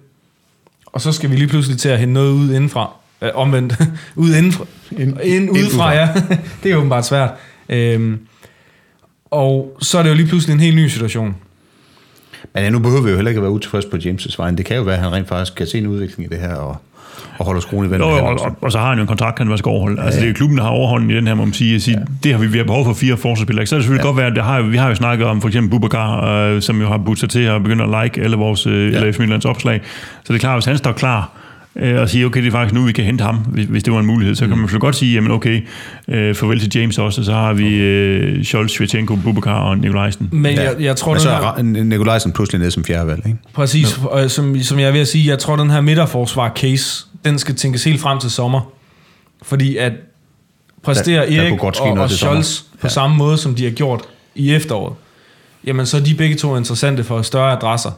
Og 0.86 1.02
så 1.02 1.12
skal 1.12 1.32
vi 1.32 1.36
lige 1.36 1.48
pludselig 1.48 1.80
til 1.80 1.90
at 1.90 2.00
hente 2.00 2.14
noget 2.14 2.32
ud 2.32 2.50
indenfra. 2.54 2.92
Øh, 3.22 3.30
omvendt. 3.34 3.76
ud 4.16 4.36
indenfra. 4.36 4.66
Ind, 4.92 5.18
ind, 5.24 5.50
udefra, 5.52 5.94
ja. 5.94 6.10
det 6.64 6.72
er 6.72 6.76
åbenbart 6.76 7.06
svært. 7.06 7.30
Øhm, 7.70 8.20
og 9.32 9.78
så 9.82 9.98
er 9.98 10.04
det 10.04 10.10
jo 10.10 10.16
lige 10.16 10.28
pludselig 10.28 10.54
en 10.54 10.60
helt 10.60 10.76
ny 10.76 10.88
situation. 10.88 11.36
Men 12.54 12.64
ja, 12.64 12.70
nu 12.70 12.80
behøver 12.80 13.02
vi 13.02 13.10
jo 13.10 13.16
heller 13.16 13.30
ikke 13.30 13.40
at 13.40 13.44
være 13.44 13.52
utilfreds 13.52 13.86
på 13.86 13.98
James' 13.98 14.36
vejen. 14.38 14.58
Det 14.58 14.66
kan 14.66 14.78
jo 14.78 14.84
være, 14.84 14.96
at 14.96 15.02
han 15.02 15.12
rent 15.12 15.28
faktisk 15.28 15.56
kan 15.56 15.68
se 15.68 15.78
en 15.78 15.88
udvikling 15.88 16.32
i 16.32 16.36
det 16.36 16.42
her, 16.44 16.56
og, 16.56 16.78
og 17.38 17.46
holder 17.46 17.62
skruen 17.62 17.88
i 17.88 17.92
vandet. 17.92 18.08
Og, 18.08 18.22
og, 18.22 18.56
og, 18.62 18.72
så 18.72 18.78
har 18.78 18.90
han 18.90 18.98
jo 18.98 19.02
en 19.02 19.08
kontrakt, 19.08 19.40
han 19.40 19.58
skal 19.58 19.70
overholde. 19.70 20.02
Altså, 20.02 20.22
det 20.22 20.30
er 20.30 20.34
klubben, 20.34 20.58
der 20.58 20.64
har 20.64 20.72
overholden 20.72 21.12
i 21.12 21.16
den 21.16 21.28
her, 21.28 21.34
må 21.34 21.46
man 21.46 21.54
sige. 21.54 21.76
At 21.76 21.82
sige 21.82 22.06
Det 22.24 22.32
har 22.32 22.40
vi, 22.40 22.48
vi 22.48 22.58
har 22.58 22.66
behov 22.66 22.86
for 22.86 22.94
fire 22.94 23.18
forsvarsspillere. 23.18 23.66
Så 23.66 23.76
er 23.76 23.78
det 23.78 23.84
selvfølgelig 23.84 24.04
ja. 24.04 24.08
godt 24.08 24.18
være, 24.18 24.28
at 24.28 24.36
det 24.36 24.44
har, 24.44 24.62
vi 24.62 24.78
har 24.78 24.90
jo 24.90 24.96
snakket 24.96 25.28
om 25.28 25.42
for 25.42 25.48
eksempel 25.48 25.80
Bubakar, 25.80 26.26
øh, 26.26 26.62
som 26.62 26.82
jo 26.82 26.88
har 26.88 26.98
budt 26.98 27.20
sig 27.20 27.30
til 27.30 27.44
at 27.44 27.64
begynde 27.64 27.84
at 27.84 28.04
like 28.04 28.22
alle 28.22 28.38
vores 28.38 28.68
øh, 28.68 28.94
ja. 28.94 29.12
Midlands 29.20 29.46
opslag. 29.46 29.82
Så 30.24 30.34
det 30.34 30.36
er 30.36 30.40
klart, 30.40 30.56
hvis 30.56 30.66
han 30.66 30.78
står 30.78 30.92
klar, 30.92 31.32
øh, 31.80 32.02
og 32.02 32.10
siger, 32.10 32.26
okay, 32.26 32.42
det 32.42 32.48
er 32.48 32.52
faktisk 32.52 32.74
nu, 32.74 32.86
vi 32.86 32.92
kan 32.92 33.06
hente 33.06 33.24
ham, 33.24 33.36
hvis, 33.38 33.66
hvis 33.66 33.84
det 33.84 33.94
var 33.94 34.00
en 34.00 34.06
mulighed, 34.06 34.36
så 34.36 34.44
mm. 34.46 34.50
kan 34.50 34.58
man 34.58 34.66
selvfølgelig 34.68 34.82
godt 34.82 34.96
sige, 34.96 35.14
jamen 35.14 35.32
okay, 35.32 35.68
øh, 36.08 36.36
farvel 36.36 36.60
til 36.60 36.72
James 36.76 36.98
også, 36.98 37.22
og 37.22 37.26
så 37.26 37.34
har 37.34 37.54
vi 37.54 37.76
øh, 37.76 38.44
Scholz, 38.44 38.72
Svirchenko, 38.72 39.16
Bubakar 39.16 39.60
og 39.60 39.78
Nikolajsen. 39.78 40.30
Men 40.32 40.56
ja. 40.56 40.64
jeg, 40.64 40.76
jeg 40.82 40.96
tror, 40.96 41.12
Men 41.14 41.20
så 41.22 41.30
den 41.30 41.38
her- 41.38 41.44
er 41.82 41.82
Ra- 41.82 41.84
Nikolajsen 41.84 42.32
pludselig 42.34 42.60
nede 42.60 42.72
som 42.72 42.84
fjerdevalg, 42.84 43.22
ikke? 43.26 43.38
Præcis, 43.54 44.00
og 44.04 44.32
som, 44.32 44.60
som 44.62 44.80
jeg 44.80 44.88
er 44.88 44.92
ved 44.92 45.00
at 45.02 45.08
sige, 45.08 45.30
jeg 45.30 45.40
tror, 45.40 45.56
den 45.56 45.70
her 45.70 45.82
midterforsvar-case, 45.82 47.06
den 47.26 47.40
skal 47.40 47.56
tænkes 47.56 47.84
helt 47.84 48.02
frem 48.02 48.20
til 48.20 48.32
sommer. 48.32 48.72
Fordi 49.44 49.78
at 49.78 49.92
præsterer 50.84 51.26
Der- 51.26 51.30
der 51.32 51.42
Erik 51.42 51.50
kunne 51.50 51.60
godt 51.60 51.76
ske 51.76 51.84
og, 51.86 51.92
og. 52.00 52.10
Scholz 52.10 52.62
på 52.62 52.68
Ja. 52.84 52.90
samme 52.90 53.18
måde, 53.18 53.38
som 53.38 53.56
de 53.56 53.64
har 53.64 53.72
gjort 53.72 54.02
i 54.36 54.54
efteråret, 54.54 54.94
jamen 55.66 55.86
så 55.86 55.98
er 55.98 56.02
de 56.02 56.16
begge 56.16 56.36
to 56.36 56.58
interessante 56.58 57.04
for 57.04 57.22
større 57.22 57.52
adresser. 57.52 57.92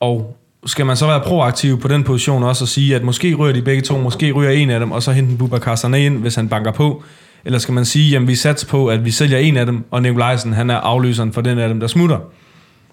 Og 0.00 0.36
skal 0.66 0.86
man 0.86 0.96
så 0.96 1.06
være 1.06 1.20
proaktiv 1.20 1.80
på 1.80 1.88
den 1.88 2.04
position 2.04 2.42
også 2.42 2.64
og 2.64 2.68
sige, 2.68 2.96
at 2.96 3.02
måske 3.02 3.34
ryger 3.34 3.54
de 3.54 3.62
begge 3.62 3.82
to, 3.82 3.98
måske 3.98 4.32
ryger 4.32 4.50
en 4.50 4.70
af 4.70 4.80
dem, 4.80 4.92
og 4.92 5.02
så 5.02 5.12
hente 5.12 5.36
Bubakar 5.36 5.74
Sané 5.74 5.96
ind, 5.96 6.18
hvis 6.18 6.34
han 6.34 6.48
banker 6.48 6.72
på. 6.72 7.02
Eller 7.44 7.58
skal 7.58 7.74
man 7.74 7.84
sige, 7.84 8.10
jamen 8.10 8.28
vi 8.28 8.34
satser 8.34 8.66
på, 8.66 8.86
at 8.86 9.04
vi 9.04 9.10
sælger 9.10 9.38
en 9.38 9.56
af 9.56 9.66
dem, 9.66 9.84
og 9.90 10.02
Nikolajsen, 10.02 10.52
han 10.52 10.70
er 10.70 10.76
afløseren 10.76 11.32
for 11.32 11.40
den 11.40 11.58
af 11.58 11.68
dem, 11.68 11.80
der 11.80 11.86
smutter. 11.86 12.18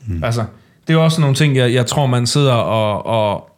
Mm. 0.08 0.24
Altså, 0.24 0.46
det 0.88 0.94
er 0.94 0.98
også 0.98 1.22
nogle 1.22 1.36
ting, 1.36 1.56
jeg, 1.56 1.74
jeg 1.74 1.86
tror, 1.86 2.06
man 2.06 2.28
sidder 2.28 2.54
og, 2.54 3.06
og 3.06 3.50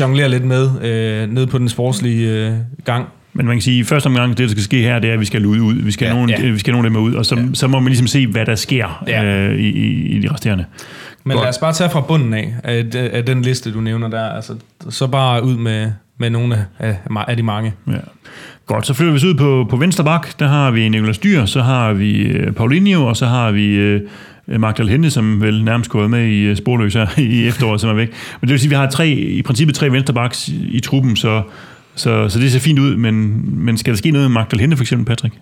jonglerer 0.00 0.28
lidt 0.28 0.44
med, 0.44 0.70
øh, 0.82 1.30
ned 1.30 1.46
på 1.46 1.58
den 1.58 1.68
sportslige 1.68 2.28
øh, 2.28 2.54
gang. 2.84 3.08
Men 3.34 3.46
man 3.46 3.56
kan 3.56 3.62
sige, 3.62 3.80
at 3.80 3.80
i 3.80 3.84
første 3.84 4.06
omgang, 4.06 4.30
det 4.30 4.38
der 4.38 4.48
skal 4.48 4.62
ske 4.62 4.82
her, 4.82 4.98
det 4.98 5.10
er, 5.10 5.14
at 5.14 5.20
vi 5.20 5.24
skal 5.24 5.42
lude 5.42 5.62
ud. 5.62 5.74
Vi 5.74 5.90
skal, 5.92 6.06
Ja. 6.06 6.12
nogen, 6.12 6.30
Ja. 6.30 6.50
vi 6.50 6.58
skal 6.58 6.74
af 6.74 6.82
dem 6.82 6.96
ud, 6.96 7.14
og 7.14 7.26
så, 7.26 7.36
ja. 7.36 7.42
så 7.54 7.66
må 7.68 7.80
man 7.80 7.88
ligesom 7.88 8.06
se, 8.06 8.26
hvad 8.26 8.46
der 8.46 8.54
sker 8.54 9.04
Ja. 9.06 9.24
øh, 9.24 9.58
i, 9.58 9.68
i, 10.16 10.20
de 10.20 10.32
resterende. 10.32 10.64
Men 11.24 11.32
Godt. 11.34 11.44
lad 11.44 11.48
os 11.48 11.58
bare 11.58 11.72
tage 11.72 11.90
fra 11.90 12.00
bunden 12.00 12.34
af, 12.34 12.54
af, 12.64 12.84
af 13.12 13.24
den 13.24 13.42
liste, 13.42 13.72
du 13.72 13.80
nævner 13.80 14.08
der. 14.08 14.24
Altså, 14.28 14.52
så 14.90 15.06
bare 15.06 15.44
ud 15.44 15.56
med, 15.56 15.92
med 16.18 16.30
nogle 16.30 16.66
af, 16.78 16.96
af 17.28 17.36
de 17.36 17.42
mange. 17.42 17.72
Ja. 17.86 17.92
Godt, 18.66 18.86
så 18.86 18.94
flytter 18.94 19.12
vi 19.12 19.16
os 19.16 19.24
ud 19.24 19.34
på, 19.34 19.66
på 19.70 19.76
venstre 19.76 20.04
bak. 20.04 20.38
Der 20.38 20.48
har 20.48 20.70
vi 20.70 20.88
Nicolas 20.88 21.18
Dyr, 21.18 21.44
så 21.44 21.62
har 21.62 21.92
vi 21.92 22.22
øh, 22.22 22.52
Paulinho, 22.52 23.06
og 23.06 23.16
så 23.16 23.26
har 23.26 23.50
vi 23.50 23.66
øh, 23.66 24.00
Magdal 24.46 24.88
Hente, 24.88 25.10
som 25.10 25.40
vel 25.42 25.64
nærmest 25.64 25.90
går 25.90 26.08
med 26.08 26.26
i 26.26 26.40
øh, 26.40 26.56
sporløs 26.56 26.94
her 26.94 27.18
i 27.30 27.46
efteråret, 27.46 27.80
som 27.80 27.90
er 27.90 27.94
væk. 27.94 28.08
Men 28.40 28.48
det 28.48 28.50
vil 28.50 28.58
sige, 28.60 28.68
at 28.68 28.70
vi 28.70 28.76
har 28.76 28.90
tre, 28.90 29.08
i 29.10 29.42
princippet 29.42 29.74
tre 29.76 29.92
venstrebacks 29.92 30.48
i, 30.48 30.68
i 30.70 30.80
truppen, 30.80 31.16
så, 31.16 31.42
så, 31.94 32.28
så 32.28 32.38
det 32.38 32.52
ser 32.52 32.58
fint 32.60 32.78
ud. 32.78 32.96
Men, 32.96 33.44
men 33.64 33.78
skal 33.78 33.92
der 33.92 33.96
ske 33.98 34.10
noget 34.10 34.30
med 34.30 34.34
Magdal 34.34 34.60
Hente 34.60 34.76
for 34.76 34.84
eksempel, 34.84 35.06
Patrick? 35.06 35.34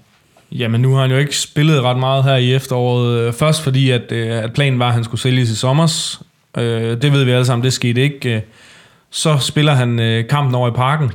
Jamen, 0.53 0.81
nu 0.81 0.95
har 0.95 1.01
han 1.01 1.11
jo 1.11 1.17
ikke 1.17 1.39
spillet 1.39 1.83
ret 1.83 1.99
meget 1.99 2.25
her 2.25 2.37
i 2.37 2.55
efteråret. 2.55 3.35
Først 3.35 3.63
fordi, 3.63 3.91
at, 3.91 4.13
øh, 4.13 4.29
at 4.29 4.53
planen 4.53 4.79
var, 4.79 4.89
at 4.89 4.95
han 4.95 5.05
skulle 5.05 5.21
sælges 5.21 5.51
i 5.51 5.57
sommers. 5.57 6.23
Øh, 6.59 7.03
det 7.03 7.13
ved 7.13 7.25
vi 7.25 7.31
alle 7.31 7.45
sammen, 7.45 7.65
det 7.65 7.73
skete 7.73 8.01
ikke. 8.01 8.35
Øh, 8.35 8.41
så 9.11 9.39
spiller 9.39 9.73
han 9.73 10.25
kampen 10.31 10.55
over 10.55 10.69
i 10.69 10.73
parken. 10.73 11.13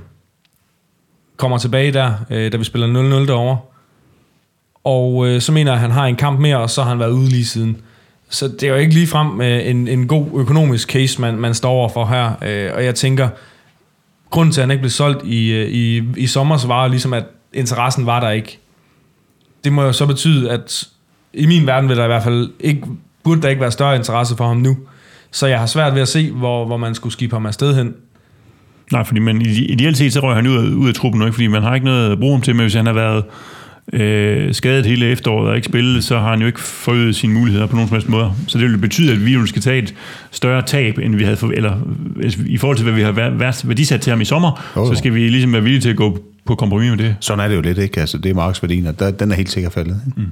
Kommer 1.37 1.57
tilbage 1.57 1.91
der, 1.91 2.13
da 2.29 2.57
vi 2.57 2.63
spiller 2.63 2.87
0-0 3.23 3.27
derovre. 3.27 3.57
Og 4.83 5.41
så 5.41 5.51
mener 5.51 5.71
jeg, 5.71 5.75
at 5.75 5.81
han 5.81 5.91
har 5.91 6.05
en 6.05 6.15
kamp 6.15 6.39
mere, 6.39 6.57
og 6.57 6.69
så 6.69 6.81
har 6.81 6.89
han 6.89 6.99
været 6.99 7.11
ude 7.11 7.29
lige 7.29 7.45
siden. 7.45 7.77
Så 8.29 8.47
det 8.47 8.63
er 8.63 8.67
jo 8.67 8.75
ikke 8.75 8.93
ligefrem 8.93 9.41
en, 9.41 9.87
en 9.87 10.07
god 10.07 10.25
økonomisk 10.35 10.91
case, 10.91 11.21
man, 11.21 11.37
man 11.37 11.53
står 11.53 11.69
over 11.69 11.89
for 11.89 12.05
her. 12.05 12.31
Og 12.73 12.85
jeg 12.85 12.95
tænker, 12.95 13.29
grunden 14.29 14.53
til, 14.53 14.61
at 14.61 14.63
han 14.63 14.71
ikke 14.71 14.81
blev 14.81 14.91
solgt 14.91 15.25
i, 15.25 15.51
øh, 15.51 15.69
i, 15.69 16.03
i 16.17 16.27
sommer, 16.27 16.67
var 16.67 16.87
ligesom, 16.87 17.13
at 17.13 17.25
interessen 17.53 18.05
var 18.05 18.19
der 18.19 18.29
ikke 18.29 18.59
det 19.63 19.73
må 19.73 19.83
jo 19.83 19.91
så 19.91 20.05
betyde, 20.05 20.51
at 20.51 20.87
i 21.33 21.45
min 21.45 21.67
verden 21.67 21.89
vil 21.89 21.97
der 21.97 22.03
i 22.03 22.07
hvert 22.07 22.23
fald 22.23 22.49
ikke, 22.59 22.81
burde 23.23 23.41
der 23.41 23.49
ikke 23.49 23.61
være 23.61 23.71
større 23.71 23.95
interesse 23.95 24.37
for 24.37 24.47
ham 24.47 24.57
nu. 24.57 24.77
Så 25.31 25.47
jeg 25.47 25.59
har 25.59 25.65
svært 25.65 25.93
ved 25.93 26.01
at 26.01 26.07
se, 26.07 26.31
hvor, 26.31 26.65
hvor 26.65 26.77
man 26.77 26.95
skulle 26.95 27.13
skifte 27.13 27.33
ham 27.33 27.45
afsted 27.45 27.75
hen. 27.75 27.93
Nej, 28.91 29.03
fordi 29.03 29.19
man, 29.19 29.41
ideelt 29.41 29.97
set, 29.97 30.13
så 30.13 30.19
rører 30.19 30.35
han 30.35 30.47
ud 30.47 30.55
af, 30.55 30.75
ud 30.75 30.87
af 30.87 30.93
truppen 30.93 31.19
nu, 31.19 31.25
ikke? 31.25 31.33
fordi 31.33 31.47
man 31.47 31.63
har 31.63 31.75
ikke 31.75 31.85
noget 31.85 32.11
at 32.11 32.19
bruge 32.19 32.33
ham 32.33 32.41
til, 32.41 32.55
men 32.55 32.63
hvis 32.63 32.73
han 32.73 32.85
har 32.85 32.93
været 32.93 33.23
øh, 33.93 34.53
skadet 34.53 34.85
hele 34.85 35.05
efteråret 35.05 35.49
og 35.49 35.55
ikke 35.55 35.65
spillet, 35.65 36.03
så 36.03 36.19
har 36.19 36.29
han 36.29 36.39
jo 36.41 36.47
ikke 36.47 36.59
forøget 36.59 37.15
sine 37.15 37.33
muligheder 37.33 37.65
på 37.65 37.75
nogen 37.75 37.87
som 37.87 37.95
helst 37.95 38.09
måde. 38.09 38.31
Så 38.47 38.57
det 38.59 38.69
vil 38.69 38.77
betyde, 38.77 39.11
at 39.13 39.25
vi 39.25 39.33
jo 39.33 39.45
skal 39.45 39.61
tage 39.61 39.77
et 39.81 39.93
større 40.31 40.61
tab, 40.61 40.97
end 40.97 41.15
vi 41.15 41.23
havde 41.23 41.37
for, 41.37 41.47
eller 41.53 41.75
hvis- 42.15 42.39
i 42.45 42.57
forhold 42.57 42.77
til, 42.77 42.83
hvad 42.83 42.93
vi 42.93 43.01
har 43.01 43.11
været, 43.11 43.39
værdisat 43.67 44.01
til 44.01 44.09
ham 44.11 44.21
i 44.21 44.25
sommer, 44.25 44.71
jo. 44.77 44.87
så 44.87 44.95
skal 44.95 45.13
vi 45.13 45.29
ligesom 45.29 45.53
være 45.53 45.63
villige 45.63 45.81
til 45.81 45.89
at 45.89 45.95
gå 45.95 46.19
på 46.45 46.55
kompromis 46.55 46.89
med 46.89 46.97
det. 46.97 47.15
Sådan 47.19 47.43
er 47.45 47.47
det 47.47 47.55
jo 47.55 47.61
lidt, 47.61 47.77
ikke? 47.77 47.99
Altså, 47.99 48.17
det 48.17 48.29
er 48.29 48.33
markedsværdien, 48.33 48.87
og 48.87 48.99
der, 48.99 49.11
den 49.11 49.31
er 49.31 49.35
helt 49.35 49.49
sikkert 49.49 49.73
faldet. 49.73 50.01
Ikke? 50.07 50.21
Mm. 50.21 50.27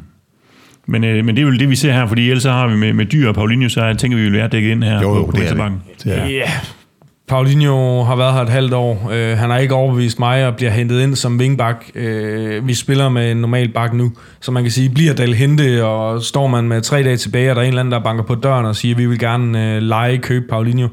Men, 0.88 1.04
øh, 1.04 1.26
men 1.26 1.36
det 1.36 1.42
er 1.42 1.46
jo 1.48 1.54
det, 1.54 1.70
vi 1.70 1.76
ser 1.76 1.92
her, 1.94 2.08
fordi 2.08 2.30
ellers 2.30 2.44
så 2.44 2.52
har 2.52 2.68
vi 2.68 2.76
med, 2.76 2.94
med 2.94 3.06
Dyr 3.06 3.28
og 3.28 3.36
Paulinho, 3.36 3.70
så 3.70 3.84
jeg 3.86 3.98
tænker 3.98 4.18
vi 4.18 4.24
vil 4.24 4.34
være 4.34 4.48
dækket 4.48 4.72
ind 4.72 4.84
her 4.84 5.02
Jo, 5.02 5.16
jo, 5.16 5.26
på, 5.26 5.32
på 5.32 5.38
det 5.38 5.50
er 5.50 5.54
det. 5.70 5.72
Det 6.04 6.18
er. 6.18 6.26
Ja. 6.28 6.52
Paulinho 7.28 8.04
har 8.04 8.16
været 8.16 8.34
her 8.34 8.42
et 8.42 8.50
halvt 8.50 8.74
år. 8.74 9.10
Øh, 9.14 9.38
han 9.38 9.50
har 9.50 9.58
ikke 9.58 9.74
overbevist 9.74 10.20
mig 10.20 10.48
og 10.48 10.56
bliver 10.56 10.72
hentet 10.72 11.02
ind 11.02 11.16
som 11.16 11.38
wingback. 11.38 11.92
Øh, 11.96 12.68
vi 12.68 12.74
spiller 12.74 13.10
med 13.10 13.32
en 13.32 13.38
normal 13.38 13.70
bak 13.70 13.94
nu. 13.94 14.12
Så 14.42 14.52
man 14.52 14.64
kan 14.64 14.72
sige, 14.72 14.90
bliver 14.90 15.14
Dal 15.14 15.34
hente, 15.34 15.86
og 15.86 16.22
står 16.22 16.48
man 16.48 16.64
med 16.64 16.82
tre 16.82 17.04
dage 17.04 17.18
tilbage, 17.18 17.50
og 17.50 17.56
der 17.56 17.62
er 17.62 17.66
en 17.66 17.70
eller 17.70 17.80
anden, 17.80 17.92
der 17.92 18.00
banker 18.04 18.24
på 18.24 18.36
døren 18.36 18.66
og 18.66 18.76
siger, 18.76 18.96
vi 18.96 19.06
vil 19.06 19.20
gerne 19.20 19.76
øh, 19.76 19.82
lege, 19.82 20.18
købe 20.18 20.46
Paulinho, 20.50 20.88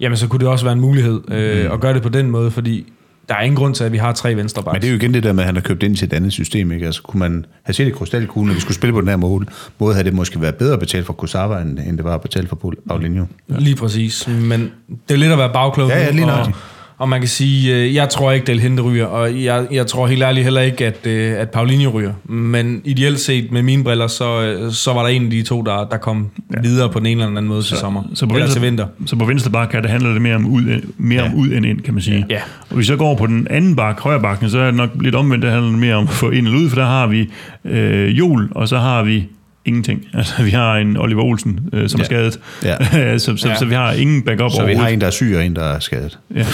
jamen 0.00 0.16
så 0.16 0.28
kunne 0.28 0.40
det 0.40 0.48
også 0.48 0.64
være 0.64 0.72
en 0.72 0.80
mulighed 0.80 1.20
øh, 1.28 1.64
Mm. 1.66 1.72
at 1.72 1.80
gøre 1.80 1.94
det 1.94 2.02
på 2.02 2.08
den 2.08 2.30
måde, 2.30 2.50
fordi 2.50 2.92
der 3.28 3.34
er 3.34 3.42
ingen 3.42 3.56
grund 3.56 3.74
til, 3.74 3.84
at 3.84 3.92
vi 3.92 3.96
har 3.96 4.12
tre 4.12 4.36
venstre 4.36 4.62
Men 4.72 4.82
det 4.82 4.88
er 4.88 4.92
jo 4.92 4.96
igen 4.96 5.14
det 5.14 5.22
der 5.22 5.32
med, 5.32 5.42
at 5.42 5.46
han 5.46 5.54
har 5.54 5.62
købt 5.62 5.82
ind 5.82 5.96
til 5.96 6.06
et 6.06 6.12
andet 6.12 6.32
system. 6.32 6.72
Ikke? 6.72 6.86
Altså, 6.86 7.02
kunne 7.02 7.18
man 7.18 7.44
have 7.62 7.74
set 7.74 7.86
i 7.86 7.90
krystalkuglen, 7.90 8.46
når 8.46 8.54
vi 8.54 8.60
skulle 8.60 8.74
spille 8.74 8.92
på 8.92 9.00
den 9.00 9.08
her 9.08 9.16
måde, 9.16 9.46
måde 9.78 9.94
havde 9.94 10.04
det 10.04 10.14
måske 10.14 10.40
været 10.40 10.54
bedre 10.54 10.78
betalt 10.78 11.06
for 11.06 11.12
Kusawa, 11.12 11.60
end, 11.60 11.78
end 11.78 11.96
det 11.96 12.04
var 12.04 12.18
betalt 12.18 12.48
for 12.48 12.74
Paulinho. 12.88 13.24
Lige 13.48 13.76
præcis. 13.76 14.28
Men 14.28 14.72
det 15.08 15.14
er 15.14 15.18
lidt 15.18 15.32
at 15.32 15.38
være 15.38 15.52
bagklog 15.52 15.88
Ja, 15.88 15.98
ja, 15.98 16.10
lige 16.10 16.26
nøjagtigt. 16.26 16.56
Og 16.98 17.08
man 17.08 17.20
kan 17.20 17.28
sige, 17.28 17.74
øh, 17.76 17.94
jeg 17.94 18.08
tror 18.08 18.32
ikke, 18.32 18.46
Del 18.46 18.60
Hente 18.60 18.82
ryger, 18.82 19.04
og 19.04 19.44
jeg, 19.44 19.66
jeg 19.70 19.86
tror 19.86 20.06
helt 20.06 20.22
ærligt 20.22 20.44
heller 20.44 20.60
ikke, 20.60 20.86
at, 20.86 21.06
øh, 21.06 21.40
at 21.40 21.50
Paulinho 21.50 21.90
ryger. 21.90 22.12
Men 22.24 22.80
ideelt 22.84 23.20
set 23.20 23.52
med 23.52 23.62
mine 23.62 23.84
briller, 23.84 24.06
så, 24.06 24.42
øh, 24.42 24.72
så 24.72 24.92
var 24.92 25.02
der 25.02 25.08
en 25.08 25.24
af 25.24 25.30
de 25.30 25.42
to, 25.42 25.62
der, 25.62 25.88
der 25.90 25.96
kom 25.96 26.26
ja. 26.54 26.60
videre 26.60 26.90
på 26.90 26.98
den 26.98 27.06
ene 27.06 27.22
eller 27.22 27.26
anden 27.26 27.48
måde 27.48 27.62
til 27.62 27.76
sommer. 27.76 28.02
Så 28.14 28.26
på, 28.26 28.34
eller 28.34 28.44
venstre, 28.44 28.60
til 28.60 28.66
vinter. 28.66 28.86
så 29.06 29.16
på 29.16 29.24
venstre 29.24 29.50
bak 29.50 29.68
kan 29.68 29.82
det 29.82 29.90
handle 29.90 30.12
lidt 30.12 30.22
mere 30.22 30.34
om 30.34 30.46
ud, 30.46 30.82
mere 30.98 31.22
ja. 31.22 31.28
om 31.28 31.34
ud 31.34 31.48
end 31.48 31.66
ind, 31.66 31.80
kan 31.80 31.94
man 31.94 32.02
sige. 32.02 32.26
Ja. 32.30 32.40
Og 32.60 32.76
hvis 32.76 32.78
vi 32.78 32.84
så 32.84 32.96
går 32.96 33.14
på 33.14 33.26
den 33.26 33.46
anden 33.50 33.76
bak, 33.76 34.00
højre 34.00 34.20
bakken, 34.20 34.50
så 34.50 34.58
er 34.58 34.66
det 34.66 34.74
nok 34.74 34.90
lidt 35.00 35.14
omvendt, 35.14 35.42
det 35.42 35.52
handler 35.52 35.70
mere 35.70 35.94
om 35.94 36.04
at 36.04 36.10
få 36.10 36.30
ind 36.30 36.46
eller 36.46 36.60
ud, 36.60 36.68
for 36.68 36.76
der 36.76 36.86
har 36.86 37.06
vi 37.06 37.30
øh, 37.64 38.18
Jol, 38.18 38.48
og 38.50 38.68
så 38.68 38.78
har 38.78 39.02
vi 39.02 39.28
ingenting. 39.66 40.06
Altså, 40.14 40.42
vi 40.42 40.50
har 40.50 40.76
en 40.76 40.96
Oliver 40.96 41.22
Olsen, 41.22 41.60
øh, 41.72 41.88
som 41.88 42.00
ja. 42.00 42.02
er 42.02 42.06
skadet. 42.06 42.40
Ja. 42.64 43.18
så, 43.18 43.36
så, 43.36 43.48
Ja. 43.48 43.54
så, 43.54 43.64
vi 43.64 43.74
har 43.74 43.92
ingen 43.92 44.22
backup 44.22 44.50
Så 44.50 44.66
vi 44.66 44.74
har 44.74 44.88
en, 44.88 45.00
der 45.00 45.06
er 45.06 45.10
syg, 45.10 45.34
og 45.36 45.46
en, 45.46 45.56
der 45.56 45.64
er 45.64 45.78
skadet. 45.78 46.18
Ja. 46.34 46.40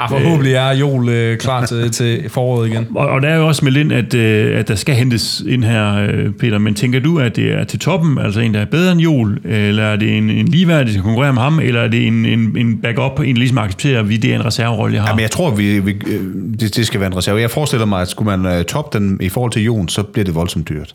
Ah, 0.00 0.10
forhåbentlig 0.10 0.54
er 0.54 0.70
Jol 0.70 1.08
øh, 1.08 1.38
klar 1.38 1.66
til, 1.66 1.90
til 1.90 2.24
foråret 2.28 2.68
igen. 2.68 2.86
Og, 2.94 3.08
og 3.08 3.22
der 3.22 3.28
er 3.28 3.36
jo 3.36 3.46
også 3.46 3.64
meldt 3.64 3.78
ind, 3.78 3.92
at, 3.92 4.14
øh, 4.14 4.58
at 4.58 4.68
der 4.68 4.74
skal 4.74 4.94
hentes 4.94 5.42
ind 5.48 5.64
her, 5.64 5.94
øh, 5.94 6.32
Peter. 6.32 6.58
Men 6.58 6.74
tænker 6.74 7.00
du, 7.00 7.18
at 7.18 7.36
det 7.36 7.52
er 7.52 7.64
til 7.64 7.78
toppen, 7.78 8.18
altså 8.18 8.40
en, 8.40 8.54
der 8.54 8.60
er 8.60 8.64
bedre 8.64 8.92
end 8.92 9.00
Jol? 9.00 9.38
Eller 9.44 9.84
er 9.84 9.96
det 9.96 10.16
en, 10.16 10.30
en 10.30 10.48
ligeværdig, 10.48 10.86
der 10.86 10.92
skal 10.92 11.02
konkurrere 11.02 11.32
med 11.32 11.42
ham? 11.42 11.60
Eller 11.60 11.80
er 11.80 11.88
det 11.88 12.06
en, 12.06 12.26
en, 12.26 12.56
en 12.56 12.78
backup, 12.78 13.20
en 13.20 13.26
der 13.26 13.32
ligesom 13.34 13.58
accepterer, 13.58 14.00
at 14.00 14.08
vi 14.08 14.16
det 14.16 14.30
er 14.30 14.34
en 14.34 14.44
reserverolle, 14.44 14.94
jeg 14.94 15.02
har? 15.02 15.08
Jamen, 15.08 15.22
jeg 15.22 15.30
tror, 15.30 15.50
vi, 15.50 15.78
vi, 15.78 15.92
øh, 16.06 16.20
det, 16.60 16.76
det 16.76 16.86
skal 16.86 17.00
være 17.00 17.06
en 17.06 17.16
reserve. 17.16 17.40
Jeg 17.40 17.50
forestiller 17.50 17.86
mig, 17.86 18.02
at 18.02 18.08
skulle 18.08 18.36
man 18.36 18.58
uh, 18.58 18.62
toppe 18.62 18.98
den 18.98 19.18
i 19.20 19.28
forhold 19.28 19.52
til 19.52 19.62
Jon, 19.62 19.88
så 19.88 20.02
bliver 20.02 20.24
det 20.24 20.34
voldsomt 20.34 20.68
dyrt. 20.68 20.94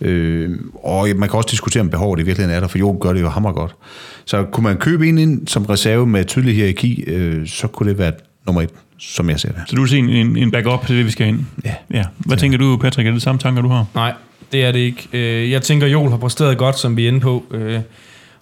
Øh, 0.00 0.50
og 0.84 1.08
man 1.16 1.28
kan 1.28 1.36
også 1.36 1.48
diskutere, 1.50 1.80
om 1.80 1.90
behovet 1.90 2.20
i 2.20 2.22
virkeligheden 2.22 2.56
er 2.56 2.60
der, 2.60 2.68
for 2.68 2.78
Jon 2.78 2.98
gør 3.00 3.12
det 3.12 3.20
jo 3.20 3.28
hammer 3.28 3.52
godt. 3.52 3.74
Så 4.24 4.44
kunne 4.52 4.64
man 4.64 4.76
købe 4.76 5.08
en 5.08 5.18
ind 5.18 5.48
som 5.48 5.64
reserve 5.66 6.06
med 6.06 6.24
tydelig 6.24 6.54
hierarki, 6.56 7.02
øh, 7.06 7.46
så 7.48 7.66
kunne 7.68 7.90
det 7.90 7.98
være 7.98 8.12
nummer 8.46 8.62
et, 8.62 8.70
som 8.98 9.30
jeg 9.30 9.40
ser 9.40 9.48
det. 9.48 9.62
Så 9.66 9.76
du 9.76 9.80
vil 9.82 9.88
se 9.90 9.98
en, 9.98 10.08
en, 10.08 10.36
en 10.36 10.50
backup 10.50 10.86
til 10.86 10.96
det, 10.96 11.06
vi 11.06 11.10
skal 11.10 11.26
hen? 11.26 11.48
Ja. 11.64 11.74
ja. 11.90 12.04
Hvad 12.18 12.36
tænker 12.36 12.58
du, 12.58 12.76
Patrick? 12.76 13.06
Er 13.08 13.12
det 13.12 13.22
samme 13.22 13.38
tanker, 13.38 13.62
du 13.62 13.68
har? 13.68 13.86
Nej, 13.94 14.12
det 14.52 14.64
er 14.64 14.72
det 14.72 14.78
ikke. 14.78 15.08
Øh, 15.12 15.50
Jeg 15.50 15.62
tænker, 15.62 15.86
Joel 15.86 16.10
har 16.10 16.16
præsteret 16.16 16.58
godt, 16.58 16.78
som 16.78 16.96
vi 16.96 17.04
er 17.04 17.08
inde 17.08 17.20
på. 17.20 17.44
Øh, 17.50 17.80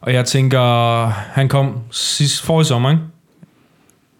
Og 0.00 0.12
jeg 0.12 0.24
tænker, 0.24 1.06
han 1.08 1.48
kom 1.48 1.72
sidst 1.90 2.42
forrige 2.42 2.66
sommer, 2.66 2.90
ikke? 2.90 3.02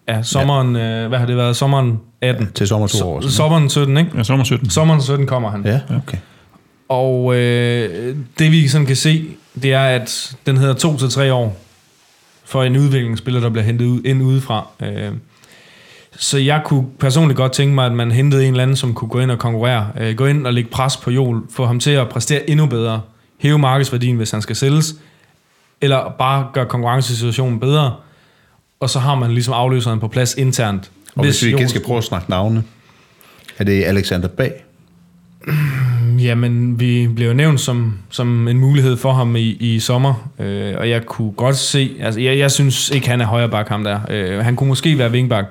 Ja, 0.07 0.23
sommeren, 0.23 0.75
ja. 0.75 1.07
hvad 1.07 1.19
har 1.19 1.25
det 1.25 1.37
været? 1.37 1.55
Sommeren 1.55 1.99
18. 2.21 2.47
Til 2.55 2.67
sommer 2.67 2.87
to 2.87 3.07
år. 3.09 3.21
Sommeren 3.29 3.69
17, 3.69 3.97
ikke? 3.97 4.11
Ja, 4.17 4.23
sommer 4.23 4.43
17. 4.43 4.69
Sommeren 4.69 5.01
17 5.01 5.27
kommer 5.27 5.49
han. 5.51 5.61
Ja, 5.65 5.79
okay. 5.97 6.17
Og 6.93 7.35
øh, 7.35 8.15
det 8.39 8.51
vi 8.51 8.67
sådan 8.67 8.87
kan 8.87 8.95
se, 8.95 9.25
det 9.61 9.73
er, 9.73 9.83
at 9.83 10.35
den 10.45 10.57
hedder 10.57 10.73
to 10.73 10.97
til 10.97 11.09
tre 11.09 11.33
år 11.33 11.57
for 12.45 12.63
en 12.63 12.77
udviklingsspiller, 12.77 13.41
der 13.41 13.49
bliver 13.49 13.63
hentet 13.63 13.85
ud, 13.85 14.01
ind 14.05 14.23
udefra. 14.23 14.67
Øh, 14.81 15.11
så 16.17 16.37
jeg 16.37 16.61
kunne 16.65 16.85
personligt 16.99 17.37
godt 17.37 17.51
tænke 17.51 17.75
mig, 17.75 17.85
at 17.85 17.91
man 17.91 18.11
hentede 18.11 18.45
en 18.45 18.53
eller 18.53 18.63
anden, 18.63 18.77
som 18.77 18.93
kunne 18.93 19.09
gå 19.09 19.19
ind 19.19 19.31
og 19.31 19.39
konkurrere. 19.39 19.87
Øh, 19.99 20.15
gå 20.15 20.25
ind 20.25 20.47
og 20.47 20.53
lægge 20.53 20.69
pres 20.69 20.97
på 20.97 21.11
Joel, 21.11 21.41
få 21.49 21.65
ham 21.65 21.79
til 21.79 21.91
at 21.91 22.09
præstere 22.09 22.49
endnu 22.49 22.65
bedre. 22.65 23.01
Hæve 23.37 23.59
markedsværdien, 23.59 24.15
hvis 24.15 24.31
han 24.31 24.41
skal 24.41 24.55
sælges. 24.55 24.95
Eller 25.81 26.15
bare 26.19 26.47
gøre 26.53 26.65
konkurrencesituationen 26.65 27.59
bedre. 27.59 27.95
Og 28.79 28.89
så 28.89 28.99
har 28.99 29.15
man 29.15 29.31
ligesom 29.31 29.53
afløseren 29.53 29.99
på 29.99 30.07
plads 30.07 30.35
internt. 30.35 30.91
Og 31.15 31.23
hvis, 31.23 31.41
hvis 31.41 31.47
vi 31.47 31.55
igen 31.55 31.69
skal 31.69 31.83
prøve 31.83 31.97
at 31.97 32.03
snakke 32.03 32.29
navne, 32.29 32.63
er 33.57 33.63
det 33.63 33.83
Alexander 33.83 34.27
Bag? 34.27 34.63
Jamen, 36.23 36.79
vi 36.79 37.07
blev 37.15 37.27
jo 37.27 37.33
nævnt 37.33 37.59
som, 37.61 37.93
som 38.09 38.47
en 38.47 38.59
mulighed 38.59 38.97
for 38.97 39.13
ham 39.13 39.35
i, 39.35 39.57
i 39.59 39.79
sommer, 39.79 40.29
øh, 40.39 40.73
og 40.77 40.89
jeg 40.89 41.05
kunne 41.05 41.31
godt 41.31 41.55
se, 41.55 41.91
altså 42.01 42.19
jeg, 42.19 42.37
jeg 42.37 42.51
synes 42.51 42.89
ikke, 42.89 43.09
han 43.09 43.21
er 43.21 43.25
højre 43.25 43.49
bak, 43.49 43.67
ham 43.69 43.83
der. 43.83 43.99
Øh, 44.09 44.39
han 44.39 44.55
kunne 44.55 44.67
måske 44.67 44.97
være 44.97 45.11
vingbak, 45.11 45.45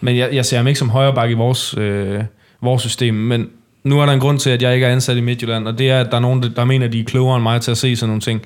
men 0.00 0.16
jeg, 0.16 0.28
jeg 0.32 0.44
ser 0.46 0.56
ham 0.56 0.66
ikke 0.66 0.78
som 0.78 0.88
højre 0.90 1.14
bak 1.14 1.30
i 1.30 1.32
vores, 1.32 1.74
øh, 1.78 2.20
vores 2.62 2.82
system. 2.82 3.14
Men 3.14 3.46
nu 3.84 4.00
er 4.00 4.06
der 4.06 4.12
en 4.12 4.20
grund 4.20 4.38
til, 4.38 4.50
at 4.50 4.62
jeg 4.62 4.74
ikke 4.74 4.86
er 4.86 4.92
ansat 4.92 5.16
i 5.16 5.20
Midtjylland, 5.20 5.68
og 5.68 5.78
det 5.78 5.90
er, 5.90 6.00
at 6.00 6.06
der 6.10 6.16
er 6.16 6.20
nogen, 6.20 6.42
der, 6.56 6.64
mener, 6.64 6.86
at 6.86 6.92
de 6.92 7.00
er 7.00 7.04
klogere 7.04 7.36
end 7.36 7.42
mig 7.42 7.60
til 7.60 7.70
at 7.70 7.78
se 7.78 7.96
sådan 7.96 8.08
nogle 8.08 8.20
ting. 8.20 8.42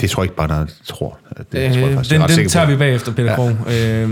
Det 0.00 0.10
tror 0.10 0.22
jeg 0.22 0.24
ikke 0.24 0.36
bare, 0.36 0.48
der 0.48 0.66
tror. 0.84 1.18
Det 1.52 1.58
Øh, 1.58 1.72
tror 1.72 1.80
jeg 1.86 1.94
faktisk, 1.94 2.10
den 2.14 2.20
den 2.20 2.48
tager 2.48 2.66
på. 2.66 2.70
vi 2.70 2.76
bagefter, 2.76 3.12
Peter 3.12 3.30
ja. 3.30 3.36
Krog. 3.36 3.50
Øh, 3.50 4.10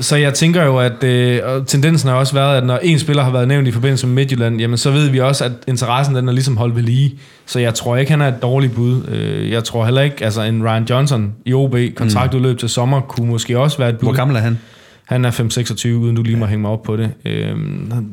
så 0.00 0.16
jeg 0.16 0.34
tænker 0.34 0.64
jo, 0.64 0.78
at 0.78 1.04
øh, 1.04 1.40
og 1.44 1.66
tendensen 1.66 2.08
har 2.08 2.16
også 2.16 2.34
været, 2.34 2.56
at 2.56 2.66
når 2.66 2.78
en 2.82 2.98
spiller 2.98 3.22
har 3.22 3.30
været 3.30 3.48
nævnt 3.48 3.68
i 3.68 3.70
forbindelse 3.70 4.06
med 4.06 4.14
Midtjylland, 4.14 4.60
jamen 4.60 4.78
så 4.78 4.90
ved 4.90 5.08
vi 5.08 5.20
også, 5.20 5.44
at 5.44 5.52
interessen 5.68 6.14
den 6.14 6.28
er 6.28 6.32
ligesom 6.32 6.56
holdt 6.56 6.76
ved 6.76 6.82
lige. 6.82 7.18
Så 7.46 7.58
jeg 7.58 7.74
tror 7.74 7.96
ikke, 7.96 8.10
han 8.10 8.20
er 8.20 8.28
et 8.28 8.42
dårligt 8.42 8.74
bud. 8.74 9.06
Øh, 9.08 9.50
jeg 9.50 9.64
tror 9.64 9.84
heller 9.84 10.02
ikke, 10.02 10.24
altså 10.24 10.42
en 10.42 10.64
Ryan 10.64 10.84
Johnson 10.90 11.32
i 11.44 11.52
OB, 11.52 11.76
kontraktudløb 11.96 12.58
til 12.58 12.68
sommer, 12.68 13.00
kunne 13.00 13.26
måske 13.26 13.58
også 13.58 13.78
være 13.78 13.88
et 13.88 13.98
bud. 13.98 14.06
Hvor 14.06 14.12
gammel 14.12 14.36
er 14.36 14.40
han? 14.40 14.58
Han 15.04 15.24
er 15.24 15.30
5-26, 15.30 15.88
uden 15.88 16.16
du 16.16 16.22
lige 16.22 16.36
må 16.36 16.46
hænge 16.46 16.62
mig 16.62 16.70
op 16.70 16.82
på 16.82 16.96
det. 16.96 17.10
Øhm, 17.24 17.90
han 17.92 18.10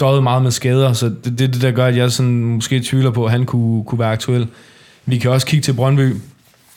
døde 0.00 0.22
meget 0.22 0.42
med 0.42 0.50
skader, 0.50 0.92
så 0.92 1.06
det 1.06 1.32
er 1.32 1.36
det, 1.36 1.54
det, 1.54 1.62
der 1.62 1.70
gør, 1.70 1.86
at 1.86 1.96
jeg 1.96 2.12
sådan 2.12 2.44
måske 2.44 2.80
tvivler 2.80 3.10
på, 3.10 3.24
at 3.24 3.30
han 3.30 3.44
kunne, 3.44 3.84
kunne 3.84 3.98
være 3.98 4.12
aktuel. 4.12 4.46
Vi 5.06 5.18
kan 5.18 5.30
også 5.30 5.46
kigge 5.46 5.62
til 5.62 5.72
Brøndby. 5.72 6.14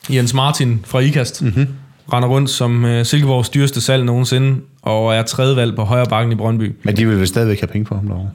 Jens 0.10 0.34
Martin 0.34 0.80
fra 0.86 1.00
IKAST 1.00 1.42
mm-hmm. 1.42 1.68
Render 2.14 2.30
rundt 2.30 2.50
som 2.50 2.84
uh, 2.84 3.04
Silkeborgs 3.04 3.50
dyreste 3.50 3.82
salg 3.82 4.04
nogensinde, 4.06 4.58
og 4.82 5.16
er 5.16 5.22
tredje 5.22 5.56
valg 5.56 5.76
på 5.76 5.84
højre 5.84 6.06
bakken 6.06 6.32
i 6.32 6.36
Brøndby. 6.36 6.76
Men 6.84 6.98
de 6.98 7.08
vil 7.08 7.20
vel 7.20 7.28
stadigvæk 7.28 7.60
have 7.60 7.68
penge 7.68 7.86
for 7.86 7.96
ham 7.96 8.08
derovre? 8.08 8.30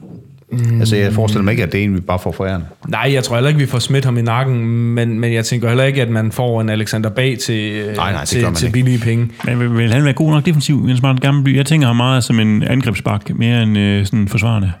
Mm. 0.51 0.79
Altså, 0.79 0.95
jeg 0.95 1.13
forestiller 1.13 1.43
mig 1.43 1.51
ikke, 1.51 1.63
at 1.63 1.71
det 1.71 1.79
er 1.79 1.83
en, 1.83 1.95
vi 1.95 1.99
bare 1.99 2.19
får 2.19 2.31
forærende. 2.31 2.65
Nej, 2.87 3.11
jeg 3.13 3.23
tror 3.23 3.35
heller 3.35 3.47
ikke, 3.47 3.59
vi 3.59 3.65
får 3.65 3.79
smidt 3.79 4.05
ham 4.05 4.17
i 4.17 4.21
nakken, 4.21 4.65
men, 4.65 5.19
men 5.19 5.33
jeg 5.33 5.45
tænker 5.45 5.67
heller 5.67 5.83
ikke, 5.83 6.01
at 6.01 6.09
man 6.09 6.31
får 6.31 6.61
en 6.61 6.69
Alexander 6.69 7.09
Bag 7.09 7.37
til, 7.37 7.71
øh, 7.71 7.95
Nej, 7.95 8.11
nej, 8.11 8.25
til, 8.25 8.53
til 8.55 8.71
billige 8.71 8.99
penge. 8.99 9.29
Men 9.45 9.59
vil, 9.59 9.77
vil 9.77 9.93
han 9.93 10.03
være 10.03 10.13
god 10.13 10.31
nok 10.31 10.45
defensiv, 10.45 10.85
Jens 10.87 11.01
Martin 11.01 11.21
Gammelby? 11.21 11.55
Jeg 11.57 11.65
tænker 11.65 11.87
ham 11.87 11.95
meget 11.95 12.23
som 12.23 12.39
en 12.39 12.63
angrebsbak, 12.63 13.29
mere 13.29 13.63
end 13.63 13.77
øh, 13.77 14.05
sådan 14.05 14.27
forsvarende. 14.27 14.71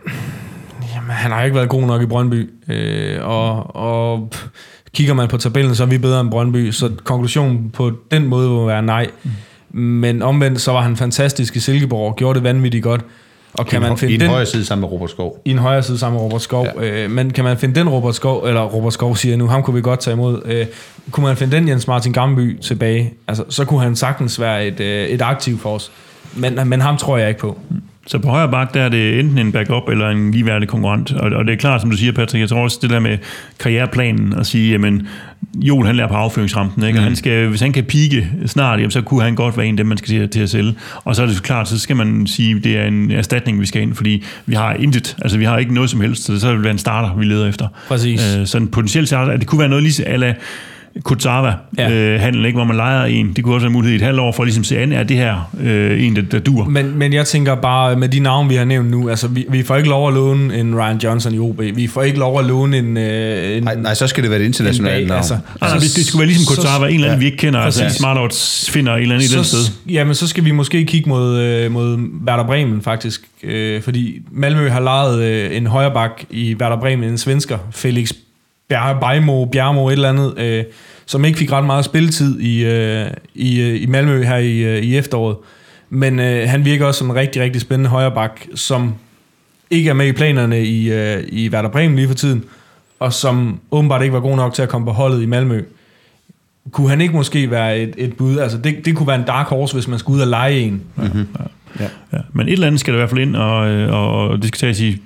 Jamen, 0.95 1.09
han 1.09 1.31
har 1.31 1.43
ikke 1.43 1.55
været 1.55 1.69
god 1.69 1.87
nok 1.87 2.01
i 2.01 2.05
Brøndby, 2.05 2.49
øh, 2.69 3.17
og, 3.21 3.75
og 3.75 4.29
pff, 4.31 4.45
kigger 4.95 5.13
man 5.13 5.27
på 5.27 5.37
tabellen, 5.37 5.75
så 5.75 5.83
er 5.83 5.87
vi 5.87 5.97
bedre 5.97 6.21
end 6.21 6.31
Brøndby, 6.31 6.71
så 6.71 6.91
konklusionen 7.03 7.69
på 7.73 7.91
den 8.11 8.27
måde 8.27 8.49
må 8.49 8.65
være 8.65 8.81
nej. 8.81 9.07
Men 9.71 10.21
omvendt, 10.21 10.61
så 10.61 10.71
var 10.71 10.81
han 10.81 10.95
fantastisk 10.95 11.55
i 11.55 11.59
Silkeborg 11.59 12.15
gjorde 12.15 12.35
det 12.35 12.43
vanvittigt 12.43 12.83
godt. 12.83 13.01
Og 13.53 13.67
kan 13.67 13.81
I, 13.81 13.85
man 13.85 13.97
finde 13.97 14.11
I 14.11 14.15
en 14.15 14.21
den 14.21 14.29
højre 14.29 14.45
side 14.45 14.65
sammen 14.65 14.81
med 14.81 14.91
Robert 14.91 15.09
Skov. 15.09 15.41
i 15.45 15.51
en 15.51 15.57
højre 15.57 15.83
side 15.83 15.97
sammen 15.97 16.17
med 16.17 16.25
Robert 16.25 16.41
Skov, 16.41 16.67
ja. 16.81 17.03
øh, 17.03 17.11
men 17.11 17.31
kan 17.31 17.43
man 17.43 17.57
finde 17.57 17.75
den 17.79 17.89
Robert 17.89 18.15
Skov, 18.15 18.45
eller 18.47 18.61
Robert 18.61 18.93
Skov 18.93 19.15
siger 19.15 19.37
nu, 19.37 19.47
ham 19.47 19.63
kunne 19.63 19.73
vi 19.73 19.81
godt 19.81 19.99
tage 19.99 20.13
imod, 20.13 20.41
øh, 20.45 20.65
kunne 21.11 21.25
man 21.25 21.37
finde 21.37 21.55
den 21.55 21.67
Jens 21.67 21.87
Martin 21.87 22.13
Gamby 22.13 22.59
tilbage, 22.61 23.13
altså, 23.27 23.43
så 23.49 23.65
kunne 23.65 23.81
han 23.81 23.95
sagtens 23.95 24.39
være 24.39 24.67
et, 24.67 24.79
øh, 24.79 25.07
et 25.07 25.21
aktiv 25.21 25.59
for 25.59 25.75
os. 25.75 25.91
Men, 26.33 26.59
men 26.65 26.81
ham 26.81 26.97
tror 26.97 27.17
jeg 27.17 27.29
ikke 27.29 27.41
på. 27.41 27.57
Så 28.07 28.19
på 28.19 28.29
højre 28.29 28.51
bak, 28.51 28.73
der 28.73 28.81
er 28.81 28.89
det 28.89 29.19
enten 29.19 29.37
en 29.37 29.51
backup 29.51 29.89
eller 29.89 30.09
en 30.09 30.31
ligeværdig 30.31 30.67
konkurrent. 30.67 31.13
Og, 31.13 31.31
og 31.31 31.45
det 31.45 31.53
er 31.53 31.57
klart, 31.57 31.81
som 31.81 31.89
du 31.89 31.97
siger, 31.97 32.11
Patrick, 32.11 32.41
jeg 32.41 32.49
tror 32.49 32.63
også 32.63 32.79
det 32.81 32.89
der 32.89 32.99
med 32.99 33.17
karriereplanen 33.59 34.33
at 34.33 34.47
sige, 34.47 34.71
jamen, 34.71 35.07
Joel 35.55 35.87
han 35.87 35.95
lærer 35.95 36.07
på 36.07 36.13
afføringsrampen, 36.13 36.83
ikke? 36.83 36.99
Og 36.99 37.03
han 37.03 37.15
skal, 37.15 37.47
hvis 37.47 37.61
han 37.61 37.73
kan 37.73 37.83
pike 37.83 38.27
snart, 38.45 38.79
jamen, 38.79 38.91
så 38.91 39.01
kunne 39.01 39.23
han 39.23 39.35
godt 39.35 39.57
være 39.57 39.65
en 39.65 39.73
af 39.73 39.77
dem, 39.77 39.85
man 39.85 39.97
skal 39.97 40.07
til, 40.07 40.29
til 40.29 40.39
at 40.39 40.49
sælge. 40.49 40.73
Og 41.03 41.15
så 41.15 41.23
er 41.23 41.27
det 41.27 41.43
klart, 41.43 41.67
så 41.67 41.79
skal 41.79 41.95
man 41.95 42.27
sige, 42.27 42.59
det 42.59 42.77
er 42.77 42.85
en 42.85 43.11
erstatning, 43.11 43.59
vi 43.59 43.65
skal 43.65 43.81
ind, 43.81 43.93
fordi 43.93 44.23
vi 44.45 44.55
har 44.55 44.73
intet, 44.73 45.15
altså 45.21 45.37
vi 45.37 45.45
har 45.45 45.57
ikke 45.57 45.73
noget 45.73 45.89
som 45.89 46.01
helst, 46.01 46.23
så 46.23 46.33
det 46.33 46.41
så 46.41 46.53
vil 46.53 46.63
være 46.63 46.71
en 46.71 46.77
starter, 46.77 47.15
vi 47.15 47.25
leder 47.25 47.49
efter. 47.49 47.67
Præcis. 47.87 48.37
Øh, 48.37 48.45
så 48.45 48.57
en 48.57 48.67
potentiel 48.67 49.07
starter, 49.07 49.31
at 49.31 49.39
det 49.39 49.47
kunne 49.47 49.59
være 49.59 49.69
noget 49.69 49.83
lige 49.83 50.07
ala 50.07 50.35
Kutsava 51.03 51.53
Ja. 51.77 51.91
øh, 51.91 52.19
handel, 52.21 52.45
ikke, 52.45 52.55
hvor 52.57 52.63
man 52.65 52.75
leger 52.75 53.03
en. 53.05 53.33
Det 53.33 53.43
kunne 53.43 53.55
også 53.55 53.63
være 53.65 53.69
en 53.69 53.73
mulighed 53.73 53.93
i 53.93 53.95
et 53.95 54.01
halvt 54.01 54.19
år 54.19 54.31
for 54.31 54.43
at 54.43 54.47
ligesom 54.47 54.63
se 54.63 54.77
an, 54.79 54.91
er 54.91 55.03
det 55.03 55.17
her 55.17 55.51
øh, 55.61 56.03
en, 56.03 56.15
der, 56.15 56.21
der 56.21 56.39
dur. 56.39 56.65
Men, 56.65 56.97
men 56.97 57.13
jeg 57.13 57.25
tænker 57.25 57.55
bare, 57.55 57.95
med 57.95 58.09
de 58.09 58.19
navne, 58.19 58.49
vi 58.49 58.55
har 58.55 58.65
nævnt 58.65 58.89
nu, 58.91 59.09
altså 59.09 59.27
vi, 59.27 59.45
vi 59.49 59.63
får 59.63 59.75
ikke 59.75 59.89
lov 59.89 60.07
at 60.07 60.13
låne 60.13 60.57
en 60.59 60.75
Ryan 60.79 60.97
Johnson 60.97 61.33
i 61.33 61.39
OB, 61.39 61.61
vi 61.73 61.87
får 61.87 62.03
ikke 62.03 62.19
lov 62.19 62.39
at 62.39 62.45
låne 62.45 62.77
en... 62.77 62.97
Øh, 62.97 63.57
en 63.57 63.63
Nej, 63.63 63.75
nej, 63.75 63.93
så 63.93 64.07
skal 64.07 64.23
det 64.23 64.31
være 64.31 64.39
et 64.39 64.45
internationalt 64.45 65.01
en 65.01 65.07
navn. 65.07 65.17
altså, 65.17 65.37
Altså, 65.61 65.75
det, 65.79 65.95
det 65.95 66.05
skulle 66.05 66.19
være 66.19 66.27
ligesom 66.27 66.45
så- 66.55 66.61
Kutsava, 66.61 66.85
en 66.87 66.93
eller 66.93 67.07
anden, 67.07 67.19
ja. 67.19 67.19
vi 67.19 67.25
ikke 67.25 67.37
kender. 67.37 67.59
Altså, 67.59 67.83
Præcis. 67.83 67.97
Smart 67.99 68.17
Odds 68.17 68.69
finder 68.69 68.93
et 68.95 69.01
eller 69.01 69.15
andet 69.15 69.31
i 69.31 69.35
den 69.35 69.43
sted. 69.43 69.59
så, 69.59 69.71
jamen, 69.89 70.15
så 70.15 70.27
skal 70.27 70.45
vi 70.45 70.51
måske 70.51 70.85
kigge 70.85 71.09
mod, 71.09 71.39
øh, 71.39 71.71
mod 71.71 71.97
Werder 72.27 72.45
Bremen, 72.47 72.81
faktisk. 72.81 73.21
Øh, 73.43 73.81
fordi 73.81 74.21
Malmø 74.31 74.69
har 74.69 74.79
lejet 74.79 75.23
øh, 75.23 75.57
en 75.57 75.67
højreback 75.67 76.25
i 76.29 76.55
Werder 76.61 76.79
Bremen, 76.79 77.09
en 77.09 77.17
svensker, 77.17 77.57
Felix 77.71 78.11
Bejmo, 78.69 79.45
Bjermo, 79.45 79.87
et 79.87 79.93
eller 79.93 80.09
andet, 80.09 80.39
øh, 80.39 80.63
som 81.05 81.25
ikke 81.25 81.39
fik 81.39 81.51
ret 81.51 81.65
meget 81.65 81.85
spilletid 81.85 82.39
i, 82.39 82.65
øh, 82.65 83.07
i, 83.35 83.61
øh, 83.61 83.81
i 83.81 83.85
Malmø 83.85 84.23
her 84.23 84.37
i, 84.37 84.57
øh, 84.57 84.83
i 84.83 84.97
efteråret. 84.97 85.37
Men 85.89 86.19
øh, 86.19 86.49
han 86.49 86.65
virker 86.65 86.85
også 86.85 86.97
som 86.97 87.09
en 87.09 87.15
rigtig, 87.15 87.41
rigtig 87.41 87.61
spændende 87.61 87.89
højreback, 87.89 88.47
som 88.55 88.93
ikke 89.69 89.89
er 89.89 89.93
med 89.93 90.07
i 90.07 90.11
planerne 90.11 90.65
i, 90.65 90.91
øh, 90.91 91.23
i 91.27 91.49
Werder 91.49 91.69
Bremen 91.69 91.95
lige 91.95 92.07
for 92.07 92.15
tiden, 92.15 92.43
og 92.99 93.13
som 93.13 93.59
åbenbart 93.71 94.01
ikke 94.01 94.13
var 94.13 94.19
god 94.19 94.35
nok 94.35 94.53
til 94.53 94.61
at 94.61 94.69
komme 94.69 94.85
på 94.85 94.91
holdet 94.91 95.21
i 95.21 95.25
Malmø. 95.25 95.63
Kunne 96.71 96.89
han 96.89 97.01
ikke 97.01 97.13
måske 97.13 97.51
være 97.51 97.79
et, 97.79 97.93
et 97.97 98.17
bud? 98.17 98.37
Altså, 98.37 98.57
det, 98.57 98.85
det 98.85 98.95
kunne 98.95 99.07
være 99.07 99.19
en 99.19 99.25
dark 99.27 99.47
horse, 99.47 99.73
hvis 99.73 99.87
man 99.87 99.99
skulle 99.99 100.17
ud 100.17 100.21
og 100.21 100.27
lege 100.27 100.59
en. 100.59 100.81
Ja. 101.79 102.19
Men 102.33 102.47
et 102.47 102.53
eller 102.53 102.67
andet 102.67 102.79
skal 102.79 102.93
der 102.93 102.97
i 102.97 103.01
hvert 103.01 103.09
fald 103.09 103.21
ind, 103.21 103.35
og, 103.35 103.69
øh, 103.69 103.93
og 103.93 104.37
det 104.37 104.47
skal 104.47 104.57
tages 104.57 104.79
i 104.81 105.01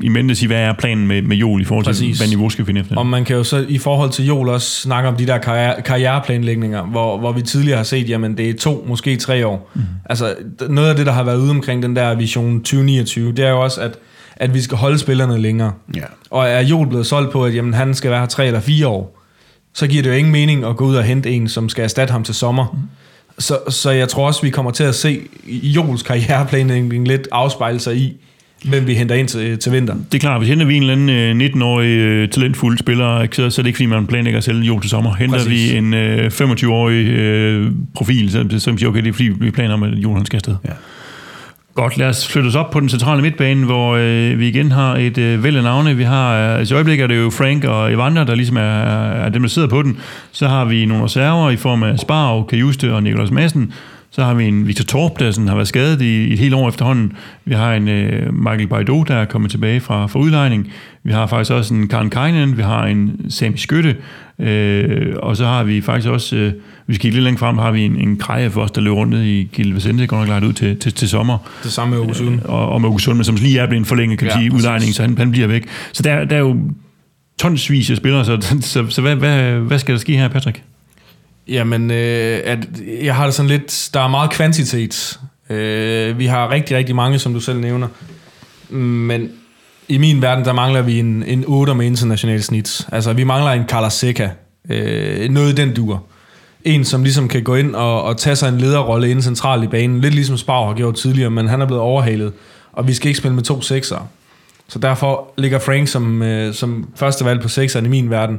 i 0.00 0.08
mente 0.08 0.34
sige, 0.34 0.46
hvad 0.46 0.60
er 0.60 0.72
planen 0.72 1.06
med, 1.06 1.22
med 1.22 1.36
Joel 1.36 1.62
i 1.62 1.64
forhold 1.64 1.84
til, 1.84 1.90
Præcis. 1.90 2.18
hvad 2.18 2.28
niveau 2.28 2.50
skal 2.50 2.64
vi 2.64 2.66
finde 2.66 2.80
efter? 2.80 2.96
Og 2.96 3.06
man 3.06 3.24
kan 3.24 3.36
jo 3.36 3.44
så 3.44 3.64
i 3.68 3.78
forhold 3.78 4.10
til 4.10 4.26
Joel 4.26 4.48
også 4.48 4.80
snakke 4.80 5.08
om 5.08 5.16
de 5.16 5.26
der 5.26 5.38
karriere, 5.38 5.82
karriereplanlægninger, 5.82 6.82
hvor, 6.82 7.18
hvor 7.18 7.32
vi 7.32 7.42
tidligere 7.42 7.76
har 7.76 7.84
set, 7.84 8.08
jamen 8.08 8.36
det 8.36 8.50
er 8.50 8.54
to, 8.54 8.84
måske 8.88 9.16
tre 9.16 9.46
år. 9.46 9.70
Mm. 9.74 9.82
Altså 10.04 10.34
noget 10.68 10.90
af 10.90 10.96
det, 10.96 11.06
der 11.06 11.12
har 11.12 11.22
været 11.22 11.38
ude 11.38 11.50
omkring 11.50 11.82
den 11.82 11.96
der 11.96 12.14
vision 12.14 12.58
2029, 12.58 13.32
det 13.32 13.44
er 13.44 13.50
jo 13.50 13.62
også, 13.62 13.80
at, 13.80 13.98
at 14.36 14.54
vi 14.54 14.60
skal 14.60 14.78
holde 14.78 14.98
spillerne 14.98 15.38
længere. 15.38 15.72
Ja. 15.96 16.04
Og 16.30 16.48
er 16.48 16.60
Joel 16.60 16.88
blevet 16.88 17.06
solgt 17.06 17.32
på, 17.32 17.44
at 17.44 17.54
jamen, 17.54 17.74
han 17.74 17.94
skal 17.94 18.10
være 18.10 18.20
her 18.20 18.26
tre 18.26 18.46
eller 18.46 18.60
fire 18.60 18.88
år, 18.88 19.18
så 19.74 19.86
giver 19.86 20.02
det 20.02 20.10
jo 20.10 20.14
ingen 20.14 20.32
mening 20.32 20.64
at 20.64 20.76
gå 20.76 20.84
ud 20.84 20.96
og 20.96 21.04
hente 21.04 21.30
en, 21.30 21.48
som 21.48 21.68
skal 21.68 21.84
erstatte 21.84 22.12
ham 22.12 22.24
til 22.24 22.34
sommer. 22.34 22.66
Mm. 22.72 22.78
Så, 23.38 23.58
så 23.68 23.90
jeg 23.90 24.08
tror 24.08 24.26
også, 24.26 24.42
vi 24.42 24.50
kommer 24.50 24.70
til 24.70 24.84
at 24.84 24.94
se 24.94 25.20
Joels 25.46 26.02
karriereplanlægning 26.02 27.08
lidt 27.08 27.28
afspejle 27.32 27.80
sig 27.80 27.96
i, 27.96 28.16
hvem 28.64 28.86
vi 28.86 28.94
henter 28.94 29.14
ind 29.14 29.28
til, 29.28 29.58
til 29.58 29.72
vinter. 29.72 29.94
Det 29.94 30.14
er 30.14 30.18
klart, 30.18 30.40
hvis 30.40 30.48
henter 30.48 30.66
vi 30.66 30.76
en 30.76 30.82
eller 30.82 30.92
anden 30.92 31.42
øh, 31.42 31.48
19-årig 31.48 31.98
øh, 31.98 32.28
talentfuld 32.28 32.78
spiller, 32.78 33.26
så, 33.32 33.42
er 33.42 33.48
det 33.48 33.66
ikke, 33.66 33.76
fordi 33.76 33.86
man 33.86 34.06
planlægger 34.06 34.38
at 34.38 34.44
sælge 34.44 34.62
Joel 34.62 34.80
til 34.80 34.90
sommer. 34.90 35.14
Henter 35.14 35.38
Præcis. 35.38 35.72
vi 35.72 35.76
en 35.76 35.94
øh, 35.94 36.26
25-årig 36.26 37.06
øh, 37.06 37.70
profil, 37.94 38.30
så, 38.30 38.46
så 38.50 38.58
siger 38.58 38.88
okay, 38.88 39.02
det 39.02 39.08
er 39.08 39.12
fordi, 39.12 39.30
vi 39.40 39.50
planer 39.50 39.74
om, 39.74 39.82
at 39.82 39.90
han 39.90 40.26
skal 40.26 40.36
afsted. 40.36 40.54
Ja. 40.64 40.72
Godt, 41.74 41.96
lad 41.96 42.08
os 42.08 42.28
flytte 42.28 42.46
os 42.48 42.54
op 42.54 42.70
på 42.70 42.80
den 42.80 42.88
centrale 42.88 43.22
midtbane, 43.22 43.64
hvor 43.64 43.96
øh, 43.96 44.38
vi 44.38 44.48
igen 44.48 44.72
har 44.72 44.96
et 44.96 45.18
øh, 45.18 45.44
væld 45.44 45.56
af 45.56 45.62
navne. 45.62 45.96
Vi 45.96 46.02
har, 46.02 46.52
øh, 46.52 46.58
altså 46.58 46.74
i 46.74 46.76
øjeblikket 46.76 47.04
er 47.04 47.06
det 47.06 47.18
jo 47.18 47.30
Frank 47.30 47.64
og 47.64 47.92
Evander, 47.92 48.24
der 48.24 48.34
ligesom 48.34 48.56
er, 48.56 48.60
er 48.60 49.28
dem, 49.28 49.42
der 49.42 49.48
sidder 49.48 49.68
på 49.68 49.82
den. 49.82 49.98
Så 50.32 50.48
har 50.48 50.64
vi 50.64 50.84
nogle 50.84 51.04
reserver 51.04 51.50
i 51.50 51.56
form 51.56 51.82
af 51.82 51.98
Sparv, 51.98 52.48
Kajuste 52.48 52.94
og 52.94 53.02
Nicolas 53.02 53.30
Madsen. 53.30 53.72
Så 54.18 54.24
har 54.24 54.34
vi 54.34 54.44
en 54.44 54.66
Victor 54.66 54.84
Torp, 54.84 55.18
der 55.18 55.30
sådan 55.30 55.48
har 55.48 55.54
været 55.54 55.68
skadet 55.68 56.02
i, 56.02 56.32
et 56.32 56.38
helt 56.38 56.54
år 56.54 56.68
efterhånden. 56.68 57.12
Vi 57.44 57.54
har 57.54 57.74
en 57.74 57.88
øh, 57.88 58.34
Michael 58.34 58.66
Baido, 58.66 59.02
der 59.02 59.14
er 59.14 59.24
kommet 59.24 59.50
tilbage 59.50 59.80
fra, 59.80 60.06
fra 60.06 60.18
udlejning. 60.18 60.72
Vi 61.02 61.12
har 61.12 61.26
faktisk 61.26 61.52
også 61.52 61.74
en 61.74 61.88
Karen 61.88 62.10
Kainen. 62.10 62.56
Vi 62.56 62.62
har 62.62 62.86
en 62.86 63.26
Sami 63.28 63.56
Skytte. 63.56 63.96
Øh, 64.38 65.14
og 65.16 65.36
så 65.36 65.46
har 65.46 65.64
vi 65.64 65.80
faktisk 65.80 66.08
også, 66.08 66.36
øh, 66.36 66.52
vi 66.86 66.94
skal 66.94 67.12
lidt 67.12 67.24
længere 67.24 67.38
frem, 67.38 67.58
har 67.58 67.70
vi 67.70 67.84
en, 67.84 67.96
en 67.96 68.16
Kreje 68.16 68.50
for 68.50 68.60
os, 68.60 68.70
der 68.70 68.80
løber 68.80 68.96
rundt 68.96 69.14
i 69.14 69.48
Gilde 69.52 69.74
Vicente, 69.74 70.06
går 70.06 70.24
nok 70.24 70.42
ud 70.42 70.52
til, 70.52 70.78
til, 70.78 70.92
til 70.92 71.08
sommer 71.08 71.38
Det 71.62 71.72
samme 71.72 71.90
med 71.90 71.98
Aarhus 71.98 72.22
og, 72.44 72.68
og 72.68 72.80
med 72.80 72.88
August 72.88 73.04
Sundman, 73.04 73.24
som 73.24 73.34
lige 73.34 73.58
er 73.58 73.66
blevet 73.66 73.86
forlænget, 73.86 74.18
kan 74.18 74.28
Ja, 74.28 74.34
sige, 74.38 74.52
udlejning, 74.52 74.94
så 74.94 75.02
han, 75.02 75.18
han 75.18 75.30
bliver 75.30 75.46
væk. 75.46 75.66
Så 75.92 76.02
der, 76.02 76.24
der 76.24 76.36
er 76.36 76.40
jo 76.40 76.56
tonsvis 77.38 77.90
af 77.90 77.96
spillere, 77.96 78.24
så, 78.24 78.56
så, 78.60 78.86
så 78.88 79.00
hvad, 79.00 79.16
hvad, 79.16 79.52
hvad 79.52 79.78
skal 79.78 79.94
der 79.94 80.00
ske 80.00 80.12
her, 80.16 80.28
Patrick? 80.28 80.62
Jamen, 81.48 81.90
øh, 81.90 82.40
at 82.44 82.58
jeg 83.02 83.16
har 83.16 83.24
det 83.24 83.34
sådan 83.34 83.48
lidt, 83.48 83.90
der 83.94 84.00
er 84.00 84.08
meget 84.08 84.30
kvantitet. 84.30 85.20
Øh, 85.50 86.18
vi 86.18 86.26
har 86.26 86.50
rigtig, 86.50 86.76
rigtig 86.76 86.94
mange, 86.94 87.18
som 87.18 87.34
du 87.34 87.40
selv 87.40 87.60
nævner. 87.60 87.88
Men 88.68 89.30
i 89.88 89.98
min 89.98 90.22
verden, 90.22 90.44
der 90.44 90.52
mangler 90.52 90.82
vi 90.82 90.98
en, 90.98 91.22
en 91.22 91.44
8 91.46 91.74
med 91.74 91.86
international 91.86 92.42
snit. 92.42 92.86
Altså, 92.92 93.12
vi 93.12 93.24
mangler 93.24 93.50
en 93.50 93.68
Carla 93.68 93.88
Øh, 94.70 95.30
noget 95.30 95.52
i 95.52 95.54
den 95.54 95.74
duer. 95.74 95.98
En, 96.64 96.84
som 96.84 97.02
ligesom 97.02 97.28
kan 97.28 97.42
gå 97.42 97.54
ind 97.54 97.74
og, 97.74 98.02
og 98.02 98.16
tage 98.16 98.36
sig 98.36 98.48
en 98.48 98.58
lederrolle 98.58 99.10
inde 99.10 99.22
centralt 99.22 99.64
i 99.64 99.66
banen. 99.66 100.00
Lidt 100.00 100.14
ligesom 100.14 100.36
Spav 100.36 100.66
har 100.66 100.74
gjort 100.74 100.94
tidligere, 100.94 101.30
men 101.30 101.48
han 101.48 101.60
er 101.60 101.66
blevet 101.66 101.82
overhalet. 101.82 102.32
Og 102.72 102.88
vi 102.88 102.94
skal 102.94 103.08
ikke 103.08 103.18
spille 103.18 103.34
med 103.34 103.42
to 103.42 103.60
sekser. 103.60 104.08
Så 104.68 104.78
derfor 104.78 105.32
ligger 105.38 105.58
Frank 105.58 105.88
som, 105.88 106.22
øh, 106.22 106.54
som 106.54 106.88
første 106.96 107.24
valg 107.24 107.40
på 107.40 107.48
sekseren 107.48 107.86
i 107.86 107.88
min 107.88 108.10
verden. 108.10 108.38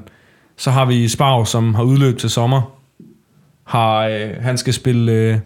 Så 0.58 0.72
har 0.72 0.86
vi 0.86 1.08
Sparv, 1.08 1.46
som 1.46 1.76
har 1.76 1.84
udløb 1.84 2.18
til 2.18 2.30
sommer 2.30 2.79
har 3.70 4.08
øh, 4.08 4.30
han 4.42 4.58
skal 4.58 4.74
spille 4.74 5.12
øh, 5.12 5.38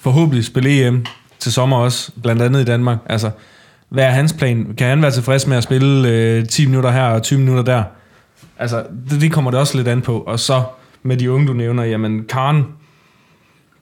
forhåbentlig 0.00 0.44
spille 0.44 0.86
EM 0.86 1.04
til 1.38 1.52
sommer 1.52 1.76
også, 1.76 2.12
blandt 2.22 2.42
andet 2.42 2.60
i 2.60 2.64
Danmark. 2.64 2.98
Altså, 3.06 3.30
hvad 3.88 4.04
er 4.04 4.10
hans 4.10 4.32
plan? 4.32 4.74
Kan 4.78 4.88
han 4.88 5.02
være 5.02 5.10
tilfreds 5.10 5.46
med 5.46 5.56
at 5.56 5.62
spille 5.62 6.08
øh, 6.08 6.46
10 6.46 6.66
minutter 6.66 6.90
her 6.90 7.04
og 7.04 7.22
20 7.22 7.38
minutter 7.38 7.62
der? 7.62 7.82
Altså, 8.58 8.84
det, 9.10 9.20
det 9.20 9.32
kommer 9.32 9.50
det 9.50 9.60
også 9.60 9.76
lidt 9.76 9.88
an 9.88 10.02
på. 10.02 10.20
Og 10.20 10.40
så 10.40 10.62
med 11.02 11.16
de 11.16 11.30
unge, 11.30 11.46
du 11.46 11.52
nævner, 11.52 11.84
jamen 11.84 12.24
Karen 12.28 12.64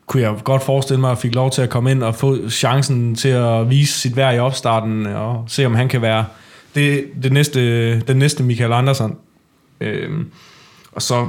kunne 0.07 0.23
jeg 0.23 0.35
godt 0.45 0.63
forestille 0.63 1.01
mig, 1.01 1.11
at 1.11 1.19
fik 1.19 1.35
lov 1.35 1.51
til 1.51 1.63
at 1.63 1.71
komme 1.71 1.91
ind 1.91 2.03
og 2.03 2.15
få 2.15 2.49
chancen 2.49 3.15
til 3.15 3.29
at 3.29 3.71
vise 3.71 4.01
sit 4.01 4.17
værd 4.17 4.35
i 4.35 4.39
opstarten, 4.39 5.07
og 5.07 5.45
se 5.49 5.67
om 5.67 5.75
han 5.75 5.89
kan 5.89 6.03
være 6.03 6.25
det, 6.75 7.05
det 7.23 7.33
næste, 7.33 8.01
den 8.01 8.17
næste 8.17 8.43
Michael 8.43 8.73
Andersen. 8.73 9.17
Øhm, 9.81 10.31
og 10.93 11.03
så 11.03 11.27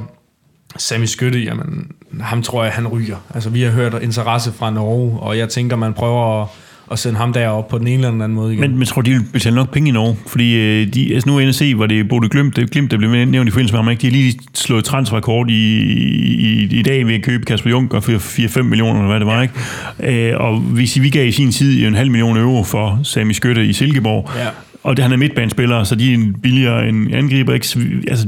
Sami 0.77 1.05
Skytte, 1.07 1.39
jamen, 1.39 1.87
ham 2.21 2.41
tror 2.41 2.63
jeg, 2.63 2.73
han 2.73 2.87
ryger. 2.87 3.15
Altså, 3.33 3.49
vi 3.49 3.61
har 3.61 3.71
hørt 3.71 3.95
interesse 4.03 4.51
fra 4.51 4.71
Norge, 4.71 5.19
og 5.19 5.37
jeg 5.37 5.49
tænker, 5.49 5.75
man 5.75 5.93
prøver 5.93 6.41
at, 6.41 6.47
at 6.91 6.99
sende 6.99 7.17
ham 7.19 7.33
derop 7.33 7.67
på 7.67 7.77
den 7.77 7.87
ene 7.87 7.95
eller 7.95 8.11
den 8.11 8.21
anden 8.21 8.35
måde 8.35 8.53
igen. 8.53 8.61
Men, 8.61 8.77
men 8.77 8.87
tror, 8.87 9.01
de 9.01 9.11
vil 9.11 9.21
betale 9.33 9.55
nok 9.55 9.71
penge 9.71 9.89
i 9.89 9.91
Norge, 9.91 10.17
fordi 10.27 10.55
øh, 10.55 10.93
de, 10.93 11.13
altså 11.13 11.29
nu 11.29 11.39
er 11.39 11.51
se, 11.51 11.75
hvor 11.75 11.85
det 11.85 12.09
Bodø 12.09 12.27
Glimt, 12.27 12.55
det, 12.55 12.71
Glimt, 12.71 12.91
der 12.91 12.97
blev 12.97 13.09
nævnt 13.25 13.47
i 13.47 13.51
forbindelse 13.51 13.73
med 13.73 13.79
ham, 13.83 13.89
ikke? 13.89 14.01
de 14.01 14.07
har 14.07 14.11
lige 14.11 14.39
slået 14.53 14.85
transferrekord 14.85 15.49
i, 15.49 15.53
i, 15.53 16.67
i 16.71 16.81
dag 16.81 17.07
ved 17.07 17.13
at 17.15 17.23
købe 17.23 17.45
Kasper 17.45 17.69
Juncker 17.69 17.99
for 17.99 18.11
4-5 18.11 18.61
millioner, 18.61 18.93
eller 18.99 19.07
hvad 19.07 19.19
det 19.19 19.27
var, 19.27 19.41
ikke? 19.41 20.31
Øh, 20.31 20.39
og 20.39 20.59
hvis 20.59 21.01
vi 21.01 21.09
gav 21.09 21.27
i 21.27 21.31
sin 21.31 21.51
tid 21.51 21.87
en 21.87 21.95
halv 21.95 22.11
million 22.11 22.37
euro 22.37 22.63
for 22.63 22.99
Sami 23.03 23.33
Skytte 23.33 23.65
i 23.65 23.73
Silkeborg, 23.73 24.29
Ja. 24.37 24.47
og 24.83 24.97
det, 24.97 25.03
han 25.03 25.11
er 25.11 25.17
midtbanespiller, 25.17 25.83
så 25.83 25.95
de 25.95 26.13
er 26.13 26.17
billigere 26.43 26.89
end 26.89 27.15
angriber, 27.15 27.53
ikke? 27.53 27.67
Altså, 28.07 28.27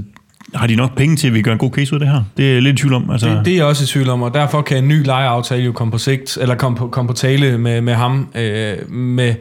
har 0.53 0.67
de 0.67 0.75
nok 0.75 0.95
penge 0.97 1.15
til, 1.15 1.27
at 1.27 1.33
vi 1.33 1.41
gør 1.41 1.51
en 1.51 1.57
god 1.57 1.71
case 1.71 1.95
ud 1.95 2.01
af 2.01 2.05
det 2.05 2.15
her? 2.15 2.23
Det 2.37 2.49
er 2.49 2.53
jeg 2.53 2.61
lidt 2.61 2.79
i 2.79 2.81
tvivl 2.81 2.93
om. 2.93 3.09
Altså, 3.09 3.29
Det, 3.29 3.45
det 3.45 3.53
er 3.53 3.57
jeg 3.57 3.65
også 3.65 3.83
i 3.83 3.87
tvivl 3.87 4.09
om, 4.09 4.21
og 4.21 4.33
derfor 4.33 4.61
kan 4.61 4.77
en 4.77 4.87
ny 4.87 5.05
lejeaftale 5.05 5.63
jo 5.63 5.71
komme 5.71 5.91
på 5.91 5.97
sigt, 5.97 6.37
eller 6.41 6.55
komme 6.55 6.77
på, 6.77 6.87
komme 6.87 7.07
på 7.07 7.13
tale 7.13 7.57
med, 7.57 7.81
med 7.81 7.93
ham, 7.93 8.29
øh, 8.35 8.91
med, 8.91 9.35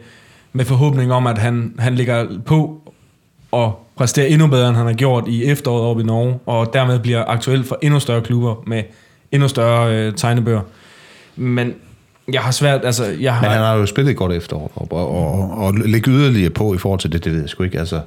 med 0.52 0.64
forhåbning 0.64 1.12
om, 1.12 1.26
at 1.26 1.38
han, 1.38 1.74
han 1.78 1.94
ligger 1.94 2.26
på 2.46 2.80
og 3.52 3.86
præsterer 3.96 4.26
endnu 4.26 4.46
bedre, 4.46 4.68
end 4.68 4.76
han 4.76 4.86
har 4.86 4.92
gjort 4.92 5.24
i 5.28 5.44
efteråret 5.44 5.84
oppe 5.84 6.02
i 6.02 6.06
Norge, 6.06 6.38
og 6.46 6.70
dermed 6.72 6.98
bliver 6.98 7.24
aktuel 7.24 7.64
for 7.64 7.78
endnu 7.82 8.00
større 8.00 8.20
klubber 8.20 8.62
med 8.66 8.82
endnu 9.32 9.48
større 9.48 9.96
øh, 9.96 10.12
tegnebøger. 10.14 10.60
Men 11.36 11.74
jeg 12.32 12.40
har 12.40 12.50
svært, 12.50 12.80
altså... 12.84 13.04
Jeg 13.20 13.34
har, 13.34 13.40
Men 13.42 13.50
han 13.50 13.60
har 13.60 13.74
jo 13.74 13.86
spillet 13.86 14.10
et 14.10 14.16
godt 14.16 14.32
efterår, 14.32 14.72
og, 14.74 14.92
og, 14.92 15.08
og, 15.08 15.58
og 15.58 15.74
lægge 15.74 16.10
yderligere 16.10 16.50
på 16.50 16.74
i 16.74 16.78
forhold 16.78 17.00
til 17.00 17.12
det, 17.12 17.24
det 17.24 17.32
ved 17.32 17.40
jeg 17.40 17.48
sgu 17.48 17.62
ikke. 17.62 17.78
Altså, 17.78 18.00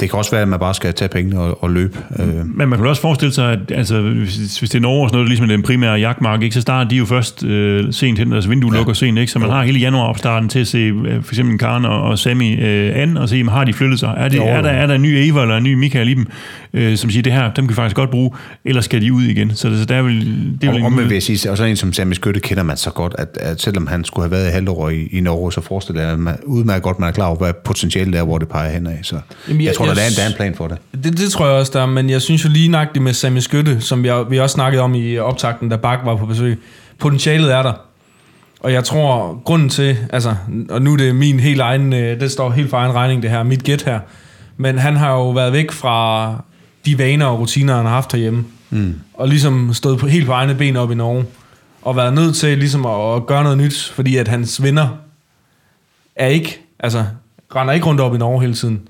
det 0.00 0.10
kan 0.10 0.18
også 0.18 0.30
være, 0.30 0.42
at 0.42 0.48
man 0.48 0.58
bare 0.58 0.74
skal 0.74 0.94
tage 0.94 1.08
pengene 1.08 1.40
og, 1.40 1.62
og 1.62 1.70
løbe. 1.70 1.98
Øh, 2.18 2.26
Men 2.26 2.68
man 2.68 2.70
kan 2.70 2.80
jo 2.80 2.88
også 2.88 3.02
forestille 3.02 3.34
sig, 3.34 3.52
at 3.52 3.58
altså, 3.74 4.00
hvis, 4.00 4.58
hvis 4.58 4.70
det 4.70 4.74
er 4.74 4.80
Norge 4.82 5.02
og 5.02 5.08
sådan 5.08 5.16
noget, 5.16 5.28
ligesom 5.28 5.48
den 5.48 5.62
primære 5.62 5.92
jagtmark, 5.92 6.42
ikke, 6.42 6.54
så 6.54 6.60
starter 6.60 6.88
de 6.88 6.96
jo 6.96 7.04
først 7.04 7.44
øh, 7.44 7.92
sent 7.92 8.18
hen, 8.18 8.32
altså 8.32 8.48
vinduet 8.48 8.72
ja. 8.72 8.78
lukker 8.78 8.92
sent, 8.92 9.18
ikke? 9.18 9.32
så 9.32 9.38
man 9.38 9.50
har 9.50 9.62
hele 9.62 9.78
januar 9.78 10.04
opstarten 10.04 10.48
til 10.48 10.58
at 10.58 10.66
se 10.66 10.78
øh, 10.78 11.24
for 11.24 11.32
eksempel 11.32 11.58
Karen 11.58 11.84
og, 11.84 12.02
og 12.02 12.18
Sami 12.18 12.54
øh, 12.54 13.02
an, 13.02 13.16
og 13.16 13.28
se, 13.28 13.36
jamen, 13.36 13.52
har 13.52 13.64
de 13.64 13.72
flyttet 13.72 14.00
sig? 14.00 14.14
Er, 14.16 14.28
det, 14.28 14.36
Jo, 14.36 14.42
jo. 14.42 14.48
er, 14.48 14.62
der, 14.62 14.70
er 14.70 14.86
der 14.86 14.94
en 14.94 15.02
ny 15.02 15.06
Eva 15.06 15.42
eller 15.42 15.56
en 15.56 15.64
ny 15.64 15.74
Michael 15.74 16.08
i 16.08 16.14
dem, 16.14 16.26
øh, 16.74 16.96
som 16.96 17.10
siger, 17.10 17.22
det 17.22 17.32
her, 17.32 17.42
dem 17.42 17.54
kan 17.54 17.68
vi 17.68 17.74
faktisk 17.74 17.96
godt 17.96 18.10
bruge, 18.10 18.30
eller 18.64 18.80
skal 18.80 19.02
de 19.02 19.12
ud 19.12 19.22
igen? 19.22 19.54
Så 19.54 19.70
det, 19.70 19.78
så 19.78 19.84
der 19.84 19.94
er 19.94 20.02
vel, 20.02 20.20
det 20.60 20.68
er 20.68 20.72
vel 20.72 20.82
og 20.82 20.92
en 20.92 20.98
om 20.98 20.98
vil 20.98 21.12
jeg 21.12 21.22
sige, 21.22 21.50
og 21.50 21.56
så 21.56 21.64
en 21.64 21.76
som 21.76 21.92
Sami 21.92 22.14
Skytte 22.14 22.40
kender 22.40 22.62
man 22.62 22.76
så 22.76 22.90
godt, 22.90 23.14
at, 23.18 23.28
at 23.50 23.60
selvom 23.60 23.86
han 23.86 24.04
skulle 24.04 24.24
have 24.24 24.30
været 24.30 24.48
i 24.48 24.50
halvår 24.50 24.88
i, 24.88 25.08
i 25.12 25.20
Norge, 25.20 25.52
så 25.52 25.60
forestiller 25.60 26.02
jeg 26.08 26.18
mig 26.18 26.36
udmærket 26.44 26.82
godt, 26.82 26.98
man 26.98 27.08
er 27.08 27.12
klar 27.12 27.26
over, 27.26 27.36
hvad 27.36 27.52
potentialet 27.64 28.14
er, 28.14 28.22
hvor 28.22 28.38
det 28.38 28.48
peger 28.48 28.70
henad. 28.70 28.92
Så 29.02 29.20
Jamen, 29.48 29.60
jeg- 29.60 29.66
jeg, 29.66 29.74
tror, 29.76 29.86
jeg 29.86 29.96
der, 29.96 30.02
er 30.02 30.06
en, 30.06 30.12
der 30.16 30.22
er 30.22 30.26
en 30.26 30.34
plan 30.36 30.54
for 30.54 30.68
det. 30.68 30.78
Det, 31.04 31.18
det 31.18 31.30
tror 31.32 31.46
jeg 31.46 31.54
også, 31.56 31.72
der 31.74 31.82
er, 31.82 31.86
men 31.86 32.10
jeg 32.10 32.22
synes 32.22 32.44
jo 32.44 32.48
lige 32.48 32.68
nøjagtigt 32.68 33.02
med 33.02 33.12
Sami 33.12 33.40
Skytte, 33.40 33.80
som 33.80 34.02
vi, 34.02 34.10
vi 34.30 34.38
også 34.38 34.54
snakkede 34.54 34.82
om 34.82 34.94
i 34.94 35.18
optakten, 35.18 35.68
da 35.68 35.76
Bak 35.76 35.98
var 36.04 36.16
på 36.16 36.26
besøg. 36.26 36.58
Potentialet 36.98 37.52
er 37.54 37.62
der. 37.62 37.72
Og 38.60 38.72
jeg 38.72 38.84
tror, 38.84 39.40
grunden 39.44 39.68
til, 39.68 39.96
altså, 40.12 40.34
og 40.70 40.82
nu 40.82 40.92
er 40.92 40.96
det 40.96 41.14
min 41.14 41.40
helt 41.40 41.60
egen, 41.60 41.92
øh, 41.92 42.20
det 42.20 42.30
står 42.30 42.50
helt 42.50 42.70
for 42.70 42.76
egen 42.76 42.94
regning, 42.94 43.22
det 43.22 43.30
her, 43.30 43.42
mit 43.42 43.62
gæt 43.64 43.82
her, 43.82 44.00
men 44.56 44.78
han 44.78 44.96
har 44.96 45.12
jo 45.12 45.30
været 45.30 45.52
væk 45.52 45.70
fra 45.72 46.32
de 46.86 46.98
vaner 46.98 47.26
og 47.26 47.40
rutiner, 47.40 47.76
han 47.76 47.84
har 47.86 47.92
haft 47.92 48.12
herhjemme, 48.12 48.44
mm. 48.70 48.94
og 49.14 49.28
ligesom 49.28 49.74
stået 49.74 49.98
på, 49.98 50.06
helt 50.06 50.26
på 50.26 50.32
egne 50.32 50.54
ben 50.54 50.76
op 50.76 50.90
i 50.90 50.94
Norge, 50.94 51.24
og 51.82 51.96
været 51.96 52.14
nødt 52.14 52.36
til 52.36 52.58
ligesom 52.58 52.86
at, 52.86 53.16
at 53.16 53.26
gøre 53.26 53.42
noget 53.42 53.58
nyt, 53.58 53.92
fordi 53.94 54.16
at 54.16 54.28
hans 54.28 54.62
venner 54.62 54.88
er 56.16 56.26
ikke, 56.26 56.60
altså, 56.78 57.04
render 57.56 57.74
ikke 57.74 57.86
rundt 57.86 58.00
op 58.00 58.14
i 58.14 58.18
Norge 58.18 58.40
hele 58.40 58.54
tiden. 58.54 58.88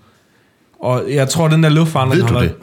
Og 0.81 1.03
jeg 1.09 1.29
tror, 1.29 1.49
den 1.49 1.63
der 1.63 1.69
luftforandring 1.69 2.23
Ved 2.23 2.29
har 2.29 2.35
du 2.35 2.41
været... 2.41 2.55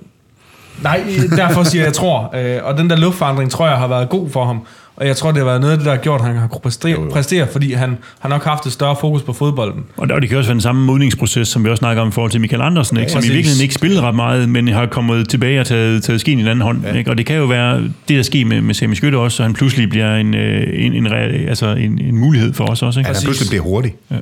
Nej, 0.84 1.04
derfor 1.38 1.64
siger 1.64 1.82
jeg, 1.82 1.86
jeg 1.86 1.94
tror. 1.94 2.36
Øh, 2.36 2.60
og 2.64 2.78
den 2.78 2.90
der 2.90 2.96
luftforandring, 2.96 3.52
tror 3.52 3.68
jeg, 3.68 3.78
har 3.78 3.88
været 3.88 4.10
god 4.10 4.30
for 4.30 4.46
ham. 4.46 4.66
Og 4.98 5.08
jeg 5.08 5.16
tror, 5.18 5.32
det 5.32 5.38
har 5.38 5.46
været 5.46 5.62
noget 5.62 5.72
af 5.72 5.78
det, 5.78 5.86
der 5.86 5.92
har 5.92 5.98
gjort, 6.02 6.22
at 6.22 6.28
han 6.28 6.36
har 6.36 6.48
kunnet 6.48 6.62
præstere, 6.62 6.98
præstere 7.12 7.48
fordi 7.52 7.74
han 7.74 7.98
har 8.20 8.30
nok 8.30 8.44
haft 8.44 8.66
et 8.66 8.72
større 8.72 8.96
fokus 9.02 9.22
på 9.22 9.34
fodbolden. 9.34 9.84
Og 9.98 10.08
og 10.12 10.22
det 10.22 10.30
kan 10.30 10.38
også 10.38 10.48
være 10.50 10.54
den 10.54 10.62
samme 10.62 10.86
modningsproces, 10.86 11.48
som 11.48 11.64
vi 11.66 11.70
også 11.70 11.80
snakker 11.80 12.02
om 12.02 12.08
i 12.08 12.12
forhold 12.12 12.32
til 12.32 12.42
Michael 12.42 12.62
Andersen, 12.62 12.98
ikke? 12.98 13.12
som 13.12 13.18
i 13.18 13.20
præcis. 13.20 13.34
virkeligheden 13.34 13.62
ikke 13.64 13.74
spillede 13.74 14.02
ret 14.02 14.16
meget, 14.16 14.50
men 14.50 14.68
har 14.68 14.86
kommet 14.86 15.30
tilbage 15.30 15.60
og 15.62 15.66
taget, 15.68 16.04
taget 16.04 16.22
skien 16.22 16.40
i 16.40 16.42
en 16.42 16.48
anden 16.48 16.62
hånd. 16.62 16.82
Ja. 16.86 16.94
Ikke? 16.94 17.10
Og 17.10 17.18
det 17.18 17.26
kan 17.26 17.36
jo 17.36 17.46
være 17.46 17.82
det, 17.82 17.90
der 18.18 18.22
sker 18.22 18.46
med, 18.46 18.62
med 18.62 18.74
Sami 18.74 18.96
Skytte 18.96 19.16
også, 19.16 19.38
så 19.38 19.44
han 19.44 19.54
pludselig 19.54 19.90
bliver 19.90 20.16
en, 20.16 20.34
øh, 20.36 20.86
en, 20.86 20.94
en, 20.94 21.08
altså 21.08 21.68
en, 21.68 22.02
en 22.02 22.18
mulighed 22.18 22.54
for 22.54 22.64
os 22.66 22.82
også. 22.82 23.00
Ikke? 23.00 23.10
At 23.10 23.16
han 23.16 23.24
pludselig 23.24 23.50
bliver 23.50 23.64
hurtig. 23.64 23.94
Ja, 24.12 24.16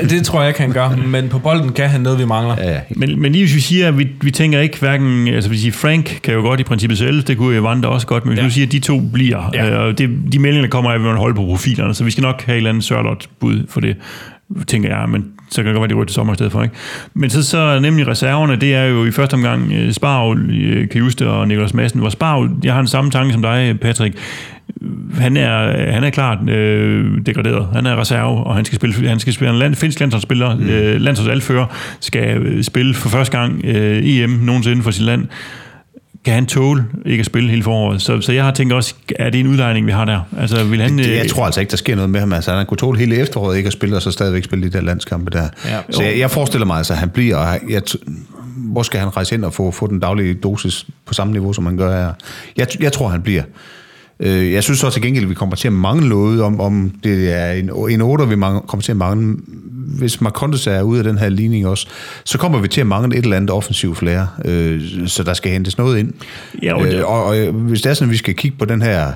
det, 0.00 0.10
det 0.10 0.24
tror 0.24 0.40
jeg 0.40 0.48
ikke, 0.48 0.60
han 0.60 0.72
gør. 0.72 0.96
Men 1.06 1.28
på 1.28 1.38
bolden 1.38 1.72
kan 1.72 1.88
han 1.88 2.00
noget, 2.00 2.18
vi 2.18 2.24
mangler. 2.24 2.54
Ja, 2.58 2.70
ja. 2.72 2.78
Men, 2.90 3.20
men 3.22 3.32
lige 3.32 3.44
hvis 3.44 3.54
vi 3.54 3.60
siger, 3.60 3.88
at 3.88 3.98
vi, 3.98 4.08
vi 4.22 4.30
tænker 4.30 4.60
ikke 4.60 4.78
hverken, 4.80 5.28
altså 5.28 5.50
vi 5.50 5.56
siger, 5.56 5.72
Frank 5.72 6.20
kan 6.22 6.34
jo 6.34 6.40
godt 6.40 6.60
i 6.60 6.64
princippet 6.64 6.98
selv, 6.98 7.22
det 7.22 7.36
kunne 7.36 7.56
Evander 7.56 7.88
også 7.88 8.06
godt, 8.06 8.24
men 8.24 8.30
hvis 8.30 8.38
Ja. 8.38 8.42
ja. 8.42 8.48
du 8.48 8.52
siger, 8.54 8.66
at 8.66 8.72
de 8.72 8.78
to 8.78 9.00
bliver, 9.12 9.50
Ja. 9.54 9.64
ja. 9.66 9.88
øh, 9.88 9.97
og 9.98 10.08
det, 10.08 10.32
de 10.32 10.38
meldinger, 10.38 10.62
der 10.62 10.70
kommer 10.70 10.98
vi 10.98 11.04
vil 11.04 11.16
holde 11.16 11.34
på 11.34 11.44
profilerne, 11.44 11.94
så 11.94 12.04
vi 12.04 12.10
skal 12.10 12.22
nok 12.22 12.42
have 12.42 12.54
et 12.54 12.56
eller 12.56 12.70
andet 12.70 12.84
sørlot 12.84 13.28
bud 13.40 13.66
for 13.68 13.80
det. 13.80 13.96
tænker 14.66 14.88
jeg, 14.98 15.08
men 15.08 15.24
så 15.50 15.56
kan 15.56 15.66
det 15.66 15.74
godt 15.74 15.80
være, 15.80 15.88
de 15.88 15.94
ryger 15.94 16.06
til 16.06 16.14
sommer 16.14 16.32
i 16.32 16.36
stedet 16.36 16.52
for. 16.52 16.62
Ikke? 16.62 16.74
Men 17.14 17.30
så, 17.30 17.42
så 17.42 17.80
nemlig 17.80 18.06
reserverne, 18.06 18.56
det 18.56 18.74
er 18.74 18.84
jo 18.84 19.04
i 19.04 19.10
første 19.10 19.34
omgang 19.34 19.72
øh, 19.72 19.92
Sparv, 19.92 20.38
øh, 20.38 20.88
Kajuste 20.88 21.28
og 21.28 21.48
Niklas 21.48 21.74
Madsen. 21.74 22.00
Hvor 22.00 22.08
Sparv, 22.08 22.48
jeg 22.64 22.72
har 22.72 22.80
den 22.80 22.88
samme 22.88 23.10
tanke 23.10 23.32
som 23.32 23.42
dig, 23.42 23.80
Patrick. 23.80 24.18
Han 25.14 25.36
er, 25.36 25.90
han 25.92 26.04
er 26.04 26.10
klart 26.10 26.48
øh, 26.48 27.26
degraderet. 27.26 27.68
Han 27.72 27.86
er 27.86 28.00
reserve, 28.00 28.44
og 28.44 28.54
han 28.54 28.64
skal 28.64 28.76
spille, 28.76 29.08
han 29.08 29.20
skal 29.20 29.32
spille 29.32 29.52
en 29.52 29.58
land, 29.58 29.74
finsk 29.74 30.00
landsholdsspiller, 30.00 30.56
mm. 30.56 30.68
øh, 30.68 31.00
landsholdsalfører, 31.00 31.66
skal 32.00 32.38
øh, 32.38 32.64
spille 32.64 32.94
for 32.94 33.08
første 33.08 33.38
gang 33.38 33.64
øh, 33.64 34.00
EM 34.04 34.30
nogensinde 34.30 34.82
for 34.82 34.90
sit 34.90 35.04
land 35.04 35.26
kan 36.28 36.34
han 36.34 36.46
tåle 36.46 36.84
ikke 37.06 37.20
at 37.20 37.26
spille 37.26 37.50
hele 37.50 37.62
foråret? 37.62 38.02
Så, 38.02 38.20
så 38.20 38.32
jeg 38.32 38.44
har 38.44 38.50
tænkt 38.52 38.72
også, 38.72 38.94
er 39.18 39.30
det 39.30 39.40
en 39.40 39.46
udlejning, 39.46 39.86
vi 39.86 39.92
har 39.92 40.04
der? 40.04 40.20
Altså, 40.40 40.64
vil 40.64 40.80
han, 40.80 40.98
Det, 40.98 41.14
jeg 41.16 41.22
øh, 41.24 41.28
tror 41.28 41.44
altså 41.44 41.60
ikke, 41.60 41.70
der 41.70 41.76
sker 41.76 41.94
noget 41.94 42.10
med 42.10 42.20
ham. 42.20 42.32
Altså, 42.32 42.52
han 42.52 42.66
kunne 42.66 42.78
tåle 42.78 42.98
hele 42.98 43.16
efteråret 43.16 43.56
ikke 43.56 43.66
at 43.66 43.72
spille, 43.72 43.96
og 43.96 44.02
så 44.02 44.10
stadigvæk 44.10 44.44
spille 44.44 44.64
de 44.66 44.72
der 44.72 44.80
landskampe 44.80 45.30
der. 45.30 45.48
Ja. 45.64 45.78
så 45.90 46.02
jeg, 46.02 46.18
jeg 46.18 46.30
forestiller 46.30 46.66
mig 46.66 46.76
altså, 46.76 46.92
at 46.92 46.98
han 46.98 47.08
bliver, 47.10 47.36
og 47.36 47.58
jeg, 47.68 47.82
t- 47.90 48.10
hvor 48.56 48.82
skal 48.82 49.00
han 49.00 49.16
rejse 49.16 49.34
ind 49.34 49.44
og 49.44 49.54
få, 49.54 49.70
få 49.70 49.86
den 49.86 50.00
daglige 50.00 50.34
dosis 50.34 50.86
på 51.06 51.14
samme 51.14 51.32
niveau, 51.32 51.52
som 51.52 51.66
han 51.66 51.76
gør 51.76 52.00
her? 52.00 52.12
Jeg, 52.56 52.66
jeg 52.80 52.92
tror, 52.92 53.08
han 53.08 53.22
bliver. 53.22 53.42
Øh, 54.20 54.52
Jeg 54.52 54.62
synes 54.64 54.78
så 54.80 54.90
til 54.90 55.02
gengæld, 55.02 55.24
at 55.24 55.30
vi 55.30 55.34
kommer 55.34 55.56
til 55.56 55.68
at 55.68 55.72
mangle 55.72 56.08
noget, 56.08 56.42
om, 56.42 56.60
om 56.60 56.92
det 57.04 57.32
er 57.36 57.52
en, 57.52 57.70
en 57.90 58.00
8, 58.00 58.28
vi 58.28 58.34
mange, 58.36 58.60
kommer 58.66 58.82
til 58.82 58.92
at 58.92 58.96
mangle. 58.96 59.36
Hvis 59.98 60.20
Marcondes 60.20 60.66
er 60.66 60.82
ude 60.82 60.98
af 60.98 61.04
den 61.04 61.18
her 61.18 61.28
ligning 61.28 61.66
også, 61.66 61.86
så 62.24 62.38
kommer 62.38 62.58
vi 62.58 62.68
til 62.68 62.80
at 62.80 62.86
mangle 62.86 63.18
et 63.18 63.22
eller 63.24 63.36
andet 63.36 63.50
offensivt 63.50 63.98
flere, 63.98 64.28
øh, 64.44 64.80
så 65.06 65.22
der 65.22 65.34
skal 65.34 65.52
hentes 65.52 65.78
noget 65.78 65.98
ind. 65.98 66.12
Ja, 66.62 66.74
og 66.74 66.84
det- 66.86 66.94
øh, 66.94 67.04
og, 67.10 67.24
og 67.24 67.36
hvis 67.52 67.82
det 67.82 67.90
er 67.90 67.94
sådan, 67.94 68.08
at 68.08 68.12
vi 68.12 68.16
skal 68.16 68.34
kigge 68.34 68.56
på 68.58 68.64
den 68.64 68.82
her 68.82 69.12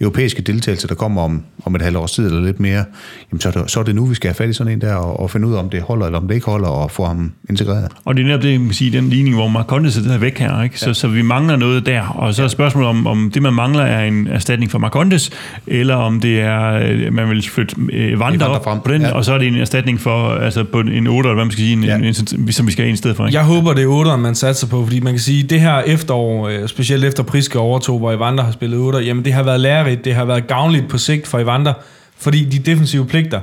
europæiske 0.00 0.42
deltagelse, 0.42 0.88
der 0.88 0.94
kommer 0.94 1.22
om, 1.22 1.42
om 1.64 1.74
et 1.74 1.82
halvt 1.82 1.96
års 1.96 2.12
tid 2.12 2.26
eller 2.26 2.40
lidt 2.40 2.60
mere, 2.60 2.84
jamen 3.32 3.40
så, 3.40 3.48
er 3.48 3.52
det, 3.52 3.70
så 3.70 3.80
er 3.80 3.84
det 3.84 3.94
nu, 3.94 4.04
vi 4.04 4.14
skal 4.14 4.28
have 4.28 4.34
fat 4.34 4.48
i 4.48 4.52
sådan 4.52 4.72
en 4.72 4.80
der, 4.80 4.94
og, 4.94 5.20
og 5.20 5.30
finde 5.30 5.48
ud 5.48 5.54
af, 5.54 5.58
om 5.58 5.70
det 5.70 5.82
holder 5.82 6.06
eller 6.06 6.18
om 6.18 6.28
det 6.28 6.34
ikke 6.34 6.46
holder, 6.46 6.68
og 6.68 6.90
få 6.90 7.04
ham 7.04 7.32
integreret. 7.50 7.92
Og 8.04 8.16
det 8.16 8.22
er 8.22 8.26
netop 8.26 8.42
det, 8.42 8.60
man 8.60 8.72
sige, 8.72 8.92
den 8.92 9.08
ligning, 9.08 9.34
hvor 9.34 9.48
Marcondes 9.48 9.96
er 9.96 10.18
væk 10.18 10.38
her, 10.38 10.62
ikke? 10.62 10.80
Så, 10.80 10.86
ja. 10.86 10.92
så 10.92 11.08
vi 11.08 11.22
mangler 11.22 11.56
noget 11.56 11.86
der. 11.86 12.02
Og 12.02 12.34
så 12.34 12.42
er 12.42 12.48
spørgsmålet 12.48 12.88
om, 12.88 13.06
om 13.06 13.30
det, 13.34 13.42
man 13.42 13.52
mangler, 13.52 13.82
er 13.82 14.04
en 14.04 14.26
erstatning 14.26 14.70
for 14.70 14.78
Marcondes, 14.78 15.30
eller 15.66 15.94
om 15.94 16.20
det 16.20 16.40
er, 16.40 16.72
øh, 16.72 17.12
man 17.12 17.28
vil 17.28 17.50
flytte 17.50 17.76
øh, 17.92 18.20
Vandre 18.20 18.46
op 18.46 18.64
frem, 18.64 18.80
på 18.80 18.92
den, 18.92 19.02
ja. 19.02 19.12
og 19.12 19.24
så 19.24 19.32
er 19.32 19.38
det 19.38 19.48
en 19.48 19.56
erstatning 19.56 20.00
for, 20.00 20.28
altså 20.28 20.64
på 20.64 20.80
en 20.80 21.06
8, 21.06 21.28
eller 21.28 21.34
hvad 21.34 21.44
man 21.44 21.50
skal 21.50 21.62
sige, 21.62 21.72
en, 21.72 21.84
ja. 21.84 21.96
En, 21.96 22.04
en, 22.04 22.52
som 22.52 22.66
vi 22.66 22.72
skal 22.72 22.84
have 22.84 22.90
en 22.90 22.96
sted 22.96 23.14
for, 23.14 23.26
ikke? 23.26 23.38
Jeg 23.38 23.44
håber, 23.44 23.72
det 23.72 23.84
er 23.84 24.04
8'eren, 24.04 24.16
man 24.16 24.34
satser 24.34 24.66
på, 24.66 24.84
fordi 24.84 25.00
man 25.00 25.12
kan 25.12 25.20
sige, 25.20 25.42
det 25.42 25.60
her 25.60 25.78
efterår, 25.78 26.48
øh, 26.48 26.68
specielt 26.68 27.04
efter 27.04 27.22
Priske 27.22 27.58
overtog, 27.58 27.98
hvor 27.98 28.12
Evander 28.12 28.44
har 28.44 28.52
spillet 28.52 28.78
8, 28.78 28.98
jamen 28.98 29.24
det 29.24 29.32
har 29.32 29.42
været 29.42 29.60
lærerigt, 29.66 30.04
det 30.04 30.14
har 30.14 30.24
været 30.24 30.46
gavnligt 30.46 30.88
på 30.88 30.98
sigt 30.98 31.26
for 31.26 31.38
Evander, 31.38 31.72
fordi 32.18 32.44
de 32.44 32.58
defensive 32.58 33.06
pligter, 33.06 33.40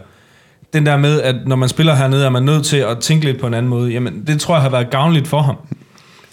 den 0.74 0.86
der 0.86 0.98
med, 0.98 1.22
at 1.22 1.36
når 1.46 1.56
man 1.56 1.70
spiller 1.70 1.96
hernede, 1.96 2.26
er 2.26 2.30
man 2.30 2.44
nødt 2.44 2.66
til 2.66 2.78
at 2.78 2.98
tænke 3.00 3.26
lidt 3.26 3.40
på 3.40 3.48
en 3.48 3.54
anden 3.54 3.70
måde, 3.70 3.92
jamen 3.92 4.24
det 4.28 4.40
tror 4.40 4.56
jeg 4.56 4.62
har 4.62 4.70
været 4.70 4.90
gavnligt 4.90 5.28
for 5.28 5.42
ham. 5.42 5.56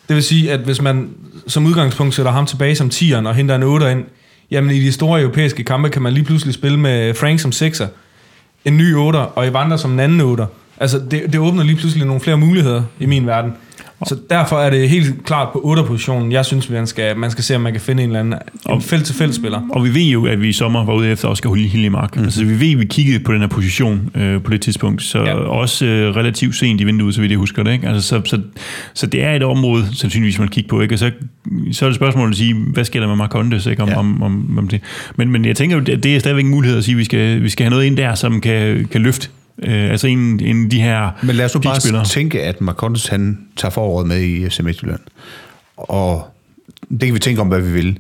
Det 0.09 0.17
vil 0.17 0.23
sige, 0.23 0.53
at 0.53 0.61
hvis 0.61 0.83
man 0.83 1.09
som 1.47 1.67
udgangspunkt 1.67 2.15
sætter 2.15 2.33
ham 2.33 2.47
tilbage 2.47 2.77
som 2.77 2.91
10'eren 2.95 3.29
og 3.29 3.35
henter 3.35 3.55
en 3.55 3.63
8'er 3.63 3.87
ind, 3.87 4.05
jamen 4.51 4.71
i 4.71 4.81
de 4.81 4.93
store 4.93 5.21
europæiske 5.21 5.65
kampe 5.65 5.89
kan 5.89 6.03
man 6.03 6.13
lige 6.13 6.25
pludselig 6.25 6.55
spille 6.55 6.79
med 6.79 7.15
Frank 7.15 7.41
som 7.41 7.51
6'er, 7.51 7.87
en 8.65 8.77
ny 8.77 8.95
8'er 8.95 9.17
og 9.19 9.47
Evander 9.47 9.77
som 9.77 9.93
en 9.93 10.01
anden 10.01 10.21
8'er. 10.21 10.47
Altså 10.81 10.99
det, 11.11 11.23
det 11.33 11.41
åbner 11.41 11.63
lige 11.63 11.77
pludselig 11.77 12.07
nogle 12.07 12.21
flere 12.21 12.37
muligheder 12.37 12.83
i 13.01 13.07
min 13.07 13.27
verden. 13.27 13.53
Så 14.07 14.17
derfor 14.31 14.57
er 14.57 14.71
det 14.71 14.89
helt 14.89 15.15
klart 15.25 15.49
på 15.53 15.59
8-positionen, 15.79 16.33
jeg 16.33 16.45
synes, 16.45 16.71
man 16.71 16.87
skal, 16.87 17.17
man 17.19 17.31
skal 17.31 17.45
se, 17.45 17.55
om 17.57 17.61
man 17.61 17.73
kan 17.73 17.81
finde 17.81 18.03
en 18.03 18.09
eller 18.09 18.21
anden 18.21 18.35
en 18.71 18.83
felt-til-felt 18.83 19.35
spiller. 19.35 19.61
Og 19.71 19.85
vi 19.85 19.95
ved 19.95 20.03
jo, 20.03 20.27
at 20.27 20.41
vi 20.43 20.49
i 20.49 20.53
sommer 20.53 20.85
var 20.85 20.95
ude 20.95 21.11
efter 21.11 21.29
Oscar 21.29 21.55
Hiljemark. 21.55 22.17
Mm. 22.17 22.23
Altså, 22.23 22.45
vi 22.45 22.61
ved, 22.61 22.73
at 22.73 22.79
vi 22.81 22.85
kiggede 22.85 23.21
på 23.25 23.33
den 23.33 23.41
her 23.41 23.49
position 23.49 24.11
øh, 24.15 24.43
på 24.43 24.51
det 24.51 24.61
tidspunkt, 24.61 25.03
så 25.03 25.19
Ja. 25.19 25.35
også 25.35 25.87
øh, 25.87 26.17
relativt 26.17 26.57
sent 26.57 26.81
i 26.81 26.85
vinduet, 26.85 27.15
så 27.15 27.21
vidt 27.21 27.31
jeg 27.31 27.39
husker 27.39 27.63
det. 27.63 27.73
Ikke? 27.73 27.89
Altså, 27.89 28.09
så, 28.09 28.21
så, 28.25 28.41
så 28.95 29.07
det 29.07 29.23
er 29.25 29.33
et 29.33 29.43
område, 29.43 29.85
sandsynligvis 29.97 30.39
man 30.39 30.49
kigger 30.49 30.69
på. 30.69 30.81
Ikke? 30.81 30.95
Og 30.95 30.99
så, 30.99 31.11
så 31.73 31.85
er 31.85 31.89
det 31.89 31.97
spørgsmålet 31.97 32.33
at 32.33 32.39
sige, 32.39 32.55
hvad 32.55 32.85
sker 32.85 33.01
der 33.01 33.07
med 33.09 33.17
Marcondes 33.17 33.67
ikke? 33.67 33.83
Om, 33.83 33.89
ja. 33.89 33.97
Om, 33.99 34.23
om, 34.23 34.59
om 34.59 34.69
det. 34.69 34.81
Men, 35.17 35.33
men 35.33 35.45
jeg 35.45 35.57
tænker 35.57 35.77
jo, 35.77 35.83
det 35.83 36.03
det 36.03 36.17
er 36.17 36.21
stadigvæk 36.21 36.45
en 36.45 36.51
mulighed 36.51 36.79
at 36.79 36.85
sige, 36.85 36.95
at 36.95 36.99
vi 36.99 37.05
skal, 37.05 37.43
vi 37.43 37.49
skal 37.49 37.65
have 37.65 37.71
noget 37.71 37.85
ind 37.85 37.97
der, 37.97 38.15
som 38.15 38.41
kan, 38.41 38.89
kan 38.91 39.01
løfte 39.03 39.29
øh, 39.63 39.91
altså 39.91 40.07
en, 40.07 40.41
en 40.41 40.65
af 40.65 40.71
de 40.71 40.81
her 40.81 41.11
Men 41.23 41.37
lad 41.37 41.45
os 41.45 41.55
nu 41.55 41.61
bare 41.61 42.05
tænke, 42.05 42.43
at 42.43 42.61
Marcondes 42.61 43.07
han 43.07 43.39
tager 43.57 43.73
foråret 43.73 44.07
med 44.07 44.23
i 44.23 44.49
FC 44.49 44.61
Midtjylland. 44.61 45.01
Og 45.77 46.35
det 46.91 47.01
kan 47.01 47.15
vi 47.15 47.19
tænke 47.19 47.41
om, 47.41 47.49
hvad 47.49 47.61
vi 47.61 47.73
vil. 47.73 47.99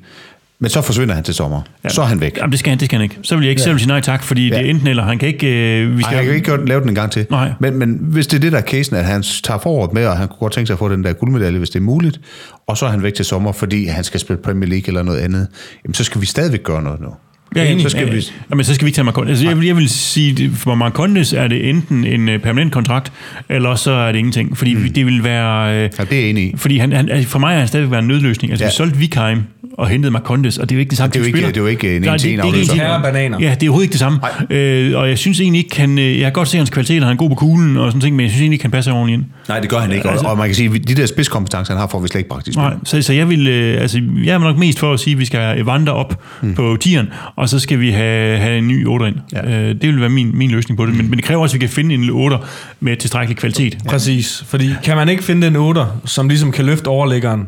Men 0.62 0.70
så 0.70 0.82
forsvinder 0.82 1.14
han 1.14 1.24
til 1.24 1.34
sommer. 1.34 1.62
Ja. 1.84 1.88
Så 1.88 2.02
er 2.02 2.06
han 2.06 2.20
væk. 2.20 2.36
Jamen, 2.36 2.50
det 2.50 2.58
skal 2.58 2.70
han, 2.70 2.78
det 2.78 2.86
skal 2.86 2.96
han 2.96 3.02
ikke. 3.02 3.18
Så 3.22 3.36
vil 3.36 3.44
jeg 3.44 3.50
ikke, 3.50 3.62
ja. 3.66 3.70
jeg 3.70 3.78
sige 3.78 3.88
nej 3.88 4.00
tak, 4.00 4.22
fordi 4.22 4.48
ja. 4.48 4.56
Det 4.56 4.66
er 4.66 4.70
enten 4.70 4.88
eller. 4.88 5.02
Han 5.02 5.18
kan 5.18 5.28
ikke... 5.28 5.46
Øh, 5.46 5.90
vi 5.90 5.94
Ej, 5.94 6.00
skal, 6.02 6.16
han 6.16 6.24
kan 6.24 6.34
ikke 6.34 6.50
godt 6.50 6.68
lave 6.68 6.80
den 6.80 6.88
en 6.88 6.94
gang 6.94 7.12
til. 7.12 7.26
Nej. 7.30 7.52
Men, 7.60 7.78
men 7.78 7.98
hvis 8.00 8.26
det 8.26 8.36
er 8.36 8.40
det, 8.40 8.52
der 8.52 8.58
er 8.58 8.62
casen, 8.62 8.96
at 8.96 9.04
han 9.04 9.22
tager 9.44 9.58
foråret 9.58 9.92
med, 9.92 10.06
og 10.06 10.16
han 10.16 10.28
kunne 10.28 10.38
godt 10.38 10.52
tænke 10.52 10.66
sig 10.66 10.74
at 10.74 10.78
få 10.78 10.88
den 10.88 11.04
der 11.04 11.12
guldmedalje, 11.12 11.58
hvis 11.58 11.70
det 11.70 11.78
er 11.78 11.82
muligt, 11.82 12.20
og 12.66 12.76
så 12.76 12.86
er 12.86 12.90
han 12.90 13.02
væk 13.02 13.14
til 13.14 13.24
sommer, 13.24 13.52
fordi 13.52 13.86
han 13.86 14.04
skal 14.04 14.20
spille 14.20 14.42
Premier 14.42 14.68
League 14.68 14.88
eller 14.88 15.02
noget 15.02 15.18
andet, 15.18 15.48
jamen 15.84 15.94
så 15.94 16.04
skal 16.04 16.20
vi 16.20 16.26
stadigvæk 16.26 16.62
gøre 16.62 16.82
noget 16.82 17.00
nu. 17.00 17.14
Ja, 17.56 17.70
enig. 17.72 17.82
så 17.82 17.88
skal 17.88 18.06
ja, 18.08 18.14
vi... 18.14 18.26
Jamen, 18.50 18.64
så 18.64 18.74
skal 18.74 18.84
vi 18.84 18.88
ikke 18.88 18.96
tage 18.96 19.04
Marcondes. 19.04 19.30
Altså, 19.30 19.48
jeg, 19.48 19.58
vil, 19.58 19.66
jeg 19.66 19.76
vil 19.76 19.88
sige, 19.88 20.50
for 20.54 20.74
Marcondes 20.74 21.32
er 21.32 21.48
det 21.48 21.68
enten 21.68 22.04
en 22.04 22.28
øh, 22.28 22.38
permanent 22.38 22.72
kontrakt, 22.72 23.12
eller 23.48 23.74
så 23.74 23.90
er 23.92 24.12
det 24.12 24.18
ingenting. 24.18 24.58
Fordi 24.58 24.74
mm. 24.74 24.92
det 24.92 25.06
vil 25.06 25.24
være... 25.24 25.74
Øh, 25.84 25.90
Ja, 25.98 26.04
det 26.04 26.26
er 26.26 26.30
enig 26.30 26.44
i. 26.44 26.54
fordi 26.56 26.78
han, 26.78 26.92
han, 26.92 27.08
altså, 27.08 27.28
for 27.28 27.38
mig 27.38 27.54
er 27.54 27.58
han 27.58 27.68
stadigvæk 27.68 27.90
være 27.90 28.00
en 28.00 28.08
nødløsning. 28.08 28.52
Altså, 28.52 28.64
ja. 28.64 28.66
Ja. 28.66 28.70
vi 28.70 28.76
solgte 28.76 28.98
Vikheim 28.98 29.42
og 29.80 29.88
hentede 29.88 30.10
Marcondes, 30.12 30.58
og 30.58 30.68
det 30.68 30.74
er 30.74 30.76
jo 30.76 30.80
ikke 30.80 30.90
det 30.90 30.98
samme 30.98 31.12
det 31.12 31.16
er 31.16 31.20
jo 31.20 31.26
ikke- 31.26 31.46
det 31.48 31.56
er 31.56 31.60
jo 31.60 31.66
ikke 31.66 31.96
en 31.96 32.02
Nej, 32.02 32.12
det- 32.12 32.22
det 32.22 32.26
er 32.26 32.30
ikke 32.30 32.42
afløser. 32.42 32.60
en-til-en. 32.72 32.80
Herre 32.86 33.02
bananer. 33.02 33.38
Ja, 33.40 33.50
det 33.50 33.62
er 33.62 33.66
overhovedet 33.70 33.84
ikke 33.84 33.92
det 33.92 33.98
samme. 34.00 34.18
Øh, 34.50 34.98
og 34.98 35.08
jeg 35.08 35.18
synes 35.18 35.40
egentlig 35.40 35.64
ikke, 35.64 35.80
han, 35.80 35.98
øh, 35.98 36.04
jeg 36.18 36.24
kan 36.24 36.32
godt 36.32 36.48
se 36.48 36.56
hans 36.56 36.70
kvaliteter, 36.70 37.06
han 37.06 37.12
er 37.12 37.16
god 37.18 37.28
på 37.28 37.34
kuglen 37.34 37.76
og 37.76 37.90
sådan 37.90 38.00
ting, 38.00 38.16
men 38.16 38.22
jeg 38.24 38.30
synes 38.30 38.40
egentlig 38.40 38.54
ikke, 38.54 38.64
han 38.64 38.70
passer 38.70 38.92
ordentligt 38.92 39.18
ind. 39.18 39.26
Nej, 39.48 39.60
det 39.60 39.70
gør 39.70 39.78
han 39.78 39.92
ikke. 39.92 40.06
Og, 40.06 40.12
Altså- 40.12 40.26
og 40.26 40.38
man 40.38 40.46
kan 40.48 40.54
sige, 40.54 40.70
at 40.74 40.88
de 40.88 40.94
der 40.94 41.06
spidskompetencer, 41.06 41.72
han 41.74 41.80
har, 41.80 41.88
får 41.88 42.00
vi 42.00 42.08
slet 42.08 42.18
ikke 42.18 42.30
praktisk 42.30 42.56
Nej, 42.58 42.74
så, 42.84 43.02
så 43.02 43.12
jeg 43.12 43.28
vil, 43.28 43.46
øh, 43.46 43.80
altså, 43.82 44.00
jeg 44.24 44.34
er 44.34 44.38
nok 44.38 44.58
mest 44.58 44.78
for 44.78 44.92
at 44.92 45.00
sige, 45.00 45.12
at 45.14 45.18
vi 45.20 45.24
skal 45.24 45.60
Evander 45.60 45.92
op 45.92 46.22
mm. 46.42 46.54
på 46.54 46.76
tieren, 46.80 47.08
og 47.36 47.48
så 47.48 47.58
skal 47.58 47.80
vi 47.80 47.90
have, 47.90 48.38
have 48.38 48.58
en 48.58 48.68
ny 48.68 48.86
8 48.86 49.06
ind. 49.08 49.16
Ja. 49.32 49.50
Ja. 49.50 49.60
Øh, 49.60 49.68
det 49.68 49.82
vil 49.88 50.00
være 50.00 50.08
min, 50.10 50.30
min 50.38 50.50
løsning 50.50 50.76
på 50.78 50.86
det, 50.86 50.94
men, 50.96 51.10
men 51.10 51.16
det 51.16 51.24
kræver 51.24 51.42
også, 51.42 51.56
at 51.56 51.60
vi 51.60 51.66
kan 51.66 51.74
finde 51.74 51.94
en 51.94 52.10
8 52.10 52.36
med 52.80 52.96
tilstrækkelig 52.96 53.36
kvalitet. 53.38 53.78
Præcis, 53.88 54.44
fordi 54.46 54.70
kan 54.84 54.96
man 54.96 55.08
ikke 55.08 55.24
finde 55.24 55.46
den 55.46 55.56
8, 55.56 55.80
som 56.04 56.28
ligesom 56.28 56.52
kan 56.52 56.64
løfte 56.64 56.88
overlæggeren, 56.88 57.40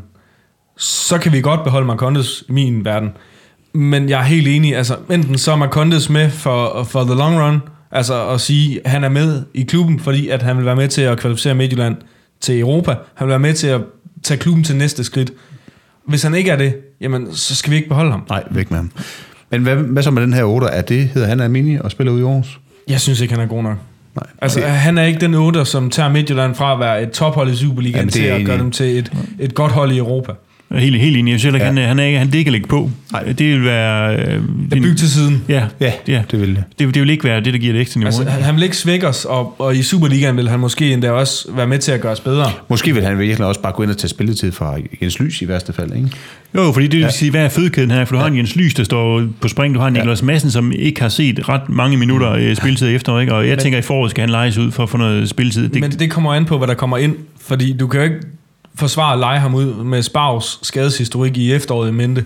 så 0.83 1.19
kan 1.19 1.33
vi 1.33 1.41
godt 1.41 1.65
beholde 1.65 1.87
Marcondes 1.87 2.45
i 2.49 2.53
min 2.53 2.85
verden. 2.85 3.11
Men 3.73 4.09
jeg 4.09 4.19
er 4.21 4.25
helt 4.25 4.49
enig, 4.49 4.77
altså 4.77 4.97
enten 5.11 5.39
så 5.39 5.53
er 5.53 5.57
Marcondes 5.57 6.11
med 6.11 6.31
for, 6.31 6.85
for 6.85 7.05
the 7.05 7.15
long 7.15 7.41
run, 7.41 7.61
altså 7.91 8.29
at 8.29 8.41
sige, 8.41 8.81
at 8.85 8.91
han 8.91 9.05
er 9.05 9.09
med 9.09 9.43
i 9.55 9.63
klubben, 9.63 10.01
fordi 10.01 10.29
at 10.29 10.43
han 10.43 10.57
vil 10.57 10.65
være 10.67 10.77
med 10.77 10.89
til 10.89 11.03
at 11.03 11.19
kvalificere 11.19 11.55
Midtjylland 11.55 11.97
til 12.41 12.61
Europa. 12.61 12.95
Han 13.15 13.27
vil 13.27 13.31
være 13.31 13.39
med 13.39 13.55
til 13.55 13.67
at 13.67 13.81
tage 14.23 14.39
klubben 14.39 14.65
til 14.65 14.77
næste 14.77 15.05
skridt. 15.05 15.33
Hvis 16.07 16.23
han 16.23 16.35
ikke 16.35 16.51
er 16.51 16.57
det, 16.57 16.75
jamen 17.01 17.35
så 17.35 17.55
skal 17.55 17.71
vi 17.71 17.77
ikke 17.77 17.89
beholde 17.89 18.11
ham. 18.11 18.25
Nej, 18.29 18.43
væk 18.51 18.71
med 18.71 18.79
ham. 18.79 18.91
Men 19.51 19.63
hvad, 19.63 19.77
hvad 19.77 20.03
så 20.03 20.11
med 20.11 20.23
den 20.23 20.33
her 20.33 20.45
8? 20.45 20.67
Er 20.67 20.83
det, 20.83 21.09
hedder 21.15 21.29
han 21.29 21.41
Armini 21.41 21.77
og 21.81 21.91
spiller 21.91 22.13
ud 22.13 22.21
i 22.21 22.23
Aarhus? 22.23 22.61
Jeg 22.89 23.01
synes 23.01 23.21
ikke, 23.21 23.35
han 23.35 23.43
er 23.43 23.47
god 23.49 23.63
nok. 23.63 23.77
Nej. 24.15 24.27
Altså, 24.43 24.61
Okay. 24.61 24.71
han 24.71 24.99
er 24.99 25.03
ikke 25.03 25.21
den 25.21 25.35
8, 25.35 25.65
som 25.65 25.91
tager 25.91 26.09
Midtjylland 26.09 26.55
fra 26.55 26.73
at 26.73 26.81
være 26.81 27.03
et 27.03 27.11
tophold 27.11 27.51
i 27.51 27.57
Superligaen 27.57 27.97
Jamen, 27.97 28.09
det 28.13 28.31
er 28.31 28.35
til 28.35 28.41
at 28.41 28.47
gøre 28.47 28.59
dem 28.59 28.71
til 28.71 28.99
et, 28.99 29.13
et 29.39 29.55
godt 29.55 29.73
hold 29.73 29.93
i 29.93 29.99
Europa. 29.99 30.33
Jeg 30.73 30.79
er 30.79 30.83
Helt, 30.83 31.01
helt 31.01 31.17
enig. 31.17 31.33
Jeg 31.33 31.41
synes 31.41 31.53
heller 31.55 31.67
Ja. 31.67 31.73
han, 31.83 31.89
han, 31.89 31.99
er 31.99 32.05
ikke, 32.05 32.19
han 32.19 32.27
det 32.27 32.35
ikke 32.35 32.51
ligge 32.51 32.69
på. 32.69 32.91
Nej. 33.13 33.23
Det 33.23 33.47
vil 33.47 33.65
være... 33.65 34.17
Øh, 34.17 34.21
Det 34.21 34.33
er 34.33 34.43
bygget 34.71 34.99
til 34.99 35.11
siden. 35.11 35.43
Ja, 35.49 35.65
Ja, 35.81 35.93
ja. 36.09 36.23
det 36.31 36.41
vil 36.41 36.49
det. 36.49 36.65
Det, 36.79 36.95
det 36.95 37.03
vil 37.03 37.11
ikke 37.11 37.25
være 37.25 37.41
det, 37.41 37.53
der 37.53 37.59
giver 37.59 37.73
det 37.73 37.81
ekstra 37.81 37.99
niveau. 37.99 38.07
Altså, 38.07 38.25
han 38.31 38.43
han 38.43 38.55
vil 38.55 38.63
ikke 38.63 38.77
svække 38.77 39.09
os, 39.09 39.25
og, 39.25 39.55
og 39.61 39.77
i 39.77 39.83
Superligaen 39.83 40.37
vil 40.37 40.49
han 40.49 40.61
måske 40.61 40.93
endda 40.93 41.11
også 41.11 41.49
være 41.57 41.67
med 41.67 41.79
til 41.79 41.93
at 41.93 42.01
gøre 42.01 42.13
os 42.13 42.21
bedre. 42.21 42.51
Måske 42.69 42.95
vil 42.95 43.05
han 43.05 43.19
virkelig 43.19 43.47
også 43.47 43.61
bare 43.63 43.73
gå 43.73 43.83
ind 43.83 43.91
og 43.91 43.99
tage 43.99 44.09
spilletid 44.09 44.53
fra 44.53 44.77
Jens 45.03 45.21
Lys 45.21 45.43
i 45.43 45.49
værste 45.49 45.73
fald, 45.73 45.93
ikke? 45.97 46.09
jo, 46.55 46.73
fordi 46.73 46.87
det 46.87 47.01
vil 47.01 47.09
sige, 47.13 47.31
hvad 47.31 47.45
er 47.45 47.49
fødekæden 47.49 47.91
her? 47.91 48.05
For 48.05 48.15
du 48.15 48.21
har 48.21 48.27
en 48.29 48.37
Jens 48.37 48.57
Lys, 48.57 48.75
der 48.75 48.85
står 48.85 49.23
på 49.41 49.49
spring. 49.49 49.75
Du 49.75 49.81
har 49.81 49.87
en 49.87 49.93
Niklas 49.93 50.23
Madsen, 50.23 50.51
som 50.51 50.73
ikke 50.73 51.01
har 51.03 51.09
set 51.09 51.49
ret 51.49 51.69
mange 51.69 51.97
minutter 51.97 52.33
øh, 52.33 52.57
spilletid 52.57 52.89
efter. 52.95 53.19
Ikke? 53.21 53.35
Og 53.35 53.49
jeg 53.49 53.59
tænker, 53.59 53.79
i 53.79 53.83
foråret 53.83 54.11
skal 54.11 54.21
han 54.21 54.31
lejes 54.31 54.59
ud 54.59 54.71
for 54.71 54.83
at 54.83 54.89
få 54.91 54.97
noget 54.97 55.29
spilletid. 55.29 55.69
Det, 55.69 55.81
Men 55.81 55.91
det 55.91 56.11
kommer 56.11 56.35
an 56.35 56.45
på, 56.45 56.59
hvad 56.59 56.69
der 56.69 56.75
kommer 56.75 56.99
ind, 56.99 57.15
fordi 57.47 57.73
du 57.73 57.87
kan 57.87 58.01
jo 58.01 58.05
ikke 58.05 58.17
forsvare 58.75 59.13
at 59.13 59.19
lege 59.19 59.41
ham 59.41 59.55
ud 59.55 59.85
med 59.85 60.03
Spavs 60.03 60.59
skadeshistorik 60.63 61.37
i 61.37 61.53
efteråret 61.53 61.89
i 61.89 61.93
mente. 61.93 62.25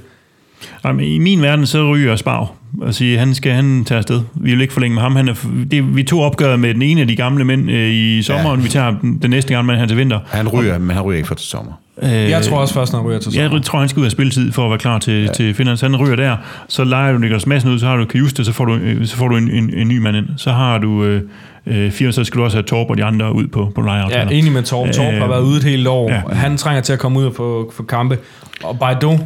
Jamen, 0.84 1.04
I 1.04 1.18
min 1.18 1.42
verden, 1.42 1.66
så 1.66 1.92
ryger 1.92 2.16
Spav. 2.16 2.54
Og 2.80 2.94
sige, 2.94 3.18
han 3.18 3.34
skal 3.34 3.52
han 3.52 3.84
tage 3.84 3.98
afsted. 3.98 4.20
Vi 4.34 4.50
vil 4.50 4.60
ikke 4.60 4.72
forlænge 4.72 4.94
med 4.94 5.02
ham. 5.02 5.16
Han 5.16 5.28
er, 5.28 5.34
det, 5.70 5.96
vi 5.96 6.02
tog 6.02 6.20
opgøret 6.20 6.60
med 6.60 6.74
den 6.74 6.82
ene 6.82 7.00
af 7.00 7.08
de 7.08 7.16
gamle 7.16 7.44
mænd 7.44 7.70
øh, 7.70 7.90
i 7.90 8.22
sommeren. 8.22 8.60
Ja. 8.60 8.64
Vi 8.64 8.68
tager 8.70 8.94
den, 9.22 9.30
næste 9.30 9.54
gang, 9.54 9.78
han 9.78 9.88
til 9.88 9.96
vinter. 9.96 10.20
Han 10.26 10.48
ryger, 10.48 10.78
men 10.78 10.90
han 10.96 11.02
ryger 11.04 11.16
ikke 11.16 11.28
for 11.28 11.34
til 11.34 11.46
sommer. 11.48 11.72
Øh, 12.02 12.10
Jeg 12.10 12.42
tror 12.42 12.58
også 12.58 12.74
først, 12.74 12.92
når 12.92 13.00
han 13.00 13.08
ryger 13.08 13.18
til 13.18 13.32
sommer. 13.32 13.50
Jeg 13.52 13.62
tror, 13.62 13.78
han 13.78 13.88
skal 13.88 14.00
ud 14.00 14.04
af 14.04 14.10
spilletid 14.10 14.52
for 14.52 14.64
at 14.64 14.70
være 14.70 14.78
klar 14.78 14.98
til, 14.98 15.22
ja. 15.22 15.32
til 15.32 15.54
Finland. 15.54 15.76
Så 15.76 15.86
han 15.86 15.96
ryger 15.96 16.16
der. 16.16 16.36
Så 16.68 16.84
leger 16.84 17.12
du 17.12 17.18
Niklas 17.18 17.46
Madsen 17.46 17.70
ud, 17.70 17.78
så 17.78 17.86
har 17.86 17.96
du 17.96 18.04
Kajuste, 18.04 18.44
så 18.44 18.52
får 18.52 18.64
du, 18.64 18.74
øh, 18.74 19.06
så 19.06 19.16
får 19.16 19.28
du 19.28 19.36
en, 19.36 19.50
en, 19.50 19.74
en 19.74 19.88
ny 19.88 19.98
mand 19.98 20.16
ind. 20.16 20.26
Så 20.36 20.52
har 20.52 20.78
du 20.78 21.04
øh, 21.04 21.22
øh, 21.66 21.90
fire, 21.92 22.12
så 22.12 22.24
skal 22.24 22.38
du 22.38 22.44
også 22.44 22.56
have 22.56 22.62
Torp 22.64 22.90
og 22.90 22.96
de 22.96 23.04
andre 23.04 23.32
ud 23.34 23.46
på, 23.46 23.72
på 23.74 23.80
Ja, 23.80 23.86
lejeaftaler. 23.86 24.30
enig 24.30 24.52
med 24.52 24.62
Torp. 24.62 24.90
Torp 24.92 25.14
Øh, 25.14 25.20
har 25.20 25.28
været 25.28 25.42
ude 25.42 25.56
et 25.56 25.64
helt 25.64 25.88
år. 25.88 26.10
ja. 26.10 26.14
Ja. 26.28 26.34
Han 26.34 26.56
trænger 26.56 26.80
til 26.82 26.92
at 26.92 26.98
komme 26.98 27.18
ud 27.18 27.24
og 27.24 27.34
få, 27.36 27.72
få 27.76 27.82
kampe. 27.82 28.18
Og 28.62 28.78
Baidu, 28.78 29.18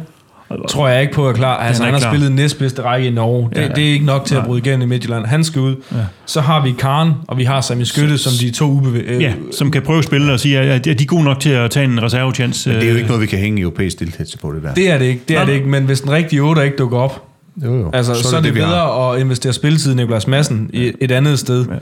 tror 0.69 0.87
jeg 0.87 1.01
ikke 1.01 1.13
på 1.13 1.27
er 1.29 1.33
klar. 1.33 1.57
Altså, 1.57 1.83
er 1.83 1.85
han, 1.85 1.95
ikke 1.95 2.05
har 2.05 2.11
klar. 2.11 2.19
spillet 2.19 2.31
næstbedste 2.35 2.81
række 2.81 3.07
i 3.07 3.11
Norge. 3.11 3.49
Det, 3.49 3.55
Ja. 3.57 3.61
ja. 3.61 3.67
det 3.67 3.87
er 3.89 3.93
ikke 3.93 4.05
nok 4.05 4.25
til 4.25 4.35
at 4.35 4.45
bryde 4.45 4.59
igennem 4.65 4.81
i 4.81 4.89
Midtjylland. 4.89 5.25
Han 5.25 5.43
skal 5.43 5.61
ud. 5.61 5.75
Ja. 5.91 5.97
Så 6.25 6.41
har 6.41 6.63
vi 6.63 6.71
Karen, 6.71 7.11
og 7.27 7.37
vi 7.37 7.43
har 7.43 7.61
Sami 7.61 7.85
Skytte, 7.85 8.17
som 8.17 8.31
de 8.39 8.51
to 8.51 8.79
ubevæ- 8.81 9.11
øh, 9.11 9.21
Ja, 9.21 9.33
som 9.57 9.71
kan 9.71 9.81
prøve 9.81 9.97
at 9.99 10.03
spille 10.05 10.33
og 10.33 10.39
sige, 10.39 10.59
at 10.59 10.87
at 10.87 10.99
de 10.99 11.03
er 11.03 11.07
gode 11.07 11.23
nok 11.23 11.39
til 11.39 11.49
at 11.49 11.71
tage 11.71 11.83
en 11.85 12.03
reservechance. 12.03 12.69
Men 12.69 12.79
det 12.79 12.85
er 12.87 12.89
jo 12.91 12.95
ikke 12.95 13.07
noget, 13.07 13.21
vi 13.21 13.27
kan 13.27 13.39
hænge 13.39 13.61
europæisk 13.61 13.99
deltagelse 13.99 14.37
på, 14.37 14.51
det 14.55 14.63
der. 14.63 14.73
Det 14.73 14.89
er 14.91 14.97
det 14.97 15.05
ikke, 15.05 15.21
det 15.27 15.33
er 15.33 15.39
Nej, 15.39 15.45
det 15.45 15.53
ikke. 15.53 15.67
Men 15.69 15.83
hvis 15.83 16.01
den 16.01 16.11
rigtige 16.11 16.41
8 16.41 16.65
ikke 16.65 16.77
dukker 16.77 16.97
op, 16.97 17.23
jo, 17.65 17.75
jo. 17.79 17.89
altså, 17.93 18.13
så, 18.13 18.23
så 18.29 18.37
er 18.37 18.41
det, 18.41 18.57
har. 18.57 18.65
bedre 18.67 19.13
at 19.15 19.21
investere 19.21 19.53
spilletid 19.53 19.91
i 19.93 19.95
Niklas 19.95 20.27
Madsen 20.27 20.69
i 20.73 20.91
et 21.01 21.11
andet 21.11 21.39
sted. 21.39 21.65
Ja. 21.69 21.73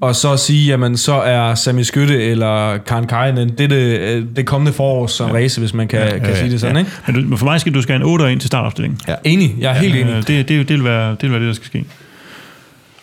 Og 0.00 0.16
så 0.16 0.36
sige, 0.36 0.66
jamen 0.66 0.96
så 0.96 1.14
er 1.14 1.54
Sami 1.54 1.84
Skytte 1.84 2.22
eller 2.24 2.78
Karen 2.78 3.06
Kainen, 3.06 3.48
det 3.48 3.60
er 3.60 3.68
det, 3.68 3.98
øh, 4.00 4.24
det 4.36 4.46
kommende 4.46 4.72
forår 4.72 5.06
som 5.06 5.30
ja. 5.30 5.34
race, 5.36 5.60
hvis 5.60 5.74
man 5.74 5.88
kan, 5.88 6.00
ja, 6.00 6.10
kan 6.18 6.28
ja, 6.28 6.38
sige 6.38 6.50
det 6.50 6.60
sådan, 6.60 6.76
ja. 6.76 7.12
ikke? 7.12 7.28
Men 7.28 7.38
for 7.38 7.44
mig 7.46 7.60
skal 7.60 7.74
du 7.74 7.82
skal 7.82 7.92
have 7.92 8.04
en 8.04 8.10
8 8.12 8.32
ind 8.32 8.40
til 8.40 8.46
startopstillingen. 8.46 9.00
Ja. 9.08 9.14
Enig, 9.24 9.54
jeg 9.58 9.70
er 9.70 9.74
helt 9.74 9.94
enig. 9.96 10.10
Øh, 10.12 10.16
Det, 10.16 10.28
det, 10.28 10.48
det, 10.48 10.68
vil 10.68 10.84
være, 10.84 11.10
det 11.10 11.22
vil 11.22 11.30
være 11.30 11.40
det, 11.40 11.48
der 11.48 11.54
skal 11.54 11.66
ske. 11.66 11.84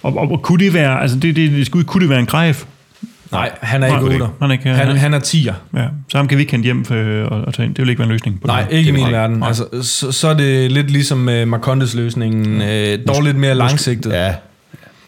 Og, 0.04 0.18
og, 0.18 0.32
og 0.32 0.42
kunne 0.42 0.66
det 0.66 0.74
være, 0.74 1.02
altså 1.02 1.18
det, 1.18 1.36
det, 1.36 1.52
det 1.52 1.66
skulle, 1.66 1.86
kunne 1.86 2.02
det 2.02 2.10
være 2.10 2.20
en 2.20 2.26
grejf? 2.26 2.64
Nej, 3.32 3.52
han 3.62 3.84
er 3.84 3.88
Nej, 3.88 3.98
ikke 3.98 4.10
det 4.10 4.22
er 4.22 4.26
8. 4.26 4.26
ikke. 4.26 4.36
Han 4.42 4.50
er 4.50 4.54
ikke- 4.54 4.70
han, 4.70 4.88
han- 4.88 4.98
han 4.98 5.14
er 5.14 5.20
10'er. 5.20 5.80
Ja, 5.80 5.86
så 6.10 6.18
ham 6.18 6.28
kan 6.28 6.38
vi 6.38 6.42
ikke 6.42 6.52
hente 6.52 6.64
hjem 6.66 6.86
for, 6.86 6.96
og, 6.96 7.42
og 7.42 7.54
tage 7.54 7.66
ind. 7.66 7.76
Det 7.76 7.82
vil 7.82 7.90
ikke 7.90 8.00
være 8.00 8.06
en 8.08 8.12
løsning 8.12 8.42
på 8.42 8.48
Nej, 8.48 8.62
det. 8.70 8.78
ikke 8.78 8.90
i 8.90 8.94
min 8.94 9.12
verden. 9.12 9.38
Nej. 9.38 9.48
Altså, 9.48 9.66
så, 9.82 10.12
så 10.12 10.28
er 10.28 10.34
det 10.34 10.72
lidt 10.72 10.92
ligesom 10.92 11.18
med 11.18 11.46
Marcondes 11.46 11.96
løsningen. 11.96 12.62
Øh, 12.62 13.00
dårligt 13.08 13.38
mere 13.38 13.56
langsigtet. 13.56 14.12
Ja, 14.14 14.34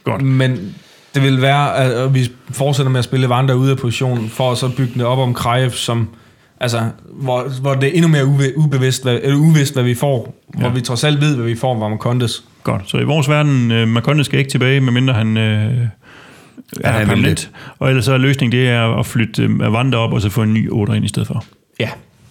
Godt. 0.04 0.22
Men 0.22 0.76
det 1.16 1.24
vil 1.24 1.42
være, 1.42 1.76
at 1.78 2.14
vi 2.14 2.32
fortsætter 2.50 2.92
med 2.92 3.00
at 3.00 3.04
spille 3.04 3.30
Vandre 3.30 3.58
ude 3.58 3.72
af 3.72 3.78
position, 3.78 4.30
for 4.30 4.52
at 4.52 4.58
så 4.58 4.70
bygge 4.78 4.94
det 4.94 5.06
op 5.06 5.18
om 5.18 5.34
Krejev, 5.34 5.72
som, 5.72 6.08
altså, 6.60 6.90
hvor, 7.12 7.60
hvor 7.62 7.74
det 7.74 7.90
er 7.90 7.92
endnu 7.94 8.08
mere 8.08 8.26
uve, 8.26 8.58
ubevidst, 8.58 9.04
hvad, 9.04 9.20
eller 9.24 9.38
uvist, 9.38 9.74
hvad 9.74 9.84
vi 9.84 9.96
får. 9.96 10.36
Ja. 10.56 10.60
Hvor 10.60 10.70
vi 10.70 10.82
trods 10.82 11.04
alt 11.04 11.22
ved, 11.22 11.36
hvad 11.36 11.46
vi 11.46 11.56
får 11.56 11.80
fra 11.80 11.90
Marcondes. 11.90 12.44
Godt. 12.64 12.90
Så 12.90 12.98
i 12.98 13.04
vores 13.04 13.30
verden, 13.30 13.72
øh, 13.72 13.88
Marconde 13.88 14.24
skal 14.24 14.40
ikke 14.40 14.52
tilbage, 14.52 14.82
medmindre 14.82 15.14
han 15.14 15.38
øh, 15.38 15.88
er 16.82 17.06
permanent. 17.06 17.52
Og 17.80 17.90
ellers 17.90 18.06
så 18.06 18.14
er 18.14 18.18
løsningen, 18.18 18.60
det 18.60 18.70
er 18.70 19.00
at 19.00 19.06
flytte 19.06 19.44
øh, 19.44 19.94
op, 19.94 20.14
og 20.14 20.22
så 20.22 20.30
få 20.30 20.44
en 20.44 20.54
ny 20.54 20.70
8 20.72 20.96
ind 20.96 21.06
i 21.06 21.08
stedet 21.08 21.28
for. 21.28 21.46
Ja. 21.80 21.90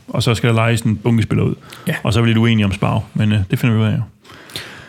Og 0.09 0.23
så 0.23 0.35
skal 0.35 0.49
der 0.49 0.55
lejes 0.55 0.81
en 0.81 0.97
bunkespiller 0.97 1.45
ud. 1.45 1.55
Ja. 1.87 1.95
Og 2.03 2.13
så 2.13 2.19
er 2.19 2.23
vi 2.23 2.29
lidt 2.29 2.39
uenige 2.39 2.65
om 2.65 2.73
Spar, 2.73 3.03
men 3.15 3.33
øh, 3.33 3.39
det 3.51 3.59
finder 3.59 3.77
vi 3.77 3.83
ud 3.83 3.87
af. 3.87 3.93
jo. 3.93 4.03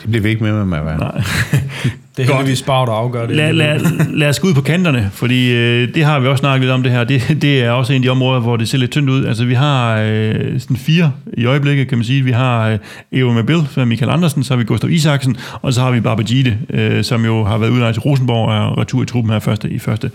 det 0.02 0.10
bliver 0.10 0.22
vi 0.22 0.28
ikke 0.28 0.42
med 0.44 0.64
med, 0.64 0.82
med. 0.82 0.98
Nej. 0.98 1.22
Det 2.16 2.30
er 2.30 2.34
heldigvis 2.36 2.58
Spar, 2.58 2.84
der 2.84 2.92
afgør 2.92 3.26
det. 3.26 3.36
Lad, 3.36 3.52
lad, 3.52 3.80
lad 4.14 4.28
os 4.28 4.40
gå 4.40 4.48
ud 4.48 4.54
på 4.54 4.60
kanterne, 4.60 5.10
fordi 5.12 5.52
øh, 5.52 5.94
det 5.94 6.04
har 6.04 6.20
vi 6.20 6.26
også 6.26 6.40
snakket 6.40 6.60
lidt 6.60 6.72
om 6.72 6.82
det 6.82 6.92
her. 6.92 7.04
Det, 7.04 7.38
det 7.42 7.62
er 7.62 7.70
også 7.70 7.92
en 7.92 7.96
af 7.96 8.02
de 8.02 8.08
områder, 8.08 8.40
hvor 8.40 8.56
det 8.56 8.68
ser 8.68 8.78
lidt 8.78 8.90
tyndt 8.90 9.10
ud. 9.10 9.24
Altså 9.24 9.44
vi 9.44 9.54
har 9.54 9.98
øh, 10.00 10.60
sådan 10.60 10.76
fire 10.76 11.12
i 11.36 11.44
øjeblikket, 11.44 11.88
kan 11.88 11.98
man 11.98 12.04
sige. 12.04 12.22
Vi 12.24 12.30
har 12.30 12.68
øh, 12.68 12.78
Evo 13.12 13.32
Mabil, 13.32 13.56
Michael 13.86 14.10
Andersen, 14.12 14.44
så 14.44 14.54
har 14.54 14.58
vi 14.58 14.64
Gustav 14.64 14.90
Isaksen, 14.90 15.36
og 15.62 15.72
så 15.72 15.80
har 15.80 15.90
vi 15.90 16.00
Barbagide, 16.00 16.56
øh, 16.70 17.04
som 17.04 17.24
jo 17.24 17.44
har 17.44 17.58
været 17.58 17.70
udlejet 17.70 17.94
til 17.94 18.00
Rosenborg 18.02 18.48
og 18.48 18.54
er 18.56 18.78
retur 18.80 19.02
i 19.02 19.06
truppen 19.06 19.32
her 19.32 19.40
første, 19.40 19.70
i 19.70 19.78
første. 19.78 20.10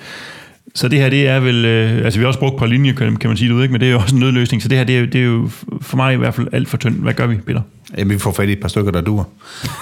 Så 0.76 0.88
det 0.88 1.00
her, 1.00 1.10
det 1.10 1.28
er 1.28 1.40
vel... 1.40 1.66
Øh, 1.66 2.06
altså 2.06 2.20
vi 2.20 2.24
har 2.24 2.28
også 2.28 2.40
brugt 2.40 2.58
på 2.58 2.66
linje, 2.66 2.92
kan, 2.92 3.18
man 3.24 3.38
sige 3.38 3.50
det 3.50 3.56
ud, 3.56 3.62
ikke? 3.62 3.72
men 3.72 3.82
det 3.82 3.88
er 3.88 3.92
jo 3.92 4.00
også 4.00 4.16
en 4.16 4.20
nødløsning. 4.22 4.62
Så 4.64 4.70
det 4.70 4.78
her, 4.78 4.86
det 4.86 4.96
er, 4.96 5.00
jo- 5.00 5.06
det 5.06 5.22
er 5.22 5.26
jo 5.26 5.50
for 5.82 5.98
mig 5.98 6.14
i 6.14 6.18
hvert 6.18 6.34
fald 6.34 6.48
alt 6.52 6.68
for 6.70 6.78
tyndt. 6.78 6.98
Hvad 6.98 7.14
gør 7.14 7.28
vi, 7.28 7.36
Peter? 7.36 7.62
Jamen, 7.98 8.14
vi 8.14 8.20
får 8.20 8.32
fat 8.32 8.50
i 8.50 8.52
et 8.52 8.60
par 8.60 8.68
stykker, 8.68 8.92
der 8.92 9.02
duer. 9.02 9.24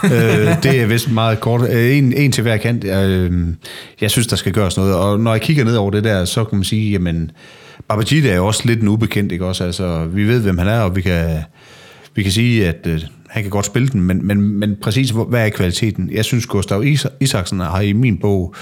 øh, 0.03 0.63
det 0.63 0.81
er 0.81 0.85
vist 0.85 1.11
meget 1.11 1.39
kort. 1.39 1.69
Øh, 1.69 1.97
en, 1.97 2.13
en 2.13 2.31
til 2.31 2.41
hver 2.41 2.57
kant. 2.57 2.83
Øh, 2.83 3.47
jeg 4.01 4.11
synes, 4.11 4.27
der 4.27 4.35
skal 4.35 4.53
gøres 4.53 4.77
noget. 4.77 4.95
Og 4.95 5.19
når 5.19 5.31
jeg 5.31 5.41
kigger 5.41 5.63
ned 5.63 5.75
over 5.75 5.91
det 5.91 6.03
der, 6.03 6.25
så 6.25 6.43
kan 6.43 6.57
man 6.57 6.63
sige, 6.63 6.91
jamen, 6.91 7.31
Babajida 7.87 8.29
er 8.29 8.35
jo 8.35 8.45
også 8.45 8.61
lidt 8.65 8.81
en 8.81 8.87
ubekendt, 8.87 9.31
ikke 9.31 9.45
også? 9.45 9.63
Altså, 9.63 10.05
vi 10.05 10.23
ved, 10.23 10.41
hvem 10.41 10.57
han 10.57 10.67
er, 10.67 10.79
og 10.79 10.95
vi 10.95 11.01
kan, 11.01 11.39
vi 12.15 12.23
kan 12.23 12.31
sige, 12.31 12.67
at 12.67 12.87
øh, 12.87 13.01
han 13.29 13.43
kan 13.43 13.49
godt 13.49 13.65
spille 13.65 13.87
den, 13.87 14.01
men, 14.01 14.27
men, 14.27 14.41
men 14.41 14.75
præcis, 14.81 15.13
hvad 15.29 15.45
er 15.45 15.49
kvaliteten? 15.49 16.09
Jeg 16.11 16.25
synes, 16.25 16.45
Gustav 16.45 16.83
Isaksen 17.19 17.59
har 17.59 17.81
i 17.81 17.93
min 17.93 18.17
bog 18.17 18.55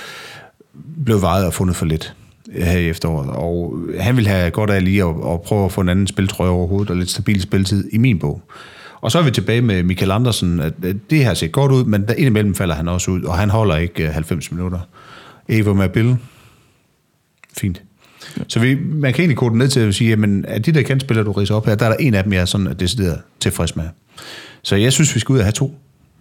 blevet 1.06 1.22
vejet 1.22 1.46
og 1.46 1.54
fundet 1.54 1.76
for 1.76 1.86
lidt 1.86 2.14
øh, 2.56 2.66
her 2.66 2.78
i 2.80 2.90
efteråret. 2.90 3.30
Og 3.30 3.78
han 4.00 4.18
vil 4.18 4.28
have 4.28 4.52
godt 4.52 4.70
af 4.70 4.84
lige 4.84 5.04
at, 5.04 5.10
at 5.10 5.42
prøve 5.42 5.66
at 5.66 5.72
få 5.72 5.82
en 5.82 5.90
anden 5.90 6.08
spiltrøje 6.08 6.50
overhovedet, 6.50 6.90
og 6.90 6.96
lidt 6.96 7.10
stabil 7.10 7.42
spilletid 7.42 7.90
i 7.94 7.98
min 7.98 8.20
bog. 8.20 8.42
Og 9.08 9.12
så 9.12 9.20
er 9.20 9.24
vi 9.24 9.32
tilbage 9.32 9.62
med 9.62 9.84
Michael 9.84 10.12
Andersen. 10.12 10.60
At 10.60 10.74
det 11.10 11.26
her 11.26 11.34
ser 11.34 11.48
godt 11.48 11.72
ud, 11.72 11.84
men 11.84 12.08
der 12.08 12.14
indimellem 12.14 12.56
falder 12.56 12.76
han 12.76 12.88
også 12.88 13.12
ud, 13.12 13.24
og 13.24 13.38
han 13.38 13.50
holder 13.50 13.76
ikke 13.76 14.08
øh, 14.08 14.14
90 14.14 14.52
minutter. 14.52 14.80
Eva 15.50 15.74
Mabil. 15.74 16.18
Fint. 17.58 17.82
Så 18.48 18.60
vi, 18.60 18.76
man 18.76 19.14
kan 19.14 19.22
egentlig 19.22 19.38
kode 19.38 19.50
den 19.50 19.58
ned 19.58 19.68
til 19.68 19.80
at 19.80 19.96
sige, 19.96 20.10
jamen, 20.10 20.46
at 20.46 20.66
de 20.66 20.72
der 20.72 20.82
kandspillere, 20.82 21.26
du 21.26 21.32
riser 21.32 21.56
op 21.56 21.66
her, 21.66 21.76
der 21.76 21.86
er 21.86 21.90
der 21.90 21.98
en 21.98 22.14
af 22.14 22.24
dem, 22.24 22.34
jeg 22.34 22.42
er 22.42 22.46
sådan 22.46 22.76
decideret 22.80 23.22
tilfreds 23.40 23.76
med. 23.76 23.86
Så 24.62 24.76
jeg 24.76 24.94
synes, 24.94 25.16
vi 25.16 25.20
skal 25.20 25.34
ud 25.34 25.40
og 25.40 25.46
have 25.46 25.52
to. 25.52 25.80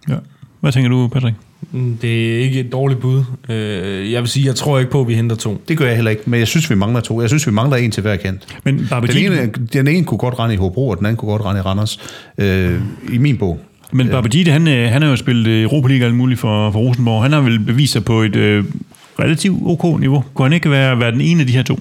Ja. 0.08 0.16
Hvad 0.66 0.72
tænker 0.72 0.90
du, 0.90 1.08
Patrick? 1.08 1.36
Mm, 1.72 1.96
Det 2.02 2.34
er 2.36 2.38
ikke 2.38 2.60
et 2.60 2.72
dårligt 2.72 3.00
bud. 3.00 3.22
Øh, 3.48 4.12
Jeg 4.12 4.22
vil 4.22 4.28
sige, 4.30 4.46
jeg 4.46 4.54
tror 4.54 4.78
ikke 4.78 4.90
på, 4.90 5.00
at 5.00 5.08
vi 5.08 5.14
henter 5.14 5.36
to. 5.36 5.62
Det 5.68 5.78
gør 5.78 5.86
jeg 5.86 5.94
heller 5.94 6.10
ikke, 6.10 6.22
men 6.26 6.40
jeg 6.40 6.48
synes, 6.48 6.70
vi 6.70 6.74
mangler 6.74 7.00
to. 7.00 7.20
Jeg 7.20 7.28
synes, 7.30 7.46
vi 7.46 7.52
mangler 7.52 7.76
en 7.76 7.90
til 7.90 8.00
hver 8.00 8.16
kant. 8.16 8.58
Men 8.64 8.78
Den 8.78 9.16
ene, 9.16 9.52
den 9.72 9.88
ene 9.88 10.04
kunne 10.04 10.18
godt 10.18 10.38
rende 10.38 10.54
i 10.54 10.56
Hobro, 10.58 10.88
og 10.88 10.98
den 10.98 11.06
anden 11.06 11.16
kunne 11.16 11.30
godt 11.30 11.42
rende 11.44 11.58
i 11.58 11.62
Randers. 11.62 11.98
Øh, 12.38 12.80
I 13.12 13.18
min 13.18 13.36
bog. 13.36 13.60
men 13.92 14.08
Barbagide 14.08 14.50
han, 14.50 14.68
øh, 14.68 14.88
han 14.92 15.02
har 15.02 15.08
jo 15.10 15.16
spillet 15.16 15.46
øh, 15.46 15.62
Europa 15.62 15.88
League 15.88 16.06
alt 16.06 16.14
muligt 16.14 16.40
for, 16.40 16.70
for 16.70 16.78
Rosenborg. 16.78 17.22
Han 17.22 17.32
har 17.32 17.40
vel 17.40 17.60
bevist 17.60 17.92
sig 17.92 18.04
på 18.04 18.22
et 18.22 18.36
øh, 18.36 18.64
relativt 19.20 19.58
ok 19.66 20.00
niveau. 20.00 20.24
Kunne 20.34 20.44
han 20.46 20.52
ikke 20.52 20.70
være, 20.70 20.98
være 21.00 21.12
den 21.12 21.20
ene 21.20 21.40
af 21.40 21.46
de 21.46 21.52
her 21.52 21.62
to? 21.62 21.78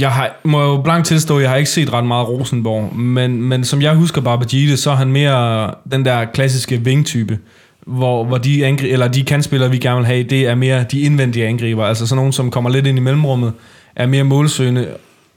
Jeg 0.00 0.10
har, 0.10 0.40
må 0.44 0.62
jo 0.62 0.80
blankt 0.82 1.06
tilstå, 1.06 1.38
jeg 1.40 1.50
har 1.50 1.56
ikke 1.56 1.70
set 1.70 1.92
ret 1.92 2.04
meget 2.06 2.28
Rosenborg, 2.28 2.96
men, 2.96 3.42
men 3.42 3.64
som 3.64 3.82
jeg 3.82 3.94
husker 3.94 4.20
Barbagide, 4.20 4.76
så 4.76 4.90
er 4.90 4.94
han 4.96 5.08
mere 5.12 5.70
den 5.92 6.04
der 6.04 6.24
klassiske 6.24 6.84
vingtype, 6.84 7.38
hvor, 7.86 8.24
hvor 8.24 8.38
de, 8.38 8.66
angri- 8.66 8.86
eller 8.92 9.08
de 9.08 9.22
kantspillere, 9.22 9.70
vi 9.70 9.78
gerne 9.78 9.96
vil 9.96 10.06
have, 10.06 10.22
det 10.22 10.46
er 10.46 10.54
mere 10.54 10.84
de 10.90 11.00
indvendige 11.00 11.46
angriber, 11.46 11.84
altså 11.84 12.06
sådan 12.06 12.16
nogen, 12.16 12.32
som 12.32 12.50
kommer 12.50 12.70
lidt 12.70 12.86
ind 12.86 12.98
i 12.98 13.00
mellemrummet, 13.00 13.52
er 13.96 14.06
mere 14.06 14.24
målsøgende, 14.24 14.88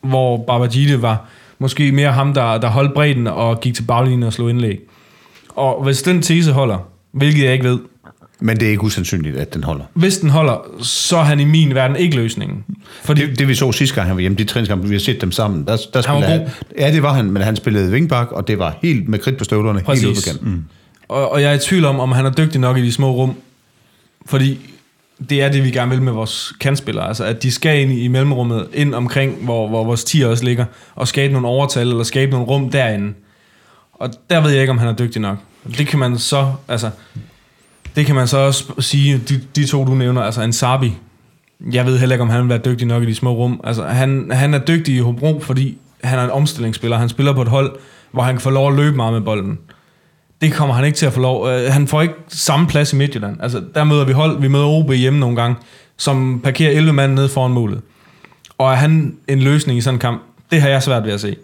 hvor 0.02 0.44
Barbagide 0.48 1.02
var 1.02 1.26
måske 1.60 1.92
mere 1.92 2.12
ham, 2.12 2.34
der, 2.34 2.58
der 2.58 2.68
holdt 2.68 2.94
bredden 2.94 3.28
og 3.28 3.62
gik 3.62 3.74
til 3.74 3.84
baglinjen 3.84 4.24
og 4.24 4.34
slog 4.34 4.50
indlæg. 4.50 4.80
Og 5.50 5.84
hvis 5.84 6.02
den 6.02 6.22
tese 6.22 6.52
holder, 6.52 6.78
hvilket 7.12 7.44
jeg 7.44 7.54
ikke 7.54 7.66
ved, 7.66 7.80
Men 8.40 8.58
det 8.60 8.66
er 8.66 8.70
ikke 8.70 8.84
usandsynligt, 8.84 9.38
at 9.38 9.54
den 9.54 9.64
holder. 9.64 9.84
hvis 9.94 10.18
den 10.18 10.30
holder, 10.30 10.66
så 10.82 11.18
er 11.18 11.24
han 11.24 11.40
i 11.40 11.46
min 11.46 11.76
verden 11.76 11.96
ikke 11.98 12.16
løsningen. 12.16 12.64
Fordi 13.04 13.22
Det, 13.28 13.40
det 13.40 13.48
vi 13.48 13.56
så 13.56 13.72
sidste 13.72 13.96
gang, 13.96 14.08
han 14.08 14.16
var 14.16 14.22
hjemme, 14.22 14.38
de 14.38 14.44
træningskampe, 14.44 14.88
vi 14.88 14.96
har 14.96 15.00
set 15.00 15.22
dem 15.22 15.32
sammen, 15.32 15.66
der, 15.68 15.78
der 15.94 16.02
Han 16.08 16.16
var 16.16 16.28
han. 16.28 16.42
Ja, 16.80 16.92
det 16.92 17.04
var 17.04 17.14
han, 17.14 17.32
men 17.32 17.42
han 17.42 17.56
spillede 17.56 17.92
vingbak, 17.92 18.32
og 18.32 18.48
det 18.48 18.60
var 18.60 18.78
helt 18.82 19.10
med 19.10 19.20
kridt 19.20 19.38
på 19.38 19.44
støvlerne, 19.44 19.80
helt 19.80 19.90
ude 19.90 20.08
på 20.08 20.14
Præcis. 20.14 20.26
kanten. 20.26 20.50
Mm. 20.50 20.64
Og, 21.08 21.32
og 21.32 21.42
jeg 21.42 21.52
er 21.52 21.56
i 21.56 21.60
tvivl 21.60 21.86
om, 21.86 22.00
om 22.00 22.12
han 22.12 22.26
er 22.26 22.32
dygtig 22.32 22.62
nok 22.62 22.78
i 22.78 22.82
de 22.82 22.92
små 22.92 23.12
rum. 23.12 23.36
Fordi 24.26 24.60
det 25.30 25.42
er 25.42 25.50
det, 25.50 25.64
vi 25.64 25.72
gerne 25.72 25.92
vil 25.92 26.02
med 26.02 26.12
vores 26.12 26.54
kantspillere. 26.60 27.08
Altså, 27.08 27.24
at 27.24 27.44
de 27.44 27.52
skal 27.52 27.82
ind 27.82 27.92
i 27.92 28.08
mellemrummet, 28.08 28.68
ind 28.74 28.96
omkring, 28.96 29.46
hvor, 29.46 29.68
hvor 29.68 29.84
vores 29.84 30.04
tier 30.04 30.28
også 30.28 30.44
ligger, 30.44 30.66
og 30.96 31.08
skabe 31.08 31.34
nogle 31.34 31.48
overtal, 31.48 31.88
eller 31.88 32.04
skabe 32.04 32.32
nogle 32.32 32.48
rum 32.48 32.70
derinde. 32.70 33.14
Og 33.94 34.10
der 34.30 34.42
ved 34.42 34.52
jeg 34.52 34.62
ikke, 34.62 34.72
om 34.72 34.78
han 34.78 34.88
er 34.88 34.94
dygtig 34.94 35.22
nok. 35.22 35.38
Det 35.78 35.88
kan 35.88 36.00
man 36.00 36.18
så, 36.18 36.52
altså, 36.68 36.90
det 37.96 38.06
kan 38.06 38.16
man 38.16 38.28
så 38.28 38.38
også 38.38 38.64
sige, 38.80 39.18
de, 39.18 39.42
de 39.56 39.66
to, 39.66 39.86
du 39.86 39.96
nævner, 39.96 40.22
altså 40.22 40.42
en 40.42 40.54
Sabi, 40.54 40.94
jeg 41.72 41.86
ved 41.86 42.00
heller 42.00 42.16
ikke, 42.16 42.24
om 42.24 42.30
han 42.30 42.42
vil 42.42 42.50
være 42.50 42.62
dygtig 42.66 42.88
nok 42.88 43.04
i 43.04 43.06
de 43.06 43.16
små 43.16 43.34
rum. 43.34 43.62
Altså, 43.64 43.84
han, 43.84 44.32
han 44.32 44.54
er 44.54 44.60
dygtig 44.60 44.96
i 44.96 45.00
Hobro, 45.00 45.40
fordi 45.40 45.78
han 46.04 46.20
er 46.20 46.24
en 46.24 46.32
omstillingsspiller. 46.32 46.98
Han 46.98 47.10
spiller 47.10 47.34
på 47.34 47.42
et 47.42 47.48
hold, 47.48 47.76
hvor 48.12 48.24
han 48.24 48.36
kan 48.36 48.42
få 48.42 48.50
lov 48.50 48.70
at 48.70 48.76
løbe 48.76 48.96
meget 48.96 49.14
med 49.14 49.22
bolden. 49.22 49.60
Det 50.46 50.54
kommer 50.54 50.76
han 50.76 50.86
ikke 50.86 50.96
til 50.96 51.06
at 51.06 51.14
få 51.14 51.20
lov. 51.20 51.48
Øh, 51.50 51.72
Han 51.72 51.88
får 51.88 52.02
ikke 52.02 52.14
samme 52.28 52.68
plads 52.68 52.94
i 52.94 52.96
Midtjylland. 52.96 53.38
Altså, 53.42 53.62
der 53.76 53.84
møder 53.84 54.06
vi 54.06 54.12
hold, 54.12 54.42
vi 54.42 54.48
møder 54.48 54.66
OB 54.66 54.92
hjemme 54.92 55.20
nogle 55.20 55.36
gange, 55.36 55.56
som 55.98 56.42
parkerer 56.44 56.72
11 56.72 56.94
mand 56.94 57.14
ned 57.14 57.30
foran 57.30 57.52
målet. 57.52 57.82
Og 58.58 58.72
er 58.72 58.76
han 58.76 59.16
en 59.28 59.40
løsning 59.40 59.78
i 59.78 59.82
sådan 59.82 59.96
en 59.96 60.00
kamp? 60.00 60.22
Det 60.52 60.62
har 60.62 60.70
jeg 60.70 60.84
svært 60.84 61.04
ved 61.04 61.14
at 61.14 61.22
se. 61.22 61.36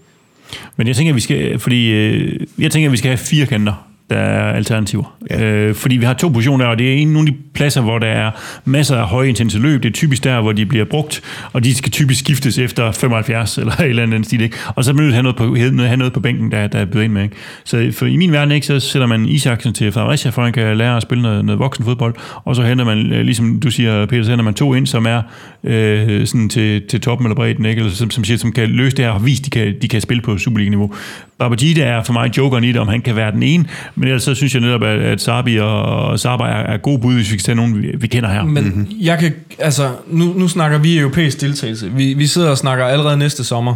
Men 0.77 0.87
jeg 0.87 0.95
tænker, 0.95 1.11
at 1.11 1.15
vi 1.15 1.21
skal, 1.21 1.59
fordi, 1.59 1.91
øh, 1.91 2.39
jeg 2.59 2.71
tænker, 2.71 2.89
at 2.89 2.91
vi 2.91 2.97
skal 2.97 3.09
have 3.09 3.17
fire 3.17 3.45
kanter, 3.45 3.87
der 4.11 4.17
er 4.17 4.53
alternativer. 4.53 5.17
Ja. 5.29 5.43
Øh, 5.43 5.75
fordi 5.75 5.97
vi 5.97 6.05
har 6.05 6.13
to 6.13 6.29
positioner, 6.29 6.65
og 6.65 6.79
det 6.79 6.89
er 6.89 6.93
en 6.93 7.07
nogle 7.07 7.29
af 7.29 7.33
de 7.33 7.39
pladser, 7.53 7.81
hvor 7.81 7.99
der 7.99 8.07
er 8.07 8.31
masser 8.65 8.97
af 8.97 9.07
høje 9.07 9.29
intense 9.29 9.59
løb. 9.59 9.83
Det 9.83 9.89
er 9.89 9.93
typisk 9.93 10.23
der, 10.23 10.41
hvor 10.41 10.51
de 10.51 10.65
bliver 10.65 10.85
brugt, 10.85 11.21
og 11.53 11.63
de 11.63 11.75
skal 11.75 11.91
typisk 11.91 12.19
skiftes 12.19 12.57
efter 12.57 12.91
75 12.91 13.57
eller 13.57 13.73
et 13.79 13.89
eller 13.89 14.03
andet 14.03 14.25
stil. 14.25 14.41
Ikke? 14.41 14.57
Og 14.75 14.83
så 14.83 14.91
er 14.91 14.95
man 14.95 15.03
nødt 15.03 15.13
til 15.13 15.19
at 15.19 15.23
have 15.23 15.23
noget 15.23 15.79
på, 15.79 15.83
have 15.85 15.97
noget 15.97 16.13
på 16.13 16.19
bænken, 16.19 16.51
der, 16.51 16.67
der 16.67 16.79
er 16.79 16.85
bydet 16.85 17.03
ind 17.03 17.13
med. 17.13 17.23
Ikke? 17.23 17.35
Så 17.63 17.91
for 17.91 18.05
i 18.05 18.17
min 18.17 18.31
verden, 18.31 18.51
ikke, 18.51 18.67
så 18.67 18.79
sætter 18.79 19.07
man 19.07 19.25
Isaksen 19.25 19.73
til 19.73 19.91
Fredericia, 19.91 20.31
for 20.31 20.43
han 20.43 20.53
kan 20.53 20.77
lære 20.77 20.95
at 20.95 21.01
spille 21.01 21.21
noget, 21.21 21.45
noget 21.45 21.59
voksen 21.59 21.85
fodbold, 21.85 22.15
og 22.45 22.55
så 22.55 22.63
henter 22.63 22.85
man, 22.85 23.13
øh, 23.13 23.21
ligesom 23.21 23.59
du 23.59 23.71
siger, 23.71 24.05
Peter, 24.05 24.23
så 24.23 24.29
henter 24.29 24.45
man 24.45 24.53
to 24.53 24.73
ind, 24.73 24.87
som 24.87 25.05
er 25.05 25.21
øh, 25.63 26.27
sådan 26.27 26.49
til, 26.49 26.81
til 26.89 27.01
toppen 27.01 27.27
eller 27.27 27.35
bredden, 27.35 27.65
ikke? 27.65 27.79
Eller 27.79 27.91
som, 27.91 28.11
som, 28.11 28.23
siger, 28.23 28.37
som 28.37 28.51
kan 28.51 28.69
løse 28.69 28.97
det 28.97 29.05
her 29.05 29.11
og 29.11 29.25
vise, 29.25 29.43
de 29.43 29.49
kan, 29.49 29.75
de 29.81 29.87
kan 29.87 30.01
spille 30.01 30.21
på 30.21 30.37
Superliga-niveau. 30.37 30.93
Babajide 31.41 31.81
er 31.81 32.03
for 32.03 32.13
mig 32.13 32.37
jokeren 32.37 32.63
i 32.63 32.67
det, 32.67 32.81
om 32.81 32.87
han 32.87 33.01
kan 33.01 33.15
være 33.15 33.31
den 33.31 33.43
ene, 33.43 33.65
men 33.95 34.07
ellers 34.07 34.23
så 34.23 34.35
synes 34.35 34.53
jeg 34.53 34.61
netop, 34.61 34.83
at, 34.83 34.99
at 34.99 35.21
Sabi 35.21 35.57
og, 35.57 35.83
og 35.83 36.19
Saba 36.19 36.43
er, 36.43 36.47
er 36.47 36.77
gode 36.77 36.99
bud, 36.99 37.13
hvis 37.13 37.31
vi 37.31 37.37
kan 37.37 37.43
tage 37.43 37.55
nogen, 37.55 37.81
vi, 37.81 37.91
vi 37.97 38.07
kender 38.07 38.29
her. 38.29 38.43
Men 38.43 38.63
mm-hmm. 38.63 38.87
jeg 38.99 39.19
kan, 39.19 39.33
altså, 39.59 39.89
nu, 40.07 40.25
nu 40.25 40.47
snakker 40.47 40.77
vi 40.77 40.99
europæisk 40.99 41.41
deltagelse. 41.41 41.91
Vi, 41.91 42.13
vi 42.13 42.27
sidder 42.27 42.49
og 42.49 42.57
snakker 42.57 42.85
allerede 42.85 43.17
næste 43.17 43.43
sommer. 43.43 43.75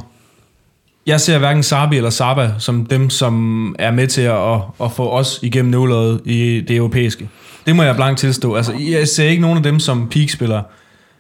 jeg 1.05 1.21
ser 1.21 1.37
hverken 1.37 1.63
Sabi 1.63 1.97
eller 1.97 2.09
Saba 2.09 2.51
som 2.59 2.85
dem, 2.85 3.09
som 3.09 3.75
er 3.79 3.91
med 3.91 4.07
til 4.07 4.21
at, 4.21 4.57
at 4.83 4.91
få 4.91 5.09
os 5.09 5.39
igennem 5.43 5.71
nåløjet 5.71 6.21
i 6.25 6.63
det 6.67 6.75
europæiske. 6.75 7.29
Det 7.65 7.75
må 7.75 7.83
jeg 7.83 7.95
blankt 7.95 8.19
tilstå. 8.19 8.55
Altså, 8.55 8.73
jeg 8.89 9.07
ser 9.07 9.23
ikke 9.23 9.41
nogen 9.41 9.57
af 9.57 9.63
dem 9.63 9.79
som 9.79 10.07
peak-spillere. 10.09 10.63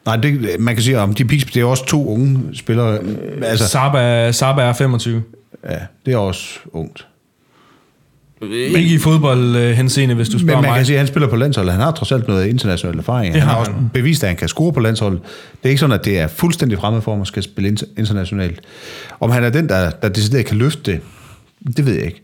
Nej, 0.05 0.15
det, 0.15 0.59
man 0.59 0.75
kan 0.75 0.83
sige, 0.83 0.99
om 0.99 1.13
de 1.13 1.25
Peaks, 1.25 1.45
det 1.45 1.61
er 1.61 1.65
også 1.65 1.85
to 1.85 2.07
unge 2.07 2.39
spillere. 2.53 2.99
Altså, 3.43 3.67
Saba, 3.67 4.31
Saba 4.31 4.61
er 4.61 4.73
25. 4.73 5.23
ja, 5.69 5.79
det 6.05 6.13
er 6.13 6.17
også 6.17 6.59
ungt. 6.71 7.07
Ikke 8.41 8.93
i 8.93 8.97
fodbold 8.97 9.55
øh, 9.55 9.71
henseende, 9.71 10.15
hvis 10.15 10.29
du 10.29 10.33
Men 10.37 10.39
spørger 10.47 10.61
man 10.61 10.69
mig. 10.69 10.77
kan 10.77 10.85
sige, 10.85 10.95
at 10.95 10.99
han 10.99 11.07
spiller 11.07 11.29
på 11.29 11.35
landsholdet. 11.35 11.71
Han 11.73 11.81
har 11.81 11.91
trods 11.91 12.11
alt 12.11 12.27
noget 12.27 12.47
international 12.47 12.97
erfaring. 12.97 13.33
Det 13.33 13.41
han 13.41 13.49
har 13.49 13.57
også 13.57 13.71
han. 13.71 13.89
bevist, 13.93 14.23
at 14.23 14.29
han 14.29 14.37
kan 14.37 14.47
score 14.47 14.73
på 14.73 14.79
landsholdet. 14.79 15.21
Det 15.23 15.59
er 15.63 15.69
ikke 15.69 15.79
sådan, 15.79 15.93
at 15.99 16.05
det 16.05 16.19
er 16.19 16.27
fuldstændig 16.27 16.77
fremmed 16.77 17.01
for, 17.01 17.11
at 17.11 17.17
man 17.17 17.25
skal 17.25 17.43
spille 17.43 17.69
inter- 17.69 17.89
internationalt. 17.97 18.61
Om 19.19 19.31
han 19.31 19.43
er 19.43 19.49
den, 19.49 19.69
der, 19.69 19.89
der 19.89 20.09
decideret 20.09 20.45
kan 20.45 20.57
løfte 20.57 20.91
det, 20.91 21.01
det 21.77 21.85
ved 21.85 21.93
jeg 21.93 22.05
ikke. 22.05 22.21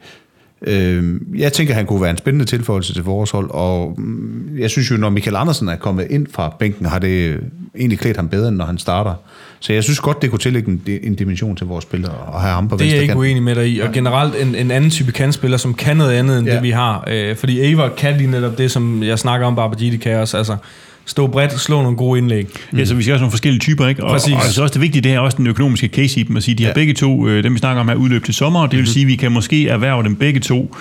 Øh, 0.67 1.19
jeg 1.37 1.53
tænker, 1.53 1.73
han 1.73 1.85
kunne 1.85 2.01
være 2.01 2.09
en 2.09 2.17
spændende 2.17 2.45
tilføjelse 2.45 2.93
til 2.93 3.03
vores 3.03 3.31
hold, 3.31 3.49
og 3.49 3.95
mm, 3.97 4.57
jeg 4.57 4.69
synes 4.69 4.91
jo, 4.91 4.97
når 4.97 5.09
Michael 5.09 5.35
Andersen 5.35 5.69
er 5.69 5.75
kommet 5.75 6.07
ind 6.09 6.27
fra 6.31 6.55
bænken, 6.59 6.85
har 6.85 6.99
det 6.99 7.39
egentlig 7.77 7.99
klædt 7.99 8.17
ham 8.17 8.29
bedre, 8.29 8.47
end 8.47 8.57
når 8.57 8.65
han 8.65 8.77
starter. 8.77 9.13
Så 9.59 9.73
jeg 9.73 9.83
synes 9.83 9.99
godt, 9.99 10.21
det 10.21 10.29
kunne 10.29 10.39
tillægge 10.39 10.71
en, 10.71 10.81
en 11.03 11.15
dimension 11.15 11.55
til 11.55 11.67
vores 11.67 11.83
spillere, 11.83 12.11
og 12.11 12.41
have 12.41 12.53
ham 12.53 12.67
på 12.67 12.77
Det 12.77 12.87
er 12.87 12.93
jeg 12.93 13.01
ikke 13.01 13.17
uenig 13.17 13.43
med 13.43 13.55
dig 13.55 13.69
i. 13.69 13.79
Og 13.79 13.91
generelt 13.91 14.35
en, 14.35 14.55
en 14.55 14.71
anden 14.71 14.89
type 14.89 15.11
kantspiller, 15.11 15.57
som 15.57 15.73
kan 15.73 15.97
noget 15.97 16.11
andet 16.11 16.39
end 16.39 16.47
ja. 16.47 16.53
Det, 16.53 16.63
vi 16.63 16.69
har. 16.69 17.03
Øh, 17.07 17.35
fordi 17.35 17.71
Ava 17.71 17.89
kan 17.97 18.17
lige 18.17 18.31
netop 18.31 18.57
det, 18.57 18.71
som 18.71 19.03
jeg 19.03 19.19
snakker 19.19 19.47
om, 19.47 19.55
Barbadidi 19.55 19.97
kan 19.97 20.17
også. 20.17 20.37
Altså, 20.37 20.57
stå 21.05 21.27
bredt, 21.27 21.59
slå 21.59 21.81
nogle 21.81 21.97
gode 21.97 22.17
indlæg. 22.17 22.47
Ja, 22.77 22.85
så 22.85 22.95
vi 22.95 23.03
skal 23.03 23.13
også 23.13 23.19
have 23.19 23.19
nogle 23.19 23.31
forskellige 23.31 23.59
typer, 23.59 23.87
ikke? 23.87 24.03
Og, 24.03 24.11
Præcis. 24.11 24.33
og 24.33 24.43
altså 24.43 24.61
også 24.61 24.73
det 24.73 24.81
vigtige, 24.81 25.01
det 25.01 25.13
er 25.13 25.19
også 25.19 25.37
den 25.37 25.47
økonomiske 25.47 25.87
case 25.87 26.19
i 26.19 26.23
dem, 26.23 26.37
at 26.37 26.43
sige, 26.43 26.55
de 26.55 26.63
har 26.63 26.69
Ja. 26.69 26.73
begge 26.73 26.93
to, 26.93 27.27
øh, 27.27 27.43
dem 27.43 27.53
vi 27.53 27.59
snakker 27.59 27.81
om 27.81 27.87
her, 27.87 27.95
udløb 27.95 28.25
til 28.25 28.33
sommer, 28.33 28.59
og 28.59 28.71
det 28.71 28.79
vil 28.79 28.87
sige, 28.87 29.03
at 29.03 29.07
vi 29.07 29.15
kan 29.15 29.31
måske 29.31 29.67
erhverve 29.67 30.03
dem 30.03 30.15
begge 30.15 30.39
to 30.39 30.75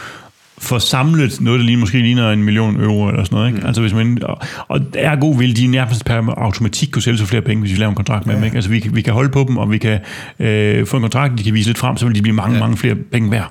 for 0.62 0.78
samlet 0.78 1.40
noget, 1.40 1.60
der 1.60 1.66
lige, 1.66 1.76
måske 1.76 1.98
ligner 1.98 2.30
en 2.30 2.42
million 2.44 2.80
euro 2.80 3.08
eller 3.08 3.24
sådan 3.24 3.36
noget. 3.36 3.48
Ikke? 3.48 3.60
Mm. 3.60 3.66
Altså 3.66 3.82
hvis 3.82 3.94
man, 3.94 4.18
og, 4.22 4.38
og 4.68 4.80
ergo 4.94 5.30
vil 5.30 5.56
de 5.56 5.66
nærmest 5.66 6.04
per 6.04 6.34
automatik 6.36 6.88
kunne 6.92 7.02
sælge 7.02 7.18
så 7.18 7.26
flere 7.26 7.42
penge, 7.42 7.60
hvis 7.60 7.72
vi 7.72 7.76
laver 7.78 7.90
en 7.90 7.96
kontrakt 7.96 8.26
med 8.26 8.34
ja. 8.34 8.38
dem. 8.38 8.44
Ikke? 8.44 8.54
Altså 8.54 8.70
vi, 8.70 8.88
vi 8.92 9.02
kan 9.02 9.12
holde 9.12 9.30
på 9.30 9.44
dem, 9.48 9.56
og 9.56 9.70
vi 9.72 9.78
kan 9.78 9.98
øh, 10.40 10.86
få 10.86 10.96
en 10.96 11.00
kontrakt, 11.02 11.38
de 11.38 11.42
kan 11.42 11.54
vise 11.54 11.68
lidt 11.68 11.78
frem, 11.78 11.96
så 11.96 12.06
vil 12.06 12.14
de 12.14 12.22
blive 12.22 12.34
mange, 12.34 12.54
ja. 12.54 12.60
mange 12.60 12.76
flere 12.76 12.94
penge 12.94 13.30
værd. 13.30 13.50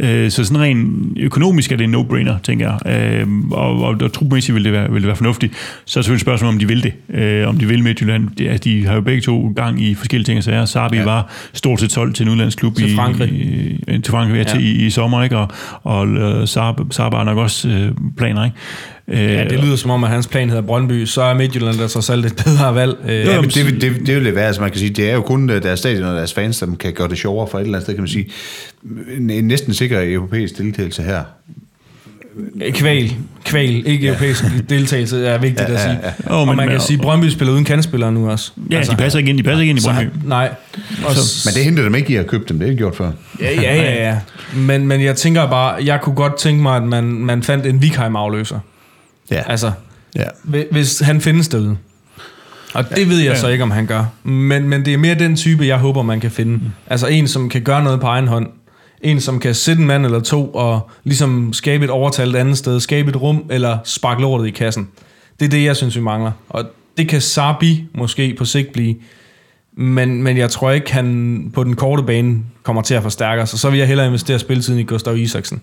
Øh, 0.00 0.30
så 0.30 0.44
sådan 0.44 0.60
rent 0.60 1.18
økonomisk 1.18 1.72
er 1.72 1.76
det 1.76 1.84
en 1.84 1.94
no-brainer, 1.94 2.38
tænker 2.42 2.78
jeg. 2.84 2.96
Øh, 3.20 3.26
og, 3.50 3.82
og, 3.82 3.96
og 4.02 4.12
trupmæssigt 4.12 4.54
vil 4.54 4.64
det, 4.64 4.72
være, 4.72 4.92
vil 4.92 5.02
det 5.02 5.06
være 5.06 5.16
fornuftigt. 5.16 5.52
Så 5.84 6.00
er 6.00 6.02
selvfølgelig 6.02 6.20
spørgsmålet, 6.20 6.54
om 6.54 6.58
de 6.58 6.68
vil 6.68 6.82
det. 6.82 6.92
Øh, 7.10 7.48
om 7.48 7.58
de 7.58 7.68
vil 7.68 7.82
Midtjylland. 7.82 8.28
Det, 8.38 8.48
altså, 8.48 8.64
de 8.64 8.86
har 8.86 8.94
jo 8.94 9.00
begge 9.00 9.20
to 9.20 9.52
gang 9.56 9.82
i 9.82 9.94
forskellige 9.94 10.24
ting 10.24 10.38
og 10.38 10.44
sager. 10.44 10.64
Sabi 10.64 10.96
ja. 10.96 11.04
var 11.04 11.32
stort 11.52 11.80
set 11.80 11.92
solgt 11.92 12.16
til 12.16 12.26
en 12.26 12.32
udlandsklub 12.32 12.76
Til 12.76 12.92
i, 12.92 12.94
Frankrig. 12.94 13.32
i, 13.32 13.94
i, 13.94 14.00
til 14.00 14.10
Frankrig 14.10 14.34
ja. 14.34 14.38
Ja. 14.38 14.44
til, 14.44 14.64
i, 14.64 14.86
i 14.86 14.90
sommer, 14.90 15.22
ikke? 15.22 15.36
Og, 15.36 15.48
og 15.82 16.08
øh, 16.08 16.48
Saab, 16.48 16.74
Saab 16.90 17.14
har 17.14 17.24
nok 17.24 17.38
også 17.38 17.68
øh, 17.68 17.92
planer, 18.16 18.44
ikke? 18.44 18.56
Øh, 19.08 19.18
Ja, 19.20 19.44
det 19.44 19.60
lyder 19.64 19.76
som 19.76 19.90
om, 19.90 20.04
at 20.04 20.10
hans 20.10 20.26
plan 20.26 20.48
hedder 20.48 20.62
Brøndby. 20.62 21.04
Så 21.04 21.22
er 21.22 21.34
Midtjylland 21.34 21.78
der 21.78 21.88
trods 21.88 22.10
alt 22.10 22.26
et 22.26 22.36
bedre 22.44 22.74
valg. 22.74 22.96
Øh, 23.08 23.14
Ja, 23.26 23.40
men 23.40 23.50
det, 23.50 23.66
vil- 23.66 23.80
det, 23.80 24.06
det 24.06 24.16
vil 24.16 24.24
det 24.24 24.34
være, 24.34 24.46
altså 24.46 24.60
man 24.62 24.70
kan 24.70 24.78
sige, 24.78 24.90
det 24.90 25.10
er 25.10 25.14
jo 25.14 25.20
kun 25.22 25.50
øh, 25.50 25.62
deres 25.62 25.78
stadion 25.78 26.04
og 26.04 26.16
deres 26.16 26.34
fans, 26.34 26.56
som 26.56 26.76
kan 26.76 26.92
gøre 26.92 27.08
det 27.08 27.18
sjovere 27.18 27.48
for 27.50 27.58
et 27.58 27.62
eller 27.62 27.74
andet 27.78 27.84
sted, 27.86 27.94
kan 27.94 28.02
man 28.02 28.08
sige. 28.08 28.28
En, 29.16 29.30
en 29.30 29.44
næsten 29.44 29.74
sikker 29.74 30.00
europæisk 30.04 30.58
deltagelse 30.58 31.02
her. 31.02 31.22
Kval, 32.74 33.12
kval, 33.44 33.86
ikke 33.86 34.04
ja. 34.06 34.08
europæisk 34.08 34.44
deltagelse, 34.70 35.26
er 35.26 35.38
vigtigt 35.38 35.68
Ja, 35.68 35.74
at 35.74 35.80
sige. 35.80 35.98
ja, 36.02 36.12
ja. 36.26 36.32
Og 36.34 36.56
man 36.56 36.68
kan 36.68 36.80
sige, 36.80 36.94
at 36.96 37.00
Brøndby 37.00 37.28
spiller 37.28 37.52
uden 37.52 37.64
kandspillere 37.64 38.12
nu 38.12 38.30
også. 38.30 38.52
ja, 38.70 38.76
altså, 38.76 38.92
de 38.92 38.96
passer 38.96 39.18
ikke 39.18 39.28
ind, 39.30 39.38
de 39.38 39.42
passer 39.42 39.60
ikke 39.60 39.70
ind 39.70 39.78
i 39.78 39.82
så, 39.82 39.92
Brøndby. 39.94 40.16
Nej. 40.28 40.50
Og, 41.04 41.12
Men 41.44 41.54
det 41.54 41.64
hindrer 41.64 41.84
dem 41.84 41.94
ikke 41.94 42.12
i 42.12 42.16
at 42.16 42.26
købe 42.26 42.44
dem, 42.48 42.58
det 42.58 42.66
er 42.66 42.70
ikke 42.70 42.78
gjort 42.78 42.96
før. 42.96 43.10
Ja, 43.40 43.54
ja, 43.54 43.74
ja. 43.76 44.08
ja. 44.08 44.18
Men, 44.56 44.86
men 44.86 45.02
jeg 45.02 45.16
tænker 45.16 45.46
bare, 45.50 45.84
jeg 45.84 46.00
kunne 46.00 46.14
godt 46.14 46.38
tænke 46.38 46.62
mig, 46.62 46.76
at 46.76 46.82
man, 46.82 47.04
man 47.04 47.42
fandt 47.42 47.66
en 47.66 47.82
Vikheim-afløser. 47.82 48.58
Ja, 49.30 49.42
Altså, 49.46 49.72
ja. 50.16 50.24
hvi- 50.44 50.66
hvis 50.70 51.00
han 51.00 51.20
findes 51.20 51.48
derude. 51.48 51.76
Og 52.74 52.90
det 52.96 53.08
ved 53.08 53.18
jeg 53.18 53.32
Ja. 53.32 53.36
så 53.40 53.48
ikke, 53.48 53.64
om 53.64 53.70
han 53.70 53.86
gør. 53.86 54.04
Men, 54.22 54.68
men 54.68 54.84
det 54.84 54.94
er 54.94 54.98
mere 54.98 55.14
den 55.14 55.36
type, 55.36 55.66
jeg 55.66 55.78
håber, 55.78 56.02
man 56.02 56.20
kan 56.20 56.30
finde. 56.30 56.60
Altså 56.86 57.06
en, 57.06 57.28
som 57.28 57.48
kan 57.48 57.62
gøre 57.62 57.84
noget 57.84 58.00
på 58.00 58.06
egen 58.06 58.28
hånd. 58.28 58.46
En, 59.02 59.20
som 59.20 59.40
kan 59.40 59.54
sætte 59.54 59.80
en 59.80 59.86
mand 59.86 60.04
eller 60.04 60.20
to 60.20 60.46
og 60.54 60.90
ligesom 61.04 61.52
skabe 61.52 61.84
et 61.84 61.90
overtal 61.90 62.28
et 62.30 62.36
andet 62.36 62.58
sted. 62.58 62.80
Skabe 62.80 63.10
et 63.10 63.16
rum 63.20 63.44
eller 63.50 63.78
sparke 63.84 64.20
lortet 64.22 64.46
i 64.46 64.50
kassen. 64.50 64.88
Det 65.40 65.46
er 65.46 65.50
det, 65.50 65.64
jeg 65.64 65.76
synes, 65.76 65.96
vi 65.96 66.00
mangler. 66.00 66.32
Og 66.48 66.64
det 66.98 67.08
kan 67.08 67.20
Sabi 67.20 67.84
måske 67.94 68.34
på 68.38 68.44
sigt 68.44 68.72
blive. 68.72 68.94
Men, 69.76 70.22
men 70.22 70.36
jeg 70.36 70.50
tror 70.50 70.70
ikke, 70.70 70.92
han 70.92 71.50
på 71.54 71.64
den 71.64 71.76
korte 71.76 72.02
bane 72.02 72.36
kommer 72.62 72.82
til 72.82 72.94
at 72.94 73.02
forstærke 73.02 73.42
os. 73.42 73.52
Og 73.52 73.58
så 73.58 73.70
vil 73.70 73.78
jeg 73.78 73.88
hellere 73.88 74.06
investere 74.06 74.38
spilletiden 74.38 74.80
i 74.80 74.82
Gustav 74.84 75.16
Isaksen. 75.16 75.60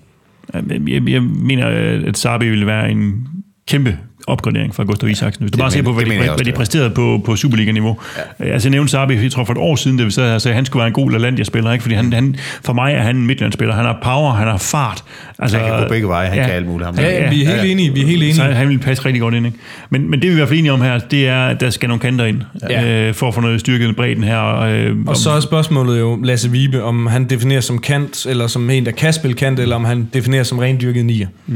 Jeg, 0.54 0.64
jeg, 0.88 1.10
jeg 1.10 1.22
mener, 1.24 1.68
at 2.08 2.18
Sabi 2.18 2.50
vil 2.50 2.66
være 2.66 2.92
en 2.92 3.28
kæmpe 3.68 3.98
opgradering 4.28 4.76
fra 4.76 4.84
Gustav 4.84 5.10
Isaksen. 5.10 5.44
Hvis 5.44 5.52
du 5.52 5.56
Det 5.56 5.62
bare 5.62 5.72
ser 5.72 5.82
på, 5.82 5.94
hvad 5.94 6.06
de, 6.06 6.18
hvad 6.18 6.30
også, 6.30 6.38
de 6.44 6.44
det 6.46 6.52
er. 6.54 6.56
præsterede 6.58 6.90
på, 6.90 7.22
på 7.26 7.36
Superliga-niveau. 7.36 7.98
Ja. 8.40 8.46
Altså, 8.46 8.68
jeg 8.68 8.72
nævnte 8.72 8.92
Sabi, 8.92 9.14
jeg 9.24 9.32
tror 9.32 9.44
for 9.44 9.54
et 9.54 9.58
år 9.60 9.76
siden, 9.76 9.98
da 9.98 10.04
vi 10.04 10.12
sad 10.12 10.32
her, 10.32 10.38
sagde, 10.38 10.54
at 10.54 10.56
han 10.56 10.66
skulle 10.66 10.82
være 10.82 10.88
en 10.88 10.94
god 10.94 11.12
LaLandia-spiller, 11.12 11.72
ikke? 11.72 11.82
fordi 11.82 11.96
han, 11.96 12.14
han, 12.14 12.36
for 12.64 12.74
mig 12.74 12.94
er 12.94 13.02
han 13.02 13.16
en 13.16 13.28
midtjyllandsspiller. 13.28 13.76
Han 13.76 13.86
har 13.86 14.00
power, 14.04 14.32
han 14.34 14.48
har 14.48 14.58
fart. 14.58 15.04
Altså, 15.40 15.58
Han 15.58 15.70
kan 15.70 15.80
gå 15.80 15.88
begge 15.90 16.08
veje, 16.08 16.28
han 16.28 16.38
kan 16.38 16.50
alt 16.56 16.68
muligt, 16.68 16.86
ham. 16.86 16.96
Ja, 17.00 17.24
ja, 17.24 17.30
vi 17.30 17.44
er 17.44 17.50
helt 17.50 17.72
enige, 17.72 17.94
vi 17.94 18.02
er 18.02 18.06
helt 18.06 18.24
enige. 18.24 18.36
Så 18.36 18.44
han 18.44 18.70
vil 18.70 18.78
passe 18.80 19.06
rigtig 19.06 19.22
godt 19.22 19.34
ind. 19.34 19.46
Ikke? 19.46 19.58
Men, 19.90 20.10
men 20.10 20.20
det 20.22 20.22
vi 20.22 20.28
er 20.28 20.32
i 20.32 20.36
hvert 20.36 20.48
fald 20.48 20.60
enige 20.60 20.74
om 20.74 20.82
her, 20.82 20.98
det 20.98 21.28
er, 21.28 21.46
at 21.46 21.60
der 21.62 21.70
skal 21.70 21.88
nogle 21.90 22.00
kanter 22.00 22.26
ind, 22.26 22.42
Ja. 22.70 23.08
øh, 23.08 23.14
for 23.14 23.28
at 23.28 23.34
få 23.34 23.42
noget 23.42 23.60
styrket 23.60 23.90
i 23.90 23.92
bredden 23.92 24.24
her. 24.24 24.60
Øh, 24.60 24.96
Og 25.08 25.18
så 25.18 25.30
er 25.32 25.40
spørgsmålet 25.40 26.00
jo, 26.00 26.20
Lasse 26.24 26.52
Vibe, 26.52 26.84
om 26.84 27.08
han 27.08 27.26
definerer 27.30 27.62
som 27.62 27.80
kant, 27.80 28.26
eller 28.26 28.48
som 28.48 28.70
en, 28.70 28.86
der 28.86 28.92
kan 28.92 29.14
spille 29.14 29.38
kant, 29.38 29.60
eller 29.60 29.76
om 29.76 29.86
han 29.86 30.10
definerer 30.14 30.44
som 30.44 30.58
rendyrket 30.60 31.06
nier. 31.06 31.28
Ja. 31.50 31.54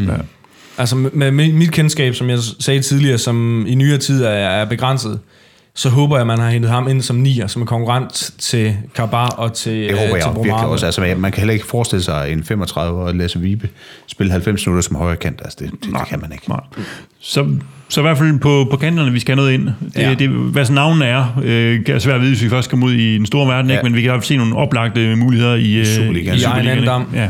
Altså 0.80 0.95
med, 0.95 1.31
mit 1.31 1.72
kendskab, 1.72 2.15
som 2.15 2.30
jeg 2.30 2.39
sagde 2.60 2.81
tidligere, 2.81 3.18
som 3.18 3.65
i 3.68 3.76
nyere 3.76 3.97
tid 3.97 4.23
er, 4.23 4.30
er 4.30 4.65
begrænset, 4.65 5.19
så 5.76 5.89
håber 5.89 6.15
jeg, 6.15 6.22
at 6.22 6.27
man 6.27 6.39
har 6.39 6.49
hentet 6.49 6.72
ham 6.72 6.88
ind 6.88 7.01
som 7.01 7.15
nier, 7.15 7.47
som 7.47 7.61
en 7.61 7.65
konkurrent 7.65 8.31
til 8.38 8.76
Karbar 8.95 9.30
og 9.30 9.53
til 9.53 9.73
Det 9.73 9.91
håber 9.91 10.03
øh, 10.03 10.10
jeg 10.11 10.22
til 10.22 10.31
jo 10.35 10.41
virkelig 10.41 10.65
også. 10.65 10.85
Altså, 10.85 11.15
man 11.18 11.31
kan 11.31 11.39
heller 11.41 11.53
ikke 11.53 11.65
forestille 11.65 12.03
sig 12.03 12.31
en 12.31 12.43
35-årig 12.51 13.15
Lasse 13.15 13.39
Vibe 13.39 13.69
spille 14.07 14.31
90 14.31 14.65
minutter 14.68 14.88
som 14.88 14.95
højre 14.95 15.15
kant. 15.15 15.41
Altså, 15.43 15.57
det, 15.61 15.72
det, 15.72 15.84
det 15.84 16.07
kan 16.10 16.22
man 16.22 16.31
ikke. 16.31 16.49
Nej. 16.49 16.60
Så, 17.19 17.47
så 17.89 18.01
i 18.01 18.03
hvert 18.03 18.18
fald 18.18 18.39
på, 18.39 18.68
på 18.72 18.77
kanterne, 18.77 19.11
vi 19.11 19.19
skal 19.19 19.35
have 19.35 19.45
noget 19.45 19.53
ind. 19.53 19.65
Det, 19.65 20.01
Ja. 20.01 20.14
det, 20.14 20.30
hvad 20.30 20.65
så 20.65 20.73
navnene 20.73 21.06
er, 21.06 21.39
øh, 21.43 21.81
er 21.88 21.99
svært 21.99 22.15
at 22.15 22.22
vide, 22.22 22.31
hvis 22.31 22.43
vi 22.43 22.49
først 22.49 22.69
kommer 22.69 22.88
ud 22.88 22.93
i 22.93 23.18
den 23.18 23.26
store 23.26 23.47
verden, 23.47 23.72
ja. 23.72 23.77
Ikke? 23.77 23.84
men 23.84 23.95
vi 23.95 24.01
kan 24.01 24.06
i 24.06 24.11
hvert 24.11 24.22
fald 24.22 24.27
se 24.27 24.38
nogle 24.38 24.56
oplagte 24.56 25.15
muligheder 25.15 25.56
i, 25.56 25.73
øh, 25.73 25.85
Superligaen. 25.85 26.38
I 26.38 26.43
egen 26.43 26.60
ikke? 26.60 26.72
andendam. 26.72 27.06
Ja. 27.14 27.30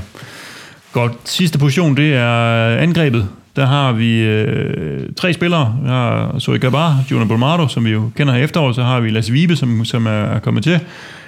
Godt. 0.91 1.11
Sidste 1.25 1.57
position, 1.59 1.97
det 1.97 2.13
er 2.13 2.77
angrebet. 2.77 3.27
Der 3.59 3.65
har 3.65 3.91
vi 3.91 4.21
øh, 4.21 5.09
tre 5.17 5.33
spillere. 5.33 5.75
Vi 5.83 5.87
har 5.89 6.39
Zoe 6.39 6.59
Gabar, 6.59 7.03
Juna 7.11 7.25
Bolmardo, 7.25 7.67
som 7.67 7.85
vi 7.85 7.89
jo 7.89 8.11
kender 8.17 8.33
her 8.33 8.39
i 8.39 8.43
efteråret. 8.43 8.75
Så 8.75 8.83
har 8.83 8.99
vi 8.99 9.09
Lasse 9.09 9.31
Vibe, 9.33 9.55
som, 9.55 9.85
som 9.85 10.05
er 10.05 10.11
er 10.11 10.39
kommet 10.39 10.63
til. 10.63 10.79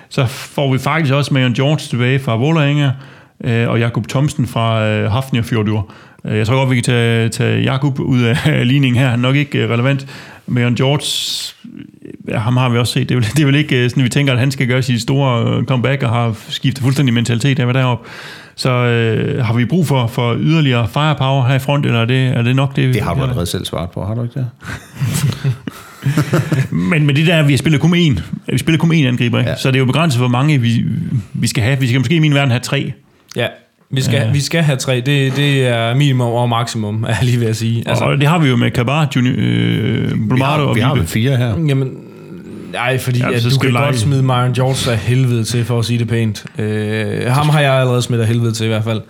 Så 0.10 0.26
får 0.26 0.74
vi 0.74 0.80
faktisk 0.80 1.14
også 1.14 1.34
Marion 1.34 1.54
George 1.54 1.78
tilbage 1.78 2.20
fra 2.20 2.36
Vålerenga, 2.36 2.90
øh, 3.44 3.70
og 3.70 3.80
Jakob 3.80 4.08
Thomsen 4.08 4.48
fra 4.48 4.88
øh, 4.88 5.12
Hafnir 5.12 5.42
Fjordur. 5.42 5.92
Øh, 6.26 6.38
jeg 6.38 6.48
tror 6.48 6.56
godt, 6.56 6.70
vi 6.70 6.76
kan 6.76 6.84
tage, 6.84 7.30
tage 7.30 7.62
Jakob 7.62 8.00
ud 8.00 8.22
af 8.22 8.68
ligningen 8.68 9.00
her. 9.00 9.10
Han 9.10 9.20
er 9.20 9.24
nok 9.24 9.36
ikke 9.36 9.58
øh, 9.58 9.70
relevant. 9.70 10.08
Marion 10.52 10.76
George, 10.76 11.06
ja, 12.28 12.38
ham 12.38 12.58
har 12.58 12.70
vi 12.70 12.78
også 12.78 12.94
set. 12.94 13.10
Det 13.10 13.16
er 13.16 13.20
vel, 13.20 13.30
det 13.36 13.40
er 13.40 13.46
vel 13.46 13.56
ikke 13.56 13.84
øh, 13.84 13.90
sådan, 13.90 14.04
vi 14.04 14.10
tænker, 14.10 14.34
at 14.34 14.40
han 14.40 14.52
skal 14.52 14.68
gøre 14.68 14.82
sit 14.82 15.02
store 15.02 15.58
øh, 15.58 15.64
comeback 15.64 16.04
og 16.04 16.10
har 16.10 16.36
skiftet 16.50 16.84
fuldstændig 16.84 17.14
mentalitet 17.14 17.60
af, 17.60 17.66
hvad 17.66 17.74
deroppe. 17.74 18.10
Så 18.56 18.70
øh, 18.70 19.46
har 19.46 19.54
vi 19.54 19.66
brug 19.66 19.88
for, 19.88 20.08
for 20.08 20.36
yderligere 20.40 20.88
firepower 20.88 21.48
her 21.48 21.56
i 21.56 21.60
front, 21.60 21.86
eller 21.86 22.02
er 22.02 22.06
det, 22.06 22.28
er 22.28 22.42
det 22.42 22.56
nok 22.56 22.76
det? 22.76 22.94
Det 22.94 23.02
har 23.02 23.14
du 23.14 23.22
allerede 23.22 23.46
selv 23.46 23.66
svaret 23.66 23.90
på, 23.90 24.06
har 24.06 24.14
du 24.14 24.24
ikke 24.24 24.34
det? 24.40 24.50
Men 26.92 27.06
med 27.06 27.14
det 27.14 27.28
der, 27.28 27.44
vi 27.44 27.54
har 27.54 27.58
spillet 27.58 27.82
kun 27.82 27.94
én. 27.94 28.22
Vi 28.48 28.58
spiller 28.58 28.80
kun 28.80 28.92
én 28.92 29.06
angriber, 29.06 29.40
ikke? 29.40 29.52
Ja. 29.52 29.58
så 29.58 29.68
det 29.68 29.76
er 29.76 29.80
jo 29.80 29.86
begrænset, 29.86 30.20
hvor 30.20 30.28
mange 30.28 30.62
vi, 30.62 30.86
vi 31.34 31.48
skal 31.48 31.64
have. 31.64 31.80
Vi 31.80 31.88
skal 31.88 32.00
måske 32.00 32.16
i 32.16 32.20
min 32.20 32.34
verden 32.34 32.52
have 32.52 32.60
tre. 32.60 32.94
Ja, 33.36 33.48
vi 33.92 34.02
skal, 34.02 34.16
Ja. 34.16 34.32
vi 34.32 34.40
skal 34.40 34.62
have 34.62 34.78
tre. 34.78 34.96
Det, 34.96 35.36
det 35.36 35.68
er 35.68 35.96
minimum 35.96 36.28
og 36.34 36.50
maksimum, 36.50 37.06
er 37.10 37.24
lige 37.24 37.40
ved 37.40 37.48
at 37.48 37.56
sige. 37.56 37.84
Altså, 37.86 38.04
og 38.06 38.18
det 38.18 38.28
har 38.28 38.40
vi 38.40 38.50
jo 38.50 38.56
med 38.56 38.72
Kabar, 38.72 39.08
Juni, 39.16 39.30
øh, 39.30 40.12
Vi 40.12 40.28
Blomado 40.28 40.46
har, 40.46 40.62
og 40.62 40.76
vi 40.76 40.80
har 40.82 40.94
Vibe. 40.94 41.00
vel 41.00 41.08
fire 41.10 41.38
her. 41.38 41.48
Jamen, 41.68 41.94
nej, 42.74 42.98
fordi 42.98 43.20
Ja, 43.20 43.32
at 43.32 43.44
du 43.44 43.50
skal 43.50 43.60
kan 43.60 43.74
lege. 43.74 43.86
godt 43.86 44.00
smide 44.00 44.24
Myron 44.24 44.54
George 44.54 44.92
af 44.92 44.98
helvede 44.98 45.44
til, 45.44 45.66
for 45.66 45.80
at 45.80 45.86
sige 45.86 46.00
det 46.00 46.08
pænt. 46.08 46.46
Øh, 46.60 47.26
ham 47.28 47.50
har 47.50 47.60
jeg 47.62 47.74
allerede 47.74 48.02
smidt 48.02 48.22
af 48.22 48.28
helvede 48.28 48.52
til 48.52 48.64
i 48.66 48.68
hvert 48.68 48.84
fald. 48.84 49.02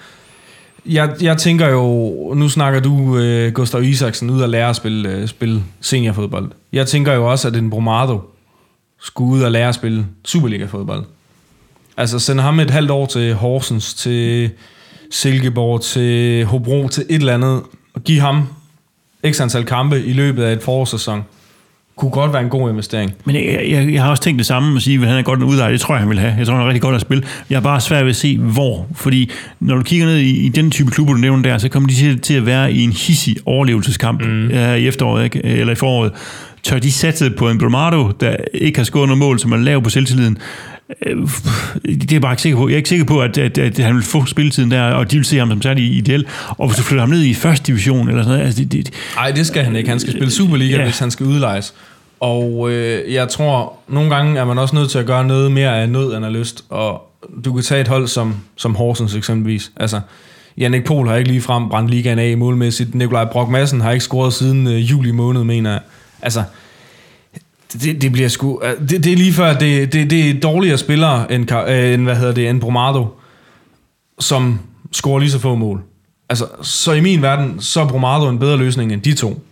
Jeg, 0.85 1.09
jeg 1.21 1.37
tænker 1.37 1.67
jo, 1.69 2.13
nu 2.35 2.49
snakker 2.49 2.79
du 2.79 3.17
øh, 3.17 3.51
Gustav 3.53 3.83
Isaksen 3.83 4.29
ud 4.29 4.41
og 4.41 4.49
lære 4.49 4.69
at 4.69 4.75
spille, 4.75 5.09
øh, 5.09 5.27
spille 5.27 5.61
seniorfodbold. 5.81 6.51
Jeg 6.73 6.87
tænker 6.87 7.13
jo 7.13 7.31
også, 7.31 7.47
at 7.47 7.55
en 7.55 7.69
Bromado 7.69 8.21
skulle 9.01 9.31
ud 9.33 9.41
og 9.41 9.51
lære 9.51 9.67
at 9.69 9.75
spille 9.75 10.05
Superliga-fodbold. 10.25 11.03
Altså 12.01 12.19
sende 12.19 12.43
ham 12.43 12.59
et 12.59 12.71
halvt 12.71 12.91
år 12.91 13.05
til 13.05 13.33
Horsens, 13.33 13.93
til 13.93 14.49
Silkeborg, 15.11 15.81
til 15.81 16.45
Hobro, 16.45 16.87
til 16.87 17.05
et 17.09 17.15
eller 17.15 17.33
andet, 17.33 17.61
og 17.93 18.03
give 18.03 18.19
ham 18.19 18.47
x 19.31 19.41
antal 19.41 19.65
kampe 19.65 20.03
i 20.03 20.13
løbet 20.13 20.43
af 20.43 20.53
et 20.53 20.61
forårssæson. 20.61 21.23
kunne 21.95 22.11
godt 22.11 22.33
være 22.33 22.41
en 22.41 22.49
god 22.49 22.69
investering. 22.69 23.13
Men 23.25 23.35
jeg, 23.35 23.65
jeg, 23.69 23.93
jeg 23.93 24.03
har 24.03 24.09
også 24.09 24.23
tænkt 24.23 24.37
det 24.39 24.45
samme 24.45 24.75
at 24.75 24.81
sige, 24.81 25.01
at 25.01 25.07
han 25.07 25.17
er 25.17 25.21
godt 25.21 25.39
en 25.39 25.45
udlejer. 25.45 25.71
Det 25.71 25.81
tror 25.81 25.93
jeg, 25.93 25.99
han 25.99 26.09
vil 26.09 26.19
have. 26.19 26.33
Jeg 26.37 26.47
tror, 26.47 26.55
han 26.55 26.63
er 26.63 26.67
rigtig 26.67 26.81
godt 26.81 26.95
at 26.95 27.01
spille. 27.01 27.23
Jeg 27.49 27.55
er 27.55 27.61
bare 27.61 27.81
svært 27.81 28.05
ved 28.05 28.09
at 28.09 28.15
se, 28.15 28.37
hvor. 28.37 28.87
Fordi 28.95 29.31
når 29.59 29.75
du 29.75 29.81
kigger 29.83 30.05
ned 30.05 30.17
i, 30.17 30.45
i 30.45 30.49
den 30.49 30.71
type 30.71 30.91
klubber, 30.91 31.13
du 31.13 31.19
nævner 31.19 31.43
der, 31.43 31.57
så 31.57 31.69
kommer 31.69 31.89
de 31.89 31.95
til, 31.95 32.19
til 32.19 32.33
at 32.33 32.45
være 32.45 32.73
i 32.73 32.83
en 32.83 32.91
hissig 32.91 33.35
overlevelseskamp 33.45 34.21
mm. 34.21 34.45
uh, 34.45 34.53
i 34.53 34.87
efteråret, 34.87 35.23
ikke? 35.23 35.45
eller 35.45 35.73
i 35.73 35.75
foråret. 35.75 36.11
Tør 36.63 36.79
de 36.79 36.91
satse 36.91 37.29
på 37.29 37.49
en 37.49 37.57
Bromado, 37.57 38.11
der 38.19 38.35
ikke 38.53 38.79
har 38.79 38.83
scoret 38.83 39.07
noget 39.07 39.19
mål, 39.19 39.39
som 39.39 39.51
er 39.51 39.57
lav 39.57 39.83
på 39.83 39.89
selvtilliden? 39.89 40.37
Øh, 41.05 41.17
Det 41.83 42.03
er 42.03 42.07
jeg 42.11 42.21
bare 42.21 42.33
ikke 42.33 42.41
sikker 42.41 42.57
på. 42.57 42.67
Jeg 42.67 42.73
er 42.73 42.77
ikke 42.77 42.89
sikker 42.89 43.05
på, 43.05 43.21
at, 43.21 43.37
at, 43.37 43.57
at 43.57 43.77
han 43.79 43.95
vil 43.95 44.03
få 44.03 44.25
spilletiden 44.25 44.71
der, 44.71 44.83
og 44.83 45.11
de 45.11 45.15
vil 45.17 45.25
se 45.25 45.37
ham 45.37 45.49
som 45.49 45.61
særlig 45.61 45.95
ideel. 45.97 46.25
Og 46.47 46.67
hvis 46.67 46.77
du 46.77 46.83
flytter 46.83 47.01
ham 47.01 47.09
ned 47.09 47.23
i 47.23 47.33
første 47.33 47.67
division, 47.67 48.09
eller 48.09 48.23
sådan 48.23 48.31
noget, 48.37 48.45
altså 48.45 48.63
det, 48.63 48.71
det, 48.71 48.93
Nej, 49.15 49.31
det 49.31 49.47
skal 49.47 49.63
han 49.63 49.75
ikke. 49.75 49.89
Han 49.89 49.99
skal 49.99 50.13
spille 50.13 50.31
Superliga, 50.31 50.77
ja. 50.77 50.83
hvis 50.83 50.99
han 50.99 51.11
skal 51.11 51.25
udlejes. 51.25 51.73
Og 52.19 52.71
øh, 52.71 53.13
jeg 53.13 53.29
tror, 53.29 53.73
nogle 53.87 54.15
gange 54.15 54.39
er 54.39 54.45
man 54.45 54.57
også 54.57 54.75
nødt 54.75 54.91
til 54.91 54.99
at 54.99 55.05
gøre 55.05 55.25
noget 55.25 55.51
mere 55.51 55.81
af 55.81 55.89
nød 55.89 56.15
end 56.17 56.25
af 56.25 56.33
lyst. 56.33 56.63
Og 56.69 57.01
du 57.45 57.53
kan 57.53 57.63
tage 57.63 57.81
et 57.81 57.87
hold 57.87 58.07
som, 58.07 58.35
som 58.55 58.75
Horsens 58.75 59.15
eksempelvis. 59.15 59.71
Altså, 59.77 59.99
Jannik 60.57 60.83
Pohl 60.83 61.07
har 61.07 61.15
ikke 61.15 61.29
lige 61.29 61.41
frem 61.41 61.69
brændt 61.69 61.91
ligaen 61.91 62.19
af 62.19 62.37
målmæssigt. 62.37 62.95
Nikolaj 62.95 63.25
Brock 63.25 63.49
Madsen 63.49 63.81
har 63.81 63.91
ikke 63.91 64.03
scoret 64.03 64.33
siden 64.33 64.67
øh, 64.67 64.91
juli 64.91 65.11
måned, 65.11 65.43
mener 65.43 65.71
jeg. 65.71 65.79
Altså, 66.21 66.43
det, 67.73 68.01
det 68.01 68.11
bliver 68.11 68.27
sgu... 68.29 68.61
øh, 68.63 68.89
Det, 68.89 69.03
det 69.03 69.13
er 69.13 69.17
lige 69.17 69.33
før, 69.33 69.53
det, 69.53 69.93
det, 69.93 70.09
det 70.09 70.29
er 70.29 70.39
dårligere 70.39 70.77
spillere 70.77 71.31
end, 71.31 71.51
øh, 71.51 71.93
end, 71.93 72.03
hvad 72.03 72.15
hedder 72.15 72.33
det, 72.33 72.49
end 72.49 72.61
Bromado, 72.61 73.07
som 74.19 74.59
scorer 74.91 75.19
lige 75.19 75.31
så 75.31 75.39
få 75.39 75.55
mål. 75.55 75.81
Altså, 76.29 76.45
så 76.61 76.91
i 76.93 77.01
min 77.01 77.21
verden, 77.21 77.55
så 77.59 77.81
er 77.81 77.87
Bromado 77.87 78.29
en 78.29 78.39
bedre 78.39 78.57
løsning 78.57 78.93
end 78.93 79.01
de 79.01 79.13
to. 79.13 79.43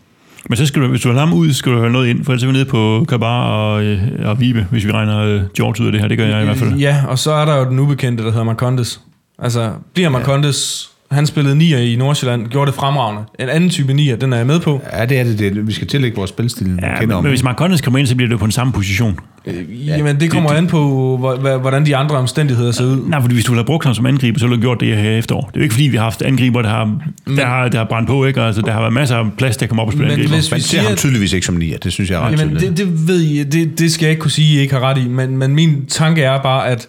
Men 0.49 0.57
så 0.57 0.65
skal 0.65 0.81
du, 0.81 0.87
hvis 0.87 1.01
du 1.01 1.09
vil 1.09 1.19
ham 1.19 1.33
ud, 1.33 1.53
skal 1.53 1.71
du 1.71 1.77
have 1.77 1.91
noget 1.91 2.07
ind, 2.07 2.25
for 2.25 2.31
ellers 2.31 2.43
er 2.43 2.47
vi 2.47 2.53
nede 2.53 2.65
på 2.65 3.05
Kabar 3.09 3.49
og, 3.49 3.83
øh, 3.83 4.01
og 4.25 4.39
Vibe, 4.39 4.67
hvis 4.71 4.85
vi 4.85 4.91
regner 4.91 5.19
øh, 5.19 5.41
George 5.57 5.81
ud 5.81 5.85
af 5.85 5.91
det 5.91 6.01
her. 6.01 6.07
Det 6.07 6.17
gør 6.17 6.25
jeg 6.27 6.41
i 6.41 6.45
hvert 6.45 6.57
fald. 6.57 6.73
Ja, 6.73 7.03
og 7.07 7.19
så 7.19 7.31
er 7.31 7.45
der 7.45 7.57
jo 7.57 7.65
den 7.65 7.79
ubekendte, 7.79 8.23
der 8.23 8.31
hedder 8.31 8.45
Marcondes. 8.45 9.01
Altså, 9.39 9.71
bliver 9.93 10.09
Marcondes... 10.09 10.89
Han 11.11 11.27
spillede 11.27 11.55
nier 11.55 11.77
i 11.77 11.95
Nordsjælland, 11.95 12.47
gjorde 12.47 12.71
det 12.71 12.75
fremragende. 12.75 13.21
En 13.39 13.49
anden 13.49 13.69
type 13.69 13.93
nier, 13.93 14.15
den 14.15 14.33
er 14.33 14.37
jeg 14.37 14.45
med 14.45 14.59
på. 14.59 14.81
Ja, 14.93 15.05
det 15.05 15.19
er 15.19 15.23
det. 15.23 15.39
det. 15.39 15.67
Vi 15.67 15.71
skal 15.71 15.87
tillægge 15.87 16.15
vores 16.17 16.29
spilstil. 16.29 16.79
Ja, 16.81 17.01
men, 17.01 17.11
om. 17.11 17.23
men 17.23 17.29
hvis 17.29 17.43
Marcondes 17.43 17.81
kommer 17.81 17.97
ind, 17.97 18.07
så 18.07 18.15
bliver 18.15 18.27
det 18.27 18.33
jo 18.33 18.37
på 18.37 18.45
den 18.45 18.51
samme 18.51 18.73
position. 18.73 19.19
Ja, 19.45 19.51
Jamen, 19.97 20.19
det 20.19 20.31
kommer 20.31 20.49
an 20.51 20.67
på, 20.67 21.17
hvor- 21.17 21.35
hvor- 21.35 21.57
hvordan 21.57 21.85
de 21.85 21.95
andre 21.95 22.15
omstændigheder 22.17 22.71
ser 22.71 22.85
ud. 22.85 23.09
Nej, 23.09 23.21
fordi 23.21 23.33
hvis 23.33 23.45
du 23.45 23.51
ville 23.51 23.59
have 23.59 23.65
brugt 23.65 23.85
ham 23.85 23.93
som 23.93 24.05
angriber, 24.05 24.39
så 24.39 24.45
ville 24.47 24.57
du 24.57 24.61
gjort 24.61 24.79
det 24.79 24.97
her 24.97 25.11
efterår. 25.17 25.41
Det 25.41 25.47
er 25.55 25.59
jo 25.59 25.63
ikke 25.63 25.73
fordi, 25.73 25.87
vi 25.87 25.97
har 25.97 26.03
haft 26.03 26.21
angriber, 26.21 26.61
der 26.61 26.69
har, 26.69 26.97
der 27.35 27.45
har, 27.45 27.67
der 27.67 27.77
har 27.77 27.85
brændt 27.85 28.07
på, 28.09 28.25
ikke? 28.25 28.41
Altså, 28.41 28.61
der 28.61 28.71
har 28.71 28.79
været 28.79 28.93
masser 28.93 29.15
af 29.15 29.25
plads 29.37 29.57
til 29.57 29.65
at 29.65 29.69
komme 29.69 29.81
op 29.81 29.87
og 29.87 29.93
spille 29.93 30.07
Men 30.07 30.11
angriber. 30.19 30.33
hvis 30.35 30.51
vi 30.51 30.53
Man 30.55 30.61
ser 30.61 30.77
ham 30.79 30.85
siger, 30.87 30.95
tydeligvis 30.95 31.33
ikke 31.33 31.45
som 31.45 31.55
nier. 31.55 31.77
Det 31.77 31.91
synes 31.93 32.09
jeg 32.09 32.15
er 32.17 32.21
ret 32.27 32.39
Jamen, 32.39 32.55
tydeligt. 32.57 32.77
det, 32.77 32.87
det 32.87 33.07
ved 33.07 33.19
I, 33.21 33.43
det, 33.43 33.79
det 33.79 33.91
skal 33.91 34.05
jeg 34.05 34.11
ikke 34.11 34.21
kunne 34.21 34.31
sige, 34.31 34.57
I 34.57 34.59
ikke 34.61 34.73
har 34.73 34.81
ret 34.81 34.97
i, 34.97 35.07
men, 35.07 35.37
men 35.37 35.55
min 35.55 35.85
tanke 35.85 36.21
er 36.23 36.41
bare, 36.41 36.67
at 36.67 36.87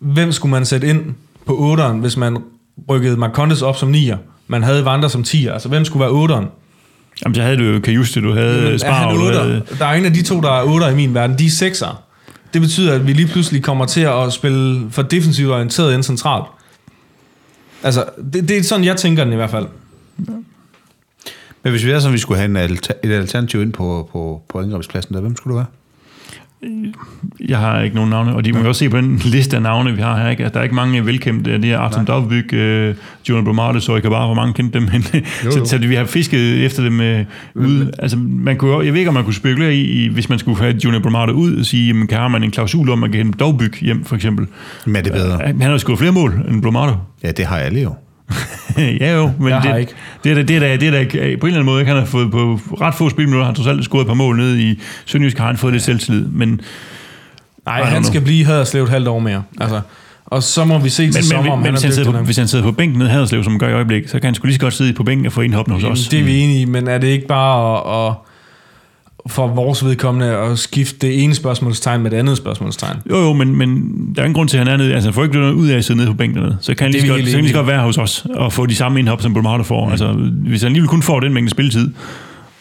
hvem 0.00 0.32
skulle 0.32 0.50
man 0.50 0.64
sætte 0.64 0.86
ind 0.88 1.00
på 1.46 1.74
8'eren, 1.78 1.92
hvis 1.92 2.16
man 2.16 2.36
rykkede 2.90 3.16
Marcondes 3.16 3.62
op 3.62 3.76
som 3.76 3.94
9'er? 3.94 4.16
Man 4.46 4.62
havde 4.62 4.84
Vander 4.84 5.08
som 5.08 5.20
10'er, 5.20 5.50
altså 5.52 5.68
hvem 5.68 5.84
skulle 5.84 6.00
være 6.00 6.40
8'eren? 6.40 6.46
Jamen, 7.24 7.34
så 7.34 7.42
havde 7.42 7.56
du 7.56 7.64
jo 7.64 7.80
Kajuste, 7.80 8.20
du 8.20 8.32
havde 8.32 8.62
Men 8.62 8.72
er 8.72 8.78
Spar, 8.78 9.12
du 9.12 9.20
havde... 9.20 9.62
8'er? 9.70 9.78
Der 9.78 9.86
er 9.86 9.94
en 9.94 10.04
af 10.04 10.12
de 10.12 10.22
to, 10.22 10.40
der 10.40 10.50
er 10.50 10.62
8'er 10.62 10.92
i 10.92 10.94
min 10.94 11.14
verden, 11.14 11.38
de 11.38 11.44
er 11.44 11.70
6'er. 11.70 11.94
Det 12.54 12.60
betyder, 12.60 12.94
at 12.94 13.06
vi 13.06 13.12
lige 13.12 13.28
pludselig 13.28 13.62
kommer 13.62 13.86
til 13.86 14.00
at 14.00 14.32
spille 14.32 14.90
for 14.90 15.02
defensivt 15.02 15.52
orienteret 15.52 15.94
ind 15.94 16.02
centralt. 16.02 16.44
Altså, 17.82 18.04
det, 18.32 18.48
det 18.48 18.58
er 18.58 18.62
sådan, 18.62 18.84
jeg 18.84 18.96
tænker 18.96 19.24
den 19.24 19.32
i 19.32 19.36
hvert 19.36 19.50
fald. 19.50 19.66
Men 21.62 21.70
hvis 21.70 21.84
vi 21.84 21.90
er 21.90 21.98
sådan, 21.98 22.12
vi 22.12 22.18
skulle 22.18 22.38
have 22.38 22.50
en 22.50 22.56
alter, 22.56 22.94
et 23.04 23.12
alternativ 23.12 23.62
ind 23.62 23.72
på, 23.72 24.08
på, 24.12 24.42
på 24.48 24.60
angrebspladsen, 24.60 25.14
der, 25.14 25.20
hvem 25.20 25.36
skulle 25.36 25.56
det 25.56 25.58
være? 25.58 25.66
Jeg 27.48 27.58
har 27.58 27.80
ikke 27.80 27.96
nogen 27.96 28.10
navne, 28.10 28.34
og 28.34 28.44
de 28.44 28.52
må 28.52 28.58
jo 28.58 28.68
også 28.68 28.78
se 28.78 28.88
på 28.90 28.96
den 28.96 29.16
liste 29.34 29.56
af 29.56 29.62
navne, 29.62 29.92
vi 29.96 30.00
har 30.02 30.18
her, 30.22 30.28
ikke? 30.30 30.44
at 30.44 30.54
der 30.54 30.60
er 30.60 30.64
ikke 30.64 30.74
mange 30.74 31.06
velkendte. 31.06 31.58
Det 31.62 31.72
er 31.72 31.78
Artem 31.78 32.06
Dovbyk, 32.06 32.52
uh, 32.52 32.58
Jonas 33.28 33.44
Bromarte, 33.44 33.80
så 33.80 33.92
jeg 33.92 34.02
kan 34.02 34.10
bare, 34.10 34.26
hvor 34.26 34.34
mange 34.34 34.52
kendte 34.54 34.78
dem, 34.80 34.88
men 34.92 35.02
så, 35.02 35.64
så, 35.64 35.78
vi 35.78 35.94
har 35.94 36.04
fisket 36.04 36.64
efter 36.64 36.82
dem 36.82 37.00
uh, 37.00 37.62
ud. 37.64 37.92
Altså, 37.98 38.16
man 38.18 38.56
kunne, 38.56 38.70
jo- 38.70 38.82
jeg 38.82 38.92
ved 38.92 38.98
ikke, 39.00 39.08
om 39.08 39.14
man 39.14 39.24
kunne 39.24 39.34
spekulere 39.34 39.74
i, 39.74 40.08
hvis 40.08 40.28
man 40.28 40.38
skulle 40.38 40.58
have 40.58 40.74
Jonas 40.84 41.02
Bromarte 41.02 41.34
ud 41.34 41.56
og 41.56 41.64
sige, 41.64 41.86
jamen, 41.86 42.06
kan 42.06 42.18
har 42.18 42.28
man 42.28 42.42
en 42.44 42.50
klausul 42.50 42.90
om, 42.90 42.92
at 42.92 42.98
man 43.00 43.10
kan 43.12 43.18
hente 43.24 43.38
Dovbyk 43.38 43.80
hjem, 43.82 44.04
for 44.04 44.16
eksempel. 44.16 44.46
Men 44.86 44.96
er 44.96 45.00
det 45.00 45.12
bedre? 45.12 45.38
Han 45.46 45.60
har 45.60 45.70
jo 45.70 45.78
skudt 45.78 45.98
flere 45.98 46.12
mål 46.12 46.44
end 46.48 46.62
Bromarte. 46.62 46.94
Ja, 47.22 47.30
det 47.30 47.44
har 47.46 47.56
alle 47.56 47.80
jo. 47.80 47.94
ja 49.00 49.14
jo, 49.14 49.32
men 49.40 49.48
Jeg 49.48 49.62
det, 49.62 49.80
ikke. 49.80 49.92
det, 50.24 50.48
det, 50.48 50.56
er 50.56 50.60
da, 50.60 50.76
det 50.76 50.88
er 50.88 50.90
da, 50.90 51.04
på 51.10 51.18
en 51.18 51.26
eller 51.26 51.46
anden 51.46 51.64
måde, 51.64 51.80
ikke? 51.80 51.92
han 51.92 51.98
har 52.00 52.06
fået 52.06 52.30
på 52.30 52.60
ret 52.80 52.94
få 52.94 53.10
spilminutter, 53.10 53.44
han 53.44 53.50
har 53.50 53.54
trods 53.54 53.68
alt 53.68 53.84
scoret 53.84 54.02
et 54.02 54.06
par 54.06 54.14
mål 54.14 54.36
nede 54.36 54.62
i 54.62 54.80
Sønderjysk, 55.04 55.38
har 55.38 55.46
han 55.46 55.56
fået 55.56 55.72
lidt 55.72 55.82
selvtillid, 55.82 56.26
men 56.26 56.60
Nej, 57.66 57.82
han 57.82 58.04
skal 58.04 58.20
blive 58.20 58.44
Haderslev 58.44 58.82
et 58.82 58.88
halvt 58.88 59.08
år 59.08 59.18
mere. 59.18 59.42
Altså, 59.60 59.80
og 60.26 60.42
så 60.42 60.64
må 60.64 60.78
vi 60.78 60.88
se 60.88 61.02
til 61.02 61.14
Men, 61.14 61.22
sommer, 61.22 61.52
om 61.52 61.58
men 61.58 61.64
han 61.64 61.72
hvis, 61.74 61.82
han 61.82 61.92
sidder 61.92 62.12
på, 62.12 62.18
hvis 62.18 62.36
han 62.36 62.48
sidder 62.48 62.64
på 62.64 62.72
bænken 62.72 62.98
nede 62.98 63.10
i 63.10 63.12
Haderslev, 63.12 63.44
som 63.44 63.52
han 63.52 63.58
gør 63.58 63.68
i 63.68 63.72
øjeblikket, 63.72 64.10
så 64.10 64.18
kan 64.18 64.24
han 64.24 64.34
sgu 64.34 64.46
lige 64.46 64.54
så 64.54 64.60
godt 64.60 64.74
sidde 64.74 64.92
på 64.92 65.02
bænken 65.04 65.26
og 65.26 65.32
få 65.32 65.40
indhoppende 65.40 65.80
hos 65.80 65.84
os. 65.84 66.08
Det 66.08 66.20
er 66.20 66.24
vi 66.24 66.38
enige 66.38 66.60
i, 66.60 66.64
men 66.64 66.88
er 66.88 66.98
det 66.98 67.08
ikke 67.08 67.26
bare 67.26 67.78
at, 67.78 68.10
at 68.10 68.14
for 69.26 69.46
vores 69.46 69.84
vedkommende 69.84 70.36
at 70.36 70.58
skifte 70.58 70.98
det 71.06 71.22
ene 71.24 71.34
spørgsmålstegn 71.34 72.02
med 72.02 72.10
det 72.10 72.16
andet 72.16 72.36
spørgsmålstegn? 72.36 72.96
Jo, 73.10 73.16
jo, 73.16 73.32
men, 73.32 73.56
men 73.56 73.68
der 74.14 74.20
er 74.22 74.24
ingen 74.24 74.34
grund 74.34 74.48
til, 74.48 74.56
at 74.58 74.64
han 74.66 74.72
er 74.72 74.76
nede. 74.76 74.94
Altså, 74.94 75.08
han 75.08 75.14
får 75.14 75.22
ikke 75.24 75.38
noget 75.38 75.52
ud 75.52 75.68
af 75.68 75.76
at 75.76 75.84
sidde 75.84 75.98
nede 75.98 76.10
på 76.10 76.16
bænken 76.16 76.38
dernede. 76.42 76.56
Så 76.60 76.74
kan 76.74 76.84
han 76.84 76.92
lige, 76.92 77.02
så 77.02 77.08
godt, 77.08 77.20
så 77.24 77.30
kan 77.30 77.40
lige 77.40 77.48
så 77.48 77.54
godt 77.56 77.66
være 77.66 77.82
hos 77.82 77.98
os 77.98 78.26
og 78.34 78.52
få 78.52 78.66
de 78.66 78.74
samme 78.74 78.98
indhop, 78.98 79.22
som 79.22 79.34
Bolmaro 79.34 79.62
får. 79.62 79.84
Mm. 79.84 79.90
Altså, 79.90 80.12
hvis 80.46 80.62
han 80.62 80.66
alligevel 80.68 80.88
kun 80.88 81.02
får 81.02 81.20
den 81.20 81.34
mængde 81.34 81.50
spilletid, 81.50 81.90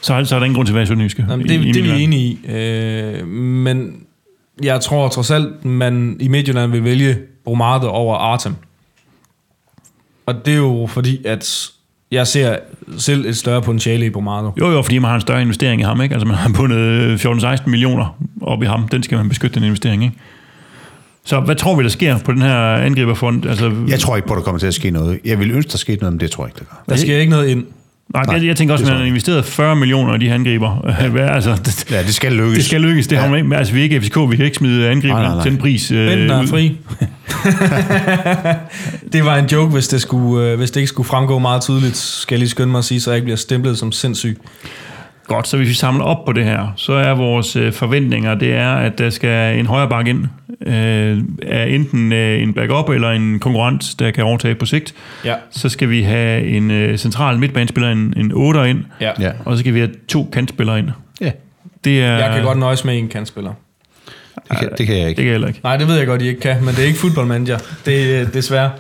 så, 0.02 0.26
så 0.26 0.36
er 0.36 0.40
der 0.40 0.46
ingen 0.46 0.56
grund 0.56 0.68
til 0.68 0.74
at 0.74 0.76
være 0.76 0.84
i 0.84 0.88
Sønderjyske. 0.88 1.26
Jamen, 1.30 1.46
i- 1.46 1.50
det, 1.50 1.66
i 1.66 1.72
det 1.72 1.90
er 1.90 1.96
vi 1.96 2.02
enige 2.04 2.24
i. 2.24 2.40
Øh, 2.52 3.28
men 3.28 3.94
jeg 4.64 4.82
tror 4.82 5.08
trods 5.08 5.32
alt, 5.32 5.66
man 5.66 6.18
i 6.20 6.28
Midtjylland 6.28 6.72
vil 6.72 6.84
vælge 6.84 7.18
Bromarte 7.44 7.86
over 7.86 8.16
Artem. 8.16 8.54
Og 10.26 10.46
det 10.46 10.54
er 10.54 10.58
jo 10.58 10.88
fordi, 10.92 11.26
at 11.26 11.70
jeg 12.12 12.28
ser 12.28 12.58
selv 12.98 13.26
et 13.26 13.38
større 13.38 13.62
potentiale 13.62 14.06
i 14.06 14.10
Bromarte. 14.10 14.50
Jo, 14.60 14.72
jo, 14.72 14.82
fordi 14.82 14.98
man 15.00 15.10
har 15.10 15.16
en 15.16 15.22
større 15.22 15.42
investering 15.42 15.82
i 15.82 15.84
ham, 15.84 16.02
ikke? 16.02 16.16
Altså, 16.16 16.28
man 16.28 16.36
har 16.38 16.50
bundet 16.56 17.26
14-16 17.26 17.70
millioner 17.70 18.18
op 18.42 18.64
i 18.64 18.66
ham. 18.66 18.88
Den 18.88 19.04
skal 19.04 19.18
man 19.18 19.30
beskytte, 19.30 19.56
den 19.56 19.64
investering, 19.64 20.04
ikke? 20.04 20.16
Så 21.24 21.40
hvad 21.40 21.56
tror 21.56 21.76
vi, 21.76 21.84
der 21.84 21.90
sker 21.90 22.18
på 22.20 22.32
den 22.32 22.42
her 22.42 22.58
angriberfond? 22.58 23.46
Altså, 23.46 23.74
Jeg 23.88 24.00
tror 24.00 24.16
ikke 24.16 24.28
på, 24.28 24.34
at 24.34 24.38
der 24.38 24.44
kommer 24.44 24.60
til 24.60 24.68
at 24.68 24.74
ske 24.74 24.92
noget. 24.92 25.20
Jeg 25.26 25.40
vil 25.40 25.52
ønske, 25.52 25.72
der 25.72 25.78
skete 25.78 26.00
noget, 26.00 26.14
men 26.14 26.20
det 26.20 26.32
tror 26.32 26.44
jeg 26.46 26.50
ikke, 26.50 26.60
der 26.60 26.66
gør. 26.66 26.84
Der 26.90 26.96
sker 26.96 27.18
ikke 27.18 27.30
noget 27.30 27.48
ind. 27.48 27.66
Nej, 28.14 28.24
nej, 28.26 28.36
jeg, 28.36 28.46
jeg 28.46 28.56
tænker 28.56 28.74
også, 28.74 28.86
at 28.86 28.92
man 28.92 29.00
har 29.00 29.06
investeret 29.06 29.46
40 29.46 29.76
millioner 29.76 30.16
i 30.16 30.18
de 30.18 30.28
her 30.28 30.34
angriber. 30.34 30.86
Ja. 31.16 31.34
altså, 31.36 31.56
det, 31.66 31.92
Ja, 31.92 32.04
det 32.04 32.16
skal 32.16 32.32
lykkes. 32.32 32.58
det 32.58 32.66
skal 32.66 32.82
lykkes. 32.82 33.08
Det 33.08 33.18
har 33.18 33.26
Ja. 33.26 33.32
man 33.32 33.44
ikke. 33.46 33.56
Altså, 33.58 33.74
vi 33.74 33.80
er 33.80 33.84
ikke 33.84 34.02
FCK, 34.02 34.18
vi 34.30 34.36
kan 34.36 34.46
ikke 34.46 34.58
smide 34.58 34.90
angriber 34.90 35.14
Nej, 35.16 35.24
nej, 35.24 35.34
nej. 35.34 35.44
til 35.44 35.52
en 35.52 35.58
pris. 35.58 35.92
Øh, 35.92 36.30
er 36.30 36.46
fri. 36.48 36.78
det 39.14 39.26
var 39.26 39.36
en 39.38 39.46
joke, 39.46 39.72
hvis 39.74 39.88
det, 39.88 40.02
skulle, 40.02 40.46
øh, 40.52 40.58
hvis 40.58 40.72
det 40.72 40.80
ikke 40.80 40.88
skulle 40.88 41.08
fremgå 41.08 41.40
meget 41.40 41.62
tydeligt, 41.62 41.98
skal 41.98 42.36
jeg 42.36 42.40
lige 42.40 42.50
skynde 42.50 42.72
mig 42.72 42.80
at 42.80 42.86
sige, 42.86 43.02
så 43.02 43.12
jeg 43.12 43.16
ikke 43.18 43.26
bliver 43.26 43.38
stemplet 43.38 43.78
som 43.78 43.92
sindssyg. 43.92 44.38
Godt, 45.28 45.48
så 45.48 45.58
hvis 45.58 45.70
vi 45.70 45.74
samler 45.74 46.04
op 46.04 46.26
på 46.26 46.32
det 46.34 46.44
her, 46.44 46.74
så 46.76 46.94
er 46.94 47.14
vores 47.14 47.56
øh, 47.56 47.74
forventninger, 47.74 48.36
det 48.36 48.54
er, 48.54 48.70
at 48.76 48.98
der 48.98 49.10
skal 49.10 49.60
en 49.60 49.66
højre 49.66 49.90
bak 49.90 50.08
ind, 50.08 50.26
øh, 50.66 51.20
er 51.44 51.64
enten 51.64 52.14
øh, 52.14 52.42
en 52.44 52.54
backup 52.54 52.90
eller 52.90 53.12
en 53.12 53.40
konkurrent, 53.40 53.96
der 54.00 54.12
kan 54.12 54.24
overtage 54.24 54.56
på 54.56 54.66
sigt. 54.66 54.94
Ja. 55.26 55.36
Så 55.52 55.70
skal 55.70 55.90
vi 55.90 56.02
have 56.02 56.48
en 56.48 56.72
øh, 56.72 56.98
central 56.98 57.38
midtbanespiller, 57.40 57.92
en, 57.92 58.14
en 58.18 58.32
8 58.34 58.70
ind, 58.70 58.80
Ja. 59.02 59.12
Ja. 59.20 59.32
og 59.46 59.56
så 59.56 59.60
skal 59.60 59.74
vi 59.74 59.80
have 59.80 59.92
to 60.08 60.30
kantspillere 60.34 60.80
ind. 60.80 60.90
Ja, 61.22 61.32
Det 61.84 62.04
er, 62.04 62.18
Jeg 62.18 62.34
kan 62.34 62.44
godt 62.44 62.58
nøjes 62.58 62.86
med 62.86 62.98
en 62.98 63.08
kantspiller. 63.08 63.52
det 64.50 64.58
kan, 64.60 64.70
det 64.78 64.88
kan 64.88 64.96
jeg 64.96 65.04
Det 65.04 65.10
ikke. 65.10 65.16
kan 65.16 65.26
jeg 65.26 65.32
heller 65.34 65.48
ikke. 65.48 65.60
Nej, 65.64 65.78
det 65.78 65.88
ved 65.88 65.98
jeg 65.98 66.08
godt, 66.08 66.22
I 66.22 66.28
ikke 66.28 66.42
kan, 66.42 66.56
men 66.60 66.68
det 66.76 66.80
er 66.80 66.88
ikke 66.88 67.00
football 67.00 67.28
manager. 67.28 67.58
Det 67.86 68.16
er 68.20 68.26
desværre. 68.26 68.72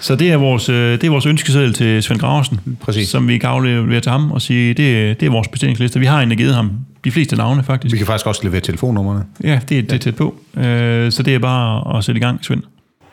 Så 0.00 0.16
det 0.16 0.32
er 0.32 0.36
vores, 0.36 0.68
øh, 0.68 0.92
det 0.92 1.04
er 1.04 1.10
vores 1.10 1.26
ønskeseddel 1.26 1.72
til 1.74 2.02
Svend 2.02 2.20
Graversen, 2.20 2.60
Præcis. 2.80 3.08
som 3.08 3.28
vi 3.28 3.38
kan 3.38 3.50
aflevere 3.50 4.00
til 4.00 4.12
ham 4.12 4.32
og 4.32 4.42
sige, 4.42 4.74
det, 4.74 5.20
det 5.20 5.26
er 5.26 5.30
vores 5.30 5.48
bestillingsliste. 5.48 6.00
Vi 6.00 6.06
har 6.06 6.16
egentlig 6.16 6.38
givet 6.38 6.54
ham 6.54 6.70
de 7.04 7.10
fleste 7.10 7.36
navne, 7.36 7.64
faktisk. 7.64 7.92
Vi 7.92 7.98
kan 7.98 8.06
faktisk 8.06 8.26
også 8.26 8.40
levere 8.44 8.60
telefonnummerne. 8.60 9.24
Ja, 9.44 9.60
det, 9.68 9.78
er- 9.78 9.82
det 9.82 9.92
er 9.92 9.98
tæt 9.98 10.16
på. 10.16 10.34
Øh, 10.56 11.12
så 11.12 11.22
det 11.22 11.34
er 11.34 11.38
bare 11.38 11.96
at 11.98 12.04
sætte 12.04 12.18
i 12.18 12.22
gang, 12.22 12.44
Svend. 12.44 12.62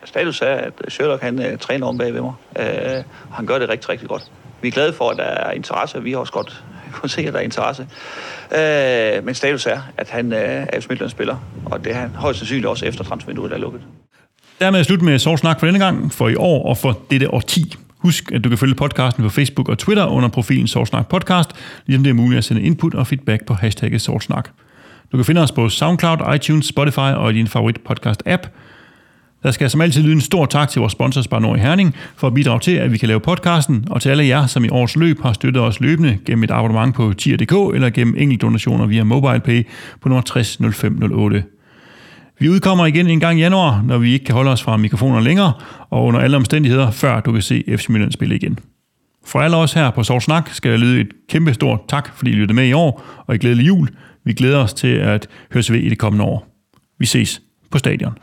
Status 0.04 0.40
er, 0.42 0.46
at 0.46 0.72
Sherlock 0.88 1.22
han 1.22 1.38
uh, 1.38 1.44
træner 1.60 1.86
om 1.86 1.98
bag 1.98 2.14
ved 2.14 2.20
mig. 2.20 2.32
Han 3.32 3.46
gør 3.46 3.58
det 3.58 3.68
rigtig, 3.68 3.88
rigtig 3.88 4.08
godt. 4.08 4.22
Vi 4.62 4.68
er 4.68 4.72
glade 4.72 4.92
for, 4.92 5.10
at 5.10 5.16
der 5.16 5.22
er 5.22 5.50
interesse. 5.50 6.02
Vi 6.02 6.10
har 6.10 6.18
også 6.18 6.32
godt 6.32 6.64
kunnet 6.92 7.10
se, 7.10 7.20
at 7.20 7.32
der 7.32 7.38
er 7.38 7.42
interesse. 7.42 7.86
Men 9.24 9.34
status 9.34 9.66
er, 9.66 9.78
at 9.96 10.10
han 10.10 10.32
er 10.32 10.64
FC 10.80 10.86
Midtjyllands 10.88 11.12
spiller, 11.12 11.36
og 11.64 11.84
det 11.84 11.92
er 11.92 11.96
han 11.96 12.10
højst 12.14 12.38
sandsynligt 12.38 12.66
også 12.66 12.86
efter 12.86 13.04
transfervinduet 13.04 13.52
er 13.52 13.58
lukket. 13.58 13.80
Dermed 14.60 14.78
er 14.78 14.82
slut 14.82 15.02
med 15.02 15.18
Sovs 15.18 15.40
Snak 15.40 15.60
for 15.60 15.66
denne 15.66 15.78
gang, 15.78 16.12
for 16.12 16.28
i 16.28 16.34
år 16.34 16.68
og 16.68 16.78
for 16.78 16.98
dette 17.10 17.34
årti. 17.34 17.74
Husk, 17.98 18.32
at 18.32 18.44
du 18.44 18.48
kan 18.48 18.58
følge 18.58 18.74
podcasten 18.74 19.22
på 19.22 19.28
Facebook 19.28 19.68
og 19.68 19.78
Twitter 19.78 20.06
under 20.06 20.28
profilen 20.28 20.66
Sovs 20.66 20.88
Snak 20.88 21.08
Podcast, 21.08 21.50
ligesom 21.86 22.04
det 22.04 22.10
er 22.10 22.14
muligt 22.14 22.38
at 22.38 22.44
sende 22.44 22.62
input 22.62 22.94
og 22.94 23.06
feedback 23.06 23.46
på 23.46 23.54
hashtagget 23.54 24.00
Sovsnak. 24.00 24.48
Du 25.12 25.16
kan 25.16 25.24
finde 25.24 25.40
os 25.40 25.52
på 25.52 25.68
SoundCloud, 25.68 26.34
iTunes, 26.34 26.66
Spotify 26.66 26.98
og 26.98 27.32
i 27.32 27.34
din 27.34 27.46
favorit 27.46 27.76
podcast-app. 27.90 28.48
Der 29.42 29.50
skal 29.50 29.70
som 29.70 29.80
altid 29.80 30.02
lyde 30.02 30.12
en 30.12 30.20
stor 30.20 30.46
tak 30.46 30.68
til 30.68 30.80
vores 30.80 30.92
sponsor 30.92 31.22
Spar 31.22 31.38
Nord 31.38 31.56
i 31.56 31.60
Herning 31.60 31.94
for 32.16 32.26
at 32.26 32.34
bidrage 32.34 32.60
til, 32.60 32.72
at 32.72 32.92
vi 32.92 32.98
kan 32.98 33.08
lave 33.08 33.20
podcasten, 33.20 33.84
og 33.90 34.02
til 34.02 34.08
alle 34.08 34.26
jer, 34.26 34.46
som 34.46 34.64
i 34.64 34.68
års 34.68 34.96
løb 34.96 35.22
har 35.22 35.32
støttet 35.32 35.62
os 35.62 35.80
løbende 35.80 36.18
gennem 36.26 36.44
et 36.44 36.50
abonnement 36.50 36.94
på 36.94 37.12
tier.dk 37.12 37.74
eller 37.74 37.90
gennem 37.90 38.14
enkeltdonationer 38.18 38.86
via 38.86 39.04
MobilePay 39.04 39.66
på 40.00 40.08
nummer 40.08 40.22
60 40.22 40.58
0508. 40.74 41.44
Vi 42.38 42.48
udkommer 42.48 42.86
igen 42.86 43.08
en 43.08 43.20
gang 43.20 43.38
i 43.38 43.42
januar, 43.42 43.82
når 43.86 43.98
vi 43.98 44.12
ikke 44.12 44.24
kan 44.24 44.34
holde 44.34 44.50
os 44.50 44.62
fra 44.62 44.76
mikrofoner 44.76 45.20
længere, 45.20 45.52
og 45.90 46.04
under 46.04 46.20
alle 46.20 46.36
omstændigheder, 46.36 46.90
før 46.90 47.20
du 47.20 47.32
kan 47.32 47.42
se 47.42 47.64
FC 47.66 47.88
Midtjylland 47.88 48.12
spille 48.12 48.36
igen. 48.36 48.58
For 49.26 49.40
alle 49.40 49.56
os 49.56 49.72
her 49.72 49.90
på 49.90 50.02
Sov 50.02 50.20
Snak 50.20 50.50
skal 50.52 50.70
jeg 50.70 50.78
lyde 50.78 51.00
et 51.00 51.08
kæmpe 51.28 51.54
stort 51.54 51.80
tak, 51.88 52.16
fordi 52.16 52.30
I 52.30 52.34
lyttede 52.34 52.56
med 52.56 52.66
i 52.66 52.72
år, 52.72 53.04
og 53.26 53.34
i 53.34 53.38
glædelig 53.38 53.66
jul. 53.66 53.88
Vi 54.24 54.32
glæder 54.32 54.58
os 54.58 54.74
til 54.74 54.88
at 54.88 55.28
høres 55.52 55.72
ved 55.72 55.80
i 55.80 55.88
det 55.88 55.98
kommende 55.98 56.24
år. 56.24 56.48
Vi 56.98 57.06
ses 57.06 57.42
på 57.70 57.78
stadion. 57.78 58.18